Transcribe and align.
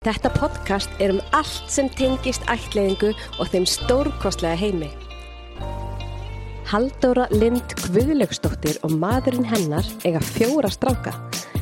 Þetta 0.00 0.30
podcast 0.32 1.02
er 1.04 1.10
um 1.12 1.18
allt 1.36 1.66
sem 1.68 1.90
tengist 1.92 2.46
ættleiðingu 2.48 3.10
og 3.36 3.50
þeim 3.52 3.66
stórkostlega 3.68 4.56
heimi. 4.56 4.88
Haldóra 6.70 7.26
Lind 7.34 7.74
Guðlaugsdóttir 7.82 8.78
og 8.88 8.94
maðurinn 8.96 9.44
hennar 9.50 9.84
eiga 10.08 10.24
fjóra 10.24 10.72
stráka 10.72 11.12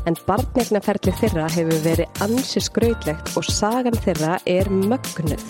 en 0.07 0.21
barnegnaferli 0.31 1.17
þeirra 1.19 1.49
hefur 1.57 1.83
verið 1.89 2.23
ansi 2.29 2.63
skrautlegt 2.63 3.35
og 3.35 3.51
sagan 3.51 3.99
þeirra 4.07 4.39
er 4.47 4.71
mögnuð. 4.71 5.43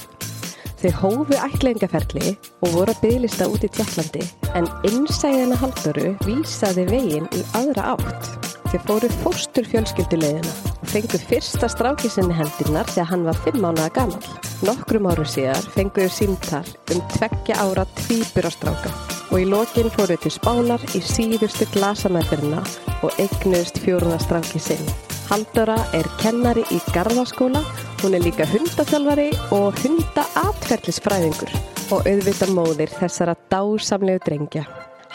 Þau 0.80 0.91
hófu 1.02 1.43
ættleiðingaferli 1.45 2.39
og 2.39 2.73
voru 2.73 2.96
að 2.96 3.05
bygglista 3.05 3.52
út 3.52 3.68
í 3.68 3.75
Tjallandi 3.77 4.25
en 4.57 4.73
innsæðina 4.89 5.61
Haldóru 5.61 6.14
vísaði 6.25 6.89
veginn 6.89 7.29
í 7.36 7.45
aðra 7.52 7.98
átt. 7.98 8.48
Þau 8.69 8.80
fóru 8.85 9.09
fóstur 9.23 9.64
fjölskyldulegina 9.64 10.51
og 10.75 10.89
fenguð 10.93 11.23
fyrsta 11.30 11.71
strákisinni 11.73 12.34
hendurnar 12.37 12.89
þegar 12.91 13.07
hann 13.09 13.23
var 13.25 13.39
fimm 13.41 13.62
mánuða 13.64 13.87
gammal. 13.96 14.27
Nokkrum 14.69 15.06
áru 15.09 15.25
síðar 15.25 15.62
fenguðu 15.73 16.11
símtal 16.12 16.66
um 16.92 17.01
tveggja 17.15 17.56
ára 17.62 17.87
tvíburastráka 18.02 18.92
og 19.30 19.39
í 19.41 19.47
lokin 19.48 19.89
fóruð 19.95 20.20
til 20.25 20.33
spánar 20.34 20.84
í 20.92 21.01
síðustu 21.01 21.65
glasamæðurina 21.73 22.61
og 23.06 23.16
eignuðst 23.16 23.80
fjóruða 23.84 24.19
strákisinn. 24.27 24.92
Haldóra 25.30 25.78
er 25.97 26.09
kennari 26.20 26.66
í 26.73 26.80
Garðaskóla, 26.92 27.62
hún 28.03 28.16
er 28.16 28.25
líka 28.25 28.45
hundaþjálfari 28.53 29.30
og 29.56 29.80
hundaatferðlisfræðingur 29.80 31.56
og 31.97 32.05
auðvita 32.05 32.50
móðir 32.53 32.92
þessara 33.00 33.37
dásamlegu 33.53 34.25
drengja. 34.28 34.66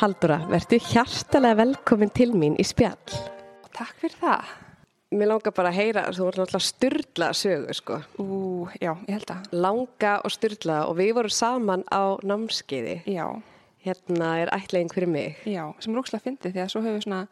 Haldóra, 0.01 0.41
verðu 0.49 0.81
hjartalega 0.89 1.61
velkomin 1.61 2.13
til 2.17 2.33
mín 2.33 2.57
í 2.57 2.65
spjall. 2.65 3.32
Takk 3.73 3.95
fyrir 4.01 4.17
það. 4.21 4.51
Mér 5.13 5.29
langar 5.29 5.53
bara 5.53 5.69
að 5.69 5.77
heyra, 5.77 6.03
þú 6.09 6.23
voru 6.25 6.41
náttúrulega 6.41 6.65
styrla 6.65 7.27
sögu, 7.37 7.73
sko. 7.77 7.99
Ú, 8.17 8.27
já, 8.81 8.93
ég 9.07 9.13
held 9.19 9.29
að. 9.35 9.49
Langa 9.53 10.13
og 10.25 10.31
styrla 10.33 10.77
og 10.89 10.95
við 10.97 11.11
vorum 11.19 11.33
saman 11.33 11.83
á 11.93 12.17
námskeiði. 12.25 13.01
Já, 13.13 13.27
Hérna 13.83 14.29
er 14.39 14.49
ætlaðing 14.55 14.93
fyrir 14.95 15.09
mig. 15.11 15.37
já, 15.45 15.65
sem 15.83 15.93
ókslega 15.99 16.23
fyndið 16.23 16.53
því 16.55 16.61
að 16.63 16.69
svo 16.71 16.81
hefur 16.85 17.01
svona, 17.03 17.27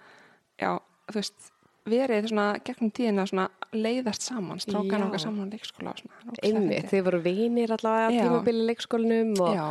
já, 0.60 0.72
þú 1.08 1.16
veist, 1.22 1.52
verið 1.88 2.28
svona 2.30 2.48
gegnum 2.68 2.92
tíðina 2.92 3.24
svona 3.30 3.46
leiðast 3.74 4.22
saman, 4.28 4.60
strákan 4.60 5.00
Já. 5.00 5.06
okkar 5.08 5.20
saman 5.24 5.48
á 5.48 5.52
leikskóla 5.56 5.94
og 5.96 6.02
svona. 6.04 6.36
fyndið. 6.44 6.90
þið 6.92 7.04
voru 7.08 7.22
vinir 7.24 7.72
allavega 7.72 8.12
Já. 8.14 8.22
tímabili 8.28 8.66
leikskólinum 8.68 9.32
og, 9.42 9.56
Já, 9.56 9.66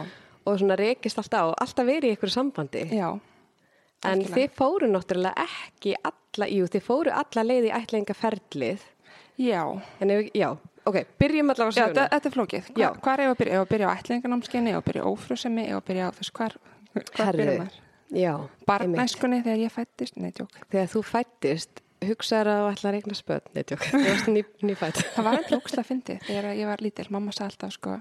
og 0.47 0.59
svona 0.59 0.79
rekist 0.81 1.19
alltaf 1.21 1.53
og 1.53 1.55
alltaf 1.61 1.87
verið 1.87 2.11
í 2.11 2.17
ykkur 2.17 2.33
sambandi. 2.33 2.83
já, 2.91 3.13
en 4.05 4.11
algjörlega. 4.15 4.37
þið 4.37 4.57
fóru 4.61 4.89
náttúrulega 4.95 5.45
ekki 5.47 5.95
alla, 6.11 6.49
jú, 6.49 6.67
þið 6.73 6.85
fóru 6.87 7.11
alla 7.13 7.43
leið 7.51 7.69
í 7.69 7.73
ætlaðingaferlið. 7.81 8.81
já. 9.41 9.63
En 10.01 10.11
ef, 10.11 10.31
já, 10.35 10.49
ok, 10.87 10.97
byrjum 11.19 11.51
allavega 11.53 11.71
á 11.71 11.77
Já, 11.77 11.85
söguna. 11.87 12.09
þetta 12.15 12.29
er 12.29 12.35
flókið. 12.37 12.71
Já. 12.77 12.89
Hvar, 12.89 13.01
hvar 13.05 13.21
er 13.21 13.31
að 13.31 13.39
byrja? 13.43 13.53
Ef 13.55 13.61
að 13.67 13.71
byrja 13.75 13.87
á 13.91 13.97
ætlingarnámskeini, 14.01 14.71
ef 14.71 14.81
að 14.81 14.85
byrja 14.91 15.03
á 15.05 15.09
ófrúsemi, 15.13 15.65
ef 15.69 15.77
að 15.81 15.85
byrja 15.91 16.09
á, 16.09 16.11
veist, 16.21 16.33
hvar, 16.33 16.57
Herðu, 16.95 17.39
byrja 17.45 17.59
maður? 17.61 17.79
Já. 18.11 18.35
Barnæskunni 18.67 19.43
þegar 19.45 19.61
ég 19.63 19.71
fættist, 19.73 20.17
nei, 20.19 20.33
tjók. 20.35 20.51
Þegar 20.73 20.89
þú 20.91 21.03
fættist, 21.07 21.83
hugsaður 22.01 22.49
að 22.51 22.61
þú 22.65 22.71
ætla 22.73 22.89
að 22.91 22.95
regna 22.97 23.15
spöld, 23.15 23.51
neitjók. 23.55 23.85
Það 23.85 25.25
var 25.25 25.37
eitthvað 25.39 25.59
ógst 25.61 25.79
að 25.79 25.87
fyndi 25.91 26.17
þegar 26.27 26.49
ég 26.57 26.67
var 26.71 26.81
lítil. 26.83 27.07
Mamma 27.13 27.31
sagði 27.37 27.51
alltaf, 27.53 27.75
sko, 27.77 27.97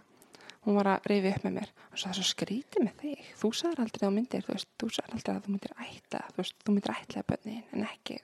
hún 0.65 0.77
var 0.79 0.89
að 0.95 1.09
reyfi 1.09 1.31
upp 1.33 1.45
með 1.47 1.55
mér. 1.59 1.73
Sagði, 1.93 2.15
svo 2.19 2.27
skrítið 2.29 2.85
með 2.85 3.03
þig. 3.03 3.27
Þú 3.39 3.51
sagðir 3.59 3.83
aldrei 3.83 4.01
að 4.01 4.07
þú 4.07 4.13
myndir, 4.15 4.45
þú 4.45 4.55
veist, 4.55 4.69
þú 4.79 4.89
sagðir 4.95 5.17
aldrei 5.17 5.33
að 5.33 5.45
þú 5.45 5.53
myndir 5.55 5.75
ætla, 5.85 6.23
þú 6.29 6.41
veist, 6.41 6.57
þú 6.65 6.75
myndir 6.75 6.95
ætla 6.95 7.23
bönnin, 7.29 7.63
en 7.73 7.85
ekki, 7.87 8.19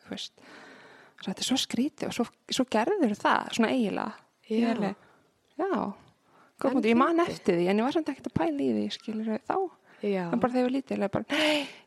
þetta 1.26 1.42
er 1.42 1.48
svo 1.48 1.58
skrítið 1.60 2.10
og 2.10 2.18
svo, 2.18 2.26
svo 2.54 2.66
gerður 2.76 3.16
það, 3.18 3.54
svona 3.58 3.72
eiginlega. 3.74 4.20
Já. 4.46 4.68
alveg, 4.76 5.00
já, 5.58 5.72
góð. 6.62 6.86
Ég 6.86 7.00
man 7.00 7.24
eftir 7.24 7.58
því, 7.58 7.66
en 7.72 7.82
ég 7.82 7.88
var 7.88 7.96
samt 7.96 8.12
ekkert 8.12 8.30
að 8.30 8.38
pæla 8.38 8.62
í 8.62 8.70
því, 8.76 8.86
skilur 8.94 9.42
þá. 9.48 9.58
En 10.06 10.38
bara 10.38 10.54
þegar 10.54 10.60
ég 10.60 10.68
var 10.68 10.76
lítil, 10.76 11.00
ég 11.02 11.14
bara, 11.16 11.40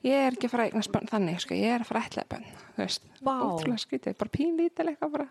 ég 0.09 0.25
er 0.25 0.35
ekki 0.35 0.49
að 0.49 0.55
fara 0.57 0.65
að 0.65 0.73
eignast 0.73 0.95
bönn 0.97 1.11
þannig, 1.13 1.41
sko, 1.45 1.55
ég 1.55 1.77
er 1.77 1.85
að 1.85 1.91
fara 1.93 2.03
að 2.03 2.09
ætla 2.09 2.25
bönn, 2.33 2.49
veist. 2.81 3.07
Vá. 3.23 3.35
Ótrúlega 3.37 3.85
skrítið, 3.85 4.17
bara 4.19 4.35
pín 4.35 4.57
lítil 4.59 4.89
eitthvað 4.89 5.15
bara. 5.15 5.29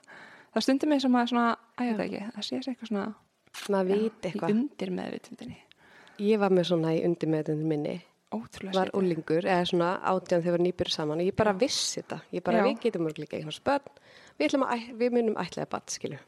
Það 0.53 0.63
stundum 0.63 0.93
mig 0.93 1.03
sem 1.03 1.17
að 1.19 1.31
svona, 1.33 1.47
að 1.75 2.03
það 2.05 2.45
sé 2.47 2.61
eitthvað 2.61 2.91
svona 2.93 3.07
maður 3.73 3.93
veit 3.93 4.19
í 4.25 4.29
eitthvað. 4.31 4.53
undir 4.55 4.93
meðvitundinni. 4.97 5.57
Ég 6.17 6.39
var 6.41 6.53
með 6.53 6.71
svona 6.71 6.93
í 6.97 7.03
undirmeðundin 7.05 7.67
minni, 7.69 7.97
Ótrúlega 8.27 8.75
var 8.75 8.89
úlingur, 8.97 9.45
eða 9.47 9.67
svona 9.69 9.89
átján 10.03 10.41
þegar 10.43 10.63
nýbyrðu 10.65 10.91
saman 10.91 11.21
og 11.23 11.27
ég 11.29 11.35
bara 11.37 11.53
vissi 11.55 12.01
þetta. 12.01 12.17
Ég 12.35 12.43
bara, 12.43 12.59
Já. 12.59 12.65
við 12.65 12.81
getum 12.83 13.05
mörg 13.05 13.21
líka 13.21 13.37
einhvers 13.37 13.61
börn, 13.63 14.01
við, 14.41 14.57
að, 14.57 14.83
við 14.99 15.13
munum 15.15 15.37
ætlaði 15.39 15.69
bad, 15.71 15.93
skilu. 15.93 16.19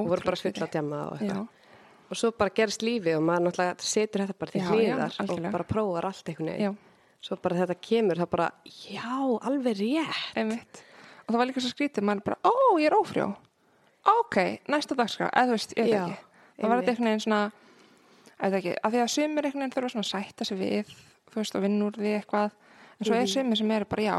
Og 0.00 0.08
voru 0.08 0.24
bara 0.24 0.40
fulla 0.40 0.70
djama 0.72 1.02
og 1.10 1.18
eitthvað. 1.18 1.60
Og 2.08 2.20
svo 2.20 2.32
bara 2.36 2.54
gerist 2.56 2.84
lífið 2.84 3.18
og 3.18 3.26
maður 3.26 3.46
náttúrulega 3.48 3.86
setur 3.88 4.24
þetta 4.24 4.38
bara 4.40 4.54
til 4.54 4.64
hliðar 4.70 5.20
og 5.26 5.44
bara 5.52 5.68
prófar 5.68 6.08
allt 6.08 6.32
einhvern 6.32 6.52
veginn. 6.54 6.80
Svo 7.22 7.38
bara 7.44 7.60
þetta 7.60 7.78
kemur, 7.84 8.18
það 8.22 8.32
bara, 8.32 8.50
já, 8.88 9.12
alveg 9.50 9.78
rétt. 9.78 10.32
einmitt. 10.34 10.82
Og 11.26 11.34
það 11.34 11.38
var 11.42 11.48
líka 11.52 11.62
svo 11.62 11.70
skrítið, 11.72 12.08
maður 12.08 12.24
bara, 12.30 12.40
ó, 12.48 12.54
ég 12.80 12.88
er 12.88 12.96
ófrjó. 12.96 13.28
Ok, 14.12 14.38
næsta 14.72 14.96
dagskrá, 14.98 15.28
eða 15.30 15.52
þú 15.52 15.58
veist, 15.58 15.76
ég 15.76 15.84
veit 15.86 16.00
ekki. 16.00 16.31
Það 16.62 16.70
var 16.72 16.82
einhvern 16.82 17.08
veginn 17.10 17.24
svona, 17.26 17.40
veit 18.42 18.56
ekki, 18.60 18.76
af 18.78 18.94
því 18.94 19.02
að 19.02 19.10
sumir 19.16 19.48
einhvern 19.48 19.64
veginn 19.64 19.74
þurfa 19.76 19.92
svona 19.96 20.06
að 20.06 20.12
sætta 20.12 20.46
sig 20.48 20.58
við, 20.62 20.94
veist, 21.34 21.58
og 21.58 21.62
vinna 21.66 21.88
úr 21.90 21.98
því 21.98 22.14
eitthvað. 22.20 22.56
En 23.00 23.08
svo 23.08 23.18
er 23.18 23.28
sumir 23.30 23.58
sem 23.58 23.70
eru 23.76 23.88
bara, 23.90 24.02
já, 24.06 24.16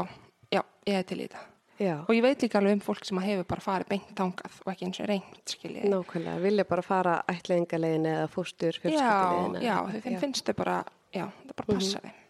já, 0.52 0.62
ég 0.90 1.00
er 1.00 1.08
til 1.08 1.20
í 1.20 1.26
þetta. 1.26 1.44
Já, 1.74 1.96
Og 2.06 2.12
ég 2.14 2.22
veit 2.22 2.38
líka 2.44 2.60
alveg 2.60 2.76
um 2.76 2.80
fólk 2.84 3.02
sem 3.02 3.18
að 3.18 3.24
hefur 3.32 3.46
bara 3.50 3.62
farið 3.64 3.88
beint 3.90 4.10
tangað 4.14 4.60
og 4.62 4.68
ekki 4.70 4.84
eins 4.86 5.00
og 5.02 5.08
reynd, 5.10 5.54
nákvæmlega, 5.90 6.42
vilja 6.44 6.64
bara 6.70 6.84
fara 6.86 7.14
ætlaðingalegin 7.32 8.06
eða 8.12 8.28
fóstur 8.30 8.76
já, 8.78 8.82
fjölskyldulegin. 8.84 9.64
já, 9.66 10.02
þeim 10.04 10.20
finnst 10.22 10.46
þau 10.46 10.54
bara, 10.60 10.76
já, 11.10 11.24
það 11.48 11.56
bara 11.58 11.68
passa 11.72 12.02
þeim. 12.04 12.20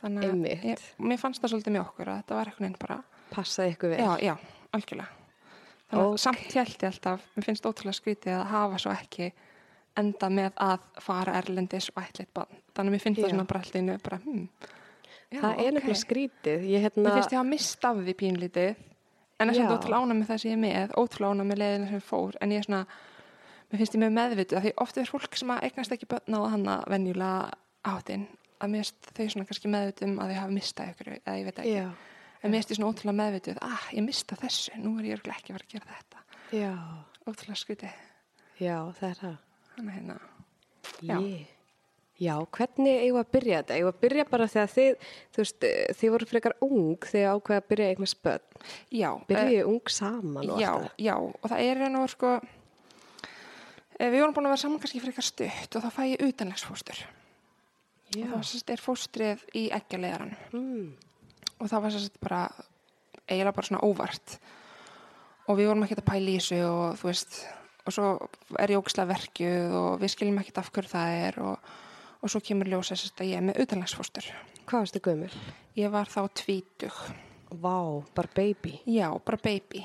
Þannig 0.00 0.30
að 0.30 0.64
ég, 0.70 0.86
mér 1.10 1.20
fannst 1.20 1.42
það 1.44 1.52
svolítið 1.52 1.76
með 1.76 1.82
okkur 1.84 2.08
að 2.08 2.22
þetta 2.22 2.38
var 2.38 2.48
eitthvað 2.54 2.68
einn 2.70 2.78
bara, 2.80 2.98
Passaði 3.34 3.74
ykkur 3.74 3.92
vel. 3.92 4.00
já, 4.00 4.12
já, 4.30 4.34
algjörlega. 4.72 5.19
Þannig 5.90 6.04
að 6.04 6.12
Ok. 6.12 6.18
samt 6.22 6.54
ég 6.54 6.84
alltaf, 6.86 7.22
mér 7.36 7.44
finnst 7.44 7.66
ótrúlega 7.66 7.98
skrítið 7.98 8.34
að 8.36 8.44
hafa 8.46 8.78
svo 8.78 8.92
ekki 8.94 9.32
enda 9.98 10.28
með 10.30 10.52
að 10.56 10.78
fara 11.02 11.32
erlendis 11.40 11.90
og 11.90 12.02
ætla 12.02 12.24
eitt 12.24 12.34
bann. 12.34 12.60
Þannig 12.74 12.90
að 12.90 12.94
mér 12.94 13.02
finnst 13.04 13.20
það 13.20 13.30
svona 13.34 13.46
bara 13.50 13.60
alltaf 13.60 13.80
innu, 13.80 13.98
bara, 13.98 14.20
hm, 14.24 14.48
já, 15.30 15.40
það 15.40 15.50
er 15.50 15.66
ok. 15.66 15.74
nefnilega 15.74 16.04
skrítið. 16.04 16.68
Ég 16.70 16.84
hérna, 16.86 17.02
Mér 17.02 17.18
finnst 17.18 17.34
ég 17.34 17.40
að 17.40 17.50
mista 17.50 17.90
af 17.90 17.96
því 17.96 18.14
pínlítið 18.22 18.76
en 19.40 19.48
er 19.48 19.54
samt 19.56 19.70
Já. 19.70 19.76
ótrúlega 19.78 20.02
ána 20.04 20.14
með 20.14 20.28
það 20.30 20.40
sem 20.42 20.50
ég 20.50 20.56
er 20.56 20.60
með 20.60 20.94
ótrúlega 21.00 21.32
ána 21.32 21.46
með 21.48 21.60
leiðina 21.62 21.88
sem 21.88 22.02
fór 22.04 22.36
en 22.40 22.52
ég 22.52 22.60
er 22.60 22.66
svona, 22.66 22.80
mér 23.70 23.80
finnst 23.80 23.96
ég 23.96 24.02
með 24.02 24.14
meðvitu 24.18 24.58
af 24.58 24.64
því 24.66 24.72
ofta 24.84 25.00
er 25.00 25.10
fólk 25.10 25.38
sem 25.40 25.52
að 25.54 25.64
eignast 25.68 25.94
ekki 25.96 26.08
börn 26.10 26.36
á 26.36 26.40
hana 26.52 26.76
venjulega 26.90 27.50
áttin 27.88 28.26
að 28.60 28.72
mér 28.74 28.84
finnst 28.84 29.12
þau 29.16 29.28
svona 29.32 29.48
kannski 29.48 29.72
meðvitum 29.72 30.18
að 30.20 30.32
þau 30.32 30.40
hafa 30.42 30.56
mistað 30.58 30.92
ykkur 30.92 31.12
eða 31.16 31.38
ég 31.38 31.48
veit 31.48 31.62
ekki 31.64 31.76
já, 31.78 31.86
en 32.42 32.50
mér 32.50 32.60
finnst 32.60 32.70
ég 32.74 32.78
svona 32.80 32.90
ótrúlega 32.92 33.18
meðvituð 33.20 33.58
ah, 33.66 33.86
ég 33.92 34.04
mista 34.06 34.36
þessu, 34.40 34.72
nú 34.80 34.96
er 34.98 35.10
ég 35.10 35.20
ekki 35.20 35.52
að 35.52 35.58
fara 35.58 35.66
að 35.66 35.72
gera 35.74 35.94
þetta 35.96 36.26
já, 36.60 36.72
ótrúlega 37.28 37.62
skrítið 37.62 37.96
já, 38.60 38.76
það 39.00 39.08
er 39.12 39.18
það. 39.24 39.38
þannig 39.76 39.94
hérna 40.00 40.20
Já. 41.00 41.16
Já, 42.20 42.34
hvernig 42.52 42.98
eigum 43.00 43.16
að 43.22 43.28
byrja 43.32 43.58
þetta? 43.62 43.76
Eigum 43.78 43.88
að 43.94 44.00
byrja 44.02 44.24
bara 44.28 44.46
þegar 44.52 44.66
þið, 44.74 45.04
þú 45.32 45.40
veist, 45.40 45.64
eh, 45.64 45.92
þið 45.96 46.10
voru 46.12 46.26
frekar 46.28 46.54
ung 46.66 47.06
þegar 47.08 47.38
ákveða 47.38 47.60
að 47.62 47.68
byrja 47.70 47.86
eitthvað 47.94 48.10
spöld. 48.10 48.58
já, 48.92 49.10
Byrjuðu 49.30 49.62
ung 49.70 49.88
saman 49.94 50.50
og 50.52 50.60
já, 50.60 50.68
allt 50.74 50.82
það. 50.84 50.98
já, 51.06 51.14
og 51.16 51.46
það 51.48 51.62
er 51.70 51.80
veru, 51.80 52.02
sko 52.12 52.32
eh, 54.00 54.10
við 54.10 54.18
vorum 54.20 54.34
búin 54.36 54.48
að 54.50 54.54
vera 54.54 54.62
saman 54.64 54.82
kannski 54.82 55.00
frekar 55.06 55.26
stutt 55.30 55.76
og 55.80 55.86
þá 55.86 55.90
fæ 55.96 56.02
ég 56.10 56.26
utanlegsfóstur 56.28 57.00
Já. 58.10 58.24
og 58.26 58.34
það 58.34 58.44
sérst 58.50 58.72
er 58.74 58.84
fóstrið 58.84 59.46
í 59.56 59.64
eggjaleiðaran 59.80 60.36
Mm. 60.52 60.90
Og 61.60 61.70
það 61.70 61.84
var 61.84 61.94
sérst 61.94 62.18
bara 62.22 62.40
eiginlega 63.28 63.56
bara 63.56 63.68
svona 63.68 63.84
óvart. 63.86 64.36
Og 65.48 65.58
við 65.58 65.70
vorum 65.70 65.86
ekkert 65.86 66.02
að 66.02 66.10
pæla 66.10 66.32
í 66.32 66.38
þessu 66.40 66.60
og 66.66 66.98
þú 67.00 67.10
veist 67.10 67.40
og 67.86 67.94
svo 67.96 68.08
er 68.60 68.74
ég 68.74 68.80
ógislega 68.82 69.10
verkjuð 69.14 69.76
og 69.78 69.92
við 70.02 70.12
skiljum 70.14 70.40
ekkert 70.42 70.60
af 70.62 70.68
hverju 70.74 70.92
það 70.92 71.14
er 71.24 71.38
og, 71.42 71.70
og 72.20 72.32
svo 72.32 72.42
kemur 72.44 72.68
ljósa 72.70 72.96
sérst 72.98 73.22
að 73.22 73.32
ég 73.32 73.40
er 73.40 73.46
með 73.48 73.62
utanlegsfóstur 73.64 74.28
Hvað 74.68 74.84
varstu 74.84 75.00
gömul? 75.02 75.30
ég 75.74 75.90
var 75.90 76.10
þá 76.10 76.20
tvítug. 76.36 76.98
Vá, 77.50 78.04
bara 78.14 78.30
baby. 78.36 78.76
Já, 78.86 79.08
bara 79.24 79.40
baby. 79.42 79.82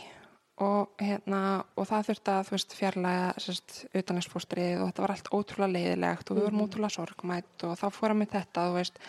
Og 0.62 0.92
hérna 1.02 1.64
og 1.76 1.88
það 1.90 2.10
þurfti 2.10 2.32
að 2.32 2.44
þú 2.48 2.54
veist 2.56 2.76
fjarlæga 2.78 3.32
sérst 3.44 3.74
utanlegsfóstrið 3.92 4.84
og 4.84 4.92
þetta 4.92 5.04
var 5.04 5.14
allt 5.16 5.32
ótrúlega 5.34 5.74
leiðilegt 5.74 6.30
og 6.30 6.38
við 6.38 6.46
vorum 6.46 6.62
ótrúlega 6.64 6.96
sorgmætt 6.96 7.66
og 7.68 7.74
þá 7.80 7.88
fórum 7.92 8.22
við 8.24 8.36
þetta 8.38 8.68
þú 8.70 8.78
veist 8.78 9.02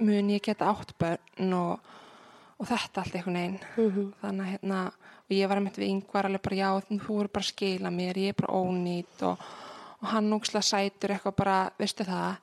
mun 0.00 0.30
ég 0.30 0.42
geta 0.42 0.70
átt 0.72 0.94
börn 0.98 1.54
og, 1.58 1.78
og 2.58 2.66
þetta 2.66 3.02
allt 3.02 3.14
einhvern 3.14 3.38
veginn. 3.40 3.60
Mhm. 3.76 4.12
þannig 4.22 4.44
að 4.46 4.52
hérna 4.52 4.82
og 5.28 5.36
ég 5.36 5.48
var 5.48 5.60
einmitt 5.60 5.78
við 5.78 5.90
yngvar 5.92 6.26
alveg 6.28 6.42
bara 6.42 6.56
já 6.56 6.68
þú 6.88 7.00
voru 7.06 7.28
bara 7.28 7.44
að 7.44 7.50
skila 7.52 7.90
mér, 7.92 8.16
ég 8.16 8.28
er 8.32 8.38
bara 8.38 8.54
ónýtt 8.56 9.24
og, 9.28 9.48
og 10.00 10.08
hann 10.08 10.30
núkslega 10.30 10.64
sætur 10.64 11.12
eitthvað 11.12 11.36
bara, 11.36 11.56
veistu 11.78 12.06
það 12.08 12.38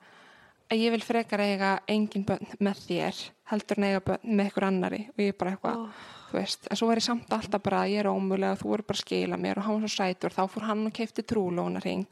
að 0.70 0.82
ég 0.82 0.94
vil 0.94 1.02
frekar 1.02 1.42
eiga 1.42 1.72
engin 1.90 2.26
börn 2.26 2.46
með 2.60 2.84
þér 2.86 3.24
heldur 3.50 3.78
en 3.78 3.88
eiga 3.88 4.04
börn 4.06 4.30
með 4.36 4.44
einhver 4.46 4.66
annari. 4.66 5.02
Og 5.14 5.20
ég 5.22 5.36
bara 5.38 5.52
eitthvað, 5.54 5.82
Ó. 5.82 5.90
þú 6.30 6.38
veist 6.38 6.70
en 6.70 6.78
svo 6.80 6.88
var 6.90 7.00
ég 7.00 7.06
samt 7.06 7.34
alltaf 7.36 7.62
bara, 7.62 7.84
ég 7.90 8.02
er 8.02 8.10
ómulega 8.10 8.58
þú 8.58 8.70
voru 8.72 8.86
bara 8.86 8.98
að 8.98 9.04
skila 9.04 9.38
mér 9.42 9.58
og 9.60 9.66
hann 9.66 9.80
var 9.80 9.88
svo 9.90 10.04
sætur 10.04 10.34
þá 10.34 10.42
fór 10.50 10.66
hann 10.70 10.86
og 10.86 10.96
keipti 10.96 11.22
trúlónaring 11.26 12.06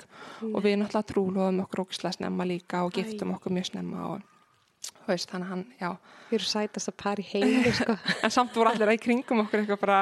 og 0.52 0.60
við 0.62 0.78
náttúrulega 0.82 1.10
trúlóðum 1.10 1.64
okkur 1.64 1.86
ógislega 1.86 2.18
snemma 2.18 2.46
líka 2.46 2.84
og 2.86 2.94
giftum 2.94 3.34
okkur 3.34 3.54
mjög 3.54 3.72
snemma 3.72 4.06
og 4.12 4.22
veist, 5.12 5.30
þannig 5.30 5.52
hann, 5.52 5.64
já 5.80 5.90
Við 6.30 6.38
erum 6.40 6.50
sætast 6.50 6.90
að 6.90 6.96
pari 7.04 7.24
heimi, 7.28 7.72
sko. 7.76 7.96
en 8.24 8.32
samt 8.32 8.54
voru 8.56 8.72
allir 8.72 8.90
að 8.90 8.96
í 8.98 9.02
kringum 9.04 9.44
okkur 9.44 9.62
eitthvað 9.62 9.82
bara 9.84 9.98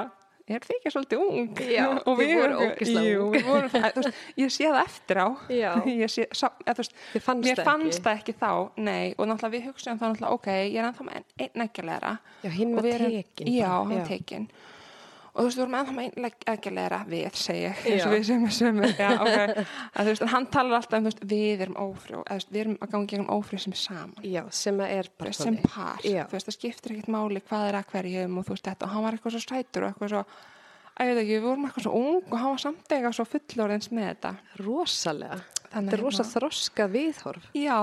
er 0.50 0.64
þið 0.64 0.76
ekki 0.78 0.92
svolítið 0.92 1.22
ung 1.22 1.60
Já, 1.70 1.84
og 2.08 2.16
við 2.18 2.32
voru 2.38 2.56
ógeðslega 2.64 3.04
jú, 3.06 3.26
ung. 3.28 3.36
vorum, 3.46 3.70
það, 3.72 3.86
þú 3.94 4.02
veist, 4.04 4.22
ég 4.42 4.52
sé 4.56 4.68
það 4.68 4.80
eftir 4.82 5.20
á 5.22 5.26
Já. 5.54 5.70
ég 6.02 6.12
sé, 6.12 6.26
sá, 6.34 6.46
eða, 6.64 6.74
þú 6.74 6.82
veist, 6.82 6.96
fannst 7.26 7.46
mér 7.46 7.60
það 7.60 7.70
fannst 7.70 7.92
ekki? 7.92 8.04
það 8.06 8.20
ekki 8.22 8.36
þá 8.42 8.50
nei, 8.88 9.06
og 9.16 9.30
náttúrulega 9.30 9.54
við 9.56 9.68
hugsaðum 9.70 10.02
það 10.02 10.12
náttúrulega 10.12 10.38
ok, 10.38 10.50
ég 10.58 10.78
er 10.80 10.88
ennþá 10.90 11.08
með 11.08 11.18
einn 11.20 11.48
ein 11.56 11.66
ekkjulegra 11.66 12.12
Já, 12.42 12.50
hinn 12.58 12.76
var 12.76 12.90
tekin 12.92 13.52
já, 13.52 13.70
hann 13.70 13.98
já. 14.00 14.06
Og 15.32 15.38
þú 15.40 15.44
veist, 15.46 15.56
við 15.56 15.62
vorum 15.62 15.76
ennþá 15.78 15.92
með 15.96 16.26
ekkjulegra 16.52 16.98
við, 17.08 17.28
segi 17.40 17.62
ég, 17.64 17.78
eins 17.88 18.04
og 18.04 18.12
við 18.12 18.24
sem 18.28 18.42
er 18.44 18.54
sömur 18.58 18.90
já, 19.02 19.08
ok, 19.16 19.36
að, 19.56 20.00
þú 20.02 20.06
veist, 20.10 20.24
hann 20.34 20.46
talar 20.52 20.76
alltaf 20.78 20.98
um 20.98 21.06
þú 21.06 21.10
veist, 21.12 21.22
við 21.32 21.64
erum 21.66 21.78
ófrjó, 21.86 22.20
eða, 22.22 22.28
þú 22.28 22.38
veist, 22.42 22.50
við 22.52 22.60
erum 22.66 22.76
að 22.84 22.92
ganga 22.92 23.10
gegn 23.14 23.28
ófrjó 23.36 23.60
sem 23.64 23.76
er 23.76 23.80
saman 23.82 24.26
Já, 24.28 24.42
sem 24.62 24.82
að 24.84 24.94
er 24.98 25.10
bara 25.22 25.32
sem 25.38 25.46
þannig. 25.56 25.68
par, 25.72 26.04
Já. 26.04 26.24
þú 26.28 26.36
veist, 26.36 26.50
það 26.50 26.58
skiptir 26.58 26.96
ekkert 26.96 27.12
máli 27.16 27.44
hvað 27.48 27.68
er 27.70 27.78
að 27.80 27.88
hverjum 27.94 28.38
og 28.42 28.48
þú 28.50 28.56
veist 28.58 28.68
þetta 28.68 28.88
og 28.88 28.92
hann 28.96 29.06
var 29.08 29.16
eitthvað 29.18 29.36
svo 29.38 29.44
sætur 29.46 29.86
og 29.86 29.94
eitthvað 29.94 30.12
svo 30.12 30.24
að 30.92 31.08
ég 31.08 31.14
veit 31.16 31.22
ekki, 31.22 31.32
við 31.38 31.46
vorum 31.48 31.64
eitthvað 31.70 31.86
svo 31.86 31.94
ung 32.02 32.18
og 32.28 32.36
hann 32.36 32.52
var 32.52 32.60
samt 32.66 32.92
eitthvað 32.92 33.14
svo 33.16 33.24
fullorðins 33.32 33.88
með 33.96 34.08
þetta 34.10 34.34
Rosalega. 34.60 35.38
Þetta 35.72 35.96
er 35.96 36.02
rosa 36.04 36.20
hérna- 36.20 36.32
þroska 36.36 36.86
viðhorf. 36.92 37.46
Já, 37.56 37.78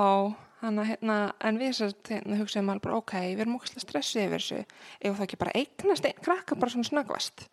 þannig 0.60 0.84
að 0.84 0.90
hérna 0.92 1.16
en 1.50 1.62
við 1.62 1.72
sérst, 1.78 2.12
hérna, 2.12 2.40
hugsaðum 2.42 2.74
alveg 2.74 2.86
bara 2.88 3.00
ok, 3.00 3.16
við 3.24 3.46
erum 3.46 3.56
ógæslega 3.60 3.86
stressuð 3.86 4.26
yfir 4.26 4.44
þessu. 4.44 4.60
Ef 5.00 5.16
það 5.16 5.26
ekki 5.28 5.42
bara 5.46 5.56
eignast 5.60 6.10
einn 6.10 6.22
krakka 6.26 6.60
bara 6.60 6.76
svona 6.76 6.90
snöggvast? 6.90 7.48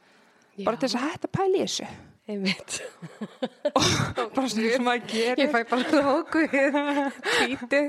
Bara 0.66 0.80
til 0.80 0.88
þess 0.88 0.98
að 0.98 1.08
hætta 1.08 1.30
að 1.30 1.34
pæla 1.38 1.56
í 1.56 1.64
þessu. 1.64 1.88
Einmitt. 2.26 2.80
bara 4.34 4.48
svona 4.50 4.70
sem 4.74 4.82
maður 4.82 5.04
gerir. 5.12 5.42
Ég 5.44 5.52
fæ 5.54 5.60
bara 5.70 6.04
hókuð, 6.08 6.56
tvítu. 7.22 7.82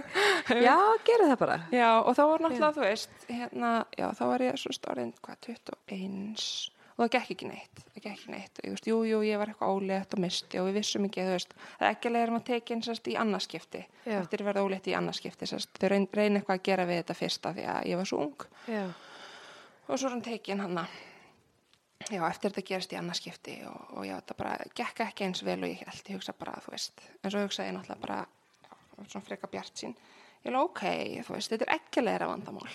Já, 0.62 0.78
gera 1.08 1.30
það 1.32 1.38
bara. 1.42 1.60
Já, 1.74 1.90
og 2.04 2.14
þá 2.14 2.24
var 2.30 2.46
náttúrulega, 2.46 2.74
þú 2.78 2.86
veist, 2.86 3.16
hérna, 3.32 3.76
já, 3.98 4.08
þá 4.20 4.26
var 4.30 4.46
ég 4.46 4.60
svo 4.62 4.76
stórinn, 4.78 5.16
hvað, 5.26 5.40
21 5.50 6.77
og 6.98 7.04
það 7.04 7.12
gekk 7.14 7.34
ekki 7.36 7.50
neitt, 7.52 7.82
það 7.94 8.04
gekk 8.04 8.14
ekki 8.16 8.32
neitt. 8.34 8.60
Og 8.60 8.66
ég 8.68 8.74
veist, 8.74 8.88
jú, 8.90 9.00
jú, 9.06 9.20
ég 9.28 9.42
var 9.42 9.52
eitthvað 9.52 9.74
ólétt 9.78 10.16
og 10.18 10.22
misti 10.24 10.62
og 10.62 10.70
við 10.70 10.80
vissum 10.80 11.06
ekki, 11.06 11.26
þú 11.28 11.36
veist, 11.36 11.58
það 11.78 11.92
ekki 11.92 12.10
að 12.10 12.16
leiðum 12.16 12.40
að 12.40 12.48
tekinn 12.48 12.82
sérst 12.88 13.12
í 13.12 13.18
annarskipti, 13.22 13.84
eftir 14.18 14.44
að 14.44 14.50
verða 14.50 14.64
ólétt 14.66 14.90
í 14.90 14.96
annarskipti, 14.98 15.50
sérst, 15.50 15.78
þau 15.78 15.92
reyn, 15.94 16.08
reyna 16.18 16.42
eitthvað 16.42 16.58
að 16.58 16.66
gera 16.72 16.88
við 16.90 17.04
þetta 17.04 17.18
fyrsta 17.22 17.54
því 17.54 17.68
að 17.76 17.92
ég 17.92 18.02
var 18.02 18.10
svo 18.10 18.24
ung. 18.26 18.48
Já. 18.66 18.88
og 19.88 19.94
svo 19.96 20.10
er 20.10 20.18
hann 20.18 20.26
tekinn 20.26 20.66
hann 20.66 20.82
já, 22.06 22.22
eftir 22.28 22.52
þetta 22.52 22.66
gerist 22.68 22.94
í 22.94 23.00
annarskipti 23.00 23.56
og, 23.70 23.94
og 23.98 24.06
já, 24.08 24.16
þetta 24.20 24.38
bara 24.42 24.58
gekk 24.78 25.02
ekki 25.08 25.28
eins 25.28 25.44
vel 25.46 25.60
og 25.62 25.72
ég 25.72 25.82
held, 25.86 26.04
ég 26.10 26.20
hugsa 26.20 26.36
bara, 26.38 26.58
þú 26.66 26.74
veist, 26.76 27.08
en 27.22 27.34
svo 27.34 27.44
hugsa 27.46 27.66
ég 27.68 27.76
náttúrulega 27.76 28.04
bara, 28.04 28.20
já, 28.66 28.76
svona 29.06 29.26
freka 29.28 29.50
bjart 29.52 29.82
sín, 29.82 29.96
ég 30.44 30.52
er 30.52 30.60
ok, 30.60 30.84
þú 31.28 31.36
veist, 31.36 31.54
þetta 31.54 31.68
er 31.68 31.76
ekki 31.78 32.04
leira 32.06 32.30
vandamál. 32.30 32.70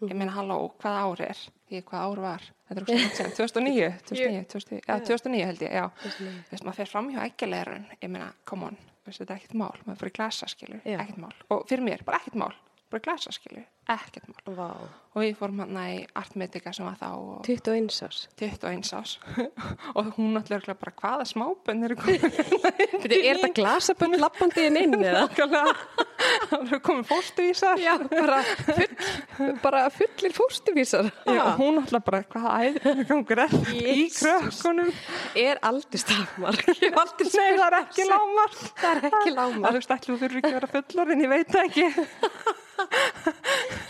Ég 0.00 0.16
meina, 0.16 0.32
halló, 0.32 0.56
hvað 0.80 0.98
ár 1.02 1.20
er? 1.26 1.40
Ég, 1.70 1.84
hvað 1.84 2.04
ár 2.06 2.20
var? 2.24 2.46
Þetta 2.70 2.80
er 2.80 2.86
okkur 2.86 3.16
sem 3.18 3.34
2009, 3.36 3.90
2009, 4.08 4.46
2009, 4.54 4.86
já, 4.86 4.94
2009 5.10 5.48
held 5.50 5.64
ég, 5.66 5.74
já. 5.76 5.84
Þú 6.00 6.30
veist, 6.54 6.64
maður 6.64 6.78
fer 6.80 6.90
fram 6.94 7.10
hjá 7.12 7.20
ekki 7.26 7.48
leirun, 7.50 7.84
ég 8.00 8.08
meina, 8.14 8.30
come 8.48 8.70
on, 8.70 8.80
þetta 9.10 9.26
er 9.26 9.36
ekkert 9.36 9.58
mál, 9.60 9.76
maður 9.84 10.00
fyrir 10.04 10.16
glasa, 10.16 10.48
skilur, 10.50 10.80
Já. 10.86 10.96
ekkert 11.02 11.20
mál. 11.20 11.36
Og 11.52 11.64
fyrir 11.68 11.84
mér, 11.84 12.04
bara 12.06 12.20
ekkert 12.22 12.38
mál, 12.40 12.56
bara 12.90 13.04
glasa, 13.04 13.34
skilur, 13.36 13.66
ekkert 13.92 14.30
mál. 14.30 14.54
Vá. 14.56 14.68
Og 15.10 15.24
við 15.24 15.34
fórum 15.38 15.60
hann 15.64 15.80
í 15.82 16.00
artmedika 16.22 16.72
sem 16.74 16.86
var 16.86 16.96
þá 17.00 17.08
og 17.10 17.44
21 17.48 17.90
árs. 18.06 18.22
21 18.40 18.92
ás 18.96 19.16
og 19.98 20.12
hún 20.16 20.32
náttúrulega 20.36 20.78
bara 20.78 20.94
hvaða 21.02 21.26
smábönn 21.28 21.96
komin 21.98 22.22
Þetta 22.30 23.18
er 23.18 23.42
þetta 23.42 23.52
glasabönd 23.58 24.20
lappandi 24.22 24.68
inn 24.70 24.78
inn 24.80 24.96
eða? 25.02 25.26
það 26.50 26.64
eru 26.66 26.78
komin 26.86 27.04
fóstuvísar 27.08 27.80
Já, 27.82 27.94
bara, 28.10 28.38
full, 28.66 29.52
bara 29.62 29.82
fullir 29.94 30.34
fóstuvísar. 30.36 31.08
Já, 31.26 31.42
hún 31.58 31.78
náttúrulega 31.80 32.04
bara 32.06 32.22
hvaða 32.32 32.54
æðir 32.68 33.02
gangur 33.10 33.42
er 33.46 33.56
í 33.80 34.06
krökkunum? 34.14 34.90
Er 35.40 35.60
aldrei 35.70 36.02
stafmar. 36.02 36.60
Ég 36.70 36.82
hef 36.88 37.00
aldrei 37.04 37.30
Nei, 37.30 37.52
það 37.58 37.66
er 37.70 37.78
ekki 37.80 38.08
lámar 38.10 38.56
Það 38.60 38.90
er 38.90 39.02
ekki 39.10 39.20
Það 39.30 39.36
lámar. 39.40 39.78
er 39.80 39.86
stætlu 39.88 40.14
þú 40.16 40.20
þurfur 40.24 40.40
ekki 40.42 40.50
að 40.52 40.58
vera 40.60 40.72
fullorðin, 40.76 41.24
ég 41.26 41.34
veit 41.36 41.58
ekki 41.64 41.88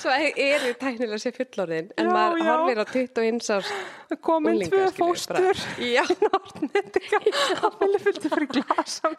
Svo 0.01 0.13
er 0.17 0.63
þið 0.65 0.77
tæknilega 0.81 1.19
sér 1.21 1.35
fullorðin. 1.37 1.91
En 2.01 2.07
Já, 2.09 2.13
maður 2.15 2.41
já. 2.41 2.49
horfir 2.51 2.79
á 2.81 2.85
21 2.89 3.51
árs 3.57 3.73
Það 4.11 4.21
komin 4.27 4.57
unglinga, 4.57 4.71
tvö 4.71 4.87
fóstur. 4.97 5.61
Já. 5.85 6.03
Artmedika 6.41 7.21
Það 7.61 7.77
vilja 7.83 8.01
fylgja 8.07 8.31
fyrir 8.33 8.49
glasa 8.55 9.11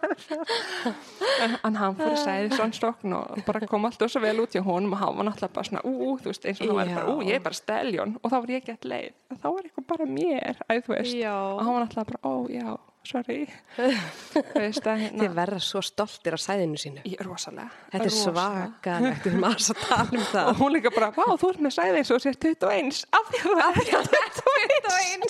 En 1.65 1.77
hann 1.79 1.95
fyrir 1.99 2.17
sæði 2.19 2.49
svona 2.57 2.75
stokn 2.75 3.15
og 3.17 3.41
bara 3.47 3.61
kom 3.69 3.85
alltaf 3.87 4.11
svo 4.11 4.21
vel 4.23 4.41
út 4.43 4.55
hjá 4.55 4.63
honum 4.65 4.95
og 4.97 5.01
hann 5.03 5.17
var 5.19 5.27
náttúrulega 5.29 5.55
bara 5.55 5.69
svona, 5.69 5.83
ú, 5.87 6.15
þú 6.21 6.31
veist, 6.31 6.47
eins 6.49 6.61
og 6.61 6.71
hann 6.71 6.79
var 6.81 6.91
bara, 6.95 7.13
ú, 7.13 7.21
ég 7.27 7.37
er 7.39 7.43
bara 7.45 7.57
steljón 7.57 8.15
og 8.21 8.31
þá 8.33 8.37
var 8.39 8.53
ég 8.55 8.65
gett 8.67 8.87
leið, 8.91 9.11
en 9.31 9.39
þá 9.41 9.47
var 9.47 9.67
eitthvað 9.69 9.87
bara 9.93 10.07
mér, 10.09 10.61
æ, 10.67 10.73
þú 10.85 10.95
veist, 10.95 11.17
og 11.31 11.61
hann 11.61 11.75
var 11.77 11.85
náttúrulega 11.85 12.09
bara, 12.11 12.21
ó, 12.25 12.33
já, 12.51 12.67
sorry, 13.03 13.47
að 13.81 13.95
Þið 14.31 14.89
hérna, 15.01 15.27
verða 15.35 15.59
svo 15.63 15.81
stoltir 15.83 16.35
á 16.37 16.39
sæðinu 16.41 16.77
sínu. 16.79 17.01
ég 17.07 17.19
er 17.19 17.25
rosalega, 17.27 17.69
Þetta 17.91 18.05
er 18.05 18.11
rosalega. 18.11 18.65
svakalegt, 18.71 19.23
við 19.25 19.31
erum 19.31 19.45
að 19.49 19.55
tala 19.81 20.09
um 20.11 20.19
Og 20.21 20.27
það. 20.31 20.51
hún 20.61 20.75
líka 20.75 20.91
bara, 20.95 21.09
vá, 21.15 21.23
þú 21.41 21.49
ert 21.53 21.63
með 21.65 21.75
sæði 21.77 22.01
eins 22.01 22.11
og 22.13 22.21
sér 22.23 22.37
21, 22.37 23.01
af 23.17 23.31
því 23.31 23.39
að 23.41 23.45
það 23.61 23.79
er 23.81 23.85
21. 23.91 25.29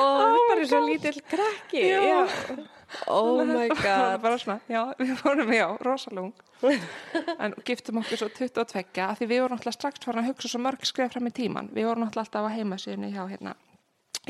Og 0.00 0.20
það 0.20 0.34
er 0.34 0.44
bara 0.50 0.68
svo 0.70 0.80
lítill 0.86 1.20
krakki. 1.30 1.82
Já. 1.90 2.20
Oh 3.06 3.38
my 3.46 3.68
Það 3.70 3.84
var 3.86 4.16
god. 4.16 4.22
bara 4.24 4.38
svona, 4.42 4.60
já, 4.66 4.80
við 4.98 5.12
vorum, 5.22 5.52
já, 5.54 5.66
rosalung. 5.86 6.32
en 7.44 7.54
giftum 7.64 8.00
okkur 8.02 8.18
svo 8.20 8.28
22 8.34 9.02
af 9.06 9.18
því 9.20 9.28
við 9.30 9.42
vorum 9.44 9.56
náttúrulega 9.56 9.76
strax 9.78 10.02
farin 10.04 10.22
að 10.24 10.30
hugsa 10.32 10.50
svo 10.50 10.60
mörg 10.64 10.82
skref 10.88 11.14
fram 11.14 11.30
í 11.30 11.32
tíman. 11.34 11.70
Við 11.72 11.86
vorum 11.88 12.08
alltaf 12.08 12.34
á 12.34 12.50
heimasíðinu 12.50 13.12
hjá 13.14 13.22
hérna 13.30 13.54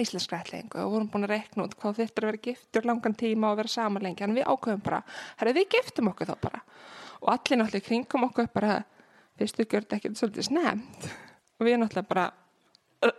íslenskrætlingu 0.02 0.80
og 0.82 0.94
vorum 0.94 1.08
búin 1.12 1.26
að 1.26 1.34
reikna 1.36 1.66
út 1.66 1.76
hvað 1.80 2.00
þetta 2.00 2.20
er 2.20 2.26
að 2.26 2.30
vera 2.30 2.42
giftur 2.46 2.88
langan 2.88 3.16
tíma 3.18 3.50
og 3.52 3.60
vera 3.60 3.72
saman 3.72 4.06
lengi. 4.06 4.24
En 4.26 4.36
við 4.36 4.48
ákveðum 4.48 4.82
bara, 4.84 5.02
herru, 5.40 5.54
við 5.56 5.76
giftum 5.76 6.10
okkur 6.12 6.30
þá 6.30 6.36
bara. 6.46 6.62
Og 7.20 7.32
allir 7.34 7.60
náttúrulega 7.60 7.86
kringum 7.88 8.26
okkur 8.30 8.50
bara, 8.54 8.78
fyrstu 9.40 9.66
gjörði 9.66 9.98
ekki 9.98 10.12
svolítið 10.16 10.48
snemt. 10.48 11.10
Og 11.60 11.68
við 11.68 11.78
náttúrulega 11.82 12.10
bara, 12.14 12.26
uh, 13.06 13.14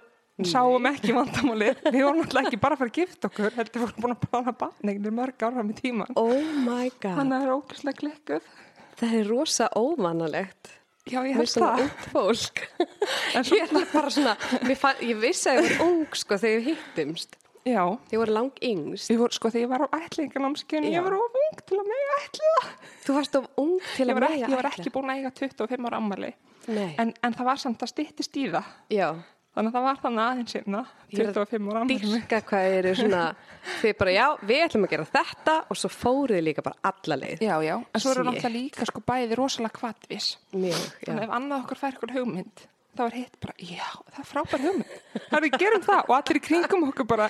sáum 0.50 0.90
ekki 0.92 1.16
vandamáli. 1.18 1.72
Við 1.94 2.02
vorum 2.02 2.22
náttúrulega 2.24 2.52
ekki 2.52 2.62
bara 2.66 2.78
að 2.78 2.84
fara 2.84 2.94
að 2.94 3.00
gifta 3.00 3.32
okkur, 3.32 3.58
heldur 3.60 3.86
vorum 3.86 4.06
búin 4.06 4.18
að 4.18 4.28
plana 4.28 4.58
barnegnir 4.66 5.18
mörg 5.22 5.48
ára 5.48 5.66
með 5.66 5.82
tíman. 5.84 6.20
Oh 6.20 6.54
my 6.66 6.92
god. 6.98 7.18
Þannig 7.22 7.38
að 7.38 7.42
það 7.42 7.48
er 7.48 7.56
ógæslega 7.58 8.02
klikkuð. 8.04 8.54
Það 9.02 9.18
er 9.20 9.32
rosa 9.32 9.70
óvanalegt. 9.78 10.78
Já, 11.10 11.20
ég 11.26 11.34
held 11.36 11.50
svona 11.50 11.72
það. 11.76 11.84
ungt 11.88 12.10
fólk. 12.14 12.60
En 13.36 13.44
svo, 13.48 13.58
Ég 13.58 13.72
er 13.74 13.88
bara 13.94 14.10
svona, 14.14 14.36
mér 14.68 14.78
fann, 14.78 15.00
ég 15.02 15.18
vissi 15.22 15.50
að 15.50 15.64
ég 15.64 15.72
var 15.80 15.88
ung 15.88 16.04
sko 16.20 16.38
þegar 16.38 16.60
við 16.62 16.68
hittumst. 16.72 17.38
já, 17.66 17.82
Ég 18.14 18.22
var 18.22 18.32
lang 18.36 18.52
yngst. 18.62 19.10
ég 19.10 19.18
voru, 19.22 19.34
sko, 19.34 19.50
þegar 19.50 19.66
ég 19.66 19.72
var 19.74 19.86
á 19.86 19.88
ætlingarnámskjönu, 19.98 20.92
ég 20.94 21.04
var 21.06 21.16
of 21.18 21.40
ung 21.42 21.60
til 21.66 21.80
að 21.82 21.90
mega 21.90 22.20
ætla 22.22 22.54
það. 22.54 22.70
Þú 23.06 23.16
varst 23.18 23.36
of 23.42 23.50
ung 23.58 23.76
til 23.96 24.08
Ég 24.08 24.14
að 24.14 24.20
mega 24.22 24.30
ekki, 24.32 24.42
ég 24.46 24.56
var 24.62 24.70
ætla. 24.70 24.78
ekki 24.86 24.94
búin 24.96 25.10
að 25.14 25.18
eiga 25.22 25.32
25 25.42 25.90
ára 25.90 25.98
ammali. 26.02 26.32
Nei. 26.70 26.90
En, 27.02 27.14
en 27.26 27.34
það 27.34 27.50
var 27.50 27.58
samt 27.66 27.82
að 27.82 27.92
styttist 27.96 28.38
í 28.38 28.46
það. 28.54 28.72
Já. 28.94 29.10
Þannig 29.52 29.68
að 29.68 29.76
það 29.76 29.84
var 29.84 29.98
þannig 30.00 30.22
aðeins 30.24 30.54
hérna, 30.56 30.82
er 31.12 31.28
að 31.28 31.38
25 31.38 31.66
ára. 31.74 31.82
Dyrka 31.90 32.38
hvað 32.48 32.74
eru 32.78 32.92
svona, 32.96 33.22
þið 33.82 33.94
bara 34.00 34.12
já, 34.16 34.26
við 34.48 34.62
ætlum 34.64 34.86
að 34.88 34.94
gera 34.94 35.08
þetta 35.12 35.56
og 35.68 35.80
svo 35.82 35.90
fóruð 35.92 36.38
þið 36.38 36.46
líka 36.48 36.64
bara 36.64 36.80
alla 36.92 37.18
leið. 37.20 37.44
Já, 37.44 37.56
já, 37.68 37.74
en 37.84 38.04
svo 38.06 38.14
eru 38.14 38.24
náttúrulega 38.30 38.54
líka 38.56 38.88
sko 38.88 39.04
bæði 39.12 39.38
rosalega 39.42 39.76
kvatvis. 39.76 40.30
Mjög, 40.56 40.86
já. 41.04 41.10
Þannig 41.10 41.28
ef 41.28 41.36
annað 41.36 41.66
okkur 41.66 41.82
fær 41.84 41.98
ykkur 41.98 42.16
hugmynd, 42.16 42.64
þá 42.96 43.04
er 43.10 43.18
hitt 43.20 43.38
bara, 43.44 43.58
já, 43.60 43.92
það 44.08 44.24
er 44.24 44.30
frábær 44.32 44.66
hugmynd. 44.70 44.96
Það 45.28 45.38
er 45.42 45.46
við 45.50 45.60
gerum 45.66 45.86
það 45.90 46.02
og 46.08 46.16
allir 46.22 46.40
í 46.40 46.46
kringum 46.48 46.88
okkur 46.94 47.12
bara, 47.12 47.30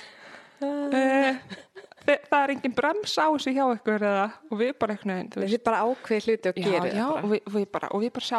uh, 0.62 1.60
það 2.06 2.38
er 2.38 2.54
engin 2.54 2.78
brems 2.78 3.18
á 3.18 3.26
þessu 3.34 3.58
hjá 3.58 3.64
ykkur 3.80 4.08
eða, 4.14 4.24
og 4.46 4.62
við 4.62 4.74
bara 4.78 4.94
veginn, 5.02 5.34
þú 5.34 5.42
veist. 5.42 5.58
Þið 5.58 5.66
bara 5.66 5.84
ákveð 5.90 6.30
hluti 6.30 6.54
og 6.54 6.62
Já, 6.62 6.70
já, 6.70 6.80
það 6.86 7.02
og 7.02 7.14
bara. 7.18 7.30
við, 7.34 7.54
við 7.58 7.70
bara, 7.74 7.90
og 7.90 8.06
við 8.06 8.12
bara 8.14 8.30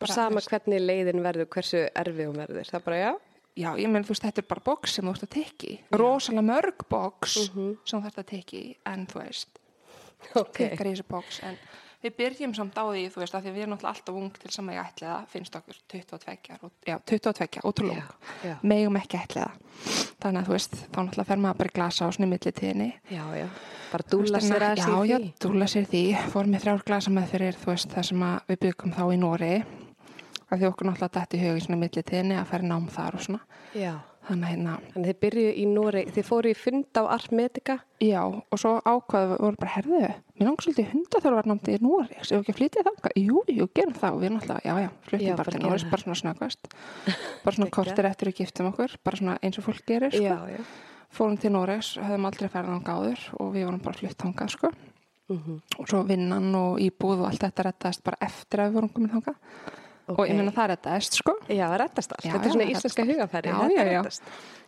Bara, 0.00 0.12
sama 0.16 0.40
hvernig 0.40 0.80
leiðin 0.80 1.20
verður, 1.24 1.46
hversu 1.52 1.82
erfið 1.94 2.30
hún 2.30 2.40
verður. 2.46 2.70
Það 2.72 2.84
bara, 2.88 2.96
já, 3.06 3.12
Já, 3.58 3.74
ég 3.76 3.90
menn, 3.90 4.04
þú 4.06 4.14
veist, 4.14 4.22
þetta 4.22 4.38
er 4.40 4.46
bara 4.48 4.62
boks 4.64 4.92
sem 4.94 5.04
þú 5.04 5.10
ert 5.10 5.24
að 5.26 5.30
tekki. 5.34 5.70
Rosalega 5.92 6.44
mörg 6.46 6.84
boks 6.88 7.50
Mhm. 7.50 7.76
sem 7.84 8.00
þú 8.00 8.06
ert 8.06 8.18
að 8.22 8.26
tekki, 8.30 8.76
en 8.86 9.06
þú 9.10 9.18
veist, 9.24 9.48
ok. 10.36 10.52
tekkar 10.54 10.86
í 10.86 10.92
þessu 10.94 11.04
boks. 11.10 11.40
En 11.42 11.58
við 12.04 12.14
byrjum 12.16 12.54
samt 12.54 12.78
á 12.78 12.84
því, 12.86 13.02
þú 13.10 13.20
veist, 13.20 13.34
að 13.34 13.42
því 13.42 13.50
við 13.52 13.62
erum 13.64 13.74
náttúrulega 13.74 13.92
alltaf 13.96 14.14
ung 14.14 14.30
til 14.38 14.50
sem 14.54 14.66
ég 14.70 14.78
ætli 14.86 15.06
það, 15.10 15.26
finnst 15.34 15.58
okkur 15.58 15.76
22, 15.90 16.58
og- 16.62 16.72
já, 16.86 16.96
22, 17.04 17.60
ótrúlega 17.66 18.06
Já, 18.06 18.48
já. 18.48 18.56
Megum 18.62 18.96
ekki 18.96 19.18
ætli 19.18 19.42
það. 19.42 19.52
Þannig 20.20 20.40
að 20.40 20.46
þú 20.46 20.52
veist, 20.54 20.72
þá 20.92 20.98
náttúrulega 21.02 21.26
fer 21.26 21.36
maður 21.36 21.58
bara 21.58 21.68
í 21.68 21.72
glasa 21.74 22.06
á 22.06 22.08
svona 22.14 22.26
í 22.26 22.32
millitíðinni. 22.38 22.92
Já, 23.10 23.24
já. 23.34 23.48
Bara 23.90 24.04
dúla 24.08 24.38
sér 24.40 24.62
að 24.62 24.76
Já, 24.78 24.84
sér 24.86 25.06
já, 25.10 25.18
því. 25.18 25.32
dúla 25.40 25.66
sér 25.66 25.86
því. 25.90 26.16
Fór 26.30 26.46
með 26.46 26.60
þrjár 26.62 26.84
glasa 26.86 27.10
með 27.10 27.28
fyrir, 27.34 27.54
þú 27.58 27.66
veist, 27.74 27.88
það 27.90 28.04
sem 28.04 28.20
við 28.48 28.58
byggum 28.60 28.94
þá 28.94 29.02
í 29.12 29.18
Nóri. 29.18 29.64
Af 30.50 30.58
því 30.60 30.68
okkur 30.70 30.88
náttúrulega 30.90 31.14
dætti 31.20 31.38
í 31.38 31.42
hug 31.46 31.58
í 31.58 31.64
svona 31.64 31.80
milli 31.80 32.02
tíðinni 32.02 32.36
að 32.40 32.48
færi 32.50 32.66
nám 32.70 32.88
þar 32.90 33.14
og 33.18 33.22
svona. 33.26 33.40
Já. 33.74 33.94
þannig 34.30 34.50
hérna, 34.52 34.72
Þannig 34.92 35.08
þið 35.08 35.18
byrjuðu 35.24 35.52
í 35.56 35.62
Nóri, 35.70 36.00
þið 36.14 36.24
fóru 36.28 36.50
í 36.50 36.54
fund 36.54 36.98
á 37.00 37.02
Artmedica. 37.16 37.78
já, 38.04 38.20
og 38.22 38.58
svo 38.60 38.80
ákvaðu 38.84 39.30
við 39.30 39.40
vorum 39.40 39.56
bara, 39.58 39.72
herðu, 39.74 40.00
mér 40.36 40.46
langar 40.46 40.64
svolítið 40.66 40.90
hundaþjálfarnámdi 40.92 41.74
í 41.74 41.80
Nóri, 41.82 42.18
sem 42.20 42.36
við 42.36 42.42
ekki 42.44 42.52
að 42.52 42.58
flytja 42.60 42.84
þangað. 42.86 43.16
Jú, 43.16 43.42
jú, 43.48 43.68
gerum 43.74 43.94
það. 43.96 44.12
Og 44.14 44.20
við 44.20 44.30
náttúrulega, 44.36 44.60
já, 44.68 44.74
já, 44.84 44.90
flytjum 45.08 45.36
bara 45.40 45.50
til 45.50 45.60
það. 45.60 45.90
bara 45.90 46.02
svona 46.02 46.20
snöggvast. 46.20 46.62
Bara 47.44 47.56
svona 47.56 47.70
kortir 47.70 48.04
eftir 48.06 48.28
við 48.28 48.36
giftum 48.42 48.70
okkur 48.70 48.96
bara 49.02 49.16
svona 49.16 49.38
eins 49.42 49.58
og 49.58 49.64
fólk 49.64 49.82
gerir, 49.88 50.12
sko. 50.12 50.22
Já, 50.22 50.38
já. 50.52 50.60
fórum 51.10 51.38
til 51.40 51.50
Nóregs, 51.50 51.96
höfum 51.98 52.26
aldrei 52.28 52.48
ferðan 52.52 52.84
á 52.84 52.86
gáður 52.86 53.20
og 53.40 53.56
Mm 60.10 60.18
og 60.18 60.24
að 60.24 60.30
ég 60.30 60.38
meina 60.40 60.52
það 60.54 60.70
rettaðist, 60.74 61.18
sko 61.20 61.34
Já, 61.46 61.64
það 61.70 61.78
rettast 61.84 62.12
allt. 62.14 62.26
Þetta 62.26 62.48
er 62.48 62.54
svona 62.54 62.64
það 62.66 62.74
íslenska 62.74 63.06
hugafæri. 63.10 63.50
Já, 63.50 63.58
já, 63.70 63.84
já. 63.94 64.02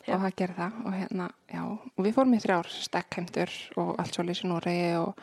Já. 0.03 0.17
og 0.17 0.25
það 0.25 0.35
gerði 0.41 0.57
það 0.57 0.81
og 0.83 0.95
hérna, 0.99 1.29
já, 1.53 1.63
og 1.71 2.03
við 2.07 2.17
fórum 2.17 2.35
í 2.35 2.41
þrjár 2.43 2.73
stekkheimtur 2.75 3.53
og 3.79 3.93
allt 4.03 4.17
svo 4.17 4.25
lýsi 4.27 4.49
Noregi 4.51 4.89
og, 4.99 5.21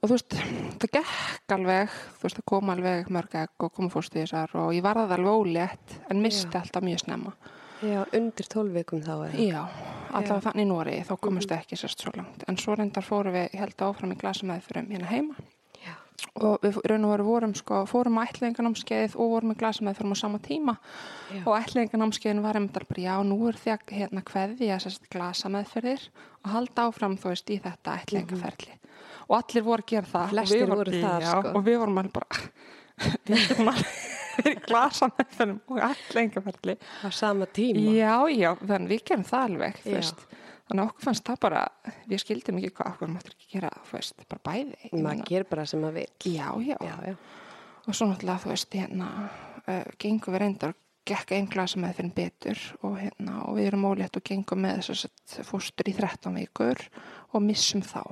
og 0.00 0.08
þú 0.08 0.16
veist, 0.16 0.36
það 0.82 0.92
gekk 0.96 1.54
alveg, 1.54 1.94
þú 2.18 2.26
veist, 2.26 2.40
það 2.40 2.48
kom 2.50 2.72
alveg 2.74 3.12
mörg 3.14 3.36
egg 3.44 3.66
og 3.66 3.72
kom 3.76 3.90
fórstu 3.92 4.18
þessar 4.18 4.56
og 4.58 4.72
ég 4.74 4.82
varði 4.82 5.14
alveg 5.14 5.30
ólétt 5.30 5.96
en 6.10 6.22
misti 6.24 6.50
Já. 6.50 6.62
alltaf 6.64 6.86
mjög 6.86 7.04
snemma. 7.04 7.36
Já, 7.80 8.02
undir 8.18 8.50
tólvikum 8.50 9.00
þá 9.00 9.12
eða. 9.14 9.46
Já, 9.46 9.62
allavega 10.10 10.42
þannig 10.50 10.66
í 10.66 10.68
Noregi, 10.68 11.06
þá 11.06 11.14
komumstu 11.22 11.54
ekki 11.56 11.78
sérst 11.80 12.02
svo 12.02 12.12
langt. 12.18 12.42
En 12.50 12.58
svo 12.60 12.74
reyndar 12.76 13.06
fórum 13.06 13.32
við, 13.38 13.46
ég 13.54 13.62
held 13.62 13.86
áfram 13.86 14.12
í 14.12 14.18
glasa 14.20 14.50
meðfyrum 14.50 14.90
hérna 14.90 15.08
heima. 15.08 15.38
Og 16.40 16.58
við 16.64 16.78
raun 16.90 17.04
og 17.08 17.12
veru 17.14 17.24
vorum 17.28 17.54
sko, 17.58 17.82
fórum 17.90 18.18
á 18.20 18.26
ætlinganámskeið 18.28 19.14
og 19.16 19.30
vorum 19.34 19.52
í 19.54 19.56
glasa 19.60 19.84
meðfyrum 19.86 20.12
á 20.12 20.18
sama 20.20 20.38
tíma 20.44 20.74
Já. 21.32 21.42
og 21.46 21.54
ætlinganámskeiðin 21.60 22.42
var 22.44 22.58
einmitt 22.60 22.76
alveg 22.80 23.00
já, 23.04 23.14
nú 23.24 23.38
er 23.48 23.58
því 23.60 23.72
að 23.76 23.94
hérna 23.98 24.22
kveðja 24.26 24.78
sérst 24.84 25.08
glasa 25.12 25.48
meðferðir 25.52 26.08
og 26.44 26.50
halda 26.54 26.86
áfram, 26.90 27.16
þú 27.20 27.32
veist, 27.32 27.50
í 27.50 27.58
þetta 27.60 27.96
ætlingaferli. 28.02 28.76
Og 29.30 29.36
allir 29.38 29.62
voru 29.66 29.82
að 29.84 29.90
gera 29.92 30.08
það. 30.10 30.22
og 30.24 30.30
Flestir 30.34 30.56
við 30.60 30.66
vorum- 30.68 30.80
voru 30.80 31.02
það, 31.02 31.20
já, 31.20 31.30
sko. 31.30 31.52
Og 31.58 31.64
við 31.68 31.78
vorum 31.82 31.98
alveg 32.00 32.12
bara, 32.16 32.40
við 33.30 33.44
getum 33.48 33.68
alveg 33.70 33.92
verið 34.40 34.50
í 34.50 34.54
glasa 34.66 35.08
meðferðum 35.12 35.60
og 35.68 35.80
ætlingaferli. 35.90 36.74
Á 37.04 37.08
sama 37.12 37.46
tíma. 37.46 37.84
Já, 37.94 38.14
já, 38.34 38.50
þannig 38.60 38.92
við 38.94 39.02
gerum 39.10 39.24
það 39.28 39.44
alveg, 39.50 39.80
þú 39.84 39.94
veist. 39.98 40.24
Þannig 40.70 40.84
að 40.84 40.90
okkur 40.92 41.02
fannst 41.08 41.24
það 41.26 41.38
bara, 41.42 41.60
við 42.06 42.20
skildum 42.22 42.58
ekki 42.60 42.68
hvað 42.78 42.90
okkur 42.92 43.10
máttur 43.10 43.32
ekki 43.34 43.48
gera, 43.56 43.70
þú 43.88 43.96
veist, 43.96 44.20
bara 44.30 44.42
bæði. 44.46 44.90
Maður 45.02 45.24
ger 45.26 45.46
bara 45.50 45.64
sem 45.66 45.80
maður 45.82 45.96
vil. 45.98 46.04
Já, 46.30 46.46
já, 46.62 46.76
Já, 46.86 46.92
já. 47.10 47.16
og 47.90 47.96
svo 47.98 48.06
náttúrulega, 48.06 48.42
þú 48.44 48.52
veist, 48.52 48.76
hérna, 48.78 49.08
uh, 49.64 49.88
gengum 49.98 50.36
við 50.36 50.42
reyndar, 50.44 50.76
gekk 51.10 51.32
einn 51.34 51.48
glasa 51.50 51.80
með 51.82 51.96
fyrir 51.98 52.12
betur 52.14 52.60
og 52.86 52.94
hérna, 53.00 53.40
og 53.48 53.56
við 53.58 53.66
erum 53.72 53.88
ólétt 53.90 54.18
og 54.20 54.26
gengum 54.30 54.62
með 54.62 54.84
að 54.94 55.46
fóstur 55.48 55.90
í 55.90 55.94
13 55.96 56.38
vikur 56.38 56.84
og 57.34 57.42
missum 57.42 57.82
þá. 57.82 58.04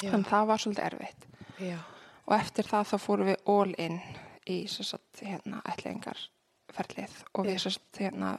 Þannig 0.00 0.30
það 0.30 0.48
var 0.48 0.62
svolítið 0.64 0.86
erfitt. 0.88 1.28
Já. 1.60 1.76
Og 2.24 2.34
eftir 2.38 2.66
það 2.70 2.88
þá 2.88 2.96
fórum 3.04 3.28
við 3.34 3.52
all 3.52 3.74
in 3.84 4.00
í 4.48 4.56
að, 4.70 5.04
hérna, 5.20 5.60
ætlingarferlið 5.68 7.20
og 7.34 7.46
við 7.50 7.60
að, 7.68 7.78
hérna, 8.00 8.32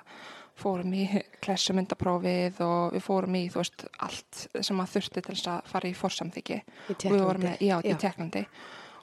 fórum 0.58 0.94
í 0.98 1.04
klessumyndaprófið 1.46 2.62
og 2.66 2.94
við 2.96 3.04
fórum 3.06 3.36
í, 3.38 3.44
þú 3.54 3.62
veist, 3.62 3.86
allt 4.06 4.44
sem 4.66 4.80
að 4.82 4.94
þurfti 4.96 5.22
til 5.24 5.36
þess 5.36 5.50
að 5.54 5.72
fara 5.74 5.90
í 5.90 5.96
fórsamþyggi. 5.98 6.58
Í 6.90 6.96
Og 6.98 7.14
við 7.14 7.24
vorum 7.26 7.44
með, 7.48 7.58
já, 7.62 7.76
í 7.84 7.92
Já. 7.94 7.98
teklandi 8.08 8.46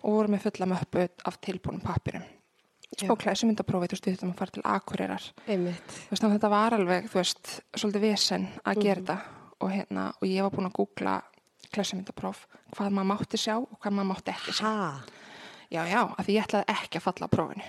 og 0.05 0.17
vorum 0.19 0.35
með 0.37 0.43
fulla 0.49 0.67
möppu 0.75 1.05
af 1.31 1.39
tilbúnum 1.41 1.81
pappirum. 1.85 2.25
Já. 2.95 3.09
Og 3.11 3.19
klessumyndaprófið, 3.19 3.91
þú 3.91 3.97
veist, 3.97 4.07
við 4.07 4.17
þurfum 4.19 4.35
að 4.35 4.39
fara 4.39 4.55
til 4.55 4.63
Akureyrar. 4.71 5.25
Einmitt. 5.49 5.95
Þú 5.95 6.11
veist, 6.13 6.23
þannig 6.23 6.35
að 6.35 6.37
þetta 6.39 6.51
var 6.55 6.77
alveg, 6.79 7.09
þú 7.11 7.19
veist, 7.19 7.55
svolítið 7.75 8.05
vesen 8.09 8.49
að 8.65 8.83
gera 8.85 9.01
Mhm. 9.01 9.07
þetta 9.07 9.19
og 9.61 9.71
hérna, 9.71 10.05
og 10.21 10.29
ég 10.29 10.43
var 10.43 10.51
búin 10.51 10.69
að 10.71 10.77
googla 10.79 11.23
klessumyndapróf, 11.73 12.47
hvað 12.77 12.93
maður 12.95 13.09
mátti 13.11 13.39
sjá 13.41 13.57
og 13.59 13.79
hvað 13.81 13.93
maður 13.97 14.11
mátti 14.13 14.31
ekki 14.35 14.53
sjá. 14.53 14.65
Ha. 14.65 15.01
Já, 15.75 15.83
já, 15.91 16.01
af 16.07 16.27
því 16.29 16.35
ég 16.37 16.45
ætlaði 16.47 16.75
ekki 16.75 17.01
að 17.01 17.05
falla 17.09 17.27
á 17.27 17.31
prófinu. 17.35 17.65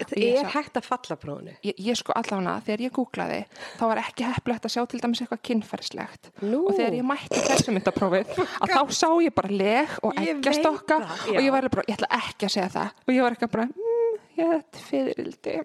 Það 0.00 0.12
er 0.24 0.38
sá- 0.46 0.52
hægt 0.54 0.78
að 0.80 0.86
falla 0.86 1.16
prófunu. 1.20 1.54
Ég, 1.66 1.74
ég 1.90 1.98
sko 1.98 2.14
allavega, 2.16 2.54
þegar 2.66 2.84
ég 2.86 2.92
googlaði, 2.96 3.40
þá 3.76 3.82
var 3.90 4.00
ekki 4.04 4.28
heppilegt 4.30 4.68
að 4.68 4.72
sjá 4.76 4.82
til 4.88 5.00
dæmis 5.02 5.20
eitthvað 5.24 5.42
kynferðislegt. 5.50 6.30
Nú. 6.46 6.62
Og 6.70 6.78
þegar 6.78 6.96
ég 7.00 7.04
mætti 7.10 7.42
klessumyndaprófið, 7.48 8.32
að 8.62 8.72
þá 8.76 8.80
sá 8.96 9.08
ég 9.26 9.34
bara 9.36 9.52
leg 9.60 9.98
og 10.06 10.16
eggjastokka 10.24 11.00
veit 11.02 11.10
það, 11.10 11.26
og 11.36 11.42
ég 11.44 11.52
var 11.58 11.68
bara, 11.76 11.84
ég 11.90 11.98
ætla 12.00 12.10
ekki 12.22 12.48
að 12.48 12.54
segja 12.56 12.70
það. 12.78 12.94
Og 13.06 13.14
ég 13.18 13.26
var 13.26 13.36
ekki 13.36 13.50
bara, 13.58 13.68
mm, 13.68 14.16
ég 14.40 14.54
þetta 14.56 14.86
fyririldi. 14.88 15.56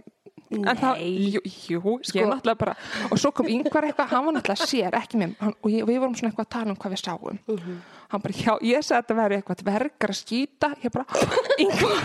En 0.63 0.77
það, 0.79 1.01
jú, 1.35 1.41
jú 1.75 1.95
Sko- 2.05 2.19
ég 2.19 2.29
náttúrulega 2.31 2.57
bara, 2.61 2.75
og 3.11 3.17
svo 3.21 3.31
kom 3.35 3.49
yngvar 3.51 3.87
eitthvað, 3.89 4.07
hann 4.13 4.25
var 4.29 4.33
náttúrulega 4.37 4.67
sér, 4.71 4.95
ekki 5.01 5.19
mér, 5.21 5.35
hann, 5.41 5.55
og 5.61 5.69
ég, 5.71 5.83
við 5.89 5.99
vorum 5.99 6.15
svona 6.15 6.31
eitthvað 6.31 6.47
að 6.47 6.53
tala 6.55 6.71
um 6.71 6.79
hvað 6.79 6.95
við 6.95 7.01
sáum. 7.03 7.39
Mhm. 7.47 7.81
Hann 8.11 8.21
bara, 8.21 8.33
já, 8.37 8.53
ég 8.61 8.85
sagði 8.85 8.95
að 8.95 9.03
þetta 9.05 9.19
veri 9.21 9.35
eitthvað 9.41 9.61
dvergar 9.63 10.13
að 10.13 10.19
skýta, 10.21 10.69
ég 10.85 10.91
bara, 10.93 11.05
yngvar, 11.65 11.95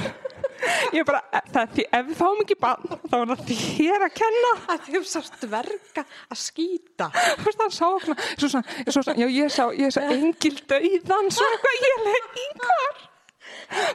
ég 0.97 1.04
bara, 1.07 1.21
það 1.52 1.61
er 1.62 1.71
því, 1.76 1.85
ef 1.99 2.07
við 2.11 2.16
fáum 2.21 2.40
ekki 2.45 2.57
bann, 2.61 2.88
þá 3.11 3.14
er 3.21 3.30
það 3.30 3.45
þér 3.50 4.07
að 4.07 4.14
kenna. 4.21 4.52
Að 4.75 4.88
þið 4.88 5.07
sást 5.11 5.45
verka 5.52 6.04
að 6.30 6.40
skýta. 6.40 7.11
Þú 7.40 7.45
veist, 7.47 7.61
hann 7.64 7.76
sá 7.76 7.87
okkur, 7.90 8.25
svo 8.40 8.49
svona, 8.49 8.78
svo 8.88 9.02
svona, 9.04 9.19
já, 9.21 9.28
ég 9.37 9.52
sá, 9.54 9.64
ég 9.76 9.92
sá 9.95 10.00
engil 10.09 10.57
döiðan, 10.73 11.30
svo 11.35 11.47
eitthvað, 11.52 11.78
ég 11.85 12.04
leið 12.09 12.42
yngvar. 12.47 13.07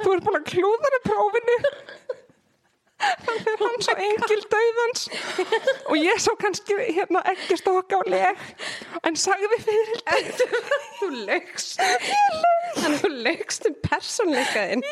Þú 0.04 0.14
ert 0.16 0.24
búin 0.26 0.40
að 0.40 0.48
klúða 0.52 0.90
í 0.96 1.02
prófinu. 1.06 1.58
Þannig 2.96 3.48
að 3.52 3.62
hann 3.62 3.82
sá 3.84 3.92
engil 4.00 4.38
döiðans 4.52 5.02
og 5.92 5.96
ég 6.00 6.20
sá 6.24 6.30
kannski 6.40 6.78
hérna 6.96 7.20
ekki 7.32 7.58
stokka 7.60 8.00
á 8.00 8.04
leg 8.08 8.44
en 9.10 9.18
sagði 9.20 9.58
fyrir 9.66 10.00
Þú 11.02 11.10
lögst. 11.28 11.82
Þannig 12.80 13.02
þú 13.04 13.10
lögst 13.28 13.68
um 13.70 13.76
persónleikaðinn. 13.84 14.84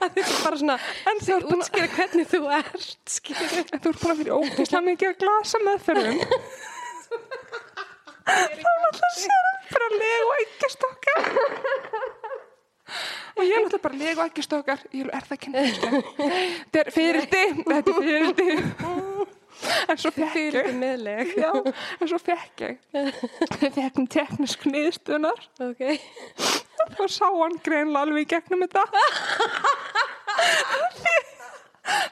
Að 0.00 0.14
þið 0.14 0.22
er 0.22 0.36
bara 0.44 0.60
svona, 0.62 0.76
En 1.10 1.18
þú 1.20 1.34
ert 1.36 1.44
að- 1.50 1.52
útskýra 1.58 1.88
hvernig 1.96 2.30
þú 2.30 2.40
ert, 2.60 3.20
en 3.34 3.80
þú 3.82 3.88
ert 3.90 4.06
að 4.06 4.20
fyrir 4.22 4.34
ógislega 4.38 4.84
mikið 4.86 5.08
að 5.10 5.20
glasa 5.24 5.62
með 5.66 5.82
þurrum. 5.88 6.18
Þá 8.30 8.70
náttúrulega 8.70 9.10
sér 9.18 9.42
hann 9.50 9.60
bara 9.74 9.88
leg 9.98 10.20
og 10.30 10.34
ekki 10.44 10.68
stokka 10.76 11.14
og 13.36 13.42
ég 13.44 13.54
er 13.56 13.64
náttúrulega 13.64 13.84
bara 13.86 14.00
leg 14.04 14.18
og 14.18 14.24
ekki 14.30 14.46
stokkar 14.46 14.86
ég 14.96 15.10
er 15.10 15.28
það 15.28 15.42
kynningslega 15.46 16.02
þetta 16.20 16.82
er 16.84 16.92
fyrirdi 16.96 17.44
þetta 17.66 17.94
er 17.94 18.00
fyrirdi 18.08 18.48
en 19.90 19.98
svo 20.00 20.10
fekk 20.14 20.36
ég. 20.56 20.68
Meðleg. 20.80 21.32
já, 21.36 21.50
en 22.00 22.08
svo 22.08 22.18
fekk 22.22 22.62
ég. 22.64 22.78
Við 23.60 23.74
fekkum 23.76 24.06
teknisk 24.10 24.64
niðurstunar 24.68 25.40
Ok. 25.66 25.82
og 26.96 27.10
sá 27.12 27.26
hann 27.28 27.58
greinlega 27.64 28.06
alveg 28.06 28.24
í 28.24 28.30
gegnum 28.34 28.64
þetta. 28.64 28.84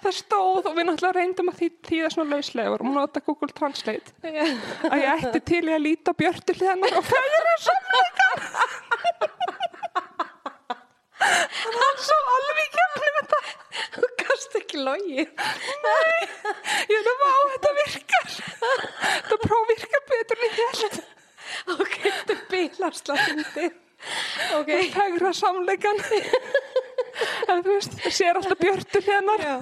Það 0.02 0.14
stóð 0.16 0.66
og 0.66 0.74
við 0.74 0.88
náttúrulega 0.88 1.16
reyndum 1.16 1.50
að 1.52 1.58
því 1.60 1.68
þýða 1.88 2.08
svona 2.14 2.36
lauslega 2.36 2.74
og 2.74 2.86
nota 2.88 3.22
Google 3.24 3.52
Translate. 3.54 4.14
Að 4.24 4.98
ég 4.98 5.08
ætti 5.28 5.40
til 5.52 5.64
í 5.68 5.74
að 5.76 5.84
líta 5.84 6.12
á 6.12 6.18
björtu 6.18 6.56
hliðanar 6.58 6.98
og 6.98 7.06
fegra 7.06 7.38
samleikar 11.18 11.78
hann 11.82 11.98
sá 12.08 12.16
alveg 12.34 12.68
gegnum 12.76 13.16
þetta 13.18 13.40
Þú 13.98 14.08
gast 14.20 14.56
ekki 14.58 14.80
logið. 14.84 15.30
ég 16.88 16.96
er 16.98 17.08
að 17.12 17.22
vá, 17.22 17.32
þetta 17.54 17.72
virkar 17.78 18.28
þetta 18.32 19.38
próf 19.44 19.68
virkar 19.72 20.04
betur 20.12 20.38
en 20.38 20.46
ég 20.48 20.56
held 20.60 20.98
Ok, 21.74 21.94
þetta 22.04 22.34
er 22.34 22.42
bílarslagindi. 22.52 23.66
Ok. 24.58 24.70
fegra 24.94 25.32
samleikan 25.34 25.98
en 27.48 27.62
þú 27.64 27.72
veist, 27.74 27.96
sér 28.14 28.38
alltaf 28.38 28.60
björtu 28.62 29.00
hliðanar 29.02 29.42
Já. 29.42 29.56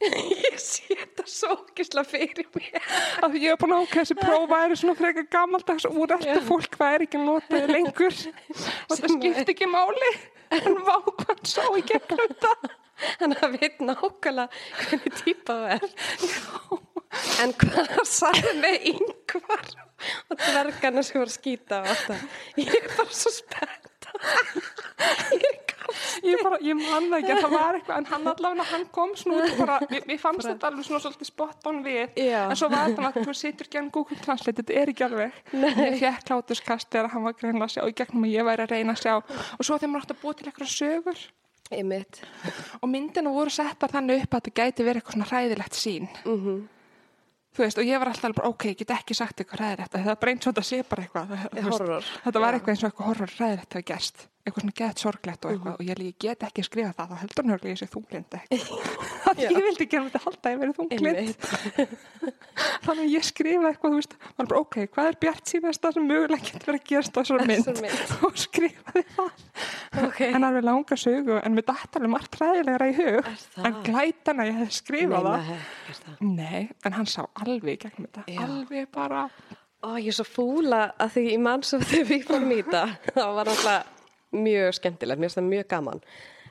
Ég 0.50 0.56
sé 0.64 0.94
þetta 0.96 1.24
svo 1.28 1.54
ógisla 1.58 2.04
fyrir 2.08 2.46
mér. 2.56 2.80
að 3.26 3.34
ég 3.42 3.52
hef 3.52 3.60
búin 3.60 3.74
að 3.76 3.82
ákveða 3.84 4.00
þessi 4.04 4.16
prófa 4.20 4.60
eru 4.66 4.78
svona 4.80 4.96
frekar 4.98 5.26
gamaldags 5.34 5.86
úrættu 5.90 6.36
fólk 6.48 6.70
hvað 6.78 6.94
er 6.96 7.04
ekki 7.06 7.20
notið 7.20 7.72
lengur 7.74 8.14
og 8.16 8.94
það 8.94 9.04
er- 9.04 9.16
skipti 9.16 9.54
ekki 9.54 9.68
máli 9.70 10.12
en 10.56 10.78
vá 10.88 10.96
hvað 11.04 11.42
sá 11.52 11.64
í 11.76 11.84
gegnum 11.92 12.22
þetta 12.24 12.54
Þannig 13.00 13.38
að 13.46 13.52
veit 13.56 13.78
nákvæmlega 13.80 14.48
hvernig 14.76 15.14
típa 15.22 15.54
þú 15.56 15.68
er. 15.72 15.84
En 17.40 17.54
hvað 17.62 18.02
sagði 18.10 18.52
með 18.60 18.76
yngvar 18.90 19.70
og 20.28 20.34
dvergarna 20.42 21.04
sem 21.08 21.16
var 21.22 21.30
að 21.30 21.32
skýta 21.38 21.78
á 21.80 21.82
þetta? 21.88 22.18
Ég 22.60 22.76
er 22.76 22.90
bara 22.98 23.16
svo 23.22 23.32
spennt. 23.32 24.10
Ég 25.32 25.48
er. 25.48 25.69
Ég, 26.26 26.42
bara, 26.44 26.58
ég 26.64 26.78
man 26.78 27.08
það 27.10 27.16
ekki 27.18 27.34
að 27.34 27.42
það 27.44 27.54
var 27.54 27.78
eitthvað 27.78 28.00
en 28.00 28.08
hann 28.10 28.30
allavega 28.32 28.66
hann 28.70 28.86
kom 28.94 29.14
og 29.16 29.52
bara 29.58 29.78
mér, 29.90 30.06
mér 30.10 30.20
fannst 30.22 30.48
þetta 30.48 30.70
alveg 30.70 30.88
svona 30.88 31.02
svolítið 31.04 31.30
spot 31.30 31.68
on 31.70 31.82
við. 31.86 32.16
Já. 32.20 32.40
en 32.46 32.60
svo 32.60 32.70
var 32.72 32.88
þetta 32.90 33.10
að 33.10 33.28
þú 33.28 33.36
situr 33.40 33.70
genn 33.74 33.90
Google 33.94 34.20
Translate 34.24 34.62
þetta 34.62 34.78
er 34.82 34.94
ekki 34.94 35.06
alveg. 35.06 35.42
Ég 35.54 36.00
fekk 36.00 36.24
klátuskast 36.30 36.90
þegar 36.90 37.12
hann 37.14 37.26
var 37.28 37.36
greinlega 37.38 37.68
að 37.68 37.76
sjá 37.76 37.84
í 37.84 37.96
gegnum 38.00 38.26
að 38.28 38.34
ég 38.36 38.48
væri 38.50 38.66
að 38.66 38.74
reyna 38.76 38.96
að 38.96 39.04
sjá. 39.04 39.14
Og 39.58 39.62
svo 39.66 39.78
þegar 39.78 39.94
maður 39.94 40.06
átti 40.06 40.16
að 40.16 40.24
búa 40.24 40.38
til 40.38 40.50
eitthvað 40.50 40.74
sögur. 40.74 41.28
Einmitt. 41.70 42.18
og 42.82 42.88
myndina 42.90 43.30
voru 43.30 43.52
settar 43.54 43.92
þannig 43.92 44.24
upp 44.24 44.32
að 44.34 44.40
þetta 44.40 44.54
gæti 44.58 44.86
verið 44.88 45.00
eitthvað 45.04 45.14
svona 45.14 45.28
hræðilegt 45.30 45.76
sín 45.78 46.08
Mm 46.24 46.64
þú 47.56 47.64
veist, 47.64 47.80
og 47.80 47.88
ég 47.88 48.00
var 48.00 48.10
alltaf 48.10 48.34
bara, 48.36 48.50
ok, 48.52 48.66
ég 48.70 48.78
get 48.80 48.92
ekki 48.94 49.16
sagt 49.18 49.42
eitthvað 49.42 49.62
bara 50.20 50.34
og 51.30 51.40
þetta 51.42 51.62
bara 51.80 52.00
þetta 52.24 52.42
var 52.44 52.56
eitthvað 52.56 52.74
eins 52.74 52.84
og 52.84 52.90
eitthvað 52.90 53.10
eitthvað 54.50 54.66
svona 54.66 54.78
gett 54.80 55.02
sorglegt 55.04 55.46
og 55.46 55.54
eitthvað 55.54 55.80
og 55.80 55.86
ég, 55.86 56.02
ég 56.10 56.16
get 56.20 56.46
ekki 56.46 56.64
skrifa 56.66 56.92
það, 56.96 57.10
þá 57.10 57.22
heldur 57.22 57.44
hann 57.44 57.54
örgulega 57.56 57.74
ég 57.74 57.80
sé 57.80 57.88
þunglind 57.90 58.38
ekki 58.40 58.60
ég 59.44 59.60
vildi 59.64 59.86
ekki 59.86 60.02
þetta 60.06 60.22
halda 60.26 60.50
að 60.50 60.54
ég 60.54 60.60
verið 60.64 60.76
þunglind 60.80 62.00
þannig 62.84 63.04
að 63.04 63.14
ég 63.14 63.26
skrifa 63.26 63.70
eitthvað, 63.70 63.94
þú 63.94 64.00
veist 64.00 64.16
var 64.20 64.48
bara, 64.50 64.60
ok, 64.60 64.78
hvað 64.94 65.10
er 65.10 65.18
bjart 65.24 65.52
síðasta 65.52 65.92
sem 65.94 66.08
mögulega 66.08 66.48
getur 66.48 66.70
verið 66.70 66.80
að 66.80 66.90
gerast 66.90 67.16
á 67.16 67.22
svona 67.28 67.46
mynd, 67.48 67.70
og 68.26 68.40
skrifaði 68.40 69.04
það. 69.16 69.44
Ok. 70.00 70.20
en 70.26 70.48
alveg 70.48 70.66
langa 70.66 70.98
sögu 71.00 71.38
en 71.40 71.56
mér 71.56 71.66
dætt 71.70 72.00
alveg 72.00 72.12
margt 72.14 72.40
hræðilegra 72.40 72.90
í 72.90 72.96
hug 72.98 73.30
en 73.64 73.78
glætan 73.86 74.42
að 74.42 74.50
ég 74.50 74.60
hefði 74.60 74.78
skrifað 74.80 75.30
það. 75.30 75.54
Nei, 76.24 76.68
en 76.84 76.98
hann 76.98 77.08
sá 77.10 77.22
alveg 77.42 77.80
gegnum 77.86 78.10
þetta. 78.10 78.26
Já. 78.30 78.44
Alveg 78.46 78.92
bara, 78.94 79.24
Ó, 79.80 79.96
ég 79.96 80.10
er 80.12 80.16
svo 80.18 80.26
fúla 80.28 80.82
að 81.00 81.14
því 81.14 81.22
í 81.32 81.36
mann 81.40 81.62
þegar 81.64 82.08
við 82.10 82.26
fórum 82.28 82.50
í 82.52 82.58
þetta, 82.60 82.82
það 83.14 83.30
var 83.38 83.48
náttúrulega 83.48 83.99
mjög 84.36 84.76
skemmtilegt, 84.78 85.20
mér 85.20 85.30
finnst 85.30 85.40
það 85.40 85.50
mjög 85.50 85.66
gaman. 85.72 86.04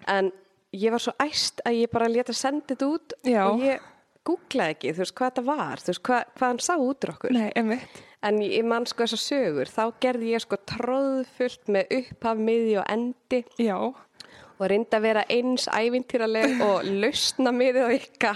En 0.10 0.32
ég 0.76 0.94
var 0.94 1.04
svo 1.04 1.14
æst 1.24 1.64
að 1.66 1.80
ég 1.84 1.94
bara 1.94 2.12
leta 2.12 2.36
senda 2.36 2.74
þetta 2.74 2.90
út 2.90 3.16
Já. 3.26 3.42
og 3.48 3.64
ég 3.64 3.88
googlaði 4.28 4.76
ekki, 4.76 4.94
þú 4.94 5.04
veist, 5.04 5.16
hvað 5.18 5.32
þetta 5.32 5.46
var, 5.48 5.82
þú 5.84 5.94
veist, 5.94 6.04
hvað, 6.10 6.30
hvað 6.38 6.52
hann 6.52 6.62
sá 6.66 6.74
út 6.76 7.08
úr 7.08 7.14
okkur. 7.16 7.34
nei, 7.34 7.50
einmitt. 7.56 8.04
En 8.20 8.42
ég 8.44 8.66
man 8.68 8.86
sko 8.90 9.06
þessar 9.06 9.22
sögur, 9.24 9.70
þá 9.72 9.84
gerði 10.04 10.34
ég 10.34 10.44
sko 10.44 10.58
tróðfullt 10.68 11.72
með 11.72 11.94
upphaf, 12.02 12.42
miði 12.50 12.76
og 12.82 12.90
endi 12.92 13.44
Já, 13.58 13.78
og 14.60 14.66
reyndi 14.68 14.98
að 14.98 15.06
vera 15.08 15.24
eins 15.32 15.70
ævintýraleg 15.72 16.60
og 16.66 16.84
lausna 16.84 17.54
miðið 17.56 17.88
á 17.88 17.90
ykkar 17.96 18.36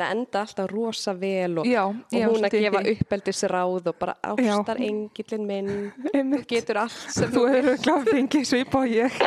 það 0.00 0.12
enda 0.16 0.42
alltaf 0.44 0.70
rosa 0.72 1.14
vel 1.20 1.58
og, 1.62 1.68
Já, 1.68 1.82
og 1.86 2.24
hún 2.32 2.46
að 2.48 2.56
gefa 2.56 2.82
því. 2.84 2.94
uppeldisráð 3.04 3.90
og 3.92 3.98
bara 4.00 4.14
ástar 4.32 4.80
engillin 4.82 5.46
minn 5.48 5.72
einmitt. 6.14 6.46
getur 6.50 6.80
allt 6.82 6.96
sem 7.14 7.30
Þú 7.34 7.44
hefur 7.54 7.82
gláð 7.84 8.08
fengið 8.14 8.46
svip 8.50 8.74
og 8.80 8.88
ég. 8.90 9.20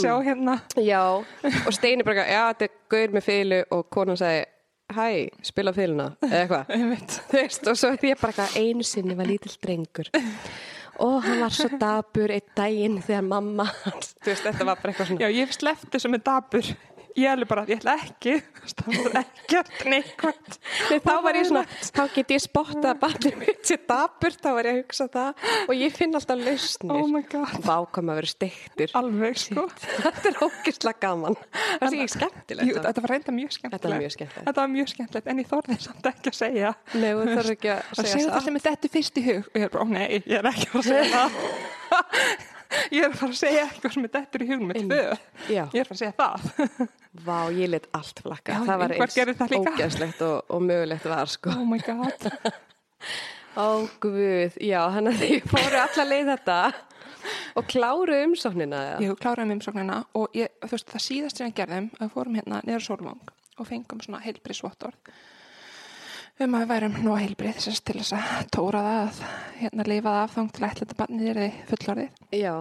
Sjá 0.00 0.14
hérna. 0.26 0.58
já, 0.80 1.02
og 1.20 1.72
Steini 1.76 2.02
bara, 2.06 2.24
já, 2.26 2.42
þetta 2.54 2.68
er 2.70 2.74
gaur 2.96 3.14
með 3.18 3.28
fylgu 3.28 3.60
og 3.76 3.86
konan 3.94 4.18
segi, 4.20 4.42
hæ, 4.90 5.06
spila 5.46 5.72
fylguna 5.76 6.08
eða 6.26 6.42
eitthvað, 6.42 7.68
og 7.70 7.78
svo 7.78 7.92
er 7.94 8.04
ég 8.10 8.20
bara 8.20 8.32
eitthvað, 8.34 8.56
einu 8.58 8.82
sinni 8.86 9.14
var 9.18 9.28
lítill 9.30 9.54
drengur 9.62 10.08
og 11.00 11.22
hann 11.24 11.38
var 11.40 11.54
svo 11.54 11.68
dabur 11.80 12.32
einn 12.34 12.48
daginn 12.58 12.96
þegar 13.06 13.22
mamma 13.24 13.64
hans, 13.84 14.10
þú 14.20 14.32
veist, 14.32 14.44
þetta 14.48 14.66
var 14.68 14.80
bara 14.82 14.90
eitthvað 14.92 15.12
svona 15.12 15.22
Já, 15.24 15.30
ég 15.38 15.54
sleppt 15.56 15.94
þessu 15.94 16.10
með 16.12 16.24
dabur. 16.26 16.72
Ég 17.18 17.26
alveg 17.30 17.48
bara, 17.50 17.64
ég 17.68 17.80
ætla 17.80 17.96
ekki. 17.98 18.36
Ekkert 19.20 19.84
neikvæmt. 19.88 20.58
Nei, 20.90 20.98
þá 21.02 21.12
var 21.24 21.38
ég 21.38 21.48
svona, 21.48 21.62
þá 21.90 22.02
get 22.14 22.34
ég 22.34 22.42
spottað 22.44 22.88
að 22.92 23.00
barnið 23.02 23.38
mitt 23.40 23.62
sé 23.66 23.78
daburt, 23.88 24.38
þá 24.40 24.50
var 24.56 24.68
ég 24.68 24.76
að 24.76 24.80
hugsa 24.82 25.06
það 25.10 25.46
og 25.64 25.72
ég 25.78 25.96
finn 25.96 26.18
alltaf 26.18 26.42
lausnir. 26.44 26.92
Oh. 26.94 27.56
Vákam 27.66 28.12
að 28.12 28.20
vera 28.20 28.30
steiktur. 28.30 28.94
Alveg, 29.00 29.40
sko. 29.42 29.66
Þetta 29.88 30.30
er 30.30 30.40
ógislega 30.46 31.02
gaman. 31.06 31.38
Það 31.50 31.88
er 31.88 31.98
ekki 31.98 32.14
skemmtilegt. 32.14 32.70
Jú, 32.70 32.78
þetta 32.86 33.04
var 33.06 33.14
reynda 33.14 33.36
mjög 33.40 33.56
skemmtilegt. 33.56 34.30
Þetta 34.38 34.60
var 34.60 34.72
mjög 34.76 34.94
skemmtilegt. 34.94 35.32
En 35.32 35.42
ég 35.42 35.50
þorði 35.50 35.80
samt 35.86 36.08
ekki 36.12 36.32
að 36.32 36.38
segja. 36.40 36.72
Nei, 36.94 37.10
þú 37.10 37.26
þarf 37.34 37.52
ekki 37.56 37.74
að 37.74 37.82
segja 38.04 38.30
það 38.30 38.40
það. 38.40 38.46
sem 38.46 38.60
er 38.60 38.66
þetta 38.68 38.94
fyrst 38.94 39.20
í 39.20 39.26
hug. 39.26 39.50
Og 39.50 39.60
ég 39.60 39.68
er 39.68 39.74
bara, 39.74 39.84
ó 39.84 39.88
nei, 39.90 40.06
ég 40.20 40.38
er 40.40 40.50
ekki 40.50 40.72
að 40.72 40.88
segja 40.92 41.10
það. 41.18 42.56
Ég 42.94 43.02
er 43.02 43.10
að 43.10 43.18
fara 43.18 43.34
að 43.34 43.38
segja 43.40 43.64
eitthvað 43.66 43.94
sem 43.96 44.06
er 44.06 44.12
dettur 44.14 44.44
í 44.44 44.48
hug 44.50 44.62
með 44.66 44.80
tvö. 44.84 45.00
Já. 45.50 45.62
Ég 45.74 45.80
er 45.80 45.82
að 45.82 45.88
fara 45.90 45.96
að 45.96 46.02
segja 46.02 46.14
það. 46.20 46.84
Vá, 47.26 47.38
ég 47.56 47.72
let 47.72 47.88
allt 47.98 48.22
flakka. 48.22 48.54
Já, 48.54 48.66
það 48.68 48.82
var 48.82 48.94
eins 48.94 49.56
ógeðslegt 49.58 50.20
og, 50.22 50.36
og 50.54 50.62
mögulegt 50.62 51.08
var, 51.10 51.32
sko. 51.32 51.54
Oh 51.56 51.66
my 51.66 51.80
god. 51.82 52.28
Ó, 53.60 53.66
guð, 53.98 54.60
já, 54.62 54.78
þannig 54.94 55.16
að 55.16 55.24
þið 55.24 55.48
fóru 55.50 55.80
alla 55.80 56.04
leið 56.06 56.28
þetta 56.30 56.58
og 57.58 57.66
kláru 57.68 58.20
umsóknina. 58.28 58.84
Ég 59.02 59.18
kláraði 59.18 59.48
með 59.50 59.56
umsóknina 59.58 59.96
og 60.16 60.38
ég, 60.38 60.52
þú 60.62 60.70
veist, 60.76 60.92
það 60.94 61.04
síðast 61.08 61.40
sem 61.40 61.50
við 61.50 61.56
gerðum 61.58 61.90
að 61.96 62.04
við 62.04 62.14
fórum 62.14 62.38
hérna 62.38 62.62
niður 62.68 62.86
Sólvang 62.86 63.34
og 63.58 63.68
fengum 63.68 64.04
svona 64.04 64.22
heilbriðsvottorð 64.22 65.10
um 66.44 66.54
að 66.56 66.62
við 66.64 66.70
værum 66.72 66.94
nú 67.04 67.14
heilbrið 67.18 67.56
þess 67.60 67.82
til 67.84 67.96
þess 68.00 68.14
að 68.16 68.50
tóra 68.54 68.80
það 68.86 69.00
að 69.00 69.20
hérna 69.60 69.86
lifa 69.88 70.12
það 70.14 70.20
af 70.24 70.34
þang 70.36 70.50
til 70.56 70.62
að 70.64 70.70
ætla 70.70 70.84
þetta 70.86 70.98
barnið 71.00 71.30
er 71.32 71.40
þið 71.40 71.56
fullorðið. 71.70 72.20
Já, 72.40 72.54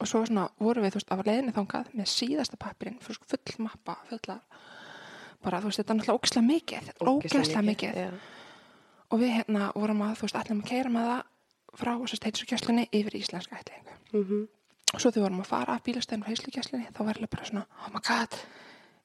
og 0.00 0.08
svo 0.08 0.22
svona 0.24 0.44
vorum 0.60 0.84
við, 0.86 0.94
þú 0.94 1.00
veist, 1.00 1.10
af 1.16 1.22
leiðinni 1.26 1.54
þangað 1.56 1.90
með 2.00 2.10
síðasta 2.14 2.60
pappirinn, 2.60 3.00
full 3.04 3.18
mappa 3.66 3.96
fulla, 4.08 4.38
bara 5.44 5.60
þú 5.60 5.70
veist, 5.70 5.80
þetta 5.82 5.92
er 5.92 5.98
náttúrulega 6.00 6.20
ógislega 6.20 6.46
mikið, 6.48 6.92
ógislega 7.10 7.64
mikið 7.66 7.98
Já. 8.00 8.08
og 9.10 9.20
við 9.20 9.34
hérna 9.36 9.70
vorum 9.76 10.02
að, 10.06 10.14
þú 10.20 10.26
veist, 10.28 10.40
ætlum 10.40 10.62
að 10.64 10.70
keira 10.72 10.94
með 10.94 11.10
það 11.10 11.22
frá 11.80 11.92
þess 12.00 12.24
heilsugjöslunni 12.26 12.86
yfir 12.98 13.14
í 13.16 13.20
íslenska 13.24 13.60
ætlingu 13.60 13.98
Mhm. 14.10 14.38
og 14.94 15.00
svo 15.00 15.10
við 15.14 15.22
vorum 15.22 15.40
að 15.44 15.46
fara 15.52 15.74
af 15.76 15.84
bílastæðinu 15.86 16.24
frá 16.24 16.30
heilsugjöslunni 16.32 16.88
þá 16.90 16.98
var 17.04 17.14
alveg 17.20 17.30
bara 17.30 17.44
svona, 17.46 17.66
oh 17.84 17.90
my 17.94 18.00
god 18.02 18.32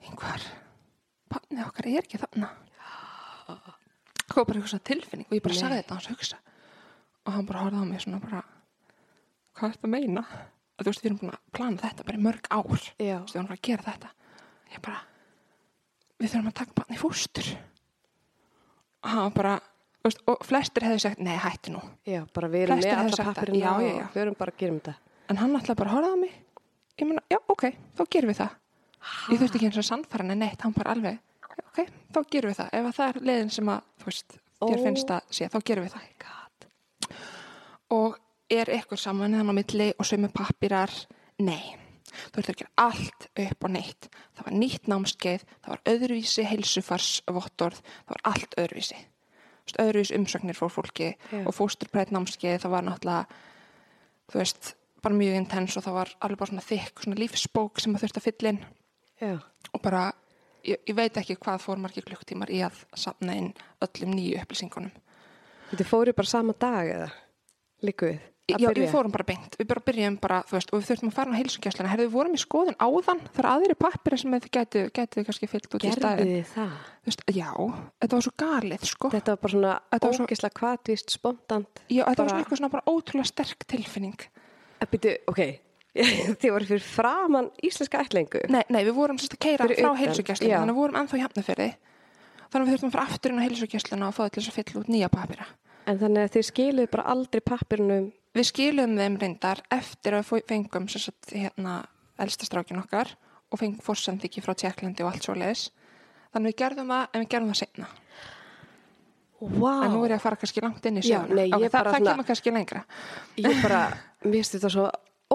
einhver, 0.08 0.41
barnið 1.30 1.67
okkar 1.67 1.86
er 1.91 1.99
ekki 2.01 2.17
þarna 2.23 2.49
hvað 4.31 4.47
bara 4.49 4.61
eitthvað 4.61 4.83
tilfinning 4.89 5.29
og 5.29 5.38
ég 5.38 5.45
bara 5.45 5.57
sagði 5.57 5.79
þetta 5.81 5.97
hans 5.97 6.09
hugsa. 6.11 6.41
Og 7.25 7.33
hann 7.35 7.47
bara 7.49 7.63
horfði 7.65 7.81
á 7.81 7.85
mig 7.89 8.03
svona 8.03 8.21
bara 8.23 8.41
hvað 9.55 9.67
er 9.67 9.75
þetta 9.75 9.88
að 9.88 9.93
meina? 9.95 10.25
Að 10.75 10.83
þú 10.83 10.91
veist, 10.91 11.03
við 11.03 11.09
erum 11.09 11.19
búin 11.21 11.31
að 11.31 11.43
plana 11.55 11.83
þetta 11.83 12.07
bara 12.07 12.17
í 12.17 12.25
mörg 12.25 12.49
ár. 12.51 12.65
Þú 12.65 13.05
veist, 13.05 13.31
við 13.31 13.39
erum 13.39 13.47
bara 13.47 13.59
að 13.59 13.67
gera 13.69 13.85
þetta. 13.85 14.09
Ég 14.73 14.83
bara, 14.83 14.97
við 16.19 16.33
þurfum 16.33 16.51
að 16.51 16.57
taka 16.59 16.77
barnið 16.79 16.97
í 16.97 17.01
fóstur. 17.01 17.51
Og 19.05 19.09
hann 19.13 19.21
var 19.21 19.35
bara 19.38 19.53
veist, 20.05 20.21
og 20.29 20.43
flestir 20.45 20.85
hefðu 20.85 21.03
sagt, 21.05 21.21
nei, 21.23 21.35
hættu 21.39 21.75
nú. 21.75 21.83
Já, 22.07 22.21
bara 22.35 22.49
við 22.51 22.67
erum 22.67 22.81
með 22.81 23.15
það. 23.15 23.53
já, 23.55 23.71
já. 23.85 24.03
og 24.03 24.17
við 24.17 24.23
erum 24.25 24.38
bara 24.41 24.53
að 24.53 24.59
gera 24.61 24.75
um 24.75 24.81
þetta. 24.81 24.97
en 25.29 25.41
hann 25.41 25.57
ætlaði 25.59 25.79
bara 25.81 25.95
horfa 25.95 26.11
á 26.11 26.17
mig. 26.25 26.35
Ég 26.99 27.09
meina, 27.09 27.23
já, 27.31 27.39
ok, 27.51 27.65
þá 27.97 28.03
gerum 28.11 28.31
við 28.31 28.41
það. 28.41 28.59
Ég 29.31 29.41
þurfti 29.41 29.59
ekki 29.59 29.69
eins 29.69 29.79
og 29.79 29.88
sannfæra 29.88 30.27
neitt, 30.35 30.61
hann 30.65 30.75
bara 30.75 30.95
alveg 30.95 31.17
ok, 31.75 31.93
þá 32.15 32.19
gerum 32.31 32.53
við 32.53 32.59
það, 32.61 32.73
ef 32.79 32.89
að 32.89 32.97
það 32.97 33.09
er 33.11 33.29
leiðin 33.29 33.55
sem 33.55 33.71
að 33.75 33.88
þú 34.01 34.09
veist, 34.09 34.38
þér 34.63 34.81
Ó. 34.81 34.83
finnst 34.88 35.15
að 35.15 35.31
sé, 35.38 35.49
þá 35.51 35.57
gerum 35.69 35.88
við 35.88 35.95
það 35.95 36.11
God. 36.25 36.69
og 37.95 38.19
er 38.55 38.71
eitthvað 38.75 39.01
saman 39.01 39.35
þannig 39.35 39.51
á 39.51 39.59
milli 39.59 39.89
og 39.99 40.07
sömu 40.07 40.29
pappirar 40.33 40.93
nei, 41.43 41.75
þú 42.31 42.41
ert 42.41 42.53
að 42.53 42.61
gera 42.61 42.85
allt 42.85 43.27
upp 43.45 43.67
og 43.67 43.73
neitt, 43.75 44.07
það 44.38 44.47
var 44.47 44.57
nýtt 44.61 44.88
námskeið 44.91 45.43
það 45.49 45.73
var 45.73 45.83
öðruvísi 45.91 46.47
heilsufarsvottorð 46.51 47.81
það 47.83 48.15
var 48.15 48.25
allt 48.31 48.57
öðruvísi 48.61 49.01
öðruvísi 49.81 50.15
umsögnir 50.19 50.57
fór 50.57 50.69
fólki 50.69 51.15
Já. 51.31 51.41
og 51.41 51.53
fósturbreyt 51.57 52.13
námskeið 52.13 52.61
það 52.63 52.73
var 52.75 52.85
náttúrulega 52.85 53.41
þú 54.31 54.41
veist, 54.41 54.75
bara 55.03 55.17
mjög 55.17 55.39
intens 55.39 55.77
og 55.77 55.85
það 55.85 55.97
var 55.99 56.13
alveg 56.25 56.41
bara 56.41 56.51
svona 56.51 56.65
þykk, 56.65 57.01
svona 57.03 57.19
lífsbók 57.21 57.81
sem 57.81 57.95
það 57.95 58.05
þurfti 58.05 58.21
að 58.21 58.27
fylla 58.29 58.53
inn 58.53 58.61
Já. 59.21 59.33
og 59.73 59.81
bara, 59.83 60.03
ég, 60.65 60.80
ég 60.89 60.95
veit 60.97 61.17
ekki 61.21 61.36
hvað 61.39 61.62
fór 61.63 61.78
margir 61.82 62.06
klukktímar 62.08 62.49
í 62.54 62.62
að 62.65 62.84
safna 62.97 63.36
inn 63.39 63.51
öllum 63.86 64.15
nýju 64.17 64.41
upplýsingunum 64.43 64.91
Þið 65.75 65.88
fóru 65.89 66.13
bara 66.15 66.30
sama 66.30 66.54
dag 66.54 66.88
eða? 66.88 67.10
Að 68.45 68.62
Já, 68.62 68.69
við 68.78 68.91
fórum 68.93 69.10
bara 69.10 69.25
beint, 69.25 69.56
við 69.58 69.65
bara 69.71 69.82
byrjum 69.82 70.15
bara, 70.21 70.36
þú 70.45 70.54
veist, 70.54 70.69
og 70.69 70.78
við 70.78 70.89
þurftum 70.91 71.10
að 71.10 71.15
fara 71.17 71.32
á 71.34 71.38
heilsugjæsluna. 71.39 71.89
Herðu, 71.89 72.04
við 72.06 72.13
vorum 72.13 72.36
í 72.38 72.41
skoðun 72.43 72.75
áðan, 72.78 73.21
það 73.34 73.39
er 73.41 73.47
aðri 73.49 73.75
pappir 73.82 74.15
sem 74.21 74.36
þið 74.36 74.45
gætu, 74.54 74.84
gætu 74.93 75.23
kannski 75.25 75.49
fyllt 75.49 75.65
út 75.73 75.82
í 75.82 75.88
Gerðu 75.89 75.97
staðin. 76.04 76.30
þið 76.30 76.51
það? 76.51 76.75
Þú 77.01 77.10
veist, 77.10 77.23
já, 77.34 77.49
þetta 78.06 78.19
var 78.19 78.25
svo 78.28 78.34
galið, 78.43 78.86
sko. 78.91 79.10
Þetta 79.15 79.34
var 79.34 79.41
bara 79.41 79.54
svona 79.56 79.73
Þetta 79.95 80.12
var 80.12 80.21
ógislega 80.28 80.58
kvatvist, 80.62 81.15
spontant. 81.17 81.82
já, 81.89 82.04
þetta 82.06 82.06
var 82.06 82.15
bara- 82.21 82.30
svona 82.30 82.43
eitthvað 82.45 82.62
svona 82.62 82.71
bara 82.75 82.86
ótrúlega 82.93 83.32
sterk 83.34 83.65
tilfinning. 83.73 84.19
Að 84.86 84.93
byrju, 84.93 85.15
ok, 85.34 85.41
þið 86.41 86.51
voru 86.51 86.67
fyrir 86.69 86.84
framann 86.84 87.49
íslenska 87.63 88.01
ætlingu. 88.03 88.41
Nei, 88.51 88.63
nei, 88.73 88.81
við 88.84 88.95
vorum 88.97 89.19
sérst 89.21 89.38
að 89.38 89.43
keira 89.45 89.67
frá 89.69 89.75
já. 89.75 89.88
þannig 89.88 90.60
að 90.60 90.71
við 90.71 90.79
vorum 90.81 90.99
ennþá 91.01 91.21
hjapnafyrði. 91.21 91.69
Þannig 92.45 92.62
að 92.62 92.67
við 92.67 92.75
þurftum 92.75 92.89
að 92.89 92.95
fara 92.95 93.05
aftur 93.10 93.31
inn 93.31 93.39
á 93.39 93.45
heilsugjæsluna 93.45 94.10
og 94.10 94.15
fá 94.15 94.21
það 94.23 94.31
til 94.34 94.41
þess 94.41 94.51
að 94.51 94.58
fylla 94.60 94.81
út 94.81 94.91
nýja 94.91 95.12
pappira. 95.13 95.47
En 95.86 95.99
þannig 96.01 96.27
að 96.27 96.34
þið 96.36 96.47
skiluðu 96.49 96.91
bara 96.95 97.08
aldrei 97.13 97.41
pappirnum. 97.45 98.08
Við 98.36 98.47
skilum 98.49 98.95
þeim 98.99 99.17
reyndar 99.21 99.62
eftir 99.71 100.17
að 100.17 100.31
við 100.34 100.47
fengum 100.51 100.88
sagt, 100.91 101.31
hérna, 101.31 101.75
elsta 102.19 102.47
strákin 102.47 102.81
okkar 102.81 103.13
og 103.51 103.62
fengum 103.62 103.84
fórsendiki 103.86 104.43
frá 104.43 104.55
Tjekklandi 104.58 105.05
og 105.05 105.13
allt 105.13 105.27
svo 105.27 105.36
leiðis. 105.38 105.69
Þannig 106.36 106.51
við 106.51 106.60
gerðum 106.63 106.91
það, 106.91 107.05
en 107.13 107.23
við 107.23 107.31
gerðum 107.31 107.53
það 107.53 107.62
seinna. 107.62 107.89
Vá, 109.45 109.71
En 109.86 109.91
nú 109.93 110.03
er 110.05 110.15
ég 110.15 110.19
að 110.19 110.23
fara 110.23 110.39
kannski 110.39 110.63
langt 110.63 110.86
inn 110.88 110.99
í 110.99 111.03
Ok, 111.05 111.34
það, 111.36 111.65
bara 111.71 111.91
það 111.93 112.08
kemur 112.08 112.27
kannski 112.27 112.53
lengra. 112.55 112.86
ég 113.38 113.62
bara, 113.62 113.81
finnst 114.23 114.55
þetta 114.55 114.71
svo 114.71 114.86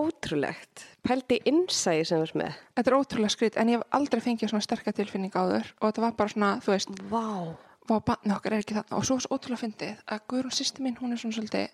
ótrúlegt. 0.06 0.84
Pældi 1.06 1.40
innsæði 1.48 2.04
sem 2.08 2.22
ert 2.24 2.36
með. 2.38 2.58
Þetta 2.76 2.90
er 2.92 2.96
ótrúlega 2.98 3.34
skrýt, 3.34 3.56
en 3.60 3.68
ég 3.72 3.78
hef 3.80 3.96
aldrei 3.98 4.20
fengið 4.24 4.52
svona 4.52 4.64
sterka 4.66 4.92
tilfinning 4.96 5.32
áður 5.36 5.70
og 5.80 5.86
þetta 5.88 6.04
var 6.06 6.16
bara 6.18 6.34
svona, 6.34 6.50
þú 6.64 6.74
veist, 6.74 6.92
Vá. 7.10 7.24
var 7.90 8.04
barnið 8.06 8.36
okkar 8.36 8.52
er 8.58 8.62
ekki 8.64 8.76
þarna 8.76 8.98
og 9.00 9.06
svo 9.08 9.16
er 9.18 9.24
svo 9.24 9.36
ótrúlega 9.38 9.62
fyndið 9.64 10.04
að 10.06 10.20
Guðrún 10.30 10.54
sýsti 10.54 10.84
mín, 10.84 10.98
hún 11.00 11.12
er 11.16 11.18
svona 11.22 11.36
svolítið 11.38 11.68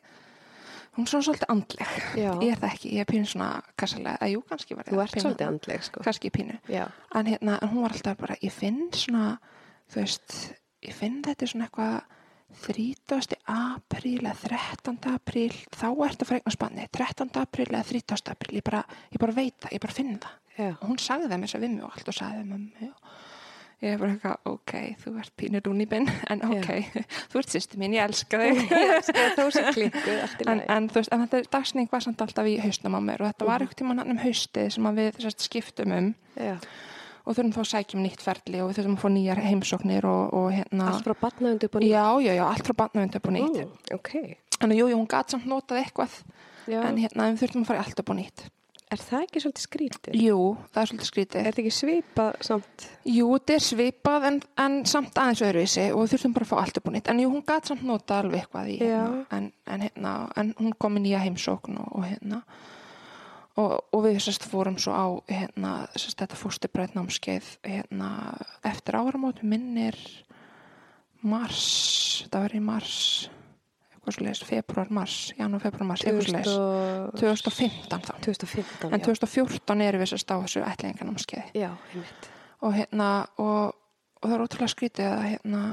hún 0.97 1.05
er 1.05 1.11
svona 1.13 1.27
svolítið 1.27 1.51
andleg 1.53 1.91
Já. 2.17 2.31
ég 2.41 2.53
er 2.55 2.61
það 2.63 2.71
ekki, 2.73 2.93
ég 2.97 3.03
er 3.05 3.11
pínu 3.11 3.27
svona 3.29 3.49
kassalega, 3.77 4.17
að 4.25 4.33
jú, 4.33 4.43
kannski 4.49 4.77
var 4.79 4.87
ég 4.87 4.95
Þú 4.95 4.97
það, 4.97 5.03
ert 5.05 5.17
pínu 5.17 5.25
svolítið 5.27 5.51
andleg, 5.51 5.83
sko. 5.91 6.05
kannski 6.07 6.31
pínu 6.33 6.57
Já. 6.73 6.85
en, 7.15 7.27
hérna, 7.27 7.59
en 7.61 7.69
hún 7.75 7.83
var 7.85 7.93
alltaf 7.93 8.17
bara, 8.23 8.37
ég 8.41 8.55
finn 8.55 8.87
svona 8.97 9.27
þú 9.93 10.01
veist, 10.01 10.37
ég 10.89 10.97
finn 10.97 11.19
þetta 11.27 11.51
svona 11.53 11.69
eitthvað 11.69 12.01
30. 12.67 13.37
apríl 13.53 14.23
eða 14.23 14.35
13. 14.49 14.99
apríl 15.13 15.53
þá 15.75 15.87
ert 16.07 16.23
að 16.25 16.31
fregna 16.31 16.55
spanni 16.55 16.89
13. 16.95 17.31
apríl 17.43 17.69
eða 17.71 17.85
30. 17.91 18.33
apríl 18.33 18.59
ég 18.59 18.67
bara, 18.67 18.83
ég 19.13 19.23
bara 19.23 19.37
veit 19.37 19.57
það, 19.61 19.73
ég 19.77 19.83
bara 19.85 19.97
finn 19.97 20.19
það 20.23 20.37
Já. 20.57 20.71
og 20.73 20.85
hún 20.89 21.01
sagði 21.03 21.31
það 21.33 21.47
þess 21.47 21.59
að 21.59 21.67
við 21.67 21.81
og 21.83 21.97
allt 21.97 22.13
og 22.13 22.17
sagði 22.17 22.45
það 22.47 22.93
og 22.93 23.17
ég 23.85 23.93
er 23.93 23.99
bara 24.01 24.15
eitthvað, 24.15 24.37
ok, 24.49 24.73
þú 25.03 25.13
ert 25.21 25.33
pínur 25.37 25.67
rúnibinn 25.67 26.07
en 26.33 26.43
ok, 26.49 26.69
þú 27.33 27.41
ert 27.43 27.53
sýsti 27.53 27.81
mín, 27.81 27.95
ég 27.99 28.07
elska 28.09 28.41
þig 28.41 28.63
Þó 29.37 29.45
sé 29.53 29.65
klikkuð, 29.77 30.21
allt 30.25 30.41
í 30.41 30.47
en, 30.49 30.63
lagi. 30.63 30.69
en 30.77 30.89
þú 30.91 31.01
veist, 31.03 31.13
en 31.13 31.25
þetta 31.27 31.41
er 31.43 31.51
dagsning 31.59 31.91
var 31.93 32.07
samt 32.07 32.25
alltaf 32.25 32.49
í 32.49 32.57
hausnum 32.65 32.97
á 32.97 33.01
mér 33.11 33.25
og 33.25 33.33
þetta 33.33 33.51
var 33.51 33.65
eitthvað 33.65 33.83
tíma 33.83 34.07
um 34.07 34.23
haustið 34.23 34.71
sem 34.77 34.93
við 34.97 35.21
skiptum 35.45 35.97
um 35.99 36.13
Já. 36.41 36.57
Og 37.27 37.35
þurfum 37.37 37.53
þá 37.57 37.61
að 37.65 37.71
sækja 37.73 37.99
um 37.99 38.05
nýtt 38.07 38.23
ferli 38.23 38.61
og 38.63 38.71
við 38.71 38.79
þurfum 38.81 38.97
að 38.97 39.03
fá 39.05 39.09
nýjar 39.17 39.41
heimsóknir 39.43 40.07
og, 40.07 40.35
og 40.41 40.49
hérna 40.55 40.89
Allt 40.93 41.07
frá 41.09 41.17
batnaðundu 41.27 41.67
upp 41.71 41.75
og 41.77 41.83
nýtt. 41.83 41.91
já, 41.93 42.05
já, 42.23 42.33
já, 42.39 42.45
allt 42.47 42.67
frá 42.71 42.77
batnavind 42.85 43.17
upp 43.21 43.27
á 43.27 43.33
nýtt 43.37 43.57
Mm, 43.61 43.73
ok. 43.99 44.11
þannig, 44.61 44.79
jú, 44.81 44.87
jú, 44.93 44.97
hún 45.03 45.09
gat 45.11 45.31
samt 45.35 45.47
notað 45.51 45.83
eitthvað 45.85 46.21
Já. 46.67 46.81
en 46.83 46.97
hérna, 46.99 47.31
við 47.35 47.43
þurfum 47.45 47.63
að 47.67 47.73
fara 47.73 47.83
allt 47.85 48.01
upp 48.05 48.11
á 48.11 48.17
nýtt 48.23 48.47
Er 48.87 49.01
það 49.03 49.23
ekki 49.27 49.41
svolítið 49.43 49.65
skrítið? 49.67 50.15
jú, 50.23 50.37
það 50.71 50.79
er 50.83 50.87
svolítið 50.93 51.09
skrítið 51.11 51.39
Er 51.41 51.47
þetta 51.51 51.63
ekki 51.65 51.75
svipað 51.75 52.37
samt? 52.47 52.85
jú, 53.11 53.27
þetta 53.35 53.55
er 53.57 53.65
svipað 53.67 54.27
en, 54.29 54.37
en 54.63 54.77
samt 54.87 55.19
aðeins 55.19 55.43
öðruvísi 55.43 55.87
og 55.91 56.05
við 56.05 56.13
þurfum 56.15 56.37
bara 56.37 56.47
að 56.47 56.51
fá 56.53 56.57
allt 56.63 56.79
upp 56.79 56.87
á 56.87 56.91
nýtt 56.95 57.11
en 57.11 57.23
jú, 57.25 57.31
hún 57.35 57.43
gat 57.51 57.67
samt 57.67 57.83
notað 57.83 58.21
alveg 58.23 58.45
eitthvað 58.45 58.71
í 58.71 58.77
hérna, 58.79 59.25
en, 59.35 59.49
en, 59.67 59.83
hérna, 59.89 60.13
en 60.39 60.55
hún 60.63 60.77
kom 60.79 61.01
í 61.01 61.03
nýja 61.09 61.25
heimsókn 61.27 61.81
og, 61.83 61.89
og 61.99 62.07
hérna 62.07 62.39
og, 63.57 63.79
og 63.95 64.05
við 64.05 64.19
sérst 64.25 64.47
fórum 64.49 64.77
svo 64.81 64.93
á 64.93 65.07
hérna, 65.31 65.73
sérst 65.97 66.21
þetta 66.21 66.39
fóstibrætt 66.39 66.97
námskeið 66.97 67.49
hérna, 67.65 68.11
eftir 68.67 68.99
áramót 68.99 69.43
minnir 69.47 69.97
mars 71.27 72.27
það 72.31 72.47
var 72.47 72.57
í 72.57 72.63
mars 72.63 72.99
februar, 74.47 74.91
mars 74.95 75.33
janúar, 75.35 75.65
februar, 75.65 75.89
mars, 75.89 76.05
eitthvað 76.07 76.29
svo 76.29 76.37
leiðis 76.37 77.17
2015 77.19 78.05
þá 78.07 78.13
2015, 78.29 78.93
en 78.93 79.03
2014 79.03 79.83
erum 79.89 80.05
við 80.05 80.13
sérst 80.13 80.31
á 80.31 80.37
þessu 80.45 80.63
ætlingarnámskeiði 80.63 81.65
já. 81.65 81.73
Já, 81.75 82.05
og 82.63 82.77
hérna 82.77 83.11
og, 83.43 83.75
og 84.21 84.29
það 84.29 84.37
er 84.37 84.47
ótrúlega 84.47 84.75
skrítið 84.77 85.11
að 85.11 85.27
hérna 85.33 85.65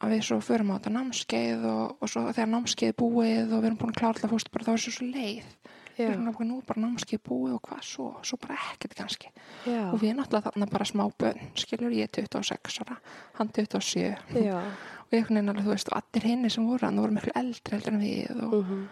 að 0.00 0.14
við 0.14 0.22
svo 0.28 0.40
förum 0.44 0.72
á 0.72 0.76
þetta 0.76 0.92
námskeið 0.96 1.64
og, 1.70 1.96
og 2.00 2.12
svo 2.12 2.26
þegar 2.28 2.52
námskeið 2.54 2.94
búið 3.00 3.50
og 3.54 3.58
við 3.62 3.70
erum 3.70 3.80
búin 3.80 3.94
að 3.94 4.00
klára 4.00 4.12
alltaf 4.14 4.34
fórst 4.34 4.52
bara 4.52 4.68
þá 4.68 4.72
er 4.74 4.84
svo 4.84 4.94
svo 4.96 5.08
leið 5.08 5.48
Já. 5.48 5.79
Við 6.06 6.14
erum 6.14 6.30
bara 6.32 6.46
nú 6.48 6.56
er 6.60 6.66
bara 6.70 6.80
námskeið 6.84 7.20
búið 7.28 7.52
og 7.56 7.62
hvað 7.68 7.82
svo 7.90 8.06
svo 8.22 8.38
bara 8.42 8.56
ekkert 8.72 8.94
kannski 8.98 9.28
Já. 9.66 9.82
og 9.92 9.98
við 10.00 10.08
erum 10.10 10.20
náttúrulega 10.22 10.46
þarna 10.50 10.70
bara 10.72 10.84
smá 10.90 11.04
bönn 11.20 11.40
skilur 11.54 11.92
ég 11.96 12.10
26 12.10 12.80
ára, 12.84 12.96
hann 13.38 13.48
27 13.48 14.16
Já. 14.44 14.58
og 15.10 15.12
einhvern 15.12 15.36
veginn 15.40 15.48
alveg 15.54 15.64
þú 15.66 15.74
veist 15.74 15.92
og 15.92 15.98
allir 16.02 16.26
hinni 16.30 16.50
sem 16.50 16.66
voru 16.66 16.86
hann 16.86 17.00
voru 17.02 17.12
miklu 17.16 17.32
eldri 17.34 17.76
heldur 17.76 17.94
en 17.96 18.00
við 18.04 18.44
og, 18.46 18.54
Mhm. 18.64 18.88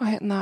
og 0.00 0.06
hérna 0.06 0.38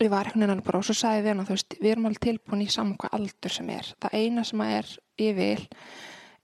ég 0.00 0.10
var 0.10 0.26
einhvern 0.26 0.46
veginn 0.48 0.64
bara 0.66 0.78
og 0.78 0.84
svo 0.84 0.94
sagði 0.94 1.22
við 1.24 1.34
hann 1.36 1.46
þú 1.46 1.54
veist, 1.56 1.76
við 1.80 1.90
erum 1.92 2.06
alveg 2.06 2.20
tilbúin 2.26 2.62
í 2.66 2.70
saman 2.70 2.96
hvað 2.98 3.14
aldur 3.18 3.50
sem 3.50 3.70
er 3.70 3.94
það 4.00 4.14
eina 4.20 4.44
sem 4.44 4.60
að 4.60 4.74
er 4.78 4.96
ég 5.18 5.34
vil 5.36 5.68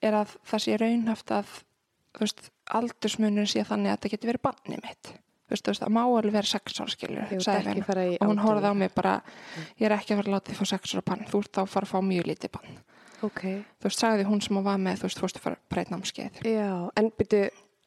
er 0.02 0.12
að 0.22 0.36
það 0.48 0.62
sé 0.64 0.76
raunhaft 0.80 1.30
að 1.36 1.46
þú 2.14 2.20
veist, 2.24 2.50
aldursmunur 2.70 3.46
sé 3.50 3.64
þannig 3.66 3.90
að 3.90 3.96
þetta 3.98 4.10
getur 4.14 4.30
verið 4.32 4.42
banni 4.46 4.78
mitt 4.82 5.12
þú 5.50 5.56
veist, 5.56 5.66
þú 5.66 5.72
veist, 5.74 5.82
það 5.82 5.94
má 5.96 6.02
alveg 6.06 6.36
vera 6.38 6.50
sex 6.50 6.78
ára 6.78 6.94
skilur 6.94 7.24
og 8.20 8.30
hún 8.30 8.42
horfði 8.44 8.70
á 8.70 8.74
mig 8.78 8.94
bara 8.94 9.16
ég 9.80 9.88
er 9.88 9.96
ekki 9.96 10.14
að 10.14 10.20
fara 10.22 10.30
að 10.30 10.36
láta 10.36 10.52
þið 10.52 10.60
fá 10.60 10.70
sex 10.70 10.94
ára 10.94 11.02
bann. 11.10 11.26
Þú 11.26 11.42
ert 11.42 11.52
þá 11.58 11.62
að 11.64 11.72
fara 11.74 11.88
að 11.88 11.92
fá 11.92 11.98
mjög 12.06 12.30
lítið 12.30 12.52
bann. 12.54 12.78
Ok. 13.20 13.42
þú 13.80 13.88
veist, 13.88 14.00
sagði 14.00 14.24
hún 14.28 14.40
sem 14.40 14.56
að 14.60 14.68
var 14.70 14.78
með 14.80 15.02
þú 15.02 15.08
veist, 15.08 15.18
fórstu 15.20 15.40
að 15.40 15.44
fara 15.44 15.58
að 15.58 15.66
breyta 15.74 15.92
námskeið 15.92 16.38
Já, 16.48 16.70
en 16.96 17.10
byrju, 17.18 17.42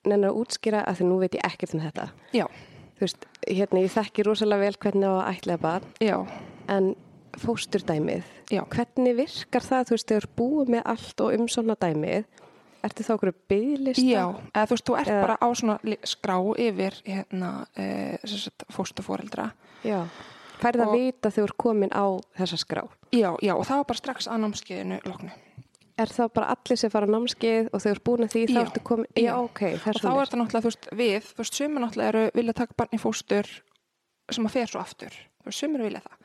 nennar 0.05 0.29
að 0.33 0.41
útskýra 0.43 0.83
að 0.85 0.99
því 0.99 1.07
nú 1.09 1.17
veit 1.23 1.37
ég 1.39 1.47
ekkert 1.47 1.73
um 1.73 1.81
þetta. 1.81 2.05
já, 2.35 2.45
Þú 2.93 3.05
veist, 3.07 3.25
hérna, 3.49 3.81
ég 3.81 3.93
þekki 3.95 4.25
rosalega 4.27 4.61
vel 4.67 4.77
hvernig 4.83 5.09
á 5.09 5.13
að 5.17 5.29
ætla 5.31 5.57
barn, 5.63 5.87
já, 6.03 6.17
en 6.69 6.91
fósturdæmið, 7.41 8.27
já. 8.53 8.61
hvernig 8.69 9.17
virkar 9.17 9.65
það, 9.65 9.87
þú 9.89 9.95
veist, 9.95 10.09
þegar 10.11 10.27
þú 10.27 10.35
búið 10.37 10.71
með 10.75 10.83
allt 10.93 11.23
og 11.25 11.33
um 11.39 11.47
svona 11.49 11.77
dæmið, 11.81 12.27
ertu 12.83 13.03
þá 13.03 13.11
okkur 13.15 13.33
bygglista? 13.49 14.03
Já, 14.03 14.23
eða 14.53 14.65
þú 14.67 14.75
veist, 14.75 14.85
þú 14.89 14.97
ert 14.99 15.07
Eða- 15.13 15.21
bara 15.25 15.37
á 15.41 15.47
svona 15.55 15.77
skrá 16.03 16.35
yfir 16.59 16.93
hérna, 17.05 17.51
e, 17.77 18.17
fóstufóreldra. 18.73 19.51
Já. 19.83 20.05
Færið 20.61 20.83
að 20.85 20.93
vita 20.97 21.29
þegar 21.31 21.43
þú 21.43 21.49
ert 21.49 21.57
komin 21.57 21.89
á 21.91 22.05
þessa 22.37 22.57
skrá. 22.61 22.83
Já, 23.11 23.35
já, 23.41 23.53
og 23.55 23.65
það 23.67 23.77
var 23.81 23.87
bara 23.89 23.99
strax 23.99 24.27
að 24.27 24.39
námskeiðinu 24.45 24.99
loknu. 25.05 25.31
Er 25.97 26.07
það 26.09 26.29
bara 26.33 26.47
allir 26.55 26.77
sem 26.77 26.89
fara 26.89 27.05
á 27.05 27.13
námskeið 27.13 27.67
og 27.73 27.81
þú 27.83 27.89
ert 27.91 28.03
búin 28.03 28.23
að 28.25 28.31
því 28.33 28.43
þá 28.49 28.61
ertu 28.63 28.81
komin, 28.83 29.05
já, 29.15 29.21
Já. 29.29 29.33
ok, 29.43 29.59
það 29.59 29.73
Og 29.73 29.93
þá 29.93 29.99
svona. 29.99 30.21
er 30.21 30.25
þetta 30.25 30.39
náttúrulega, 30.41 30.63
þú 30.63 30.69
veist, 30.71 30.87
við, 30.91 31.21
þú 31.33 31.37
veist, 31.43 31.53
sumir 31.59 31.83
náttúrulega 31.83 32.09
eru 32.13 32.31
vilja 32.33 32.53
taka 32.53 32.73
barn 32.77 32.89
í 32.93 32.99
fóstur 32.99 33.45
sem 34.31 34.45
að 34.47 34.51
fer 34.55 34.67
svo 34.67 34.79
aftur. 34.81 35.09
Þú 35.43 35.45
veist, 35.45 35.59
sumir 35.59 35.81
vilja 35.85 36.01
það. 36.01 36.17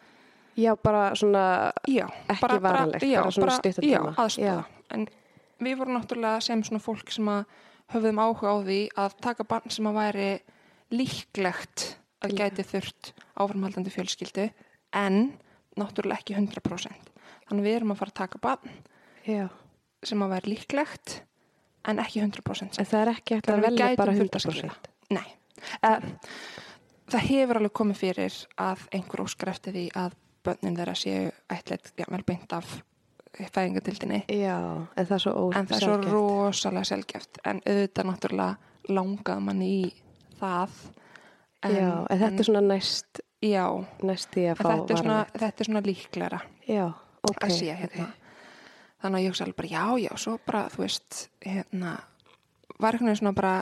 Já, 0.58 0.74
bara 0.82 1.02
svona, 1.14 1.72
Já, 1.86 2.06
Ekki 2.28 2.60
varanlegt, 2.60 3.04
bara 3.14 3.30
svona 3.30 3.50
stuttan 3.58 3.84
Já, 3.84 3.98
tíma. 4.00 4.14
aðstofa. 4.16 4.42
Já. 4.46 4.64
En 4.90 5.06
við 5.62 5.80
vorum 5.80 5.98
náttúrulega 5.98 6.42
sem 6.44 6.62
svona 6.66 6.82
fólk 6.82 7.12
sem 7.14 7.28
að 7.30 7.44
höfðum 7.92 8.20
áhuga 8.20 8.52
á 8.52 8.56
því 8.66 8.80
að 9.00 9.16
taka 9.24 9.46
barn 9.48 9.72
sem 9.72 9.88
að 9.88 9.98
væri 9.98 10.28
líklegt 10.94 11.86
að 12.24 12.34
gæti 12.38 12.64
þurft 12.66 13.12
áframhaldandi 13.38 13.92
fjölskyldu 13.94 14.48
en 14.96 15.18
náttúrulega 15.78 16.20
ekki 16.20 16.36
100%. 16.36 17.10
Þannig 17.48 17.66
við 17.66 17.78
erum 17.78 17.94
að 17.94 18.00
fara 18.02 18.14
að 18.14 18.20
taka 18.20 18.42
barn 18.44 18.78
já, 19.24 19.48
sem 20.04 20.22
að 20.24 20.34
væri 20.36 20.54
líklegt 20.54 21.18
en 21.88 22.02
ekki 22.02 22.22
100%. 22.24 22.78
en 22.78 22.88
það 22.88 23.00
er 23.00 23.12
ekki 23.14 23.40
við 23.40 23.66
velja 23.68 23.90
bara 23.98 24.16
þurft 24.16 24.38
að 24.38 24.46
skila. 24.46 24.76
100%. 24.76 24.94
Nei. 25.16 25.28
Uh, 25.82 26.04
það 27.08 27.28
hefur 27.30 27.60
alveg 27.60 27.76
komið 27.80 28.02
fyrir 28.02 28.40
að 28.60 28.84
einhver 28.94 29.24
óskar 29.24 29.52
eftir 29.54 29.74
því 29.76 29.86
að 29.98 30.16
börnin 30.46 30.76
þeirra 30.78 30.96
séu 30.98 31.30
já, 31.30 32.06
vel 32.08 32.24
beint 32.26 32.52
af 32.56 32.78
fæðingatildinni 33.46 34.20
Já, 34.28 34.56
en 34.96 35.06
það 35.06 35.14
er 35.16 35.22
svo 35.24 35.32
en 35.54 35.66
það 35.70 35.76
er 35.76 35.84
svo 35.84 35.96
rosalega 36.12 36.84
sjálfgeft 36.90 37.38
en 37.44 37.60
auðvitað 37.66 38.08
náttúrulega 38.10 38.56
langað 38.88 39.40
mann 39.44 39.62
í 39.62 39.92
það. 40.40 40.70
En, 41.62 41.74
Já, 41.74 41.88
en 42.10 42.18
þetta 42.22 42.38
er 42.42 42.46
svona 42.48 42.60
næst, 42.62 43.20
já, 43.42 43.64
næst 44.06 44.30
því 44.34 44.44
að 44.52 44.60
fá 44.60 44.68
þetta, 44.68 44.92
er 44.94 45.00
svona, 45.02 45.18
er 45.48 45.64
svona 45.66 45.82
líklegra 45.82 46.38
Já, 46.68 46.84
ok. 47.22 47.42
að 47.44 47.50
sé 47.56 47.72
hérna. 47.74 48.06
Þannig 49.02 49.18
að 49.18 49.24
ég 49.24 49.32
hugsa 49.32 49.44
alveg 49.46 49.56
bara 49.58 49.72
já, 49.72 49.82
já, 50.08 50.12
svo 50.18 50.38
bara 50.46 50.62
þú 50.74 50.84
veist, 50.84 51.18
hérna 51.46 51.96
var 52.78 52.94
einhvern 52.94 53.10
veginn 53.10 53.20
svona 53.20 53.34
bara 53.34 53.52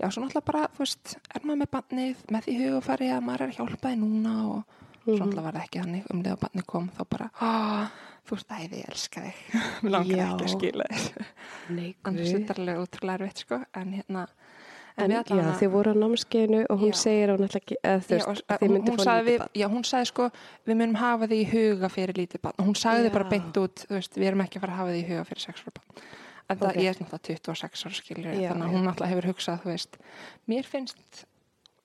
já, 0.00 0.10
svo 0.10 0.22
náttúrulega 0.24 0.46
bara, 0.50 0.64
þú 0.74 0.82
veist, 0.84 1.16
er 1.34 1.46
maður 1.46 1.60
með 1.62 1.70
bannið 1.76 2.22
með 2.34 2.44
því 2.46 2.58
hugafæri 2.64 3.08
að 3.14 3.24
maður 3.26 3.42
er 3.46 3.50
að 3.54 3.58
hjálpa 3.60 3.88
þið 3.94 3.98
núna 4.04 4.34
og 4.50 4.76
Mhm. 5.00 5.16
svo 5.16 5.24
náttúrulega 5.24 5.42
var 5.46 5.54
það 5.56 5.64
ekki 5.64 5.80
þannig 5.80 6.10
um 6.12 6.22
leið 6.22 6.32
að 6.34 6.40
bannið 6.44 6.66
kom 6.66 6.88
þá 6.98 7.02
bara, 7.08 7.30
ah, 7.40 7.86
þú 8.28 8.36
veist, 8.36 8.50
æði, 8.56 8.80
ég 8.82 8.88
elska 8.92 9.22
þig 9.26 9.38
mér 9.82 9.94
langar 9.96 10.16
Já. 10.20 10.26
ekki 10.30 10.44
að 10.48 10.54
skila 10.56 10.86
þér 10.90 11.28
Nei, 11.76 11.88
annars 12.04 12.28
guð. 12.30 12.34
þetta 12.38 12.54
er 12.54 12.60
alveg 12.64 12.82
útrúlega 12.84 13.18
erfitt 13.20 13.44
sko 13.46 13.60
en 13.80 13.92
hérna 13.98 14.26
En 15.00 15.08
við 15.08 15.30
já, 15.32 15.44
þið 15.56 15.70
voru 15.72 15.92
á 15.94 16.00
námskeiðinu 16.02 16.58
og 16.68 16.80
hún 16.82 16.90
Já. 16.92 16.98
segir 17.00 17.30
að 17.30 17.38
hún 17.38 17.46
ætla 17.46 17.60
ekki, 17.62 17.76
eða 17.88 18.00
þú 18.04 18.10
veist, 18.16 18.26
og- 18.28 18.40
þið 18.50 18.64
hún, 18.66 18.72
myndi 18.74 18.96
sagði 19.00 19.20
lítið 19.20 19.30
við, 19.30 19.38
barn. 19.40 19.52
já, 19.62 19.66
hún 19.70 19.84
sagði 19.90 20.08
sko 20.10 20.24
við 20.66 20.76
munum 20.80 20.96
hafa 21.00 21.28
þið 21.30 21.38
í 21.40 21.46
huga 21.54 21.88
fyrir 21.94 22.18
lítið 22.20 22.42
barn 22.44 22.64
hún 22.66 22.76
sagði 22.76 23.06
Já. 23.08 23.12
bara 23.14 23.28
beint 23.30 23.60
út 23.62 23.84
þú 23.86 23.94
veist, 23.96 24.18
við 24.20 24.26
erum 24.32 24.42
ekki 24.44 24.58
að 24.60 24.64
fara 24.66 24.74
að 24.74 24.80
hafa 24.82 24.90
þið 24.92 25.00
í 25.00 25.06
huga 25.08 25.24
fyrir 25.30 25.44
sex 25.46 25.62
ára 25.64 25.72
barn 25.78 26.04
en 26.50 26.58
það 26.60 26.68
Ok. 26.74 26.80
ég 26.82 26.90
er 26.90 27.00
náttúrulega 27.00 27.24
26 27.30 27.86
ára 27.86 27.96
skilur 28.02 28.28
Já, 28.34 28.50
þannig 28.50 28.66
að 28.66 28.74
hún 28.74 28.84
náttúrulega 28.90 29.12
hefur 29.14 29.28
hugsað 29.30 29.62
þú 29.64 29.70
veist, 29.70 29.96
mér 30.50 30.68
finnst 30.74 31.24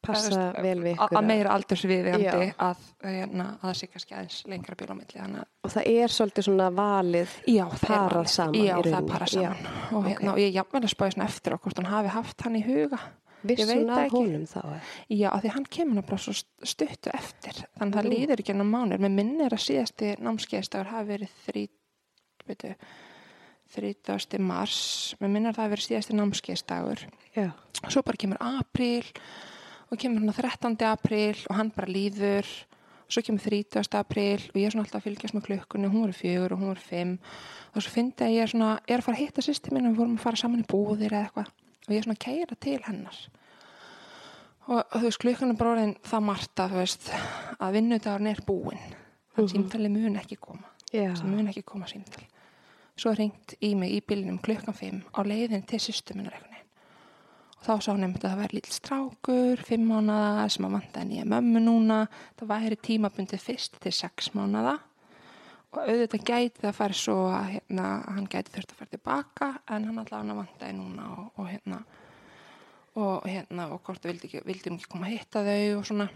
Passa 0.05 0.61
vel 0.61 0.77
við 0.83 0.95
að- 0.95 1.03
ykkur. 1.05 1.17
að 1.19 1.25
meira 1.25 1.49
aldursviðandi 1.55 2.23
Já. 2.23 2.53
að, 2.59 2.77
hérna, 3.03 3.45
að 3.61 3.65
það 3.69 3.75
sé 3.81 3.87
kannski 3.91 4.15
aðeins 4.15 4.39
lengra 4.47 4.75
bíl 4.79 4.89
á 4.91 4.95
milli 4.95 5.19
þannig 5.19 5.39
að 5.41 5.47
Og 5.65 5.71
það 5.75 5.91
er 5.95 6.07
svolítið 6.15 6.47
svona 6.49 6.69
valið. 6.75 7.29
Já, 7.47 7.65
Parað 7.81 8.19
er 8.21 8.31
saman 8.35 8.53
Já, 8.65 8.75
það 8.81 8.97
er 8.97 9.07
parað 9.11 9.35
Já. 9.35 9.51
saman 9.53 9.93
og, 9.97 10.03
hérna, 10.09 10.31
og 10.31 10.37
ég 10.37 10.53
jafnvel 10.53 10.83
að 10.85 10.93
spáði 10.95 11.13
svona 11.17 11.29
eftir 11.29 11.53
á 11.53 11.57
hvort 11.57 11.77
hún 11.79 11.89
hafi 11.93 12.07
haft 12.09 12.41
hann 12.41 12.55
í 12.55 12.63
huga 12.65 12.99
Viss 13.45 13.61
Ég 13.61 13.67
veit 13.67 13.77
hún 13.77 13.89
það 13.91 13.97
af 13.99 14.05
ekki. 14.07 14.17
honum 14.17 14.45
þá? 14.49 14.61
Já, 15.13 15.29
því 15.37 15.49
hann 15.53 15.65
kemur 15.69 15.95
náttúrulega 15.99 16.23
svo 16.25 16.33
st- 16.33 16.65
stuttu 16.65 17.11
eftir 17.13 17.59
þannig 17.77 17.93
að 17.93 17.99
það 17.99 18.09
líður 18.09 18.39
ekki 18.41 18.53
ennum 18.55 18.71
mánir 18.73 18.97
með 19.03 19.11
minnir 19.19 19.53
að 19.53 19.61
síðasti 19.67 20.15
námskeiðstagur 20.17 20.89
hafi 20.89 21.05
verið 21.11 21.29
þrý, 21.45 21.67
veitu, 22.47 22.71
30. 23.75 24.39
mars 24.41 25.15
með 25.19 25.29
minnir 25.33 25.51
að 25.51 25.57
það 25.57 25.63
hafi 25.65 25.73
verið 25.75 25.87
síðasti 25.89 26.17
námskeiðstagur 26.17 27.05
Já. 27.35 27.47
svo 27.89 28.01
bara 28.05 28.17
kemur 28.17 28.41
apríl 28.41 29.05
og 29.91 29.97
kemur 30.01 30.19
hann 30.23 30.33
13. 30.33 30.77
apríl 30.89 31.37
og 31.49 31.55
hann 31.59 31.71
bara 31.75 31.87
líður 31.91 32.47
svo 33.07 33.21
kemur 33.21 33.39
30. 33.45 33.85
apríl 33.99 34.41
og 34.49 34.55
ég 34.57 34.65
er 34.65 34.71
svona 34.73 34.85
alltaf 34.85 35.01
að 35.01 35.07
fylgjast 35.09 35.35
með 35.37 35.45
klukkunni 35.49 35.91
hún 35.93 36.05
voru 36.07 36.15
fjögur 36.17 36.55
og 36.55 36.59
hún 36.59 36.71
voru 36.73 36.81
fimm 36.81 37.17
og 37.75 37.81
svo 37.83 37.91
fyndi 37.93 38.25
að 38.25 38.33
ég 38.35 38.41
er 38.47 38.51
svona, 38.53 38.71
er 38.87 38.97
að 38.99 39.05
fara 39.05 39.17
að 39.17 39.23
hitta 39.25 39.41
sýsti 39.45 39.71
mín 39.75 39.85
og 39.87 39.93
við 39.93 39.99
vorum 40.01 40.17
að 40.17 40.23
fara 40.25 40.41
saman 40.41 40.63
í 40.63 40.67
búðir 40.71 41.13
eða 41.13 41.27
eitthvað 41.27 41.49
og 41.85 41.93
ég 41.93 41.97
er 41.99 42.07
svona 42.07 42.17
að 42.17 42.25
keira 42.25 42.55
til 42.65 42.79
hennar 42.87 43.17
og, 44.65 44.79
og 44.81 44.95
þú 44.95 45.03
veist, 45.05 45.19
klukkan 45.21 45.51
er 45.53 45.57
bara 45.59 45.73
orðin 45.75 45.95
það 46.09 46.23
margt 46.25 46.61
að, 46.63 46.71
þú 46.73 46.79
veist, 46.81 47.09
að 47.61 47.75
vinnudagurinn 47.77 48.31
er 48.31 48.39
búinn. 48.47 48.79
Þannig 49.35 49.51
Mhm. 49.51 49.51
símtali 49.51 49.89
mun 49.91 50.15
ekki 50.17 50.37
koma. 50.41 50.63
Já. 50.93 51.11
Það 51.13 51.25
mun 51.29 51.47
ekki 51.51 51.61
koma 51.63 51.85
símtal. 51.85 52.23
Svo 52.97 53.11
er 53.11 53.15
hringt 53.19 53.53
í 53.61 53.75
mig 53.75 53.91
í 53.91 54.01
bílinum 54.01 54.39
klukkan 54.41 54.73
5 54.73 55.03
á 55.13 55.21
leiðin 55.27 55.65
til 55.67 55.77
sýstu 55.77 56.15
minnar 56.15 56.33
einhvern 56.33 56.49
veginn. 56.49 56.69
Og 57.54 57.54
þá 57.65 57.73
sá 57.81 57.91
nefndi 57.97 58.23
að 58.23 58.31
það 58.31 58.41
væri 58.41 58.57
lítill 58.57 58.75
strákur, 58.75 59.63
5 59.67 59.85
mánaða 59.89 60.49
sem 60.53 60.67
að 60.67 60.75
vanta 60.77 61.01
henni 61.01 61.21
í 61.21 61.29
mömmu 61.29 61.61
núna. 61.65 62.01
Það 62.39 62.51
væri 62.53 62.77
tímabundið 62.87 63.41
fyrst 63.41 63.79
til 63.83 63.93
6 63.99 64.31
mánaða. 64.37 64.75
Og 65.75 65.81
auðvitað 65.83 66.27
gæti 66.29 66.61
það 66.63 66.77
farið 66.77 66.99
svo 67.01 67.17
að 67.35 67.47
hérna, 67.55 67.87
hann 68.15 68.27
gæti 68.31 68.53
þurft 68.53 68.71
að 68.71 68.77
fara 68.79 68.93
tilbaka 68.93 69.49
en 69.67 69.87
hann 69.89 69.97
allavega 69.99 70.21
hann 70.21 70.39
vanta 70.39 70.69
henni 70.69 70.85
núna 70.85 71.07
og, 71.17 71.25
og 71.35 71.49
hérna 71.51 71.81
og 72.95 73.25
hérna 73.27 73.65
og 73.73 73.81
hvort 73.83 74.05
vildi, 74.07 74.29
ekki, 74.29 74.45
vildi 74.47 74.71
ekki 74.71 74.87
koma 74.87 75.09
að 75.09 75.17
hitta 75.17 75.43
þau 75.43 75.79
og 75.79 75.83
svona 75.89 76.07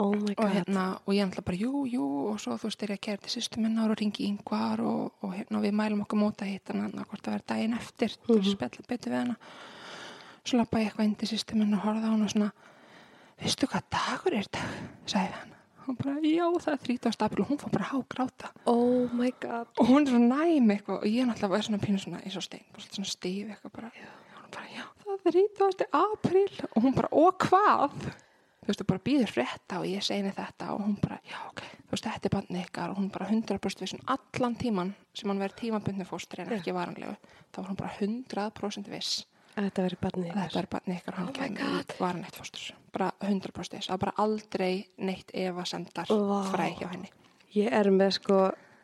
Oh 0.00 0.14
og 0.16 0.46
hérna, 0.48 0.84
og 1.04 1.12
ég 1.12 1.26
ætla 1.28 1.42
bara, 1.44 1.58
jú, 1.60 1.82
jú 1.84 2.04
og 2.30 2.38
svo 2.40 2.54
þú 2.56 2.70
veist, 2.70 2.82
er 2.82 2.94
ég 2.94 2.98
að 2.98 3.02
kæra 3.04 3.20
til 3.20 3.32
sýstu 3.34 3.60
minnar 3.60 3.92
og 3.92 3.98
ringi 4.00 4.30
yngvar 4.30 4.80
og, 4.80 5.10
og 5.20 5.34
hérna, 5.36 5.60
við 5.60 5.74
mælum 5.76 6.00
okkur 6.06 6.22
móta 6.22 6.48
hitt 6.48 6.72
hann 6.72 6.88
hvort 6.96 7.20
það 7.20 7.34
verður 7.34 7.48
daginn 7.52 7.76
eftir 7.76 8.14
til 8.16 8.38
Mhm. 8.40 9.36
Svo 10.44 10.58
lappa 10.60 10.80
ég 10.80 10.90
eitthvað 10.90 11.08
inn 11.08 11.16
til 11.20 11.28
sýstu 11.30 11.58
minnar 11.58 11.80
og 11.80 11.86
horfa 11.88 12.06
á 12.06 12.12
hana 12.12 12.26
og 12.26 12.32
svona 12.34 12.50
veistu 13.40 13.68
hvað 13.70 13.86
dagur 13.94 14.36
er 14.36 14.48
dag, 14.52 14.72
sagði 15.08 15.34
hann. 15.38 15.54
Hún 15.86 15.96
bara, 15.98 16.14
já, 16.22 16.44
það 16.60 16.72
er 16.74 16.80
30. 16.86 17.22
april 17.26 17.42
og 17.44 17.48
hún 17.50 17.58
fór 17.60 17.72
bara 17.72 17.86
að 17.88 17.92
hágráta. 17.96 18.50
Oh 18.68 19.12
my 19.16 19.30
god. 19.42 19.70
og 19.80 19.88
hún 19.88 20.04
er 20.04 20.12
svo 20.12 20.20
næm 20.22 20.70
eitthvað 20.74 20.98
og 21.00 21.06
ég 21.08 21.26
náttúrulega 21.26 21.54
var 21.54 21.64
svona 21.66 21.80
pínu 21.82 22.00
svona 22.02 22.20
eins 22.20 22.36
og 22.36 22.44
stein, 22.44 22.66
bara 22.74 22.84
svona 22.84 23.08
stíf 23.10 23.48
eitthvað 23.48 23.72
bara, 23.78 23.92
já, 23.96 24.10
hún 24.36 24.50
bara, 24.54 24.66
já, 24.76 24.84
það 25.06 25.30
er 25.30 25.38
30. 25.58 25.86
april 26.02 26.60
og 26.74 26.82
hún 26.84 26.94
bara, 26.94 27.08
og 27.12 27.46
hvað? 27.48 27.96
Þú 28.60 28.68
veist, 28.68 28.82
þú 28.82 28.86
bara 28.92 29.00
býður 29.08 29.32
frétta 29.32 29.78
og 29.80 29.86
ég 29.88 30.04
segi 30.04 30.20
henni 30.20 30.34
þetta 30.36 30.66
og 30.74 30.82
hún 30.84 30.96
bara, 31.00 31.16
já, 31.24 31.38
ok. 31.48 31.62
Þú 31.80 31.96
veist, 31.96 32.06
þetta 32.06 32.28
er 32.28 32.34
bandið 32.36 32.60
ykkar 32.66 32.92
og 32.92 32.98
hún 33.00 33.10
bara 33.10 33.30
100% 33.32 33.80
vissin 33.82 34.04
allan 34.06 34.56
tíman 34.60 34.92
sem 35.16 35.32
hann 35.32 35.40
verið 35.40 35.62
tímabundni 35.64 36.06
fóstri 36.06 36.44
en 36.44 36.52
ekki 36.58 36.76
varanlegu, 36.76 37.16
þá 37.50 37.62
var 37.62 37.70
hún 37.72 37.80
bara 37.80 37.94
100% 37.96 38.92
viss 38.92 39.24
þetta 39.56 39.84
verið 39.86 40.00
barnið 40.04 40.30
að 40.30 40.40
þetta 40.44 40.60
er 40.62 40.68
bandið 40.74 40.96
ykkar 41.00 41.14
hann 41.18 41.28
Oh 41.28 41.34
í 41.34 41.98
varanlegt 42.00 42.36
fóstur 42.40 42.74
bara 42.92 43.10
100% 43.20 43.76
viss, 43.76 43.86
það 43.88 43.94
var 43.96 44.02
bara 44.04 44.14
aldrei 44.24 44.74
neitt 44.98 45.30
efasemdar 45.34 46.06
Vá. 46.10 46.38
fræ 46.52 46.68
hjá 46.80 46.88
henni 46.94 47.10
Ég 47.54 47.72
er 47.74 47.88
með 47.90 48.12
sko, 48.20 48.36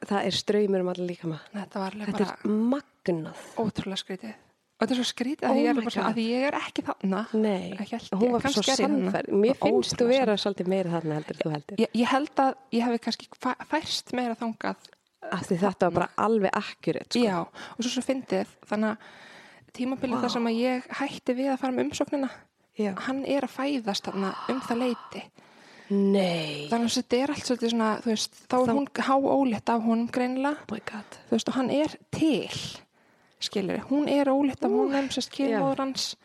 það 0.07 0.24
er 0.26 0.35
ströymur 0.35 0.83
um 0.83 0.88
allir 0.90 1.07
líka 1.12 1.29
maður. 1.31 1.52
þetta 1.55 1.79
var 1.85 1.94
alveg 1.94 2.07
Þetta 2.11 2.24
bara 2.24 2.37
er 2.42 2.59
magnað. 2.74 3.44
ótrúlega 3.62 4.00
skrítið 4.02 4.35
og 4.76 4.83
þetta 4.85 4.92
er 4.92 4.98
svo 4.98 5.07
skrítið 5.09 5.46
Oh 5.46 5.52
að, 5.55 5.61
ég 5.62 6.00
að 6.02 6.18
ég 6.20 6.42
er 6.50 6.57
ekki 6.59 6.83
þarna 6.85 7.20
Nei, 7.33 7.70
hún 8.12 8.33
var 8.35 8.42
svo 8.52 8.61
er 8.66 8.76
sannferð. 8.83 9.31
Mér 9.33 9.55
Var 9.57 9.70
finnst 9.70 9.94
þú 9.96 10.09
vera 10.11 10.35
svolítið 10.37 10.68
meira 10.68 10.90
þarna 10.96 11.14
heldur 11.20 11.38
þú 11.40 11.52
heldur. 11.55 11.79
ég, 11.81 11.88
ég 11.94 12.11
held 12.12 12.42
að 12.44 12.50
ég 12.76 12.85
hefði 12.85 13.00
kannski 13.07 13.29
fæ- 13.40 13.64
færst 13.70 14.12
meira 14.12 14.35
þangað 14.37 14.90
Af 15.33 15.46
því 15.48 15.57
þetta 15.62 15.88
var 15.88 15.94
bara 15.96 16.11
alveg 16.26 16.50
akkurat, 16.55 17.09
sko. 17.09 17.22
já, 17.24 17.38
og 17.40 17.81
svo 17.81 17.90
svo 17.96 18.02
fyndið 18.05 18.46
þannig 18.68 18.90
að 18.92 18.98
tímabilið 19.79 20.17
Vá. 20.19 20.23
þar 20.27 20.35
sem 20.37 20.49
að 20.51 20.61
ég 20.61 20.87
hætti 21.01 21.35
við 21.39 21.51
að 21.53 21.59
fara 21.62 21.73
með 21.77 21.87
umsóknina 21.89 22.31
Já. 22.77 22.93
hann 23.07 23.23
er 23.25 23.47
að 23.47 23.55
fæðast 23.57 24.05
þarna 24.11 24.35
um 24.53 24.61
það 24.67 24.83
leiti 24.85 25.23
Nei. 25.89 26.67
þannig 26.67 26.89
að 26.91 26.97
þetta 26.99 27.19
er 27.23 27.31
allt 27.33 27.47
svolítið 27.47 27.71
svona 27.73 27.91
veist, 28.05 28.33
þá 28.51 28.57
er 28.57 28.67
Þá- 28.67 28.75
hún 28.75 28.89
há 29.07 29.15
ólétt 29.23 29.71
af 29.71 29.83
honum 29.87 30.09
greinilega 30.11 30.57
Oh 30.67 30.79
þú 31.31 31.37
veist, 31.37 31.49
og 31.49 31.55
hann 31.55 31.71
er 31.71 31.95
til 32.11 32.49
skilur, 33.39 33.79
hún 33.91 34.09
er 34.11 34.27
ólétt 34.33 34.65
af 34.67 34.71
honum 34.73 35.09
sérst 35.15 35.31
kynmóður 35.31 35.79
hans 35.85 36.17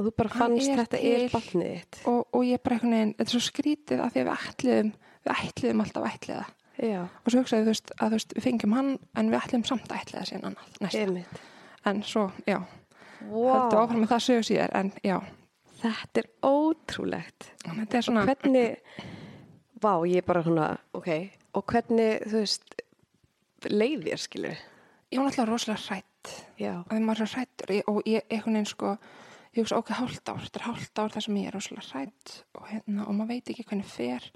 Og 0.00 0.06
þú 0.06 0.12
bara 0.16 0.28
fannst 0.32 0.68
er 0.72 0.78
þetta 0.80 0.98
er 0.98 1.18
til. 1.20 1.28
barnið 1.30 1.72
þitt. 1.76 1.96
og, 2.08 2.26
og 2.32 2.42
ég 2.48 2.62
bara 2.64 2.74
einhvern 2.78 2.92
veginn, 2.96 3.14
þetta 3.18 3.28
er 3.28 3.34
svo 3.36 3.42
skrítið 3.44 4.00
að 4.00 4.12
því 4.14 4.20
að 4.22 4.28
við 4.28 4.48
ætliðum, 4.48 4.92
við 5.22 5.32
ætliðum 5.36 5.82
alltaf 5.84 6.06
ætliða 6.14 6.46
Já, 6.82 7.00
og 7.04 7.28
svo 7.30 7.42
hugsaði 7.42 7.62
þú 7.62 7.70
veist 7.70 7.92
að 8.00 8.08
þú 8.08 8.16
veist, 8.16 8.32
við 8.34 8.42
fengjum 8.48 8.72
hann 8.74 8.90
en 9.20 9.30
við 9.30 9.38
ætliðum 9.42 9.66
samt 9.68 9.92
ætliða 9.92 10.24
síðan 10.26 10.46
annað 10.48 10.80
næsta, 10.80 11.02
einmitt. 11.04 11.40
En 11.90 12.02
svo, 12.06 12.28
já. 12.46 12.60
Wow. 13.22 13.52
heldur 13.52 13.84
áfram 13.84 14.02
með 14.02 14.12
það 14.14 14.24
sögur 14.26 14.48
síðar, 14.48 14.74
en 14.78 14.92
já. 15.06 15.16
Þetta 15.82 16.22
er 16.22 16.28
ótrúlegt. 16.46 17.48
þetta 17.64 17.98
er 17.98 18.06
svona, 18.06 18.26
Hvernig, 18.26 18.76
vá, 19.82 19.92
ég 20.06 20.22
er 20.22 20.26
bara 20.26 20.42
svona, 20.46 20.68
ok, 20.94 21.08
og 21.58 21.64
hvernig, 21.66 22.22
þú 22.26 22.42
veist, 22.42 22.76
leið 23.70 24.06
þér, 24.08 24.22
skilur? 24.22 24.62
ég 25.12 25.20
var 25.20 25.28
alltaf 25.28 25.48
rosalega 25.48 25.82
hrætt 25.88 26.32
Já. 26.56 26.72
og 26.80 26.88
þegar 26.88 27.04
maður 27.04 27.24
er 27.24 27.32
hrættur 27.34 27.72
og 27.90 27.98
ég 28.08 28.30
einhvern 28.30 28.56
veginn 28.56 28.70
sko 28.70 28.92
ég 29.52 29.60
hugsa 29.60 29.78
ok, 29.82 29.92
hálft 29.98 30.30
ár, 30.32 30.40
þetta 30.40 30.60
er 30.60 30.66
hálft 30.68 31.00
ár 31.02 31.12
þar 31.12 31.26
sem 31.26 31.38
ég 31.40 31.48
er 31.50 31.56
rosalega 31.56 31.88
hrætt 31.90 32.34
og, 32.56 32.66
hérna, 32.70 33.04
og 33.04 33.16
maður 33.18 33.32
veit 33.34 33.52
ekki 33.52 33.66
hvernig 33.68 33.90
fer. 33.92 34.28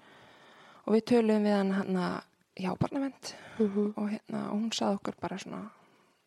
Og 0.85 0.95
við 0.95 1.07
töluðum 1.11 1.47
við 1.49 1.57
hann 1.57 1.73
hann 1.79 2.01
já, 2.57 2.71
barnavend 2.77 3.35
Mm 3.57 3.95
og, 3.97 4.11
hérna, 4.13 4.43
og 4.51 4.59
hún 4.61 4.73
saði 4.77 4.99
okkur 4.99 5.17
bara 5.21 5.39
svona 5.41 5.63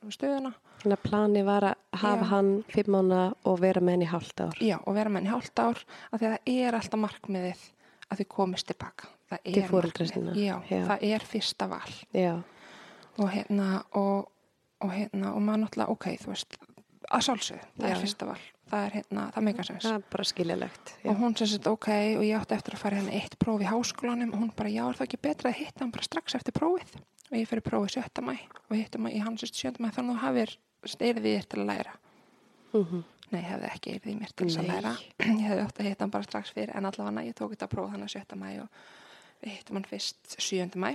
stöðuna 0.07 0.53
Þannig 0.79 0.95
að 0.95 1.03
plani 1.09 1.41
var 1.43 1.65
að 1.67 1.75
hafa 1.99 2.23
Já. 2.23 2.29
hann 2.31 2.49
fimm 2.71 2.93
mánu 2.95 3.19
og 3.43 3.57
vera 3.59 3.81
með 3.83 3.97
henni 3.97 4.05
hálft 4.07 4.39
ár. 4.39 4.55
já, 4.63 4.77
og 4.88 4.93
vera 4.95 5.09
með 5.12 5.19
henni 5.19 5.33
hálft 5.33 5.59
ár 5.59 5.81
af 6.12 6.19
því 6.21 6.25
að 6.29 6.35
það 6.38 6.53
er 6.55 6.77
alltaf 6.79 6.99
markmiðið 7.03 7.63
að 8.09 8.21
þið 8.21 8.29
komist 8.38 8.67
tilbaka 8.71 9.09
Til 9.43 10.07
sinna. 10.09 10.31
já, 10.33 10.55
Já. 10.71 10.85
það 10.88 11.03
er 11.03 11.25
fyrsta 11.27 11.67
val 11.69 11.91
Já, 12.15 12.41
og 13.19 13.29
hérna 13.29 13.83
og, 13.93 14.31
og 14.81 14.89
hérna 14.95 15.33
og 15.35 15.41
maður 15.45 15.65
náttúrulega, 15.67 15.89
ok, 15.93 16.07
þú 16.23 16.31
veist 16.31 16.57
að 17.09 17.25
sjálfsögðu, 17.27 17.67
það 17.77 17.85
Já. 17.89 17.91
er 17.93 18.01
fyrsta 18.05 18.25
val 18.31 18.39
það 18.69 18.85
er 18.88 18.95
hérna, 18.99 19.27
það 19.35 19.45
meikar 19.49 19.65
sens 19.67 19.83
það 19.85 19.95
er 19.99 20.07
bara 20.15 20.23
skiljalegt. 20.31 20.95
og 21.05 21.15
hún 21.21 21.38
sem 21.38 21.47
sagt 21.49 21.67
ok 21.67 21.88
og 22.17 22.23
ég 22.25 22.39
átti 22.39 22.55
eftir 22.55 22.73
að 22.77 22.81
fara 22.85 22.95
hérna 23.01 23.13
eitt 23.19 23.38
próf 23.41 23.62
í 23.62 23.69
háskólanum 23.69 24.33
og 24.33 24.39
hún 24.43 24.51
bara 24.55 24.69
já 24.69 24.83
er 24.89 24.97
það 24.97 25.07
ekki 25.09 25.21
betra 25.27 25.49
að 25.51 25.59
hitta 25.59 25.83
hann 25.83 25.91
bara 25.91 26.03
strax 26.07 26.35
eftir 26.39 26.53
prófið 26.53 26.95
og 27.30 27.38
ég 27.38 27.48
fyrir 27.50 27.65
prófið 27.65 28.00
7. 28.00 28.26
mæ 28.26 28.36
og 28.70 28.76
hittum 28.76 29.08
hann 29.08 29.15
í 29.15 29.24
hans 29.24 29.46
7. 29.46 29.78
mæ 29.80 29.89
þannig 29.96 30.15
að 30.15 30.20
þú 30.20 30.20
hafir 30.26 30.58
eyrði 31.00 31.38
þér 31.38 31.50
til 31.50 31.63
að 31.63 31.72
læra 31.72 31.98
Mm 32.70 33.04
nei, 33.34 33.44
hefði 33.46 33.70
ekki 33.70 33.94
eyrði 33.96 34.15
mér 34.18 34.34
til 34.34 34.48
þess 34.48 34.62
að 34.62 34.70
læra 34.72 34.96
ég 35.26 35.46
hefði 35.46 35.63
átti 35.65 35.84
að 35.84 35.89
hitta 35.89 36.06
hann 36.06 36.13
bara 36.13 36.28
strax 36.28 36.54
fyrir 36.56 36.74
en 36.78 36.89
allavega 36.89 37.26
ég 37.28 37.38
tók 37.38 37.54
þetta 37.54 37.70
próf 37.72 37.92
þannig 37.94 38.13
7. 38.13 38.38
mæ 38.39 38.50
og 38.63 38.84
við 39.44 39.56
hittum 39.56 39.80
hann 39.80 39.89
fyrst 39.89 40.36
7. 40.36 40.70
mæ 40.82 40.92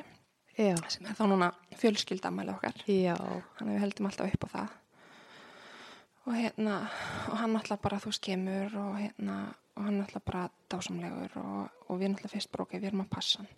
Já, 0.54 0.76
sem 0.86 1.06
er 1.10 1.16
þá 1.18 1.24
núna 1.26 1.48
fjölskyldamæli 1.80 2.52
okkar 2.52 2.76
já, 2.86 3.16
þannig 3.58 3.64
að 3.64 3.72
við 3.72 3.80
heldum 3.82 4.06
alltaf 4.06 4.34
upp 4.36 4.44
á 4.46 4.48
það 4.52 4.74
og 6.24 6.36
hérna 6.38 6.76
og 7.32 7.40
hann 7.40 7.56
alltaf 7.58 7.80
bara 7.82 7.98
þú 8.02 8.12
veist 8.12 8.22
kemur 8.22 8.76
og 8.78 8.92
hérna 9.00 9.38
og 9.74 9.88
hann 9.88 9.98
alltaf 10.04 10.22
bara 10.22 10.44
dásamlegur 10.70 11.34
og, 11.42 11.80
og 11.90 11.98
við 11.98 12.12
alltaf 12.12 12.36
fyrst 12.36 12.54
ok, 12.54 12.76
við 12.78 12.92
erum 12.92 13.02
að 13.02 13.10
passa 13.16 13.42
hann 13.42 13.50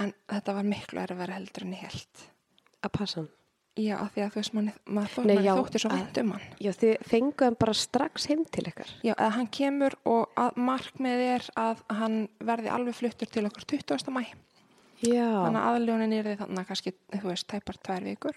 en 0.00 0.12
þetta 0.28 0.54
var 0.54 0.64
miklu 0.64 1.00
erfari 1.00 1.32
heldur 1.36 1.62
en 1.66 1.72
ég 1.76 1.82
held 1.88 2.26
að 2.82 2.92
passa 2.92 3.20
hann. 3.20 3.28
já, 3.76 3.96
af 4.00 4.12
því 4.14 4.20
að 4.24 4.30
þú 4.32 4.40
veist, 4.40 4.54
manni, 4.54 4.72
maður 4.86 5.08
þó, 5.14 5.18
Nei, 5.24 5.34
manni 5.34 5.46
já, 5.48 5.54
þótti 5.56 5.80
svo 5.80 5.90
að- 5.90 5.98
vænt 5.98 6.18
um 6.22 6.30
hann 6.32 6.42
Já, 6.60 6.70
þið 6.72 7.04
fenguð 7.08 7.44
hann 7.46 7.56
bara 7.60 7.72
strax 7.74 8.26
heim 8.28 8.44
til 8.44 8.64
ykkar. 8.68 8.90
já, 9.04 9.14
að 9.16 9.30
hann 9.32 9.46
kemur 9.48 9.94
og 10.04 10.28
að 10.36 10.56
markmið 10.56 11.22
er 11.34 11.50
að 11.56 11.82
hann 11.90 12.28
verði 12.40 12.68
alveg 12.70 12.94
fluttur 12.94 13.26
til 13.30 13.44
okkur 13.46 13.64
20. 13.64 14.10
mæ 14.12 14.24
Já, 15.02 15.26
þannig 15.26 15.62
að 15.62 15.68
aðljónin 15.72 16.12
er 16.14 16.24
því 16.24 16.36
þannig 16.38 16.58
að 16.62 16.66
kannski, 16.68 16.92
þú 17.10 17.22
veist, 17.32 17.46
tæpar 17.48 17.76
tvær 17.82 18.04
vikur 18.04 18.36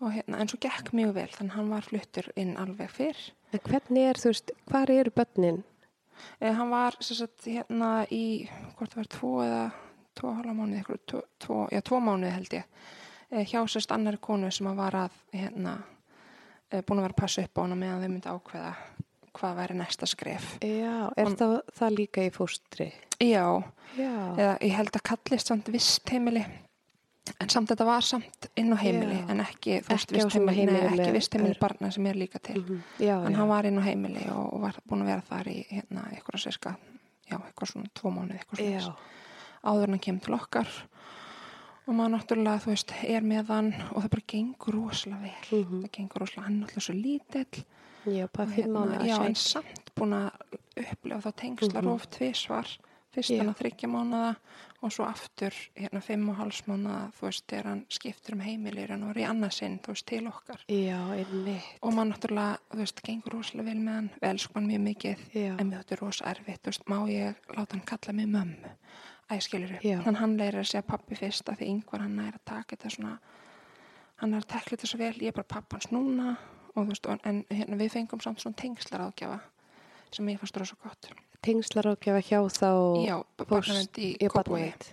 og 0.00 0.12
hérna, 0.12 0.40
en 0.40 0.48
svo 0.48 0.58
gekk 0.60 0.90
mjög 0.92 1.12
vel 1.14 1.28
þannig 1.28 1.52
að 1.52 1.56
hann 1.56 1.70
var 1.70 1.82
fluttur 1.82 2.28
inn 2.36 2.56
alveg 2.56 2.90
fyrr 2.90 3.20
en 3.52 3.60
hvernig 3.60 4.08
er, 4.10 4.14
þú 4.14 4.28
veist, 4.32 4.50
hvar 4.68 4.90
eru 4.90 5.10
börnin? 5.10 5.62
eh, 6.40 6.52
hann 6.52 6.70
var 6.70 6.96
sem 7.00 7.16
sagt 7.16 7.44
hérna 7.46 8.06
í 8.12 8.48
hvort 8.76 8.94
var 8.96 9.04
tvo 9.08 9.40
eða 9.44 9.72
tvo 10.14 10.32
hálfa 10.34 10.54
mánuði, 10.54 10.80
eitthvað, 10.82 11.00
tvo, 11.06 11.22
tvo, 11.38 11.58
já, 11.72 11.80
tvo 11.86 12.00
mánuði 12.00 12.32
held 12.34 12.52
ég 12.52 12.64
eh, 13.30 13.44
hjá 13.46 13.60
sérst 13.70 13.92
annari 13.94 14.18
konu 14.20 14.50
sem 14.50 14.66
að 14.66 14.76
var 14.76 14.96
að 15.06 15.18
hérna, 15.32 15.76
eh, 16.70 16.82
búin 16.82 16.98
að 17.00 17.06
vera 17.08 17.14
að 17.14 17.20
passa 17.22 17.42
upp 17.46 17.58
á 17.58 17.62
hana 17.62 17.74
meðan 17.78 18.02
þau 18.02 18.08
myndi 18.14 18.32
ákveða 18.34 18.72
hvað 19.38 19.54
væri 19.60 19.74
næsta 19.78 20.06
skref 20.10 20.56
Já, 20.64 21.12
er 21.16 21.24
Hann- 21.28 21.36
það, 21.38 21.60
það 21.78 21.94
líka 21.96 22.24
í 22.26 22.30
fóstri? 22.34 22.92
já, 23.20 23.44
Já, 23.96 24.10
eða 24.38 24.58
ég 24.60 24.74
held 24.74 24.90
að 24.98 25.02
kallist 25.02 25.46
samt 25.46 25.68
vist 25.70 26.10
heimili 26.10 26.44
en 27.40 27.48
samt 27.48 27.68
þetta 27.70 27.84
var 27.86 28.02
samt 28.02 28.48
inn 28.58 28.72
á 28.74 28.78
heimili 28.80 29.20
Já. 29.20 29.28
en 29.30 29.40
ekki, 29.44 29.76
þú 29.86 29.92
veist, 29.94 30.10
vist 30.12 30.34
heimili, 30.34 30.56
heimili 30.64 30.80
ekki 31.04 31.12
vist 31.14 31.34
heimili 31.34 31.54
öðru. 31.54 31.60
barna 31.60 31.90
sem 31.94 32.06
er 32.06 32.14
líka 32.18 32.38
til 32.42 32.58
Mhm. 32.62 32.82
já, 32.98 33.26
en 33.26 33.34
hann 33.34 33.48
var 33.48 33.66
inn 33.66 33.78
á 33.78 33.82
heimili 33.86 34.26
og, 34.30 34.52
og 34.54 34.60
var 34.60 34.74
búin 34.88 35.02
að 35.02 35.06
vera 35.06 35.22
þar 35.30 35.46
í 35.46 35.66
hérna, 35.70 36.08
eitthvað 36.10 36.40
sérska 36.42 36.76
já, 37.30 37.36
eitthvað 37.38 37.70
svona 37.72 37.90
tvo 37.94 38.10
mánuði 38.10 38.38
eitthvað 38.40 38.58
svona 38.82 38.96
áður 39.64 39.84
en 39.88 39.94
hann 39.96 40.04
kemur 40.06 40.20
til 40.26 40.34
okkar 40.34 40.68
og 41.86 41.94
maður 41.96 42.12
náttúrulega, 42.14 42.62
þú 42.62 42.70
veist, 42.74 42.92
er 43.02 43.22
með 43.26 43.48
hann 43.50 43.72
og 43.90 44.02
það 44.04 44.10
bara 44.14 44.28
gengur 44.34 44.74
rosalega 44.74 45.22
vel 45.22 45.64
Mhm. 45.64 45.82
það 45.82 45.90
gengur 45.96 46.20
rosalega, 46.20 46.44
hann 46.46 46.62
er 46.62 46.66
alltaf 46.68 46.82
svo 46.84 46.94
lítill 46.94 47.64
já, 48.06 48.28
bara 48.32 48.48
og 48.48 48.54
fimm 48.54 48.72
mánu 48.76 49.00
já, 49.06 49.16
en 49.24 49.32
að 49.32 49.36
samt 49.36 49.90
búin 49.96 50.14
að 50.14 50.30
upplefa 50.76 51.22
þá 51.30 51.36
tengslar 51.36 51.82
Mhm. 51.82 51.92
of 51.92 52.06
tvisvar 52.10 52.66
fyrst 53.12 53.30
Já. 53.30 53.38
hann 53.38 53.48
að 53.54 53.58
þryggja 53.58 53.88
mánuða 53.90 54.36
og 54.82 54.92
svo 54.92 55.04
aftur 55.04 55.50
hérna 55.76 56.00
fimm 56.00 56.28
og 56.30 56.36
hálfs 56.36 56.62
mánuða 56.68 57.10
þú 57.12 57.20
veist, 57.26 57.44
þegar 57.48 57.64
hann 57.64 57.84
skiptur 57.90 58.32
um 58.34 58.40
heimilir 58.40 58.88
hann 58.90 59.04
var 59.06 59.14
í 59.14 59.26
annað 59.26 59.52
sinn, 59.52 59.78
þú 59.82 59.88
veist, 59.88 60.06
til 60.06 60.26
okkar 60.28 60.60
Já, 60.68 61.10
einmitt. 61.10 61.62
og 61.82 61.92
maður 61.92 62.12
náttúrulega, 62.14 62.58
þú 62.70 62.76
veist, 62.78 63.02
gengur 63.02 63.32
rosalega 63.32 63.64
vel 63.64 63.78
með 63.82 63.94
hann, 63.94 64.10
við 64.22 64.30
elskum 64.30 64.54
hann 64.54 64.68
mjög 64.70 64.80
mikið 64.94 65.18
Já. 65.34 65.56
en 65.58 65.70
mér 65.70 65.82
þetta 65.82 65.92
er 65.92 65.98
rosa 66.00 66.24
erfitt, 66.24 66.62
þú 66.62 66.66
veist, 66.70 66.84
má 66.86 67.08
ég 67.10 67.34
láta 67.56 67.72
hann 67.72 67.80
kalla 67.84 68.12
mig 68.12 68.26
mömmu 68.28 68.70
æskilur 69.30 69.74
upp, 69.76 69.82
Já. 69.84 70.00
þannig 70.04 70.20
hann 70.20 70.36
leirir 70.38 70.60
að 70.60 70.70
segja 70.70 70.82
pappi 70.86 71.14
fyrst 71.18 71.48
að 71.48 71.58
því 71.60 71.68
yngvar 71.74 72.00
hann 72.06 72.18
er 72.18 72.32
að 72.38 72.44
taka 72.44 72.76
þetta 72.76 72.90
svona 72.96 73.18
hann 74.20 74.34
er 74.34 74.42
að 74.44 74.48
tekla 74.52 74.76
þetta 74.76 74.86
svo 74.90 74.98
vel, 74.98 75.14
ég 75.20 75.28
er 75.32 75.32
bara 75.38 75.48
pappans 75.54 75.90
núna 75.94 76.36
og 76.74 76.84
þú 76.84 76.88
veist, 76.92 77.06
og- 77.08 77.20
en 77.26 77.44
hérna 77.50 77.76
við 77.80 77.90
fengum 77.96 78.20
samt 78.22 78.40
svona 78.40 78.56
tengslar 78.56 79.00
ágjafa 79.10 79.40
sem 80.12 80.26
ég 80.28 80.38
fannst 80.38 80.56
rosa 80.56 80.76
gott 80.82 81.10
Tengslar 81.42 81.86
ágjafa 81.96 82.20
hjá 82.20 82.40
þá 82.52 82.70
Já, 83.06 83.22
barnavend 83.38 83.96
í 83.96 84.16
barnavend. 84.28 84.90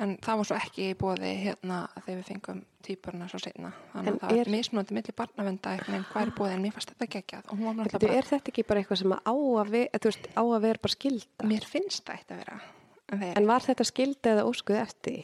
En 0.00 0.16
það 0.16 0.36
var 0.36 0.44
svo 0.48 0.56
ekki 0.56 0.84
í 0.90 0.94
bóði 0.96 1.30
hérna 1.44 1.88
þegar 2.04 2.18
við 2.22 2.24
fengum 2.28 2.60
týpurna 2.82 3.26
svo 3.28 3.38
setna. 3.38 3.72
Þannig 3.92 4.06
En 4.08 4.14
að 4.14 4.20
það 4.20 4.38
er- 4.40 4.50
mismunandi 4.52 4.94
milli 4.96 5.12
barnavenda 5.16 5.74
veginn 5.76 6.04
hvað 6.08 6.22
er 6.22 6.28
í 6.28 6.36
bóði 6.38 6.52
en 6.54 6.62
mér 6.62 6.72
fannst 6.72 6.92
þetta 6.92 7.08
geggjað 7.14 7.44
Þetta, 7.88 8.10
er 8.16 8.22
þetta 8.24 8.48
ekki 8.52 8.66
bara 8.66 8.80
eitthvað 8.80 8.98
sem 8.98 9.12
á 9.12 9.32
að, 9.32 9.72
þú 9.98 10.08
veist, 10.08 10.28
á 10.36 10.42
að 10.44 10.60
vera 10.60 10.78
bara 10.82 10.94
skilda? 10.94 11.44
mér 11.44 11.64
finnst 11.64 12.08
eitt 12.08 12.28
að 12.32 12.36
vera. 12.44 12.60
Þeir, 13.08 13.34
En 13.40 13.48
var 13.48 13.64
þetta 13.64 13.86
skilda 13.88 14.32
eða 14.36 14.46
óskuð 14.48 14.80
eftir? 14.82 15.20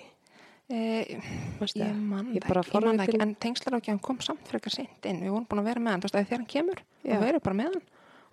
e, 0.72 1.18
Manstu 1.60 1.82
ég 1.82 1.90
það? 1.90 2.04
man 2.08 2.30
Ég 2.32 2.44
það 2.46 2.60
ekki, 2.64 3.02
ekki, 3.04 3.18
en 3.20 3.34
tengslar 3.36 3.78
ekki, 3.78 3.92
hann 3.92 4.04
kom 4.04 4.20
samt 4.24 4.46
frekar 4.48 4.72
seint 4.72 5.08
inn. 5.10 5.20
Við 5.20 5.34
vorum 5.34 5.48
búin 5.50 5.60
að 5.60 5.68
vera 5.68 5.82
með 5.84 5.96
hann, 5.96 6.06
þegar 6.14 6.38
hann 6.38 6.46
kemur, 6.54 6.80
Já. 7.04 7.12
þá 7.18 7.26
verður 7.26 7.44
bara 7.44 7.58
með 7.60 7.74
hann. 7.74 7.84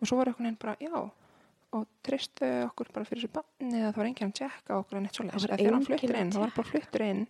Og 0.01 0.09
svo 0.09 0.17
var 0.17 0.31
einhvern 0.31 0.47
veginn 0.47 0.61
bara, 0.61 0.77
já, 0.81 1.01
og 1.71 1.87
tristu 2.03 2.47
okkur 2.65 2.91
bara 2.95 3.07
fyrir 3.07 3.23
þessu 3.23 3.35
banni 3.35 3.79
eða 3.79 3.91
það 3.91 3.99
var 4.01 4.09
enginn 4.09 4.31
að 4.31 4.37
tjekka 4.41 4.77
okkur 4.81 4.99
en 4.99 5.07
eitt 5.07 5.17
svo 5.17 5.25
var 5.27 5.43
Þegar 5.45 5.75
hann 5.77 5.87
fluttur 5.87 6.17
inn, 6.19 6.31
það 6.31 6.43
var 6.43 6.53
bara 6.57 6.71
fluttur 6.71 7.05
inn 7.05 7.21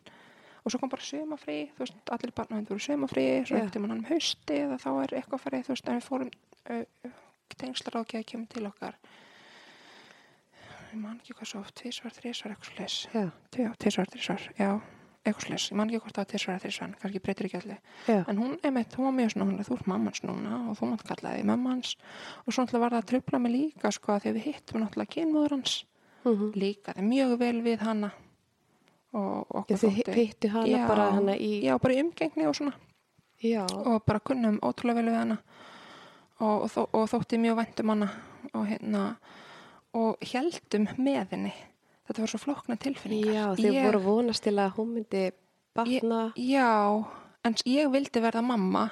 og 0.62 0.74
svo 0.74 0.80
kom 0.82 0.92
bara 0.94 1.06
sömafrí, 1.06 1.58
þú 1.74 1.84
veist, 1.84 2.00
allir 2.16 2.34
barnavendur 2.38 2.76
voru 2.76 2.86
sömafrí, 2.86 3.26
svo 3.50 3.58
eftir 3.58 3.82
mann 3.82 3.94
hann 3.96 4.04
um 4.04 4.10
hausti 4.10 4.60
þá 4.82 4.90
er 4.92 5.16
eitthvað 5.20 5.44
farið, 5.46 5.64
þú 5.68 5.74
veist, 5.74 5.90
en 5.90 5.98
við 5.98 6.08
fórum 6.08 6.32
uh, 6.70 7.14
tengslar 7.58 7.98
ákveð 8.02 8.22
að 8.22 8.28
kemur 8.32 8.52
til 8.54 8.66
okkar 8.70 8.98
ég 10.92 10.98
man 11.02 11.20
ekki 11.20 11.36
hvað 11.38 11.52
svo 11.52 11.62
tvísvar, 11.82 12.16
þrísvar, 12.18 12.56
eitthvað 12.56 12.74
slis 12.74 12.98
Já, 13.12 13.30
tvísvar, 13.80 14.12
þrísvar, 14.12 14.48
já 14.60 14.72
eitthvað 15.22 15.46
slis, 15.46 15.68
ég 15.70 15.78
man 15.78 15.92
ekki 15.92 16.02
hvort 16.02 16.18
það 16.18 16.24
var 16.24 16.32
tvísvar, 16.32 16.62
þrísvar 16.64 16.96
kannski 17.02 17.22
breytir 17.22 17.48
ekki 17.48 17.60
allir, 17.62 17.84
já, 18.08 18.18
en 18.26 18.42
hún 18.42 18.58
einmitt, 18.66 18.98
hún 18.98 19.08
var 19.10 19.16
mjög 19.20 19.36
svona, 19.36 19.68
þú 19.68 19.78
ert 19.78 19.92
mammans 19.92 20.24
núna 20.26 20.58
og 20.72 20.80
þú 20.80 20.90
mátt 20.92 21.06
kalla 21.08 21.36
því 21.36 21.46
mammans 21.52 21.94
og 22.46 22.50
svo 22.56 22.66
náttúrulega 22.66 22.84
var 22.86 22.96
það 22.96 23.04
að 23.04 23.10
tröfla 23.12 23.42
mig 23.44 23.56
líka 23.56 23.94
sko, 23.94 24.16
að 24.16 24.26
því 24.26 24.32
að 24.32 24.40
við 24.40 24.48
hittum 24.50 24.82
náttúrulega 24.82 25.14
kynmóður 25.16 25.58
hans. 25.58 25.78
Mhm. 26.22 26.52
líka, 26.54 26.94
það 26.94 27.02
er 27.02 27.08
mjög 27.08 27.38
vel 27.42 27.62
við 27.66 27.80
hana 27.82 28.12
og 29.18 29.56
okkur 29.62 29.80
þið 29.82 30.14
pittu 30.14 30.52
hana 30.54 30.70
Já, 30.70 30.88
bara 30.88 31.12
hana 31.18 31.36
í... 31.36 31.52
já, 31.66 31.76
bara 31.82 31.96
í 31.96 32.02
umgengni 32.04 32.48
og 32.48 32.56
svona. 32.56 32.74
Já, 33.42 33.64
og 33.66 34.04
bara 34.06 34.22
kunnum 34.24 34.60
ótrúlega 34.62 35.02
vel 35.02 35.10
við 35.10 35.18
hana. 35.18 35.38
Og, 36.42 36.66
og, 36.66 36.68
þó, 36.72 36.82
og 36.98 37.08
þótti 37.12 37.40
mjög 37.42 37.58
vænt 37.60 37.82
um 37.84 37.94
hana. 37.94 38.10
Og 38.54 38.68
hérna 38.70 39.02
og 39.94 40.18
heldum 40.24 40.88
með 40.98 41.34
henni 41.36 41.54
þetta 42.08 42.24
var 42.24 42.32
svo 42.32 42.40
flókna 42.42 42.78
tilfinningar 42.80 43.34
já 43.34 43.46
þið 43.60 43.74
Ég- 43.76 43.86
voru 43.90 44.02
vonast 44.06 44.44
til 44.44 44.56
að 44.60 44.74
hún 44.78 44.94
myndi 44.96 45.32
batna. 45.76 46.34
já, 46.36 47.06
en 47.46 47.54
ég 47.66 47.92
vildi 47.92 48.22
verða 48.24 48.42
mamma 48.44 48.90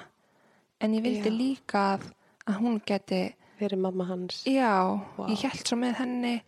en 0.81 0.93
ég 0.95 1.03
vildi 1.03 1.29
Já. 1.29 1.37
líka 1.37 1.81
að, 1.97 2.07
að 2.47 2.59
hún 2.61 2.81
geti 2.85 3.33
Fyrir 3.59 3.77
mamma 3.77 4.05
hans. 4.07 4.43
já, 4.47 4.71
Vá. 5.17 5.27
ég 5.27 5.41
held 5.43 5.67
svo 5.67 5.75
með 5.77 5.95
henni 5.99 6.41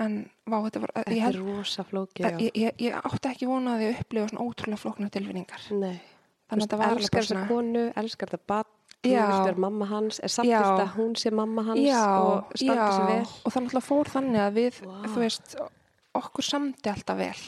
en 0.00 0.14
vá, 0.46 0.56
þetta 0.64 0.80
var 0.80 0.92
Þetta 0.96 1.12
ég, 1.14 1.18
er 1.20 1.26
held, 1.28 1.40
rosa 1.46 1.84
flókið, 1.84 2.24
já. 2.24 2.38
ég, 2.40 2.50
ég, 2.54 2.74
ég 2.86 2.94
átti 3.04 3.28
ekki 3.30 3.46
vonaði 3.50 3.90
að 3.90 4.00
upplifa 4.00 4.28
svona 4.32 4.44
ótrúlega 4.46 4.80
flókna 4.80 5.10
tilfinningar 5.10 5.62
Nei. 5.76 6.00
þannig 6.50 6.64
að 6.64 6.66
þetta 6.66 6.78
var 6.80 6.88
alveg 6.88 7.02
elskar 7.04 7.18
bara 7.18 7.22
þessa 7.22 7.34
svona 7.34 7.48
konu, 7.50 7.84
elskar 8.02 8.28
þetta 8.32 8.46
batn, 8.46 8.76
þú 9.02 9.10
Já. 9.14 9.26
vilt 9.30 9.46
vera 9.48 9.58
mamma 9.64 9.86
hans, 9.86 10.20
er 10.20 10.28
samt 10.28 10.48
Já. 10.48 10.60
vilt 10.60 10.82
að 10.84 10.94
hún 10.98 11.14
sé 11.16 11.30
mamma 11.32 11.62
hans 11.64 11.80
já, 11.80 12.04
og 12.20 12.50
standa 12.56 12.90
sig 12.92 13.06
vel. 13.06 13.26
og 13.44 13.52
það 13.52 13.62
náttúrulega 13.64 13.86
fór 13.88 14.10
þannig 14.14 14.40
að 14.44 14.52
við, 14.58 14.80
Vá. 14.84 14.96
þú 15.08 15.18
veist, 15.24 15.56
okkur 16.14 16.44
samdi 16.44 16.90
alltaf 16.90 17.16
vel 17.16 17.40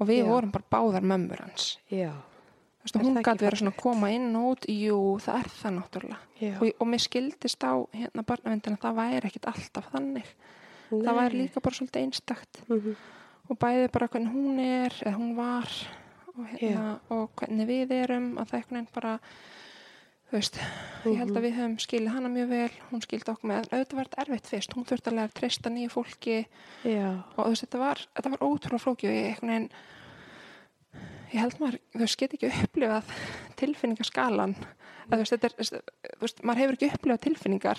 og 0.00 0.06
við 0.08 0.18
Já. 0.24 0.26
vorum 0.28 0.50
bara 0.50 0.64
báðar 0.70 1.02
mömmur 1.02 1.40
hans. 1.40 1.78
Já, 1.90 2.12
Er 2.94 3.02
hún 3.02 3.14
það 3.18 3.24
gæti 3.26 3.44
verið 3.44 3.58
svona 3.60 3.72
að 3.74 3.82
koma 3.82 4.08
inn 4.10 4.36
og 4.36 4.44
út, 4.56 4.64
jú, 4.70 4.98
það 5.20 5.34
er 5.42 5.48
það 5.60 5.72
náttúrulega. 5.76 6.18
Og, 6.62 6.70
og 6.80 6.86
mér 6.88 7.02
skildist 7.04 7.60
á 7.66 7.74
hérna 7.92 8.22
barnavendina, 8.24 8.78
það 8.80 8.94
væri 8.96 9.28
ekkit 9.28 9.48
alltaf 9.50 9.90
þannig. 9.92 10.24
Það 10.88 11.02
Nei. 11.04 11.14
væri 11.18 11.40
líka 11.42 11.60
bara 11.60 11.74
svolítið 11.74 12.02
einstakt 12.06 12.62
Mhm. 12.68 12.96
og 13.50 13.58
bæði 13.58 13.90
bara 13.92 14.08
hvernig 14.08 14.32
hún 14.32 14.58
er, 14.58 14.90
eða 15.04 15.16
hún 15.18 15.36
var 15.36 15.68
og, 16.38 16.46
hérna, 16.56 17.00
og 17.10 17.28
hvernig 17.36 17.66
við 17.68 17.90
erum, 17.92 18.38
að 18.38 18.46
það 18.48 18.54
er 18.54 18.62
einhvern 18.62 18.78
veginn 18.78 18.94
bara, 18.94 19.18
veist, 20.32 20.58
ég 21.06 21.16
held 21.16 21.30
Mhm. 21.30 21.36
að 21.38 21.44
við 21.46 21.54
höfum 21.56 21.76
skilið 21.80 22.12
hana 22.12 22.28
mjög 22.28 22.48
vel, 22.48 22.70
hún 22.90 23.00
skildi 23.02 23.30
okkur 23.32 23.48
með, 23.48 23.68
auðvitað 23.72 23.94
var 23.96 24.04
þetta 24.08 24.22
erfitt 24.26 24.46
fyrst, 24.50 24.74
hún 24.76 24.84
þurfti 24.84 25.08
alveg 25.12 25.24
að 25.30 25.36
treysta 25.38 25.70
nýju 25.72 25.90
fólki. 25.94 26.46
Já, 26.84 27.08
og 27.36 27.44
þú 27.46 27.48
veist, 27.54 27.64
þetta 27.64 27.78
var, 27.78 28.02
þetta 28.16 28.30
var 28.34 28.44
ótrúlega 28.44 28.82
flókið 28.84 29.08
og 29.08 29.16
ég 29.16 29.28
einhvern 29.30 29.48
veginn 29.54 29.70
ég 31.32 31.40
held 31.42 31.58
maður, 31.60 31.78
þú 31.94 32.00
veist, 32.04 32.18
get 32.20 32.34
ekki 32.36 32.50
upplifað 32.62 33.04
tilfinningaskalan 33.56 34.54
eða 34.56 35.16
þú 35.16 35.22
veist, 35.22 35.34
þetta 35.34 35.48
er, 35.48 35.82
þú 36.16 36.24
veist, 36.24 36.42
maður 36.44 36.62
hefur 36.62 36.76
ekki 36.78 36.90
upplifað 36.92 37.20
tilfinningar. 37.26 37.78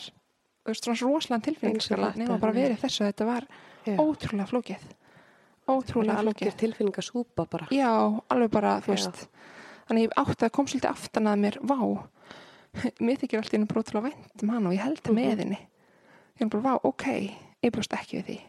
Þú 0.60 0.72
veist, 0.74 0.86
svona 0.86 1.02
rosalega 1.02 1.46
tilfinningaskala 1.50 2.12
nema 2.20 2.40
bara 2.42 2.54
verið 2.54 2.82
þessu, 2.84 3.06
þetta 3.10 3.26
var 3.30 3.48
já. 3.86 3.96
ótrúlega 3.98 4.50
flókið. 4.50 4.88
Ótrúlega 5.70 6.24
flókið. 6.26 6.56
tilfinninga 6.58 7.02
súpa 7.06 7.46
bara. 7.50 7.68
já, 7.70 7.90
þannig 9.90 10.04
ég 10.08 10.14
átti 10.18 10.46
að 10.46 10.52
kom 10.52 10.66
svolítið 10.70 10.90
aftan 10.90 11.28
að 11.30 11.40
mér. 11.40 11.58
Vá, 11.62 11.78
mér 13.06 13.18
þykir 13.22 13.42
alltaf 13.42 13.58
einu 13.58 13.66
brótilega 13.70 14.10
vænt 14.12 14.44
um 14.46 14.50
hana 14.54 14.70
og 14.70 14.76
ég 14.78 14.84
held 14.86 15.02
Mhm. 15.10 15.16
með 15.18 15.44
henni. 15.44 15.60
Ég 16.40 16.46
er 16.46 16.50
bara, 16.54 16.64
vá, 16.64 16.80
ok 16.84 17.04
ég 17.64 17.72
bjóst 17.76 17.94
ekki 17.98 18.20
við 18.22 18.26
því. 18.30 18.40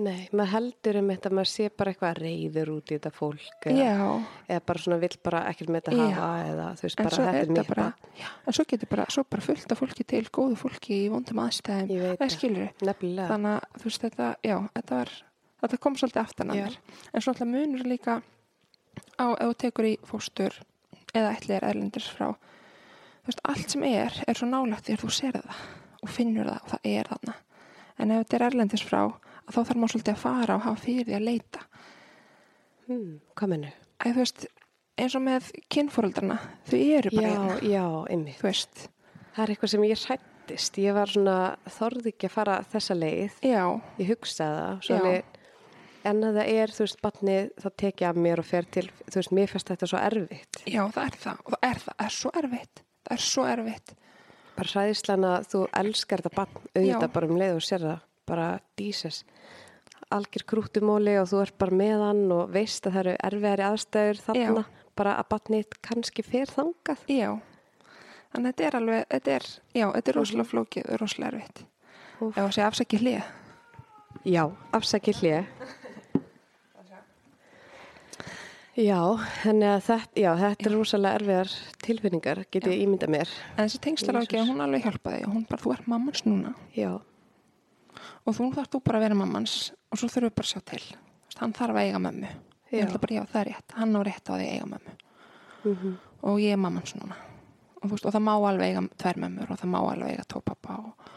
Nei, 0.00 0.28
maður 0.32 0.48
heldur 0.54 0.96
um 0.96 1.08
þetta 1.12 1.28
að 1.28 1.34
maður 1.36 1.48
sé 1.50 1.64
bara 1.76 1.92
eitthvað 1.92 2.18
reyður 2.22 2.68
út 2.72 2.88
í 2.88 2.94
þetta 2.96 3.10
fólk 3.12 3.66
eða, 3.68 4.06
eða 4.48 4.60
bara 4.64 4.78
svona 4.80 4.98
vill 5.02 5.16
bara 5.22 5.42
ekkert 5.50 5.68
með 5.74 5.82
þetta 5.82 6.06
hafa 6.14 6.28
eða 6.48 6.68
þú 6.78 6.82
veist 6.86 7.00
en 7.00 7.04
bara 7.04 7.16
þetta 7.18 7.34
er 7.34 7.42
er 7.42 7.50
mitt 7.52 7.68
bara 7.68 7.84
en 8.46 8.52
svo 8.56 8.64
getur 8.70 8.88
bara, 8.94 9.04
svo 9.12 9.24
bara 9.28 9.44
fullt 9.44 9.72
af 9.74 9.78
fólki 9.82 10.06
til 10.08 10.22
góðu 10.32 10.56
fólki 10.56 10.94
í 11.04 11.10
vondum 11.12 11.42
aðstæðum. 11.44 11.92
Það 12.00 12.16
það, 12.22 12.32
skilur 12.32 12.70
nefnilega. 12.80 13.28
þannig 13.28 13.52
að 13.58 13.82
þú 13.82 13.84
veist 13.90 14.06
þetta, 14.06 14.30
já, 14.48 14.56
þetta 14.78 14.94
var 15.02 15.12
þetta 15.60 15.80
kom 15.84 15.94
svolítið 16.00 16.22
aftan 16.24 16.50
að 16.54 16.62
mér. 16.62 16.78
En 17.12 17.20
svo 17.20 17.34
alltaf 17.34 17.50
munur 17.52 17.84
líka 17.92 18.16
á 19.20 19.26
ef 19.36 19.44
þú 19.50 19.56
tekur 19.66 19.84
í 19.90 19.94
fóstur 20.08 20.56
eða 21.12 21.34
ætli 21.36 21.58
er 21.58 21.68
erlendis 21.74 22.08
frá 22.08 22.30
veist, 23.30 23.42
allt 23.52 23.74
sem 23.74 23.86
er, 23.88 24.18
er 24.28 24.38
svo 24.38 24.48
nálægt 24.50 24.86
því 24.90 24.96
að 24.98 25.04
þú 25.06 25.10
sér 25.16 25.38
það 25.40 25.64
og 26.00 26.12
finnur 26.18 26.50
það 26.50 26.60
og 26.64 26.70
það 26.74 26.90
er 26.94 27.10
þarna 27.14 27.34
en 28.00 28.10
ef 28.14 28.22
þetta 28.24 28.36
er 28.40 28.46
erlendis 28.50 28.84
frá 28.86 29.00
þá 29.50 29.58
þarf 29.60 29.74
maður 29.76 29.92
svolítið 29.94 30.14
að 30.14 30.22
fara 30.24 30.56
og 30.56 30.64
hafa 30.68 30.84
fyrir 30.86 31.08
því 31.10 31.18
að 31.20 31.26
leita 31.30 31.66
Hmm, 32.90 33.20
hvað 33.38 33.50
mennu? 33.52 33.68
Æ, 34.02 34.06
þú 34.10 34.16
veist, 34.18 34.46
eins 34.98 35.14
og 35.14 35.22
með 35.22 35.50
kynfóreldrana 35.70 36.38
þau 36.66 36.78
eru 36.96 37.12
bara 37.14 37.28
Já, 37.28 37.36
hérna, 37.36 37.58
já, 37.70 37.84
einmitt. 38.10 38.38
þú 38.40 38.48
veist 38.48 38.80
Það 39.30 39.42
er 39.44 39.52
eitthvað 39.54 39.70
sem 39.70 39.84
ég 39.86 40.00
hrættist. 40.08 40.78
Ég 40.82 40.96
var 40.96 41.12
svona, 41.12 41.34
þorði 41.70 42.10
ekki 42.10 42.26
að 42.26 42.32
fara 42.34 42.56
þessa 42.72 42.96
leið. 42.98 43.36
já, 43.46 43.62
Ég 44.00 44.08
hugsaði 44.10 44.64
það. 44.88 45.36
En 46.10 46.24
að 46.26 46.38
það 46.40 46.50
er, 46.56 46.72
þú 46.74 46.82
veist, 46.82 46.98
batnið, 47.04 47.50
það 47.62 47.74
tekja 47.84 48.10
af 48.10 48.18
mér 48.26 48.40
og 48.42 48.48
fer 48.48 48.66
til, 48.74 48.86
þú 49.06 49.18
veist, 49.20 49.32
mér 49.38 49.50
fannst 49.52 49.70
þetta 49.70 49.86
svo 49.92 50.00
erfitt. 50.02 50.60
já, 50.66 50.82
það 50.90 51.04
er 51.06 51.18
það 51.22 51.44
og 51.44 51.54
það 51.54 51.68
er 51.70 51.78
það, 51.84 51.94
það 52.00 52.06
er 52.08 52.16
svo 52.18 52.32
erfitt 52.42 52.82
er 53.16 53.24
svo 53.24 53.44
erfitt 53.48 53.94
Bara 54.56 54.68
hræðislan 54.74 55.24
að 55.24 55.44
þú 55.52 55.60
elskar 55.80 56.20
þetta 56.20 56.36
batn 56.36 56.64
auðvitað 56.74 57.06
Já. 57.06 57.12
bara 57.14 57.28
um 57.30 57.38
leið 57.40 57.54
og 57.56 57.62
sér 57.64 57.84
það. 57.86 58.00
Bara 58.28 58.48
dísas. 58.76 59.22
Algjör 60.12 60.44
krútumóli 60.52 61.14
og 61.20 61.28
þú 61.30 61.38
ert 61.44 61.56
bara 61.62 61.76
með 61.80 62.02
hann 62.04 62.20
og 62.34 62.50
veist 62.52 62.84
að 62.86 62.92
það 62.98 63.00
eru 63.06 63.14
erfiðari 63.30 63.64
aðstæður 63.70 64.20
þarna. 64.26 64.64
Bara 65.00 65.14
að 65.22 65.28
batnið 65.32 65.78
kannski 65.86 66.22
fer 66.26 66.50
þangað. 66.52 67.06
já, 67.08 67.30
þannig 68.34 68.50
að 68.50 68.50
þetta 68.50 68.66
er 68.68 68.76
alveg 68.80 69.04
þetta 69.14 69.34
er, 69.38 69.46
já, 69.72 69.86
þetta 69.94 70.10
er 70.12 70.18
rosalega 70.18 70.50
flókið 70.50 70.90
og 70.92 71.00
rosalega 71.00 71.30
erfitt 71.30 71.62
Úff. 72.20 72.34
ef 72.36 72.42
að 72.44 72.52
segja 72.58 72.66
afsækja 72.68 73.00
hlið 73.00 73.22
Já, 74.28 74.42
afsækja 74.76 75.14
hlið. 75.22 75.46
Já, 78.80 79.00
þannig 79.42 79.68
að 79.68 79.80
þetta, 79.86 80.20
já, 80.22 80.30
þetta 80.40 80.68
er 80.68 80.74
rosalega 80.74 81.20
erfiðar 81.20 81.54
tilfinningar, 81.84 82.42
get 82.48 82.68
ég 82.70 82.84
ímyndað 82.86 83.12
mér. 83.12 83.32
en 83.56 83.66
þessi 83.66 83.80
tengslar 83.84 84.20
Jesus. 84.24 84.48
hún 84.48 84.64
alveg 84.64 84.86
hjálpaði 84.86 85.24
og 85.26 85.34
hún 85.34 85.46
bara, 85.50 85.62
þú 85.62 85.74
ert 85.74 85.90
mammans 85.90 86.24
núna. 86.24 86.54
Já, 86.76 86.92
og 88.24 88.36
þú 88.36 88.50
þarf 88.56 88.70
þú 88.72 88.82
bara 88.86 89.00
að 89.00 89.06
vera 89.08 89.18
mammans 89.20 89.56
og 89.90 90.00
svo 90.00 90.08
þurfum 90.08 90.30
við 90.30 90.38
bara 90.40 90.48
að 90.48 90.52
sjá 90.54 90.64
til. 90.72 90.82
Þú 90.86 91.28
veist, 91.28 91.42
hann 91.42 91.56
þarf 91.60 91.76
að 91.76 91.88
eiga 91.90 92.02
mömmu. 92.06 92.32
Ég 92.70 92.86
ætla 92.86 93.02
bara, 93.02 93.18
já, 93.18 93.24
það 93.32 93.40
er 93.42 93.50
rétt, 93.50 93.76
hann 93.76 93.98
á 93.98 94.00
rétt 94.06 94.30
á 94.30 94.32
því 94.32 94.44
að 94.46 94.54
eiga 94.54 94.70
mömmu. 94.70 94.96
Mm 95.60 95.74
og 96.22 96.40
ég 96.40 96.52
er 96.52 96.60
mammans 96.60 96.94
núna. 96.96 97.16
Og, 97.80 97.88
þú 97.88 97.94
veist, 97.94 98.06
og 98.06 98.12
það 98.12 98.24
má 98.26 98.34
alveg 98.36 98.68
eiga 98.68 98.82
tvær 99.00 99.20
mömmur 99.22 99.52
og 99.52 99.60
það 99.60 99.72
má 99.72 99.78
alveg 99.80 100.10
eiga 100.12 100.26
tvo 100.28 100.42
pappa 100.44 100.76
og, 100.76 101.08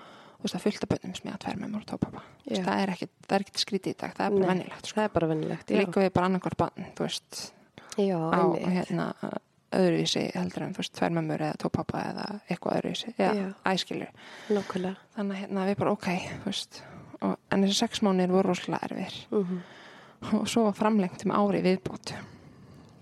það 0.44 0.68
er 0.68 0.78
af 0.84 0.92
bönnum 0.92 1.16
sem 1.18 1.28
ég 1.28 1.36
að 1.36 1.42
tvær 1.44 1.60
með 1.60 1.74
mér 1.74 1.82
og 1.82 1.88
tópapa. 1.88 2.24
Þú 2.44 2.50
veist, 2.50 2.62
Já. 2.62 2.66
það 2.68 2.84
er 2.84 2.94
er 3.38 3.46
ekkit 3.46 3.64
skrítið 3.64 3.94
í 3.94 3.98
dag, 4.00 4.16
það 4.16 4.26
er 4.26 4.38
bara 4.38 4.54
vennilegt, 4.54 4.88
sko. 4.88 4.96
Það 4.96 5.04
er 5.04 5.14
bara 5.18 5.28
vennilegt. 5.28 5.74
Líka 5.80 6.04
við 6.04 6.14
bara 6.14 6.30
annarkvært 6.32 6.58
bann, 6.58 6.88
þú 6.96 7.08
veist, 7.08 7.42
Já, 7.98 8.18
á 8.18 8.42
hérna 8.64 9.14
öðruvísi 9.74 10.24
heldur 10.36 10.68
en, 10.68 10.74
með 11.18 11.28
mér 11.28 11.46
eða 11.50 11.60
tópapa 11.62 12.02
eða 12.12 12.26
eitthvað 12.48 12.80
öðruvísi, 12.80 13.14
æskilur. 13.70 14.12
Þannig 15.16 15.36
að 15.36 15.40
hérna 15.44 15.68
við 15.70 15.80
bara, 15.82 15.94
ok, 15.96 16.10
veist, 16.46 16.84
og, 17.22 17.38
en 17.50 17.66
þessi 17.66 17.80
sex 17.80 18.04
mánuðir 18.06 18.36
voru 18.36 18.54
rosalega 18.54 18.90
erfir 18.90 19.22
Mm 19.32 19.64
og 20.32 20.48
svo 20.48 20.62
var 20.64 20.76
framlengt 20.78 21.26
um 21.26 21.34
ári 21.36 21.60
viðbót, 21.64 22.14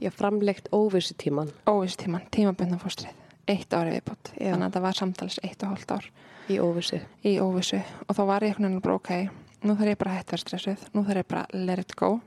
Já, 0.02 0.10
framlegt 0.10 0.72
óvissu 0.74 1.14
tíman 1.14 1.52
óvissu 1.70 2.00
tíman, 2.02 2.24
tímabundna 2.34 2.80
fóstrið, 2.82 3.14
eitt 3.46 3.74
ári 3.74 3.92
viðbót, 3.94 4.32
Já. 4.40 4.56
þannig 4.56 4.66
að 4.66 4.74
það 4.74 4.86
var 4.88 4.98
samtals 4.98 5.40
eitt 5.44 5.64
og 5.64 5.70
hálft 5.70 5.92
ár. 5.92 6.08
í 6.50 6.58
óvissu. 6.58 7.00
í 7.24 7.38
óvissu. 7.38 7.84
Og 8.08 8.18
þá 8.18 8.24
var 8.26 8.42
ég 8.42 8.50
einhvern 8.50 8.66
veginn 8.66 8.82
bara 8.82 8.96
ok 8.96 9.12
nú 9.62 9.76
þarf 9.78 9.94
ég 9.94 9.98
bara 10.02 10.12
að 10.12 10.18
hætta 10.18 10.36
að 10.36 10.42
stressuð. 10.42 10.86
Nú 10.94 11.04
þarf 11.06 11.22
ég 11.22 11.28
bara 11.30 11.46
let 11.54 11.80
it 11.80 11.96
go 11.96 12.22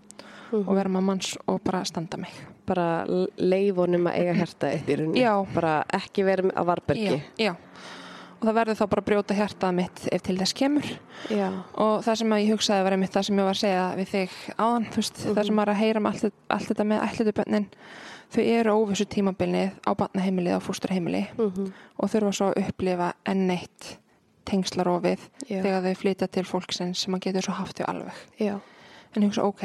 Mhm. 0.54 0.68
og 0.68 0.74
vera 0.78 0.88
mammans 0.88 1.34
og 1.46 1.60
bara 1.64 1.84
standa 1.84 2.16
mig 2.22 2.30
Bara 2.66 3.04
leifonum 3.36 4.06
að 4.08 4.14
eiga 4.22 4.34
hjarta 4.38 4.70
eitt 4.72 4.86
í 4.88 4.94
rauninni. 4.96 5.20
Já. 5.20 5.34
Bara 5.54 5.84
ekki 5.92 6.24
vera 6.24 6.42
á 6.56 6.62
varbergi. 6.64 7.20
já, 7.36 7.50
já. 7.50 7.54
og 8.40 8.48
það 8.48 8.54
verður 8.58 8.76
þá 8.78 8.86
bara 8.90 9.02
að 9.02 9.08
brjóta 9.08 9.34
hjartað 9.36 9.74
mitt 9.74 10.08
ef 10.12 10.22
til 10.22 10.36
þess 10.36 10.52
kemur 10.54 10.88
Já. 11.30 11.48
og 11.80 12.02
það 12.04 12.16
sem 12.20 12.32
að 12.34 12.42
ég 12.44 12.50
hugsaði 12.52 12.84
var 12.84 12.92
einmitt 12.92 13.12
það 13.14 13.24
sem 13.24 13.38
ég 13.38 13.44
var 13.44 13.54
að 13.54 13.60
segja 13.64 13.84
við 13.96 14.08
þig 14.14 14.30
áðan 14.58 14.86
þú 14.90 14.96
veist, 15.00 15.20
það 15.34 15.46
sem 15.46 15.56
var 15.56 15.68
að 15.72 15.80
heyra 15.80 15.98
um 16.02 16.06
allt, 16.10 16.24
allt 16.50 16.68
þetta 16.68 16.84
með 16.84 17.04
ætlutu 17.06 17.32
bönnin 17.38 17.66
þau 18.34 18.42
eru 18.44 18.74
óvissu 18.74 19.06
tímabilið 19.08 19.70
á 19.86 19.90
barnaheimilið 19.96 20.56
og 20.58 20.62
fósturheimili 20.66 21.26
Mm 21.38 21.72
og 21.98 22.10
þurfa 22.10 22.32
svo 22.34 22.46
að 22.52 22.58
upplifa 22.68 23.12
enn 23.24 23.50
eitt 23.50 23.98
tengslarófið 24.44 25.20
Já. 25.48 25.62
þegar 25.62 25.82
þau 25.86 25.94
flytja 26.02 26.28
til 26.28 26.44
fólksins 26.44 27.04
sem 27.04 27.14
að 27.16 27.20
getur 27.28 27.46
svo 27.46 27.54
haft 27.56 27.78
þau 27.80 27.86
alveg 27.88 28.12
Já. 28.40 28.58
en 29.14 29.22
ég 29.22 29.28
hugsa 29.30 29.44
ok, 29.46 29.64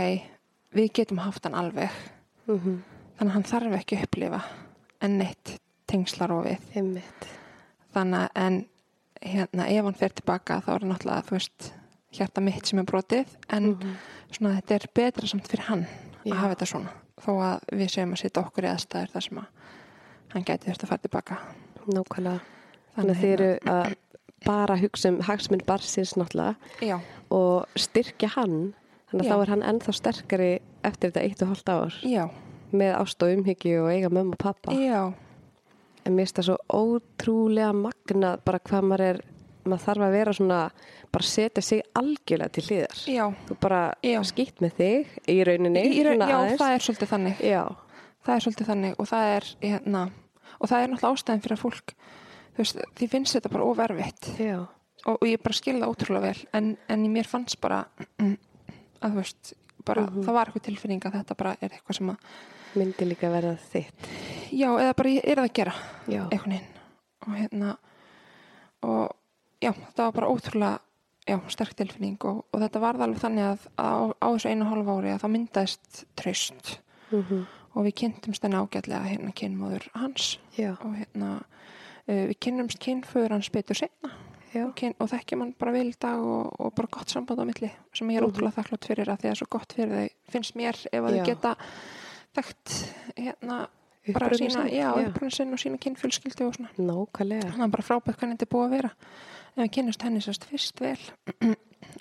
við 0.76 0.92
getum 0.94 1.18
haft 1.24 1.44
hann 1.48 1.56
alveg 1.60 1.90
Mm 2.50 2.80
þannig 3.20 3.32
að 3.32 3.36
hann 3.36 3.44
þarf 3.44 3.74
ekki 3.76 3.98
að 3.98 4.04
upplifa 4.08 4.38
enn 5.04 5.22
eitt 5.22 5.50
tengslarófið 5.92 6.70
Einmitt. 6.80 7.26
þannig 7.94 8.20
að 8.22 8.30
en 8.46 8.60
hérna 9.22 9.66
ef 9.68 9.84
hann 9.84 9.98
fer 10.00 10.14
tilbaka 10.16 10.62
þá 10.64 10.70
er 10.74 10.80
hann 10.86 10.94
náttúrulega 10.94 11.26
þú 11.28 11.36
veist 11.36 11.72
hjarta 12.16 12.42
mitt 12.42 12.66
sem 12.66 12.80
er 12.80 12.86
brotið 12.88 13.28
en 13.50 13.68
Mhm. 13.76 13.96
svona 14.32 14.56
þetta 14.62 14.76
er 14.76 14.88
betra 14.96 15.28
samt 15.28 15.48
fyrir 15.52 15.66
hann 15.68 15.86
Já. 16.24 16.32
að 16.34 16.38
hafa 16.40 16.56
þetta 16.56 16.66
svona 16.72 16.90
þó 17.20 17.32
að 17.44 17.60
við 17.76 17.90
séum 17.92 18.14
að 18.14 18.22
setja 18.24 18.42
okkur 18.44 18.64
í 18.64 18.72
aðstæður 18.74 19.12
þar 19.12 19.22
sem 19.28 19.38
að 19.38 19.46
hann 20.34 20.44
gæti 20.44 20.66
þurft 20.70 20.84
að 20.84 20.88
fara 20.88 21.02
tilbaka 21.08 21.38
Nákvæmlega. 21.90 22.40
Þannig 22.96 23.16
að 23.16 23.22
þið 23.22 23.34
eru 23.34 23.60
að 23.66 23.96
bara 24.46 24.76
hugsa 24.78 25.10
um 25.10 25.20
hagsminn 25.22 25.66
barsins 25.66 26.14
náttúrulega 26.16 26.56
já, 26.82 27.00
og 27.32 27.66
styrkja 27.76 28.30
hann. 28.30 28.74
Þannig 29.10 29.26
að 29.26 29.32
þá 29.32 29.42
er 29.46 29.50
hann 29.56 29.64
ennþá 29.72 29.94
sterkari 29.98 30.52
eftir 30.86 31.10
þetta 31.12 31.24
eitt 31.26 31.42
og 31.42 31.50
hálft 31.54 31.70
ár. 31.74 31.96
Já, 32.06 32.28
með 32.72 32.92
ást 33.00 33.24
og 33.26 33.32
umhyggju 33.34 33.80
og 33.84 33.90
eiga 33.92 34.10
mömmu 34.14 34.38
og 34.38 34.42
pappa. 34.44 34.72
já, 34.78 35.14
En 36.06 36.16
mér 36.16 36.26
finnst 36.30 36.38
það 36.40 36.46
svo 36.48 36.58
ótrúlega 36.72 37.74
magnað 37.76 38.40
bara 38.46 38.60
hvað 38.60 38.86
maður 38.88 39.02
er, 39.10 39.18
maður 39.66 39.84
þarf 39.84 40.06
að 40.06 40.14
vera 40.16 40.34
svona, 40.34 40.60
bara 41.12 41.24
setja 41.28 41.62
sig 41.62 41.82
algjörlega 42.00 42.52
til 42.56 42.64
hliðar. 42.64 43.02
já, 43.10 43.26
Þú 43.50 43.58
bara 43.60 43.82
skýtt 44.24 44.62
með 44.64 44.72
þig 44.80 45.08
í 45.28 45.44
rauninni. 45.44 45.84
í, 45.90 46.04
raun- 46.08 46.24
já 46.24 46.38
aðeins. 46.38 46.60
það 46.62 46.74
er 46.74 46.86
svolítið 46.88 47.12
þannig. 47.14 47.40
Já, 47.44 47.64
það 48.26 48.36
er 48.36 48.46
svolítið 48.46 48.70
þannig 48.72 48.96
og 49.00 49.08
það 49.12 49.36
er 49.36 49.44
hérna, 49.62 50.12
og 50.62 50.70
það 50.70 50.84
er 50.84 50.88
náttúrulega 50.88 51.14
ástæðin 51.14 51.42
fyrir 51.44 51.58
að 51.58 51.64
fólk 51.66 51.94
þú 52.56 52.58
veist, 52.64 52.82
því 52.96 53.10
finnst 53.10 53.36
þetta 53.36 53.50
bara 53.52 53.64
ofervitt 53.66 54.30
já, 54.40 54.58
og, 55.06 55.18
og 55.22 55.28
ég 55.28 55.42
bara 55.44 55.54
skil 55.54 55.80
það 55.80 55.92
ótrúlega 55.94 56.22
vel 56.22 56.48
en, 56.54 56.78
en 56.90 57.06
mér 57.14 57.28
fannst 57.28 57.60
bara 57.62 57.86
að 59.02 59.12
þú 59.12 59.16
veist, 59.22 59.54
bara, 59.86 60.02
Mhm. 60.08 60.24
það 60.26 60.34
var 60.34 60.46
eitthvað 60.50 60.66
tilfinning 60.70 61.02
að 61.06 61.14
þetta 61.20 61.38
bara 61.38 61.56
er 61.62 61.70
eitthvað 61.70 61.96
sem 61.98 62.10
að 62.10 62.18
myndi 62.76 63.06
líka 63.10 63.30
verða 63.32 63.58
þitt. 63.72 64.10
já, 64.52 64.70
eða 64.80 64.96
bara 64.96 65.10
ég 65.10 65.26
er 65.26 65.38
að 65.38 65.54
gera 65.54 65.74
Já, 66.08 66.22
einhvern 66.30 66.52
veginn. 66.52 66.76
Og 67.28 67.34
hérna 67.36 67.78
og 68.84 69.16
já, 69.62 69.72
þetta 69.74 70.04
var 70.06 70.12
bara 70.12 70.28
ótrúlega 70.28 70.80
já, 71.28 71.40
sterk 71.52 71.74
tilfinning 71.76 72.18
og, 72.26 72.46
og 72.54 72.62
þetta 72.62 72.80
varð 72.82 73.02
alveg 73.06 73.20
þannig 73.22 73.46
að 73.46 73.66
á, 73.78 73.90
á 74.22 74.28
þessu 74.34 74.50
einu 74.50 74.66
hálf 74.70 74.88
ári 74.88 75.14
að 75.14 75.22
það 75.24 75.34
myndaðist 75.36 76.06
traust. 76.16 76.80
Mm 77.12 77.46
og 77.76 77.86
við 77.86 77.94
kynntumst 78.02 78.42
henni 78.44 78.58
ágætlega 78.58 79.06
hérna 79.06 79.32
kynmóður 79.38 79.84
hans. 79.94 80.40
Já, 80.58 80.72
og 80.84 80.96
hérna 80.98 81.44
uh, 82.10 82.26
við 82.28 82.40
kynnumst 82.42 82.80
kynföður 82.82 83.30
hans 83.36 83.50
betur 83.54 83.76
og, 83.78 84.10
kyn, 84.76 84.94
og 85.00 85.10
þekkjum 85.12 85.40
hann 85.44 85.54
bara 85.60 85.72
vel 85.76 85.88
í 85.92 85.96
dag 86.02 86.20
og, 86.20 86.54
og 86.60 86.74
bara 86.76 86.88
gott 86.92 87.10
samband 87.14 87.40
á 87.42 87.46
milli 87.46 87.70
sem 87.94 88.08
ég 88.10 88.18
er 88.18 88.24
Mhm. 88.26 88.32
ótrúlega 88.32 88.58
þakklátt 88.64 88.88
fyrir 88.90 89.08
að 89.12 89.20
því 89.20 89.28
að 89.28 89.30
það 89.30 89.32
er 89.36 89.40
svo 89.42 89.48
gott 89.50 89.74
fyrir 89.74 89.94
þau 89.94 90.10
finnst 90.34 90.56
mér 90.56 90.76
ef 90.92 91.04
að 91.04 91.16
Já. 91.16 91.20
þau 91.24 91.26
geta 91.30 91.56
þekkt 92.38 92.74
hérna 93.18 93.58
bara 94.14 94.30
sína, 94.40 94.64
já, 94.72 94.90
já. 94.98 95.08
uppruna 95.10 95.30
sinn 95.32 95.54
og 95.54 95.60
sína 95.62 95.78
kynfjölskyldu 95.78 96.48
og 96.48 96.56
svona. 96.56 96.70
Nákvæmlega. 96.80 97.52
þannig 97.52 97.68
að 97.68 97.72
bara 97.76 97.84
frábært 97.86 98.18
hvernig 98.18 98.38
þetta 98.40 98.48
er 98.48 98.54
búið 98.56 98.66
að 98.66 98.76
vera. 98.78 98.92
En 99.58 99.64
við 99.66 99.72
kynnumst 99.76 100.02
henni 100.06 100.22
sérst 100.24 100.46
fyrst 100.50 100.80
vel. 100.82 100.98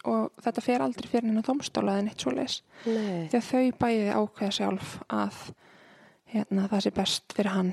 Og 0.04 0.30
þetta 0.42 0.62
fer 0.62 0.80
aldrei 0.82 1.08
fyrir 1.08 1.26
henni 1.28 1.40
á 1.40 1.46
domstóla 1.46 1.94
eða 1.96 2.04
neitt 2.08 2.20
svo 2.20 2.30
leis 2.34 2.62
Nei, 2.86 3.28
því 3.30 3.38
að 3.38 3.46
þau 3.46 3.78
bæði 3.78 4.08
ákveða 4.14 4.52
sjálf 4.56 4.90
að 5.08 5.38
hérna, 6.32 6.68
það 6.68 6.82
sé 6.84 6.90
best 6.94 7.32
fyrir 7.36 7.50
hann 7.54 7.70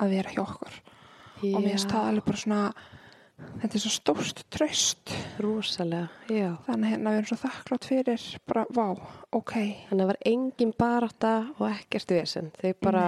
að 0.00 0.10
vera 0.16 0.30
hjá 0.32 0.42
okkur. 0.42 0.78
Og 1.52 1.60
mér 1.62 1.78
það 1.84 2.08
alveg 2.08 2.24
bara 2.24 2.40
svona 2.42 2.60
þetta 3.62 3.74
er 3.78 3.82
svo 3.84 3.90
stórt 3.94 4.42
traust 4.50 5.12
rosalega, 5.42 6.08
já. 6.28 6.52
þannig 6.66 6.90
hérna 6.94 7.10
við 7.12 7.18
erum 7.20 7.28
svo 7.30 7.38
þakklátt 7.42 7.88
fyrir 7.88 8.24
bara, 8.48 8.64
vá, 8.74 8.86
ok 9.32 9.52
Þannig 9.52 9.92
að 9.92 10.00
það 10.02 10.10
var 10.12 10.20
engin 10.32 10.72
barátta 10.78 11.32
og 11.58 11.66
ekkert 11.70 12.14
vesen. 12.16 12.50
Þau 12.60 12.72
bara, 12.82 13.04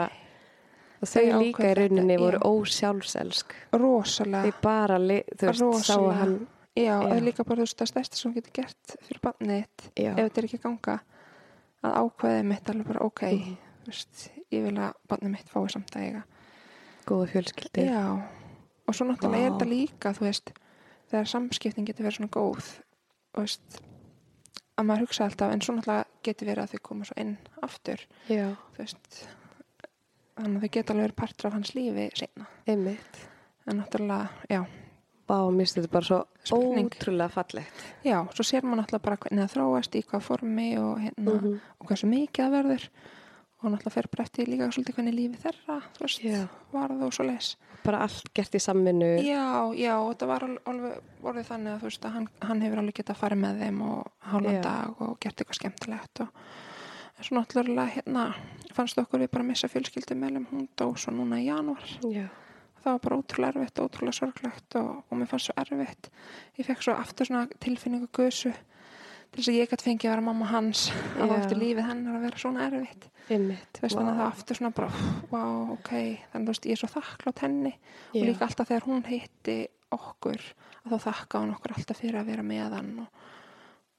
og 1.02 1.08
þau 1.10 1.24
líka 1.42 1.70
í 1.70 1.74
rauninni 1.80 2.16
voru 2.20 2.38
já. 2.38 2.44
ósjálfselsk. 2.50 3.54
rosalega 3.72 4.44
Þau 4.50 4.60
bara, 4.62 4.98
þú 4.98 5.48
veist, 5.48 5.60
Rosalega. 5.60 5.82
sáu 5.88 6.10
hann, 6.20 6.36
já, 6.76 6.94
það 7.02 7.16
er 7.16 7.26
líka 7.28 7.44
bara 7.44 7.60
þú 7.60 7.66
veist 7.68 7.78
það 7.82 7.90
stærsta 7.92 8.16
sem 8.22 8.34
getur 8.34 8.54
gert 8.62 8.96
fyrir 9.08 9.20
barnið 9.22 9.88
ef 9.94 10.16
þetta 10.18 10.38
er 10.42 10.48
ekki 10.48 10.62
ganga 10.62 11.00
að 11.84 11.98
ákveðið 12.00 12.46
mitt 12.48 12.70
alveg 12.72 12.86
bara 12.92 13.04
ok 13.04 13.22
Mhm. 13.32 13.56
þú 13.84 13.90
veist, 13.92 14.30
ég 14.50 14.62
vil 14.64 14.76
að 14.80 14.94
barnið 15.08 15.30
mitt 15.34 15.48
fái 15.52 15.68
samt 15.70 15.90
að 15.96 16.02
eiga 16.06 16.22
góða 17.06 17.26
fjölskyldi. 17.34 17.84
já, 17.84 18.22
og 18.86 18.94
svo 18.94 19.06
náttúrulega 19.08 19.46
er 19.46 19.52
þetta 19.54 19.68
líka 19.70 20.12
þú 20.16 20.26
veist, 20.28 20.52
þegar 21.10 21.30
samskiptin 21.30 21.84
getur 21.88 22.04
verið 22.08 22.18
svona 22.20 22.34
góð 22.36 22.70
veist 23.38 23.80
að 24.78 24.86
maður 24.88 25.04
hugsa 25.06 25.24
alltaf, 25.28 25.52
en 25.54 25.60
svo 25.62 25.74
náttúrulega 25.76 26.04
getur 26.26 26.48
verið 26.50 26.64
að 26.64 26.72
þau 26.74 26.82
koma 26.88 27.04
svo 27.08 27.14
inn 27.22 27.36
aftur 27.62 28.00
Já, 28.28 28.48
þú 28.74 28.78
veist 28.82 29.20
þannig 30.34 30.56
að 30.58 30.64
þau 30.64 30.72
geta 30.74 30.92
alveg 30.94 31.04
verið 31.06 31.18
partur 31.20 31.46
af 31.50 31.52
hans 31.58 31.74
lífi 31.76 32.06
seinna, 32.18 32.46
einmitt. 32.66 33.20
en 33.66 33.78
náttúrulega, 33.82 34.28
já 34.50 34.64
Vá, 35.24 35.38
mér 35.48 35.64
finnst 35.64 35.78
þetta 35.78 35.88
bara 35.94 36.04
svo 36.04 36.16
Spurning. 36.44 36.90
ótrúlega 36.92 37.30
fallegt. 37.32 37.84
já, 38.04 38.18
svo 38.36 38.44
sér 38.44 38.60
maður 38.66 38.82
náttúrulega 38.82 39.04
bara 39.06 39.16
hvernig 39.22 39.40
það 39.46 39.54
þróast 39.54 39.94
í 39.96 40.02
hvað 40.04 40.20
formi 40.26 40.66
og 40.78 40.98
hérna 41.00 41.32
Mhm. 41.40 41.54
og 41.80 41.86
hversu 41.88 42.06
mikið 42.10 42.44
það 42.44 42.56
verður 42.58 42.88
og 43.64 43.72
náttúrulega 43.72 43.94
fer 43.96 44.08
eftir 44.24 44.48
líka 44.50 44.68
svolítið 44.72 44.94
hvernig 44.98 45.14
lífi 45.16 45.40
þeirra 45.44 45.78
veist, 46.00 46.20
Já. 46.24 46.42
varð 46.72 47.02
og 47.08 47.12
svo 47.16 47.24
les 47.28 47.54
Bara 47.84 47.98
allt 48.06 48.30
gert 48.34 48.54
í 48.56 48.60
samvinnu. 48.64 49.10
já, 49.20 49.74
já, 49.76 49.92
og 50.00 50.14
þetta 50.14 50.26
var 50.30 50.44
al- 50.46 50.60
alveg 50.66 51.00
orðið 51.22 51.48
þannig 51.50 51.72
að 51.74 51.82
veist 51.84 52.04
að 52.08 52.14
hann, 52.14 52.28
hann 52.40 52.60
hefur 52.64 52.78
alveg 52.80 52.94
getað 53.00 53.14
að 53.16 53.20
fara 53.24 53.36
með 53.36 53.58
þeim 53.64 53.82
og 53.82 54.06
hálfan 54.30 54.54
Já. 54.54 54.62
dag 54.62 55.02
og 55.04 55.18
gert 55.20 55.36
eitthvað 55.42 55.58
skemmtilegt 55.60 56.20
og 56.24 56.28
svo 57.24 57.36
náttúrulega 57.38 57.90
hérna 57.98 58.24
fannst 58.74 58.98
okkur 58.98 59.20
við 59.24 59.30
bara 59.30 59.44
missa 59.44 59.68
fjölskyldu 59.68 60.16
meðlum 60.18 60.46
hún 60.50 60.68
dó 60.76 60.88
svo 60.96 61.12
núna 61.12 61.38
í 61.40 61.46
janúar 61.46 61.84
Já, 62.08 62.26
það 62.82 62.90
var 62.92 62.98
bara 63.04 63.16
ótrúlega 63.20 63.60
erfitt, 63.60 63.78
ótrúlega 63.84 64.18
sorglegt 64.18 64.76
og, 64.80 65.04
og 65.10 65.18
mér 65.20 65.28
fannst 65.30 65.46
svo 65.50 65.54
erfitt 65.60 66.10
ég 66.58 66.66
fekk 66.66 66.82
svo 66.82 66.96
aftur 66.98 67.26
svona 67.28 67.46
tilfinningu 67.60 68.08
gusu 68.12 68.52
til 69.34 69.42
þess 69.42 69.50
að 69.50 69.58
ég 69.58 69.70
gæti 69.72 69.86
fengið 69.88 70.08
að 70.08 70.14
vera 70.14 70.24
mamma 70.28 70.46
hans 70.50 70.84
að 71.18 71.32
Já. 71.32 71.36
eftir 71.40 71.60
lífið 71.60 71.88
hennar 71.88 72.18
að 72.18 72.24
vera 72.28 72.40
svona 72.44 72.66
erfitt 72.68 73.06
einmitt. 73.34 73.80
veist 73.82 73.96
þannig 73.98 74.12
að 74.12 74.20
það 74.20 74.30
aftur 74.30 74.58
svona 74.60 74.74
bara 74.78 74.90
wow, 75.32 75.72
ok, 75.74 75.92
þannig 76.32 76.46
þú 76.48 76.54
veist 76.54 76.68
ég 76.70 76.76
er 76.76 76.82
svo 76.82 76.90
þakklátt 76.94 77.42
henni 77.44 77.72
Já. 77.74 78.20
og 78.20 78.26
líka 78.28 78.48
alltaf 78.48 78.70
þegar 78.70 78.88
hún 78.88 79.04
heitti 79.08 79.58
okkur 79.94 80.40
að 80.84 80.94
þá 80.94 80.98
þakka 81.08 81.42
hún 81.44 81.54
okkur 81.56 81.76
alltaf 81.78 82.00
fyrir 82.02 82.20
að 82.20 82.30
vera 82.32 82.46
með 82.46 82.76
hann 82.78 82.90
og, 83.04 83.22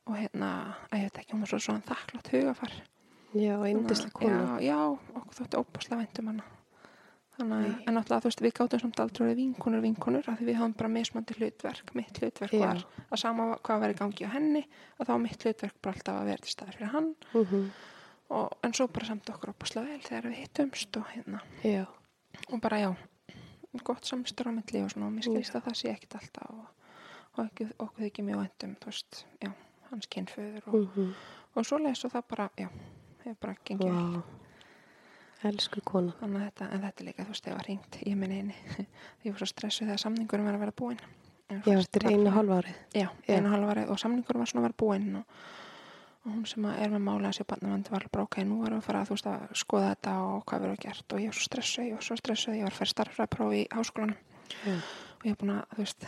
og 0.05 0.19
hérna, 0.19 0.51
að 0.91 0.99
ég 1.01 1.07
veit 1.09 1.21
ekki, 1.23 1.33
hún 1.35 1.45
var 1.45 1.53
svo 1.53 1.61
svona 1.65 1.87
þakklátt 1.89 2.31
hugafar 2.35 2.75
Já, 3.35 3.55
yndislega 3.67 4.15
kona. 4.15 4.59
já, 4.63 4.71
já, 4.71 4.79
okkur 5.19 5.39
þótti 5.41 5.59
óbúslega 5.59 6.01
væntum 6.03 6.29
hana 6.31 6.45
þannig 7.35 7.65
að, 7.87 7.93
náttúrulega 7.95 8.21
þú 8.23 8.29
veist, 8.29 8.41
við 8.45 8.53
gátum 8.59 8.79
samt 8.83 8.99
aldrei 9.03 9.33
vinkunur, 9.35 9.81
vinkunur, 9.83 10.29
af 10.29 10.37
því 10.39 10.45
við 10.49 10.55
hafum 10.59 10.73
bara 10.79 10.89
mismandi 10.89 11.33
hlutverk, 11.39 11.93
mitt 11.95 12.19
hlutverk 12.21 12.53
Já. 12.53 12.59
var 12.65 12.85
að 13.11 13.19
sama 13.21 13.47
hvað 13.63 13.79
var 13.83 13.89
í 13.93 13.97
gangi 13.99 14.25
á 14.27 14.29
henni 14.35 14.63
að 14.99 15.09
þá 15.09 15.13
mitt 15.25 15.43
hlutverk 15.43 15.75
bara 15.81 15.95
alltaf 15.95 16.15
að 16.21 16.25
vera 16.31 16.43
til 16.45 16.51
staðar 16.55 16.77
fyrir 16.79 16.93
hann 16.95 17.11
Mm 17.33 17.69
og, 18.29 18.55
en 18.65 18.73
svo 18.73 18.87
bara 18.89 19.05
samt 19.05 19.27
okkur 19.29 19.51
óbúslega 19.53 19.85
vel 19.85 20.01
þegar 20.01 20.23
við 20.31 20.39
hittumst 20.39 20.97
og 20.97 21.05
hérna 21.13 21.41
Já, 21.61 21.83
og 22.49 22.61
bara 22.63 22.79
já, 22.81 22.87
gott 23.85 24.05
samstur 24.09 24.47
á 24.49 24.51
milli 24.55 24.81
og 24.81 24.89
svona 24.89 25.05
og 25.11 25.13
mér 25.13 25.27
skilst 25.27 25.53
Já. 25.53 25.59
að 25.59 25.67
það 25.67 25.75
sé 25.77 25.91
ekkit 25.91 26.15
alltaf 26.17 26.49
og, 26.49 26.65
og 27.37 27.43
ekki, 27.45 27.67
okkur 27.77 28.07
þykir 28.07 28.25
mjög 28.25 28.41
vendum, 28.41 28.73
þú 28.81 28.89
veist, 28.89 29.19
já, 29.45 29.51
hans 29.91 30.07
kynföður 30.09 30.65
og, 30.71 30.73
Mhm. 30.95 31.13
og 31.55 31.65
svo 31.69 31.77
leys 31.83 32.01
og 32.05 32.11
það 32.15 32.23
bara, 32.33 32.49
já, 32.57 32.67
hefur 33.25 33.37
bara 33.45 33.55
gengið 33.65 33.93
vel. 33.93 34.23
Elsku 35.45 35.81
kona. 35.85 36.13
Þannig 36.21 36.41
að 36.41 36.45
þetta, 36.49 36.67
en 36.75 36.81
þetta 36.85 37.01
er 37.03 37.07
líka, 37.09 37.25
þú 37.27 37.33
veist, 37.35 37.43
þegar 37.45 37.57
var 37.59 37.67
hringt 37.69 37.97
í 38.01 38.15
minni 38.17 38.39
eini. 38.41 38.55
Ég 39.25 39.31
var 39.35 39.41
svo 39.41 39.47
stressuð 39.51 39.87
þegar 39.91 40.01
samningurum 40.05 40.47
var 40.49 40.57
að 40.57 40.63
vera 40.65 40.75
búinn. 40.81 41.01
Já, 41.51 41.75
eftir 41.77 42.03
var- 42.07 42.15
einu 42.15 42.31
hálfa 42.33 42.57
árið. 42.63 42.79
Já, 42.97 43.07
einu 43.29 43.51
halvarið 43.53 43.91
og 43.93 43.99
samningurum 44.01 44.41
var 44.41 44.49
svona 44.49 44.63
að 44.63 44.67
vera 44.69 44.79
búinn 44.81 45.19
og, 45.19 45.37
og 46.25 46.31
hún 46.33 46.45
sem 46.49 46.65
að 46.65 46.79
er 46.81 46.89
með 46.95 47.03
mála 47.05 47.29
þessi 47.29 47.45
barnavandi 47.51 47.93
var 47.93 48.07
alveg 48.07 48.23
ok, 48.25 48.37
nú 48.49 48.57
við 48.63 48.73
að 48.79 48.81
fara 48.87 49.03
að, 49.03 49.11
þú 49.11 49.17
veist, 49.19 49.27
að 49.29 49.43
skoða 49.61 49.91
þetta 49.93 50.13
og 50.25 50.39
hvað 50.49 50.63
verður 50.65 50.81
gert 50.87 51.13
og 51.13 51.21
ég 51.21 51.29
var 51.29 51.37
svo 51.37 51.45
stressuð, 51.51 51.85
ég 51.91 51.93
var 51.99 52.07
svo 52.07 52.17
stressuð, 52.17 52.55
ég 52.57 52.65
var 52.65 52.73
að 52.73 52.79
fara 52.81 52.93
starffræðprófi 52.95 53.59
í 53.61 53.67
háskólanum 53.75 54.17
Já. 54.65 54.73
og 54.73 55.27
ég 55.29 55.35
er 55.35 55.37
búin 55.43 55.53
að, 55.53 55.61
þú 55.75 55.83
veist, 55.83 56.07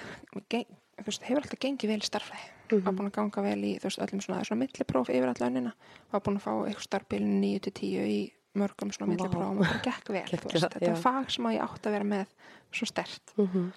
geng, 0.55 0.73
þú 0.97 1.05
veist 1.11 1.27
hefur 1.29 1.43
alltaf 1.45 1.61
gengið 1.67 1.93
vel 1.93 2.01
í 2.01 2.09
starffræði 2.09 2.53
Mhm. 2.67 2.81
var 2.83 2.93
búin 2.97 3.07
að 3.07 3.13
ganga 3.15 3.41
vel 3.45 3.61
í, 3.63 3.75
þú 3.79 3.87
veist, 3.87 4.01
öllum 4.03 4.21
svona, 4.25 4.41
svona 4.43 4.59
millipróf 4.65 5.07
yfir 5.13 5.29
alla 5.29 5.47
önnina, 5.47 5.71
var 6.11 6.19
búin 6.25 6.35
að 6.41 6.43
fá 6.43 6.51
eitthvað 6.65 6.87
starfbílinn 6.89 7.37
9 7.39 7.59
til 7.63 7.71
10 7.77 8.09
í 8.11 8.17
mörgum 8.55 8.91
svona 8.91 9.11
Vá. 9.11 9.15
milliprófum 9.15 9.59
og 9.59 9.65
það 9.67 9.83
gekk 9.83 10.09
vel, 10.13 10.23
Geggjað, 10.31 10.51
veist, 10.53 10.65
þetta 10.69 10.85
já. 10.85 10.93
var 10.93 11.01
fag 11.03 11.31
sem 11.31 11.45
að 11.45 11.55
ég 11.57 11.63
átti 11.67 11.87
að 11.89 11.95
vera 11.97 12.03
með 12.03 12.25
svo 12.71 12.85
stert 12.87 13.33
Mhm. 13.37 13.71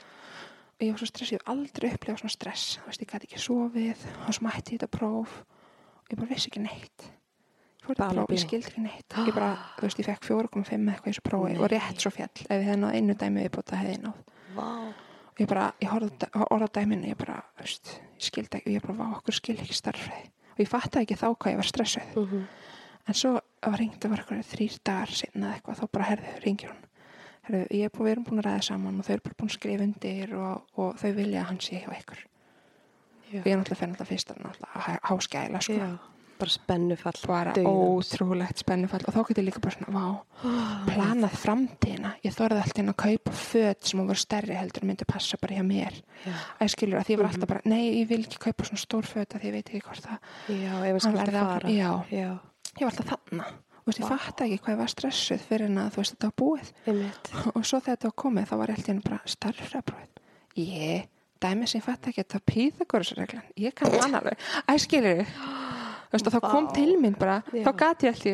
og 0.80 0.80
ég 0.86 0.90
var 0.90 0.98
svo 1.02 1.06
stress, 1.10 1.32
ég 1.32 1.40
hef 1.40 1.48
aldrei 1.52 1.90
upplegað 1.92 2.20
svona 2.22 2.32
stress. 2.36 2.78
Þú 2.80 2.86
veist, 2.86 3.00
ég 3.02 3.10
gæti 3.12 3.26
ekki 3.28 3.40
sofið 3.44 4.04
og 4.26 4.34
svo 4.34 4.46
mætti 4.46 4.72
ég 4.72 4.80
þetta 4.80 4.88
próf. 4.98 5.34
Og 6.00 6.06
ég 6.14 6.16
bara 6.18 6.28
vissi 6.34 6.48
ekki 6.50 6.62
neitt. 6.64 7.10
Ég 7.80 7.84
fór 7.84 7.94
þetta 7.94 8.06
Bara 8.08 8.14
próf, 8.24 8.30
ég 8.32 8.40
skildi 8.44 8.66
ekki 8.70 8.82
neitt. 8.84 9.08
Ég 9.28 9.34
bara, 9.34 9.50
þú 9.76 9.82
veist, 9.86 9.98
ég 10.00 10.06
fekk 10.08 10.24
4,5 10.24 10.88
eitthvað 10.88 11.06
í 11.06 11.12
þessu 11.12 11.22
prófi 11.28 11.58
og 11.60 11.68
rétt 11.70 12.00
svo 12.00 12.10
fjall, 12.12 12.32
ef 12.48 12.50
ég 12.56 12.66
hefði 12.68 12.80
náð 12.80 12.94
einu 12.96 13.14
dæmi 13.14 13.44
viðbóta 13.44 13.76
hefði 13.80 13.94
ég 13.96 14.02
náð. 14.04 14.18
Vá. 14.56 14.68
og 15.30 15.38
ég 15.40 15.48
bara, 15.48 15.72
ég 15.80 15.88
horfði 15.88 16.28
orða 16.50 16.66
dæminu 16.74 17.06
ég 17.08 17.16
bara, 17.16 17.36
þú 17.56 17.62
veist, 17.64 17.92
ég 18.18 18.24
skildi 18.26 18.58
ekki 18.58 18.68
og 18.68 18.74
ég 18.74 18.82
bara, 18.84 18.96
vá, 18.98 19.06
okkur 19.20 19.32
skildi 19.38 19.62
ekki 19.64 19.76
starffræði 19.78 20.26
og 20.52 20.58
ég 20.64 20.68
fattaði 20.68 21.06
ekki 21.06 21.16
þá 21.20 21.26
hvað 21.36 21.52
ég 21.54 21.60
var 21.60 21.68
stressuð. 21.70 22.10
Mhm. 22.16 22.42
En 23.10 23.18
svo 23.18 23.32
að 23.36 23.74
var 23.74 24.22
eitthvað 24.22 24.46
þrýr 24.54 24.78
dagar 24.86 25.12
sinna 25.20 25.50
eða 25.50 25.56
eitthvað, 25.58 25.80
þá 25.82 25.86
bara 25.92 26.08
herði, 26.10 26.34
ringir 26.46 26.70
hún 26.72 26.84
herði, 27.48 27.62
ég 27.80 27.84
er 27.88 27.94
búin, 27.94 28.06
við 28.06 28.12
erum 28.14 28.26
búin 28.30 28.42
að 28.42 28.46
ræða 28.48 28.66
saman 28.70 29.00
og 29.00 29.06
þau 29.08 29.14
eru 29.16 29.24
bara 29.26 29.38
búin 29.40 29.50
að 29.50 29.56
skrifa 29.58 29.86
undir 29.88 30.34
og, 30.38 30.62
og 30.80 30.94
þau 31.00 31.10
vilja 31.18 31.40
að 31.42 31.48
hann 31.50 31.60
sé 31.64 31.80
hjá 31.82 31.90
ykkur 31.98 32.22
Já. 33.30 33.40
og 33.40 33.46
ég 33.46 33.52
er 33.52 33.58
náttúrulega 33.60 33.80
fyrir 33.80 33.92
náttúrulega 33.92 34.12
fyrst 34.14 34.32
að 34.34 35.02
háskæla 35.10 35.60
sko, 35.66 35.76
Já. 35.80 35.90
Bara 36.40 36.50
spennufall. 36.54 37.18
bara 37.28 37.52
ótrúlegt 37.68 38.62
spennufall 38.62 39.02
og 39.04 39.12
þá 39.12 39.18
getur 39.28 39.44
líka 39.44 39.60
bara 39.60 39.74
svona, 39.76 39.92
vá 39.92 40.06
planað 40.88 41.34
framtíðina, 41.36 42.14
ég 42.24 42.32
þorði 42.32 42.62
alltaf 42.62 42.80
inn 42.80 42.88
að 42.94 42.96
kaupa 43.02 43.34
föt 43.36 43.90
sem 43.90 44.00
voru 44.00 44.16
stærri 44.16 44.56
heldur 44.56 44.86
og 44.86 44.88
myndi 44.88 45.04
passa 45.10 45.36
bara 45.42 45.58
hjá 45.58 45.66
mér 45.68 45.98
Já. 46.24 46.32
æskilur 46.64 46.96
að 47.02 47.04
því 47.10 47.12
ég 47.12 47.20
var 47.20 47.28
Mhm. 47.28 47.34
alltaf 47.34 47.48
bara, 47.52 47.60
nei, 47.68 47.82
ég 48.00 48.08
vil 48.08 48.22
ekki 48.24 48.40
kaupa 48.46 48.64
svona 48.64 48.80
stór 48.80 49.04
föt 49.10 49.36
að 49.36 49.40
því 49.44 49.50
ég 49.50 49.56
veit 49.58 49.68
ekki 49.68 49.82
hvort 49.84 50.06
það 50.06 50.18
Já, 50.48 50.72
ef 50.80 51.04
verði 51.04 51.36
áfram- 51.36 51.52
fara. 51.52 51.68
já. 51.68 51.90
Já. 52.10 52.30
Ég 52.78 52.84
var 52.86 52.92
alltaf 52.92 53.10
þarna 53.14 53.46
og 53.80 53.94
ég 53.96 54.04
Vá. 54.04 54.18
fatt 54.18 54.40
ekki 54.44 54.58
hvað 54.60 54.74
ég 54.74 54.80
var 54.82 54.90
stressuð 54.92 55.40
fyrir 55.48 55.66
en 55.70 55.78
að 55.82 55.90
þú 55.94 56.02
veist 56.02 56.14
þetta 56.14 56.28
var 56.30 56.36
búið 56.42 56.72
Einmitt. 56.86 57.30
og 57.56 57.64
svo 57.64 57.80
þegar 57.80 57.96
þetta 57.96 58.10
var 58.10 58.18
komið 58.24 58.48
þá 58.50 58.54
var 58.60 58.70
ég 58.74 58.78
alltaf 58.78 59.02
bara 59.08 59.20
starffræðprófið 59.34 60.60
ég, 60.60 61.08
dæmi 61.40 61.66
sem 61.70 61.80
ég 61.80 61.86
fatt 61.88 62.06
ekki 62.10 62.22
þetta 62.24 62.40
píðagorisreglan, 62.50 63.46
ég 63.56 63.74
kann 63.74 63.90
veist 66.10 66.26
og 66.26 66.34
þá 66.34 66.40
kom 66.44 66.66
Vá. 66.68 66.72
til 66.74 66.92
mín 67.00 67.16
bara, 67.18 67.36
Já. 67.54 67.62
þá 67.64 67.72
gati 67.84 68.06
ég 68.08 68.14
alltaf 68.14 68.30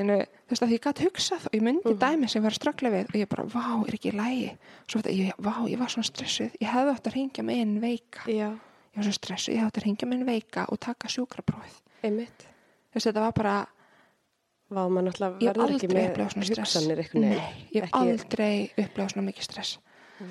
þú 0.46 0.50
veist 0.54 0.62
að 0.66 0.74
ég 0.76 0.80
gati 0.86 1.06
hugsað 1.06 1.46
og 1.46 1.54
ég 1.56 1.62
myndi 1.66 1.90
Mhm. 1.92 1.98
dæmi 2.02 2.28
sem 2.30 2.40
ég 2.40 2.44
var 2.46 2.52
að 2.54 2.58
ströggla 2.60 2.90
við 2.96 3.06
og 3.12 3.16
ég 3.20 3.28
bara, 3.28 3.44
vá, 3.44 3.64
er 3.88 3.94
ekki 3.98 4.10
í 4.12 4.16
lægi 4.16 4.50
svo 4.88 5.00
þetta, 5.00 5.12
ég, 5.16 5.32
vá, 5.38 5.52
ég 5.70 5.78
var 5.78 5.88
svona 5.92 6.08
stressuð 6.10 6.50
ég 6.60 6.68
hefði 6.72 6.94
átt 6.96 7.06
að 7.10 7.14
ringja 7.16 7.44
með 7.44 7.60
einn 7.62 7.80
veika 7.80 8.26
Já. 8.26 8.48
ég 8.50 8.96
var 8.96 9.04
svo 9.04 9.12
stressuð, 9.12 9.54
ég 9.54 9.60
hefði 9.60 9.66
átt 9.70 9.78
að 9.80 9.84
ringja 9.86 10.06
með 10.08 10.16
einn 10.18 10.26
veika 10.26 10.66
og 10.72 10.80
taka 10.80 11.08
sjúkraprófið 11.08 11.80
þú 12.02 12.94
veist 12.96 13.06
þetta 13.10 13.20
var 13.26 13.32
bara 13.32 13.56
Vá, 14.66 14.82
maður 14.90 15.04
náttúrulega 15.06 15.54
verður 15.54 15.74
ekki 15.76 15.88
með 15.94 16.58
hugsanir 16.58 16.96
veginn. 16.98 17.22
nei, 17.22 17.66
ég 17.72 17.82
hef 17.84 17.90
Ekki- 17.90 18.00
aldrei 18.00 18.70
upplifað 18.76 19.12
svona 19.12 19.26
mikið 19.30 19.42
stress 19.46 19.78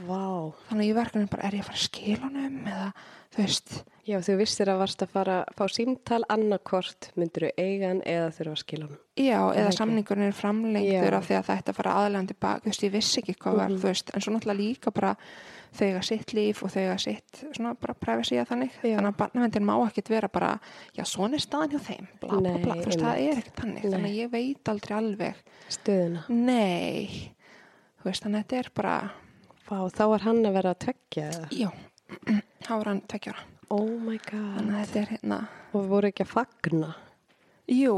Vá. 0.08 0.52
þannig 0.68 0.82
að 0.82 0.90
ég 0.90 0.96
verkefni 0.98 1.30
bara, 1.30 1.44
er 1.48 1.52
ég 1.56 1.62
að 1.62 1.70
fara 1.70 1.78
að 1.78 1.86
skila 1.88 2.24
honum 2.26 2.66
eða, 2.68 2.94
þú 3.36 3.44
veist, 3.46 3.84
Já, 4.06 4.20
þú 4.22 4.36
vissir 4.38 4.70
að 4.70 4.78
varst 4.78 5.02
að 5.02 5.10
fara 5.10 5.36
að 5.46 5.56
fá 5.58 5.66
símtal 5.74 6.22
annarkvort 6.30 7.08
myndir 7.18 7.48
þú 7.48 7.50
eigan 7.58 8.02
eða 8.06 8.28
þurfa 8.38 8.52
að 8.54 8.60
skila 8.62 8.86
honum. 8.86 9.00
já, 9.18 9.40
eða 9.56 9.66
ekki. 9.72 9.78
samningurinn 9.80 10.28
er 10.28 10.32
framlengdur 10.38 11.10
Já. 11.10 11.18
af 11.18 11.26
því 11.28 11.36
að 11.40 11.46
þetta 11.50 11.74
fara 11.74 11.94
aðlæðan 12.04 12.28
tilbaka, 12.28 12.62
þú 12.62 12.66
veist, 12.70 12.84
ég 12.86 12.92
vissi 12.92 13.22
ekki 13.24 13.36
hvað 13.40 13.56
var, 13.58 13.70
Mhm. 13.70 13.78
þú 13.82 13.88
veist, 13.90 14.12
en 14.14 14.22
svo 14.22 14.32
náttúrulega 14.36 14.62
líka 14.62 14.92
bara 14.94 15.16
þau 15.78 15.86
eiga 15.90 16.02
sitt 16.08 16.34
líf 16.38 16.62
og 16.66 16.72
þau 16.74 16.82
eiga 16.84 16.98
sitt 17.04 17.42
svona 17.56 17.74
bara 17.80 17.96
privacy 18.00 18.38
að 18.42 18.50
þannig, 18.54 18.74
Já. 18.82 18.96
þannig 18.98 19.10
að 19.12 19.18
barnavendin 19.22 19.66
má 19.68 19.74
ekkit 19.88 20.12
vera 20.14 20.30
bara, 20.32 20.52
já, 20.98 21.04
svona 21.10 21.38
er 21.40 21.44
staðan 21.46 21.76
hjá 21.76 21.82
þeim 21.90 22.08
bla, 22.22 22.30
bla, 22.32 22.42
Nei, 22.46 22.62
bla, 22.64 22.76
þú 22.82 22.90
veist, 22.92 23.04
það 23.06 23.22
er 23.26 23.42
ekkert 23.42 23.62
þannig 23.64 23.84
Nei. 23.86 23.92
þannig 23.96 24.10
að 24.12 24.20
ég 24.22 24.34
veit 24.36 24.72
aldrei 24.76 24.96
alveg 25.00 25.44
Stöðuna. 25.76 26.24
nei, 26.30 27.32
þú 28.02 28.10
veist, 28.10 28.26
þannig 28.26 28.40
að 28.40 28.46
þetta 28.46 28.62
er 28.64 28.72
bara 28.82 28.96
Vá, 29.66 29.78
þá 29.90 30.04
var 30.12 30.22
hann 30.28 30.44
að 30.46 30.54
vera 30.60 30.76
að 30.76 30.82
tveggja 30.86 31.30
eða? 31.32 31.48
já, 31.58 31.70
þá 32.68 32.72
var 32.78 32.92
hann 32.92 33.02
tveggjara, 33.10 33.48
Oh 33.74 33.88
my 33.98 34.20
god. 34.30 34.52
þannig 34.60 34.76
að 34.76 34.84
þetta 34.86 35.02
er 35.02 35.12
hérna 35.16 35.40
Og 35.76 35.88
voru 35.90 36.12
ekki 36.12 36.24
að 36.28 36.34
fagna 36.36 36.92
jú, 37.66 37.96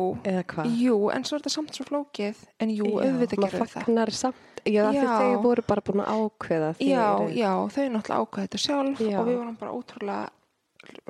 jú, 0.80 0.94
en 1.12 1.26
svo 1.28 1.36
er 1.36 1.42
þetta 1.44 1.52
samt 1.52 1.76
svo 1.76 1.84
flókið 1.90 2.38
en 2.64 2.70
jú, 2.72 2.86
auðvitað 2.88 3.42
maður 3.44 3.52
gerur 3.52 3.66
það 3.66 3.74
fagnar 3.74 4.12
samt. 4.16 4.57
Já, 4.74 4.92
já. 4.94 5.04
Þau 5.18 5.42
voru 5.44 5.64
bara 5.68 5.82
búin 5.82 6.02
að 6.04 6.12
ákveða 6.18 6.70
því. 6.78 6.88
Já, 6.90 7.06
já, 7.38 7.52
þau 7.76 7.86
náttúrulega 7.94 8.20
ákveða 8.24 8.48
þetta 8.48 8.62
sjálf 8.66 9.00
Já. 9.02 9.20
og 9.20 9.28
við 9.28 9.38
vorum 9.38 9.56
bara 9.62 9.72
ótrúlega 9.72 10.30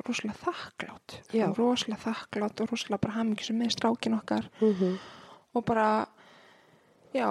rosalega 0.08 0.38
þakklátt 0.42 1.18
rosalega 1.58 2.02
þakklátt 2.08 2.62
og 2.64 2.72
rosalega 2.72 3.02
bara 3.04 3.14
hamingisum 3.20 3.60
með 3.62 3.74
strákin 3.76 4.16
okkar 4.18 4.48
Mm 4.62 4.74
-hmm. 4.74 4.98
og 5.56 5.66
bara 5.66 6.08
já 7.14 7.30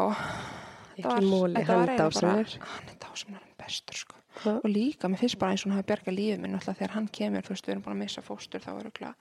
Ekki 0.96 1.26
móli, 1.28 1.54
þetta 1.54 1.76
var 1.76 1.88
eiginlega 1.88 2.20
bara- 2.20 2.36
hann 2.36 2.88
er 2.88 3.42
er 3.42 3.64
bestur 3.64 3.94
sko 3.96 4.14
og 4.46 4.64
líka, 4.68 5.08
mér 5.08 5.18
finnst 5.18 5.38
bara 5.38 5.50
eins 5.52 5.64
og 5.66 5.70
hann 5.72 5.78
hafi 5.80 5.86
bjargað 5.92 6.14
lífið 6.16 6.40
minn 6.40 6.54
alltaf 6.54 6.76
þegar 6.78 6.90
hann 6.90 7.08
kemur, 7.08 7.42
þú 7.42 7.48
veist, 7.48 7.66
við 7.66 7.70
erum 7.72 7.82
búin 7.82 7.94
að 7.96 8.02
missa 8.04 8.20
fóstur 8.22 8.60
þá 8.60 8.68
er 8.68 8.84
örugglega, 8.84 9.14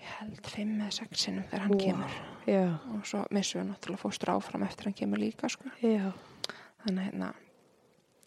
ég 0.00 0.08
held 0.18 0.48
fimm 0.48 0.80
eða 0.80 0.94
sex 0.96 1.26
sinnum 1.26 1.46
þegar 1.50 1.64
hann 1.66 1.76
Vá. 1.76 1.84
kemur. 1.84 2.16
Já, 2.48 2.64
og 2.94 3.04
svo 3.06 3.20
missum 3.36 3.60
við 3.60 3.68
náttúrulega 3.70 4.02
fóstur 4.02 4.32
áfram 4.34 4.64
eftir 4.66 4.88
hann 4.88 4.96
kemur 4.96 5.20
líka 5.20 5.50
sko. 5.52 5.70
Já. 5.84 6.10
þannig 6.84 7.02
að 7.02 7.06
hérna 7.10 7.30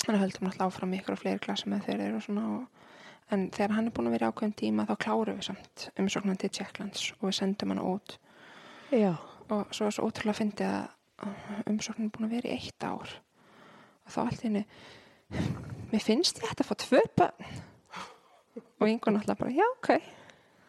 hann 0.06 0.20
höldum 0.22 0.50
alltaf 0.50 0.68
áfram 0.68 0.96
ykkur 1.00 1.16
og 1.16 1.22
fleiri 1.24 1.42
klasa 1.42 1.70
með 1.72 1.86
þeir 1.88 2.06
eru 2.08 2.20
og 2.20 2.26
svona 2.26 2.46
og, 2.54 2.88
en 3.34 3.46
þegar 3.56 3.76
hann 3.78 3.88
er 3.88 3.96
búin 3.96 4.10
að 4.10 4.16
vera 4.18 4.32
ákveðum 4.32 4.56
tíma 4.60 4.88
þá 4.90 4.96
klárum 5.06 5.40
við 5.40 5.48
samt 5.48 5.86
umsóknan 6.00 6.40
til 6.42 6.52
Tjekklands 6.54 7.06
og 7.20 7.30
við 7.30 7.38
sendum 7.40 7.74
hann 7.74 7.84
út. 7.84 8.18
Já, 8.94 9.14
og 9.50 9.74
svo 9.74 9.88
er 9.88 9.96
svo 9.96 10.10
ótrúlega 10.10 10.40
fyndið 10.42 10.74
að 10.78 11.70
umsóknan 11.72 12.10
er 12.10 12.14
búin 12.14 12.28
að 12.28 12.36
vera 12.38 12.52
í 12.52 12.58
eitt 12.60 12.86
ár. 12.86 13.16
Og 14.04 14.12
þá 14.14 14.20
allt 14.26 14.44
henni 14.44 14.66
mér 15.94 16.04
finnst 16.04 16.42
ég 16.44 16.52
að 16.52 16.68
fá 16.68 16.76
tvö 16.84 17.00
bönn 17.18 17.48
og 18.84 18.86
einhvern 18.88 19.18
alltaf 19.18 19.40
bara 19.40 19.54
já 19.56 19.66
ok 19.78 19.90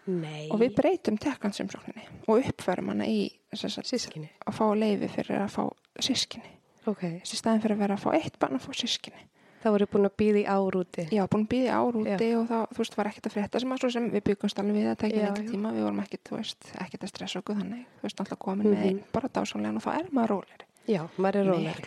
nei. 0.06 0.48
og 0.50 0.60
við 0.60 0.74
breytum 0.76 1.16
Tjekklands 1.18 1.60
umsókninni 1.64 2.04
og 2.28 2.42
uppfærum 2.44 2.88
hana 2.92 3.06
í 3.08 3.30
sagt, 3.54 3.92
að 3.92 4.52
fá 4.58 4.64
leifi 4.76 5.08
fyrir 5.08 5.40
að 5.44 5.54
fá 5.54 5.64
sískinni 6.00 6.50
Ok, 6.86 7.00
þessi 7.22 7.38
staðin 7.40 7.62
fyrir 7.64 7.78
að 7.78 7.84
vera 7.86 7.94
að 7.96 8.02
fá 8.04 8.10
eitt 8.18 8.34
barn 8.38 8.58
að 8.58 8.66
fá 8.66 8.72
sískinni 8.76 9.22
þá 9.64 9.70
voru 9.72 9.86
búin 9.88 10.04
að 10.04 10.12
býða 10.20 10.40
í 10.42 10.44
ár 10.44 10.76
úti. 10.76 11.04
Já, 11.08 11.22
búin 11.32 11.46
að 11.46 11.52
býða 11.54 11.76
ár 11.80 11.96
úti 11.96 12.26
og 12.36 12.42
þá, 12.50 12.56
þú 12.68 12.82
veist, 12.82 12.96
var 12.98 13.08
ekkert 13.08 13.28
að 13.30 13.32
frétta 13.32 13.60
sem 13.62 13.70
að 13.72 13.78
svo 13.80 13.88
sem 13.94 14.08
við 14.12 14.22
byggumst 14.26 14.58
alveg 14.60 14.76
við 14.76 14.88
að 14.90 14.98
tekja 15.00 15.22
já. 15.24 15.30
tíma, 15.48 15.70
við 15.72 15.86
vorum 15.86 16.02
ekkert, 16.04 16.22
þú 16.28 16.36
veist, 16.36 16.66
ekkert 16.84 17.06
að 17.06 17.12
stressa 17.14 17.40
okkur 17.40 17.56
þannig, 17.62 17.86
þú 17.96 18.04
veist, 18.04 18.20
alltaf 18.20 18.38
komin 18.44 18.66
Mhm. 18.68 18.74
með 18.74 18.84
einn 18.90 19.00
bara 19.16 19.28
dásamlegan 19.38 19.76
og 19.80 19.82
þá 19.86 19.90
er 19.96 20.10
maður 20.12 20.28
róleri, 20.34 20.68
Já, 20.84 21.00
maður 21.16 21.36
er 21.40 21.44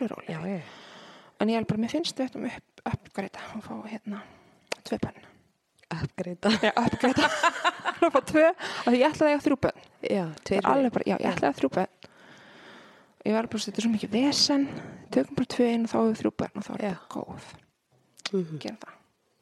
róleri. 0.10 0.62
En 1.40 1.48
ég 1.54 1.58
er 1.62 1.66
bara, 1.70 1.78
mér 1.86 1.92
finnst 1.94 2.18
ættum 2.18 2.46
upp, 2.50 2.82
uppgreita 2.82 3.40
og 3.54 3.62
fá 3.62 3.76
hérna 3.86 4.24
tvö 4.82 4.98
bönn. 4.98 5.22
Uppgreita. 5.94 6.50
Já, 6.62 6.72
uppgreita. 6.76 7.30
ég 8.98 9.06
ætlaði 9.08 9.28
að 9.28 9.32
eiga 9.32 9.44
þrjú 9.46 9.58
bönn. 9.64 9.86
Já, 10.04 10.26
tveir. 10.44 10.66
Bara, 10.68 11.06
já, 11.08 11.16
ég 11.16 11.30
ætlaði 11.32 11.50
að 11.54 11.60
þrjú 11.62 11.70
bönn. 11.78 11.94
Ég 13.28 13.36
var 13.36 13.48
bara, 13.52 13.62
þetta 13.64 13.82
er 13.82 13.86
svo 13.88 13.92
mikið 13.94 14.12
vesen, 14.14 14.68
tökum 15.12 15.36
bara 15.40 15.50
tvö 15.56 15.66
inn 15.74 15.88
og 15.88 15.92
þá 15.92 15.98
hefur 16.02 16.20
þrjú 16.22 16.34
bönn 16.44 16.60
og 16.62 16.68
þá 16.68 16.74
er 16.78 16.84
Já. 16.84 16.92
þetta 16.92 17.08
góð. 17.16 17.48
Mhm. 18.34 18.60
Gerum 18.64 18.78
það. 18.84 18.94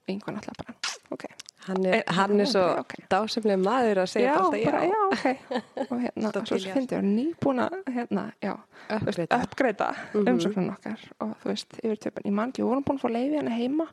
Einhvern 0.05 0.37
alltaf 0.39 0.57
bara, 0.61 0.73
ok. 1.17 1.25
Hann 1.65 1.85
er, 1.89 1.93
Eh, 1.97 2.03
hann 2.13 2.39
er 2.39 2.45
svo 2.45 2.61
ok. 2.77 2.91
dásamlega 3.09 3.57
maður 3.57 3.97
að 4.03 4.09
segja 4.11 4.27
já, 4.29 4.35
alltaf 4.37 4.59
já. 4.61 4.65
bara, 4.69 4.81
já, 4.85 4.99
ok 5.09 5.25
og 5.91 6.01
hérna, 6.03 6.31
svo 6.45 6.59
finnst 6.61 6.91
ég 6.93 7.01
nýbúna 7.07 7.65
hérna, 7.89 8.25
já, 8.45 8.53
Uppgreita. 8.93 9.39
uppgreita 9.41 9.87
Mhm. 10.13 10.27
umsóknan 10.29 10.69
okkar 10.75 10.99
og 11.25 11.33
þú 11.41 11.49
veist, 11.49 11.73
yfir 11.81 11.97
töpun, 12.05 12.25
ég 12.29 12.31
man 12.37 12.51
ekki, 12.53 12.61
við 12.61 12.69
vorum 12.69 12.83
búin 12.85 12.99
að 12.99 13.01
fá 13.01 13.09
leiði 13.15 13.39
hérna 13.39 13.55
heima 13.57 13.87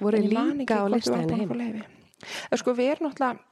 Voru 0.00 0.20
líka 0.24 0.80
á 0.80 0.84
hvort 0.84 0.94
við 0.94 0.96
lista 0.96 1.14
vorum 1.14 1.30
henni 1.34 1.46
búin 1.50 1.62
að 1.64 1.78
heim. 1.80 1.84
sko, 2.60 2.74
við 2.76 2.92
erum 2.94 3.08
náttúrulega 3.08 3.49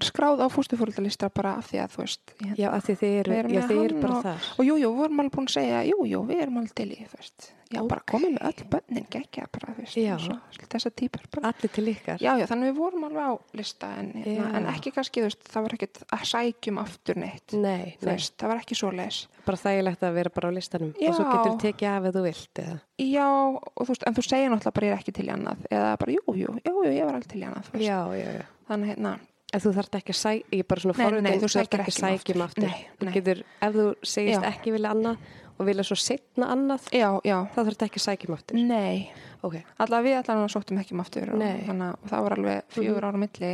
skráð 0.00 0.40
á 0.40 0.46
fústufóröldalista 0.48 1.28
bara 1.28 1.56
af 1.60 1.68
því 1.72 1.78
að 1.84 1.90
þú 1.92 1.98
veist 2.02 2.34
ég, 2.40 2.58
Já, 2.58 2.68
af 2.72 2.84
því 2.86 2.94
þið 3.02 3.18
eru, 3.20 3.32
Við 3.32 3.38
erum 3.42 3.52
já, 3.52 3.60
þið 3.68 3.84
eru 3.84 4.00
bara 4.00 4.14
og- 4.16 4.22
þar. 4.24 4.40
og 4.58 4.64
jú, 4.64 4.74
jú, 4.80 4.88
við 4.92 4.96
vorum 5.02 5.20
alveg 5.20 5.32
búin 5.36 5.46
að 5.48 5.56
segja 5.58 5.82
jú, 5.90 5.98
jú, 6.06 6.20
við 6.26 6.42
erum 6.42 6.56
alveg 6.62 6.74
til 6.74 6.88
í, 6.92 7.00
þú 7.12 7.16
veist 7.20 7.52
já, 7.72 7.80
bara 7.88 8.00
Ok. 8.02 8.10
komið 8.12 8.30
með 8.36 8.42
öll 8.48 8.64
bönnin, 8.72 9.06
geggja 9.10 9.46
bara, 9.52 9.72
þú 9.72 9.80
veist, 9.82 10.68
þessar 10.72 10.92
típar 10.96 11.22
bara 11.32 11.48
Allir 11.52 11.70
til 11.72 11.86
ykkar. 11.88 12.18
Já, 12.20 12.36
já, 12.38 12.46
þannig 12.46 12.72
við 12.72 12.76
vorum 12.76 13.04
alveg 13.04 13.24
á 13.24 13.32
lista 13.56 13.86
en, 13.98 14.12
hérna, 14.12 14.48
en 14.56 14.66
ekki 14.72 14.92
kannski, 14.92 15.20
þú 15.20 15.28
veist, 15.30 15.42
það 15.48 15.62
var 15.62 15.72
ekkert 15.76 16.02
að 16.12 16.24
sækjum 16.32 16.78
aftur 16.82 17.16
neitt 17.16 17.52
Nei, 17.52 17.96
þú 18.00 18.06
nei, 18.06 18.14
veist, 18.16 18.36
það 18.36 18.48
var 18.52 18.60
ekki 18.60 18.76
svo 18.76 18.90
leis 18.92 19.26
bara 19.46 19.56
þægilegt 19.58 20.02
að 20.02 20.14
vera 20.14 20.30
bara 20.30 20.48
á 20.48 20.52
listanum 20.52 20.92
Já. 21.00 21.08
og 21.08 21.14
svo 21.16 21.24
getur 21.32 21.58
tekið 21.64 21.88
af 21.96 22.04
ef 22.04 22.14
þú 22.14 22.22
vilt 22.22 22.54
eða. 22.62 22.80
Já, 23.02 23.26
og 23.26 23.82
þú 23.82 23.88
veist, 23.88 24.04
en 24.06 24.14
þú 24.14 24.22
segir 24.28 24.50
náttúrulega 24.52 24.74
bara 24.76 24.86
ég 24.86 24.92
er 24.92 24.98
ekki 25.00 25.12
til 25.16 25.26
í 25.26 25.32
annað 25.32 25.66
eða 25.72 25.98
bara, 25.98 26.12
jú, 26.12 26.22
jú, 26.28 26.50
jú, 26.62 26.74
jú, 26.84 26.92
ég 26.92 27.04
var 27.08 27.14
alveg 27.16 27.26
til 27.32 27.40
í 27.40 27.46
annað 27.48 27.64
þú 27.66 27.72
veist. 27.72 27.88
Já, 27.88 27.98
já, 28.14 28.28
já. 28.38 28.44
þannig, 28.68 28.88
hérna, 28.92 29.18
En 29.52 29.60
þú 29.60 29.72
þarft 29.76 29.96
ekki 29.98 30.12
að 30.14 30.16
sækja, 30.22 30.46
ég 30.52 30.62
er 30.62 30.68
bara 30.70 30.80
svona 30.80 30.94
Nei, 30.96 31.04
forvitin, 31.04 31.24
nei, 31.28 31.32
þú 31.36 31.42
þarft 31.42 31.56
sækir 31.58 31.80
ekki 31.82 31.92
að 31.92 31.96
um 31.98 32.18
sækja 32.18 32.34
um 32.38 32.42
aftur. 32.46 32.62
Nei, 32.68 32.86
Þú 32.98 33.04
nei. 33.04 33.12
getur, 33.18 33.42
ef 33.60 33.74
þú 33.76 33.84
segist 34.02 34.40
Já. 34.42 34.48
ekki 34.48 34.72
vilja 34.72 34.90
annað 34.94 35.16
og 35.58 35.66
vilja 35.68 35.84
svo 35.84 35.96
setna 36.00 36.46
annað, 36.54 36.86
já, 36.96 37.08
já, 37.28 37.36
þá 37.52 37.58
þarft 37.60 37.82
ekki 37.86 38.00
að 38.00 38.06
sækja 38.06 38.28
um 38.30 38.34
aftur. 38.38 38.56
nei 38.56 39.10
Ok, 39.42 39.56
allavega 39.82 40.06
við 40.06 40.16
allavega 40.22 40.48
sóttum 40.54 40.78
ekki 40.78 40.94
um 40.94 41.00
aftur 41.02 41.32
og, 41.34 41.38
Nei. 41.42 41.64
Mhm. 41.66 41.82
og 42.02 42.08
það 42.08 42.22
var 42.22 42.32
alveg 42.38 42.62
fjögur 42.70 43.04
ára 43.08 43.18
milli 43.18 43.52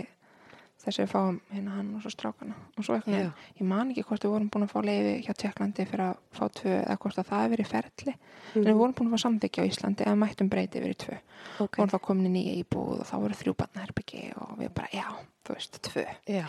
þess 0.79 0.99
að 0.99 1.05
við 1.05 1.11
fáum 1.13 1.39
hérna 1.53 1.73
hann 1.77 1.89
og 1.99 2.03
svo 2.05 2.11
strákana 2.15 2.55
og 2.79 2.85
svo 2.87 2.95
eitthvað, 2.97 3.23
Já. 3.25 3.31
ég 3.59 3.67
man 3.67 3.91
ekki 3.93 4.05
hvort 4.09 4.25
við 4.25 4.31
vorum 4.35 4.51
búin 4.55 4.67
að 4.67 4.73
fá 4.73 4.79
leiði 4.87 5.15
hjá 5.27 5.33
Tjekklandi 5.43 5.87
fyrir 5.91 6.05
að 6.07 6.21
fá 6.39 6.45
tvö 6.61 6.75
eða 6.85 6.97
hvort 7.03 7.19
að 7.19 7.29
það 7.29 7.43
hefur 7.43 7.55
verið 7.57 7.71
ferli 7.73 8.15
en 8.55 8.65
við 8.69 8.79
vorum 8.79 8.95
búin 8.99 9.09
að 9.11 9.15
fá 9.17 9.23
samþykja 9.25 9.65
á 9.65 9.69
Íslandi 9.73 10.07
eða 10.07 10.21
mættum 10.23 10.49
breyti 10.53 10.79
yfir 10.83 10.95
í 10.95 10.99
tvö 11.05 11.19
Mhm. 11.19 11.65
ok. 11.65 11.77
vorum 11.79 11.91
þá 11.95 11.99
komin 12.03 12.27
í 12.29 12.33
nýja 12.35 12.55
íbúð 12.63 13.01
og 13.03 13.07
þá 13.09 13.15
voru 13.23 13.37
þrjú 13.39 13.53
barnaherbyggi 13.59 14.23
og 14.43 14.53
við 14.59 14.71
bara, 14.75 14.89
já, 14.93 15.07
þú 15.47 15.55
veist, 15.55 15.79
tvö 15.89 16.05
Já. 16.27 16.45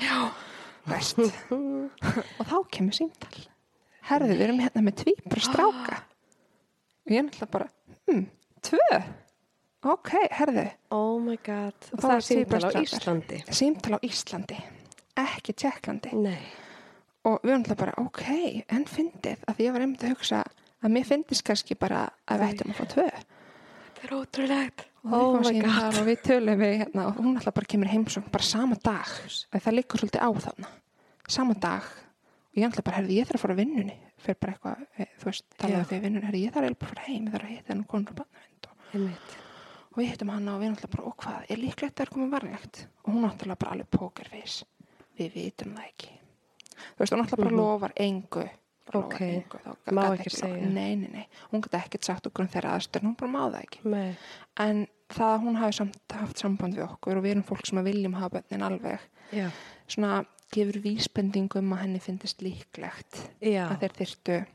veist 0.90 1.20
og 2.40 2.46
þá 2.50 2.56
kemur 2.74 2.94
símtal 2.98 3.44
herðu, 4.10 4.34
við 4.34 4.42
erum 4.48 4.60
hérna 4.64 4.82
með 4.86 4.96
tvíbra 5.04 5.42
stráka 5.46 6.00
og 6.00 7.14
ég 7.14 7.20
er 7.22 7.26
náttúrulega 7.28 7.52
bara 7.54 7.70
hm, 8.10 8.24
tvö 8.66 9.02
ok, 9.84 10.10
herðu, 10.32 10.66
Oh 10.92 11.20
my 11.24 11.38
god. 11.46 11.76
Og 11.94 12.00
það 12.04 12.16
er 12.16 12.26
símtal 12.26 12.64
á. 12.68 12.70
Íslandi. 12.82 13.38
símtal 13.52 13.96
á 13.96 14.00
Íslandi 14.04 14.58
ekki 15.20 15.54
Tjekklandi 15.54 16.14
Nei. 16.16 16.40
og 17.28 17.40
við 17.44 17.50
erum 17.52 17.64
náttúrulega 17.64 17.82
bara, 17.84 17.94
ok, 17.98 18.24
en 18.72 18.86
fyndið 18.88 19.38
að 19.48 19.60
ég 19.66 19.74
var 19.76 19.82
einmitt 19.84 20.04
að 20.04 20.14
hugsa 20.16 20.44
að 20.80 20.94
mér 20.96 21.06
fyndist 21.10 21.44
kannski 21.48 21.76
bara 21.80 22.06
að 22.28 22.40
við 22.40 22.54
ættum 22.54 22.72
að 22.74 22.80
fá 22.80 22.86
tvö 22.94 23.08
Það 24.00 24.06
er 24.08 24.14
ótrúlegt. 24.16 24.86
Oh 25.04 25.34
my 25.44 25.60
god. 25.60 25.98
og 26.00 26.06
við 26.08 26.22
tölum 26.24 26.60
við 26.60 26.74
hérna 26.80 27.08
og 27.10 27.18
hún 27.20 27.36
alltaf 27.36 27.54
bara 27.56 27.66
kemur 27.68 27.88
heimsókn 27.92 28.32
bara 28.32 28.44
sama 28.48 28.76
dag 28.84 29.08
að 29.52 29.64
það 29.66 29.76
liggur 29.76 30.00
svolítið 30.00 30.24
á 30.24 30.30
þarna 30.48 30.70
sama 31.28 31.54
dag 31.60 31.84
og 31.84 32.56
ég 32.60 32.66
alltaf 32.68 32.84
bara, 32.88 32.98
herði, 33.02 33.20
ég 33.20 33.28
þarf 33.28 33.40
að 33.40 33.44
fara 33.44 33.54
að 33.56 33.62
vinnunni 33.64 33.98
fyrir 34.20 34.40
bara 34.40 34.54
eitthvað, 34.56 34.78
eh, 34.98 35.12
þú 35.20 35.26
veist, 35.30 35.46
talaðu 35.60 35.86
því 35.90 36.00
vinnunni 36.04 36.28
herði, 36.28 36.44
ég 36.44 36.52
þarf 36.56 36.64
að 36.64 36.70
og 39.92 39.98
við 40.02 40.10
hittum 40.12 40.30
hana 40.30 40.56
og 40.56 40.62
við 40.62 40.70
alltaf 40.74 40.92
bara, 40.96 41.04
og 41.10 41.16
hvað, 41.18 41.46
er 41.50 41.58
líklegt 41.58 41.94
að 41.94 41.98
það 41.98 42.06
er 42.08 42.14
komið 42.16 42.32
varlegt 42.36 42.88
og 43.04 43.14
hún 43.14 43.26
alltaf 43.30 43.58
bara 43.60 43.72
alveg 43.76 43.90
pókerfís 43.96 44.64
við 45.20 45.34
vitum 45.34 45.76
það 45.76 45.88
ekki 45.90 46.12
þú 46.80 47.00
veist, 47.00 47.14
hún 47.14 47.22
alltaf 47.24 47.40
bara 47.40 47.50
Mhm. 47.50 47.58
lofar 47.60 47.94
engu 47.98 48.50
lofar 48.94 49.22
engu, 49.22 49.58
þá 49.86 49.92
Má 49.94 50.02
ekki 50.16 50.30
lofað- 50.30 50.40
segja. 50.40 50.70
nei, 50.74 50.96
nei, 50.96 51.10
nei, 51.14 51.28
hún 51.52 51.62
gæti 51.62 51.78
ekkert 51.78 52.04
sagt 52.06 52.26
okkur 52.28 52.42
um 52.46 52.48
þeirra 52.48 52.76
aðstöðn, 52.78 53.04
hún 53.10 53.18
bara 53.18 53.32
má 53.32 53.52
það 53.52 53.64
ekki 53.64 53.86
Nei. 53.86 54.18
en 54.58 54.88
það 55.10 55.36
að 55.36 55.44
hún 55.44 55.56
hafi 55.58 55.74
samt 55.74 55.98
haft 56.12 56.38
samband 56.38 56.76
við 56.76 56.86
okkur 56.90 57.18
og 57.18 57.24
við 57.24 57.32
erum 57.32 57.44
fólk 57.44 57.66
sem 57.68 57.78
að 57.80 57.84
viljum 57.92 58.14
hafa 58.14 58.40
bönnin 58.42 58.64
alveg 58.66 59.00
Já. 59.34 59.50
svona 59.88 60.26
gefur 60.52 60.82
vísbendingu 60.82 61.56
um 61.60 61.74
að 61.74 61.80
henni 61.82 62.00
finnist 62.00 62.42
líklegt 62.42 63.30
Já. 63.42 63.70
að 63.70 63.80
þeir 63.82 63.94
þyrtu 64.00 64.46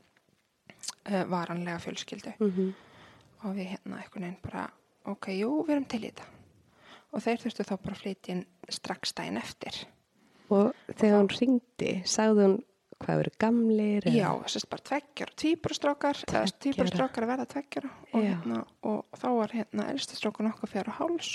uh, 1.10 1.24
varanlega 1.30 1.78
fjölskyldu 1.82 2.34
Mm 2.40 2.74
og 3.44 3.54
við 3.58 3.66
hérna 3.76 3.98
einhvern 4.00 4.22
veginn 4.24 4.36
bara 4.42 4.70
ok, 5.12 5.28
jú, 5.38 5.50
við 5.66 5.74
erum 5.76 5.88
til 5.90 6.02
í 6.04 6.10
þetta 6.10 6.30
og 7.14 7.22
þeir 7.22 7.42
þurftu 7.44 7.64
þá 7.68 7.74
bara 7.84 7.94
að 7.96 8.00
flytja 8.02 8.34
inn 8.34 8.44
strax 8.74 9.12
daginn 9.18 9.40
eftir 9.42 9.82
Og 10.52 10.74
þegar 11.00 11.18
hún 11.22 11.30
ringdi, 11.32 11.90
sagði 12.04 12.42
hún 12.44 12.56
hvað 13.04 13.20
eru 13.24 13.30
gamlir? 13.40 14.04
já, 14.12 14.28
þess 14.44 14.58
að 14.60 14.68
bara 14.74 14.84
Tveggja 14.90 15.26
ára. 15.26 15.34
tvíburastrákar 16.62 17.24
að 17.24 17.30
verða 17.32 17.46
tveggjara 17.54 17.90
og, 18.12 18.20
hérna, 18.22 18.60
og 18.84 19.18
þá 19.18 19.26
var 19.38 19.54
hérna 19.56 19.88
elstastrákun 19.94 20.50
okkar 20.52 20.70
fyrir 20.74 20.92
háls 21.00 21.30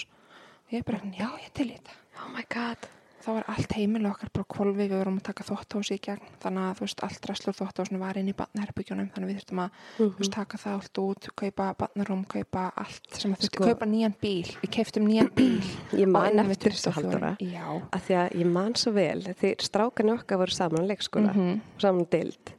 og 0.68 0.74
ég 0.78 0.86
bara, 0.88 1.02
já, 1.18 1.28
ég 1.44 1.52
til 1.58 1.70
í 1.72 1.76
þetta 1.80 1.98
Oh 2.20 2.30
my 2.36 2.44
god. 2.52 2.90
Þá 3.20 3.28
var 3.36 3.44
allt 3.52 3.74
heimilega 3.76 4.14
okkar 4.16 4.30
bara 4.34 4.46
kvolfi 4.54 4.78
við 4.88 4.94
vorum 4.96 5.18
að 5.20 5.24
taka 5.28 5.44
þvotthósi 5.44 5.96
í 5.98 6.02
gegn 6.06 6.30
þannig 6.40 6.64
að 6.70 6.78
þú 6.80 6.86
veist 6.86 7.02
allt 7.04 7.26
rastlur 7.30 7.56
þvotthósinu 7.58 8.00
var 8.00 8.18
inn 8.22 8.30
í 8.32 8.36
barnaherbyggjunum 8.40 9.10
þannig 9.12 9.26
að 9.28 9.32
við 9.34 9.40
þurftum 9.42 9.62
að 9.64 9.70
Mhm. 10.00 10.10
þú 10.14 10.20
veist, 10.20 10.32
taka 10.36 10.58
það 10.58 10.74
allt 10.80 11.02
út, 11.04 11.28
kaupa 11.36 11.68
barnarúm 11.82 12.22
kaupa 12.28 12.64
allt 12.78 13.10
sem 13.20 13.34
að 13.34 13.38
þurfti, 13.42 13.50
Sko- 13.56 13.66
kaupa 13.66 13.86
nýjan 13.86 14.16
bíl 14.22 14.46
við 14.64 14.70
keiftum 14.72 15.08
nýjan 15.08 15.30
bíl 15.36 15.60
Ég 16.04 16.08
man 16.08 16.40
eftir 16.40 16.72
þessu 16.72 16.92
24. 16.92 16.96
haldara. 16.96 17.38
já, 17.40 17.82
Af 17.92 18.08
því 18.08 18.16
að 18.24 18.40
ég 18.40 18.46
man 18.52 18.74
svo 18.76 18.92
vel, 18.94 19.22
því 19.24 19.56
strákan 19.60 20.14
okkar 20.18 20.38
voru 20.40 20.52
saman 20.56 20.86
á 20.86 20.90
leikskóla, 20.90 21.34
Mhm. 21.36 21.62
saman 21.78 22.06
á 22.06 22.10
deild 22.10 22.54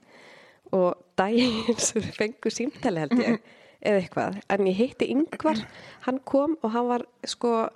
og 0.72 0.94
daginn 1.16 1.78
sem 1.78 2.02
við 2.02 2.14
fengu 2.14 2.50
símtali 2.52 2.98
held 3.00 3.10
ég, 3.18 3.40
eða 3.82 4.02
eitthvað. 4.04 4.42
En 4.50 4.66
ég 4.68 4.76
hitti 4.76 5.08
yngvar, 5.10 5.64
hann 6.02 6.18
kom 6.20 6.56
og 6.62 6.70
hann 6.70 6.86
var 6.86 7.02
sko 7.24 7.70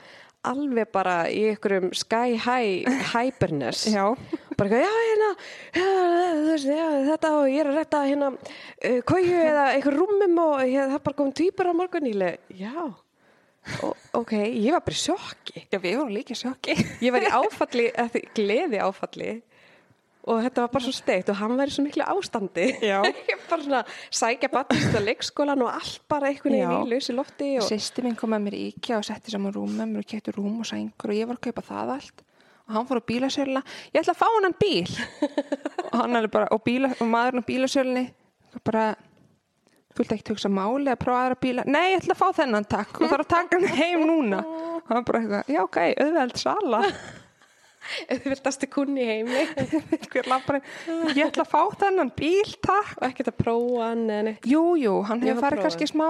alveg 0.51 0.90
bara 0.95 1.14
í 1.32 1.40
einhverjum 1.51 1.90
sky 1.97 2.36
high 2.40 2.88
hyperness. 3.12 3.86
já, 3.92 4.05
Bara 4.55 4.68
eitthvað, 4.68 4.84
já, 4.84 4.92
hérna, 5.09 5.30
já, 5.74 5.86
veist, 6.49 6.68
já, 6.70 6.84
þetta 7.09 7.30
og 7.38 7.47
ég 7.51 7.62
er 7.64 7.70
að 7.72 7.78
retta 7.80 8.03
hérna 8.07 8.28
uh, 8.34 9.01
kóju 9.09 9.38
eða 9.40 9.64
einhver 9.74 9.97
rúmum 9.99 10.38
og 10.45 10.61
ég, 10.68 10.84
það 10.84 10.99
er 11.01 11.03
bara 11.09 11.18
komið 11.22 11.34
týpur 11.40 11.70
á 11.70 11.74
morgun 11.74 12.07
íle. 12.12 12.28
Já, 12.55 12.76
og, 13.80 13.97
ok, 14.20 14.36
ég 14.45 14.70
var 14.76 14.84
bara 14.86 15.01
sjokki. 15.01 15.64
já, 15.72 15.78
við 15.80 15.97
vorum 15.99 16.12
líka 16.14 16.36
sjokki 16.36 16.76
Ég 17.01 17.14
var 17.14 17.24
í 17.24 17.32
áfalli, 17.32 17.88
gleði 18.36 18.82
áfalli 18.84 19.30
og 20.25 20.41
þetta 20.41 20.64
var 20.64 20.70
bara 20.72 20.85
svo 20.87 20.93
steikt 20.97 21.31
og 21.33 21.39
hann 21.39 21.57
var 21.59 21.68
í 21.68 21.75
svo 21.75 21.85
miklu 21.85 22.05
ástandi. 22.09 22.66
Bara 23.51 23.61
svona 23.61 23.81
sækja 24.09 24.49
batnist 24.53 24.97
á 24.97 25.01
leikskólan 25.05 25.64
og 25.66 25.72
allt 25.75 26.05
bara 26.09 26.31
einhvern 26.31 26.55
veginn 26.57 26.87
í 26.89 26.93
lausi 26.95 27.14
lofti 27.14 27.51
og 27.61 27.66
sýsti 27.68 28.05
minn 28.05 28.16
kom 28.16 28.33
með 28.33 28.47
mér 28.47 28.57
í 28.57 28.62
IKEA 28.72 29.01
og 29.03 29.05
setti 29.07 29.35
saman 29.35 29.53
rúm 29.55 29.75
með 29.77 29.91
mér 29.91 30.05
og 30.05 30.09
kefti 30.11 30.33
rúm 30.35 30.62
og 30.64 30.68
sængur 30.68 31.12
og 31.12 31.18
ég 31.18 31.29
var 31.29 31.37
að 31.37 31.45
kaupa 31.51 31.66
það 31.68 31.93
allt. 31.99 32.25
Og 32.64 32.77
hann 32.79 32.87
fór 32.89 33.01
á 33.05 33.09
bílasöluna. 33.11 33.61
Ég 33.93 34.01
ætla 34.01 34.14
að 34.14 34.22
fá 34.22 34.29
hann 34.33 34.57
bíl. 34.57 34.95
Og 35.95 35.99
hann 36.01 36.29
bara, 36.33 36.49
og, 36.51 36.62
bíla, 36.64 36.89
og 36.97 37.07
maðurinn 37.07 37.45
á 37.45 37.47
bílasölunni 37.47 38.05
bara 38.66 38.87
þú 39.95 40.01
vilt 40.01 40.14
ekki 40.16 40.33
hugsa 40.33 40.51
máli 40.51 40.91
að 40.91 41.03
prófa 41.05 41.27
aðra 41.27 41.37
bíla? 41.39 41.64
Nei, 41.70 41.93
ég 41.93 42.01
ætla 42.01 42.16
að 42.16 42.22
fá 42.22 42.41
þennan 42.41 42.66
takk. 42.66 42.97
Og 42.99 43.12
þarf 43.12 43.27
að 43.27 43.31
taka 43.35 43.61
hann 43.61 43.77
heim 43.79 44.07
núna. 44.09 44.41
Og 44.85 44.89
hann 44.91 45.07
bara 45.07 45.20
eitthvað, 45.20 45.53
já 45.55 45.61
ok, 45.62 45.79
auðveld 46.03 46.41
sala 46.41 46.81
auðvitaðstu 48.14 48.68
kunni 48.72 49.05
heimi 49.09 49.45
ég 51.18 51.26
ætla 51.28 51.45
að 51.45 51.51
fá 51.53 51.61
þennan 51.85 52.11
bíl 52.16 52.55
takk 52.64 52.97
og 53.01 53.07
ekkert 53.11 53.30
að 53.32 53.39
prófa 53.43 53.91
hann 53.91 54.07
neitt. 54.30 54.47
jú, 54.49 54.64
hann 55.09 55.22
hefur 55.24 55.43
farið 55.45 55.64
kannski 55.66 55.89
smá 55.91 56.09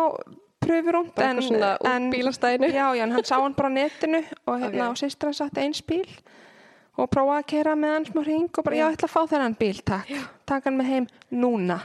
eitthvað 0.65 1.43
svona 1.45 1.73
út 1.77 2.07
bílastæðinu. 2.15 2.71
já, 2.73 2.87
já, 2.97 3.03
en 3.05 3.13
hann 3.13 3.27
sá 3.29 3.37
hann 3.43 3.55
bara 3.59 3.69
á 3.69 3.77
netinu 3.77 4.23
og 4.49 4.63
hérna 4.63 4.87
Ok. 4.89 4.95
og 4.95 5.01
sýstir 5.03 5.29
hann 5.29 5.37
satt 5.41 5.59
eins 5.61 5.83
bíl 5.85 6.07
og 6.97 7.11
prófaði 7.11 7.43
að 7.43 7.49
keira 7.51 7.75
með 7.77 7.93
hann 7.97 8.07
smá 8.09 8.23
hring 8.25 8.49
og 8.49 8.65
bara, 8.65 8.77
já, 8.79 8.87
ég 8.87 8.97
ætla 8.97 9.09
að 9.11 9.15
fá 9.17 9.21
þennan 9.35 9.57
bíl, 9.61 9.77
takk 9.85 10.15
takk 10.49 10.65
hann 10.71 10.79
með 10.79 10.91
heim 10.93 11.09
núna 11.35 11.81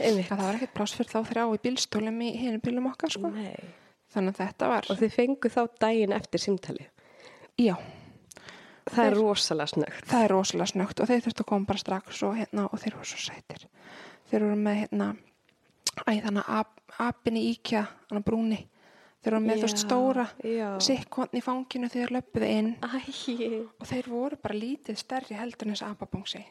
Einmitt. 0.00 0.28
það 0.30 0.42
var 0.46 0.56
ekkert 0.60 0.74
pláss 0.78 0.94
fyrir 0.96 1.10
þá 1.12 1.20
þrjá 1.32 1.44
í 1.56 1.60
bílstólum 1.64 2.20
í 2.24 2.30
hinu 2.40 2.60
bílum 2.64 2.86
okkar, 2.92 3.10
sko 3.12 3.28
Nei. 3.34 3.56
þannig 4.14 4.36
að 4.36 4.42
þetta 4.44 4.68
var, 4.70 4.86
Og 4.92 5.00
þið 5.02 5.16
fengu 5.16 5.50
þá 5.52 5.60
daginn 5.82 6.14
eftir 6.16 6.40
símtali. 6.44 6.86
já, 7.60 7.74
Það 8.90 9.04
er 9.06 9.14
Þeir- 9.14 9.20
rosalega 9.22 9.66
snögt. 9.70 10.04
það 10.10 10.24
er 10.24 10.32
rosalega 10.34 10.66
snögt 10.72 11.00
og 11.00 11.06
þeir 11.08 11.20
þurftu 11.26 11.44
að 11.44 11.46
koma 11.52 11.66
bara 11.66 11.78
strax 11.78 12.22
og 12.26 12.36
hérna 12.36 12.64
og 12.72 12.78
þeir 12.82 12.94
voru 12.98 13.04
svo 13.10 13.20
sætir. 13.22 13.66
Þeir 14.30 14.40
voru 14.46 14.56
með 14.56 14.76
hérna 14.84 15.08
æ, 16.06 16.12
þannig 16.24 16.44
að 16.48 16.66
apin 16.98 17.36
í 17.36 17.44
íkja 17.54 17.84
þannig 18.08 18.24
brúni, 18.26 18.58
þeir 19.22 19.32
voru 19.36 19.44
með 19.46 19.56
þú 19.60 19.66
veist 19.66 19.76
Já, 19.78 19.84
stóra 19.86 20.26
já. 20.42 20.68
sikkvotn 20.80 21.38
í 21.38 21.42
fanginu 21.44 21.88
þegar 21.92 22.14
löpuðu 22.16 22.50
inn. 22.50 22.70
Æ, 22.82 23.70
og 23.80 23.86
þeir 23.86 24.08
voru 24.10 24.36
bara 24.42 24.54
lítið 24.58 24.96
stærri 24.98 25.38
heldur 25.38 25.68
en 25.68 25.74
þessi 25.74 25.86
apabongsi 25.90 26.42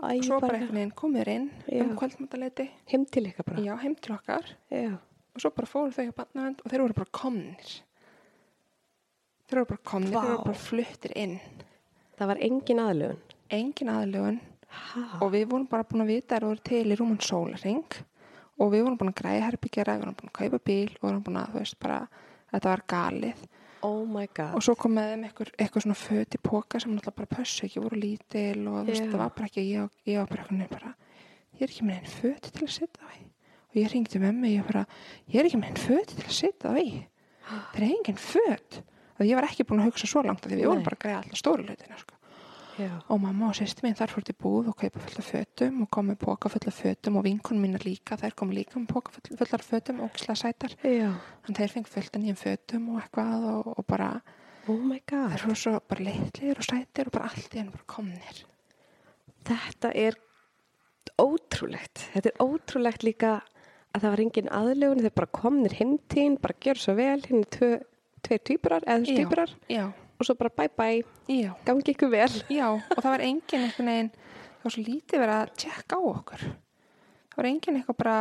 æ, 0.00 0.16
og 0.16 0.24
svo 0.24 0.40
bara 0.40 0.56
einhvern 0.56 0.78
veginn 0.78 0.94
komið 0.96 1.28
inn 1.34 1.50
Já. 1.68 1.82
um 1.84 1.96
kvöldmátaleiti 1.98 2.68
heim 2.92 3.04
til 3.06 3.24
já, 3.64 3.74
heim 3.82 3.94
til 3.96 4.14
okkar. 4.14 4.46
Já. 4.70 4.94
og 5.34 5.40
svo 5.42 5.50
bara 5.50 5.66
fóru 5.66 5.92
þau 5.92 6.08
á 6.10 6.14
barnavend 6.14 6.60
og 6.64 6.70
þeir 6.70 6.80
voru 6.86 6.94
bara 6.94 7.10
komnir 7.12 7.80
þeir 9.50 9.60
voru 9.60 9.70
bara 9.72 9.84
komnir, 9.90 10.14
Vá. 10.14 10.20
þeir 10.22 10.32
voru 10.32 10.46
bara 10.46 10.62
fluttir 10.64 11.16
inn. 11.18 11.36
Það 12.20 12.32
var 12.32 12.42
engin 12.46 12.82
aðlögun. 12.84 13.20
engin 13.50 13.92
aðlögun. 13.92 14.40
Og 15.20 15.32
við 15.34 15.46
vorum 15.50 15.66
bara 15.66 15.84
búin 15.84 16.04
að 16.04 16.12
vita 16.14 16.36
að 16.36 16.44
það 16.44 16.50
voru 16.50 16.64
til 16.70 16.84
í 16.86 16.98
rúman 16.98 17.22
sólaring 17.26 17.96
og 18.60 18.68
við 18.70 18.84
vorum 18.84 18.98
búin 19.00 19.10
að 19.10 19.20
græða 19.22 19.46
herbyggjara, 19.48 19.94
við 19.96 20.04
vorum 20.04 20.18
búin 20.20 20.30
að 20.30 20.36
kaupa 20.38 20.60
bíl 20.68 20.90
við 20.92 21.00
vorum 21.02 21.24
búin 21.26 21.40
að, 21.40 21.48
þú 21.50 21.58
veist, 21.58 21.78
bara 21.80 21.96
þetta 22.52 22.70
var 22.70 22.82
galið. 22.86 23.48
Oh 23.82 24.04
my 24.04 24.26
god. 24.36 24.54
og 24.54 24.62
svo 24.62 24.74
kom 24.76 24.92
með 24.92 25.06
þeim 25.14 25.22
eitthvað, 25.24 25.50
eitthvað 25.56 25.84
svona 25.86 25.96
föt 25.96 26.34
í 26.36 26.40
póka 26.44 26.80
sem 26.82 26.90
náttúrulega 26.92 27.16
bara 27.16 27.30
pössu 27.32 27.64
ekki, 27.64 27.80
voru 27.80 27.96
lítil 27.96 28.66
og 28.68 28.74
þú 28.76 28.90
veist, 28.90 29.06
það 29.06 29.22
var 29.22 29.30
bara 29.38 29.48
ekki, 29.48 29.64
ég, 29.64 29.94
ég 30.10 30.18
var 30.20 30.28
bara 30.28 30.44
eitthvað 30.44 30.74
bara, 30.74 30.90
ég 31.56 31.62
er 31.64 31.72
ekki 31.72 31.86
með 31.88 31.96
einn 31.96 32.10
föt 32.12 32.50
til 32.50 32.66
að 32.66 32.74
setja 32.74 33.08
á 33.08 33.10
í 33.16 33.24
og 33.70 33.78
ég 33.80 33.92
ringdi 33.94 34.20
með 34.20 34.36
mig, 34.42 34.52
ég 34.58 34.66
bara 34.68 34.84
ég 35.30 35.40
er 35.40 35.48
ekki 35.48 35.60
með 35.62 35.70
einn 35.70 35.80
föt 35.86 36.12
til 36.12 36.26
að 36.26 36.36
setja 36.36 36.68
á 36.68 36.74
í 36.76 36.90
það 37.48 37.80
er 37.80 37.86
engin 37.88 38.20
föt 38.20 38.80
ég 39.28 39.38
var 39.38 39.48
ekki 39.48 39.66
búin 39.68 39.82
að 39.82 39.90
hugsa 39.90 40.08
svo 40.10 40.22
langt 40.24 40.44
af 40.44 40.50
því 40.50 40.60
við 40.60 40.70
vorum 40.70 40.86
bara 40.86 40.98
að 40.98 41.04
greiða 41.04 41.20
alltaf 41.22 41.40
stóru 41.40 41.66
hlutina 41.66 42.00
sko. 42.00 42.16
Og 42.80 43.18
mamma 43.20 43.50
og 43.50 43.56
sýsti 43.58 43.84
mín 43.84 43.96
þar 43.98 44.12
fór 44.14 44.24
til 44.24 44.34
búð 44.40 44.70
og 44.70 44.76
kaupa 44.80 45.02
fullt 45.02 45.18
af 45.20 45.26
fötum 45.28 45.82
og 45.84 45.90
kom 45.92 46.06
með 46.08 46.22
póka 46.22 46.48
full 46.48 46.70
af 46.70 46.78
fötum 46.80 47.18
og 47.20 47.26
vinkunum 47.26 47.66
mínar 47.66 47.84
líka, 47.84 48.16
þær 48.16 48.36
kom 48.38 48.54
líka 48.56 48.78
með 48.80 48.94
póka 48.94 49.12
full, 49.12 49.36
full 49.36 49.56
af 49.58 49.66
fötum 49.66 50.00
og 50.00 50.08
ógislega 50.08 50.38
sætar 50.40 50.76
Já. 50.80 51.10
þannig 51.44 51.58
þeir 51.60 51.74
fengi 51.74 51.92
fullt 51.92 52.16
af 52.16 52.22
nýjum 52.22 52.40
fötum 52.40 52.86
og 52.94 53.02
eitthvað 53.02 53.44
og, 53.50 53.68
og 53.74 53.86
bara 53.90 54.08
Oh 54.70 54.80
my 54.80 55.02
god. 55.04 55.34
þær 55.34 55.44
voru 55.50 55.60
svo 55.60 55.74
bara 55.92 56.06
litlir 56.08 56.56
og 56.56 56.68
sætir 56.70 57.10
og 57.10 57.16
bara 57.18 57.28
allt 57.28 57.52
í 57.52 57.60
hennu 57.60 57.76
bara 57.76 57.88
komnir 57.98 58.42
Þetta 59.50 59.92
er 59.96 60.16
ótrúlegt. 61.20 62.06
Þetta 62.14 62.30
er 62.30 62.42
ótrúlegt 62.44 63.04
líka 63.04 63.38
að 63.90 64.02
það 64.04 64.10
var 64.12 64.22
engin 64.24 64.50
aðlögun, 64.54 65.02
þeir 65.04 65.14
bara 65.16 65.34
komnir 65.34 65.76
heimtín, 65.78 66.36
bara 66.40 66.56
gjör 66.62 66.80
svo 66.80 66.94
vel, 66.98 67.20
hinn 67.26 67.44
er 67.44 67.80
tveir 68.26 68.42
týpurar 68.50 68.86
eða 68.86 69.04
Já. 69.06 69.16
týpurar 69.20 69.54
og 70.20 70.26
svo 70.28 70.34
bara 70.36 70.50
bye 70.56 70.68
bye, 70.76 71.04
já, 71.28 71.54
gangi 71.64 71.94
ykkur 71.94 72.10
vel. 72.12 72.34
já 72.52 72.66
og 72.68 72.98
það 73.00 73.10
var 73.14 73.24
engin 73.24 73.64
einhvern 73.64 73.88
veginn 73.92 74.10
það 74.12 74.66
var 74.66 74.74
svo 74.74 74.82
lítið 74.84 75.22
verið 75.24 75.36
að 75.38 75.54
tjekka 75.62 75.96
á 75.96 76.00
okkur. 76.10 76.42
Það 77.30 77.38
var 77.40 77.48
engin 77.48 77.78
eitthvað 77.80 77.96
bara 78.02 78.16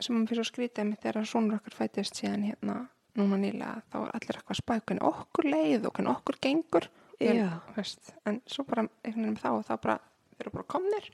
sem 0.00 0.16
maður 0.16 0.28
fyrir 0.32 0.40
svo 0.42 0.50
skrítið 0.50 0.88
með 0.88 0.98
þegar 1.04 1.28
sonur 1.30 1.60
okkar 1.60 1.76
fættist 1.78 2.18
síðan 2.18 2.48
hérna 2.48 2.76
núna 3.14 3.38
nýlega 3.38 3.76
þá 3.92 3.96
var 4.00 4.10
allir 4.16 4.38
eitthvað 4.40 4.56
að 4.56 4.60
spæða 4.62 4.84
hvernig 4.88 5.06
okkur 5.12 5.46
leið 5.52 5.86
og 5.86 5.92
hvernig 5.94 6.14
okkur 6.16 6.38
gengur. 6.42 6.88
En, 7.22 7.42
veist, 7.76 8.10
en 8.26 8.40
svo 8.50 8.64
bara 8.66 8.82
einhvern 9.06 9.22
veginn 9.28 9.38
þá 9.38 9.50
og 9.54 9.62
þá 9.68 9.74
bara 9.84 9.98
þeir 10.34 10.42
eru 10.48 10.54
bara 10.56 10.66
komnir. 10.74 11.06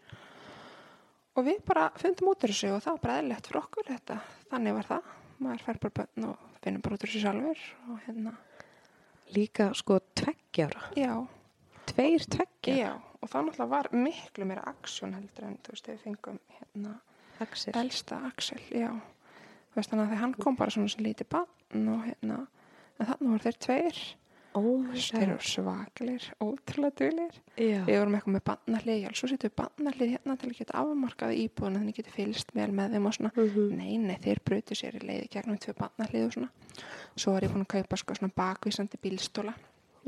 Og 1.37 1.45
við 1.47 1.61
bara 1.69 1.91
fundum 2.01 2.33
út 2.33 2.41
þessu 2.43 2.73
og 2.73 2.81
það 2.83 2.97
var 2.97 3.03
bara 3.05 3.19
eðlilegt 3.21 3.51
fyrir 3.51 3.61
okkur 3.61 3.91
þetta, 3.91 4.17
þannig 4.51 4.79
var 4.79 4.89
það. 4.89 5.11
Maður 5.45 5.67
fær 5.67 5.83
bara 5.85 5.97
bönn 6.01 6.27
og 6.31 6.50
finnum 6.65 6.83
bara 6.85 6.97
út 6.99 7.05
úr 7.05 7.11
þessu 7.13 7.23
sjálfur 7.25 7.61
og 7.89 8.01
hérna, 8.07 8.35
Líka 9.31 9.69
sko 9.79 10.01
tveggjára, 10.19 10.89
já. 10.99 11.13
Tveir 11.87 12.25
tveggjára, 12.27 12.79
Já, 12.81 12.91
og 13.23 13.31
það 13.31 13.45
náttúrulega 13.47 13.71
var 13.71 13.89
miklu 13.95 14.47
meira 14.49 14.65
aksjón 14.67 15.15
heldur 15.15 15.47
en 15.47 15.59
þú 15.63 15.75
veist, 15.77 15.87
við 15.93 16.01
fengum 16.03 16.41
hérna 16.57 16.97
Axel. 17.41 17.75
elsta 17.79 18.19
Axel, 18.27 18.59
já. 18.75 18.91
Þú 19.71 19.79
veist, 19.79 19.91
þannig 19.93 20.03
að 20.03 20.11
þegar 20.11 20.23
hann 20.25 20.35
kom 20.43 20.59
bara 20.59 20.75
svona 20.75 20.91
sem 20.91 21.05
lítið 21.07 21.31
bann 21.31 21.87
og 21.95 22.03
hérna, 22.09 22.41
en 22.99 23.07
þannig 23.13 23.31
voru 23.31 23.45
þeir 23.47 23.61
tveir, 23.67 24.01
Oh 24.59 24.83
þeir 24.99 25.29
eru 25.29 25.47
svakalir, 25.47 26.25
ótrúlega 26.43 26.97
duðlir. 26.99 27.37
Já. 27.55 27.85
Við 27.87 27.99
vorum 28.01 28.17
eitthvað 28.19 28.35
með 28.35 28.45
bannarlið, 28.49 29.03
já, 29.05 29.11
svo 29.15 29.29
setjum 29.31 29.53
við 29.53 29.57
bannarlið 29.61 30.13
hérna 30.17 30.37
til 30.41 30.51
að 30.51 30.57
geta 30.59 30.79
afmarkaði 30.81 31.45
íbúðuna 31.45 31.83
þannig 31.83 31.99
geti 32.01 32.15
fylgst 32.17 32.55
vel 32.57 32.71
með 32.75 32.97
þeim 32.97 33.07
og 33.07 33.15
svona. 33.15 33.33
Mhm. 33.37 33.77
Nei, 33.79 33.93
nei, 34.03 34.17
þeir 34.25 34.43
brutu 34.45 34.75
sér 34.75 34.99
í 34.99 35.05
leiði 35.07 35.31
gegnum 35.31 35.61
tvö 35.63 35.77
bannarlið 35.79 36.27
og 36.27 36.35
svona. 36.35 36.51
Svo 37.15 37.37
var 37.37 37.47
ég 37.47 37.55
búin 37.55 37.67
að 37.67 37.75
kaupa 37.77 38.01
sko 38.01 38.19
svona 38.19 38.35
bakvísandi 38.35 38.99
bílstóla 38.99 39.55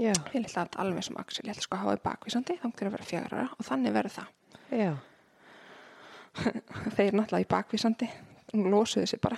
Já. 0.00 0.12
Ég 0.32 0.56
allt 0.56 0.76
alveg 0.80 1.04
sem 1.04 1.16
Axel, 1.20 1.44
ég 1.44 1.52
ætla 1.52 1.66
sko 1.66 1.76
að 1.76 1.82
hafa 1.84 1.96
bakvísandi 2.06 2.56
þá 2.62 2.68
til 2.76 2.86
að 2.86 2.94
vera 2.94 3.08
fjagrara 3.08 3.48
og 3.52 3.66
þannig 3.66 3.92
verður 3.92 4.14
það. 4.16 4.30
Þeir 6.96 7.18
náttúrulega 7.18 7.44
í 7.44 7.48
bakvísandi 7.50 8.08
losuðu 8.56 9.10
sér 9.10 9.20
bara. 9.20 9.36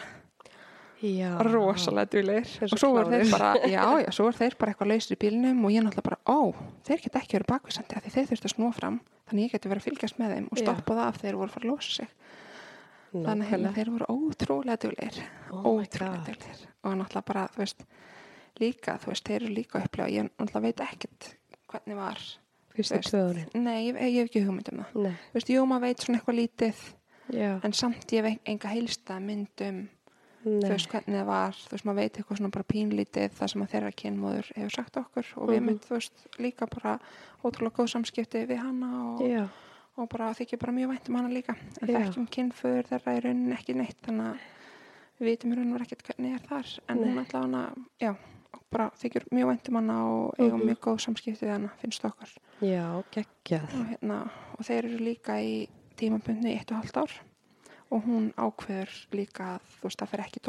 Rosalega 1.48 2.10
svo 2.12 2.68
og 2.68 2.80
svo 2.80 2.90
voru 2.94 3.10
þeir 3.12 3.32
bara, 3.32 3.50
já, 3.74 3.82
já, 4.04 4.08
svo 4.14 4.28
voru 4.28 4.40
þeir 4.40 4.56
bara 4.60 4.74
eitthvað 4.74 4.90
lausir 4.92 5.16
í 5.16 5.20
bílnum 5.24 5.64
og 5.64 5.74
ég 5.74 5.84
náttúrulega 5.84 6.08
bara, 6.08 6.20
ó, 6.28 6.40
þeir 6.86 7.04
geta 7.04 7.20
ekki 7.20 7.38
verið 7.38 7.50
bakvísandi 7.52 7.98
af 7.98 8.04
því 8.04 8.14
þeir 8.14 8.30
þurftu 8.30 8.50
að 8.50 8.54
snúa 8.54 8.72
fram. 8.76 9.00
Þannig 9.28 9.46
ég 9.46 9.54
geti 9.54 9.70
verið 9.72 9.82
að 9.82 9.88
fylgjast 9.88 10.20
með 10.20 10.34
þeim 10.34 10.48
og 10.50 10.60
stoppa 10.60 10.96
það 10.98 11.06
af 11.08 11.20
þeir 11.22 11.38
voru 11.40 11.54
fara 11.54 11.64
að 11.64 11.72
losa 11.72 11.94
sig. 11.98 12.14
Þannig 13.14 13.52
að 13.54 13.76
þeir 13.78 13.90
voru 13.94 14.08
ótrúlega 14.10 14.80
duðlegir 14.82 15.20
Oh 15.54 15.76
ótrúlega 15.78 16.24
duðlegir 16.26 16.64
og 16.82 16.96
náttúrulega 16.98 17.28
bara, 17.28 17.44
þú 17.54 17.62
veist 17.62 17.84
líka, 18.60 18.96
þú 19.02 19.12
veist, 19.12 19.28
þeir 19.28 19.36
eru 19.42 19.52
líka 19.54 19.82
upplega 19.84 20.10
ég 20.10 20.26
náttúrulega 20.34 20.64
veit 20.66 20.82
ekkert 20.88 21.28
hvernig 21.70 21.98
var 22.00 22.24
nei, 23.54 23.78
ég, 23.86 23.98
ég 24.02 24.16
hef 24.18 24.30
ekki 24.32 24.42
hugmynd 24.42 24.70
um 24.72 24.80
það. 24.82 24.94
Jú, 25.46 25.64
maður 25.70 25.84
veit 25.86 26.02
svona 26.02 26.18
eitthvað 26.18 26.38
lítið 26.40 26.80
Já. 27.30 27.50
en 27.64 27.72
samt 27.78 28.12
ég 28.12 28.26
hef 28.26 28.48
enga 28.50 28.72
heilsta 28.74 29.20
mynd 29.22 29.62
um 30.46 30.58
þú 30.60 30.62
Nei. 30.62 30.70
veist 30.70 30.88
hvernig 30.92 31.16
það 31.20 31.26
var, 31.26 31.52
þú 31.52 31.70
veist 31.74 31.84
maður 31.84 32.00
veit 32.02 32.12
eitthvað 32.18 32.38
svona 32.40 32.50
bara 32.56 32.64
pínlítið 32.72 33.30
það 33.38 33.50
sem 33.52 33.62
að 33.62 33.70
þeirra 33.74 33.92
kynmóður 34.00 34.50
hefur 34.56 34.70
sagt 34.76 34.96
okkur 34.96 35.26
og 35.36 35.48
við 35.48 35.56
Mhm. 35.60 35.66
mynd, 35.66 35.80
þú 35.80 35.94
veist, 35.96 36.26
líka 36.38 36.66
bara 36.70 36.98
ótrúlega 37.44 37.76
góð 37.78 37.88
samskipti 37.94 38.46
við 38.46 38.58
hana 38.58 38.90
og, 39.14 39.50
og 39.96 40.08
bara 40.08 40.32
þykir 40.34 40.58
bara 40.58 40.72
mjög 40.72 40.88
vænt 40.94 41.08
um 41.08 41.14
hana 41.16 41.28
líka 41.28 41.56
en 41.82 41.88
Já. 41.88 41.98
þekkjum 41.98 42.28
kynföður 42.28 42.88
þeirra 42.90 43.16
í 43.16 43.20
rauninni 43.24 43.52
ekki 43.56 43.74
neitt 43.74 44.00
þannig 44.02 44.26
að 44.26 44.38
við 45.20 45.26
vitum 45.30 45.52
í 45.52 45.56
rauninni 45.56 45.80
ekkert 45.80 46.02
hvernig 46.08 46.34
er 46.34 46.46
þar 46.48 46.78
en 46.88 47.00
Nei. 47.00 47.04
hún 47.10 47.24
ætla 47.24 47.40
hana, 47.42 47.74
já 48.00 48.14
bara 48.74 48.90
þykir 48.98 49.24
mjög 49.30 49.46
vænt 49.52 49.68
um 49.68 49.74
hana 49.76 49.96
og 50.10 50.34
eigum 50.38 50.58
Mhm. 50.60 50.66
mjög 50.68 50.80
góð 50.80 51.00
samskipti 51.00 51.46
við 51.46 51.52
hana, 51.52 51.70
finnst 51.80 52.02
okkur 52.04 52.28
Já, 52.60 53.02
geggjað. 53.12 53.70
og, 53.80 53.86
hérna, 53.86 54.30
og 54.58 54.64
þeir 54.66 54.84
eru 54.84 54.98
líka 54.98 55.38
í 55.38 55.68
tímabundni 55.96 56.54
í 56.54 56.58
eitt 56.58 56.72
og 56.72 56.82
halvt 56.82 56.96
ár 56.96 57.10
og 57.94 58.06
hún 58.08 58.30
ákveður 58.40 58.94
líka 59.14 59.52
að 59.56 59.68
þú 59.78 59.88
veist 59.88 60.00
það 60.02 60.10
fer 60.14 60.22
ekki 60.24 60.42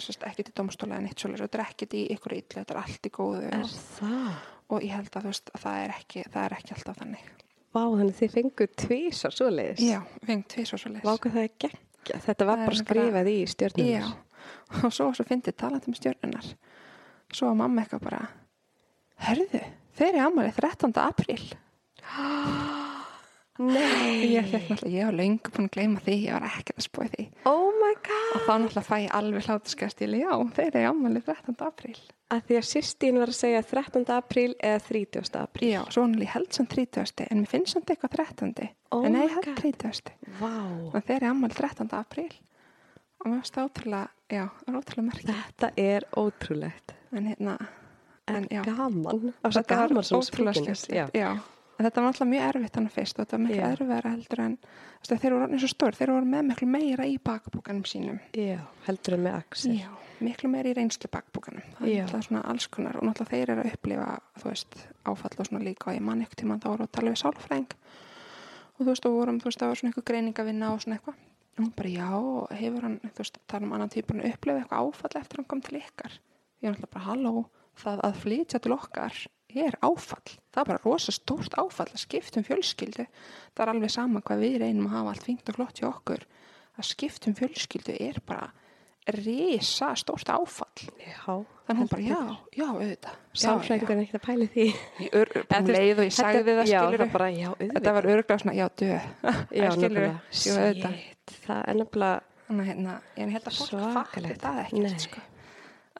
sem 0.00 0.14
sagt, 0.16 0.26
ekki 0.30 0.44
til 0.48 0.54
dómstóla 0.60 0.98
en 0.98 1.06
eitt 1.08 1.18
og 1.40 1.46
þetta 1.46 1.58
er 1.60 1.64
ekkert 1.66 1.94
í 1.96 2.02
ykkur 2.14 2.34
illu, 2.38 2.54
þetta 2.58 2.74
er 2.76 2.80
allt 2.82 3.08
í 3.08 3.12
góðu 3.14 3.48
Er 3.52 3.64
það? 3.98 4.28
og 4.74 4.84
ég 4.86 4.94
held 4.96 5.10
að 5.18 5.26
þú 5.26 5.32
veist 5.32 5.50
að 5.54 5.64
það 5.66 5.80
er 5.84 5.94
ekki, 5.98 6.22
það 6.34 6.44
er 6.48 6.54
ekki 6.58 6.76
alltaf 6.76 7.00
þannig 7.02 7.26
Vá, 7.74 7.80
þannig 7.90 8.14
þið 8.20 8.30
fengur 8.36 8.70
tvísar 8.84 9.34
svoleiðis. 9.34 9.80
já, 9.82 9.98
fengt 10.28 10.48
tvið 10.54 10.68
svo 10.70 10.78
svo 10.78 10.92
Vá, 10.94 11.12
hvað 11.18 11.32
það 11.34 11.42
er 11.42 11.52
geggjað. 11.64 12.20
Þetta 12.28 12.46
var 12.46 12.58
Það 12.60 12.68
bara 12.68 12.78
skrifað 12.80 13.30
í 13.32 13.36
stjörnum. 13.50 13.88
já, 13.90 14.04
og 14.84 14.92
svo 14.94 15.08
svo 15.18 15.24
fyndið 15.28 15.56
talandi 15.58 15.90
um 15.90 15.96
stjörnunar 15.98 16.50
svo 17.34 17.48
að 17.50 17.58
mamma 17.58 17.82
eitthvað 17.82 18.04
bara 18.06 18.22
hörðu, 19.26 19.62
þeir 19.98 20.08
eru 20.12 20.24
ammálið 20.28 20.60
13. 20.62 20.94
apríl 21.02 21.44
Nei. 23.58 24.32
ég 24.34 24.48
fekk 24.50 24.68
náttúrulega, 24.72 24.98
ég 24.98 25.04
var 25.06 25.14
löngu 25.14 25.50
búin 25.54 25.68
að 25.68 25.74
gleyma 25.76 26.00
því 26.02 26.14
ég 26.24 26.32
var 26.34 26.46
ekkert 26.48 26.80
að 26.80 26.86
spói 26.88 27.06
því 27.12 27.24
Oh 27.46 27.68
my 27.78 27.92
god. 28.02 28.32
og 28.34 28.40
þá 28.48 28.52
náttúrulega 28.64 28.88
fæ 28.88 28.96
ég 29.04 29.12
alveg 29.14 29.44
hlátuskastíli 29.46 30.18
já, 30.24 30.32
þeir 30.56 30.70
eru 30.80 30.88
ammálið 30.90 31.24
13. 31.28 31.54
apríl 31.68 31.98
Að 32.34 32.40
því 32.48 32.56
að 32.58 32.66
sýstín 32.66 33.18
var 33.20 33.30
að 33.30 33.36
segja 33.38 33.60
13. 33.62 34.04
apríl 34.16 34.54
eða 34.58 34.80
30. 34.88 35.38
apríl. 35.38 35.68
já, 35.70 35.80
svo 35.92 36.02
hún 36.02 36.16
er 36.18 36.32
held 36.34 36.50
sem 36.56 36.66
30. 36.66 37.28
en 37.30 37.38
mér 37.44 37.46
finnst 37.52 37.72
samt 37.76 37.90
eitthvað 37.94 38.16
13. 38.16 38.68
Oh 38.90 39.04
en 39.06 39.12
nei, 39.12 39.28
held 39.28 39.44
God. 39.44 39.60
30. 39.62 40.12
Vá. 40.40 40.50
og 40.90 40.98
þeir 41.06 41.16
eru 41.20 41.30
ammálið 41.30 41.56
13. 41.62 41.94
apríl 42.00 42.32
og 43.22 43.26
mér 43.30 43.38
finnst 43.38 43.54
það 43.54 43.68
ótrúlega 43.70 44.08
já, 44.34 44.44
það 44.64 44.74
er 44.74 44.80
ótrúlega 44.82 45.06
merkja 45.12 45.38
Þetta 45.44 45.70
er 45.76 46.08
ótrúlegt. 46.18 46.94
en 47.14 47.26
hérna, 47.30 47.56
En 48.26 48.36
En 48.36 48.46
já. 48.50 48.62
gaman. 48.64 49.34
Og 51.84 51.90
þetta 51.90 52.00
var 52.00 52.14
alltaf 52.14 52.28
mjög 52.30 52.42
erfitt 52.48 52.76
hann 52.78 52.86
fyrst 52.88 53.18
og 53.18 53.26
þetta 53.26 53.34
var 53.36 53.42
miklu 53.44 53.56
Já. 53.58 53.64
erfiðara 53.74 54.10
heldur 54.14 54.40
en 54.40 54.52
veist, 54.64 55.10
þeir 55.20 55.34
voru 55.34 55.44
orðin 55.44 55.60
svo 55.60 55.68
stór, 55.68 55.96
þeir 55.98 56.12
voru 56.14 56.28
með 56.30 56.46
miklu 56.48 56.68
meira 56.72 57.04
í 57.04 57.18
bakbúkanum 57.20 57.82
sínum 57.84 58.20
Já, 58.32 58.62
heldur 58.86 59.16
en 59.18 59.26
með 59.26 59.36
Axel. 59.36 59.74
Já, 59.82 59.90
miklu 60.24 60.48
meira 60.54 60.70
í 60.70 60.76
reynslu 60.78 61.10
bakbúkanum 61.12 61.66
það 61.76 61.90
Já. 61.90 61.98
er 61.98 62.06
alltaf 62.06 62.24
svona 62.24 62.42
alls 62.54 62.68
konar 62.72 62.96
og 62.96 63.04
náttúrulega 63.04 63.34
þeir 63.34 63.52
eru 63.52 63.66
að 63.66 63.76
upplifa 63.76 64.08
þú 64.40 64.48
veist, 64.48 64.80
áfall 65.12 65.36
og 65.44 65.50
svona 65.50 65.64
líka 65.66 65.90
og 65.90 65.98
ég 65.98 66.06
man 66.08 66.24
ekkert 66.24 66.40
tíma 66.40 66.56
þá 66.62 66.66
voru 66.70 66.88
að 66.88 66.94
tala 66.96 67.12
við 67.12 67.20
sálfræðing 67.20 67.76
og 67.76 68.80
þú 68.80 68.88
veist, 68.88 69.10
og 69.10 69.18
vorum, 69.18 69.42
þú 69.44 69.50
veist, 69.50 69.60
það 69.60 69.74
var 69.74 69.82
svona 69.82 69.92
eitthvað 69.92 70.08
greiningavinna 70.14 70.72
og 70.72 70.80
svona 70.86 70.96
eitthvað 70.96 71.20
og 71.54 71.60
hún 71.60 71.72
bara, 71.76 71.92
já, 71.92 72.08
hefur 72.64 72.88
hann, 72.88 72.96
þú 73.12 73.20
veist, 73.26 73.36
tala 73.52 73.68
um 73.68 73.76
annan 73.76 73.92
típun 73.92 74.24
að 74.24 74.32
upplifa 74.32 74.64
eitthvað 74.64 74.88
áfall 74.88 75.20
eftir 75.20 75.42
hann 75.42 75.50
kom 75.52 75.60
til 75.68 75.82
ykkar 75.84 76.16
ég 76.16 76.64
er 76.64 76.72
náttúrulega 76.72 76.94
bara, 76.96 77.06
halló, 77.12 77.44
það 77.84 78.02
að 78.08 78.20
flytja 78.24 78.62
til 78.64 78.72
okkar 78.74 79.20
er 79.62 79.76
áfall 79.86 80.32
það 80.54 80.60
er 80.62 80.68
bara 80.70 80.82
rosa 80.84 81.12
stórt 81.14 81.54
áfall 81.60 81.90
að 81.92 82.02
skipta 82.04 82.40
um 82.40 82.46
fjölskyldu 82.48 83.06
það 83.06 83.62
er 83.66 83.72
alveg 83.74 83.90
sama 83.94 84.22
hvað 84.24 84.44
við 84.44 84.58
reynum 84.64 84.88
að 84.90 84.96
hafa 84.98 85.14
allt 85.14 85.26
fínt 85.28 85.48
og 85.52 85.58
flott 85.58 85.80
hjá 85.80 85.88
okkur 85.90 86.26
að 86.74 86.88
skipta 86.90 87.30
um 87.30 87.38
fjölskyldu 87.38 87.96
er 88.00 88.20
bara 88.26 88.50
risa 89.14 89.90
stórt 90.00 90.30
áfall 90.32 90.86
Já. 91.04 91.44
þannig 91.68 91.80
hún 91.82 91.88
bara, 91.92 92.02
já, 92.02 92.20
já, 92.56 92.64
auðvitað 92.70 93.18
Sáfræðingur 93.36 93.90
er 93.94 94.00
ekkert 94.04 94.20
að 94.20 94.24
pæli 94.24 94.46
því. 94.54 94.64
já. 95.12 95.58
um 95.60 95.68
leið 95.74 95.98
og 96.00 96.06
ég 96.08 96.14
sagði 96.16 96.54
það 96.56 96.70
Já, 96.70 96.78
það 96.80 97.12
bara, 97.12 97.28
já, 97.34 97.48
auðvitað. 97.50 97.74
þetta 97.76 97.92
var 97.98 98.08
öruglega 98.14 98.38
svona, 98.40 98.54
já, 98.56 98.66
dö 98.80 98.98
skilur 99.76 100.06
jú, 100.08 100.56
auðvitað 100.56 100.96
það 101.44 101.60
er 101.68 101.78
nefnilega 101.82 102.22
að 102.54 102.64
hérna, 102.70 102.96
ég 103.18 103.34
held 103.34 103.48
að 103.50 103.58
fólk 103.60 103.70
fatti 103.74 103.92
Svakalegt. 103.92 104.42
það 104.44 104.58
ekkert 104.64 105.04
sko. 105.04 105.22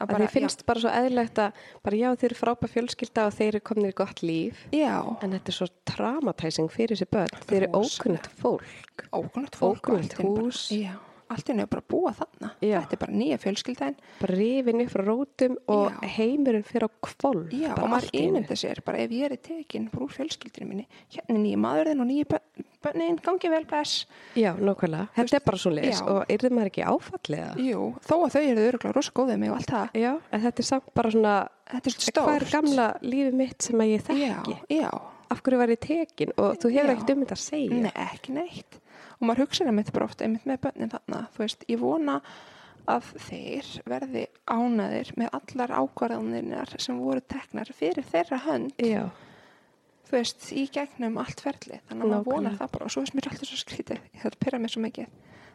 Að 0.01 0.11
því 0.25 0.29
finnst 0.35 0.65
bara 0.67 0.81
svo 0.83 0.91
eðlilegt 0.91 1.39
að 1.39 1.53
bara 1.87 1.97
já, 1.97 2.09
þeir 2.19 2.31
eru 2.31 2.39
frábæð 2.41 2.73
fjölskylda 2.75 3.27
og 3.29 3.35
þeir 3.39 3.49
eru 3.53 3.61
komin 3.61 3.91
í 3.91 3.95
gott 3.95 4.23
líf. 4.27 4.65
Já, 4.75 4.79
já, 4.83 4.95
en 5.23 5.31
þetta 5.37 5.53
er 5.53 5.59
svo 5.59 5.69
traumatizing 5.87 6.71
fyrir 6.75 6.97
þessi 6.97 7.11
börn. 7.15 7.43
Þeir 7.47 7.63
eru 7.63 7.73
ókunnt 7.79 8.29
fólk. 8.43 8.65
Bara- 10.19 10.25
hús. 10.25 10.69
já, 10.75 10.95
allt 11.35 11.49
í 11.49 11.53
henni 11.53 11.67
bara 11.71 11.83
að 11.85 11.89
búa 11.95 12.13
þarna. 12.17 12.51
Já. 12.65 12.77
þetta 12.85 12.97
er 12.97 13.03
bara 13.05 13.17
nýja 13.21 13.39
fjölskyldaðin 13.45 13.97
bara 14.21 14.39
rifin 14.39 14.83
upp 14.85 14.93
frá 14.95 15.05
rótum 15.09 15.57
og 15.75 15.85
Já. 15.91 16.09
heimurinn 16.17 16.67
fyrir 16.69 16.87
á 16.87 16.91
kvolf 17.09 17.53
Já, 17.55 17.71
og 17.75 17.89
maður 17.93 18.09
í 18.15 18.23
ímynda 18.29 18.57
sér, 18.59 18.81
bara 18.87 18.99
ef 19.05 19.11
ég 19.15 19.31
er 19.33 19.37
tekin 19.37 19.89
bara 19.93 20.07
úr 20.07 20.15
fjölskyldinu 20.15 20.69
minni, 20.71 20.87
hérna 21.15 21.35
er 21.37 21.43
nýja 21.45 21.61
maðurinn 21.65 22.05
og 22.05 22.11
nýja 22.11 22.41
bönnin, 22.85 23.17
gangi 23.25 23.49
vel 23.49 23.65
bless. 23.65 24.05
Já, 24.37 24.53
nákvæmlega, 24.61 25.09
þetta 25.17 25.39
er 25.39 25.45
bara 25.47 25.59
svo 25.63 25.73
leis 25.73 26.01
Já. 26.01 26.05
og 26.13 26.29
yrði 26.29 26.51
maður 26.53 26.71
ekki 26.73 26.85
áfallega 26.85 27.55
Jú, 27.65 27.87
þó 28.05 28.15
að 28.27 28.35
þau 28.37 28.43
eru 28.45 28.67
öruglega 28.69 28.95
rosa 28.99 29.15
góðið 29.17 29.39
mig 29.41 29.51
og 29.55 29.57
allt 29.61 29.73
það. 29.73 29.97
Já, 30.05 30.13
en 30.31 30.45
þetta 30.45 30.65
er 30.65 30.69
samt 30.69 30.91
bara 30.95 31.11
svona 31.15 31.35
Þetta 31.65 31.89
er 31.89 31.95
stórt. 31.97 32.19
hvað 32.21 32.37
er 32.37 32.47
gamla 32.53 32.87
lífið 33.01 33.37
mitt 33.41 33.63
sem 33.65 33.81
að 33.81 33.93
ég 33.95 34.03
þekki? 34.05 34.57
Já, 34.69 34.83
já, 34.85 34.91
af 35.33 35.41
hverju 35.43 35.59
var 35.63 35.73
ég 35.73 35.81
tekin? 35.81 36.35
Og 36.37 36.59
þú 36.61 36.73
hefur 36.75 36.93
ekkert 36.93 37.13
um 37.15 37.23
þetta 37.25 37.39
að 37.39 37.45
segja. 37.47 37.79
Nei, 37.87 37.93
ekki 38.05 38.35
neitt. 38.37 38.81
Og 39.25 39.31
maður 39.31 39.47
hugsaði 39.47 39.73
mitt 39.73 39.89
bara 39.97 40.05
ofta 40.05 40.27
einmitt 40.27 40.45
með 40.45 40.59
bönnin 40.67 40.91
þarna. 40.93 41.19
Þú 41.33 41.41
veist, 41.41 41.63
ég 41.73 41.79
vona 41.81 42.19
að 42.93 43.07
þeir 43.25 43.69
verði 43.89 44.25
ánaðir 44.53 45.13
með 45.17 45.31
allar 45.39 45.71
ákvarðanirnar 45.81 46.75
sem 46.85 46.99
voru 47.01 47.23
teknar 47.25 47.71
fyrir 47.73 48.05
þeirra 48.05 48.37
hönd, 48.45 48.75
Já, 48.85 49.07
þú 50.05 50.17
veist, 50.19 50.51
í 50.53 50.67
gegnum 50.75 51.17
allt 51.23 51.41
ferli. 51.41 51.79
Þannig 51.89 52.05
að 52.05 52.11
maður 52.11 52.19
Nákvæmlega. 52.19 52.35
vonar 52.35 52.59
það 52.61 52.73
bara 52.75 52.85
og 52.85 52.93
svo 52.93 53.05
veist 53.07 53.17
mér 53.17 53.29
alltaf 53.31 53.49
svo 53.49 53.61
skrítið. 53.63 54.03
Þetta 54.21 54.41
pyrra 54.45 54.61
mér 54.61 54.75
svo 54.75 54.83
mikið. 54.85 55.15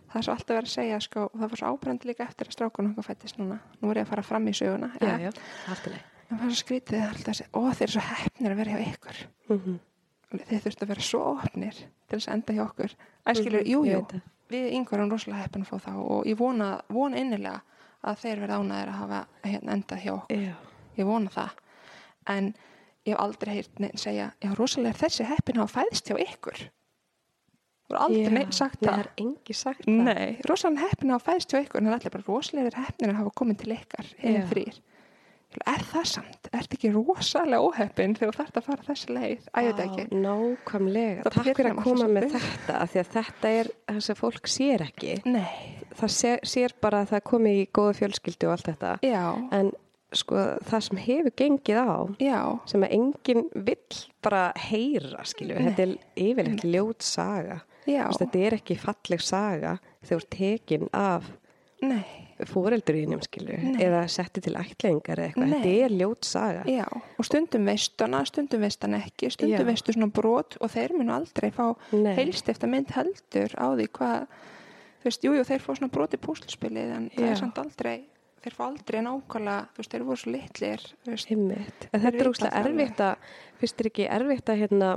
Það 0.09 0.17
er 0.17 0.25
svo 0.25 0.33
alltaf 0.33 0.55
verið 0.57 0.71
að 0.71 0.73
segja, 0.73 0.99
sko, 1.05 1.25
og 1.29 1.35
það 1.37 1.51
var 1.53 1.61
svo 1.61 1.73
ábærandi 1.75 2.09
líka 2.09 2.25
eftir 2.25 2.47
að 2.49 2.55
strákunum 2.57 2.95
okkar 2.95 3.05
fættist 3.11 3.37
núna. 3.37 3.59
Nú 3.77 3.91
er 3.91 3.99
ég 4.01 4.07
að 4.07 4.09
fara 4.15 4.23
fram 4.25 4.47
í 4.49 4.55
söguna. 4.57 4.89
já, 4.97 5.05
eh, 5.05 5.21
já, 5.27 5.31
það 6.33 6.47
er 6.49 6.49
svo 6.49 6.57
skrítið 6.63 6.97
það 6.97 7.11
alltaf 7.13 7.29
að 7.29 7.37
segja, 7.37 7.51
ó 7.53 7.61
þeir 7.69 7.85
eru 7.85 7.93
svo 7.93 8.05
hefnir 8.09 8.51
að 8.51 8.59
vera 8.63 8.73
hjá 8.73 8.81
ykkur. 8.89 9.21
mm 9.53 9.79
Þeir 10.29 10.59
þurftu 10.61 10.83
að 10.85 10.89
vera 10.91 11.01
svo 11.01 11.19
opnir 11.25 11.73
til 11.73 12.17
þess 12.19 12.27
að 12.29 12.33
enda 12.35 12.53
hjá 12.53 12.61
okkur. 12.67 12.91
Æskilur, 13.33 13.61
Mhm, 13.63 13.71
jú, 13.73 13.83
jú, 13.85 14.21
við 14.49 14.71
yngvar 14.79 14.99
erum 14.99 15.11
rosalega 15.13 15.43
heppin 15.43 15.63
að 15.65 15.69
fá 15.69 15.77
þá 15.85 15.91
og 15.97 16.25
ég 16.25 16.37
vona, 16.39 16.69
vona 16.89 17.17
innilega 17.21 17.61
að 18.03 18.17
þeir 18.23 18.39
verða 18.45 18.57
ánæðir 18.63 18.89
að 18.93 18.99
hafa 19.03 19.19
hérna, 19.43 19.73
endað 19.77 20.01
hjá 20.03 20.11
okkur. 20.15 20.41
Já, 20.47 20.53
Ég 20.97 21.05
vona 21.05 21.29
það. 21.29 21.49
En 22.27 22.47
ég 23.05 23.13
hef 23.13 23.19
aldrei 23.23 23.53
heyrt 23.55 23.79
neinn 23.79 23.97
segja, 23.97 24.31
já, 24.41 24.49
rosalega 24.57 24.89
er 24.95 24.99
þessi 25.03 25.25
heppin 25.29 25.55
að 25.57 25.65
hafa 25.67 25.81
fæðst 25.83 26.09
hjá 26.11 26.17
ykkur. 26.25 26.59
Þú 27.89 27.95
er 27.95 27.99
aldrei 28.03 28.23
Já, 28.25 28.29
neinn 28.35 28.51
sagt 28.51 28.79
það. 28.81 28.89
það 28.89 28.99
er 28.99 29.09
engi 29.17 29.53
sagt 29.55 29.85
það 29.85 30.03
Nei, 30.03 30.37
rosalega 30.49 30.87
heppin 30.89 31.09
að 31.09 31.15
hafa 31.17 31.31
fæðst 31.31 31.53
hjá 31.53 31.59
ykkur 31.63 31.79
en 31.81 31.85
það 31.87 31.93
er 31.93 31.99
allir 31.99 32.11
bara 32.17 32.27
rosalega 32.27 32.83
heppin 32.85 33.09
að 33.09 33.15
hafa 33.21 33.31
komið 33.39 33.57
til 33.63 33.71
ykkar 33.77 34.05
eða 34.19 34.43
Já. 34.43 34.47
Er 35.65 35.81
það 35.89 36.03
samt? 36.05 36.47
Ertu 36.53 36.77
ekki 36.77 36.89
rosalega 36.93 37.59
óheppin 37.65 38.13
þegar 38.17 38.35
þú 38.35 38.37
þarft 38.43 38.57
að 38.59 38.65
fara 38.69 38.83
þessi 38.85 39.13
leið? 39.15 39.47
Æ, 39.49 39.59
ég 39.65 39.69
veit 39.69 39.79
Vá, 39.79 39.83
ekki. 39.87 40.03
Nákvæmlega, 40.23 41.23
Það 41.25 41.35
takk 41.39 41.49
fyrir 41.57 41.69
að 41.71 41.79
koma 41.83 42.07
með 42.09 42.27
svolítið. 42.29 42.45
þetta 42.45 42.79
því 42.93 42.99
að 43.01 43.11
þetta 43.15 43.51
er 43.59 43.69
það 43.89 43.99
sem 44.07 44.19
fólk 44.19 44.49
sér 44.53 44.83
ekki. 44.85 45.15
Nei, 45.25 45.59
það 45.99 46.13
sér, 46.19 46.43
sér 46.53 46.75
bara 46.85 47.01
að 47.03 47.11
það 47.15 47.23
komi 47.31 47.53
í 47.63 47.67
góða 47.79 47.95
fjölskyldu 47.99 48.49
og 48.49 48.55
allt 48.55 48.69
þetta. 48.69 48.91
Já, 49.09 49.23
en 49.59 49.71
sko 50.19 50.45
það 50.69 50.85
sem 50.87 51.01
hefur 51.05 51.35
gengið 51.37 51.81
á 51.85 51.97
já, 52.21 52.37
sem 52.69 52.85
að 52.87 52.93
enginn 52.97 53.43
vill 53.53 53.99
bara 54.25 54.43
heyra 54.57 55.25
skilju, 55.29 55.57
þetta 55.67 55.85
er 55.85 55.97
yfirleitt 56.29 56.63
ljót 56.65 57.05
saga. 57.05 57.59
Þetta 57.89 58.39
er 58.45 58.55
ekki 58.61 58.77
falleg 58.77 59.21
saga 59.25 59.75
þegar 60.05 60.09
þú 60.09 60.17
ert 60.21 60.31
tekin 60.37 60.89
af 60.93 61.29
nei, 61.81 62.05
fóreldurinnum 62.47 63.19
skilju 63.25 63.57
Nei. 63.59 63.81
eða 63.83 64.03
setti 64.11 64.41
til 64.45 64.53
ætlingar 64.55 65.19
eitthvað, 65.25 65.51
þetta 65.55 65.71
er 65.85 65.95
ljót 65.99 66.27
saga 66.27 66.61
já. 66.69 66.85
Og 67.19 67.25
stundum 67.27 67.65
veistu 67.67 68.05
hana, 68.05 68.21
stundum 68.27 68.61
veist 68.63 68.85
hann 68.85 68.95
ekki, 68.99 69.31
stundum 69.33 69.65
Já. 69.65 69.67
veistu 69.67 69.95
svona 69.95 70.07
brot 70.13 70.55
og 70.61 70.71
þeir 70.71 70.95
munu 70.95 71.11
aldrei 71.15 71.49
fá 71.55 71.65
Nei. 71.91 72.13
heilst 72.15 72.47
eftir 72.49 72.71
mynd 72.71 72.93
heldur 72.95 73.55
á 73.59 73.67
því 73.75 73.89
hvað, 73.97 74.23
þú 75.01 75.09
veist, 75.09 75.27
jú, 75.27 75.33
jú, 75.35 75.43
þeir 75.51 75.65
fá 75.65 75.69
svona 75.73 75.91
broti 75.91 76.21
púslspilið 76.21 76.95
en 76.95 77.09
það 77.15 77.27
Já. 77.27 77.33
er 77.33 77.41
samt 77.43 77.59
aldrei, 77.59 77.97
þeir 78.45 78.55
fá 78.55 78.63
aldrei 78.69 78.99
nákvæmlega, 79.03 79.67
þú 79.75 79.83
veist, 79.83 79.91
þeir 79.91 80.07
voru 80.07 80.23
svo 80.23 80.31
litlir, 80.37 80.87
veist, 81.09 81.31
Einmitt. 81.35 81.89
En 81.91 82.05
þetta 82.05 82.23
er 82.23 82.31
úrslega 82.31 82.55
það 82.55 82.71
erfitt 82.71 83.05
að, 83.09 83.29
finnst 83.59 83.79
þér 83.81 83.91
ekki 83.91 84.09
erfitt 84.19 84.49
að 84.55 84.63
hérna, 84.63 84.95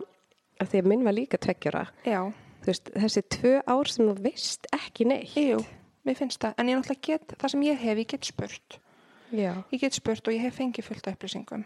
að 0.62 0.72
því 0.72 0.82
að 0.84 0.90
minn 0.94 1.06
var 1.10 1.18
líka 1.18 1.42
tveggjara, 1.42 1.86
já, 2.06 2.20
veist, 2.66 2.90
þessi 2.94 3.22
tvö 3.34 3.54
ár 3.66 3.90
sem 3.90 4.06
þú 4.06 4.18
veist 4.22 4.68
ekki 4.78 5.08
neitt. 5.10 5.34
jú, 5.34 5.58
mér 6.04 6.16
finnst 6.18 6.40
það, 6.42 6.54
en 6.58 6.68
ég 6.68 6.76
náttúrulega 6.76 7.06
get, 7.06 7.34
það 7.38 7.48
sem 7.54 7.62
ég 7.62 7.78
hef, 7.78 7.98
ég 7.98 8.06
get 8.08 8.24
spurt, 8.24 8.78
Já, 9.32 9.54
ég 9.72 9.80
get 9.80 9.94
spurt 9.96 10.28
og 10.28 10.34
ég 10.34 10.40
hef 10.44 10.58
fengið 10.58 10.84
fullt 10.84 11.06
af 11.08 11.14
upplýsingum. 11.16 11.64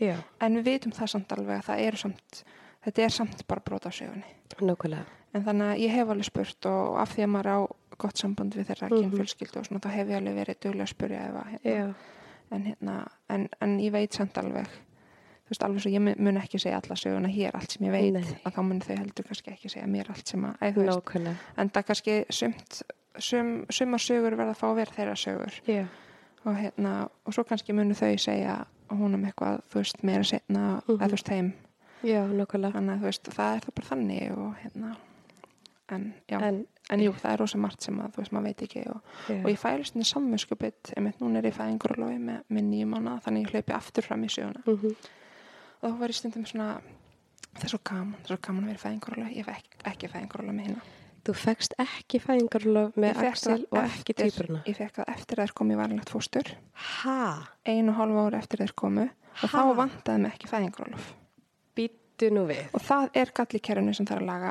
já, 0.00 0.16
En 0.40 0.56
við 0.56 0.64
vitum 0.64 0.92
það 0.92 1.06
samt 1.08 1.32
alveg 1.32 1.58
að 1.60 1.64
það 1.68 1.80
eru 1.86 1.96
samt, 1.96 2.44
þetta 2.84 3.02
er 3.04 3.08
samt 3.10 3.46
bara 3.46 3.60
brot 3.60 3.86
á 3.86 3.90
nákvæmlega. 4.60 5.04
En 5.34 5.44
þannig 5.44 5.70
að 5.72 5.78
ég 5.80 5.90
hef 5.94 6.08
alveg 6.12 6.24
spurt 6.28 6.66
og 6.66 6.98
af 7.00 7.14
því 7.14 7.22
að 7.24 7.30
maður 7.32 7.48
á 7.52 7.58
gott 8.02 8.18
samband 8.18 8.54
við 8.54 8.66
þeirra 8.68 8.88
Mhm. 8.90 8.98
kynfjölskyldu 9.10 9.56
og 9.58 9.64
svona, 9.66 9.80
þá 9.80 9.88
hef 9.90 10.08
ég 10.08 10.16
alveg 10.16 10.34
verið 10.36 10.60
duglega 10.60 10.82
að 10.82 10.88
spurja 10.88 11.20
ef 11.28 11.34
að, 11.34 11.46
hérna, 11.62 11.94
en, 12.50 12.64
hérna, 12.64 13.08
en, 13.30 13.48
en 13.60 13.78
ég 13.80 13.92
veit 13.92 14.12
samt 14.12 14.34
alveg, 14.36 14.66
þú 14.66 15.48
veist, 15.48 15.62
alveg 15.62 15.80
svo 15.80 15.90
ég 15.90 16.00
mun- 16.18 16.36
ekki 16.36 16.58
segja 16.60 16.80
alla 16.82 16.96
söguna 16.96 17.28
hér, 17.32 17.54
allt 17.54 17.70
sem 17.70 17.86
ég 17.86 17.90
veit, 17.92 18.12
Nei. 18.12 18.22
að 18.44 18.52
þá 18.52 18.62
mun 18.62 18.80
þau 18.80 18.96
heldur 18.98 19.24
kannski 19.24 19.50
ekki 19.52 19.70
segja 19.70 19.86
mér 19.86 20.10
allt 20.10 20.26
sem 20.28 20.44
að, 20.44 20.56
eða 20.60 20.84
nákvæmlega. 21.00 21.36
en 21.56 21.70
það 21.70 21.84
kannski 21.86 22.24
sumt, 22.30 22.82
sum, 23.18 23.66
sumar 23.70 23.98
sögur 24.00 24.36
verða 24.36 24.54
að 24.54 24.60
fá 24.60 24.66
að 24.70 24.76
vera 24.76 24.96
þeirra 24.96 25.16
sögur. 25.16 25.60
Já, 25.68 25.86
og 26.44 26.56
hérna, 26.56 27.08
og 27.26 27.34
svo 27.34 27.44
kannski 27.44 27.72
munu 27.72 27.94
þau 27.94 28.16
segja 28.18 28.64
húnum 28.90 29.24
eitthvað, 29.28 29.60
þú 29.70 29.74
veist, 29.80 30.02
meira 30.02 30.24
setna, 30.24 30.82
Mhm. 30.86 30.98
eða 30.98 31.06
þú 31.08 31.10
veist, 31.16 31.28
þeim, 31.28 31.52
já, 32.04 32.26
þannig 32.26 32.92
að 32.92 33.00
þú 33.00 33.08
veist, 33.08 33.24
það 33.24 33.56
er 33.56 33.60
það 33.60 33.74
bara 33.74 33.88
þannig 33.88 34.38
og 34.38 34.54
hérna, 34.62 34.96
en 35.88 36.14
já, 36.28 36.40
en, 36.42 36.66
En, 36.90 36.98
jú, 37.00 37.12
það 37.12 37.32
er 37.32 37.38
rosa 37.38 37.58
margt 37.58 37.80
sem 37.82 37.96
að, 38.00 38.10
þú 38.12 38.16
veist, 38.16 38.32
maður 38.32 38.42
veit 38.44 38.62
ekki 38.62 38.86
og, 38.90 39.00
já, 39.28 39.36
og 39.44 39.50
ég 39.50 39.58
fæli 39.58 39.84
svona 39.86 40.04
samvinskupið, 40.04 40.92
einmitt 40.96 41.18
núna 41.20 41.38
er 41.38 41.42
ég 41.48 41.54
fæðingurólofi 41.54 42.18
með, 42.18 42.40
með 42.50 42.62
nýjum 42.68 42.90
mánu, 42.96 43.20
þannig 43.22 43.46
ég 43.46 43.50
hlaupi 43.54 43.72
aftur 43.76 44.02
fram 44.04 44.22
í 44.24 44.28
söguna. 44.28 44.62
Mhm. 44.66 44.96
og 45.82 45.90
þá 45.92 45.98
var 45.98 46.08
ég 46.08 46.14
stundum 46.14 46.44
svona, 46.44 46.80
það 47.54 47.64
er 47.64 47.68
svo 47.68 47.78
gaman, 47.84 48.14
það 48.24 48.30
er 48.30 48.36
svo 48.36 48.40
gaman 48.42 48.64
að 48.64 48.66
vera 48.66 48.82
fæðingurólofi, 48.82 49.36
ég 49.36 49.44
fekk 49.44 49.56
ekki, 49.56 49.84
ekki 49.92 50.10
fæðingurólofi 50.12 50.54
með 50.58 50.66
hérna. 50.66 50.82
Þú 51.22 51.32
fegst 51.38 51.74
ekki 51.78 52.18
fæðingarlóf 52.18 52.96
með 52.98 53.18
Axel 53.28 53.60
og 53.70 53.78
ekki 53.84 54.14
týpurna. 54.18 54.62
Ég 54.66 54.74
fekk 54.80 54.96
það 54.98 55.10
eftir 55.14 55.38
að 55.38 55.46
þeir 55.46 55.52
komu 55.60 55.74
í 55.76 55.78
varlegt 55.78 56.10
fóstur, 56.10 56.48
Ha? 56.74 57.18
einu 57.64 57.92
og 57.92 57.98
hálfa 58.00 58.24
ára 58.26 58.38
eftir 58.42 58.58
þeir 58.64 58.72
komu 58.74 59.04
og 59.06 59.44
Ha? 59.44 59.50
þá 59.52 59.76
vantaði 59.78 60.22
mig 60.24 60.32
ekki 60.34 60.50
fæðingurólof. 60.50 61.12
Býttu 61.78 62.30
nú 62.34 62.42
við. 62.50 62.64
Og 62.74 62.82
það 62.82 63.06
er 63.22 63.30
gall 63.38 63.54
í 63.54 63.62
kerfinu 63.62 63.94
sem 63.94 64.06
þarf 64.10 64.20
að 64.24 64.26
laga 64.32 64.50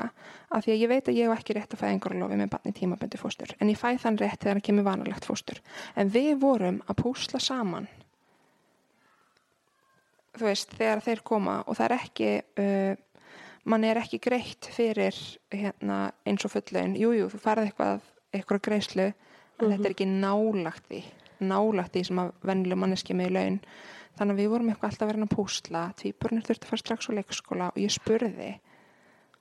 af 0.50 0.64
því 0.64 0.72
að 0.72 0.80
ég 0.80 0.88
veit 0.94 1.08
að 1.12 1.18
ég 1.20 1.28
hef 1.28 1.38
ekki 1.42 1.56
rétt 1.58 1.76
að 1.76 1.82
fæðingarólofi 1.84 2.40
með 2.40 2.50
barni 2.56 2.72
tímabundi 2.80 3.20
fóstur 3.20 3.52
en 3.60 3.68
ég 3.68 3.78
fæ 3.80 3.92
þann 4.00 4.18
rétt 4.24 4.40
þegar 4.40 4.56
það 4.62 4.66
kemur 4.70 4.88
vanalegt 4.88 5.28
fóstur 5.28 5.60
en 5.94 6.08
við 6.16 6.32
vorum 6.40 6.80
að 6.88 6.98
púsla 7.04 7.38
saman 7.40 7.86
þú 10.38 10.48
veist, 10.48 10.72
þegar 10.78 11.02
þeir 11.04 11.20
koma 11.28 11.58
og 11.68 11.76
það 11.76 11.86
er 11.90 11.94
ekki 11.98 12.28
uh, 12.40 12.94
mann 13.64 13.84
er 13.84 14.00
ekki 14.02 14.18
greitt 14.22 14.66
fyrir 14.74 15.16
hérna, 15.52 16.12
eins 16.26 16.44
og 16.44 16.52
fulllegin 16.54 16.96
jújú, 16.98 17.28
þú 17.32 17.42
farið 17.42 17.70
eitthvað, 17.70 18.06
eitthvað 18.34 18.62
greiðslu 18.66 19.08
en 19.12 19.68
þetta 19.70 19.84
er 19.86 19.94
ekki 19.94 20.08
nálagt 20.10 20.88
því 20.90 21.02
nálagt 21.42 21.96
því 21.96 22.04
sem 22.08 22.20
að 22.22 22.32
vennileg 22.46 22.78
manneski 22.78 23.16
með 23.18 23.34
laun. 23.36 23.58
Þannig 24.18 24.34
að 24.34 24.42
við 24.42 24.50
vorum 24.52 24.68
eitthvað 24.72 24.90
alltaf 24.90 25.08
vera 25.08 25.24
að 25.24 25.32
púsla 25.32 25.82
tvíburnir 25.98 26.44
þurfti 26.46 26.66
að 26.66 26.72
fara 26.72 26.82
strax 26.82 27.08
á 27.08 27.12
leikskóla 27.16 27.70
og 27.72 27.80
ég 27.80 27.94
spurði 27.94 28.50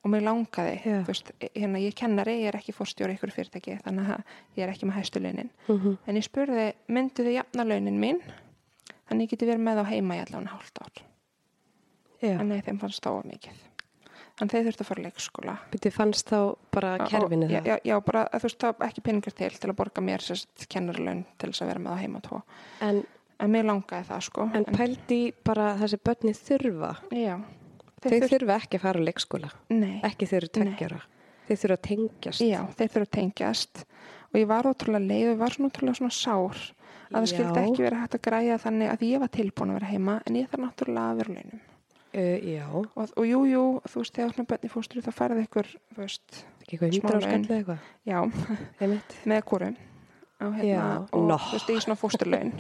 og 0.01 0.09
mér 0.09 0.23
langaði 0.25 0.77
þú 0.81 0.93
veist, 1.11 1.31
hérna, 1.43 1.81
ég 1.83 1.97
kennari, 1.97 2.37
ég 2.41 2.49
er 2.49 2.57
ekki 2.57 2.73
fórstjóri 2.73 3.17
ykkur 3.17 3.33
fyrirtæki, 3.35 3.75
þannig 3.85 4.13
að 4.15 4.23
ég 4.57 4.63
er 4.65 4.71
ekki 4.73 4.87
með 4.89 4.97
hæstu 4.97 5.21
launin. 5.21 5.51
Mhm. 5.67 5.97
en 6.07 6.17
ég 6.17 6.25
spurði, 6.25 6.73
myndu 6.87 7.27
þið 7.27 7.37
jafna 7.37 7.67
launin 7.67 7.99
mín? 8.01 8.21
Þannig 9.09 9.27
ég 9.27 9.29
geti 9.35 9.45
verið 9.45 9.67
með 9.67 9.83
á 9.83 9.85
heima 9.91 10.17
í 10.17 10.23
allan 10.25 10.47
hálft 10.47 10.81
ár. 10.81 11.03
Já, 12.21 12.39
en 12.39 12.49
nei, 12.49 12.61
þeim 12.61 12.79
fannst 12.79 13.05
of 13.05 13.25
mikið 13.25 13.70
þannig 14.41 14.55
þeir 14.57 14.65
þurfti 14.67 14.83
að 14.83 14.89
fara 14.91 15.05
leikskóla 15.05 15.55
býttu 15.71 15.91
fannst 15.93 16.31
þá 16.33 16.39
bara 16.75 16.91
kerfinu 17.07 17.47
það. 17.51 17.69
já, 17.69 17.75
já, 17.91 17.95
bara, 18.09 18.25
þú 18.33 18.47
veist, 18.49 18.59
það 18.65 18.75
var 18.81 18.89
ekki 18.91 19.03
peningar 19.05 19.35
til 19.37 19.49
til 19.61 19.69
að 19.71 19.77
borga 19.79 20.03
mér 20.09 20.25
sérst 20.25 20.65
kennarlaun 20.73 21.23
til 21.37 21.51
þess 21.53 21.61
að 21.65 21.71
vera 21.71 21.83
með 21.85 21.93
á 21.93 21.97
heima 22.01 22.21
tvo 22.25 22.41
En, 22.89 23.03
en 23.39 23.53
mér 23.53 23.69
langaði 23.69 24.09
það 24.09 24.25
sko 24.27 24.49
en 24.57 24.65
pældi 24.73 25.21
í 25.29 25.31
bara 25.45 25.69
þessi 25.79 26.01
börni 26.09 26.33
þurfa. 26.41 26.91
já, 27.13 27.37
Þau 28.01 28.09
þeir 28.09 28.17
þurfti 28.17 28.33
þurfa 28.35 28.55
ekki 28.57 28.77
að 28.79 28.85
fara 28.87 29.05
leikskóla. 29.05 29.49
nei, 29.69 29.95
Ekki 30.09 30.27
eru 30.33 30.47
tveggjara. 30.57 31.01
Þau 31.47 31.55
þurfa 31.61 31.75
að 31.77 31.83
tengjast. 31.87 32.41
já, 32.41 32.59
þeir 32.77 32.89
þurfti 32.95 33.05
að 33.05 33.15
tengjast 33.19 33.83
og 34.31 34.39
ég 34.39 34.47
var 34.49 34.65
ótrúlega 34.69 35.05
leið 35.11 35.31
og 35.33 35.41
var 35.43 35.53
svona 35.53 35.69
ótrúlega 35.69 35.99
svona 35.99 36.15
sár 36.15 36.61
að 37.11 37.17
það 37.19 37.27
skildi 37.33 37.61
ekki 37.65 37.83
vera 37.83 37.99
hægt 38.01 38.15
að 38.15 38.21
græja 38.25 38.57
þannig 38.63 38.89
að 38.93 39.01
ég 39.09 39.19
var 39.21 39.31
tilbúin 39.35 39.73
að 39.73 39.77
vera 39.81 39.89
heima 39.91 40.15
en 40.25 40.37
ég 40.39 40.47
þarf 40.49 40.63
náttúrulega 40.63 41.11
að 41.11 41.19
vera 41.21 41.35
launum 41.35 41.61
Uh, 42.11 42.35
já, 42.43 42.65
og, 42.67 42.89
og 43.15 43.23
jú, 43.23 43.43
jú, 43.47 43.61
þú 43.87 44.01
veist, 44.01 44.17
þegar 44.17 44.47
bönni 44.49 44.71
fóstur 44.71 45.03
þá 45.05 45.13
færði 45.15 45.45
ykkur, 45.45 45.69
þú 45.93 46.01
veist, 46.01 46.41
eitthvað 46.65 46.97
hundra 46.97 47.13
á 47.15 47.21
laun. 47.21 47.23
skall 47.23 47.45
eða 47.45 47.59
eitthvað. 47.61 47.85
já, 48.11 48.19
með 49.31 49.45
kúru 49.47 49.69
og 50.41 50.57
hérna, 50.57 50.89
og 51.13 51.23
nó. 51.29 51.37
þú 51.37 51.55
veist, 51.55 51.69
í 51.71 51.77
svona 51.85 51.99
fósturlaun 52.01 52.51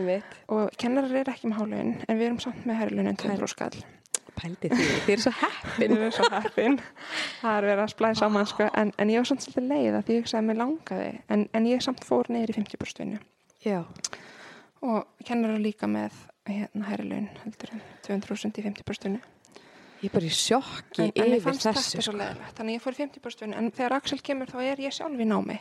og 0.54 0.72
kennarar 0.80 1.18
er 1.20 1.32
ekki 1.34 1.50
með 1.50 1.60
hálaun 1.60 1.92
en 2.06 2.16
við 2.16 2.26
erum 2.30 2.40
samt 2.40 2.64
með 2.64 2.80
herrlaun 2.80 3.10
en 3.10 3.20
200 3.20 3.52
skall 3.52 3.84
Pældi 4.34 4.70
því, 4.72 4.86
þið 5.06 5.12
er 5.14 5.20
svo 5.22 5.30
heppin. 5.38 5.92
Við 5.92 6.00
erum 6.00 6.14
svo 6.16 6.24
heppin. 6.32 6.80
Það 7.38 7.58
er 7.58 7.66
verið 7.68 7.82
að 7.84 7.92
splæða 7.92 8.16
saman, 8.18 8.48
sko. 8.50 8.66
En, 8.80 8.90
en 8.98 9.12
ég 9.12 9.22
var 9.22 9.28
samt 9.30 9.44
svolítið 9.44 9.68
leið 9.70 9.98
að 9.98 10.08
því 10.08 10.16
ég 10.16 10.24
hugsaði 10.24 10.40
að 10.40 10.48
mér 10.48 10.58
langaði. 10.58 11.12
En, 11.36 11.44
en 11.54 11.68
ég 11.70 11.84
samt 11.86 12.02
fór 12.02 12.30
í 12.34 12.40
50% 12.56 13.04
vinnu. 13.04 13.20
Já, 13.62 13.78
Og 14.84 15.06
kennar 15.24 15.54
líka 15.62 15.88
með 15.88 16.16
hérna 16.46 16.84
hæri 16.90 17.08
laun, 17.08 17.28
heldur 17.44 17.72
en 17.72 17.80
200% 18.06 18.58
í 18.60 18.62
50% 18.62 19.04
vinnu. 19.08 19.20
ég 20.02 20.10
er 20.10 20.12
bara 20.12 20.26
í 20.28 20.34
sjokki 20.36 21.02
En, 21.06 21.12
en 21.16 21.30
yfir 21.32 21.42
fannst 21.46 21.64
þessu. 21.64 21.74
þetta 21.74 22.02
svo 22.02 22.12
Sko. 22.12 22.18
leiðilegt. 22.18 22.56
Þannig 22.58 22.72
að 22.72 22.76
ég 22.76 22.82
fór 22.84 22.92
í 22.92 23.00
50% 23.04 23.40
vinnu. 23.46 23.56
En 23.56 23.70
þegar 23.70 23.92
Axel 23.96 24.18
kemur 24.20 24.46
þá 24.52 24.58
er 24.62 24.76
ég 24.84 24.92
sjálf 24.92 25.18
í 25.20 25.24
námi. 25.30 25.58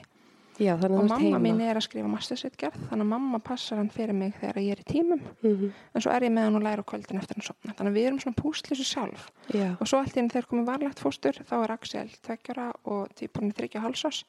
Já, 0.59 0.75
Og 0.75 0.83
að 0.83 0.91
mamma 0.91 1.15
ert 1.17 1.41
mín 1.41 1.57
heima. 1.57 1.69
er 1.71 1.75
að 1.79 1.85
skrifa 1.87 2.07
mastersritgerð. 2.11 2.75
Þannig 2.91 3.01
að 3.07 3.09
mamma 3.09 3.39
passar 3.39 3.77
hann 3.77 3.89
fyrir 3.89 4.13
mig 4.13 4.35
þegar 4.39 4.59
ég 4.61 4.71
er 4.75 4.81
í 4.83 4.85
tímum. 4.85 5.21
Mhm. 5.41 5.71
En 5.95 6.01
svo 6.01 6.11
er 6.13 6.21
ég 6.21 6.29
með 6.31 6.43
hann 6.43 6.55
og 6.55 6.61
læra 6.61 6.83
kvöldin 6.83 7.17
eftir 7.17 7.35
hann 7.39 7.47
sopna. 7.47 7.73
Þannig 7.73 7.89
að 7.89 7.97
við 7.97 8.05
erum 8.05 8.19
svona 8.19 8.35
pústlísu 8.35 8.85
sjálf. 8.85 9.31
Já, 9.49 9.77
Og 9.81 9.87
svo 9.87 9.97
allt 9.97 10.13
í 10.13 10.19
enn 10.19 10.29
þegar 10.29 10.45
komið 10.45 10.65
varlegt 10.67 10.99
fóstur 10.99 11.33
þá 11.41 11.63
er 11.63 11.71
Axel 11.71 12.09
tveggjara 12.21 12.73
og 12.85 13.09
týpurinn 13.15 13.53
þryggja 13.53 13.81
hálsás. 13.81 14.23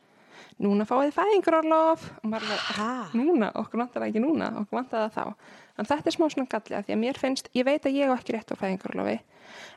Núna 0.61 0.87
fáið 0.87 1.11
þið 1.13 1.19
fæðingarorlof. 1.19 2.11
Og 2.25 2.31
maður 2.31 2.53
er 2.55 2.59
Ha? 2.79 3.09
núna, 3.13 3.53
okkur 3.55 3.79
vantar 3.79 4.03
það 4.03 4.09
ekki 4.15 4.23
núna, 4.25 4.49
okkur 4.63 4.79
vantar 4.81 5.11
það 5.11 5.13
þá. 5.13 5.35
En 5.79 5.87
þetta 5.91 6.07
er 6.07 6.15
smá 6.15 6.29
svona 6.31 6.47
galli 6.53 6.77
að 6.79 6.85
því 6.87 6.93
að 6.95 6.99
mér 7.03 7.19
finnst, 7.19 7.49
ég 7.59 7.65
veit 7.67 7.87
að 7.89 7.97
ég 7.99 8.07
á 8.07 8.15
ekki 8.15 8.35
rétt 8.37 8.53
á 8.55 8.61
fæðingarorlofi, 8.61 9.17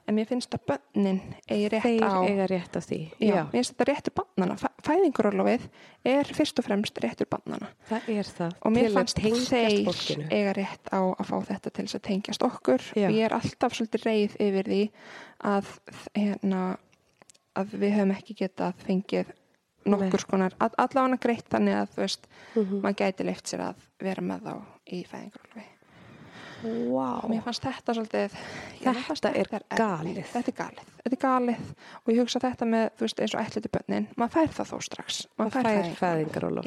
en 0.07 0.15
mér 0.15 0.27
finnst 0.29 0.53
að 0.53 0.61
bönnin 0.69 1.19
eigi 1.49 1.69
rétt 1.73 1.85
þeir 1.87 2.03
á... 2.05 2.13
eiga 2.21 2.45
rétt 2.51 2.77
á 2.77 2.81
því. 2.85 2.99
Já, 3.17 3.25
Já, 3.33 3.39
mér 3.41 3.49
finnst 3.55 3.71
þetta 3.73 3.87
réttur 3.89 4.13
bannana. 4.19 4.57
Fæðingarorlofið 4.85 5.65
er 6.13 6.29
fyrst 6.37 6.61
og 6.61 6.67
fremst 6.67 7.01
réttur 7.03 7.29
bannana. 7.31 7.69
það 7.89 8.09
er 8.13 8.29
það. 8.37 8.53
Og 8.61 8.75
mér 8.75 8.89
tengjast 8.93 9.49
þeir 9.49 9.79
fólkinu. 9.89 10.27
eiga 10.37 10.53
rétt 10.59 10.91
á 10.93 10.99
að 11.01 11.25
fá 11.31 11.37
þetta 11.49 11.73
til 11.73 11.85
þess 11.87 11.97
að 11.99 12.05
tengjast 12.11 12.45
okkur 12.47 12.85
Já. 12.93 13.07
og 13.09 13.17
ég 13.17 13.25
er 13.27 13.35
alltaf 13.39 13.73
svolítið 13.77 14.05
reið 14.07 14.37
yfir 14.47 14.69
því 14.71 14.81
að, 15.53 15.71
hérna, 16.15 16.61
að 17.57 17.73
við 17.81 17.95
höfum 17.97 18.13
ekki 18.15 18.37
getað 18.43 18.85
fengið 18.85 19.33
nokkur 19.87 20.19
skonar, 20.19 20.53
all, 20.59 20.73
allavega 20.77 21.17
greitt 21.23 21.47
þannig 21.49 21.77
að 21.81 21.97
veist, 22.03 22.27
Mhm. 22.57 22.81
maður 22.83 22.97
gæti 23.01 23.25
leift 23.25 23.47
sér 23.47 23.61
að 23.71 23.75
vera 24.03 24.21
með 24.21 24.41
þá 24.47 24.53
í 24.91 25.03
fæðingarólfi. 25.07 25.65
Vá, 26.67 27.27
Mér 27.29 27.41
fannst 27.45 27.63
þetta 27.63 27.93
svolítið, 27.97 28.35
já, 28.83 28.93
fannst 29.07 29.23
Þetta 29.27 29.39
er 29.39 29.63
galið. 29.77 30.25
Þetta 30.33 30.51
er 30.51 30.57
galið, 30.57 30.91
þetta 31.03 31.15
er 31.17 31.21
galið 31.23 31.71
og 32.03 32.11
ég 32.13 32.19
hugsa 32.21 32.39
þetta 32.43 32.65
með, 32.67 32.85
þú 32.97 33.05
veist, 33.07 33.19
eins 33.23 33.35
og 33.37 33.41
ætluti 33.43 33.71
bönnin, 33.77 34.07
maður 34.17 34.33
fær 34.37 34.53
það 34.57 34.71
þó 34.71 34.77
strax. 34.87 35.19
það 35.37 35.51
fær. 35.57 35.63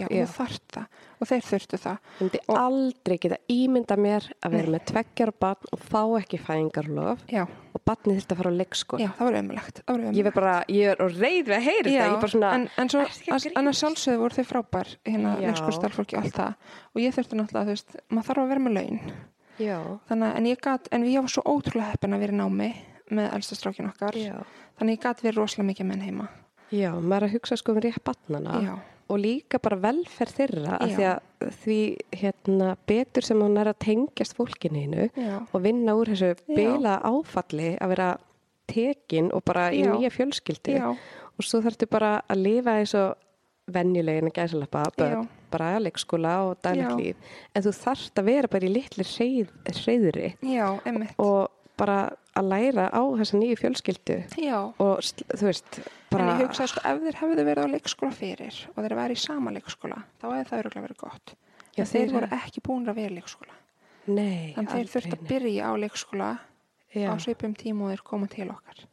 Já, 0.00 0.06
Já, 0.10 0.26
þú 0.26 0.34
þarft 0.36 0.66
það 0.76 0.86
og 1.20 1.28
þeir 1.28 1.42
þurftu 1.50 1.78
það. 1.80 1.96
Ég 2.00 2.20
myndi 2.24 2.40
Og- 2.48 2.56
aldrei 2.60 3.16
geta 3.20 3.36
ímynda 3.52 3.96
mér 4.00 4.28
að 4.42 4.50
vera 4.56 4.72
með 4.72 4.84
tveggjar 4.90 5.32
barn 5.40 5.72
og 5.72 5.78
fá 5.90 6.02
ekki 6.20 6.38
fæðingarlof 6.40 7.18
Já, 7.28 7.42
og 7.44 7.80
barnið 7.84 8.16
þurft 8.20 8.32
að 8.32 8.36
fara 8.40 8.50
á 8.50 8.58
leikskóla. 8.60 9.00
já, 9.04 9.10
það 9.18 9.24
var 9.28 9.38
ömulegt. 9.42 9.82
Ég 10.16 10.26
er 10.26 10.32
bara, 10.32 10.54
ég 10.68 10.88
er 10.94 11.02
og 11.04 11.10
reyð 11.12 11.44
við 11.50 11.56
að 11.58 11.66
heyra 11.68 11.90
þetta, 11.90 12.06
er 12.06 12.20
bara 12.20 12.32
svona, 12.32 12.52
en, 12.54 12.68
en 12.78 12.88
svo, 12.88 13.00
"Ertu 13.04 13.20
ekki 13.20 13.30
að 13.32 13.46
að- 13.50 13.56
annars 13.60 13.82
sjálfsögðu 13.82 14.18
voru 14.18 14.34
þau 14.34 14.46
frábær 14.48 14.96
hérna 15.04 15.36
Já. 15.40 15.46
leikskólastarfólki 15.50 16.16
og 16.16 16.24
allt 16.24 16.34
það 16.34 16.54
og 16.94 17.02
ég 17.02 17.12
þurfti 17.14 17.36
náttúrulega, 17.36 17.66
þú 17.68 17.74
veist, 17.76 17.96
maður 18.10 18.26
þarf 18.30 18.40
að 18.44 18.48
vera 18.48 18.60
með 18.60 18.74
laun 18.80 19.00
já, 19.58 19.78
þannig 20.10 20.36
en 20.36 20.46
ég 20.50 20.60
gat, 20.62 20.88
en 20.92 21.08
ég 21.08 21.24
var 21.24 21.32
svo 21.32 21.42
ótrúlega 21.48 21.94
heppin 21.94 22.14
að 22.14 22.24
vera 22.26 22.36
í 22.36 22.40
námi 22.40 22.70
með 23.10 23.32
elsta 23.34 23.58
strákin 23.58 23.90
okkar. 23.90 24.16
Já, 24.20 24.38
þannig 24.78 24.98
ég 24.98 25.02
gat 25.02 25.24
verið 25.24 25.42
rosalega 25.42 25.70
mikið 25.72 25.90
menn 25.90 26.06
heima. 26.06 26.28
Já, 26.70 26.92
maður 26.94 27.26
að 27.26 27.34
hugsa 27.34 27.58
sko 27.58 27.74
um 27.74 27.82
rétt 27.82 28.02
barnana 28.06 28.78
og 29.10 29.18
líka 29.18 29.58
bara 29.58 29.78
velferð 29.82 30.36
þeirra 30.36 30.76
af 30.78 30.92
því 30.94 31.06
að 31.10 31.46
því 31.64 31.78
hérna 32.20 32.74
betur 32.86 33.26
sem 33.26 33.40
hún 33.42 33.58
er 33.58 33.72
að 33.72 33.80
tengjast 33.82 34.36
fólkininu 34.38 35.08
og 35.40 35.56
vinna 35.64 35.96
úr 35.98 36.12
þessu 36.12 36.34
Já. 36.36 36.54
bila 36.54 36.98
áfalli 37.02 37.72
að 37.80 37.94
vera 37.94 38.10
tekin 38.70 39.32
og 39.34 39.42
bara 39.48 39.70
í 39.74 39.82
Já. 39.82 39.90
nýja 39.90 40.12
fjölskyldu 40.14 40.76
já, 40.76 40.86
og 40.94 41.42
svo 41.46 41.62
þarftu 41.64 41.90
bara 41.90 42.20
að 42.30 42.44
lifa 42.44 42.76
eins 42.78 42.94
og 42.94 43.16
venjulegin 43.70 44.30
að 44.30 44.36
gæsalappa 44.38 44.84
börn, 44.94 45.26
Já. 45.26 45.39
Bara 45.50 45.78
leikskóla 45.82 46.34
og 46.48 46.58
daglegt 46.62 46.90
Já. 46.90 46.96
líf 46.96 47.16
en 47.54 47.62
þú 47.66 47.72
þarft 47.80 48.20
að 48.22 48.28
vera 48.30 48.48
bara 48.48 48.66
í 48.66 48.72
litli 48.74 49.04
hreið, 49.04 49.50
hreiðri. 49.80 50.30
Já, 50.46 50.66
og 51.18 51.48
bara 51.80 51.98
að 52.36 52.48
læra 52.52 52.88
á 52.92 53.02
þessa 53.18 53.38
nýju 53.40 53.56
fjölskyldu. 53.58 54.16
Já, 54.38 54.58
og 54.78 55.00
þú 55.00 55.46
veist 55.48 55.80
bara, 56.10 56.26
en 56.26 56.40
ég 56.40 56.46
hugsaði 56.46 56.68
sko 56.74 56.82
ef 56.84 57.00
þeir 57.06 57.18
hefðu 57.22 57.44
verið 57.48 57.64
á 57.64 57.72
leikskóla 57.74 58.12
fyrir 58.14 58.58
og 58.76 58.82
þeir 58.84 58.94
væri 59.00 59.16
í 59.16 59.22
sama 59.24 59.50
leikskóla 59.56 60.02
þá 60.20 60.26
hefði 60.28 60.48
það 60.50 60.60
öruglega 60.64 60.84
verið 60.86 61.00
gott. 61.02 61.34
Já, 61.76 61.82
en 61.82 61.86
þeir 61.90 62.04
þeir- 62.06 62.12
voru 62.18 62.28
ekki 62.40 62.60
búin 62.68 62.86
að 62.90 62.94
vera 63.00 63.10
í 63.14 63.16
leikskóla. 63.18 63.56
Nei, 64.10 64.54
þannig 64.56 64.70
þeir 64.76 64.92
þurftu 64.94 65.16
að 65.18 65.26
byrja 65.30 65.64
á 65.66 65.72
leikskóla 65.84 66.30
á 66.90 67.14
svipum 67.22 67.54
tíma 67.54 67.84
og 67.86 67.90
þeir 67.94 68.04
koma 68.04 68.26
til 68.28 68.48
okkar. 68.50 68.84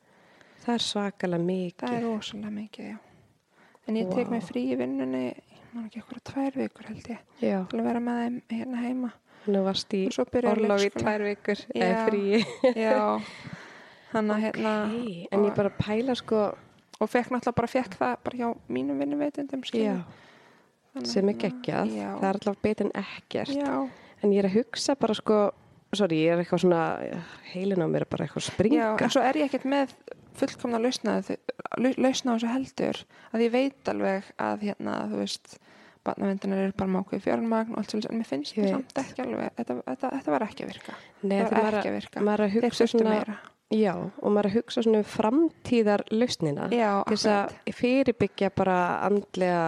Það 0.67 0.73
er 0.75 0.83
svakalega 0.83 1.43
mikið. 1.47 1.87
Það 1.87 1.97
er 1.97 2.03
rosalega 2.07 2.51
mikið, 2.51 2.87
já. 2.91 2.97
En 3.87 3.95
ég 3.95 4.09
tek 4.11 4.27
Vá. 4.27 4.31
mig 4.31 4.43
frí 4.43 4.63
í 4.73 4.75
vinnunni, 4.77 5.33
ég 5.77 5.83
man 5.83 5.89
ekki 5.91 6.01
eitthvað 6.01 6.23
tvær 6.31 6.55
vikur 6.57 6.87
held 6.89 7.09
ég, 7.11 7.19
til 7.69 7.79
að 7.79 7.85
vera 7.85 7.99
með 8.01 8.19
þeim 8.21 8.37
hérna 8.57 8.79
heima. 8.81 9.09
nú 9.47 9.61
varst 9.63 9.93
í 9.95 9.99
Og 10.09 10.15
svo 10.15 10.25
byrjar 10.27 10.57
orlof 10.57 10.81
í 10.81 10.87
leikskóla. 10.87 11.03
tvær 11.03 11.23
vikur 11.27 11.59
eða 11.75 11.99
frí 12.07 12.23
Já, 12.75 13.21
hann 14.13 14.31
að 14.33 14.41
hérna, 14.47 14.71
Hey, 14.91 15.27
en 15.31 15.45
ég 15.45 15.55
bara 15.55 15.69
pæla 15.77 16.15
sko 16.17 16.41
og 16.97 17.09
fekk 17.13 17.29
náttúrulega 17.31 17.59
bara 17.61 17.67
fekk 17.71 17.95
það 17.99 18.15
bara 18.25 18.37
hjá 18.41 18.47
mínum 18.73 18.97
vinnuveitundum, 18.99 19.61
já, 19.61 19.69
skilja. 19.69 19.95
sem 21.05 21.29
er 21.29 21.37
geggjað 21.45 21.93
Já. 21.93 22.09
það 22.17 22.27
er 22.31 22.39
alltaf 22.41 22.61
betur 22.65 22.89
en 22.89 22.95
ekkert 23.03 23.53
Já, 23.53 23.73
en 24.23 24.33
ég 24.33 24.41
er 24.41 24.49
að 24.49 24.57
hugsa 24.57 24.95
bara 24.97 25.13
sko 25.13 25.39
sorry, 25.93 26.23
ég 26.25 26.33
er 26.33 26.41
eitthvað 26.41 26.65
svona 26.65 26.81
heilin 27.53 27.85
á 27.85 27.87
mér 27.87 28.03
er 28.03 28.09
bara 28.09 28.25
eitthvað 28.25 28.41
að 28.43 28.49
já, 28.49 28.53
springa 28.55 28.89
en 28.97 29.13
svo 29.13 29.21
er 29.23 29.37
ég 29.39 29.47
ekkert 29.47 29.69
með 29.69 29.93
fullkomna 30.37 30.81
lausna 30.81 31.15
á 31.17 31.21
þessu 31.21 32.49
heldur, 32.51 32.99
að 33.33 33.45
ég 33.45 33.53
veit 33.53 33.89
alveg 33.89 34.27
að 34.37 34.65
hérna, 34.67 34.97
þú 35.09 35.21
veist, 35.23 35.57
barnavendunar 36.07 36.63
eru 36.65 36.73
bara 36.79 36.93
mákuð 36.95 37.21
fjármagn 37.27 37.75
og 37.75 37.77
allt 37.83 37.93
svolítið, 37.93 38.09
en 38.13 38.21
mér 38.23 38.29
finnst 38.31 38.55
veit. 38.57 38.71
samt 38.73 39.03
ekki 39.03 39.21
alveg, 39.25 39.51
þetta, 39.59 39.77
þetta, 39.91 40.11
þetta 40.17 40.31
var 40.37 40.47
ekki 40.47 40.65
að 40.65 40.73
virka. 40.73 40.97
Nei, 41.23 41.37
það 41.43 41.61
var 41.67 41.77
ekki 41.81 41.91
að 41.93 41.97
virka. 41.99 42.25
Þeir 42.47 42.65
þurftu 42.67 42.87
svona 42.93 43.13
meira. 43.17 43.37
já, 43.75 43.93
og 43.99 44.31
maður 44.31 44.47
að 44.47 44.57
hugsa 44.57 44.81
svona 44.85 45.01
um 45.03 45.07
framtíðar 45.11 46.03
lausnina 46.15 46.69
þess 46.71 47.25
að 47.27 47.55
fyrirbyggja 47.75 48.49
bara 48.55 48.77
andlega 49.07 49.65